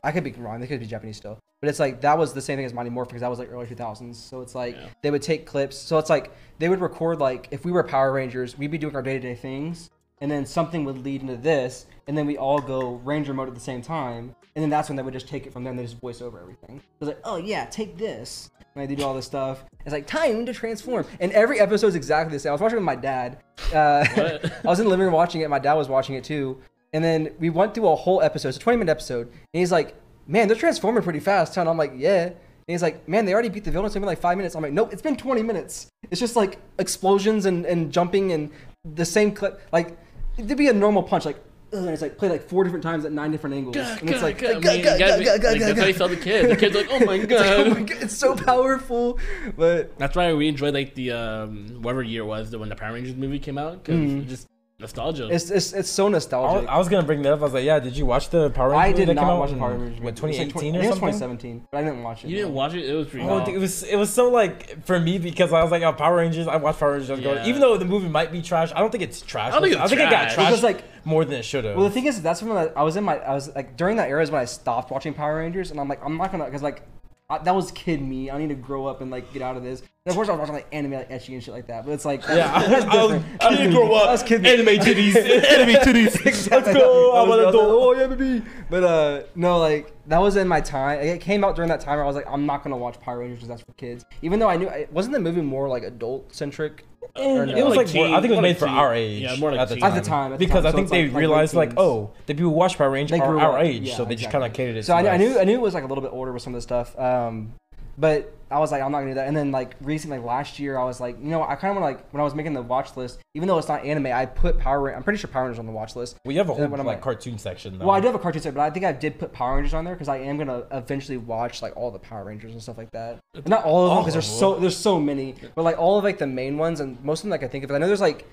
I 0.04 0.12
could 0.12 0.24
be 0.24 0.32
wrong. 0.34 0.60
They 0.60 0.68
could 0.68 0.82
be 0.82 0.86
Japanese 0.86 1.16
still, 1.18 1.40
but 1.62 1.70
it's 1.70 1.80
like 1.80 2.02
that 2.02 2.18
was 2.18 2.34
the 2.34 2.42
same 2.42 2.58
thing 2.58 2.66
as 2.66 2.74
Mighty 2.74 2.90
Morphin 2.90 3.12
because 3.12 3.22
that 3.22 3.30
was 3.30 3.40
like 3.40 3.50
early 3.52 3.66
2000s. 3.66 4.16
So 4.16 4.42
it's 4.42 4.54
like 4.56 4.76
Yeah. 4.76 4.88
they 5.02 5.12
would 5.12 5.22
take 5.22 5.46
clips. 5.46 5.78
So 5.78 5.98
it's 5.98 6.10
like 6.10 6.32
they 6.60 6.68
would 6.68 6.82
record 6.82 7.20
like 7.20 7.48
if 7.52 7.64
we 7.64 7.72
were 7.72 7.84
Power 7.84 8.12
Rangers, 8.12 8.58
we'd 8.58 8.72
be 8.72 8.78
doing 8.78 8.96
our 8.96 9.02
day 9.02 9.14
to 9.14 9.20
day 9.20 9.36
things, 9.36 9.90
and 10.20 10.30
then 10.30 10.46
something 10.46 10.84
would 10.84 10.98
lead 10.98 11.22
into 11.22 11.38
this, 11.38 11.86
and 12.08 12.18
then 12.18 12.26
we 12.26 12.38
all 12.38 12.60
go 12.60 12.96
Ranger 13.06 13.34
mode 13.34 13.48
at 13.48 13.54
the 13.54 13.62
same 13.62 13.82
time, 13.82 14.36
and 14.56 14.62
then 14.64 14.70
that's 14.70 14.90
when 14.90 14.98
they 14.98 15.04
would 15.04 15.14
just 15.14 15.28
take 15.30 15.46
it 15.48 15.54
from 15.54 15.64
there 15.64 15.72
and 15.72 15.80
they 15.80 15.84
just 15.86 16.00
voice 16.02 16.22
over 16.22 16.38
everything. 16.40 16.82
It's 17.00 17.08
like, 17.08 17.20
oh 17.24 17.38
yeah, 17.38 17.66
take 17.68 17.98
this, 17.98 18.50
and 18.76 18.90
they 18.90 18.94
do 18.96 19.04
all 19.06 19.14
this 19.14 19.26
stuff. 19.26 19.64
It's 19.86 19.94
like 19.94 20.06
time 20.08 20.46
to 20.48 20.54
transform, 20.54 21.06
and 21.22 21.32
every 21.32 21.62
episode 21.62 21.88
is 21.88 21.96
exactly 21.96 22.36
the 22.36 22.40
same. 22.40 22.50
I 22.50 22.54
was 22.54 22.62
watching 22.62 22.76
it 22.78 22.82
with 22.82 22.86
my 22.86 22.96
dad. 22.98 23.38
Uh, 23.74 24.06
I 24.66 24.68
was 24.68 24.80
in 24.80 24.86
the 24.86 24.90
living 24.90 25.06
room 25.06 25.14
watching 25.14 25.40
it. 25.42 25.50
My 25.50 25.60
dad 25.60 25.74
was 25.76 25.88
watching 25.88 26.16
it 26.16 26.24
too, 26.26 26.62
and 26.94 27.04
then 27.04 27.32
we 27.40 27.50
went 27.50 27.74
through 27.74 27.88
a 27.90 27.96
whole 27.96 28.22
episode. 28.22 28.50
It's 28.50 28.58
a 28.58 28.62
20 28.62 28.78
minute 28.78 28.92
episode, 28.92 29.28
and 29.28 29.60
he's 29.60 29.72
like, 29.72 29.96
"Man, 30.28 30.48
they're 30.48 30.58
transforming 30.58 31.04
pretty 31.04 31.20
fast." 31.20 31.58
And 31.58 31.68
I'm 31.68 31.78
like, 31.78 31.94
"Yeah." 31.96 32.26
And 32.26 32.36
he's 32.68 32.82
like, 32.82 33.08
"Man, 33.10 33.26
they 33.26 33.34
already 33.34 33.50
beat 33.50 33.64
the 33.66 33.72
villain. 33.72 33.88
It's 33.88 33.94
been 33.96 34.04
like 34.04 34.20
five 34.22 34.38
minutes." 34.38 34.56
I'm 34.56 34.62
like, 34.64 34.72
"Nope, 34.74 34.94
it's 34.94 35.02
been 35.02 35.18
20 35.18 35.42
minutes. 35.44 35.88
It's 36.12 36.20
just 36.22 36.36
like 36.36 36.60
explosions 36.80 37.46
and, 37.46 37.66
and 37.66 37.92
jumping 37.92 38.32
and 38.32 38.52
the 38.86 39.06
same 39.06 39.32
clip. 39.34 39.60
Like 39.72 39.98
it'd 40.38 40.58
be 40.58 40.68
a 40.68 40.74
normal 40.74 41.04
punch, 41.04 41.26
like." 41.26 41.38
And 41.74 41.90
it's 41.90 42.04
like 42.04 42.20
played 42.20 42.30
like 42.32 42.44
four 42.48 42.64
different 42.64 42.84
times 42.84 43.04
at 43.04 43.12
nine 43.12 43.32
different 43.32 43.56
angles, 43.56 43.76
Gah, 43.76 43.98
and 44.00 44.08
it's 44.08 44.20
gah, 44.20 44.26
like, 44.28 44.38
gah. 44.38 44.48
I 44.50 44.54
gah, 44.54 44.60
mean, 44.60 44.62
gah, 44.62 44.74
you 44.74 44.84
gotta 45.00 45.00
gah, 45.00 45.18
be- 45.18 45.24
gah, 45.26 45.32
like, 45.50 45.60
That's 45.60 45.80
how 45.80 45.86
you 45.88 45.94
tell 45.94 46.08
the 46.08 46.18
kids. 46.18 46.50
The 46.50 46.56
kids 46.56 46.76
like, 46.76 46.88
oh 46.92 47.00
my 47.04 47.16
It's 47.16 47.32
like, 47.32 47.50
oh 47.50 47.70
my 47.70 47.76
god. 47.80 47.88
God, 47.88 48.04
it's 48.04 48.16
so 48.16 48.36
powerful, 48.36 49.18
but 49.58 49.98
That's 49.98 50.16
why 50.16 50.32
we 50.36 50.48
enjoyed 50.48 50.76
like 50.76 50.94
the 50.94 51.10
um 51.14 51.80
whatever 51.82 52.04
year 52.04 52.22
it 52.22 52.26
was 52.28 52.52
that 52.52 52.60
when 52.60 52.70
the 52.70 52.76
Power 52.76 52.94
Rangers 52.94 53.16
movie 53.16 53.40
came 53.40 53.58
out 53.58 53.84
because 53.84 54.00
Mhm. 54.00 54.28
just 54.28 54.46
nostalgia. 54.80 55.28
it's 55.32 55.50
it's, 55.50 55.74
it's 55.74 55.90
so 55.90 56.04
I 56.04 56.08
was, 56.08 56.14
nostalgic. 56.14 56.70
I 56.70 56.78
was 56.78 56.90
gonna 56.90 57.06
bring 57.06 57.22
that 57.24 57.34
up. 57.34 57.40
I 57.40 57.44
was 57.44 57.54
like, 57.54 57.64
yeah, 57.66 57.80
did 57.80 57.96
you 57.96 58.06
watch 58.06 58.30
the 58.30 58.50
Power 58.50 58.70
Rangers? 58.72 58.84
I 58.84 58.88
movie 58.90 58.98
did 59.00 59.08
that 59.10 59.20
came 59.20 59.28
not 59.28 59.34
out 59.34 59.40
watch 59.40 59.50
the 59.50 59.56
in, 59.56 59.60
Power 59.60 59.72
Rangers. 59.72 60.02
What, 60.02 60.22
movie. 60.22 60.38
It 60.38 60.40
was 60.40 60.40
like 60.40 60.48
2018 60.48 60.52
20 60.52 60.68
I 60.68 60.80
or 60.80 60.82
think 60.82 60.84
it 60.84 60.90
was 60.90 60.98
2017, 61.20 61.68
but 61.72 61.78
I 61.78 61.84
didn't 61.84 62.04
watch 62.04 62.24
it. 62.24 62.28
you 62.30 62.36
didn't 62.36 62.52
no. 62.52 62.56
watch 62.56 62.74
it? 62.74 62.86
It 62.86 62.94
was 62.94 63.08
pretty. 63.08 63.26
Oh, 63.28 63.38
it 63.46 63.58
was 63.58 63.84
it 63.84 63.96
was 63.96 64.14
so 64.14 64.30
like 64.30 64.86
for 64.86 65.00
me 65.00 65.18
because 65.20 65.54
I 65.54 65.62
was 65.62 65.72
like, 65.72 65.84
oh, 65.84 65.94
Power 65.94 66.18
Rangers. 66.18 66.48
I 66.48 66.58
watched 66.58 66.80
Power 66.80 66.92
Rangers. 66.94 67.10
I 67.10 67.14
was 67.14 67.22
going, 67.24 67.38
Yeah. 67.38 67.48
even 67.48 67.62
though 67.62 67.78
the 67.78 67.86
movie 67.86 68.10
might 68.10 68.32
be 68.32 68.42
trash, 68.42 68.72
I 68.76 68.80
don't 68.80 68.92
think 68.92 69.04
it's 69.04 69.22
trash. 69.22 69.54
I 69.54 69.60
don't 69.60 69.70
think 69.70 69.78
I 69.78 69.84
it's 69.84 69.90
think 69.90 70.02
it 70.02 70.10
got 70.10 70.24
trash. 70.24 70.36
trash 70.36 70.48
Because, 70.50 70.64
like- 70.64 70.84
more 71.06 71.26
than 71.26 71.36
it 71.36 71.44
should 71.44 71.66
have. 71.66 71.76
Well, 71.76 71.86
the 71.86 71.92
thing 71.92 72.06
is, 72.06 72.22
that's 72.22 72.42
when 72.42 72.56
I, 72.56 72.68
I 72.78 72.84
was 72.84 72.96
in 72.96 73.04
my, 73.04 73.18
I 73.18 73.34
was 73.34 73.54
like 73.56 73.76
during 73.76 73.98
that 73.98 74.10
era 74.10 74.24
is 74.24 74.32
when 74.32 74.42
I 74.42 74.46
stopped 74.46 74.90
watching 74.90 75.14
Power 75.14 75.38
Rangers, 75.38 75.70
and 75.70 75.80
I'm 75.80 75.90
like, 75.90 76.00
I'm 76.04 76.18
not 76.18 76.32
gonna, 76.32 76.50
cause 76.50 76.64
like 76.64 76.82
I, 77.30 77.38
that 77.40 77.56
was 77.56 77.72
kid 77.72 78.02
me. 78.02 78.30
I 78.30 78.38
need 78.38 78.50
to 78.50 78.56
grow 78.56 78.86
up 78.86 79.02
and 79.02 79.10
like 79.10 79.32
get 79.34 79.42
out 79.42 79.56
of 79.56 79.64
this. 79.64 79.80
And 79.80 80.12
of 80.12 80.16
course, 80.16 80.28
I 80.28 80.34
was 80.34 80.40
watching 80.40 80.56
like 80.56 80.68
anime, 80.72 80.94
like 80.94 81.10
ecchi 81.10 81.34
and 81.34 81.42
shit 81.42 81.54
like 81.54 81.68
that. 81.68 81.86
But 81.86 81.94
it's 81.94 82.06
like, 82.06 82.22
yeah, 82.28 82.52
I, 82.54 82.68
that's 82.68 82.86
I, 82.86 83.06
was. 83.06 83.24
I 83.40 83.50
need 83.52 83.64
to 83.66 83.70
grow 83.72 83.94
up. 83.94 84.08
That's 84.08 84.24
kid 84.24 84.46
Anime 84.46 84.68
titties, 84.68 85.16
anime 85.52 85.76
titties. 85.76 86.26
Exactly. 86.26 86.74
Let's 86.74 86.78
go. 86.78 87.14
I 87.14 87.24
an 87.24 87.46
I 87.46 87.50
adult. 87.50 87.56
oh 87.56 87.94
yeah, 87.94 88.08
baby. 88.08 88.46
But 88.70 88.84
uh, 88.84 89.24
no, 89.36 89.60
like 89.60 89.93
that 90.08 90.20
was 90.20 90.36
in 90.36 90.48
my 90.48 90.62
time. 90.62 91.00
It 91.00 91.22
came 91.22 91.44
out 91.44 91.56
during 91.56 91.70
that 91.70 91.80
time. 91.82 91.96
Where 91.96 92.04
I 92.04 92.08
was 92.08 92.16
like, 92.16 92.26
I'm 92.30 92.46
not 92.46 92.64
gonna 92.64 92.78
watch 92.78 93.00
Power 93.00 93.20
Rangers 93.20 93.38
because 93.40 93.48
that's 93.50 93.62
for 93.62 93.74
kids. 93.74 94.06
Even 94.22 94.40
though 94.40 94.50
I 94.50 94.58
knew, 94.58 94.68
it 94.68 94.92
wasn't 94.92 95.14
the 95.14 95.20
movie 95.20 95.42
more 95.42 95.68
like 95.68 95.84
adult 95.84 96.34
centric? 96.34 96.86
No? 97.16 97.44
It 97.44 97.64
was 97.64 97.76
like, 97.76 97.94
more, 97.94 98.08
I 98.08 98.22
think 98.22 98.26
it 98.26 98.30
was 98.30 98.36
more 98.38 98.42
made 98.42 98.48
like 98.50 98.58
for 98.58 98.66
teen. 98.66 98.76
our 98.76 98.94
age. 98.96 99.22
Yeah, 99.22 99.36
more 99.36 99.52
like 99.52 99.60
at 99.60 99.70
the 99.70 99.76
time. 99.76 99.92
At 99.92 99.96
the 100.04 100.10
time, 100.10 100.34
at 100.34 100.40
the 100.40 100.46
because 100.46 100.64
time. 100.64 100.68
I 100.68 100.72
So 100.72 100.76
think 100.78 100.86
it's 100.86 100.92
they 100.92 101.04
like- 101.04 101.14
like 101.14 101.20
realized 101.20 101.54
late 101.54 101.70
like, 101.70 101.78
oh, 101.80 102.12
the 102.26 102.34
people 102.34 102.50
who 102.50 102.56
watch 102.58 102.78
Power 102.78 102.90
Rangers 102.90 103.18
They 103.18 103.24
are 103.24 103.30
grew 103.32 103.40
our 103.40 103.60
up. 103.60 103.64
age, 103.66 103.84
Yeah, 103.84 103.96
so 103.98 104.06
they 104.06 104.16
just 104.16 104.32
kind 104.32 104.44
of 104.44 104.52
catered 104.54 104.78
it. 104.78 104.84
So 104.86 104.94
to 104.94 104.98
I, 104.98 105.02
knew- 105.04 105.10
I 105.10 105.18
knew 105.18 105.40
I 105.40 105.44
knew 105.44 105.54
it 105.56 105.62
was 105.62 105.74
like 105.76 105.84
a 105.84 105.88
little 105.88 106.02
bit 106.02 106.12
older 106.12 106.32
with 106.32 106.42
some 106.42 106.54
of 106.56 106.58
the 106.58 106.62
stuff. 106.64 106.98
Um, 106.98 107.54
but 107.98 108.36
I 108.50 108.60
was 108.60 108.72
like, 108.72 108.82
I'm 108.84 108.92
not 108.92 109.00
gonna 109.00 109.12
do 109.12 109.16
that. 109.16 109.28
And 109.28 109.36
then 109.36 109.52
like 109.52 109.76
recently, 109.82 110.18
like 110.20 110.26
last 110.28 110.60
year, 110.60 110.78
I 110.78 110.84
was 110.84 111.00
like, 111.00 111.18
you 111.20 111.30
know, 111.30 111.44
I 111.44 111.56
kind 111.56 111.76
of 111.76 111.82
want 111.82 111.98
to 111.98 111.98
like 112.04 112.14
when 112.14 112.22
I 112.22 112.24
was 112.24 112.36
making 112.36 112.54
the 112.54 112.62
watch 112.62 112.96
list, 112.96 113.20
even 113.34 113.48
though 113.48 113.58
it's 113.58 113.68
not 113.68 113.84
anime, 113.84 114.08
I 114.08 114.26
put 114.28 114.60
Power. 114.60 114.80
Ra- 114.82 114.96
I'm 114.96 115.04
pretty 115.04 115.18
sure 115.18 115.28
Power 115.30 115.46
Rangers 115.46 115.60
on 115.60 115.66
the 115.66 115.72
watch 115.72 115.96
list. 115.96 116.18
We 116.26 116.36
have 116.36 116.50
a 116.50 116.54
whole 116.54 116.64
And 116.64 116.72
then 116.72 116.72
when 116.72 116.86
like 116.86 116.98
like- 116.98 117.02
cartoon 117.02 117.38
section. 117.38 117.80
Though. 117.80 117.86
Well, 117.86 117.96
I 117.96 118.00
do 118.00 118.06
have 118.08 118.16
a 118.16 118.20
cartoon 118.20 118.42
set, 118.42 118.54
but 118.54 118.62
I 118.62 118.70
think 118.70 118.86
I 118.86 118.92
did 118.92 119.18
put 119.18 119.34
Power 119.34 119.56
Rangers 119.56 119.74
on 119.74 119.86
there 119.86 119.96
because 119.96 120.08
I 120.08 120.18
am 120.18 120.38
gonna 120.38 120.64
eventually 120.72 121.18
watch 121.18 121.62
like 121.62 121.76
all 121.76 121.90
the 121.90 122.00
Power 122.00 122.26
Rangers 122.26 122.52
and 122.52 122.62
stuff 122.62 122.78
like 122.78 122.92
that. 122.92 123.20
Not 123.48 123.64
all 123.64 123.86
of 123.86 123.90
them 123.96 123.98
because 124.04 124.16
of 124.16 124.22
there's 124.24 124.40
so 124.40 124.60
there's 124.60 124.78
so 124.78 125.00
many, 125.00 125.36
but 125.56 125.64
like 125.64 125.78
all 125.80 125.98
of 125.98 126.04
like 126.04 126.20
the 126.20 126.28
main 126.28 126.58
ones 126.58 126.80
and 126.80 127.04
most 127.04 127.20
of 127.20 127.24
them 127.24 127.32
like 127.32 127.44
I 127.44 127.48
think 127.48 127.64
of. 127.64 127.72
It. 127.72 127.76
I 127.76 127.78
know 127.80 127.88
there's 127.88 128.02
like 128.02 128.28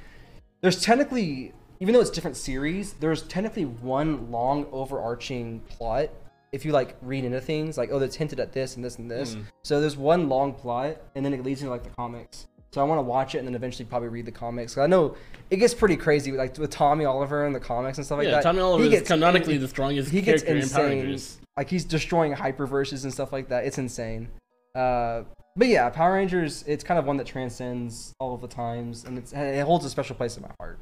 there's 0.61 0.83
technically 0.83 1.53
even 1.83 1.95
though 1.95 2.01
it's 2.01 2.11
different 2.11 2.37
series, 2.37 2.93
there's 2.95 3.23
technically 3.23 3.65
one 3.65 4.31
long 4.31 4.67
overarching 4.71 5.61
plot. 5.61 6.11
If 6.53 6.65
you 6.65 6.73
like 6.73 6.97
read 7.01 7.25
into 7.25 7.41
things, 7.41 7.79
like 7.79 7.91
oh, 7.93 7.99
that's 7.99 8.17
hinted 8.17 8.41
at 8.41 8.53
this 8.53 8.77
and 8.77 8.85
this 8.85 8.99
and 8.99 9.11
this. 9.11 9.35
Mm. 9.35 9.45
So 9.63 9.81
there's 9.81 9.97
one 9.97 10.29
long 10.29 10.53
plot, 10.53 10.97
and 11.15 11.25
then 11.25 11.33
it 11.33 11.45
leads 11.45 11.61
into 11.61 11.71
like 11.71 11.85
the 11.85 11.91
comics. 11.91 12.49
So 12.73 12.81
I 12.81 12.85
want 12.85 12.99
to 12.99 13.03
watch 13.03 13.35
it 13.35 13.39
and 13.39 13.49
then 13.49 13.57
eventually 13.57 13.85
probably 13.85 14.09
read 14.09 14.27
the 14.27 14.33
comics. 14.33 14.79
I 14.79 14.87
know 14.87 15.17
it 15.51 15.57
gets 15.57 15.75
pretty 15.75 15.97
crazy, 15.97 16.31
like 16.33 16.57
with 16.57 16.71
Tommy 16.71 17.05
Oliver 17.05 17.45
and 17.45 17.55
the 17.55 17.61
comics 17.61 17.99
and 17.99 18.07
stuff 18.07 18.19
like 18.19 18.27
yeah, 18.27 18.35
that. 18.35 18.43
Tommy 18.45 18.61
Oliver 18.61 18.85
He 18.85 18.89
is 18.89 18.95
gets- 19.01 19.09
canonically 19.09 19.59
the 19.59 19.67
strongest 19.67 20.11
he 20.11 20.21
gets 20.21 20.43
character 20.45 20.65
in 20.65 20.71
Power. 20.71 20.87
Rangers. 20.87 21.39
Like 21.57 21.69
he's 21.69 21.85
destroying 21.85 22.33
hyperverses 22.33 23.03
and 23.03 23.13
stuff 23.13 23.33
like 23.33 23.49
that. 23.49 23.65
It's 23.65 23.79
insane. 23.79 24.29
Uh, 24.75 25.25
but 25.57 25.67
yeah, 25.67 25.91
Power 25.91 26.15
Rangers. 26.15 26.63
It's 26.67 26.85
kind 26.85 26.99
of 26.99 27.07
one 27.07 27.17
that 27.17 27.27
transcends 27.27 28.15
all 28.21 28.35
of 28.35 28.41
the 28.41 28.49
times, 28.49 29.05
and 29.05 29.19
it's, 29.19 29.33
it 29.33 29.65
holds 29.65 29.85
a 29.85 29.91
special 29.91 30.15
place 30.15 30.37
in 30.37 30.43
my 30.45 30.51
heart. 30.61 30.79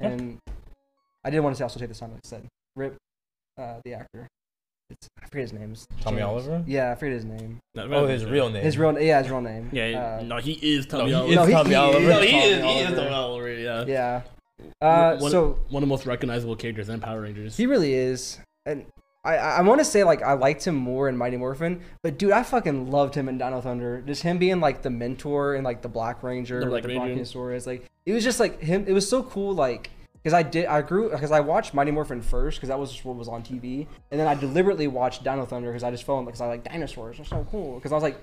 And 0.00 0.38
I 1.24 1.30
did 1.30 1.38
want 1.38 1.56
to 1.56 1.62
also 1.62 1.78
take 1.78 1.88
this 1.88 2.00
time, 2.00 2.10
like 2.10 2.20
I 2.24 2.28
said, 2.28 2.48
Rip, 2.74 2.96
uh, 3.56 3.74
the 3.84 3.94
actor. 3.94 4.26
It's, 4.92 5.08
I 5.20 5.26
forget 5.26 5.42
his 5.42 5.52
name. 5.52 5.72
It's 5.72 5.86
Tommy 6.00 6.18
James. 6.18 6.28
Oliver. 6.28 6.64
Yeah, 6.66 6.92
I 6.92 6.94
forget 6.94 7.14
his 7.14 7.24
name. 7.24 7.60
No, 7.74 7.84
Oh, 7.92 8.06
his 8.06 8.24
real 8.24 8.48
name. 8.50 8.62
His 8.62 8.78
real, 8.78 8.98
yeah, 9.00 9.20
his 9.22 9.30
real 9.30 9.40
name. 9.40 9.68
Yeah, 9.72 10.18
Uh, 10.20 10.24
no, 10.24 10.36
he 10.38 10.52
is 10.52 10.86
Tommy 10.86 11.08
he 11.10 11.14
Oliver. 11.14 11.30
is 11.30 11.36
no, 11.36 11.44
he- 11.46 11.52
Tommy 11.52 11.68
he 11.70 11.74
Oliver. 11.74 11.98
is 11.98 12.08
No, 12.08 12.20
he 12.20 12.30
Tommy 12.30 12.42
is. 12.44 12.62
He 12.64 12.78
is 12.80 12.98
Tommy 12.98 13.08
Oliver. 13.10 13.52
Yeah. 13.52 13.84
Yeah. 13.86 14.22
Uh, 14.80 15.16
one, 15.18 15.30
so 15.30 15.58
one 15.70 15.82
of 15.82 15.88
the 15.88 15.92
most 15.92 16.06
recognizable 16.06 16.54
characters 16.56 16.88
in 16.88 17.00
Power 17.00 17.20
Rangers. 17.22 17.56
He 17.56 17.66
really 17.66 17.94
is. 17.94 18.38
And 18.66 18.86
I, 19.24 19.36
I 19.36 19.60
want 19.62 19.80
to 19.80 19.84
say 19.84 20.04
like 20.04 20.22
I 20.22 20.34
liked 20.34 20.64
him 20.66 20.74
more 20.76 21.08
in 21.08 21.16
Mighty 21.16 21.36
Morphin, 21.36 21.80
but 22.02 22.18
dude, 22.18 22.32
I 22.32 22.42
fucking 22.42 22.90
loved 22.90 23.14
him 23.14 23.28
in 23.28 23.38
Dino 23.38 23.60
Thunder. 23.60 24.02
Just 24.06 24.22
him 24.22 24.38
being 24.38 24.60
like 24.60 24.82
the 24.82 24.90
mentor 24.90 25.54
and 25.54 25.64
like 25.64 25.82
the 25.82 25.88
Black 25.88 26.22
Ranger, 26.22 26.60
The 26.60 26.66
like 26.66 26.70
Black 26.70 26.82
the 26.82 26.88
Ranger. 27.00 27.14
Brontosaurus. 27.14 27.66
Like 27.66 27.88
it 28.06 28.12
was 28.12 28.22
just 28.24 28.38
like 28.40 28.60
him. 28.60 28.84
It 28.86 28.92
was 28.92 29.08
so 29.08 29.22
cool. 29.22 29.54
Like 29.54 29.90
because 30.22 30.34
I 30.34 30.42
did, 30.42 30.66
I 30.66 30.82
grew 30.82 31.10
because 31.10 31.32
I 31.32 31.40
watched 31.40 31.74
Mighty 31.74 31.90
Morphin 31.90 32.22
first 32.22 32.58
because 32.58 32.68
that 32.68 32.78
was 32.78 32.92
just 32.92 33.04
what 33.04 33.16
was 33.16 33.28
on 33.28 33.42
TV, 33.42 33.86
and 34.10 34.20
then 34.20 34.28
I 34.28 34.34
deliberately 34.34 34.86
watched 34.86 35.24
Dino 35.24 35.44
Thunder 35.44 35.70
because 35.70 35.82
I 35.82 35.90
just 35.90 36.04
fell 36.04 36.18
in 36.18 36.24
because 36.24 36.40
I 36.40 36.46
like 36.46 36.64
dinosaurs. 36.64 37.16
They're 37.16 37.26
so 37.26 37.46
cool. 37.50 37.76
Because 37.76 37.92
I 37.92 37.94
was 37.94 38.02
like. 38.02 38.20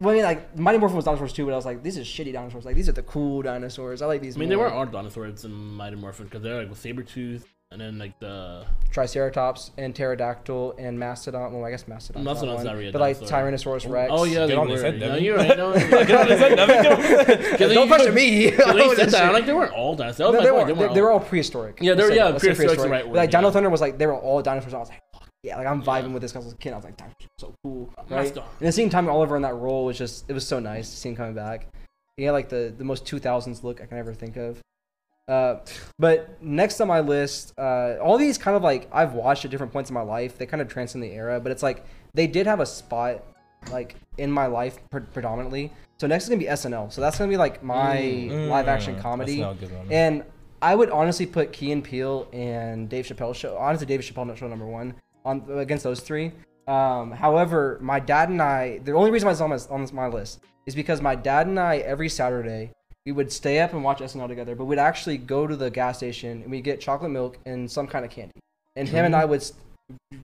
Well, 0.00 0.10
I 0.10 0.14
mean, 0.14 0.24
like 0.24 0.58
Mighty 0.58 0.78
Morphin 0.78 0.96
was 0.96 1.04
dinosaurs 1.04 1.32
too, 1.32 1.44
but 1.44 1.52
I 1.52 1.54
was 1.54 1.64
like, 1.64 1.84
these 1.84 1.96
are 1.96 2.00
shitty 2.00 2.32
dinosaurs. 2.32 2.64
Like 2.64 2.74
these 2.74 2.88
are 2.88 2.92
the 2.92 3.04
cool 3.04 3.40
dinosaurs. 3.42 4.02
I 4.02 4.06
like 4.06 4.20
these. 4.20 4.36
I 4.36 4.40
mean, 4.40 4.48
there 4.48 4.58
more. 4.58 4.66
were 4.66 4.72
all 4.72 4.84
dinosaurs 4.84 5.44
in 5.44 5.52
Mighty 5.52 5.94
Morphin 5.94 6.24
because 6.24 6.42
they're 6.42 6.58
like 6.58 6.68
with 6.68 6.82
Sabretooth 6.82 7.44
and 7.72 7.80
then 7.80 7.98
like 7.98 8.18
the 8.20 8.64
Triceratops 8.90 9.70
and 9.78 9.94
pterodactyl 9.94 10.74
and 10.78 10.98
mastodon. 10.98 11.52
Well, 11.52 11.64
I 11.64 11.70
guess 11.70 11.88
mastodon. 11.88 12.24
Mastodon's 12.24 12.64
not 12.64 12.74
really 12.76 12.88
a 12.88 12.92
but 12.92 13.00
like 13.00 13.18
dinosaur. 13.26 13.76
Tyrannosaurus 13.78 13.90
Rex. 13.90 14.10
oh 14.14 14.24
yeah, 14.24 14.46
Get 14.46 14.48
they 14.48 14.56
were. 14.56 14.66
his 14.92 15.00
no, 15.00 15.14
you're 15.16 15.36
right. 15.38 15.56
No, 15.56 15.72
Get 15.72 16.10
on 16.12 16.28
his 16.28 16.38
head, 16.40 16.56
Devin, 16.56 16.82
don't- 16.84 17.50
Because 17.52 17.72
Don't 17.74 17.88
pressure 17.88 18.12
me. 18.12 18.50
They 18.50 18.56
said 18.56 18.96
this 18.96 19.12
that. 19.12 19.24
I'm 19.24 19.32
like, 19.32 19.46
they 19.46 19.52
weren't 19.54 19.72
all 19.72 19.96
dinosaurs. 19.96 20.18
No, 20.18 20.32
they, 20.42 20.50
wait, 20.50 20.52
were, 20.52 20.66
they 20.66 20.72
they, 20.74 20.78
weren't 20.80 20.94
they 20.94 21.00
were 21.02 21.10
all. 21.10 21.18
all 21.18 21.24
prehistoric. 21.24 21.78
Yeah, 21.80 21.94
they 21.94 22.02
were- 22.04 22.12
yeah, 22.12 22.24
let's 22.26 22.44
prehistoric's 22.44 22.82
the 22.82 22.88
right 22.88 23.06
word, 23.06 23.16
Like 23.16 23.30
Dino 23.30 23.44
yeah. 23.48 23.50
Thunder 23.50 23.70
was 23.70 23.80
like 23.80 23.98
they 23.98 24.06
were 24.06 24.14
all 24.16 24.42
dinosaurs. 24.42 24.74
I 24.74 24.78
was 24.78 24.88
like, 24.90 25.00
yeah, 25.42 25.56
like 25.56 25.66
I'm 25.66 25.82
vibing 25.82 26.08
Yeah. 26.08 26.12
with 26.14 26.22
this 26.22 26.32
because 26.32 26.44
I 26.44 26.48
was 26.48 26.54
a 26.54 26.56
kid. 26.58 26.72
I 26.72 26.76
was 26.76 26.84
like, 26.84 26.96
dinosaurs 26.96 27.24
are 27.24 27.40
so 27.40 27.54
cool. 27.64 27.92
Right? 28.10 28.36
And 28.36 28.44
the 28.68 28.72
same 28.72 28.90
time 28.90 29.08
Oliver 29.08 29.36
in 29.36 29.42
that 29.42 29.54
role 29.54 29.86
was 29.86 29.96
just 29.98 30.28
it 30.28 30.34
was 30.34 30.46
so 30.46 30.58
nice 30.60 30.90
to 30.90 30.96
see 30.96 31.08
him 31.08 31.16
coming 31.16 31.34
back. 31.34 31.68
He 32.16 32.24
had 32.24 32.32
like 32.32 32.48
the 32.50 32.72
the 32.76 32.84
most 32.84 33.04
2000s 33.06 33.62
look 33.62 33.80
I 33.80 33.86
can 33.86 33.96
ever 33.98 34.12
think 34.14 34.36
of. 34.36 34.60
Uh, 35.28 35.56
but 35.98 36.42
next 36.42 36.80
on 36.80 36.88
my 36.88 37.00
list, 37.00 37.54
uh, 37.58 37.96
all 38.02 38.18
these 38.18 38.36
kind 38.38 38.56
of 38.56 38.62
like 38.62 38.88
I've 38.92 39.12
watched 39.14 39.44
at 39.44 39.50
different 39.50 39.72
points 39.72 39.88
in 39.90 39.94
my 39.94 40.02
life. 40.02 40.36
They 40.38 40.46
kind 40.46 40.60
of 40.60 40.68
transcend 40.68 41.02
the 41.04 41.10
era, 41.12 41.40
but 41.40 41.52
it's 41.52 41.62
like 41.62 41.84
they 42.14 42.26
did 42.26 42.46
have 42.46 42.60
a 42.60 42.66
spot 42.66 43.22
like 43.70 43.94
in 44.18 44.30
my 44.30 44.46
life 44.46 44.78
pre- 44.90 45.00
predominantly. 45.02 45.72
So 46.00 46.06
next 46.08 46.24
is 46.24 46.28
gonna 46.30 46.40
be 46.40 46.46
SNL. 46.46 46.92
So 46.92 47.00
that's 47.00 47.16
gonna 47.18 47.30
be 47.30 47.36
like 47.36 47.62
my 47.62 47.96
Mm, 48.00 48.48
live 48.48 48.66
action 48.68 48.94
that's 48.94 49.02
comedy. 49.02 49.40
not 49.40 49.52
a 49.52 49.54
good 49.54 49.72
one. 49.72 49.86
And 49.90 50.24
I 50.60 50.74
would 50.74 50.90
honestly 50.90 51.26
put 51.26 51.52
Key 51.52 51.70
and 51.72 51.82
Peele 51.82 52.28
and 52.32 52.88
Dave 52.88 53.06
Chappelle 53.06 53.34
show. 53.34 53.56
Honestly, 53.56 53.86
Dave 53.86 54.00
Chappelle 54.00 54.36
show 54.36 54.48
number 54.48 54.66
one 54.66 54.94
on 55.24 55.44
against 55.50 55.84
those 55.84 56.00
three. 56.00 56.32
Um, 56.66 57.10
however, 57.12 57.78
my 57.80 57.98
dad 58.00 58.28
and 58.28 58.40
I, 58.42 58.78
the 58.78 58.92
only 58.92 59.10
reason 59.10 59.26
why 59.26 59.32
it's 59.32 59.40
on 59.40 59.50
my, 59.50 59.58
on 59.70 59.88
my 59.92 60.06
list 60.08 60.40
is 60.66 60.74
because 60.74 61.00
my 61.00 61.14
dad 61.14 61.46
and 61.46 61.58
I 61.58 61.78
every 61.78 62.08
Saturday 62.08 62.70
we 63.06 63.12
would 63.12 63.32
stay 63.32 63.60
up 63.60 63.72
and 63.72 63.82
watch 63.82 63.98
SNL 63.98 64.28
together, 64.28 64.54
but 64.54 64.64
we'd 64.66 64.78
actually 64.78 65.18
go 65.18 65.46
to 65.46 65.56
the 65.56 65.70
gas 65.70 65.96
station 65.98 66.42
and 66.42 66.50
we'd 66.50 66.64
get 66.64 66.80
chocolate 66.80 67.10
milk 67.10 67.38
and 67.46 67.70
some 67.70 67.86
kind 67.86 68.04
of 68.04 68.10
candy. 68.10 68.32
And 68.76 68.88
him 68.88 69.04
and 69.04 69.14
I 69.14 69.24
would, 69.24 69.42
st- 69.42 69.58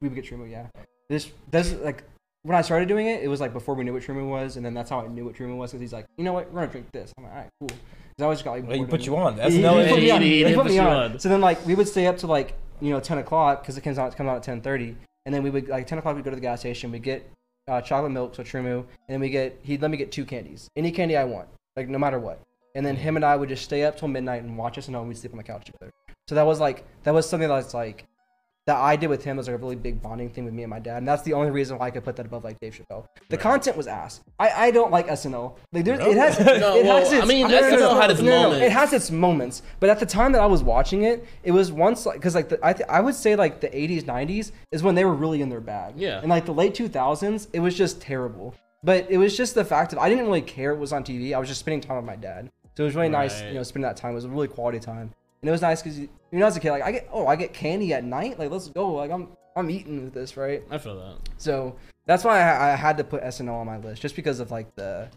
we 0.00 0.08
would 0.08 0.14
get 0.14 0.24
TruMoo, 0.24 0.50
yeah. 0.50 0.66
This, 1.08 1.30
this 1.50 1.74
like 1.74 2.04
when 2.42 2.56
I 2.56 2.62
started 2.62 2.88
doing 2.88 3.06
it, 3.06 3.22
it 3.22 3.28
was 3.28 3.40
like 3.40 3.52
before 3.52 3.74
we 3.74 3.84
knew 3.84 3.92
what 3.92 4.02
TruMoo 4.02 4.28
was, 4.28 4.56
and 4.56 4.64
then 4.64 4.74
that's 4.74 4.90
how 4.90 5.00
I 5.00 5.08
knew 5.08 5.24
what 5.24 5.34
TruMoo 5.34 5.56
was 5.56 5.72
because 5.72 5.80
he's 5.80 5.92
like, 5.92 6.06
you 6.16 6.24
know 6.24 6.32
what, 6.32 6.50
we're 6.52 6.60
gonna 6.60 6.72
drink 6.72 6.92
this. 6.92 7.12
I'm 7.18 7.24
like, 7.24 7.32
all 7.32 7.38
right, 7.38 7.48
cool. 7.60 7.68
Because 7.68 8.20
I 8.20 8.24
always 8.24 8.42
got 8.42 8.52
like 8.52 8.66
Well, 8.66 8.86
put 8.86 9.06
you 9.06 9.16
on. 9.16 9.34
he 9.34 9.40
SNL 9.40 9.88
put 9.88 10.00
me 10.00 10.10
on. 10.10 10.54
put 10.54 10.66
me 10.66 10.78
on. 10.78 11.18
So 11.18 11.28
then, 11.28 11.40
like, 11.40 11.64
we 11.66 11.74
would 11.74 11.88
stay 11.88 12.06
up 12.06 12.18
to 12.18 12.26
like 12.26 12.54
you 12.80 12.90
know, 12.90 13.00
10 13.00 13.18
o'clock 13.18 13.62
because 13.62 13.76
it 13.76 13.80
comes 13.82 13.98
out, 13.98 14.12
it 14.12 14.16
comes 14.16 14.28
out 14.28 14.48
at 14.48 14.62
10:30, 14.62 14.94
and 15.26 15.34
then 15.34 15.42
we 15.42 15.50
would 15.50 15.68
like 15.68 15.86
10 15.86 15.98
o'clock 15.98 16.14
we 16.14 16.18
would 16.18 16.24
go 16.24 16.30
to 16.30 16.36
the 16.36 16.42
gas 16.42 16.60
station, 16.60 16.90
we 16.92 16.98
get 16.98 17.28
uh, 17.66 17.80
chocolate 17.80 18.12
milk, 18.12 18.34
so 18.34 18.42
TruMoo, 18.42 18.78
and 18.78 18.86
then 19.08 19.20
we 19.20 19.30
get 19.30 19.58
he'd 19.62 19.82
let 19.82 19.90
me 19.90 19.96
get 19.96 20.12
two 20.12 20.24
candies, 20.24 20.68
any 20.76 20.90
candy 20.90 21.16
I 21.16 21.24
want, 21.24 21.48
like 21.76 21.88
no 21.88 21.98
matter 21.98 22.18
what. 22.18 22.40
And 22.74 22.84
then 22.84 22.96
him 22.96 23.16
and 23.16 23.24
I 23.24 23.34
would 23.36 23.48
just 23.48 23.64
stay 23.64 23.84
up 23.84 23.98
till 23.98 24.08
midnight 24.08 24.42
and 24.42 24.56
watch 24.56 24.78
us, 24.78 24.86
and 24.86 24.94
then 24.94 25.06
we'd 25.08 25.16
sleep 25.16 25.32
on 25.32 25.38
the 25.38 25.44
couch 25.44 25.64
together. 25.66 25.90
So 26.28 26.34
that 26.34 26.46
was 26.46 26.60
like 26.60 26.84
that 27.04 27.14
was 27.14 27.28
something 27.28 27.48
that's 27.48 27.74
like 27.74 28.04
that 28.66 28.76
I 28.76 28.96
did 28.96 29.06
with 29.08 29.24
him 29.24 29.38
was 29.38 29.46
like 29.48 29.54
a 29.54 29.58
really 29.58 29.76
big 29.76 30.02
bonding 30.02 30.28
thing 30.28 30.44
with 30.44 30.52
me 30.52 30.62
and 30.62 30.68
my 30.68 30.78
dad, 30.78 30.98
and 30.98 31.08
that's 31.08 31.22
the 31.22 31.32
only 31.32 31.50
reason 31.50 31.78
why 31.78 31.86
I 31.86 31.90
could 31.90 32.04
put 32.04 32.16
that 32.16 32.26
above 32.26 32.44
like 32.44 32.60
Dave 32.60 32.74
Chappelle. 32.74 33.06
The 33.30 33.36
Right. 33.38 33.40
content 33.42 33.78
was 33.78 33.86
ass. 33.86 34.20
I, 34.38 34.66
I 34.66 34.70
don't 34.70 34.90
like 34.92 35.06
SNL. 35.08 35.56
Like 35.72 35.86
there's, 35.86 35.98
No? 36.00 36.10
it 36.10 36.16
has 36.18 36.38
No, 36.38 36.76
it 36.76 36.84
well, 36.84 36.98
has 36.98 37.10
its, 37.10 37.22
I 37.22 37.26
mean, 37.26 37.48
no, 37.48 37.58
SNL 37.62 37.78
no, 37.78 37.98
had 37.98 38.10
its 38.10 38.20
moments. 38.20 38.62
It 38.66 38.70
has 38.72 38.92
its 38.92 39.10
moments, 39.10 39.62
but 39.80 39.88
at 39.88 39.98
the 39.98 40.04
time 40.04 40.32
that 40.32 40.42
I 40.42 40.46
was 40.46 40.62
watching 40.62 41.04
it, 41.04 41.24
it 41.42 41.52
was 41.52 41.72
once 41.72 42.04
like 42.04 42.16
because 42.16 42.34
like 42.34 42.50
the, 42.50 42.58
I 42.62 42.74
th- 42.74 42.88
I 42.90 43.00
would 43.00 43.14
say 43.14 43.36
like 43.36 43.60
the 43.62 43.68
80s 43.70 44.02
90s 44.02 44.52
is 44.70 44.82
when 44.82 44.94
they 44.94 45.06
were 45.06 45.14
really 45.14 45.40
in 45.40 45.48
their 45.48 45.62
bag. 45.62 45.94
Yeah. 45.96 46.18
And 46.20 46.28
like 46.28 46.44
the 46.44 46.52
late 46.52 46.74
2000s, 46.74 47.48
it 47.54 47.60
was 47.60 47.74
just 47.74 48.02
terrible. 48.02 48.54
But 48.84 49.10
it 49.10 49.16
was 49.18 49.34
just 49.36 49.54
the 49.56 49.64
fact 49.64 49.90
that 49.92 49.98
I 50.00 50.08
didn't 50.10 50.26
really 50.26 50.42
care 50.42 50.72
it 50.72 50.78
was 50.78 50.92
on 50.92 51.02
TV. 51.02 51.34
I 51.34 51.38
was 51.38 51.48
just 51.48 51.58
spending 51.60 51.80
time 51.80 51.96
with 51.96 52.04
my 52.04 52.14
dad. 52.16 52.50
So 52.78 52.84
it 52.84 52.86
was 52.86 52.94
really 52.94 53.08
nice, 53.08 53.40
Right. 53.40 53.48
you 53.48 53.54
know, 53.54 53.64
spending 53.64 53.88
that 53.88 53.96
time. 53.96 54.12
It 54.12 54.14
was 54.14 54.24
a 54.24 54.28
really 54.28 54.46
quality 54.46 54.78
time. 54.78 55.10
And 55.42 55.48
it 55.48 55.50
was 55.50 55.62
nice 55.62 55.82
because 55.82 55.98
you, 55.98 56.08
you 56.30 56.38
know, 56.38 56.46
as 56.46 56.56
a 56.56 56.60
kid, 56.60 56.70
like 56.70 56.84
I 56.84 56.92
get, 56.92 57.08
oh, 57.12 57.26
I 57.26 57.34
get 57.34 57.52
candy 57.52 57.92
at 57.92 58.04
night. 58.04 58.38
Like 58.38 58.52
let's 58.52 58.68
go. 58.68 58.92
Like 58.92 59.10
I'm, 59.10 59.30
I'm 59.56 59.68
eating 59.68 60.04
with 60.04 60.14
this, 60.14 60.36
right? 60.36 60.62
I 60.70 60.78
feel 60.78 60.94
that. 60.94 61.16
So 61.38 61.74
that's 62.06 62.22
why 62.22 62.38
I, 62.40 62.74
I 62.74 62.76
had 62.76 62.96
to 62.98 63.02
put 63.02 63.20
SNL 63.24 63.52
on 63.52 63.66
my 63.66 63.78
list, 63.78 64.00
just 64.00 64.14
because 64.14 64.38
of 64.38 64.52
like 64.52 64.72
the, 64.76 65.08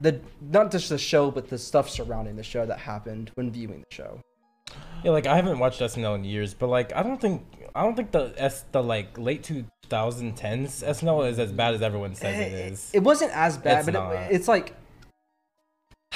the 0.00 0.20
not 0.40 0.70
just 0.70 0.88
the 0.88 0.96
show, 0.96 1.28
but 1.28 1.48
the 1.48 1.58
stuff 1.58 1.90
surrounding 1.90 2.36
the 2.36 2.44
show 2.44 2.64
that 2.66 2.78
happened 2.78 3.32
when 3.34 3.50
viewing 3.50 3.80
the 3.80 3.92
show. 3.92 4.20
Yeah, 5.02 5.10
like 5.10 5.26
I 5.26 5.34
haven't 5.34 5.58
watched 5.58 5.80
SNL 5.80 6.14
in 6.14 6.22
years, 6.22 6.54
but 6.54 6.68
like 6.68 6.94
I 6.94 7.02
don't 7.02 7.20
think 7.20 7.42
I 7.74 7.82
don't 7.82 7.96
think 7.96 8.12
the 8.12 8.32
S 8.36 8.64
the 8.70 8.80
like 8.80 9.18
late 9.18 9.42
2010s 9.42 10.84
SNL 10.84 11.30
is 11.32 11.40
as 11.40 11.50
bad 11.50 11.74
as 11.74 11.82
everyone 11.82 12.14
says 12.14 12.38
it 12.38 12.52
eh, 12.52 12.66
is. 12.68 12.90
It 12.94 13.02
wasn't 13.02 13.32
as 13.32 13.58
bad, 13.58 13.88
It's 13.88 13.90
but 13.90 14.12
it, 14.12 14.32
it's 14.32 14.46
like 14.46 14.72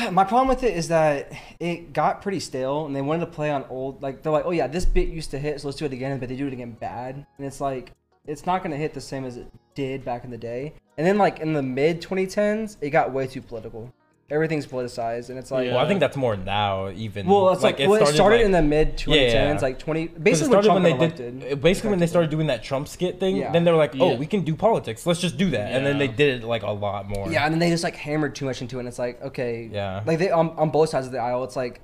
my 0.13 0.25
problem 0.25 0.49
with 0.49 0.63
it 0.63 0.77
is 0.77 0.89
that 0.89 1.33
it 1.59 1.93
got 1.93 2.23
pretty 2.23 2.41
stale, 2.41 2.87
and 2.87 2.95
they 2.95 3.03
wanted 3.03 3.21
to 3.21 3.31
play 3.31 3.51
on 3.51 3.65
old. 3.69 4.03
Like 4.03 4.23
they're 4.23 4.33
like, 4.33 4.45
oh 4.45 4.51
yeah, 4.51 4.67
this 4.67 4.85
bit 4.85 5.09
used 5.09 5.31
to 5.33 5.39
hit, 5.39 5.61
so 5.61 5.69
let's 5.69 5.79
do 5.79 5.85
it 5.85 5.93
again. 5.93 6.19
But 6.19 6.29
they 6.29 6.37
do 6.37 6.47
it 6.47 6.53
again 6.53 6.73
bad, 6.73 7.27
and 7.37 7.47
it's 7.47 7.61
like 7.61 7.93
it's 8.27 8.47
not 8.47 8.63
gonna 8.63 8.77
hit 8.77 8.95
the 8.95 9.01
same 9.01 9.25
as 9.25 9.37
it 9.37 9.47
did 9.75 10.05
back 10.05 10.25
in 10.25 10.31
the 10.31 10.39
day. 10.39 10.75
And 10.97 11.07
then 11.07 11.19
like 11.19 11.41
in 11.41 11.53
the 11.53 11.63
mid 11.63 12.01
2010s, 12.03 12.77
it 12.81 12.91
got 12.91 13.13
way 13.13 13.27
too 13.27 13.43
political. 13.43 13.93
Everything's 14.31 14.67
politicized, 14.67 15.29
and 15.29 15.39
it's 15.39 15.51
like. 15.51 15.67
Yeah. 15.67 15.75
Well, 15.75 15.85
I 15.85 15.89
think 15.89 15.99
that's 15.99 16.17
more 16.17 16.37
now 16.37 16.89
even. 16.91 17.27
Well, 17.27 17.51
it's 17.51 17.63
like, 17.65 17.79
well, 17.81 17.95
it 17.95 18.07
started 18.07 18.37
like- 18.37 18.45
in 18.45 18.53
the 18.53 18.63
mid 18.63 18.97
2010s, 18.97 19.33
Yeah, 19.33 19.53
yeah. 19.53 19.59
like 19.61 19.79
20. 19.79 20.07
'cause 20.07 20.17
it 20.17 20.23
Basically, 20.25 20.55
when 20.55 20.63
Trump 20.65 20.75
when 20.75 20.83
they 20.85 20.93
elected. 20.93 21.41
did 21.41 21.61
basically 21.61 21.91
when 21.91 21.99
they 21.99 22.07
started 22.07 22.31
doing 22.31 22.47
that 22.47 22.63
Trump 22.63 22.87
skit 22.87 23.19
thing. 23.19 23.37
Yeah. 23.37 23.51
Then 23.51 23.65
they 23.65 23.73
were 23.73 23.77
like, 23.77 23.95
"Oh, 23.99 24.13
Yeah. 24.13 24.19
we 24.19 24.27
can 24.27 24.43
do 24.43 24.55
politics. 24.55 25.05
Let's 25.07 25.21
just 25.21 25.37
do 25.37 25.51
that." 25.51 25.73
And 25.73 25.85
then 25.85 25.99
they 25.99 26.09
did 26.09 26.43
it 26.43 26.47
like 26.47 26.63
a 26.63 26.71
lot 26.71 27.09
more. 27.09 27.29
Yeah, 27.31 27.45
and 27.45 27.53
then 27.53 27.59
they 27.59 27.71
just 27.71 27.83
like 27.85 27.97
hammered 27.97 28.35
too 28.37 28.45
much 28.45 28.61
into 28.63 28.77
it. 28.77 28.81
And 28.81 28.89
it's 28.89 28.99
like, 28.99 29.21
okay, 29.23 29.69
Yeah. 29.73 30.03
like 30.07 30.19
they 30.19 30.31
on, 30.31 30.51
on 30.57 30.71
both 30.71 30.91
sides 30.91 31.07
of 31.07 31.13
the 31.13 31.19
aisle. 31.19 31.43
It's 31.45 31.57
like 31.57 31.81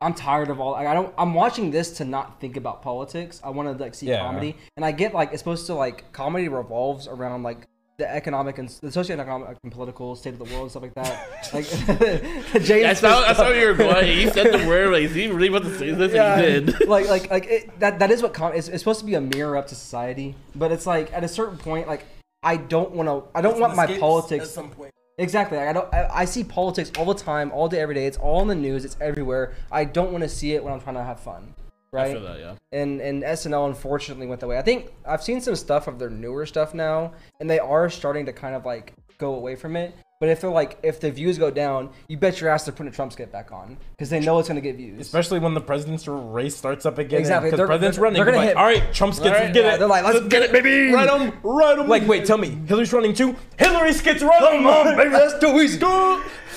I'm 0.00 0.14
tired 0.14 0.50
of 0.50 0.58
all. 0.60 0.72
Like, 0.72 0.88
I 0.88 0.94
don't. 0.94 1.14
I'm 1.16 1.32
watching 1.32 1.70
this 1.70 1.92
to 1.98 2.04
not 2.04 2.40
think 2.40 2.56
about 2.56 2.82
politics. 2.82 3.40
I 3.44 3.50
want 3.50 3.76
to 3.76 3.82
like 3.82 3.94
see 3.94 4.06
Yeah. 4.06 4.18
comedy, 4.20 4.56
and 4.76 4.84
I 4.84 4.90
get 4.92 5.14
like 5.14 5.30
it's 5.32 5.38
supposed 5.38 5.66
to 5.66 5.74
like 5.74 6.10
comedy 6.12 6.48
revolves 6.48 7.06
around 7.06 7.44
like 7.44 7.58
the 8.02 8.14
economic 8.14 8.58
and 8.58 8.68
the 8.68 8.88
socioeconomic 8.88 9.56
and 9.62 9.72
political 9.72 10.16
state 10.16 10.34
of 10.34 10.38
the 10.38 10.44
world 10.46 10.62
and 10.62 10.70
stuff 10.70 10.82
like 10.82 10.94
that. 10.94 11.52
like 12.52 12.62
Jay, 12.64 12.82
That's 12.82 13.00
how, 13.00 13.20
that's 13.20 13.38
how 13.38 13.48
you 13.58 13.68
were 13.68 13.74
going. 13.74 14.06
He 14.06 14.28
said 14.28 14.52
the 14.52 14.66
word. 14.66 14.92
Like, 14.92 15.04
is 15.04 15.14
he 15.14 15.28
really 15.28 15.48
about 15.48 15.62
to 15.62 15.78
say 15.78 15.92
this? 15.92 16.12
yeah, 16.12 16.36
he 16.36 16.60
did. 16.60 16.88
like 16.88 17.08
like 17.08 17.30
like 17.30 17.46
it, 17.46 17.78
that 17.80 18.00
that 18.00 18.10
is 18.10 18.22
what 18.22 18.34
com- 18.34 18.54
it's, 18.54 18.68
it's 18.68 18.80
supposed 18.80 19.00
to 19.00 19.06
be 19.06 19.14
a 19.14 19.20
mirror 19.20 19.56
up 19.56 19.68
to 19.68 19.74
society, 19.74 20.34
but 20.54 20.72
it's 20.72 20.86
like 20.86 21.12
at 21.12 21.22
a 21.24 21.28
certain 21.28 21.58
point, 21.58 21.86
like 21.86 22.04
I 22.42 22.56
don't 22.56 22.90
want 22.92 23.08
to. 23.08 23.38
I 23.38 23.40
don't 23.40 23.60
want 23.60 23.76
my 23.76 23.86
politics. 23.98 24.44
At 24.46 24.50
some 24.50 24.70
point. 24.70 24.92
Exactly. 25.18 25.58
Like, 25.58 25.68
I 25.68 25.72
don't. 25.72 25.94
I, 25.94 26.08
I 26.12 26.24
see 26.24 26.42
politics 26.42 26.90
all 26.98 27.04
the 27.04 27.14
time, 27.14 27.52
all 27.52 27.68
day, 27.68 27.78
every 27.78 27.94
day. 27.94 28.06
It's 28.06 28.16
all 28.16 28.42
in 28.42 28.48
the 28.48 28.54
news. 28.54 28.84
It's 28.84 28.96
everywhere. 29.00 29.54
I 29.70 29.84
don't 29.84 30.10
want 30.10 30.22
to 30.22 30.28
see 30.28 30.52
it 30.52 30.64
when 30.64 30.72
I'm 30.72 30.80
trying 30.80 30.96
to 30.96 31.04
have 31.04 31.20
fun, 31.20 31.54
I 31.56 31.61
right? 31.92 32.12
feel 32.12 32.22
that. 32.22 32.38
Yeah. 32.38 32.54
And 32.72 33.00
and 33.00 33.22
SNL 33.22 33.66
unfortunately 33.68 34.26
went 34.26 34.40
that 34.40 34.48
way. 34.48 34.58
I 34.58 34.62
think 34.62 34.90
I've 35.06 35.22
seen 35.22 35.40
some 35.40 35.54
stuff 35.56 35.86
of 35.86 35.98
their 35.98 36.10
newer 36.10 36.46
stuff 36.46 36.74
now, 36.74 37.12
and 37.40 37.48
they 37.48 37.58
are 37.58 37.88
starting 37.90 38.26
to 38.26 38.32
kind 38.32 38.54
of 38.54 38.64
like 38.64 38.94
go 39.18 39.34
away 39.34 39.54
from 39.56 39.76
it. 39.76 39.94
But 40.20 40.28
if 40.28 40.40
they're 40.40 40.50
like, 40.50 40.78
if 40.84 41.00
the 41.00 41.10
views 41.10 41.36
go 41.36 41.50
down, 41.50 41.90
you 42.06 42.16
bet 42.16 42.40
your 42.40 42.48
ass 42.48 42.64
they're 42.64 42.72
putting 42.72 42.92
a 42.92 42.94
Trump 42.94 43.12
skit 43.12 43.32
back 43.32 43.50
on 43.50 43.76
because 43.90 44.08
they 44.08 44.20
know 44.20 44.38
it's 44.38 44.46
gonna 44.46 44.60
get 44.60 44.76
views. 44.76 45.00
Especially 45.00 45.40
when 45.40 45.52
the 45.52 45.60
presidential 45.60 46.30
race 46.30 46.54
starts 46.56 46.86
up 46.86 46.98
again. 46.98 47.18
Exactly. 47.18 47.48
Because 47.48 47.58
They're- 47.58 47.66
president's 47.66 47.96
they're- 47.96 48.04
running. 48.04 48.16
they're 48.16 48.24
gonna 48.26 48.36
like, 48.36 48.48
hit- 48.48 48.56
All 48.56 48.64
right, 48.64 48.94
Trump 48.94 49.14
skits. 49.14 49.26
All 49.26 49.32
right, 49.32 49.42
let's 49.46 49.54
get 49.54 49.64
yeah, 49.64 49.74
it. 49.74 49.78
they're 49.80 49.88
like, 49.88 50.04
let's 50.04 50.20
get 50.28 50.42
it, 50.42 50.52
baby. 50.52 50.92
Run 50.92 51.08
them, 51.08 51.38
run 51.42 51.78
them. 51.78 51.88
Like, 51.88 52.06
wait, 52.06 52.24
tell 52.24 52.38
me, 52.38 52.50
Hillary's 52.50 52.92
running 52.92 53.14
too. 53.14 53.34
Hillary 53.58 53.92
skits 53.92 54.22
right 54.22 54.42
on, 54.54 54.62
mom, 54.62 54.96
baby. 54.96 55.10
That's 55.10 55.40
too 55.40 55.60
easy. 55.60 55.80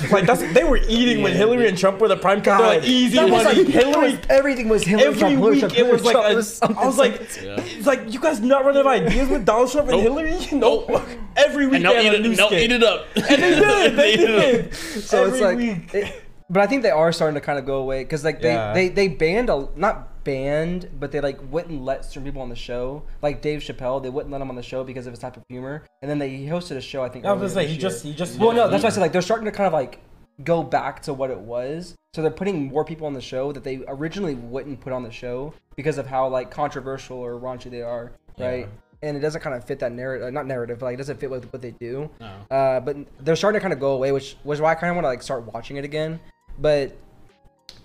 Go. 0.01 0.07
Like 0.15 0.25
that's 0.25 0.41
they 0.53 0.63
were 0.63 0.79
eating 0.87 1.21
when 1.23 1.31
Yeah. 1.31 1.37
Hillary 1.39 1.67
and 1.69 1.77
Trump 1.77 1.99
were 1.99 2.07
the 2.07 2.17
prime. 2.17 2.41
They're 2.41 2.59
like 2.59 2.83
easy 2.83 3.15
That 3.17 3.29
was 3.29 3.43
money. 3.43 3.63
like- 3.63 3.67
Hillary. 3.73 4.19
everything 4.29 4.67
was 4.69 4.83
Hillary 4.83 5.05
Every 5.07 5.19
Trump, 5.19 5.39
week 5.39 5.59
Trump, 5.59 5.77
it 5.77 5.87
was 5.89 6.01
Hillary 6.01 6.03
like 6.03 6.11
Trump. 6.13 6.27
a- 6.27 6.31
It 6.31 6.35
was 6.35 6.61
I 6.61 6.85
was 6.85 6.97
like, 6.97 7.13
Yeah. 7.41 7.55
it's 7.77 7.87
like 7.87 8.13
you 8.13 8.19
guys 8.19 8.39
not 8.41 8.65
running 8.65 8.79
out 8.81 8.87
of 8.87 8.91
ideas 9.07 9.29
with 9.29 9.45
Donald 9.45 9.71
Trump 9.71 9.89
and 9.89 10.03
Nope. 10.03 10.03
Hillary. 10.03 10.47
Nope. 10.51 10.89
Nope. 10.89 11.03
Every 11.37 11.65
week 11.67 11.75
And 11.75 11.83
now 11.83 11.93
they 11.93 12.05
eat 12.07 12.13
a 12.13 12.15
it. 12.15 12.21
new 12.21 12.35
Now 12.35 12.47
skit. 12.47 12.61
eat 12.63 12.71
it 12.71 12.83
up. 12.83 13.05
And 13.15 13.25
they 13.25 13.37
did. 13.55 13.95
They 13.97 14.13
Eat 14.13 14.19
it 14.19 14.35
up. 14.35 14.71
did. 14.71 14.73
so 14.75 15.23
Every 15.25 15.31
it's 15.33 15.41
like 15.41 15.57
week. 15.57 15.93
it- 15.93 16.21
but 16.47 16.61
i 16.61 16.67
think 16.67 16.83
they 16.83 16.91
are 16.91 17.11
starting 17.11 17.33
to 17.33 17.41
kind 17.41 17.57
of 17.57 17.65
go 17.65 17.77
away 17.77 18.03
because 18.03 18.23
like 18.23 18.39
they, 18.39 18.53
Yeah. 18.53 18.71
they 18.71 18.89
they 18.89 19.07
banned 19.07 19.49
a 19.49 19.67
not 19.75 20.09
banned 20.25 20.89
but 20.99 21.11
they 21.13 21.21
like 21.21 21.39
wouldn't 21.51 21.81
let 21.83 22.03
certain 22.03 22.23
people 22.23 22.41
on 22.41 22.49
the 22.49 22.55
show 22.55 23.01
like 23.21 23.41
dave 23.41 23.61
chappelle 23.61 24.03
they 24.03 24.09
wouldn't 24.09 24.31
let 24.31 24.41
him 24.41 24.49
on 24.49 24.55
the 24.55 24.61
show 24.63 24.83
because 24.83 25.05
of 25.07 25.13
his 25.13 25.19
type 25.19 25.37
of 25.37 25.43
humor 25.47 25.83
and 26.01 26.11
then 26.11 26.19
they 26.19 26.29
he 26.29 26.45
hosted 26.47 26.75
a 26.75 26.81
show 26.81 27.01
i 27.03 27.07
think 27.09 27.25
I 27.25 27.31
was 27.31 27.53
gonna 27.53 27.65
say 27.65 27.67
this 27.67 27.71
he 27.75 27.77
just 27.81 28.03
he 28.03 28.13
just 28.13 28.37
well 28.39 28.51
no 28.51 28.67
that's 28.69 28.83
why 28.83 28.87
i 28.87 28.91
said 28.91 28.99
like 29.01 29.13
they're 29.13 29.21
starting 29.21 29.45
to 29.45 29.51
kind 29.51 29.67
of 29.67 29.73
like 29.73 30.01
go 30.43 30.61
back 30.63 31.01
to 31.03 31.13
what 31.13 31.29
it 31.31 31.39
was 31.39 31.95
so 32.13 32.21
they're 32.21 32.31
putting 32.31 32.67
more 32.67 32.83
people 32.83 33.07
on 33.07 33.13
the 33.13 33.21
show 33.21 33.51
that 33.53 33.63
they 33.63 33.81
originally 33.87 34.35
wouldn't 34.35 34.81
put 34.81 34.91
on 34.91 35.03
the 35.03 35.11
show 35.11 35.53
because 35.77 35.97
of 35.97 36.07
how 36.07 36.27
like 36.27 36.51
controversial 36.51 37.17
or 37.17 37.39
raunchy 37.39 37.69
they 37.71 37.81
are 37.81 38.11
right 38.37 38.67
Yeah. 39.01 39.07
and 39.07 39.15
it 39.15 39.21
doesn't 39.21 39.41
kind 39.41 39.55
of 39.55 39.63
fit 39.63 39.79
that 39.79 39.91
narrative 39.93 40.33
not 40.33 40.45
narrative 40.47 40.79
but 40.79 40.87
like 40.87 40.95
it 40.95 40.97
doesn't 40.97 41.19
fit 41.19 41.29
with 41.29 41.45
what 41.53 41.61
they 41.61 41.71
do 41.71 42.09
No. 42.19 42.31
uh, 42.51 42.79
but 42.81 42.97
they're 43.21 43.35
starting 43.37 43.59
to 43.59 43.61
kind 43.61 43.73
of 43.73 43.79
go 43.79 43.91
away, 43.93 44.11
which 44.11 44.35
was 44.43 44.59
why 44.59 44.71
I 44.71 44.75
kind 44.75 44.89
of 44.89 44.95
want 44.95 45.05
to 45.05 45.09
like 45.09 45.21
start 45.21 45.53
watching 45.53 45.77
it 45.77 45.85
again. 45.85 46.19
But 46.57 46.97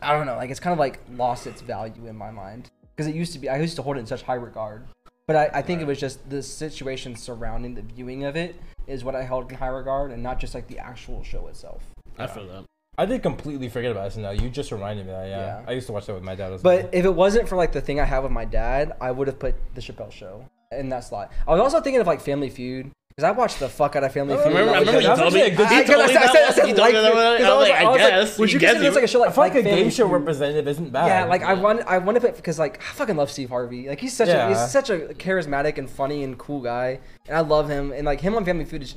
I 0.03 0.13
don't 0.13 0.27
know, 0.27 0.37
like 0.37 0.51
it's 0.51 0.61
kind 0.61 0.73
of 0.73 0.79
like 0.79 1.01
lost 1.13 1.47
its 1.47 1.61
value 1.61 2.07
in 2.07 2.17
my 2.17 2.31
mind 2.31 2.71
because 2.97 3.07
it 3.07 3.15
used 3.15 3.33
to 3.35 3.39
be. 3.39 3.49
I 3.49 3.59
used 3.59 3.77
to 3.77 3.83
hold 3.83 3.97
it 3.97 4.01
in 4.01 4.07
such 4.07 4.23
high 4.23 4.35
regard, 4.35 4.87
but 5.27 5.37
I, 5.37 5.51
I 5.59 5.63
think 5.63 5.81
it 5.81 5.87
was 5.87 5.99
just 5.99 6.29
the 6.31 6.43
situation 6.43 7.17
surrounding 7.17 7.75
the 7.75 7.83
viewing 7.83 8.25
of 8.25 8.37
it 8.37 8.57
is 8.87 9.05
what 9.05 9.15
I 9.15 9.23
held 9.23 9.51
in 9.51 9.57
high 9.59 9.69
regard, 9.69 10.11
and 10.11 10.23
not 10.23 10.39
just 10.39 10.55
like 10.55 10.69
the 10.69 10.79
actual 10.79 11.23
show 11.23 11.47
itself. 11.49 11.83
I 12.19 12.27
feel 12.27 12.47
that. 12.49 12.65
I 12.99 13.07
did 13.07 13.23
completely 13.23 13.69
forget 13.69 13.93
about 13.93 14.11
SNL. 14.11 14.41
You 14.43 14.51
just 14.51 14.73
reminded 14.73 15.07
me 15.07 15.13
of 15.13 15.21
that. 15.21 15.29
Yeah. 15.29 15.39
Yeah. 15.39 15.65
I 15.67 15.73
used 15.73 15.87
to 15.87 15.93
watch 15.93 16.07
that 16.07 16.15
with 16.15 16.23
my 16.23 16.35
dad 16.35 16.53
as 16.53 16.63
well. 16.63 16.83
But 16.83 16.95
if 16.95 17.05
it 17.05 17.15
wasn't 17.15 17.49
for 17.49 17.57
like 17.57 17.73
the 17.73 17.81
thing 17.81 17.99
I 17.99 18.05
have 18.05 18.25
with 18.25 18.33
my 18.33 18.45
dad, 18.45 18.93
I 19.01 19.11
would 19.11 19.27
have 19.27 19.39
put 19.39 19.55
the 19.75 19.81
Chappelle 19.81 20.13
Show 20.13 20.45
in 20.71 20.91
that 20.91 21.05
slot. 21.05 21.33
I 21.49 21.53
was 21.53 21.61
also 21.61 21.81
thinking 21.81 22.01
of 22.01 22.07
like 22.07 22.21
Family 22.21 22.51
Feud 22.51 22.91
because 23.21 23.35
I 23.37 23.39
watched 23.39 23.61
the 23.61 23.69
fuck 23.69 23.97
out 23.97 24.05
of 24.05 24.13
Family 24.13 24.35
Feud. 24.37 24.47
Remember, 24.47 24.67
when 24.73 24.75
I 24.77 24.79
remember 24.81 25.01
you 25.03 25.07
told 25.09 25.19
me. 25.19 25.25
actually 25.27 25.41
a 25.43 25.55
good- 25.57 25.69
He 25.69 25.77
I- 25.77 25.85
told 25.85 25.99
me 25.99 26.05
I 26.05 26.07
said- 26.07 26.17
I 26.17 26.33
that. 26.33 26.55
said 26.55 26.67
He 26.67 26.73
told 26.73 26.89
me 26.89 26.95
like- 27.01 27.05
I 27.05 27.55
was 27.55 27.69
like, 27.69 27.73
I 27.87 27.97
guess. 27.99 28.39
Would 28.39 28.53
you 28.53 28.59
consider 28.59 28.81
this 28.81 28.95
like 28.95 29.05
a 29.05 29.07
show 29.07 29.23
I 29.23 29.27
like, 29.27 29.35
feel 29.35 29.45
like, 29.45 29.53
a 29.55 29.63
Family 29.63 29.81
game 29.83 29.91
show 29.91 30.07
representative 30.07 30.69
isn't 30.69 30.91
bad. 30.93 31.07
Yeah, 31.07 31.25
like 31.27 31.43
I 31.43 31.55
want 31.55 31.83
I 31.87 31.99
want 31.99 32.17
to 32.17 32.21
put 32.21 32.37
because 32.37 32.59
like 32.59 32.79
I 32.81 32.93
fucking 32.95 33.17
love 33.17 33.31
Steve 33.31 33.51
Harvey. 33.51 33.89
Like 33.89 34.01
he's 34.01 34.17
such 34.17 34.29
a 34.29 34.49
he's 34.49 34.71
such 34.71 34.89
a 34.91 34.99
charismatic 35.19 35.77
and 35.79 35.89
funny 35.91 36.25
and 36.25 36.39
cool 36.39 36.61
guy, 36.61 37.01
and 37.29 37.37
I 37.37 37.41
love 37.41 37.69
him. 37.69 37.93
And 37.93 38.07
like 38.07 38.21
him 38.23 38.35
on 38.35 38.45
Family 38.45 38.65
Feud 38.65 38.83
is. 38.83 38.95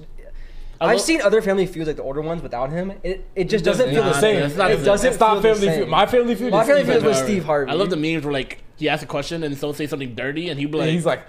I 0.81 0.87
I've 0.93 1.01
seen 1.01 1.21
other 1.21 1.41
Family 1.41 1.65
Feuds 1.65 1.87
like 1.87 1.95
the 1.97 2.03
older 2.03 2.21
ones 2.21 2.41
without 2.41 2.69
him. 2.71 2.93
It 3.03 3.25
it 3.35 3.45
just 3.45 3.63
doesn't 3.63 3.87
It's 3.89 3.95
feel 3.95 4.03
not 4.03 4.09
the 4.09 4.15
the 4.15 4.21
same. 4.21 4.35
same. 4.37 4.45
It's 4.47 4.55
not 4.57 4.71
it 4.71 4.83
doesn't 4.83 5.07
It's 5.09 5.17
feel 5.17 5.35
the 5.35 5.41
Family 5.41 5.67
same. 5.67 5.77
Feud. 5.79 5.89
My 5.89 6.05
Family 6.05 6.35
Feud 6.35 6.51
My 6.51 6.63
Family 6.65 6.83
Feud 6.85 7.03
was 7.03 7.17
Steve 7.19 7.45
Harvey. 7.45 7.71
I 7.71 7.75
love 7.75 7.89
the 7.89 7.95
memes 7.97 8.23
where 8.25 8.33
like 8.33 8.62
he 8.77 8.89
asks 8.89 9.03
a 9.03 9.07
question 9.07 9.43
and 9.43 9.57
someone 9.57 9.75
say 9.75 9.87
something 9.87 10.15
dirty 10.15 10.49
and 10.49 10.59
he'd 10.59 10.71
be 10.71 10.79
And 10.79 10.87
like, 10.87 10.93
he's 10.93 11.05
like, 11.05 11.25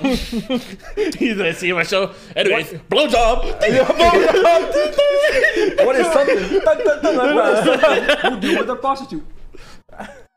he's 1.18 1.36
like, 1.36 1.56
see 1.56 1.72
my 1.72 1.82
show. 1.82 2.12
Anyways, 2.36 2.72
blowjob. 2.90 3.44
What 5.84 5.96
is 5.96 6.06
something? 6.12 6.38
Who 8.30 8.40
do 8.40 8.58
with 8.58 8.70
a 8.70 8.76
prostitute? 8.76 9.24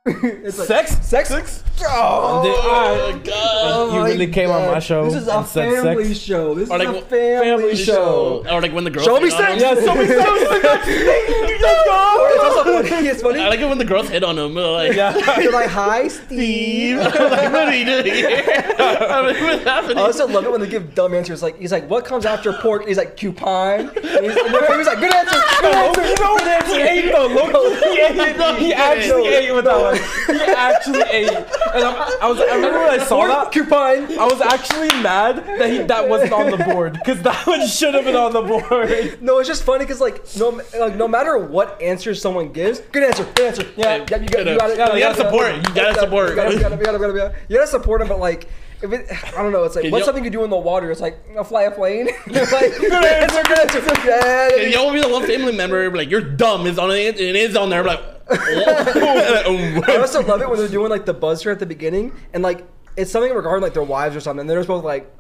It's 0.08 0.58
like 0.58 0.68
sex? 0.68 1.06
sex. 1.06 1.30
Sex? 1.30 1.64
Oh, 1.90 2.42
Dude, 2.44 2.54
Oh 2.58 3.12
my 3.14 3.20
god. 3.24 3.94
You 3.94 4.04
really 4.04 4.28
came 4.32 4.50
on 4.50 4.66
my 4.72 4.80
show 4.80 5.06
This 5.06 5.14
is 5.22 5.28
a 5.28 5.44
said 5.46 5.72
family 5.84 6.06
sex? 6.06 6.20
show. 6.20 6.56
This 6.56 6.70
Or 6.72 6.80
is 6.82 6.86
like 6.88 6.96
a 6.98 7.02
family, 7.06 7.46
family 7.50 7.76
show. 7.76 8.44
Or 8.50 8.62
like 8.62 8.74
when 8.74 8.84
the 8.84 8.90
girls 8.90 9.06
Show 9.06 9.20
me 9.20 9.30
sex. 9.30 9.54
him. 9.54 9.60
Yeah, 9.60 9.76
so 9.76 9.94
many 9.94 10.08
times. 10.08 10.42
Let's 10.64 11.86
go. 11.88 12.04
It's 12.38 12.44
also 12.44 12.64
funny. 12.64 13.08
It's 13.08 13.22
funny. 13.22 13.40
I 13.40 13.48
like 13.50 13.60
it 13.60 13.68
when 13.70 13.78
the 13.78 13.86
girls 13.86 14.10
hit 14.10 14.24
on 14.24 14.38
him. 14.38 14.54
They're 14.56 14.68
like, 14.68 14.94
Yeah. 14.96 15.12
They're 15.38 15.52
like, 15.52 15.70
"Hi, 15.70 16.08
Steve." 16.08 16.98
I'm 17.00 17.06
like, 17.32 17.52
what 17.54 17.68
are 17.68 17.76
you 17.76 17.86
doing 17.86 18.06
here? 18.06 18.44
I'm 18.80 19.26
like, 19.26 19.40
what's 19.42 19.64
happening? 19.64 19.98
I 19.98 20.02
also 20.02 20.28
love 20.28 20.46
it 20.46 20.52
when 20.52 20.62
they 20.62 20.68
give 20.70 20.94
dumb 20.96 21.14
answers. 21.14 21.42
Like 21.44 21.58
he's 21.60 21.72
like, 21.72 21.90
"What 21.90 22.06
comes 22.06 22.26
after 22.26 22.54
pork?" 22.54 22.86
He's 22.88 22.98
like, 22.98 23.18
"Coupon." 23.18 23.80
And 23.82 23.90
he's, 23.90 24.04
and 24.36 24.54
then 24.54 24.72
he 24.72 24.78
was 24.78 24.88
like, 24.88 25.00
"Good 25.00 25.14
answer, 25.14 25.40
good 25.62 25.74
answer, 25.76 26.02
No, 26.22 26.38
good 26.38 26.48
answer." 26.48 26.76
he 26.76 26.82
ate 26.82 27.12
though. 27.12 27.28
Look, 27.28 27.84
he 27.84 28.00
ate. 28.02 28.38
No, 28.38 28.56
He 28.56 28.66
he 28.66 28.74
actually 28.74 29.24
didn't. 29.24 29.44
ate 29.50 29.56
with 29.56 29.66
that 29.66 29.80
one. 29.80 29.97
He 30.28 30.42
actually 30.54 31.02
ate. 31.02 31.30
And 31.30 31.84
I, 31.84 32.18
I 32.22 32.28
was. 32.30 32.40
I 32.40 32.56
remember 32.56 32.80
when 32.80 33.00
I 33.00 33.04
saw 33.04 33.20
Or 33.20 33.28
that. 33.28 33.52
coupon. 33.52 34.18
I 34.20 34.26
was 34.26 34.42
actually 34.42 34.88
mad 35.02 35.38
that 35.60 35.70
he 35.70 35.80
that 35.80 36.08
wasn't 36.08 36.32
on 36.34 36.52
the 36.52 36.58
board 36.64 36.94
because 36.94 37.22
that 37.24 37.46
one 37.48 37.66
should 37.68 37.94
have 37.94 38.06
been 38.06 38.16
on 38.16 38.34
the 38.34 38.42
board. 38.42 39.22
No, 39.22 39.40
it's 39.40 39.48
just 39.48 39.64
funny 39.64 39.84
because 39.86 40.00
like 40.02 40.24
no, 40.38 40.62
like 40.80 40.96
no 40.96 41.08
matter 41.08 41.38
what 41.38 41.82
answer 41.82 42.14
someone 42.16 42.52
gives, 42.52 42.80
good 42.80 43.04
answer, 43.04 43.24
good 43.36 43.46
answer. 43.48 43.64
Yeah, 43.76 43.98
yeah, 43.98 44.00
you 44.00 44.06
got, 44.06 44.22
you 44.22 44.28
got 44.28 44.48
it. 44.48 44.94
You 44.96 45.00
gotta 45.02 45.16
support. 45.16 45.56
You 45.56 45.62
gotta 45.74 46.00
support. 46.00 46.30
You 46.30 46.36
gotta, 46.36 46.54
you 46.54 46.60
gotta, 46.60 46.76
you 46.78 46.84
gotta, 46.84 46.98
you 46.98 47.14
gotta, 47.18 47.36
you 47.50 47.56
gotta 47.58 47.68
support 47.68 48.02
him, 48.02 48.08
but 48.08 48.20
like. 48.20 48.48
If 48.82 48.94
it, 48.94 49.08
I 49.36 49.42
don't 49.42 49.52
know. 49.52 49.64
It's 49.64 49.76
like 49.76 49.84
Can 49.84 49.92
what's 49.92 50.06
something 50.06 50.24
you 50.24 50.30
do 50.30 50.44
in 50.44 50.50
the 50.52 50.58
water? 50.58 50.92
It's 50.92 51.02
like 51.02 51.18
a 51.36 51.44
fly 51.44 51.64
a 51.64 51.72
plane. 51.72 52.06
like, 52.28 52.28
good 52.28 52.94
answer, 52.94 53.44
good 53.44 53.60
answer. 53.60 53.82
Yeah, 54.06 54.50
And 54.64 54.72
you 54.72 54.78
always 54.80 55.02
be 55.02 55.08
the 55.08 55.14
one 55.14 55.26
family 55.26 55.52
member 55.56 55.90
like 55.96 56.10
you're 56.12 56.22
dumb. 56.22 56.68
It's 56.68 56.78
on 56.78 56.92
it. 56.92 57.20
It 57.20 57.36
is 57.36 57.56
on 57.56 57.70
there. 57.70 57.82
I'm 57.82 57.88
Like, 57.88 58.04
I 58.30 59.98
also 60.00 60.22
love 60.24 60.42
it 60.42 60.50
when 60.50 60.60
they're 60.60 60.68
doing 60.68 60.90
like 60.92 61.06
the 61.06 61.14
buzzer 61.14 61.50
at 61.52 61.60
the 61.60 61.66
beginning 61.66 62.12
and 62.34 62.44
like 62.44 62.68
it's 62.96 63.10
something 63.12 63.34
regarding 63.34 63.64
like 63.64 63.74
their 63.74 63.84
wives 63.84 64.16
or 64.16 64.20
something. 64.20 64.42
And 64.42 64.50
they're 64.50 64.60
just 64.60 64.68
both 64.68 64.84
like, 64.84 65.12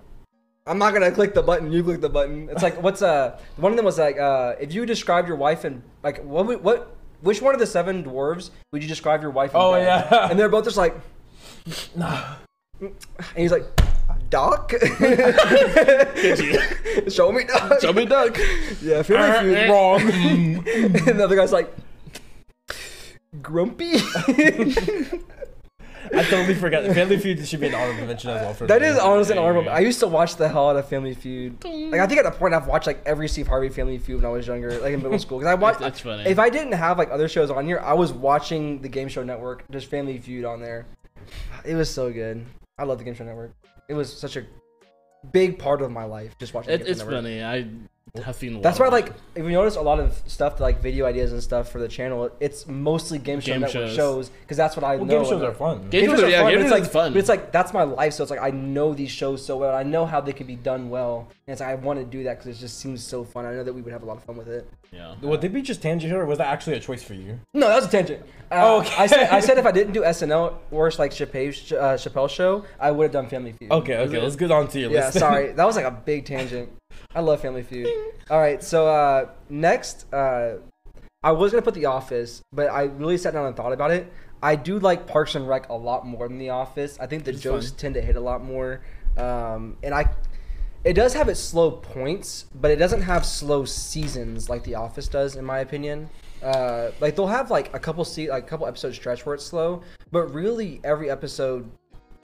I'm 0.68 0.78
not 0.78 0.94
gonna 0.94 1.12
click 1.12 1.34
the 1.34 1.42
button. 1.42 1.72
You 1.72 1.82
click 1.84 2.02
the 2.02 2.10
button. 2.10 2.50
It's 2.50 2.62
like 2.62 2.82
what's 2.84 3.02
uh 3.02 3.40
one 3.56 3.72
of 3.72 3.76
them 3.78 3.86
was 3.86 3.98
like 3.98 4.20
uh 4.20 4.56
if 4.60 4.74
you 4.74 4.86
describe 4.86 5.28
your 5.28 5.38
wife 5.38 5.64
and 5.64 5.82
like 6.04 6.24
what 6.24 6.62
what 6.62 6.96
which 7.22 7.42
one 7.42 7.54
of 7.56 7.60
the 7.60 7.66
seven 7.66 8.04
dwarves 8.04 8.52
would 8.72 8.84
you 8.84 8.88
describe 8.90 9.22
your 9.22 9.32
wife? 9.32 9.52
In 9.52 9.58
Oh, 9.60 9.72
bed? 9.72 10.08
yeah. 10.12 10.28
and 10.30 10.38
they're 10.40 10.50
both 10.50 10.66
just 10.66 10.78
like, 10.78 10.96
and 12.80 12.94
he's 13.36 13.52
like, 13.52 13.66
Doc, 14.30 14.72
show 17.10 17.32
me 17.32 17.44
Doc. 17.46 17.82
Show 17.82 17.94
me 17.94 18.06
duck. 18.06 18.38
Yeah, 18.82 19.02
feel 19.02 19.18
like 19.18 19.34
Family 19.34 19.56
Feud. 19.56 19.70
Uh, 19.70 19.72
uh, 19.72 19.74
wrong. 19.74 20.00
Mm, 20.02 20.64
mm. 20.64 21.08
and 21.08 21.20
the 21.20 21.24
other 21.24 21.36
guy's 21.36 21.52
like, 21.54 21.74
grumpy. 23.42 23.94
I 26.14 26.24
totally 26.24 26.56
forgot. 26.56 26.86
Family 26.94 27.18
Feud 27.18 27.46
should 27.48 27.60
be 27.60 27.68
an 27.68 27.76
honorable 27.76 28.06
mention 28.08 28.30
as 28.30 28.42
well 28.42 28.54
for 28.54 28.66
That 28.68 28.82
me. 28.82 28.88
is 28.88 28.98
honestly 28.98 29.34
an 29.38 29.44
honorable. 29.44 29.70
I 29.70 29.80
used 29.80 30.00
to 30.00 30.08
watch 30.08 30.36
the 30.38 30.48
hell 30.48 30.70
out 30.70 30.76
of 30.78 30.88
Family 30.88 31.14
Feud. 31.14 31.64
Like 31.64 32.00
I 32.02 32.08
think 32.08 32.20
at 32.20 32.26
the 32.26 32.32
point 32.32 32.54
I've 32.54 32.68
watched 32.68 32.88
like 32.88 33.02
every 33.06 33.28
Steve 33.28 33.48
Harvey 33.48 33.70
Family 33.70 33.98
Feud 33.98 34.22
when 34.22 34.26
I 34.26 34.34
was 34.34 34.48
younger, 34.48 34.72
like 34.80 34.94
in 34.94 35.02
middle 35.02 35.20
school. 35.20 35.40
Because 35.40 35.52
I 35.52 35.56
watched. 35.56 35.80
That's 35.80 36.00
funny. 36.00 36.24
If 36.30 36.40
I 36.40 36.50
didn't 36.50 36.74
have 36.74 36.98
like 36.98 37.12
other 37.12 37.28
shows 37.28 37.50
on 37.50 37.66
here, 37.66 37.80
I 37.80 37.94
was 37.94 38.14
watching 38.14 38.82
the 38.82 38.90
Game 38.90 39.08
Show 39.10 39.24
Network, 39.24 39.64
just 39.72 39.88
Family 39.90 40.18
Feud 40.18 40.46
on 40.46 40.62
there. 40.62 40.86
It 41.66 41.76
was 41.76 41.90
so 41.94 42.12
good. 42.12 42.46
I 42.78 42.84
love 42.84 42.98
the 42.98 43.04
Game 43.04 43.16
Show 43.16 43.26
Network. 43.26 43.54
It 43.90 43.94
was 43.94 44.12
such 44.12 44.36
a 44.38 44.46
big 45.32 45.58
part 45.60 45.82
of 45.82 45.92
my 45.92 46.04
life 46.04 46.38
just 46.38 46.54
watching. 46.54 46.74
It, 46.74 46.78
the 46.80 46.84
Game 46.86 46.92
it's 46.92 47.02
Show 47.02 47.10
Network. 47.10 47.24
funny. 47.24 47.44
I 47.44 47.68
have 48.24 48.36
seen. 48.36 48.62
That's 48.62 48.80
why, 48.80 48.88
like, 48.88 49.14
if 49.36 49.44
you 49.44 49.52
notice 49.52 49.76
a 49.76 49.82
lot 49.82 50.00
of 50.00 50.20
stuff, 50.28 50.60
like 50.60 50.82
video 50.82 51.06
ideas 51.06 51.32
and 51.34 51.42
stuff 51.42 51.70
for 51.72 51.80
the 51.80 51.88
channel, 51.88 52.30
it's 52.40 52.68
mostly 52.68 53.18
Game 53.20 53.40
Show 53.40 53.54
Game 53.54 53.62
Network 53.62 53.88
shows. 53.88 53.96
shows 53.96 54.30
because 54.30 54.58
that's 54.58 54.76
what 54.76 54.84
I 54.84 54.96
Well, 54.98 55.06
know. 55.06 55.20
game 55.22 55.30
shows 55.30 55.42
are 55.44 55.54
fun. 55.54 55.90
Game 55.90 56.10
shows 56.10 56.24
are- 56.24 56.30
yeah, 56.30 56.42
fun, 56.44 56.52
game 56.52 56.60
but 56.60 56.64
it's 56.66 56.72
like 56.72 56.82
is 56.84 56.88
fun. 56.90 57.14
But 57.14 57.20
it's 57.20 57.30
like 57.30 57.52
that's 57.52 57.74
my 57.74 57.84
life, 57.84 58.14
so 58.14 58.24
it's 58.24 58.32
like 58.32 58.42
I 58.42 58.52
know 58.52 58.94
these 58.94 59.12
shows 59.12 59.46
so 59.46 59.58
well. 59.58 59.76
I 59.76 59.84
know 59.84 60.06
how 60.06 60.22
they 60.22 60.34
can 60.34 60.48
be 60.48 60.56
done 60.56 60.90
well, 60.90 61.28
and 61.48 61.52
it's 61.54 61.62
like 61.62 61.70
I 61.70 61.76
want 61.76 62.00
to 62.00 62.06
do 62.06 62.24
that 62.24 62.40
because 62.40 62.58
it 62.58 62.60
just 62.60 62.80
seems 62.80 63.04
so 63.04 63.24
fun. 63.24 63.46
I 63.46 63.54
know 63.54 63.64
that 63.64 63.74
we 63.74 63.82
would 63.82 63.94
have 63.94 64.04
a 64.04 64.06
lot 64.06 64.18
of 64.18 64.24
fun 64.24 64.38
with 64.38 64.48
it. 64.48 64.68
Yeah. 64.92 65.16
Would 65.22 65.42
they 65.42 65.50
be 65.50 65.62
just 65.62 65.82
tangent 65.82 66.12
here, 66.12 66.22
or 66.22 66.26
was 66.26 66.38
that 66.38 66.48
actually 66.48 66.78
a 66.78 66.80
choice 66.80 67.04
for 67.04 67.14
you? 67.14 67.40
No, 67.54 67.68
that 67.68 67.76
was 67.76 67.86
a 67.86 67.90
tangent. 67.90 68.22
Uh, 68.50 68.78
Okay. 68.78 68.96
I 68.98 69.08
said 69.08 69.30
I 69.30 69.40
said 69.42 69.58
if 69.58 69.66
I 69.66 69.72
didn't 69.80 69.94
do 69.94 70.02
SNL 70.04 70.54
or 70.72 70.90
like 70.98 71.12
Chappelle's 71.12 71.72
uh, 71.74 71.96
Chappelle 71.96 72.30
show, 72.30 72.64
I 72.80 72.92
would 72.92 73.04
have 73.04 73.12
done 73.12 73.28
Family 73.28 73.52
Feud. 73.52 73.70
Okay, 73.72 73.98
okay, 73.98 74.22
let's 74.22 74.38
get 74.38 74.50
on 74.52 74.68
to 74.70 74.80
your 74.80 74.92
Yeah, 74.92 75.06
list. 75.08 75.20
sorry. 75.20 75.52
That 75.58 75.66
was 75.66 75.76
like 75.76 75.86
a 75.86 75.92
big 75.92 76.26
tangent. 76.26 76.70
I 77.18 77.22
love 77.22 77.42
Family 77.42 77.64
Feud. 77.64 77.88
All 78.30 78.40
right, 78.40 78.64
so 78.64 78.88
uh, 78.88 79.30
next, 79.50 80.06
uh, 80.14 80.58
I 81.24 81.32
was 81.32 81.52
gonna 81.52 81.64
put 81.64 81.74
The 81.74 81.86
Office, 81.88 82.44
but 82.54 82.68
I 82.70 82.84
really 82.84 83.18
sat 83.18 83.34
down 83.34 83.48
and 83.48 83.56
thought 83.56 83.74
about 83.74 83.90
it. 83.90 84.14
I 84.44 84.56
do 84.56 84.78
like 84.78 85.08
Parks 85.08 85.34
and 85.34 85.48
Rec 85.48 85.68
a 85.70 85.74
lot 85.74 86.06
more 86.06 86.28
than 86.28 86.38
The 86.38 86.52
Office. 86.52 86.96
I 87.00 87.08
think 87.08 87.24
the 87.24 87.32
It's 87.32 87.42
jokes 87.42 87.70
fun. 87.70 87.78
tend 87.80 87.94
to 87.96 88.02
hit 88.02 88.18
a 88.18 88.20
lot 88.20 88.44
more, 88.44 88.82
um, 89.18 89.78
and 89.82 89.96
I. 89.96 90.06
It 90.84 90.94
does 90.94 91.16
have 91.16 91.28
its 91.28 91.40
slow 91.40 91.72
points, 91.72 92.46
but 92.54 92.70
it 92.70 92.76
doesn't 92.76 93.02
have 93.02 93.26
slow 93.26 93.66
seasons 93.66 94.48
like 94.48 94.64
The 94.64 94.76
Office 94.76 95.08
does, 95.08 95.36
in 95.36 95.44
my 95.44 95.60
opinion. 95.60 96.10
Uh, 96.44 96.92
like 97.02 97.16
they'll 97.16 97.26
have 97.26 97.50
like 97.50 97.74
a 97.74 97.80
couple 97.80 98.06
se- 98.06 98.30
like 98.30 98.44
a 98.44 98.48
couple 98.48 98.68
episode 98.68 98.94
stretch 98.94 99.26
where 99.26 99.34
it's 99.34 99.44
slow, 99.44 99.82
but 100.12 100.32
really 100.32 100.80
every 100.84 101.10
episode 101.10 101.68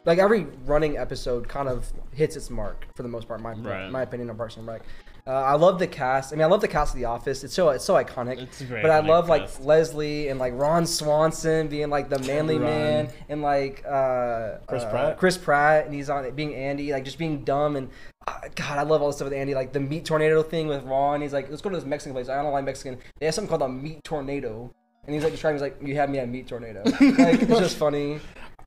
like 0.05 0.19
every 0.19 0.47
running 0.65 0.97
episode 0.97 1.47
kind 1.47 1.69
of 1.69 1.91
hits 2.13 2.35
its 2.35 2.49
mark 2.49 2.85
for 2.95 3.03
the 3.03 3.09
most 3.09 3.27
part. 3.27 3.41
My 3.41 3.53
Right. 3.53 3.89
my 3.91 4.01
opinion 4.01 4.29
on 4.29 4.37
Parks 4.37 4.57
and 4.57 4.67
Rec. 4.67 4.81
Uh, 5.25 5.31
I 5.31 5.53
love 5.53 5.79
the 5.79 5.87
cast. 5.87 6.33
I 6.33 6.35
mean, 6.35 6.43
I 6.43 6.47
love 6.47 6.59
the 6.59 6.67
cast 6.67 6.93
of 6.93 6.99
The 6.99 7.05
Office. 7.05 7.45
It's 7.45 7.53
so 7.53 7.69
it's 7.69 7.85
so 7.85 7.93
iconic. 7.93 8.41
It's 8.41 8.59
a 8.59 8.65
very 8.65 8.81
but 8.81 8.91
I 8.91 8.99
iconic 8.99 9.07
love 9.07 9.29
like. 9.29 9.49
Leslie 9.61 10.27
and 10.27 10.37
like 10.37 10.51
Ron 10.53 10.85
Swanson 10.85 11.69
being 11.69 11.89
like 11.89 12.09
the 12.09 12.19
manly 12.19 12.57
Ron. 12.57 12.63
man 12.65 13.09
and 13.29 13.41
like 13.41 13.85
uh, 13.87 14.57
Chris 14.67 14.83
uh, 14.83 14.89
Pratt? 14.89 15.17
Chris 15.17 15.37
Pratt, 15.37 15.85
and 15.85 15.93
he's 15.93 16.09
on 16.09 16.25
it 16.25 16.35
being 16.35 16.53
Andy, 16.53 16.91
like 16.91 17.05
just 17.05 17.17
being 17.17 17.45
dumb 17.45 17.77
and 17.77 17.89
uh, 18.27 18.33
God, 18.55 18.79
I 18.79 18.83
love 18.83 19.01
all 19.01 19.07
the 19.07 19.13
stuff 19.13 19.25
with 19.29 19.33
Andy, 19.33 19.55
like 19.55 19.71
the 19.71 19.79
meat 19.79 20.03
tornado 20.03 20.43
thing 20.43 20.67
with 20.67 20.83
Ron. 20.83 21.21
He's 21.21 21.31
like, 21.33 21.49
let's 21.49 21.61
go 21.61 21.69
to 21.69 21.75
this 21.77 21.85
Mexican 21.85 22.13
place. 22.13 22.27
I 22.27 22.41
don't 22.41 22.51
like 22.51 22.65
Mexican. 22.65 22.99
They 23.19 23.25
have 23.27 23.35
something 23.35 23.49
called 23.49 23.69
a 23.69 23.73
meat 23.73 24.03
tornado. 24.03 24.73
And 25.05 25.13
he's 25.13 25.23
like 25.23 25.33
describing, 25.33 25.55
he's 25.55 25.61
like, 25.61 25.85
you 25.85 25.95
had 25.95 26.09
me 26.09 26.19
at 26.19 26.29
meat 26.29 26.47
tornado. 26.47 26.81
like 26.85 27.41
it's 27.41 27.59
just 27.59 27.75
funny. 27.77 28.21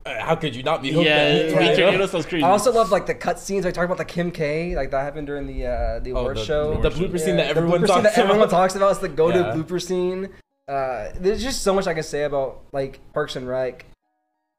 How 0.06 0.34
could 0.36 0.54
you 0.54 0.62
not 0.62 0.82
be 0.82 0.92
hooked? 0.92 1.06
Yeah, 1.06 1.16
on 1.24 1.30
it's 1.62 1.78
Yeah. 1.78 1.84
Tornado 1.86 2.06
sounds 2.06 2.26
crazy. 2.26 2.44
I 2.44 2.50
also 2.50 2.72
love 2.72 2.90
like 2.90 3.06
the 3.06 3.14
cut 3.14 3.38
scenes. 3.38 3.64
Like 3.64 3.74
talking 3.74 3.86
about 3.86 3.98
the 3.98 4.04
Kim 4.04 4.30
K, 4.30 4.74
like 4.76 4.90
that 4.92 5.02
happened 5.02 5.26
during 5.26 5.46
the 5.46 5.66
uh, 5.66 5.98
the 6.00 6.12
Oh, 6.12 6.18
award 6.18 6.36
the, 6.36 6.44
show. 6.44 6.80
the 6.80 6.90
blooper 6.90 7.18
scene 7.18 7.36
that 7.36 7.48
everyone 7.48 7.82
talks 7.84 8.02
that 8.02 8.18
everyone 8.18 8.38
about. 8.42 8.50
talks 8.50 8.76
about. 8.76 8.90
It's 8.92 9.00
the 9.00 9.08
go-to 9.08 9.38
Yeah. 9.38 9.52
blooper 9.54 9.80
scene. 9.82 10.30
Uh, 10.68 11.10
there's 11.16 11.42
just 11.42 11.62
so 11.62 11.72
much 11.74 11.86
I 11.86 11.94
can 11.94 12.02
say 12.02 12.24
about 12.24 12.62
like 12.72 13.00
Parks 13.12 13.36
and 13.36 13.48
Rec. 13.48 13.84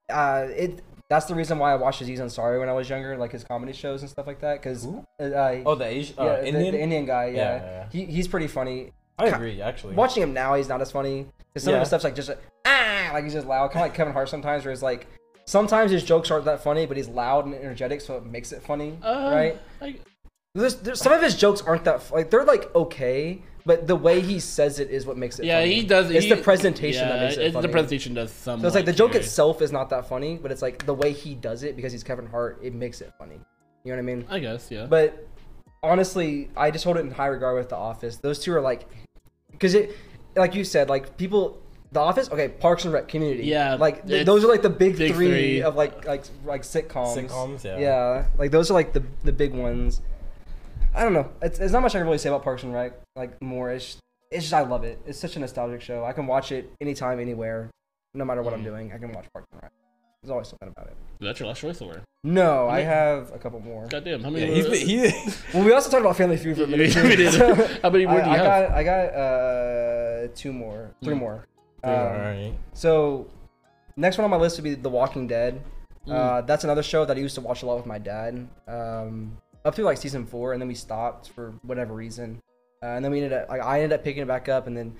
Uh, 0.10 0.48
it 0.49 0.82
that's 1.10 1.26
the 1.26 1.36
reason 1.36 1.57
why 1.60 1.72
I 1.72 1.76
watched 1.76 2.02
Aziz 2.02 2.19
Ansari 2.19 2.60
when 2.60 2.68
I 2.69 2.74
was 2.74 2.90
younger, 2.90 3.18
like 3.18 3.32
his 3.32 3.44
comedy 3.44 3.72
shows 3.74 4.02
and 4.02 4.10
stuff 4.10 4.28
like 4.28 4.41
that. 4.41 4.61
Because 4.61 4.84
Who? 4.84 5.06
uh, 5.19 5.56
Oh, 5.65 5.76
the 5.76 5.86
Asian, 5.86 6.15
yeah, 6.18 6.24
uh, 6.24 6.36
the- 6.41 6.48
Indian. 6.48 6.74
The, 6.74 6.80
Indian 6.82 7.06
guy, 7.06 7.26
yeah, 7.28 7.36
Yeah, 7.36 7.56
yeah, 7.56 7.61
yeah. 7.72 7.86
He, 7.91 8.06
he's 8.06 8.28
pretty 8.28 8.48
funny. 8.48 8.91
I 9.18 9.28
agree, 9.28 9.61
actually. 9.61 9.95
Watching 9.95 10.22
him 10.24 10.34
now, 10.34 10.53
he's 10.56 10.68
not 10.69 10.82
as 10.82 10.91
funny. 10.91 11.28
Because 11.53 11.64
some 11.64 11.74
of 11.74 11.78
Yeah. 11.78 11.80
his 11.80 11.88
stuff's 11.88 12.03
like 12.03 12.14
just 12.15 12.30
like, 12.30 12.40
ah, 12.65 13.10
like 13.14 13.24
he's 13.24 13.34
just 13.34 13.48
loud, 13.48 13.72
kind 13.72 13.84
of 13.86 13.90
like 13.90 13.94
Kevin 13.95 14.14
Hart 14.14 14.28
sometimes, 14.30 14.64
where 14.65 14.72
it's 14.74 14.82
like 14.84 15.07
sometimes 15.48 15.90
his 15.91 16.03
jokes 16.03 16.30
aren't 16.30 16.45
that 16.45 16.61
funny, 16.61 16.86
but 16.86 16.98
he's 16.98 17.07
loud 17.07 17.45
and 17.45 17.56
energetic, 17.56 18.02
so 18.02 18.18
it 18.18 18.26
makes 18.26 18.52
it 18.52 18.61
funny, 18.61 18.99
Uh, 19.02 19.30
right? 19.34 19.61
I- 19.82 19.95
There's, 20.53 20.76
there's 20.76 20.99
some 21.02 21.14
of 21.14 21.22
his 21.22 21.36
jokes 21.36 21.61
aren't 21.61 21.84
that 21.86 22.10
like 22.11 22.30
they're 22.32 22.44
like 22.45 22.74
okay, 22.76 23.41
but 23.65 23.86
the 23.86 23.95
way 23.95 24.22
he 24.22 24.40
says 24.40 24.80
it 24.80 24.90
is 24.90 25.06
what 25.06 25.15
makes 25.18 25.38
it. 25.40 25.45
yeah, 25.45 25.60
funny. 25.61 25.74
he 25.76 25.84
does. 25.84 26.10
It's 26.10 26.26
he- 26.26 26.30
the 26.34 26.41
presentation 26.41 27.07
yeah, 27.07 27.14
that 27.14 27.22
makes 27.24 27.36
it 27.38 27.40
it's- 27.41 27.53
funny. 27.53 27.68
The 27.68 27.72
presentation 27.72 28.14
does 28.14 28.32
some. 28.32 28.61
so 28.61 28.68
it's 28.68 28.76
like 28.76 28.86
the 28.86 28.94
joke 28.94 29.14
itself 29.15 29.61
is 29.61 29.72
not 29.72 29.90
that 29.91 30.07
funny, 30.10 30.38
but 30.41 30.52
it's 30.52 30.61
like 30.61 30.86
the 30.86 30.94
way 30.94 31.11
he 31.14 31.36
does 31.36 31.64
it 31.64 31.76
because 31.76 31.91
he's 31.91 32.03
Kevin 32.03 32.26
Hart. 32.28 32.60
It 32.64 32.74
makes 32.74 33.02
it 33.02 33.11
funny. 33.19 33.40
You 33.84 33.91
know 33.91 33.98
what 34.02 34.11
I 34.11 34.15
mean? 34.15 34.26
I 34.30 34.40
guess, 34.40 34.69
yeah. 34.72 34.86
But 34.88 35.28
honestly, 35.84 36.49
I 36.57 36.72
just 36.72 36.84
hold 36.86 36.98
it 36.98 37.02
in 37.02 37.11
high 37.11 37.28
regard 37.28 37.56
with 37.57 37.69
The 37.69 37.76
Office. 37.78 38.18
Those 38.18 38.40
two 38.40 38.53
are 38.53 38.61
like, 38.61 38.88
because 39.52 39.74
it, 39.76 39.95
like 40.36 40.56
you 40.56 40.64
said, 40.64 40.90
like 40.90 41.18
people, 41.18 41.61
The 41.93 41.99
Office, 42.01 42.30
okay, 42.30 42.49
Parks 42.49 42.84
and 42.84 42.93
Rec, 42.93 43.07
Community, 43.07 43.45
Yeah, 43.45 43.76
like 43.76 44.05
th- 44.05 44.22
it's 44.22 44.26
those 44.26 44.43
are 44.43 44.47
like 44.47 44.61
the 44.61 44.69
big, 44.69 44.97
big 44.97 45.14
three, 45.14 45.27
three. 45.30 45.61
of 45.61 45.76
like 45.76 46.05
like 46.05 46.26
like 46.45 46.64
sitcoms. 46.64 47.15
Sitcoms, 47.15 47.64
yeah. 47.64 47.77
Yeah, 47.80 48.26
like 48.38 48.51
those 48.51 48.69
are 48.69 48.73
like 48.73 48.91
the 48.93 49.03
the 49.23 49.31
big 49.31 49.53
ones. 49.53 50.01
I 50.93 51.03
don't 51.03 51.14
know. 51.14 51.30
It's, 51.41 51.59
it's 51.59 51.72
not 51.72 51.81
much 51.84 51.95
I 51.95 51.99
can 51.99 52.07
really 52.07 52.18
say 52.18 52.30
about 52.30 52.43
Parks 52.43 52.64
and 52.64 52.73
Rec. 52.73 52.93
Like 53.15 53.41
more, 53.41 53.69
it's 53.72 53.85
just, 53.85 53.99
it's 54.31 54.43
just 54.45 54.53
I 54.53 54.61
love 54.61 54.84
it. 54.84 54.99
It's 55.05 55.18
such 55.19 55.35
a 55.38 55.39
nostalgic 55.39 55.81
show. 55.81 56.03
I 56.03 56.11
can 56.11 56.27
watch 56.27 56.51
it 56.51 56.69
anytime, 56.81 57.19
anywhere, 57.19 57.69
no 58.14 58.26
matter 58.26 58.41
what 58.41 58.53
I'm 58.53 58.61
Mm. 58.61 58.65
doing. 58.65 58.91
I 58.93 58.97
can 58.97 59.11
watch 59.14 59.26
Parks 59.31 59.47
and 59.53 59.61
Rec. 59.64 59.72
There's 60.23 60.31
always 60.31 60.47
something 60.49 60.68
about 60.68 60.88
it. 60.88 60.97
That's 61.22 61.39
your 61.39 61.47
last 61.47 61.61
choice, 61.61 61.80
or 61.80 62.01
No, 62.23 62.68
I 62.68 62.80
Yeah. 62.80 62.85
have 62.93 63.31
a 63.34 63.38
couple 63.38 63.59
more. 63.61 63.85
goddamn, 63.88 64.23
how 64.23 64.30
many? 64.31 64.47
Yeah, 64.47 64.53
he's 64.55 64.65
were- 64.65 64.72
been, 64.72 64.88
he. 64.88 65.31
Well, 65.53 65.64
we 65.64 65.72
also 65.72 65.89
talked 65.89 66.01
about 66.01 66.18
Family 66.18 66.35
Feud 66.38 66.57
for 66.57 66.64
a 66.64 66.68
minute. 66.68 66.93
We 66.95 67.15
did. 67.15 67.31
so- 67.34 67.55
How 67.84 67.89
many 67.91 68.05
more 68.07 68.19
I, 68.19 68.23
do 68.23 68.30
you 68.30 68.35
I 68.35 68.38
have? 68.38 68.69
got 68.69 68.77
I 68.77 68.84
got 68.84 69.05
uh 69.14 70.27
two 70.35 70.51
more, 70.51 70.91
three 71.03 71.14
Mm. 71.15 71.19
more. 71.19 71.45
Um, 71.83 71.93
Alright. 71.93 72.55
So 72.73 73.27
next 73.95 74.17
one 74.17 74.25
on 74.25 74.31
my 74.31 74.37
list 74.37 74.57
would 74.57 74.63
be 74.63 74.75
The 74.75 74.89
Walking 74.89 75.27
Dead. 75.27 75.61
Mm. 76.07 76.13
Uh, 76.13 76.41
that's 76.41 76.63
another 76.63 76.83
show 76.83 77.05
that 77.05 77.17
I 77.17 77.19
used 77.19 77.35
to 77.35 77.41
watch 77.41 77.63
a 77.63 77.65
lot 77.65 77.77
with 77.77 77.85
my 77.85 77.99
dad. 77.99 78.47
Um, 78.67 79.37
up 79.65 79.75
through 79.75 79.85
like 79.85 79.97
season 79.97 80.25
four, 80.25 80.53
and 80.53 80.61
then 80.61 80.67
we 80.67 80.75
stopped 80.75 81.29
for 81.29 81.53
whatever 81.63 81.93
reason. 81.93 82.41
Uh, 82.81 82.87
and 82.87 83.03
then 83.03 83.11
we 83.11 83.21
ended 83.21 83.33
up 83.33 83.49
like 83.49 83.61
I 83.61 83.81
ended 83.81 83.99
up 83.99 84.03
picking 84.03 84.23
it 84.23 84.27
back 84.27 84.47
up, 84.47 84.67
and 84.67 84.77
then 84.77 84.95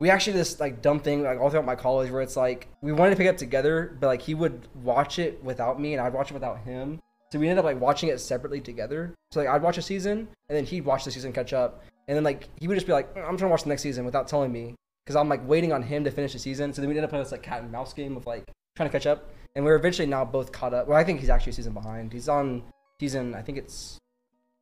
we 0.00 0.10
actually 0.10 0.34
this 0.34 0.60
like 0.60 0.82
dumb 0.82 1.00
thing 1.00 1.22
like 1.22 1.40
all 1.40 1.48
throughout 1.48 1.64
my 1.64 1.76
college 1.76 2.10
where 2.10 2.22
it's 2.22 2.36
like 2.36 2.68
we 2.82 2.92
wanted 2.92 3.10
to 3.12 3.16
pick 3.16 3.26
it 3.26 3.30
up 3.30 3.36
together, 3.36 3.96
but 4.00 4.08
like 4.08 4.20
he 4.20 4.34
would 4.34 4.68
watch 4.82 5.18
it 5.18 5.42
without 5.42 5.80
me, 5.80 5.94
and 5.94 6.02
I'd 6.02 6.12
watch 6.12 6.30
it 6.30 6.34
without 6.34 6.58
him. 6.58 7.00
So 7.32 7.38
we 7.38 7.48
ended 7.48 7.60
up 7.60 7.64
like 7.64 7.80
watching 7.80 8.10
it 8.10 8.20
separately 8.20 8.60
together. 8.60 9.14
So 9.30 9.40
like 9.40 9.48
I'd 9.48 9.62
watch 9.62 9.78
a 9.78 9.82
season, 9.82 10.28
and 10.48 10.56
then 10.56 10.66
he'd 10.66 10.84
watch 10.84 11.04
the 11.04 11.10
season, 11.10 11.32
catch 11.32 11.52
up, 11.52 11.82
and 12.08 12.16
then 12.16 12.24
like 12.24 12.48
he 12.60 12.68
would 12.68 12.74
just 12.74 12.86
be 12.86 12.92
like, 12.92 13.08
"I'm 13.16 13.38
trying 13.38 13.38
to 13.38 13.48
watch 13.48 13.62
the 13.62 13.70
next 13.70 13.82
season" 13.82 14.04
without 14.04 14.28
telling 14.28 14.52
me, 14.52 14.74
because 15.04 15.16
I'm 15.16 15.28
like 15.28 15.46
waiting 15.46 15.72
on 15.72 15.82
him 15.82 16.04
to 16.04 16.10
finish 16.10 16.32
the 16.32 16.38
season. 16.38 16.72
So 16.72 16.80
then 16.82 16.88
we 16.88 16.92
ended 16.92 17.04
up 17.04 17.10
playing 17.10 17.24
this 17.24 17.32
like 17.32 17.42
cat 17.42 17.62
and 17.62 17.70
mouse 17.72 17.92
game 17.92 18.16
of 18.16 18.26
like 18.26 18.44
trying 18.76 18.88
to 18.88 18.92
catch 18.92 19.06
up, 19.06 19.30
and 19.56 19.64
we're 19.64 19.76
eventually 19.76 20.06
now 20.06 20.24
both 20.24 20.52
caught 20.52 20.74
up. 20.74 20.88
Well, 20.88 20.96
I 20.98 21.04
think 21.04 21.20
he's 21.20 21.30
actually 21.30 21.50
a 21.50 21.54
season 21.54 21.72
behind. 21.74 22.12
He's 22.12 22.28
on 22.28 22.62
season, 23.00 23.34
I 23.34 23.42
think 23.42 23.58
it's 23.58 23.98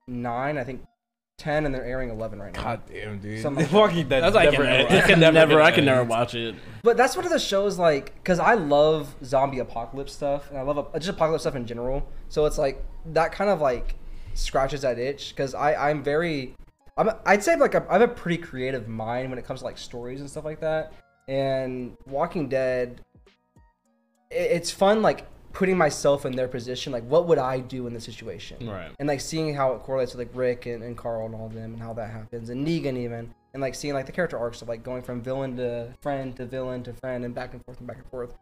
nine. 0.08 0.58
I 0.58 0.64
think 0.64 0.82
ten 1.38 1.64
and 1.64 1.74
they're 1.74 1.84
airing 1.84 2.10
eleven 2.10 2.38
right 2.40 2.52
now. 2.54 2.62
God 2.62 2.82
damn, 2.90 3.18
dude. 3.18 3.40
Some- 3.40 3.56
Walking 3.72 4.08
Dead. 4.08 4.22
That's 4.22 4.34
like 4.34 4.48
I 4.48 4.50
never 4.50 4.64
can 4.64 4.70
never. 4.80 4.92
I 4.96 5.06
can 5.06 5.20
never, 5.20 5.60
I 5.62 5.70
can 5.70 5.84
never 5.84 6.04
watch 6.04 6.34
it. 6.34 6.54
But 6.82 6.96
that's 6.96 7.16
one 7.16 7.24
of 7.24 7.32
the 7.32 7.38
shows 7.38 7.78
like 7.78 8.14
because 8.16 8.38
I 8.38 8.54
love 8.54 9.14
zombie 9.24 9.58
apocalypse 9.58 10.12
stuff 10.12 10.50
and 10.50 10.58
I 10.58 10.62
love 10.62 10.78
uh, 10.78 10.98
just 10.98 11.10
apocalypse 11.10 11.44
stuff 11.44 11.56
in 11.56 11.66
general. 11.66 12.06
So 12.28 12.46
it's 12.46 12.58
like 12.58 12.84
that 13.06 13.32
kind 13.32 13.50
of 13.50 13.60
like 13.60 13.96
scratches 14.34 14.82
that 14.82 14.98
itch 14.98 15.30
because 15.34 15.54
I 15.54 15.90
I'm 15.90 16.02
very 16.02 16.54
I'm 16.96 17.10
I'd 17.26 17.42
say 17.42 17.56
like 17.56 17.74
I 17.74 17.92
have 17.92 18.02
a 18.02 18.08
pretty 18.08 18.38
creative 18.38 18.88
mind 18.88 19.30
when 19.30 19.38
it 19.38 19.44
comes 19.44 19.60
to 19.60 19.66
like 19.66 19.78
stories 19.78 20.20
and 20.20 20.28
stuff 20.30 20.44
like 20.44 20.60
that. 20.60 20.92
And 21.28 21.96
Walking 22.06 22.48
Dead, 22.48 23.00
i- 24.30 24.34
it's 24.34 24.70
fun 24.70 25.02
like 25.02 25.26
putting 25.52 25.76
myself 25.76 26.24
in 26.26 26.32
their 26.36 26.48
position. 26.48 26.92
Like 26.92 27.04
what 27.04 27.26
would 27.26 27.38
I 27.38 27.60
do 27.60 27.86
in 27.86 27.94
this 27.94 28.04
situation? 28.04 28.68
Right. 28.68 28.90
and 28.98 29.08
like 29.08 29.20
seeing 29.20 29.54
how 29.54 29.72
it 29.74 29.80
correlates 29.80 30.14
with 30.14 30.28
like 30.28 30.36
Rick 30.36 30.66
and, 30.66 30.82
and 30.82 30.96
Carl 30.96 31.26
and 31.26 31.34
all 31.34 31.46
of 31.46 31.54
them 31.54 31.74
and 31.74 31.82
how 31.82 31.92
that 31.94 32.10
happens 32.10 32.50
and 32.50 32.66
Negan 32.66 32.96
even 32.96 33.34
and 33.52 33.60
like 33.60 33.74
seeing 33.74 33.94
like 33.94 34.06
the 34.06 34.12
character 34.12 34.38
arcs 34.38 34.62
of 34.62 34.68
like 34.68 34.82
going 34.84 35.02
from 35.02 35.20
villain 35.22 35.56
to 35.56 35.92
friend 36.02 36.36
to 36.36 36.46
villain 36.46 36.82
to 36.84 36.92
friend 36.94 37.24
and 37.24 37.34
back 37.34 37.52
and 37.52 37.64
forth 37.64 37.78
and 37.78 37.86
back 37.88 37.96
and 37.98 38.06
forth. 38.06 38.32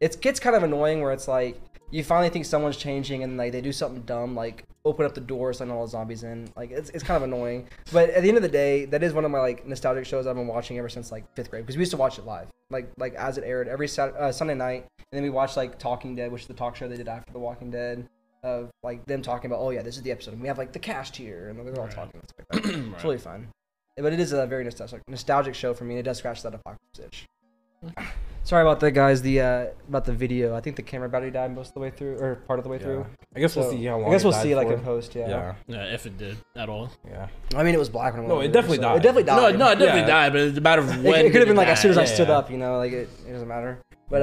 It 0.00 0.20
gets 0.20 0.38
kind 0.38 0.54
of 0.54 0.62
annoying 0.62 1.00
where 1.00 1.12
it's 1.12 1.26
like 1.28 1.60
you 1.90 2.04
finally 2.04 2.28
think 2.28 2.44
someone's 2.44 2.76
changing 2.76 3.22
and 3.22 3.36
like 3.36 3.52
they 3.52 3.60
do 3.60 3.72
something 3.72 4.02
dumb 4.02 4.34
like 4.34 4.64
open 4.84 5.04
up 5.06 5.14
the 5.14 5.20
doors 5.20 5.60
letting 5.60 5.74
all 5.74 5.84
the 5.84 5.90
zombies 5.90 6.22
in 6.22 6.48
like 6.56 6.70
it's, 6.70 6.90
it's 6.90 7.02
kind 7.04 7.16
of 7.16 7.22
annoying 7.22 7.66
but 7.92 8.10
at 8.10 8.22
the 8.22 8.28
end 8.28 8.36
of 8.36 8.42
the 8.42 8.48
day 8.48 8.84
that 8.86 9.02
is 9.02 9.12
one 9.12 9.24
of 9.24 9.30
my 9.30 9.38
like 9.40 9.66
nostalgic 9.66 10.04
shows 10.06 10.26
I've 10.26 10.36
been 10.36 10.46
watching 10.46 10.78
ever 10.78 10.88
since 10.88 11.10
like 11.12 11.24
fifth 11.34 11.50
grade 11.50 11.64
because 11.64 11.76
we 11.76 11.80
used 11.80 11.90
to 11.92 11.96
watch 11.96 12.18
it 12.18 12.24
live 12.26 12.48
like 12.70 12.90
like 12.98 13.14
as 13.14 13.38
it 13.38 13.44
aired 13.44 13.68
every 13.68 13.88
Sat- 13.88 14.14
uh, 14.16 14.30
Sunday 14.32 14.54
night 14.54 14.84
and 14.98 15.16
then 15.16 15.22
we 15.22 15.30
watched 15.30 15.56
like 15.56 15.78
Talking 15.78 16.14
Dead 16.14 16.30
which 16.30 16.42
is 16.42 16.48
the 16.48 16.54
talk 16.54 16.76
show 16.76 16.88
they 16.88 16.96
did 16.96 17.08
after 17.08 17.32
The 17.32 17.38
Walking 17.38 17.70
Dead 17.70 18.06
of 18.44 18.70
like 18.84 19.04
them 19.06 19.20
talking 19.20 19.50
about, 19.50 19.60
oh 19.60 19.70
yeah, 19.70 19.82
this 19.82 19.96
is 19.96 20.02
the 20.02 20.12
episode, 20.12 20.32
and 20.34 20.40
we 20.40 20.46
have 20.46 20.58
like 20.58 20.70
the 20.72 20.78
cast 20.78 21.16
here, 21.16 21.48
and 21.48 21.58
they're 21.58 21.74
all 21.74 21.86
Right. 21.86 21.90
talking. 21.90 22.20
And 22.20 22.28
stuff 22.28 22.46
like 22.52 22.62
that. 22.62 22.92
It's 22.94 23.02
really 23.02 23.18
fun, 23.18 23.48
but 23.96 24.12
it 24.12 24.20
is 24.20 24.32
a 24.32 24.46
very 24.46 24.62
nostalgic 24.62 25.00
nostalgic 25.08 25.56
show 25.56 25.74
for 25.74 25.82
me. 25.82 25.94
and 25.94 26.00
It 26.00 26.04
does 26.04 26.18
scratch 26.18 26.42
that 26.44 26.54
apocalypse 26.54 27.00
itch. 27.04 27.26
Sorry 28.44 28.62
about 28.62 28.80
that, 28.80 28.92
guys. 28.92 29.20
The 29.20 29.40
uh, 29.42 29.66
about 29.88 30.06
the 30.06 30.12
video. 30.14 30.56
I 30.56 30.60
think 30.60 30.76
the 30.76 30.82
camera 30.82 31.08
battery 31.08 31.30
died 31.30 31.54
most 31.54 31.68
of 31.68 31.74
the 31.74 31.80
way 31.80 31.90
through, 31.90 32.16
or 32.18 32.36
part 32.46 32.58
of 32.58 32.62
the 32.64 32.70
way 32.70 32.78
Yeah. 32.78 32.82
through. 32.84 33.06
I 33.36 33.40
guess 33.40 33.54
we'll 33.54 33.70
see 33.70 33.84
how 33.84 33.98
long. 33.98 34.08
I 34.08 34.12
guess 34.14 34.24
we'll 34.24 34.32
died 34.32 34.42
see 34.42 34.54
like 34.54 34.68
for. 34.68 34.72
in 34.74 34.80
post. 34.80 35.14
Yeah. 35.14 35.28
Yeah, 35.28 35.54
Yeah, 35.66 35.84
if 35.94 36.06
it 36.06 36.16
did 36.16 36.38
at 36.56 36.70
all. 36.70 36.90
yeah. 37.06 37.28
I 37.54 37.62
mean, 37.62 37.74
it 37.74 37.78
was 37.78 37.90
black 37.90 38.14
when 38.14 38.24
it 38.24 38.28
No, 38.28 38.36
went 38.36 38.46
it 38.46 38.48
over, 38.48 38.54
definitely 38.54 38.76
so 38.78 38.82
died. 38.82 38.96
It 38.96 39.02
definitely 39.02 39.22
died. 39.24 39.36
no, 39.36 39.66
no, 39.66 39.72
it 39.72 39.74
definitely 39.78 40.00
Yeah. 40.00 40.06
died, 40.06 40.32
but 40.32 40.40
it's 40.40 40.56
a 40.58 40.60
matter 40.62 40.80
of 40.80 40.88
It, 40.90 41.02
when. 41.08 41.26
it 41.26 41.30
could 41.30 41.40
have 41.40 41.48
been 41.48 41.56
like 41.58 41.68
as 41.68 41.80
soon 41.82 41.90
as 41.90 41.98
I 41.98 42.06
stood 42.06 42.28
yeah. 42.28 42.38
up, 42.38 42.50
you 42.50 42.56
know, 42.56 42.78
like 42.78 42.92
it, 42.92 43.10
it 43.28 43.32
doesn't 43.32 43.48
matter. 43.48 43.80
But 44.08 44.22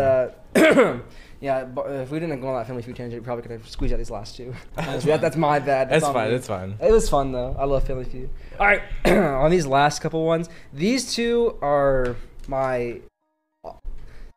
uh, 0.56 0.98
yeah, 1.40 1.64
but 1.66 1.92
if 1.92 2.10
we 2.10 2.20
didn't 2.20 2.42
go 2.42 2.48
on 2.48 2.56
that 2.58 2.66
family 2.66 2.82
feud 2.82 2.96
tangent, 2.96 3.22
we 3.22 3.24
probably 3.26 3.44
could 3.44 3.52
have 3.52 3.70
squeezed 3.70 3.94
out 3.94 3.98
these 3.98 4.10
last 4.10 4.36
two. 4.36 4.56
that, 4.76 5.22
that's 5.22 5.36
my 5.38 5.60
bad. 5.60 5.92
That's 5.92 6.04
on 6.04 6.14
fine. 6.14 6.30
me. 6.30 6.34
That's 6.34 6.48
fine. 6.48 6.76
It 6.82 6.92
was 6.92 7.08
fun 7.08 7.32
though. 7.32 7.56
I 7.60 7.66
love 7.66 7.86
Family 7.86 8.06
Feud. 8.06 8.32
All 8.60 8.66
right, 8.66 8.82
on 9.06 9.52
these 9.52 9.68
last 9.68 10.02
couple 10.02 10.26
ones, 10.26 10.50
these 10.74 11.14
two 11.14 11.60
are 11.62 12.16
my. 12.48 13.02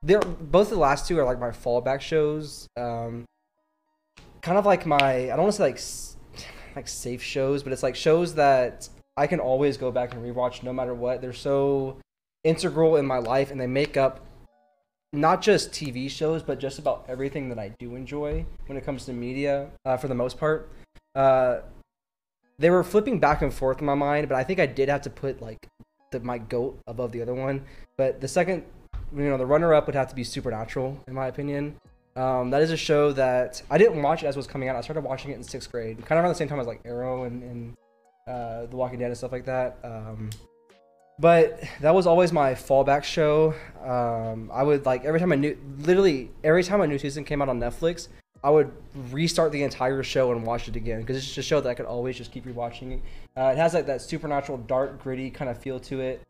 They're 0.08 0.20
both 0.20 0.70
the 0.70 0.76
last 0.76 1.06
two 1.06 1.18
are 1.18 1.24
like 1.24 1.38
my 1.38 1.50
fallback 1.50 2.00
shows. 2.00 2.66
Um, 2.78 3.26
kind 4.40 4.56
of 4.56 4.64
like 4.64 4.86
my 4.86 5.30
I 5.30 5.36
don't 5.36 5.40
want 5.40 5.52
to 5.52 5.58
say 5.58 5.64
like 5.64 5.80
like 6.74 6.88
safe 6.88 7.22
shows, 7.22 7.62
but 7.62 7.74
it's 7.74 7.82
like 7.82 7.94
shows 7.94 8.34
that 8.36 8.88
I 9.18 9.26
can 9.26 9.38
always 9.38 9.76
go 9.76 9.90
back 9.90 10.14
and 10.14 10.24
rewatch 10.24 10.62
no 10.62 10.72
matter 10.72 10.94
what. 10.94 11.20
They're 11.20 11.34
so 11.34 11.98
integral 12.42 12.96
in 12.96 13.04
my 13.04 13.18
life, 13.18 13.50
and 13.50 13.60
they 13.60 13.66
make 13.66 13.98
up 13.98 14.24
not 15.12 15.42
just 15.42 15.72
TV 15.72 16.08
shows, 16.08 16.42
but 16.42 16.58
just 16.58 16.78
about 16.78 17.04
everything 17.06 17.50
that 17.50 17.58
I 17.58 17.74
do 17.78 17.94
enjoy 17.94 18.46
when 18.64 18.78
it 18.78 18.86
comes 18.86 19.04
to 19.06 19.12
media, 19.12 19.68
uh, 19.84 19.98
for 19.98 20.08
the 20.08 20.14
most 20.14 20.38
part. 20.38 20.70
Uh, 21.14 21.58
they 22.58 22.70
were 22.70 22.82
flipping 22.82 23.20
back 23.20 23.42
and 23.42 23.52
forth 23.52 23.80
in 23.80 23.84
my 23.84 23.94
mind, 23.94 24.26
but 24.26 24.36
I 24.36 24.44
think 24.44 24.58
I 24.58 24.66
did 24.66 24.88
have 24.88 25.02
to 25.02 25.10
put 25.10 25.42
like 25.42 25.68
the, 26.12 26.20
my 26.20 26.38
goat 26.38 26.80
above 26.86 27.12
the 27.12 27.20
other 27.20 27.34
one. 27.34 27.64
But 27.98 28.22
the 28.22 28.28
second, 28.28 28.64
you 29.14 29.28
know, 29.28 29.38
the 29.38 29.46
runner-up 29.46 29.86
would 29.86 29.94
have 29.94 30.08
to 30.08 30.14
be 30.14 30.24
Supernatural, 30.24 31.02
in 31.06 31.14
my 31.14 31.26
opinion. 31.26 31.76
Um, 32.16 32.50
that 32.50 32.62
is 32.62 32.70
a 32.70 32.76
show 32.76 33.12
that 33.12 33.62
I 33.70 33.78
didn't 33.78 34.02
watch 34.02 34.22
it 34.24 34.26
as 34.26 34.34
it 34.34 34.38
was 34.38 34.46
coming 34.46 34.68
out. 34.68 34.76
I 34.76 34.80
started 34.80 35.02
watching 35.02 35.30
it 35.30 35.34
in 35.34 35.42
sixth 35.42 35.70
grade, 35.70 36.04
kind 36.04 36.18
of 36.18 36.24
around 36.24 36.32
the 36.32 36.38
same 36.38 36.48
time 36.48 36.58
as 36.58 36.66
like 36.66 36.80
Arrow 36.84 37.24
and, 37.24 37.42
and 37.42 37.76
uh, 38.26 38.66
The 38.66 38.76
Walking 38.76 38.98
Dead 38.98 39.06
and 39.06 39.16
stuff 39.16 39.30
like 39.30 39.44
that. 39.46 39.78
Um, 39.84 40.30
but 41.20 41.62
that 41.80 41.94
was 41.94 42.06
always 42.06 42.32
my 42.32 42.54
fallback 42.54 43.04
show. 43.04 43.54
Um, 43.84 44.50
I 44.52 44.62
would 44.62 44.84
like 44.86 45.04
every 45.04 45.20
time 45.20 45.32
I 45.32 45.36
knew, 45.36 45.56
literally 45.78 46.30
every 46.44 46.62
time 46.62 46.80
a 46.80 46.86
new 46.86 46.98
season 46.98 47.24
came 47.24 47.42
out 47.42 47.48
on 47.48 47.58
Netflix, 47.58 48.08
I 48.42 48.50
would 48.50 48.72
restart 49.10 49.50
the 49.50 49.62
entire 49.64 50.02
show 50.02 50.30
and 50.30 50.44
watch 50.44 50.68
it 50.68 50.76
again 50.76 51.00
because 51.00 51.16
it's 51.16 51.26
just 51.26 51.38
a 51.38 51.42
show 51.42 51.60
that 51.60 51.68
I 51.68 51.74
could 51.74 51.86
always 51.86 52.16
just 52.16 52.30
keep 52.30 52.44
rewatching. 52.44 53.00
Uh, 53.36 53.50
it 53.52 53.58
has 53.58 53.74
like 53.74 53.86
that 53.86 54.00
supernatural, 54.00 54.58
dark, 54.58 55.02
gritty 55.02 55.30
kind 55.30 55.50
of 55.50 55.58
feel 55.58 55.80
to 55.80 56.00
it. 56.00 56.22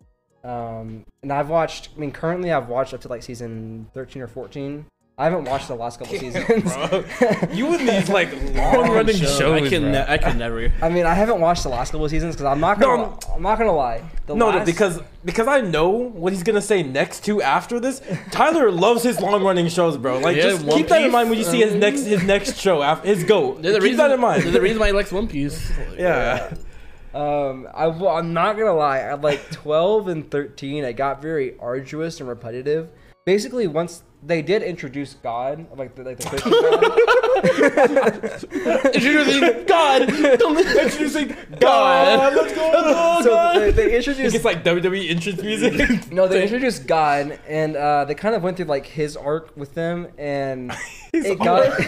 Um, 0.49 1.05
and 1.23 1.33
I've 1.33 1.49
watched. 1.51 1.91
I 1.97 2.01
mean, 2.01 2.11
currently 2.13 2.51
I've 2.53 2.69
watched 2.69 2.95
up 2.95 3.01
to 3.03 3.09
like 3.09 3.23
season 3.23 3.89
thirteen 3.95 4.23
or 4.23 4.27
fourteen. 4.29 4.87
I 5.21 5.25
haven't 5.25 5.47
watched 5.47 5.67
the 5.67 5.75
last 5.75 5.99
couple 5.99 6.17
seasons. 6.19 6.47
bro. 6.63 7.05
You 7.53 7.75
and 7.75 7.89
these 7.89 8.09
like 8.09 8.33
long 8.55 8.89
running 8.93 9.17
shows, 9.17 9.41
I 9.43 9.69
can, 9.69 9.83
bro. 9.83 9.91
ne- 9.91 10.07
I 10.09 10.17
can 10.17 10.39
never. 10.39 10.73
I 10.81 10.89
mean, 10.89 11.07
I 11.07 11.15
haven't 11.15 11.41
watched 11.41 11.65
the 11.65 11.71
last 11.71 11.91
couple 11.91 12.09
seasons 12.09 12.37
because 12.37 12.47
I'm 12.47 12.61
not 12.61 12.79
gonna. 12.81 13.03
No, 13.03 13.19
I'm 13.35 13.43
not 13.43 13.59
gonna 13.59 13.73
lie. 13.75 14.05
The 14.27 14.37
no, 14.37 14.51
no, 14.53 14.57
last- 14.59 14.67
because 14.67 15.01
because 15.25 15.49
I 15.49 15.61
know 15.61 15.89
what 15.91 16.33
he's 16.33 16.45
gonna 16.45 16.63
say 16.63 16.83
next 16.85 17.25
to 17.25 17.43
after 17.43 17.81
this. 17.81 18.01
Tyler 18.31 18.71
loves 18.71 19.03
his 19.03 19.21
long 19.21 19.43
running 19.43 19.69
shows, 19.69 19.97
bro. 19.97 20.19
Like 20.21 20.37
Yeah, 20.37 20.43
just 20.51 20.65
One 20.65 20.79
keep 20.79 20.87
that 20.89 21.03
in 21.03 21.11
mind 21.11 21.29
when 21.31 21.39
you 21.39 21.45
see 21.45 21.59
his 21.61 21.75
next 21.75 22.03
his 22.05 22.23
next 22.23 22.57
show 22.57 22.83
after 22.83 23.09
his 23.09 23.25
goat. 23.25 23.61
The 23.61 23.73
keep 23.73 23.83
reason, 23.83 23.97
that 23.99 24.13
in 24.13 24.21
mind. 24.21 24.45
The 24.45 24.61
reason 24.61 24.79
why 24.79 24.87
he 24.87 24.93
likes 24.93 25.11
One 25.13 25.27
Piece. 25.27 25.71
yeah. 25.99 26.55
Um, 27.15 27.69
I, 27.75 27.87
well, 27.87 28.17
I'm 28.17 28.33
not 28.33 28.57
gonna 28.57 28.75
lie. 28.75 28.99
At 28.99 29.23
like 29.23 29.51
12 29.51 30.09
and 30.09 30.31
13, 30.31 30.85
it 30.85 30.93
got 30.95 31.23
very 31.23 31.59
arduous 31.59 32.21
and 32.21 32.29
repetitive. 32.29 32.91
Basically, 33.25 33.67
once 33.67 34.03
they 34.23 34.43
did 34.43 34.63
introduce 34.63 35.15
God, 35.15 35.67
like 35.77 35.95
the, 35.95 36.03
like 36.03 36.19
the 36.19 36.29
Christian 36.29 36.51
God. 36.51 36.85
Introducing 38.95 39.65
God. 39.67 40.03
Introducing 40.83 41.37
God. 41.61 42.35
Let's 42.35 42.55
go. 42.55 42.73
Oh, 42.75 43.23
so 43.23 43.61
they, 43.61 43.71
they 43.71 43.97
introduced 43.97 44.33
gets 44.33 44.45
like 44.45 44.65
WWE 44.65 45.11
entrance 45.11 45.41
music. 45.43 46.11
no, 46.13 46.27
they 46.27 46.43
introduced 46.43 46.87
God, 46.87 47.39
and 47.47 47.77
uh, 47.77 48.05
they 48.07 48.15
kind 48.15 48.35
of 48.35 48.43
went 48.43 48.57
through 48.57 48.67
like 48.67 48.87
his 48.87 49.17
arc 49.17 49.57
with 49.57 49.75
them, 49.75 50.09
and 50.19 50.75
it 51.13 51.39
got 51.39 51.79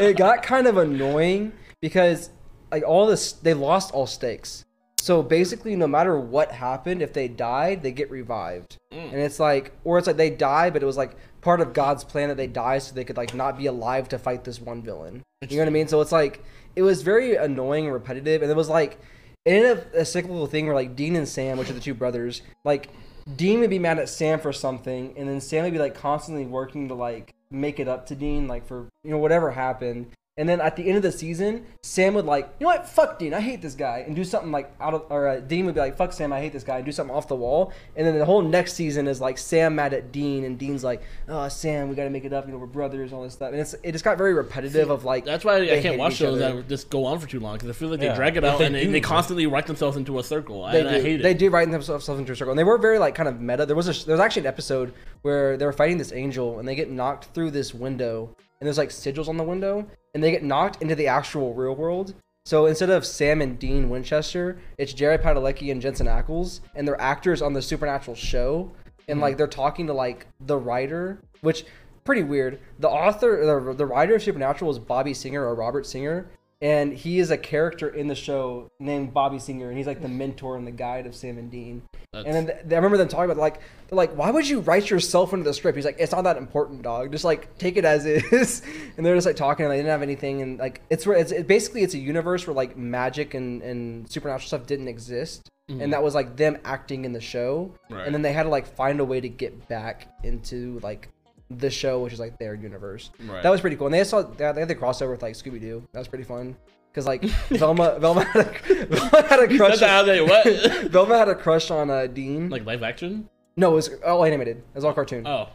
it 0.00 0.16
got 0.16 0.42
kind 0.42 0.66
of 0.66 0.78
annoying 0.78 1.52
because 1.82 2.30
like 2.74 2.82
all 2.84 3.06
this 3.06 3.32
they 3.32 3.54
lost 3.54 3.92
all 3.92 4.06
stakes. 4.06 4.64
So 4.98 5.22
basically, 5.22 5.76
no 5.76 5.86
matter 5.86 6.18
what 6.18 6.50
happened, 6.50 7.02
if 7.02 7.12
they 7.12 7.28
died, 7.28 7.82
they 7.82 7.92
get 7.92 8.10
revived, 8.10 8.78
mm. 8.90 9.12
and 9.12 9.20
it's 9.20 9.38
like, 9.38 9.72
or 9.84 9.98
it's 9.98 10.06
like 10.06 10.16
they 10.16 10.30
die, 10.30 10.70
but 10.70 10.82
it 10.82 10.86
was 10.86 10.96
like 10.96 11.14
part 11.40 11.60
of 11.60 11.72
God's 11.72 12.02
plan 12.02 12.30
that 12.30 12.36
they 12.36 12.46
die 12.46 12.78
so 12.78 12.94
they 12.94 13.04
could 13.04 13.16
like 13.16 13.34
not 13.34 13.58
be 13.58 13.66
alive 13.66 14.08
to 14.08 14.18
fight 14.18 14.44
this 14.44 14.60
one 14.60 14.82
villain. 14.82 15.22
You 15.46 15.58
know 15.58 15.62
what 15.62 15.68
I 15.68 15.72
mean? 15.72 15.88
So 15.88 16.00
it's 16.00 16.10
like 16.10 16.42
it 16.74 16.82
was 16.82 17.02
very 17.02 17.36
annoying 17.36 17.84
and 17.84 17.92
repetitive, 17.92 18.42
and 18.42 18.50
it 18.50 18.56
was 18.56 18.68
like 18.68 18.98
it 19.44 19.52
ended 19.52 19.78
up 19.78 19.94
a 19.94 20.04
cyclical 20.04 20.46
thing 20.46 20.66
where 20.66 20.74
like 20.74 20.96
Dean 20.96 21.14
and 21.14 21.28
Sam, 21.28 21.58
which 21.58 21.70
are 21.70 21.74
the 21.74 21.80
two 21.80 21.94
brothers, 21.94 22.42
like 22.64 22.88
Dean 23.36 23.60
would 23.60 23.70
be 23.70 23.78
mad 23.78 23.98
at 24.00 24.08
Sam 24.08 24.40
for 24.40 24.52
something, 24.52 25.14
and 25.16 25.28
then 25.28 25.40
Sam 25.40 25.64
would 25.64 25.72
be 25.72 25.78
like 25.78 25.94
constantly 25.94 26.46
working 26.46 26.88
to 26.88 26.94
like 26.94 27.34
make 27.50 27.78
it 27.78 27.86
up 27.86 28.06
to 28.06 28.16
Dean, 28.16 28.48
like 28.48 28.66
for 28.66 28.88
you 29.04 29.10
know 29.10 29.18
whatever 29.18 29.52
happened. 29.52 30.10
And 30.36 30.48
then 30.48 30.60
at 30.60 30.74
the 30.74 30.84
end 30.88 30.96
of 30.96 31.04
the 31.04 31.12
season, 31.12 31.64
Sam 31.84 32.14
would 32.14 32.24
like, 32.24 32.52
you 32.58 32.64
know 32.64 32.72
what, 32.72 32.88
fuck 32.88 33.20
Dean, 33.20 33.32
I 33.32 33.40
hate 33.40 33.62
this 33.62 33.74
guy, 33.76 34.02
and 34.04 34.16
do 34.16 34.24
something 34.24 34.50
like 34.50 34.74
out 34.80 34.92
of, 34.92 35.04
or 35.08 35.28
uh, 35.28 35.38
Dean 35.38 35.64
would 35.64 35.76
be 35.76 35.80
like, 35.80 35.96
fuck 35.96 36.12
Sam, 36.12 36.32
I 36.32 36.40
hate 36.40 36.52
this 36.52 36.64
guy, 36.64 36.78
and 36.78 36.84
do 36.84 36.90
something 36.90 37.14
off 37.14 37.28
the 37.28 37.36
wall. 37.36 37.72
And 37.94 38.04
then 38.04 38.18
the 38.18 38.24
whole 38.24 38.42
next 38.42 38.72
season 38.72 39.06
is 39.06 39.20
like 39.20 39.38
Sam 39.38 39.76
mad 39.76 39.94
at 39.94 40.10
Dean, 40.10 40.42
and 40.42 40.58
Dean's 40.58 40.82
like, 40.82 41.02
oh 41.28 41.48
Sam, 41.48 41.88
we 41.88 41.94
got 41.94 42.02
to 42.02 42.10
make 42.10 42.24
it 42.24 42.32
up, 42.32 42.46
you 42.46 42.52
know, 42.52 42.58
we're 42.58 42.66
brothers, 42.66 43.12
all 43.12 43.22
this 43.22 43.34
stuff. 43.34 43.52
And 43.52 43.60
it's 43.60 43.74
it 43.84 43.92
just 43.92 44.04
got 44.04 44.18
very 44.18 44.34
repetitive 44.34 44.90
of 44.90 45.04
like. 45.04 45.24
That's 45.24 45.44
why 45.44 45.60
I 45.60 45.80
can't 45.80 45.98
watch 45.98 46.14
each 46.14 46.18
shows 46.18 46.40
that 46.40 46.68
just 46.68 46.90
go 46.90 47.04
on 47.04 47.20
for 47.20 47.28
too 47.28 47.38
long 47.38 47.54
because 47.54 47.70
I 47.70 47.72
feel 47.72 47.90
like 47.90 48.00
they 48.00 48.06
Yeah. 48.06 48.16
drag 48.16 48.36
it 48.36 48.42
out 48.44 48.58
they 48.58 48.66
and 48.66 48.74
they, 48.74 48.86
do, 48.86 48.90
they 48.90 49.00
constantly 49.00 49.46
write 49.46 49.68
themselves 49.68 49.96
into 49.96 50.18
a 50.18 50.24
circle. 50.24 50.66
They 50.66 50.80
and 50.80 50.88
do. 50.88 50.96
I 50.96 51.00
hate 51.00 51.20
it. 51.20 51.22
They 51.22 51.34
do 51.34 51.48
write 51.48 51.70
themselves 51.70 52.08
into 52.08 52.32
a 52.32 52.36
circle, 52.36 52.50
and 52.50 52.58
they 52.58 52.64
were 52.64 52.78
very 52.78 52.98
like 52.98 53.14
kind 53.14 53.28
of 53.28 53.40
meta. 53.40 53.66
There 53.66 53.76
was 53.76 53.86
a 53.86 54.04
there 54.04 54.14
was 54.14 54.20
actually 54.20 54.40
an 54.40 54.46
episode 54.48 54.94
where 55.22 55.56
they 55.56 55.64
were 55.64 55.72
fighting 55.72 55.96
this 55.98 56.10
angel, 56.12 56.58
and 56.58 56.66
they 56.66 56.74
get 56.74 56.90
knocked 56.90 57.26
through 57.26 57.52
this 57.52 57.72
window, 57.72 58.34
and 58.58 58.66
there's 58.66 58.78
like 58.78 58.88
sigils 58.88 59.28
on 59.28 59.36
the 59.36 59.44
window, 59.44 59.86
and 60.14 60.22
they 60.22 60.30
get 60.30 60.42
knocked 60.42 60.80
into 60.80 60.94
the 60.94 61.08
actual 61.08 61.54
real 61.54 61.74
world. 61.74 62.14
So 62.46 62.66
instead 62.66 62.90
of 62.90 63.06
Sam 63.06 63.40
and 63.40 63.58
Dean 63.58 63.88
Winchester, 63.88 64.58
it's 64.78 64.92
Jared 64.92 65.22
Padalecki 65.22 65.72
and 65.72 65.80
Jensen 65.80 66.06
Ackles, 66.06 66.60
and 66.74 66.86
they're 66.86 67.00
actors 67.00 67.42
on 67.42 67.54
the 67.54 67.62
Supernatural 67.62 68.14
show, 68.14 68.70
and 69.08 69.20
like 69.20 69.34
mm. 69.34 69.38
they're 69.38 69.46
talking 69.46 69.86
to 69.86 69.94
like 69.94 70.26
the 70.40 70.56
writer, 70.56 71.20
which 71.40 71.64
pretty 72.04 72.22
weird. 72.22 72.60
The 72.78 72.88
author, 72.88 73.44
the, 73.44 73.74
the 73.74 73.86
writer 73.86 74.16
of 74.16 74.22
Supernatural 74.22 74.70
is 74.70 74.78
Bobby 74.78 75.14
Singer 75.14 75.44
or 75.44 75.54
Robert 75.54 75.86
Singer, 75.86 76.26
and 76.64 76.94
he 76.94 77.18
is 77.18 77.30
a 77.30 77.36
character 77.36 77.90
in 77.90 78.08
the 78.08 78.14
show 78.14 78.70
named 78.80 79.12
Bobby 79.12 79.38
Singer, 79.38 79.68
and 79.68 79.76
he's 79.76 79.86
like 79.86 80.00
the 80.00 80.08
mentor 80.08 80.56
and 80.56 80.66
the 80.66 80.70
guide 80.70 81.04
of 81.06 81.14
Sam 81.14 81.36
and 81.36 81.50
Dean. 81.50 81.82
That's, 82.10 82.24
And 82.24 82.34
then 82.34 82.46
th- 82.46 82.72
I 82.72 82.76
remember 82.76 82.96
them 82.96 83.06
talking 83.06 83.26
about 83.26 83.36
like 83.36 83.60
they're 83.88 83.96
like, 83.98 84.16
why 84.16 84.30
would 84.30 84.48
you 84.48 84.60
write 84.60 84.88
yourself 84.88 85.34
into 85.34 85.44
the 85.44 85.52
script? 85.52 85.76
He's 85.76 85.84
like, 85.84 85.96
it's 85.98 86.12
not 86.12 86.24
that 86.24 86.38
important, 86.38 86.80
dog. 86.80 87.12
Just 87.12 87.22
like 87.22 87.58
take 87.58 87.76
it 87.76 87.84
as 87.84 88.06
is. 88.32 88.62
and 88.96 89.04
they're 89.04 89.14
just 89.14 89.26
like 89.26 89.36
talking, 89.36 89.66
and 89.66 89.72
they 89.72 89.76
didn't 89.76 89.90
have 89.90 90.00
anything, 90.00 90.40
and 90.40 90.58
like 90.58 90.80
it's 90.88 91.06
where 91.06 91.18
it's 91.18 91.32
it, 91.32 91.46
basically 91.46 91.82
it's 91.82 91.92
a 91.92 91.98
universe 91.98 92.46
where 92.46 92.54
like 92.54 92.78
magic 92.78 93.34
and 93.34 93.60
and 93.60 94.10
supernatural 94.10 94.46
stuff 94.46 94.64
didn't 94.66 94.88
exist, 94.88 95.50
and 95.68 95.80
mm-hmm. 95.80 95.90
that 95.90 96.02
was 96.02 96.14
like 96.14 96.34
them 96.36 96.56
acting 96.64 97.04
in 97.04 97.12
the 97.12 97.20
show, 97.20 97.74
Right. 97.90 98.06
and 98.06 98.14
then 98.14 98.22
they 98.22 98.32
had 98.32 98.44
to 98.44 98.48
like 98.48 98.66
find 98.66 99.00
a 99.00 99.04
way 99.04 99.20
to 99.20 99.28
get 99.28 99.68
back 99.68 100.08
into 100.22 100.80
like 100.82 101.10
the 101.50 101.70
show, 101.70 102.00
which 102.02 102.12
is 102.12 102.20
like 102.20 102.38
their 102.38 102.54
universe. 102.54 103.10
Right. 103.26 103.42
That 103.42 103.50
was 103.50 103.60
pretty 103.60 103.76
cool, 103.76 103.86
and 103.86 103.94
they 103.94 104.04
saw 104.04 104.22
they 104.22 104.44
had 104.44 104.68
the 104.68 104.74
crossover 104.74 105.10
with 105.10 105.22
like 105.22 105.34
Scooby 105.34 105.60
Doo. 105.60 105.86
That 105.92 105.98
was 105.98 106.08
pretty 106.08 106.24
fun. 106.24 106.56
Cause 106.94 107.06
like 107.06 107.22
Velma, 107.50 107.98
Velma 107.98 108.24
had 108.24 108.46
a, 108.46 108.86
Velma 108.86 109.26
had 109.28 109.40
a 109.40 109.46
crush. 109.56 109.80
That's 109.80 109.80
how 109.80 110.02
they 110.04 110.20
what? 110.20 110.44
Velma 110.92 111.18
had 111.18 111.28
a 111.28 111.34
crush 111.34 111.70
on 111.70 111.90
uh, 111.90 112.06
Dean. 112.06 112.48
like 112.50 112.64
live 112.64 112.82
action? 112.82 113.28
No, 113.56 113.72
it 113.72 113.74
was 113.74 113.90
all 114.06 114.24
animated. 114.24 114.58
It 114.58 114.74
was 114.74 114.84
all 114.84 114.92
cartoon. 114.92 115.26
Oh, 115.26 115.48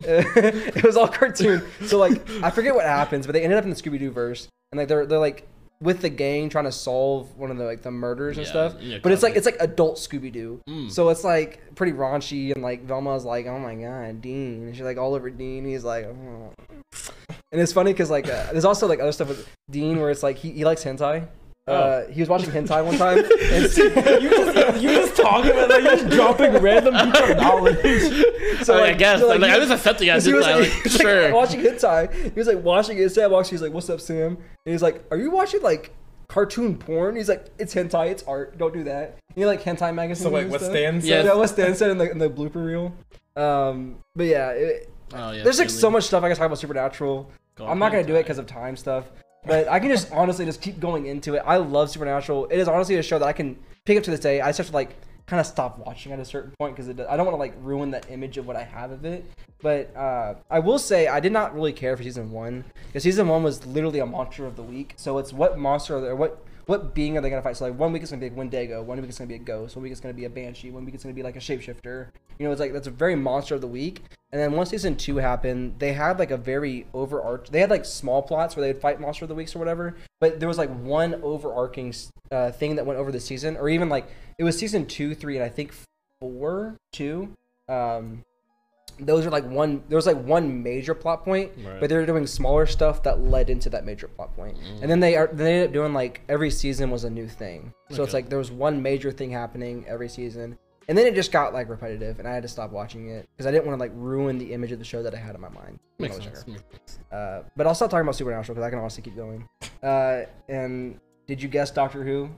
it 0.00 0.84
was 0.84 0.96
all 0.96 1.08
cartoon. 1.08 1.62
So 1.86 1.98
like, 1.98 2.28
I 2.42 2.50
forget 2.50 2.74
what 2.74 2.84
happens, 2.84 3.26
but 3.26 3.32
they 3.32 3.42
ended 3.42 3.58
up 3.58 3.64
in 3.64 3.70
the 3.70 3.76
Scooby 3.76 3.98
Doo 3.98 4.10
verse, 4.10 4.48
and 4.72 4.78
like 4.78 4.88
they're 4.88 5.06
they're 5.06 5.18
like 5.18 5.46
with 5.84 6.00
the 6.00 6.08
gang 6.08 6.48
trying 6.48 6.64
to 6.64 6.72
solve 6.72 7.36
one 7.36 7.50
of 7.50 7.58
the 7.58 7.64
like 7.64 7.82
the 7.82 7.90
murders 7.90 8.38
and 8.38 8.46
Yeah, 8.46 8.50
stuff. 8.52 8.74
yeah, 8.80 8.98
but 9.02 9.12
it's 9.12 9.22
like 9.22 9.36
it's 9.36 9.46
like 9.46 9.58
adult 9.60 9.96
Scooby 9.96 10.32
Doo. 10.32 10.60
Mm. 10.68 10.90
So 10.90 11.10
it's 11.10 11.22
like 11.22 11.60
pretty 11.76 11.92
raunchy, 11.92 12.52
and 12.52 12.62
like 12.62 12.86
Velma's 12.86 13.24
like, 13.24 13.46
oh 13.46 13.58
my 13.58 13.74
god, 13.74 14.20
Dean, 14.22 14.64
and 14.66 14.74
she's 14.74 14.84
like 14.84 14.96
all 14.98 15.14
over 15.14 15.28
Dean. 15.30 15.64
He's 15.64 15.84
like, 15.84 16.06
oh. 16.06 16.52
and 17.52 17.60
it's 17.60 17.72
funny 17.72 17.92
because 17.92 18.10
like 18.10 18.26
uh, 18.26 18.50
there's 18.52 18.64
also 18.64 18.86
like 18.86 18.98
other 19.00 19.12
stuff 19.12 19.28
with 19.28 19.46
Dean 19.70 20.00
where 20.00 20.10
it's 20.10 20.22
like 20.22 20.38
he, 20.38 20.50
he 20.50 20.64
likes 20.64 20.82
hentai. 20.82 21.28
Uh, 21.66 22.06
he 22.08 22.20
was 22.20 22.28
watching 22.28 22.50
hentai 22.50 22.84
one 22.84 22.98
time. 22.98 23.18
And 23.44 24.22
you 24.22 24.28
just 24.30 24.82
you 24.82 24.88
just 24.90 25.16
talking 25.16 25.50
about 25.52 25.70
like 25.70 25.82
you're 25.82 25.96
just 25.96 26.10
dropping 26.10 26.52
random 26.58 26.92
knowledge. 26.94 27.80
so, 28.62 28.74
I, 28.74 28.76
mean, 28.76 28.86
I 28.86 28.92
guess. 28.92 29.20
so, 29.20 29.28
like, 29.28 29.40
like, 29.40 29.50
I'm 29.52 29.60
just 29.60 29.72
accepting 29.72 30.08
it. 30.08 30.22
He 30.22 30.32
was 30.32 30.44
like, 30.44 30.56
like, 30.56 30.68
he 30.68 30.82
was, 30.82 30.92
like, 30.98 31.02
sure. 31.02 31.32
watching 31.32 31.60
hentai. 31.60 32.12
He 32.34 32.38
was 32.38 32.46
like 32.46 32.62
watching 32.62 32.98
it. 32.98 33.08
Sam 33.10 33.30
walks. 33.30 33.48
He's 33.48 33.62
like, 33.62 33.72
"What's 33.72 33.88
up, 33.88 34.00
Sam?" 34.00 34.36
And 34.66 34.72
he's 34.72 34.82
like, 34.82 35.02
"Are 35.10 35.16
you 35.16 35.30
watching 35.30 35.62
like 35.62 35.94
cartoon 36.28 36.76
porn?" 36.76 37.16
He's 37.16 37.30
like, 37.30 37.46
"It's 37.58 37.74
hentai. 37.74 38.10
It's 38.10 38.22
art. 38.24 38.58
Don't 38.58 38.74
do 38.74 38.84
that." 38.84 39.16
You 39.34 39.42
know, 39.42 39.48
like 39.48 39.62
hentai 39.62 39.94
magazines. 39.94 40.28
So 40.28 40.36
and 40.36 40.50
what 40.50 40.60
stuff? 40.60 40.72
Stan 40.72 40.94
Yeah. 40.96 41.00
said? 41.00 41.24
Yeah, 41.24 41.34
what 41.34 41.48
Stan 41.48 41.74
said 41.74 41.90
in 41.90 41.98
the, 41.98 42.10
in 42.10 42.18
the 42.18 42.28
blooper 42.28 42.64
reel. 42.64 42.92
Um, 43.36 43.96
but 44.14 44.24
yeah, 44.26 44.50
it, 44.50 44.90
Oh, 45.14 45.30
yeah, 45.32 45.42
there's 45.42 45.58
like 45.58 45.68
Stanley. 45.70 45.80
so 45.80 45.90
much 45.90 46.04
stuff 46.04 46.22
I 46.24 46.28
can 46.28 46.36
talk 46.36 46.46
about 46.46 46.58
Supernatural. 46.58 47.30
Go 47.56 47.66
I'm 47.66 47.78
not 47.78 47.90
gonna 47.92 48.04
do 48.04 48.16
it 48.16 48.22
because 48.22 48.38
of 48.38 48.46
time 48.46 48.76
stuff. 48.76 49.10
But 49.46 49.68
I 49.68 49.78
can 49.78 49.90
just 49.90 50.10
honestly 50.12 50.44
just 50.44 50.60
keep 50.60 50.80
going 50.80 51.06
into 51.06 51.34
it. 51.34 51.42
I 51.44 51.56
love 51.56 51.90
Supernatural. 51.90 52.46
It 52.46 52.58
is 52.58 52.68
honestly 52.68 52.96
a 52.96 53.02
show 53.02 53.18
that 53.18 53.26
I 53.26 53.32
can 53.32 53.58
pick 53.84 53.98
up 53.98 54.04
to 54.04 54.10
this 54.10 54.20
day. 54.20 54.40
I 54.40 54.48
just 54.48 54.58
have 54.58 54.66
to 54.68 54.72
like 54.72 54.96
kind 55.26 55.40
of 55.40 55.46
stop 55.46 55.78
watching 55.78 56.12
at 56.12 56.18
a 56.18 56.24
certain 56.24 56.52
point 56.58 56.76
because 56.76 56.88
I 56.88 57.16
don't 57.16 57.26
want 57.26 57.34
to 57.34 57.36
like 57.36 57.54
ruin 57.60 57.90
that 57.92 58.10
image 58.10 58.36
of 58.36 58.46
what 58.46 58.56
I 58.56 58.62
have 58.62 58.90
of 58.90 59.04
it. 59.04 59.24
But 59.60 59.94
uh, 59.96 60.34
I 60.50 60.58
will 60.58 60.78
say 60.78 61.08
I 61.08 61.20
did 61.20 61.32
not 61.32 61.54
really 61.54 61.72
care 61.72 61.96
for 61.96 62.02
season 62.02 62.30
one 62.30 62.64
because 62.86 63.02
season 63.02 63.28
one 63.28 63.42
was 63.42 63.64
literally 63.66 64.00
a 64.00 64.06
monster 64.06 64.46
of 64.46 64.56
the 64.56 64.62
week. 64.62 64.94
So 64.96 65.18
it's 65.18 65.32
what 65.32 65.58
monster 65.58 66.00
there? 66.00 66.16
What 66.16 66.44
what 66.66 66.94
being 66.94 67.16
are 67.16 67.20
they 67.20 67.30
gonna 67.30 67.42
fight? 67.42 67.56
So 67.56 67.66
like 67.66 67.78
one 67.78 67.92
week 67.92 68.02
it's 68.02 68.10
gonna 68.10 68.20
be 68.20 68.28
a 68.28 68.32
Wendigo, 68.32 68.82
one 68.82 69.00
week 69.00 69.08
it's 69.08 69.18
gonna 69.18 69.28
be 69.28 69.34
a 69.34 69.38
ghost, 69.38 69.76
one 69.76 69.82
week 69.82 69.92
it's 69.92 70.00
gonna 70.00 70.14
be 70.14 70.24
a 70.24 70.30
banshee, 70.30 70.70
one 70.70 70.84
week 70.84 70.94
it's 70.94 71.04
gonna 71.04 71.14
be 71.14 71.22
like 71.22 71.36
a 71.36 71.40
shapeshifter. 71.40 72.08
You 72.38 72.46
know, 72.46 72.52
it's 72.52 72.60
like 72.60 72.72
that's 72.72 72.86
a 72.86 72.90
very 72.90 73.14
monster 73.14 73.54
of 73.54 73.60
the 73.60 73.68
week. 73.68 74.02
And 74.32 74.40
then 74.40 74.52
once 74.52 74.70
season 74.70 74.96
two 74.96 75.16
happened, 75.16 75.76
they 75.78 75.92
had 75.92 76.18
like 76.18 76.30
a 76.30 76.36
very 76.36 76.86
overarch. 76.92 77.50
They 77.50 77.60
had 77.60 77.70
like 77.70 77.84
small 77.84 78.22
plots 78.22 78.56
where 78.56 78.66
they 78.66 78.72
would 78.72 78.82
fight 78.82 79.00
monster 79.00 79.24
of 79.24 79.28
the 79.28 79.34
weeks 79.34 79.54
or 79.54 79.60
whatever. 79.60 79.94
But 80.20 80.40
there 80.40 80.48
was 80.48 80.58
like 80.58 80.74
one 80.80 81.20
overarching 81.22 81.94
uh, 82.32 82.50
thing 82.50 82.76
that 82.76 82.86
went 82.86 82.98
over 82.98 83.12
the 83.12 83.20
season, 83.20 83.56
or 83.56 83.68
even 83.68 83.88
like 83.88 84.08
it 84.38 84.44
was 84.44 84.58
season 84.58 84.86
two, 84.86 85.14
three, 85.14 85.36
and 85.36 85.44
I 85.44 85.48
think 85.48 85.72
four, 86.20 86.76
two. 86.92 87.32
Um, 87.68 88.24
those 88.98 89.26
are 89.26 89.30
like 89.30 89.44
one. 89.48 89.82
There 89.88 89.96
was 89.96 90.06
like 90.06 90.22
one 90.22 90.62
major 90.62 90.94
plot 90.94 91.24
point, 91.24 91.52
Right. 91.64 91.80
but 91.80 91.88
they 91.90 91.96
were 91.96 92.06
doing 92.06 92.26
smaller 92.26 92.66
stuff 92.66 93.02
that 93.04 93.20
led 93.20 93.50
into 93.50 93.68
that 93.70 93.84
major 93.84 94.08
plot 94.08 94.34
point. 94.36 94.58
And 94.80 94.90
then 94.90 95.00
they 95.00 95.16
are 95.16 95.28
they 95.32 95.52
ended 95.54 95.68
up 95.68 95.72
doing 95.72 95.92
like 95.92 96.22
every 96.28 96.50
season 96.50 96.90
was 96.90 97.04
a 97.04 97.10
new 97.10 97.28
thing. 97.28 97.72
So 97.90 98.02
it's 98.02 98.12
like 98.14 98.28
there 98.28 98.38
was 98.38 98.50
one 98.50 98.82
major 98.82 99.10
thing 99.12 99.30
happening 99.30 99.84
every 99.88 100.08
season. 100.08 100.58
And 100.86 100.98
then 100.98 101.06
it 101.06 101.14
just 101.14 101.32
got 101.32 101.54
like 101.54 101.70
repetitive, 101.70 102.18
and 102.18 102.28
I 102.28 102.34
had 102.34 102.42
to 102.42 102.48
stop 102.48 102.70
watching 102.70 103.08
it 103.08 103.26
because 103.34 103.46
I 103.46 103.50
didn't 103.50 103.66
want 103.66 103.78
to 103.78 103.80
like 103.80 103.92
ruin 103.94 104.36
the 104.36 104.52
image 104.52 104.70
of 104.70 104.78
the 104.78 104.84
show 104.84 105.02
that 105.02 105.14
I 105.14 105.16
had 105.16 105.34
in 105.34 105.40
my 105.40 105.48
mind. 105.48 105.78
Makes 105.98 106.16
sense. 106.18 106.46
makes 106.46 106.62
sense. 106.70 106.98
Uh, 107.10 107.42
but 107.56 107.66
I'll 107.66 107.74
stop 107.74 107.88
talking 107.90 108.02
about 108.02 108.16
Supernatural 108.16 108.54
because 108.54 108.66
I 108.66 108.70
can 108.70 108.78
honestly 108.78 109.02
keep 109.02 109.16
going. 109.16 109.48
Uh, 109.82 110.24
and 110.48 111.00
did 111.26 111.42
you 111.42 111.48
guess 111.48 111.70
Doctor 111.70 112.04
Who? 112.04 112.28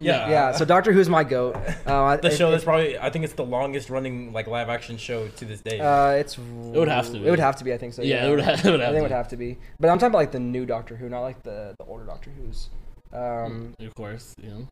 Yeah. 0.00 0.28
yeah. 0.28 0.52
So 0.52 0.64
Doctor 0.64 0.92
Who's 0.92 1.08
my 1.08 1.24
goat. 1.24 1.56
Uh, 1.86 2.16
the 2.18 2.28
it- 2.28 2.36
show 2.36 2.52
it- 2.52 2.62
probably 2.64 2.98
I 2.98 3.10
think 3.10 3.24
it's 3.24 3.34
the 3.34 3.44
longest 3.44 3.88
running 3.90 4.32
like 4.32 4.46
live 4.46 4.68
action 4.68 4.96
show 4.98 5.28
to 5.28 5.44
this 5.44 5.60
day. 5.60 5.80
Uh, 5.80 6.10
it's. 6.10 6.36
It 6.38 6.42
would 6.78 6.88
have 6.88 7.06
to 7.06 7.12
Be. 7.12 7.26
It 7.26 7.30
would 7.30 7.38
have 7.38 7.56
to 7.56 7.64
be. 7.64 7.72
I 7.72 7.78
think 7.78 7.94
so. 7.94 8.02
Yeah, 8.02 8.26
it 8.26 8.30
would 8.30 8.40
have- 8.40 8.58
it 8.64 8.70
would 8.70 8.80
I 8.80 8.84
have 8.84 8.92
think 8.94 8.98
it 9.00 9.02
would 9.02 9.10
have 9.10 9.28
to 9.28 9.36
be. 9.36 9.56
But 9.80 9.88
I'm 9.88 9.98
talking 9.98 10.10
about 10.12 10.18
like 10.18 10.32
the 10.32 10.40
new 10.40 10.66
Doctor 10.66 10.96
Who, 10.96 11.08
not 11.08 11.20
like 11.22 11.42
the 11.42 11.74
the 11.78 11.84
older 11.86 12.04
Doctor 12.04 12.30
Who's. 12.30 12.68
Um, 13.12 13.74
of 13.80 13.94
course, 13.94 14.34
you 14.42 14.50
know. 14.50 14.68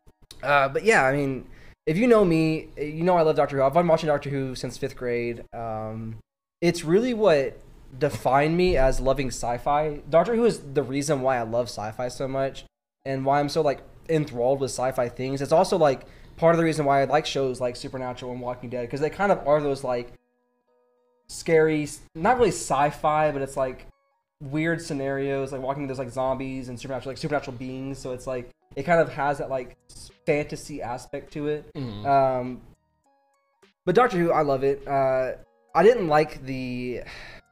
uh, 0.47 0.69
but 0.69 0.83
yeah, 0.83 1.03
I 1.03 1.11
mean, 1.15 1.47
if 1.87 1.97
you 1.97 2.05
know 2.07 2.23
me, 2.23 2.67
you 2.77 3.03
know 3.03 3.17
I 3.17 3.23
love 3.23 3.35
Doctor 3.35 3.57
Who. 3.57 3.63
I've 3.63 3.73
been 3.73 3.87
watching 3.87 4.07
Doctor 4.07 4.29
Who 4.29 4.53
since 4.55 4.77
fifth 4.77 4.95
grade. 4.95 5.43
Um, 5.53 6.17
it's 6.61 6.83
really 6.83 7.13
what 7.15 7.57
defined 7.97 8.55
me 8.57 8.77
as 8.77 8.99
loving 8.99 9.27
sci-fi. 9.29 10.01
Doctor 10.09 10.35
Who 10.35 10.45
is 10.45 10.59
the 10.59 10.83
reason 10.83 11.21
why 11.21 11.37
I 11.37 11.41
love 11.43 11.65
sci-fi 11.67 12.07
so 12.09 12.27
much, 12.27 12.65
and 13.05 13.25
why 13.25 13.39
I'm 13.39 13.49
so 13.49 13.61
like 13.61 13.79
enthralled 14.09 14.59
with 14.59 14.71
sci-fi 14.71 15.09
things. 15.09 15.41
It's 15.41 15.51
also 15.51 15.77
like 15.77 16.05
part 16.37 16.53
of 16.53 16.57
the 16.57 16.63
reason 16.63 16.85
why 16.85 17.01
I 17.01 17.05
like 17.05 17.25
shows 17.25 17.59
like 17.59 17.75
Supernatural 17.75 18.31
and 18.31 18.41
Walking 18.41 18.69
Dead 18.69 18.81
because 18.81 19.01
they 19.01 19.09
kind 19.09 19.31
of 19.31 19.47
are 19.47 19.61
those 19.61 19.83
like 19.83 20.13
scary, 21.27 21.87
not 22.15 22.37
really 22.37 22.49
sci-fi, 22.49 23.31
but 23.31 23.41
it's 23.41 23.57
like 23.57 23.87
weird 24.41 24.81
scenarios. 24.81 25.51
Like 25.51 25.61
Walking 25.61 25.83
Dead, 25.83 25.89
there's 25.89 25.99
like 25.99 26.11
zombies 26.11 26.69
and 26.69 26.79
supernatural, 26.79 27.11
like 27.11 27.17
supernatural 27.17 27.57
beings. 27.57 27.97
So 27.99 28.13
it's 28.13 28.27
like 28.27 28.49
it 28.75 28.83
kind 28.83 28.99
of 29.01 29.09
has 29.09 29.39
that 29.39 29.49
like 29.49 29.77
fantasy 30.25 30.81
aspect 30.81 31.33
to 31.33 31.47
it. 31.47 31.73
Mhm. 31.73 32.05
Um, 32.05 32.61
but 33.85 33.95
Doctor 33.95 34.17
Who, 34.17 34.31
I 34.31 34.41
love 34.41 34.63
it. 34.63 34.85
Uh, 34.87 35.33
I 35.73 35.83
didn't 35.83 36.07
like 36.07 36.43
the 36.45 37.01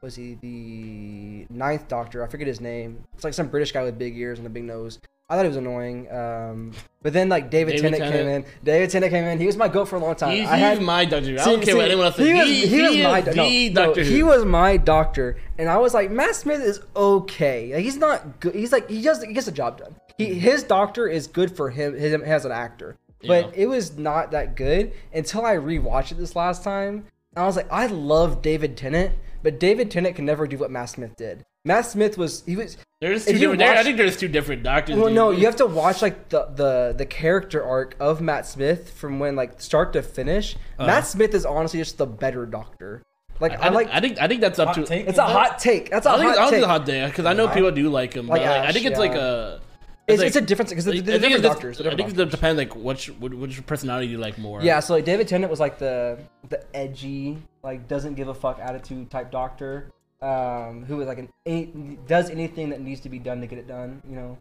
was 0.02 0.14
he 0.14 0.34
the 0.40 1.46
ninth 1.52 1.88
Doctor? 1.88 2.22
I 2.22 2.28
forget 2.28 2.46
his 2.46 2.60
name. 2.60 3.02
It's 3.14 3.24
like 3.24 3.34
some 3.34 3.48
British 3.48 3.72
guy 3.72 3.82
with 3.82 3.98
big 3.98 4.16
ears 4.16 4.38
and 4.38 4.46
a 4.46 4.50
big 4.50 4.64
nose. 4.64 4.98
I 5.28 5.34
thought 5.34 5.42
he 5.42 5.48
was 5.48 5.56
annoying. 5.56 6.10
Um, 6.12 6.72
but 7.02 7.12
then 7.12 7.28
like 7.28 7.50
David, 7.50 7.72
David 7.76 7.98
Tennant, 7.98 8.12
came 8.12 8.28
in. 8.28 8.44
David 8.62 8.90
Tennant 8.90 9.12
came 9.12 9.24
in. 9.24 9.40
He 9.40 9.46
was 9.46 9.56
my 9.56 9.66
goat 9.66 9.86
for 9.86 9.96
a 9.96 9.98
long 9.98 10.14
time. 10.14 10.36
He's, 10.36 10.48
I 10.48 10.56
he's 10.56 10.60
had 10.78 10.82
my 10.82 11.04
Doctor. 11.04 11.40
I 11.40 11.44
don't 11.44 11.62
care 11.62 11.76
what 11.76 11.86
anyone 11.86 12.06
else 12.06 12.16
says. 12.16 12.26
He 12.26 12.34
was, 12.34 12.46
he, 12.48 12.66
he 12.66 12.82
was 12.82 12.94
he 12.94 13.02
my 13.02 13.18
is 13.18 13.36
no, 13.36 13.48
no, 13.48 13.86
Doctor 13.86 14.04
Who. 14.04 14.10
He 14.10 14.22
was 14.22 14.44
my 14.44 14.76
doctor, 14.76 15.36
and 15.58 15.68
I 15.68 15.78
was 15.78 15.94
like, 15.94 16.10
Matt 16.12 16.36
Smith 16.36 16.60
is 16.60 16.80
okay. 16.94 17.74
Like, 17.74 17.82
he's 17.84 17.96
not 17.96 18.38
good. 18.40 18.54
He's 18.54 18.70
like 18.70 18.88
he 18.88 19.02
does 19.02 19.22
he 19.22 19.32
gets 19.32 19.46
the 19.46 19.52
job 19.52 19.78
done. 19.78 19.96
He 20.16 20.34
his 20.34 20.62
doctor 20.62 21.08
is 21.08 21.26
good 21.26 21.56
for 21.56 21.70
him, 21.70 21.96
him 21.96 22.22
as 22.22 22.44
an 22.44 22.52
actor, 22.52 22.96
but 23.26 23.46
Yeah. 23.46 23.62
it 23.62 23.66
was 23.66 23.98
not 23.98 24.30
that 24.30 24.54
good 24.54 24.92
until 25.12 25.44
I 25.44 25.56
rewatched 25.56 26.12
it 26.12 26.18
this 26.18 26.36
last 26.36 26.62
time. 26.62 27.04
And 27.34 27.42
I 27.42 27.46
was 27.46 27.56
like, 27.56 27.70
I 27.70 27.86
love 27.86 28.40
David 28.42 28.76
Tennant, 28.76 29.14
but 29.42 29.58
David 29.60 29.90
Tennant 29.90 30.16
can 30.16 30.24
never 30.24 30.46
do 30.46 30.56
what 30.56 30.70
Matt 30.70 30.88
Smith 30.90 31.16
did. 31.16 31.44
Matt 31.64 31.84
Smith 31.86 32.16
was 32.16 32.44
he 32.46 32.54
was 32.56 32.76
There's 33.00 33.26
two 33.26 33.32
you 33.32 33.38
different. 33.38 33.58
there- 33.58 33.76
I 33.76 33.82
think 33.82 33.98
there's 33.98 34.16
two 34.16 34.28
different 34.28 34.62
doctors. 34.62 34.96
well, 34.96 35.06
dude. 35.06 35.14
no, 35.14 35.30
you 35.30 35.44
have 35.44 35.56
to 35.56 35.66
watch 35.66 36.00
like 36.00 36.30
the 36.30 36.46
the 36.46 36.94
the 36.96 37.04
character 37.04 37.62
arc 37.62 37.94
of 38.00 38.20
Matt 38.22 38.46
Smith 38.46 38.90
from 38.90 39.18
when 39.18 39.36
like 39.36 39.60
start 39.60 39.92
to 39.92 40.02
finish. 40.02 40.56
Uh-huh. 40.78 40.86
Matt 40.86 41.06
Smith 41.06 41.34
is 41.34 41.44
honestly 41.44 41.78
just 41.78 41.98
the 41.98 42.06
better 42.06 42.46
doctor. 42.46 43.02
Like 43.38 43.52
I, 43.52 43.66
I, 43.66 43.68
like 43.68 43.88
I 43.92 44.00
think 44.00 44.18
I 44.18 44.28
think 44.28 44.40
that's 44.40 44.58
up 44.58 44.74
to. 44.74 44.84
take? 44.86 45.06
it's 45.06 45.18
a 45.18 45.26
hot 45.26 45.58
take. 45.58 45.90
That's 45.90 46.06
a 46.06 46.10
I 46.10 46.16
think, 46.16 46.28
hot 46.28 46.32
I 46.32 46.40
don't 46.40 46.44
think 46.44 46.50
take. 46.52 46.58
it's 46.58 46.64
a 46.64 46.68
hot 46.68 46.86
day 46.86 47.06
because 47.06 47.26
I 47.26 47.34
know 47.34 47.48
people 47.48 47.70
do 47.70 47.90
like 47.90 48.14
him. 48.14 48.28
Like 48.28 48.40
but 48.40 48.48
like, 48.50 48.60
I 48.68 48.72
think 48.72 48.86
it's 48.86 48.94
yeah. 48.94 48.98
like 48.98 49.14
a. 49.14 49.60
It's, 50.08 50.18
like- 50.20 50.28
it's 50.28 50.36
a 50.36 50.40
difference 50.40 50.70
because 50.70 50.88
I 50.88 50.92
they're, 50.92 51.02
think 51.02 51.04
they're 51.04 51.16
it's 51.32 51.42
different 51.42 51.76
doctors. 51.76 51.80
I 51.80 51.96
think 51.96 52.18
it 52.18 52.30
depends 52.30 52.56
like 52.56 52.74
which 52.76 53.08
which 53.10 53.32
which 53.34 53.66
personality 53.66 54.06
you 54.06 54.16
like 54.16 54.38
more. 54.38 54.62
Yeah, 54.62 54.80
so 54.80 54.94
like 54.94 55.04
David 55.04 55.28
Tennant 55.28 55.50
was 55.50 55.60
like 55.60 55.78
the 55.78 56.18
the 56.48 56.64
edgy, 56.74 57.36
like 57.62 57.88
doesn't 57.88 58.14
give 58.14 58.28
a 58.28 58.34
fuck 58.34 58.58
attitude 58.58 59.10
type 59.10 59.30
doctor, 59.30 59.90
um, 60.22 60.84
who 60.84 61.00
is 61.00 61.06
like 61.06 61.18
an 61.18 61.28
any, 61.44 61.98
does 62.06 62.30
anything 62.30 62.70
that 62.70 62.80
needs 62.80 63.00
to 63.02 63.08
be 63.08 63.18
done 63.18 63.40
to 63.40 63.46
get 63.46 63.58
it 63.58 63.68
done, 63.68 64.02
you 64.08 64.16
know. 64.16 64.38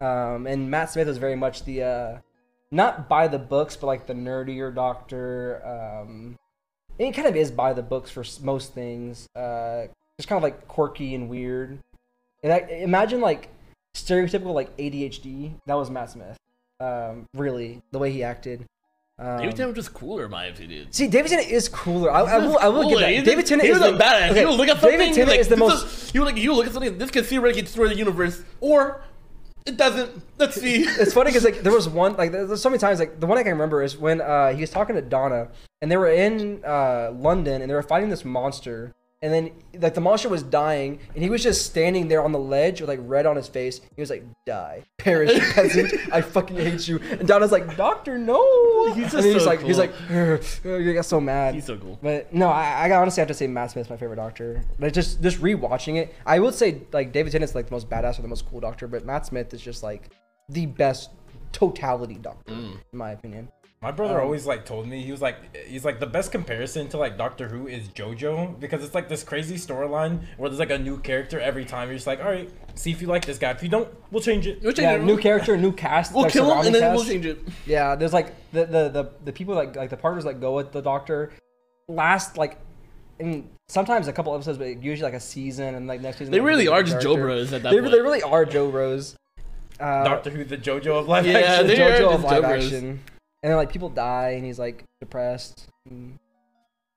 Um, 0.00 0.46
and 0.46 0.70
Matt 0.70 0.90
Smith 0.90 1.06
was 1.06 1.18
very 1.18 1.36
much 1.36 1.64
the 1.64 1.82
uh, 1.82 2.18
not 2.70 3.08
by 3.08 3.28
the 3.28 3.38
books, 3.38 3.76
but 3.76 3.86
like 3.86 4.06
the 4.06 4.14
nerdier 4.14 4.74
doctor. 4.74 5.62
Um, 5.64 6.36
kind 6.98 7.26
of 7.26 7.36
is 7.36 7.50
by 7.50 7.72
the 7.72 7.82
books 7.82 8.10
for 8.10 8.24
most 8.42 8.74
things. 8.74 9.28
Uh, 9.34 9.86
just 10.18 10.28
kind 10.28 10.38
of 10.38 10.42
like 10.42 10.66
quirky 10.68 11.14
and 11.14 11.28
weird. 11.28 11.78
And 12.42 12.52
I, 12.52 12.58
imagine 12.58 13.20
like 13.20 13.48
stereotypical 13.94 14.54
like 14.54 14.76
ADHD. 14.76 15.54
That 15.66 15.74
was 15.74 15.90
Matt 15.90 16.10
Smith. 16.10 16.38
Um, 16.80 17.26
really, 17.34 17.82
the 17.90 17.98
way 17.98 18.12
he 18.12 18.22
acted. 18.22 18.66
Um, 19.18 19.38
David 19.38 19.56
Tennant 19.56 19.76
was 19.76 19.86
just 19.86 19.94
cooler 19.94 20.26
in 20.26 20.30
my 20.30 20.44
opinion. 20.44 20.88
See, 20.90 21.08
David 21.08 21.30
Tennant 21.30 21.50
is 21.50 21.70
cooler. 21.70 22.10
I, 22.10 22.20
I 22.20 22.38
will. 22.38 22.58
I 22.58 22.68
will 22.68 22.90
give 22.90 22.98
that. 22.98 23.24
David 23.24 23.46
Tennant 23.46 23.66
he 23.66 23.72
is 23.72 23.78
the 23.78 23.94
a 23.94 23.98
badass. 23.98 24.30
Okay, 24.32 24.40
you 24.42 24.50
look 24.50 24.68
at 24.68 24.78
something. 24.78 24.98
David 24.98 25.14
Tennant 25.14 25.30
like, 25.30 25.40
is 25.40 25.48
the 25.48 25.56
most. 25.56 26.14
You 26.14 26.22
look. 26.22 26.36
You 26.36 26.52
look 26.52 26.66
at 26.66 26.74
something. 26.74 26.98
This 26.98 27.10
can 27.10 27.24
theoretically 27.24 27.62
destroy 27.62 27.88
the 27.88 27.96
universe, 27.96 28.42
or 28.60 29.02
It 29.64 29.78
doesn't. 29.78 30.22
Let's 30.36 30.60
see. 30.60 30.84
It's 31.00 31.14
funny 31.14 31.30
because 31.30 31.44
like 31.44 31.62
there 31.62 31.72
was 31.72 31.88
one 31.88 32.14
like 32.16 32.30
there's 32.30 32.60
so 32.60 32.68
many 32.68 32.78
times 32.78 32.98
like 32.98 33.18
the 33.18 33.26
one 33.26 33.38
I 33.38 33.42
can 33.42 33.52
remember 33.52 33.82
is 33.82 33.96
when 33.96 34.20
uh, 34.20 34.52
he 34.52 34.60
was 34.60 34.68
talking 34.70 34.94
to 34.96 35.02
Donna 35.02 35.48
and 35.80 35.90
they 35.90 35.96
were 35.96 36.10
in 36.10 36.62
uh, 36.62 37.10
London 37.14 37.62
and 37.62 37.70
they 37.70 37.74
were 37.74 37.82
fighting 37.82 38.10
this 38.10 38.24
monster 38.24 38.94
and 39.22 39.32
then 39.32 39.50
like 39.80 39.94
the 39.94 40.00
monster 40.00 40.28
was 40.28 40.42
dying 40.42 40.98
and 41.14 41.22
he 41.22 41.30
was 41.30 41.42
just 41.42 41.64
standing 41.66 42.08
there 42.08 42.22
on 42.22 42.32
the 42.32 42.38
ledge 42.38 42.80
with 42.80 42.88
like 42.88 43.00
red 43.02 43.24
on 43.26 43.34
his 43.36 43.48
face. 43.48 43.80
He 43.94 44.00
was 44.02 44.10
like, 44.10 44.24
"Die, 44.46 44.84
perish, 44.98 45.38
peasant! 45.54 45.92
I 46.12 46.20
fucking 46.20 46.56
hate 46.56 46.86
you." 46.86 47.00
And 47.10 47.26
Donna's 47.26 47.50
like, 47.52 47.76
"Doctor, 47.76 48.18
no!" 48.18 48.92
He's 48.94 49.10
just 49.12 49.24
he's 49.26 49.42
so 49.42 49.48
like, 49.48 49.62
he's 49.62 49.78
like, 49.78 49.92
he 50.62 50.92
got 50.92 51.04
so 51.06 51.20
mad. 51.20 51.54
He's 51.54 51.64
so 51.64 51.76
cool. 51.76 51.98
But 52.02 52.32
no, 52.32 52.48
I, 52.48 52.88
I 52.88 52.96
honestly 52.96 53.20
have 53.20 53.28
to 53.28 53.34
say 53.34 53.46
Matt 53.46 53.70
Smith's 53.70 53.90
my 53.90 53.96
favorite 53.96 54.16
Doctor. 54.16 54.62
But 54.78 54.92
just 54.92 55.22
just 55.22 55.40
rewatching 55.40 55.96
it, 55.96 56.14
I 56.26 56.38
would 56.38 56.54
say 56.54 56.82
like 56.92 57.12
David 57.12 57.32
Tennant's 57.32 57.54
like 57.54 57.66
the 57.66 57.72
most 57.72 57.88
badass 57.88 58.18
or 58.18 58.22
the 58.22 58.28
most 58.28 58.46
cool 58.48 58.60
Doctor, 58.60 58.86
but 58.86 59.04
Matt 59.06 59.26
Smith 59.26 59.52
is 59.54 59.60
just 59.62 59.82
like 59.82 60.10
the 60.50 60.66
best 60.66 61.10
totality 61.52 62.14
Doctor 62.16 62.52
Mm. 62.52 62.78
in 62.92 62.98
my 62.98 63.12
opinion. 63.12 63.48
My 63.82 63.90
brother 63.90 64.18
Um, 64.18 64.24
always 64.24 64.46
like 64.46 64.64
told 64.64 64.86
me 64.88 65.02
he 65.02 65.12
was 65.12 65.20
like 65.20 65.54
he's 65.66 65.84
like 65.84 66.00
the 66.00 66.06
best 66.06 66.32
comparison 66.32 66.88
to 66.88 66.96
like 66.96 67.18
Doctor 67.18 67.46
Who 67.48 67.68
is 67.68 67.88
JoJo 67.88 68.58
because 68.58 68.82
it's 68.82 68.94
like 68.94 69.08
this 69.08 69.22
crazy 69.22 69.56
storyline 69.56 70.20
where 70.38 70.48
there's 70.48 70.58
like 70.58 70.70
a 70.70 70.78
new 70.78 70.98
character 70.98 71.38
every 71.38 71.64
time. 71.66 71.88
You're 71.88 71.96
just 71.96 72.06
like, 72.06 72.20
all 72.20 72.30
right, 72.30 72.50
see 72.74 72.90
if 72.90 73.02
you 73.02 73.06
like 73.06 73.26
this 73.26 73.38
guy. 73.38 73.50
If 73.50 73.62
you 73.62 73.68
don't, 73.68 73.88
we'll 74.10 74.22
change 74.22 74.46
it. 74.46 74.62
We'll 74.62 74.72
change 74.72 74.84
Yeah, 74.84 74.94
it. 74.94 75.02
new 75.02 75.18
character, 75.18 75.56
new 75.58 75.72
cast. 75.72 76.12
We'll 76.14 76.22
like, 76.24 76.32
kill 76.32 76.44
him 76.46 76.50
and 76.52 76.74
surrounding 76.74 76.80
then 76.80 76.94
we'll 76.94 77.04
change 77.04 77.26
it. 77.26 77.38
Yeah, 77.66 77.94
there's 77.96 78.14
like 78.14 78.34
the 78.52 78.64
the 78.64 78.88
the, 78.88 79.10
the 79.26 79.32
people 79.32 79.54
like 79.54 79.76
like 79.76 79.90
the 79.90 79.96
partners 79.98 80.24
that 80.24 80.40
go 80.40 80.54
with 80.56 80.72
the 80.72 80.80
Doctor 80.80 81.32
last 81.88 82.38
like. 82.38 82.58
and 83.20 83.48
sometimes 83.68 84.08
a 84.08 84.12
couple 84.12 84.34
episodes, 84.34 84.56
but 84.58 84.82
usually 84.82 85.02
like 85.10 85.14
a 85.14 85.20
season, 85.20 85.74
and 85.74 85.86
like 85.86 86.00
next 86.00 86.16
season. 86.18 86.32
They 86.32 86.40
really 86.40 86.66
are 86.66 86.82
just 86.82 87.00
Joe 87.02 87.14
character. 87.14 87.22
Bros 87.26 87.52
at 87.52 87.62
that 87.62 87.70
They, 87.72 87.80
point. 87.80 87.92
they 87.92 88.00
really 88.00 88.22
are 88.22 88.44
Joe 88.46 88.70
Bros. 88.70 89.16
Uh, 89.78 90.04
Doctor 90.04 90.30
Who, 90.30 90.44
the 90.44 90.56
JoJo 90.56 91.00
of 91.00 91.08
life 91.08 91.26
Yeah, 91.26 91.38
action. 91.38 91.66
they- 91.66 91.82
are 91.82 91.90
JoJo 91.90 91.98
just 91.98 92.14
of 92.14 92.24
live 92.24 92.32
Joe 92.42 92.48
Bros. 92.48 92.64
action. 92.72 93.00
And 93.46 93.52
then 93.52 93.58
like 93.58 93.70
people 93.70 93.88
die 93.90 94.30
and 94.30 94.44
he's 94.44 94.58
like 94.58 94.82
depressed. 94.98 95.68
and- 95.88 96.18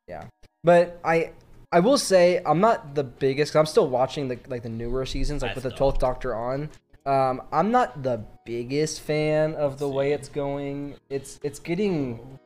yeah. 0.07 0.23
But 0.63 0.99
I 1.05 1.33
I 1.71 1.79
will 1.79 1.99
say 1.99 2.41
I'm 2.43 2.59
not 2.59 2.95
the 2.95 3.03
biggest 3.03 3.53
cause 3.53 3.59
I'm 3.59 3.67
still 3.67 3.87
watching 3.87 4.29
the 4.29 4.39
like 4.47 4.63
the 4.63 4.69
newer 4.69 5.05
seasons 5.05 5.43
like 5.43 5.51
I 5.51 5.53
with 5.53 5.63
the 5.63 5.69
12th 5.69 5.99
Doctor 5.99 6.33
on. 6.33 6.71
Um 7.05 7.43
I'm 7.51 7.69
not 7.69 8.01
the 8.01 8.23
biggest 8.47 9.01
fan 9.01 9.53
of 9.53 9.77
the 9.77 9.87
way 9.87 10.11
it's 10.11 10.27
going. 10.27 10.95
It's 11.11 11.39
it's 11.43 11.59
getting 11.59 12.39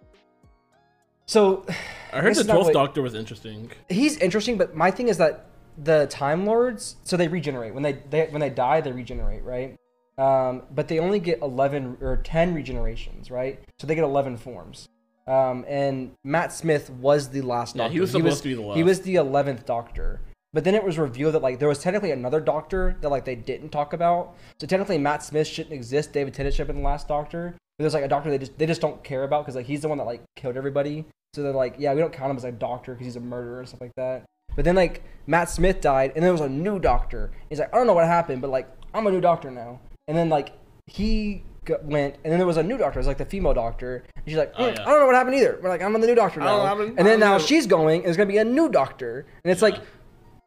So 1.25 1.65
I 2.11 2.19
heard 2.19 2.35
the 2.35 2.43
Twelfth 2.43 2.65
what- 2.65 2.73
Doctor 2.73 3.01
was 3.01 3.13
interesting. 3.15 3.71
he's 3.87 4.17
interesting, 4.17 4.57
but 4.57 4.75
my 4.75 4.91
thing 4.91 5.07
is 5.07 5.15
that 5.19 5.45
the 5.77 6.07
Time 6.07 6.45
Lords, 6.45 6.97
so 7.05 7.15
they 7.15 7.29
regenerate 7.29 7.73
when 7.73 7.83
they, 7.83 7.93
they 8.09 8.25
when 8.27 8.41
they 8.41 8.49
die, 8.49 8.81
they 8.81 8.91
regenerate, 8.91 9.45
right? 9.45 9.77
Um, 10.17 10.63
but 10.71 10.87
they 10.87 10.99
only 10.99 11.19
get 11.19 11.41
eleven 11.41 11.97
or 12.01 12.17
ten 12.17 12.53
regenerations, 12.55 13.31
right? 13.31 13.59
So 13.79 13.87
they 13.87 13.95
get 13.95 14.03
eleven 14.03 14.37
forms. 14.37 14.87
Um, 15.25 15.65
and 15.67 16.11
Matt 16.23 16.51
Smith 16.51 16.89
was 16.89 17.29
the 17.29 17.41
last 17.41 17.75
Yeah, 17.75 17.83
Doctor. 17.83 17.93
he 17.93 17.99
was 18.01 18.11
supposed 18.11 18.43
to 18.43 18.49
be 18.49 18.55
the 18.55 18.61
last. 18.61 18.77
He 18.77 18.83
was 18.83 19.01
the 19.01 19.15
eleventh 19.15 19.65
Doctor. 19.65 20.21
But 20.51 20.65
then 20.65 20.75
it 20.75 20.83
was 20.83 20.99
revealed 20.99 21.33
that 21.33 21.41
like 21.41 21.57
there 21.57 21.67
was 21.67 21.79
technically 21.79 22.11
another 22.11 22.39
Doctor 22.39 22.95
that 23.01 23.09
like 23.09 23.25
they 23.25 23.35
didn't 23.35 23.69
talk 23.69 23.93
about. 23.93 24.35
So 24.59 24.67
technically 24.67 24.99
Matt 24.99 25.23
Smith 25.23 25.47
shouldn't 25.47 25.73
exist. 25.73 26.13
David 26.13 26.33
Tennant 26.35 26.53
should 26.53 26.59
have 26.59 26.67
been 26.67 26.83
the 26.83 26.87
last 26.87 27.07
Doctor. 27.07 27.55
But 27.77 27.83
there's 27.83 27.95
like 27.95 28.03
a 28.03 28.07
Doctor 28.07 28.29
they 28.29 28.37
just 28.37 28.57
they 28.59 28.67
just 28.67 28.81
don't 28.81 29.03
care 29.03 29.23
about 29.23 29.45
because 29.45 29.55
like 29.55 29.65
he's 29.65 29.81
the 29.81 29.87
one 29.87 29.97
that 29.97 30.03
like 30.03 30.21
killed 30.35 30.57
everybody. 30.57 31.05
So 31.33 31.41
they're 31.41 31.51
like, 31.53 31.75
yeah, 31.79 31.93
we 31.95 31.99
don't 32.01 32.13
count 32.13 32.29
him 32.29 32.37
as 32.37 32.43
a 32.43 32.51
doctor 32.51 32.93
because 32.93 33.07
he's 33.07 33.15
a 33.15 33.19
murderer 33.19 33.57
and 33.59 33.67
stuff 33.67 33.81
like 33.81 33.95
that. 33.95 34.25
But 34.55 34.65
then 34.65 34.75
like 34.75 35.03
Matt 35.25 35.49
Smith 35.49 35.81
died, 35.81 36.11
and 36.15 36.23
there 36.23 36.31
was 36.31 36.41
a 36.41 36.49
new 36.49 36.77
doctor. 36.77 37.31
He's 37.49 37.57
like, 37.57 37.73
I 37.73 37.77
don't 37.77 37.87
know 37.87 37.93
what 37.93 38.05
happened, 38.05 38.39
but 38.41 38.51
like 38.51 38.69
I'm 38.93 39.07
a 39.07 39.11
new 39.11 39.21
doctor 39.21 39.49
now. 39.49 39.79
And 40.07 40.17
then 40.17 40.29
like 40.29 40.51
he 40.87 41.43
went, 41.83 42.15
and 42.23 42.31
then 42.31 42.37
there 42.39 42.47
was 42.47 42.57
a 42.57 42.63
new 42.63 42.77
doctor. 42.77 42.99
It 42.99 43.01
was 43.01 43.07
like 43.07 43.17
the 43.17 43.25
female 43.25 43.53
doctor. 43.53 44.03
And 44.15 44.25
she's 44.27 44.35
like, 44.37 44.53
Oh, 44.57 44.63
"Mm, 44.63 44.75
yeah. 44.75 44.81
I 44.81 44.85
don't 44.85 44.99
know 44.99 45.05
what 45.05 45.15
happened 45.15 45.35
either. 45.35 45.59
We're 45.61 45.69
like, 45.69 45.81
I'm 45.81 45.95
on 45.95 46.01
the 46.01 46.07
new 46.07 46.15
doctor 46.15 46.39
now. 46.41 46.65
happened. 46.65 46.89
And 46.97 47.07
then 47.07 47.19
don't 47.19 47.19
now 47.21 47.37
know. 47.37 47.43
she's 47.43 47.67
going, 47.67 47.97
and 47.99 48.05
there's 48.05 48.17
gonna 48.17 48.27
be 48.27 48.37
a 48.37 48.43
new 48.45 48.69
doctor. 48.69 49.25
And 49.45 49.51
it's 49.51 49.61
like, 49.61 49.75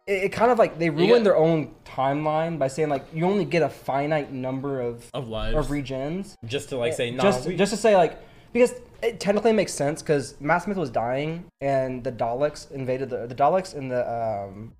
it, 0.06 0.24
it 0.24 0.28
kind 0.32 0.50
of 0.50 0.58
like 0.58 0.78
they 0.78 0.90
ruined 0.90 1.10
got- 1.10 1.24
their 1.24 1.36
own 1.36 1.74
timeline 1.86 2.58
by 2.58 2.68
saying 2.68 2.90
like 2.90 3.06
you 3.14 3.24
only 3.24 3.44
get 3.46 3.62
a 3.62 3.68
finite 3.70 4.30
number 4.32 4.80
of 4.80 5.08
Of 5.14 5.28
lives. 5.28 5.56
of 5.56 5.68
regens 5.68 6.34
Just 6.44 6.68
to 6.70 6.76
like 6.76 6.92
say, 6.92 7.10
nah, 7.10 7.22
just 7.22 7.48
we, 7.48 7.56
just 7.56 7.72
to 7.72 7.78
say 7.78 7.96
like 7.96 8.18
because 8.52 8.74
it 9.02 9.20
technically 9.20 9.52
makes 9.52 9.72
sense 9.72 10.02
because 10.02 10.38
Matt 10.40 10.62
Smith 10.62 10.76
was 10.76 10.90
dying 10.90 11.44
and 11.60 12.02
the 12.04 12.12
Daleks 12.12 12.70
invaded 12.70 13.08
the 13.10 13.26
the 13.26 13.34
Daleks 13.34 13.74
and 13.74 13.90
the 13.90 14.02
um 14.10 14.74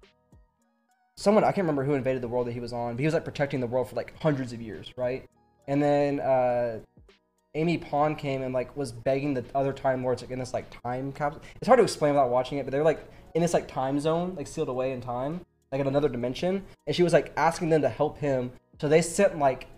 someone 1.17 1.45
I 1.45 1.49
can't 1.49 1.59
remember 1.65 1.85
who 1.85 1.95
invaded 1.95 2.23
the 2.23 2.29
world 2.29 2.47
that 2.47 2.53
he 2.53 2.61
was 2.61 2.73
on, 2.73 2.95
but 2.95 3.01
he 3.01 3.07
was 3.07 3.15
like 3.15 3.25
protecting 3.25 3.61
the 3.61 3.67
world 3.67 3.89
for 3.89 3.97
like 3.97 4.15
hundreds 4.21 4.53
of 4.53 4.61
years, 4.61 4.93
right? 4.97 5.25
And 5.67 5.83
then 5.83 6.21
uh 6.21 6.81
Amy 7.55 7.79
Pond 7.79 8.19
came 8.19 8.43
and 8.43 8.53
like 8.53 8.77
was 8.77 8.93
begging 8.93 9.33
the 9.33 9.45
other 9.55 9.73
Time 9.73 10.05
Lords 10.05 10.23
like 10.23 10.31
in 10.31 10.39
this 10.39 10.53
like 10.53 10.67
time 10.83 11.11
capsule. 11.13 11.43
It's 11.57 11.67
hard 11.67 11.79
to 11.79 11.85
explain 11.85 12.13
without 12.13 12.31
watching 12.31 12.59
it, 12.59 12.67
but 12.67 12.71
they're 12.71 12.85
like 12.85 13.09
in 13.35 13.43
this 13.43 13.55
like 13.55 13.67
time 13.67 13.99
zone, 13.99 14.35
like 14.37 14.47
sealed 14.47 14.69
away 14.69 14.93
in 14.93 15.01
time, 15.01 15.41
like 15.73 15.81
in 15.81 15.87
another 15.87 16.09
dimension. 16.09 16.63
And 16.87 16.95
she 16.95 17.03
was 17.03 17.15
like 17.15 17.33
asking 17.37 17.71
them 17.71 17.83
to 17.83 17.89
help 17.89 18.19
him. 18.19 18.53
So 18.79 18.89
they 18.89 19.01
sent 19.01 19.39
like 19.39 19.69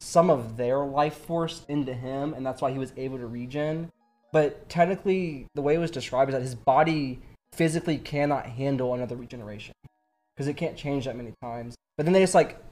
some 0.00 0.30
of 0.30 0.56
their 0.56 0.84
life 0.84 1.14
force 1.14 1.64
into 1.68 1.94
him, 1.94 2.34
and 2.34 2.44
that's 2.44 2.60
why 2.60 2.72
he 2.72 2.78
was 2.78 2.92
able 2.96 3.18
to 3.18 3.26
regen. 3.26 3.90
But 4.32 4.68
technically, 4.68 5.46
the 5.54 5.62
way 5.62 5.76
it 5.76 5.78
was 5.78 5.90
described 5.90 6.30
is 6.30 6.34
that 6.34 6.42
his 6.42 6.54
body 6.54 7.20
physically 7.52 7.98
cannot 7.98 8.46
handle 8.46 8.94
another 8.94 9.16
regeneration 9.16 9.74
because 10.38 10.46
it 10.46 10.56
can't 10.56 10.76
change 10.76 11.06
that 11.06 11.16
many 11.16 11.32
times. 11.42 11.74
But 11.96 12.06
then 12.06 12.12
they 12.12 12.20
just 12.20 12.34
like 12.34 12.62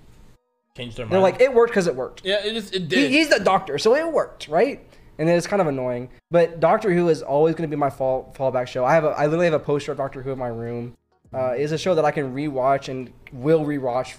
changed 0.77 0.97
their 0.97 1.05
mind. 1.07 1.13
they're 1.15 1.21
like 1.21 1.41
it 1.41 1.53
worked 1.53 1.73
because 1.73 1.89
it 1.89 1.97
worked. 1.97 2.23
Yeah, 2.25 2.45
it 2.45 2.53
just 2.55 2.73
it 2.73 2.83
He, 2.83 2.87
did. 2.89 3.11
he's 3.11 3.29
the 3.29 3.41
doctor, 3.41 3.77
so 3.77 3.97
it 3.97 4.07
worked, 4.13 4.47
right? 4.47 4.89
And 5.19 5.29
then 5.29 5.37
it's 5.37 5.49
kind 5.49 5.61
of 5.61 5.67
annoying. 5.67 6.11
But 6.31 6.61
Doctor 6.61 6.93
Who 6.95 7.09
is 7.09 7.23
always 7.23 7.57
going 7.57 7.69
to 7.69 7.77
be 7.77 7.79
my 7.79 7.91
fall 7.91 8.33
fallback 8.39 8.69
show. 8.69 8.85
I 8.85 8.95
have 8.95 9.03
a, 9.03 9.09
I 9.09 9.25
literally 9.25 9.47
have 9.47 9.55
a 9.55 9.59
poster 9.59 9.91
of 9.91 9.99
Doctor 9.99 10.23
Who 10.23 10.31
in 10.31 10.39
my 10.39 10.47
room. 10.47 10.97
Uh, 11.35 11.55
it's 11.57 11.73
a 11.73 11.79
show 11.79 11.97
that 11.97 12.05
I 12.05 12.13
can 12.13 12.33
rewatch 12.33 12.89
and 12.89 13.13
will 13.33 13.65
rewatch 13.65 14.15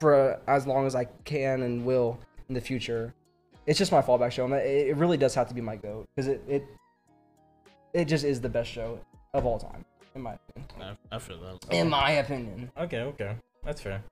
for 0.00 0.40
as 0.48 0.66
long 0.66 0.84
as 0.86 0.96
I 0.96 1.04
can 1.24 1.62
and 1.62 1.84
will 1.84 2.18
in 2.48 2.54
the 2.56 2.60
future. 2.60 3.14
It's 3.66 3.78
just 3.78 3.92
my 3.92 4.02
fallback 4.02 4.32
show, 4.32 4.46
and 4.46 4.54
it, 4.54 4.88
it 4.88 4.96
really 4.96 5.16
does 5.16 5.32
have 5.36 5.46
to 5.48 5.54
be 5.54 5.60
my 5.60 5.76
goat 5.76 6.08
because 6.16 6.26
it, 6.26 6.42
it 6.48 6.64
it 7.92 8.06
just 8.06 8.24
is 8.24 8.40
the 8.40 8.48
best 8.48 8.68
show 8.68 8.98
of 9.32 9.46
all 9.46 9.58
time, 9.60 9.84
in 10.14 10.22
my 10.22 10.34
opinion. 10.34 10.96
I, 11.10 11.16
I 11.16 11.18
feel 11.18 11.38
that. 11.40 11.72
In 11.74 11.88
my 11.88 12.10
opinion. 12.12 12.70
okay, 12.78 13.00
okay, 13.00 13.36
that's 13.64 13.80
fair. 13.80 14.02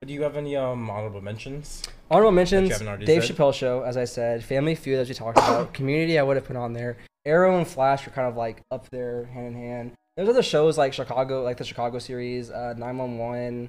But 0.00 0.08
do 0.08 0.14
you 0.14 0.22
have 0.22 0.36
any 0.36 0.56
um 0.56 0.90
honorable 0.90 1.20
mentions? 1.20 1.82
Honorable 2.10 2.32
mentions: 2.32 2.68
Dave 3.04 3.24
said? 3.24 3.36
Chappelle 3.36 3.54
show, 3.54 3.82
as 3.82 3.96
I 3.96 4.04
said, 4.04 4.44
Family 4.44 4.74
Feud, 4.74 4.98
as 4.98 5.08
we 5.08 5.14
talked 5.14 5.38
about, 5.38 5.72
Community. 5.78 6.18
I 6.18 6.22
would 6.22 6.36
have 6.36 6.44
put 6.46 6.56
on 6.56 6.72
there. 6.72 6.98
Arrow 7.24 7.56
and 7.56 7.66
Flash 7.66 8.06
are 8.06 8.10
kind 8.10 8.28
of 8.28 8.36
like 8.36 8.62
up 8.70 8.90
there, 8.90 9.24
hand 9.26 9.46
in 9.46 9.54
hand. 9.54 9.92
There's 10.16 10.28
other 10.28 10.42
shows 10.42 10.76
like 10.76 10.92
Chicago, 10.92 11.42
like 11.42 11.56
the 11.56 11.64
Chicago 11.64 11.98
series, 11.98 12.50
uh, 12.50 12.74
911, 12.76 13.68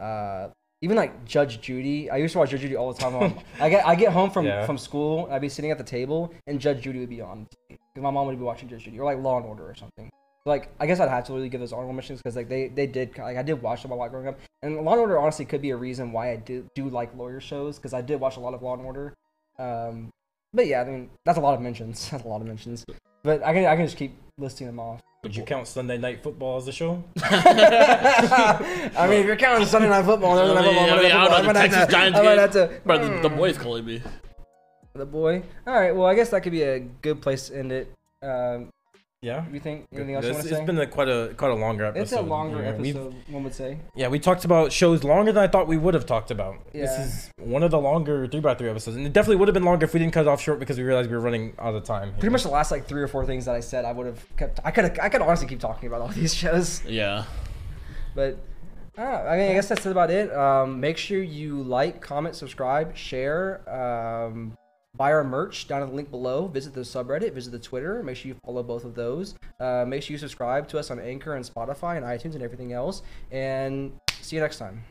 uh, 0.00 0.48
even 0.80 0.96
like 0.96 1.24
Judge 1.26 1.60
Judy. 1.60 2.08
I 2.10 2.16
used 2.18 2.32
to 2.32 2.38
watch 2.38 2.50
Judge 2.50 2.60
Judy 2.60 2.76
all 2.76 2.92
the 2.92 2.98
time. 3.00 3.14
On, 3.16 3.34
I 3.60 3.68
get 3.68 3.86
I 3.86 3.94
get 3.94 4.12
home 4.12 4.30
from 4.30 4.46
Yeah. 4.46 4.64
from 4.64 4.78
school, 4.78 5.28
I'd 5.32 5.40
be 5.40 5.48
sitting 5.48 5.70
at 5.70 5.78
the 5.78 5.84
table, 5.84 6.32
and 6.46 6.60
Judge 6.60 6.82
Judy 6.82 7.00
would 7.00 7.10
be 7.10 7.20
on 7.20 7.46
because 7.68 8.02
my 8.02 8.10
mom 8.10 8.26
would 8.28 8.38
be 8.38 8.44
watching 8.44 8.68
Judge 8.68 8.84
Judy 8.84 9.00
or 9.00 9.04
like 9.04 9.18
Law 9.18 9.38
and 9.38 9.46
Order 9.46 9.68
or 9.68 9.74
something. 9.74 10.10
Like 10.44 10.70
I 10.80 10.86
guess 10.86 10.98
I'd 10.98 11.08
have 11.08 11.24
to 11.26 11.32
really 11.32 11.48
give 11.48 11.60
those 11.60 11.72
honorable 11.72 11.92
mentions 11.92 12.18
because 12.20 12.34
like 12.36 12.48
they 12.48 12.68
they 12.68 12.86
did 12.86 13.16
like 13.16 13.36
I 13.36 13.42
did 13.42 13.62
watch 13.62 13.82
them 13.82 13.92
a 13.92 13.94
lot 13.94 14.10
growing 14.10 14.26
up, 14.26 14.38
and 14.62 14.76
Law 14.84 14.92
and 14.92 15.00
Order 15.00 15.18
honestly 15.18 15.44
could 15.44 15.62
be 15.62 15.70
a 15.70 15.76
reason 15.76 16.10
why 16.12 16.32
I 16.32 16.36
do 16.36 16.68
do 16.74 16.88
like 16.88 17.16
lawyer 17.16 17.40
shows 17.40 17.76
because 17.76 17.94
I 17.94 18.00
did 18.00 18.18
watch 18.18 18.36
a 18.36 18.40
lot 18.40 18.52
of 18.54 18.60
Law 18.62 18.74
and 18.74 18.84
Order. 18.84 19.14
Um, 19.58 20.10
but 20.52 20.66
yeah, 20.66 20.80
I 20.80 20.84
mean 20.84 21.10
that's 21.24 21.38
a 21.38 21.40
lot 21.40 21.54
of 21.54 21.60
mentions. 21.60 22.08
That's 22.10 22.24
a 22.24 22.28
lot 22.28 22.40
of 22.40 22.46
mentions. 22.48 22.84
But 23.22 23.44
I 23.44 23.52
can 23.52 23.66
I 23.66 23.76
can 23.76 23.86
just 23.86 23.96
keep 23.96 24.16
listing 24.36 24.66
them 24.66 24.80
off. 24.80 25.00
Would 25.22 25.36
you 25.36 25.44
count 25.44 25.68
Sunday 25.68 25.96
Night 25.98 26.20
Football 26.24 26.56
as 26.56 26.66
a 26.66 26.72
show? 26.72 27.04
I 27.22 29.06
mean, 29.08 29.20
if 29.20 29.26
you're 29.26 29.36
counting 29.36 29.66
Sunday 29.68 29.88
Night 29.88 30.04
Football, 30.04 30.34
Thursday 30.36 30.54
Night 30.54 30.64
I 30.64 30.66
mean, 30.66 30.74
Football, 30.74 30.84
I 30.84 30.90
Monday 30.90 31.02
mean, 31.02 31.12
Night 31.12 31.14
I 31.14 31.22
Football, 31.22 31.30
don't 31.30 31.30
know, 31.30 31.36
I 31.36 31.40
the 31.40 31.46
might 31.46 31.56
have 31.56 31.70
Texas 31.70 31.86
to- 31.86 31.92
Giants 31.92 32.18
I 32.18 32.22
might 32.22 32.28
game. 32.30 32.38
have 32.40 32.50
to. 32.52 32.80
Bro, 32.84 32.98
the, 33.22 33.28
the 33.28 33.34
boys 33.36 33.58
calling 33.58 33.84
me. 33.84 34.02
The 34.94 35.06
boy. 35.06 35.42
All 35.66 35.74
right. 35.74 35.94
Well, 35.94 36.06
I 36.06 36.14
guess 36.14 36.30
that 36.30 36.42
could 36.42 36.52
be 36.52 36.62
a 36.62 36.80
good 36.80 37.22
place 37.22 37.48
to 37.48 37.58
end 37.58 37.70
it. 37.72 37.92
Um, 38.22 38.68
Yeah. 39.22 39.44
you 39.52 39.60
think 39.60 39.86
anything 39.92 40.16
else 40.16 40.24
you 40.24 40.30
It's, 40.30 40.36
want 40.38 40.48
to 40.48 40.50
it's 40.50 40.58
say? 40.58 40.64
been 40.66 40.78
a, 40.78 40.86
quite 40.86 41.08
a 41.08 41.32
quite 41.36 41.52
a 41.52 41.54
longer 41.54 41.84
episode. 41.84 42.02
It's 42.02 42.12
a 42.12 42.20
longer 42.20 42.60
Yeah, 42.60 42.74
we've- 42.76 42.90
episode, 42.98 43.14
one 43.28 43.44
would 43.44 43.54
say. 43.54 43.78
Yeah, 43.94 44.08
we 44.08 44.18
talked 44.18 44.44
about 44.44 44.72
shows 44.72 45.04
longer 45.04 45.30
than 45.32 45.42
I 45.44 45.46
thought 45.46 45.68
we 45.68 45.76
would 45.78 45.94
have 45.94 46.06
talked 46.06 46.32
about. 46.32 46.56
Yeah. 46.72 46.82
This 46.82 46.98
is 46.98 47.30
one 47.38 47.62
of 47.62 47.70
the 47.70 47.78
longer 47.78 48.26
three 48.26 48.40
by 48.40 48.54
three 48.54 48.68
episodes, 48.68 48.96
and 48.96 49.06
it 49.06 49.12
definitely 49.12 49.36
would 49.36 49.46
have 49.48 49.54
been 49.54 49.62
longer 49.64 49.84
if 49.84 49.94
we 49.94 50.00
didn't 50.00 50.12
cut 50.12 50.22
it 50.22 50.28
off 50.28 50.40
short 50.42 50.58
because 50.58 50.76
we 50.76 50.82
realized 50.84 51.08
we 51.08 51.16
were 51.16 51.22
running 51.22 51.54
out 51.60 51.72
of 51.74 51.84
time. 51.84 52.12
Pretty 52.18 52.32
much 52.32 52.42
the 52.42 52.48
last 52.48 52.72
like 52.72 52.86
three 52.86 53.00
or 53.00 53.06
four 53.08 53.24
things 53.24 53.44
that 53.44 53.54
I 53.54 53.60
said, 53.60 53.84
I 53.84 53.92
would 53.92 54.06
have 54.06 54.36
kept. 54.36 54.58
I 54.64 54.72
could. 54.72 54.98
I 54.98 55.08
could 55.08 55.22
honestly 55.22 55.46
keep 55.46 55.60
talking 55.60 55.86
about 55.86 56.00
all 56.00 56.08
these 56.20 56.34
shows, 56.34 56.82
Yeah. 56.84 57.24
but. 58.14 58.38
Uh, 58.98 59.00
I 59.02 59.38
mean, 59.38 59.50
I 59.50 59.54
guess 59.54 59.68
that's 59.70 59.86
about 59.86 60.10
it. 60.10 60.30
Um, 60.34 60.78
make 60.78 60.98
sure 60.98 61.22
you 61.22 61.62
like, 61.62 62.02
comment, 62.02 62.34
subscribe, 62.36 62.94
share. 62.94 63.62
Um, 63.66 64.52
buy 64.94 65.12
our 65.12 65.24
merch 65.24 65.68
down 65.68 65.82
in 65.82 65.88
the 65.88 65.94
link 65.94 66.10
below. 66.10 66.46
Visit 66.46 66.74
the 66.74 66.80
subreddit, 66.80 67.32
visit 67.32 67.50
the 67.50 67.58
Twitter. 67.58 68.02
Make 68.02 68.16
sure 68.16 68.28
you 68.28 68.36
follow 68.44 68.62
both 68.62 68.84
of 68.84 68.94
those. 68.94 69.34
Uh, 69.58 69.84
make 69.86 70.02
sure 70.02 70.12
you 70.12 70.18
subscribe 70.18 70.68
to 70.68 70.78
us 70.78 70.90
on 70.90 70.98
Anchor 70.98 71.34
and 71.34 71.44
Spotify 71.44 71.96
and 71.96 72.04
iTunes 72.04 72.34
and 72.34 72.42
everything 72.42 72.72
else. 72.72 73.02
And 73.30 73.92
see 74.20 74.36
you 74.36 74.42
next 74.42 74.58
time. 74.58 74.84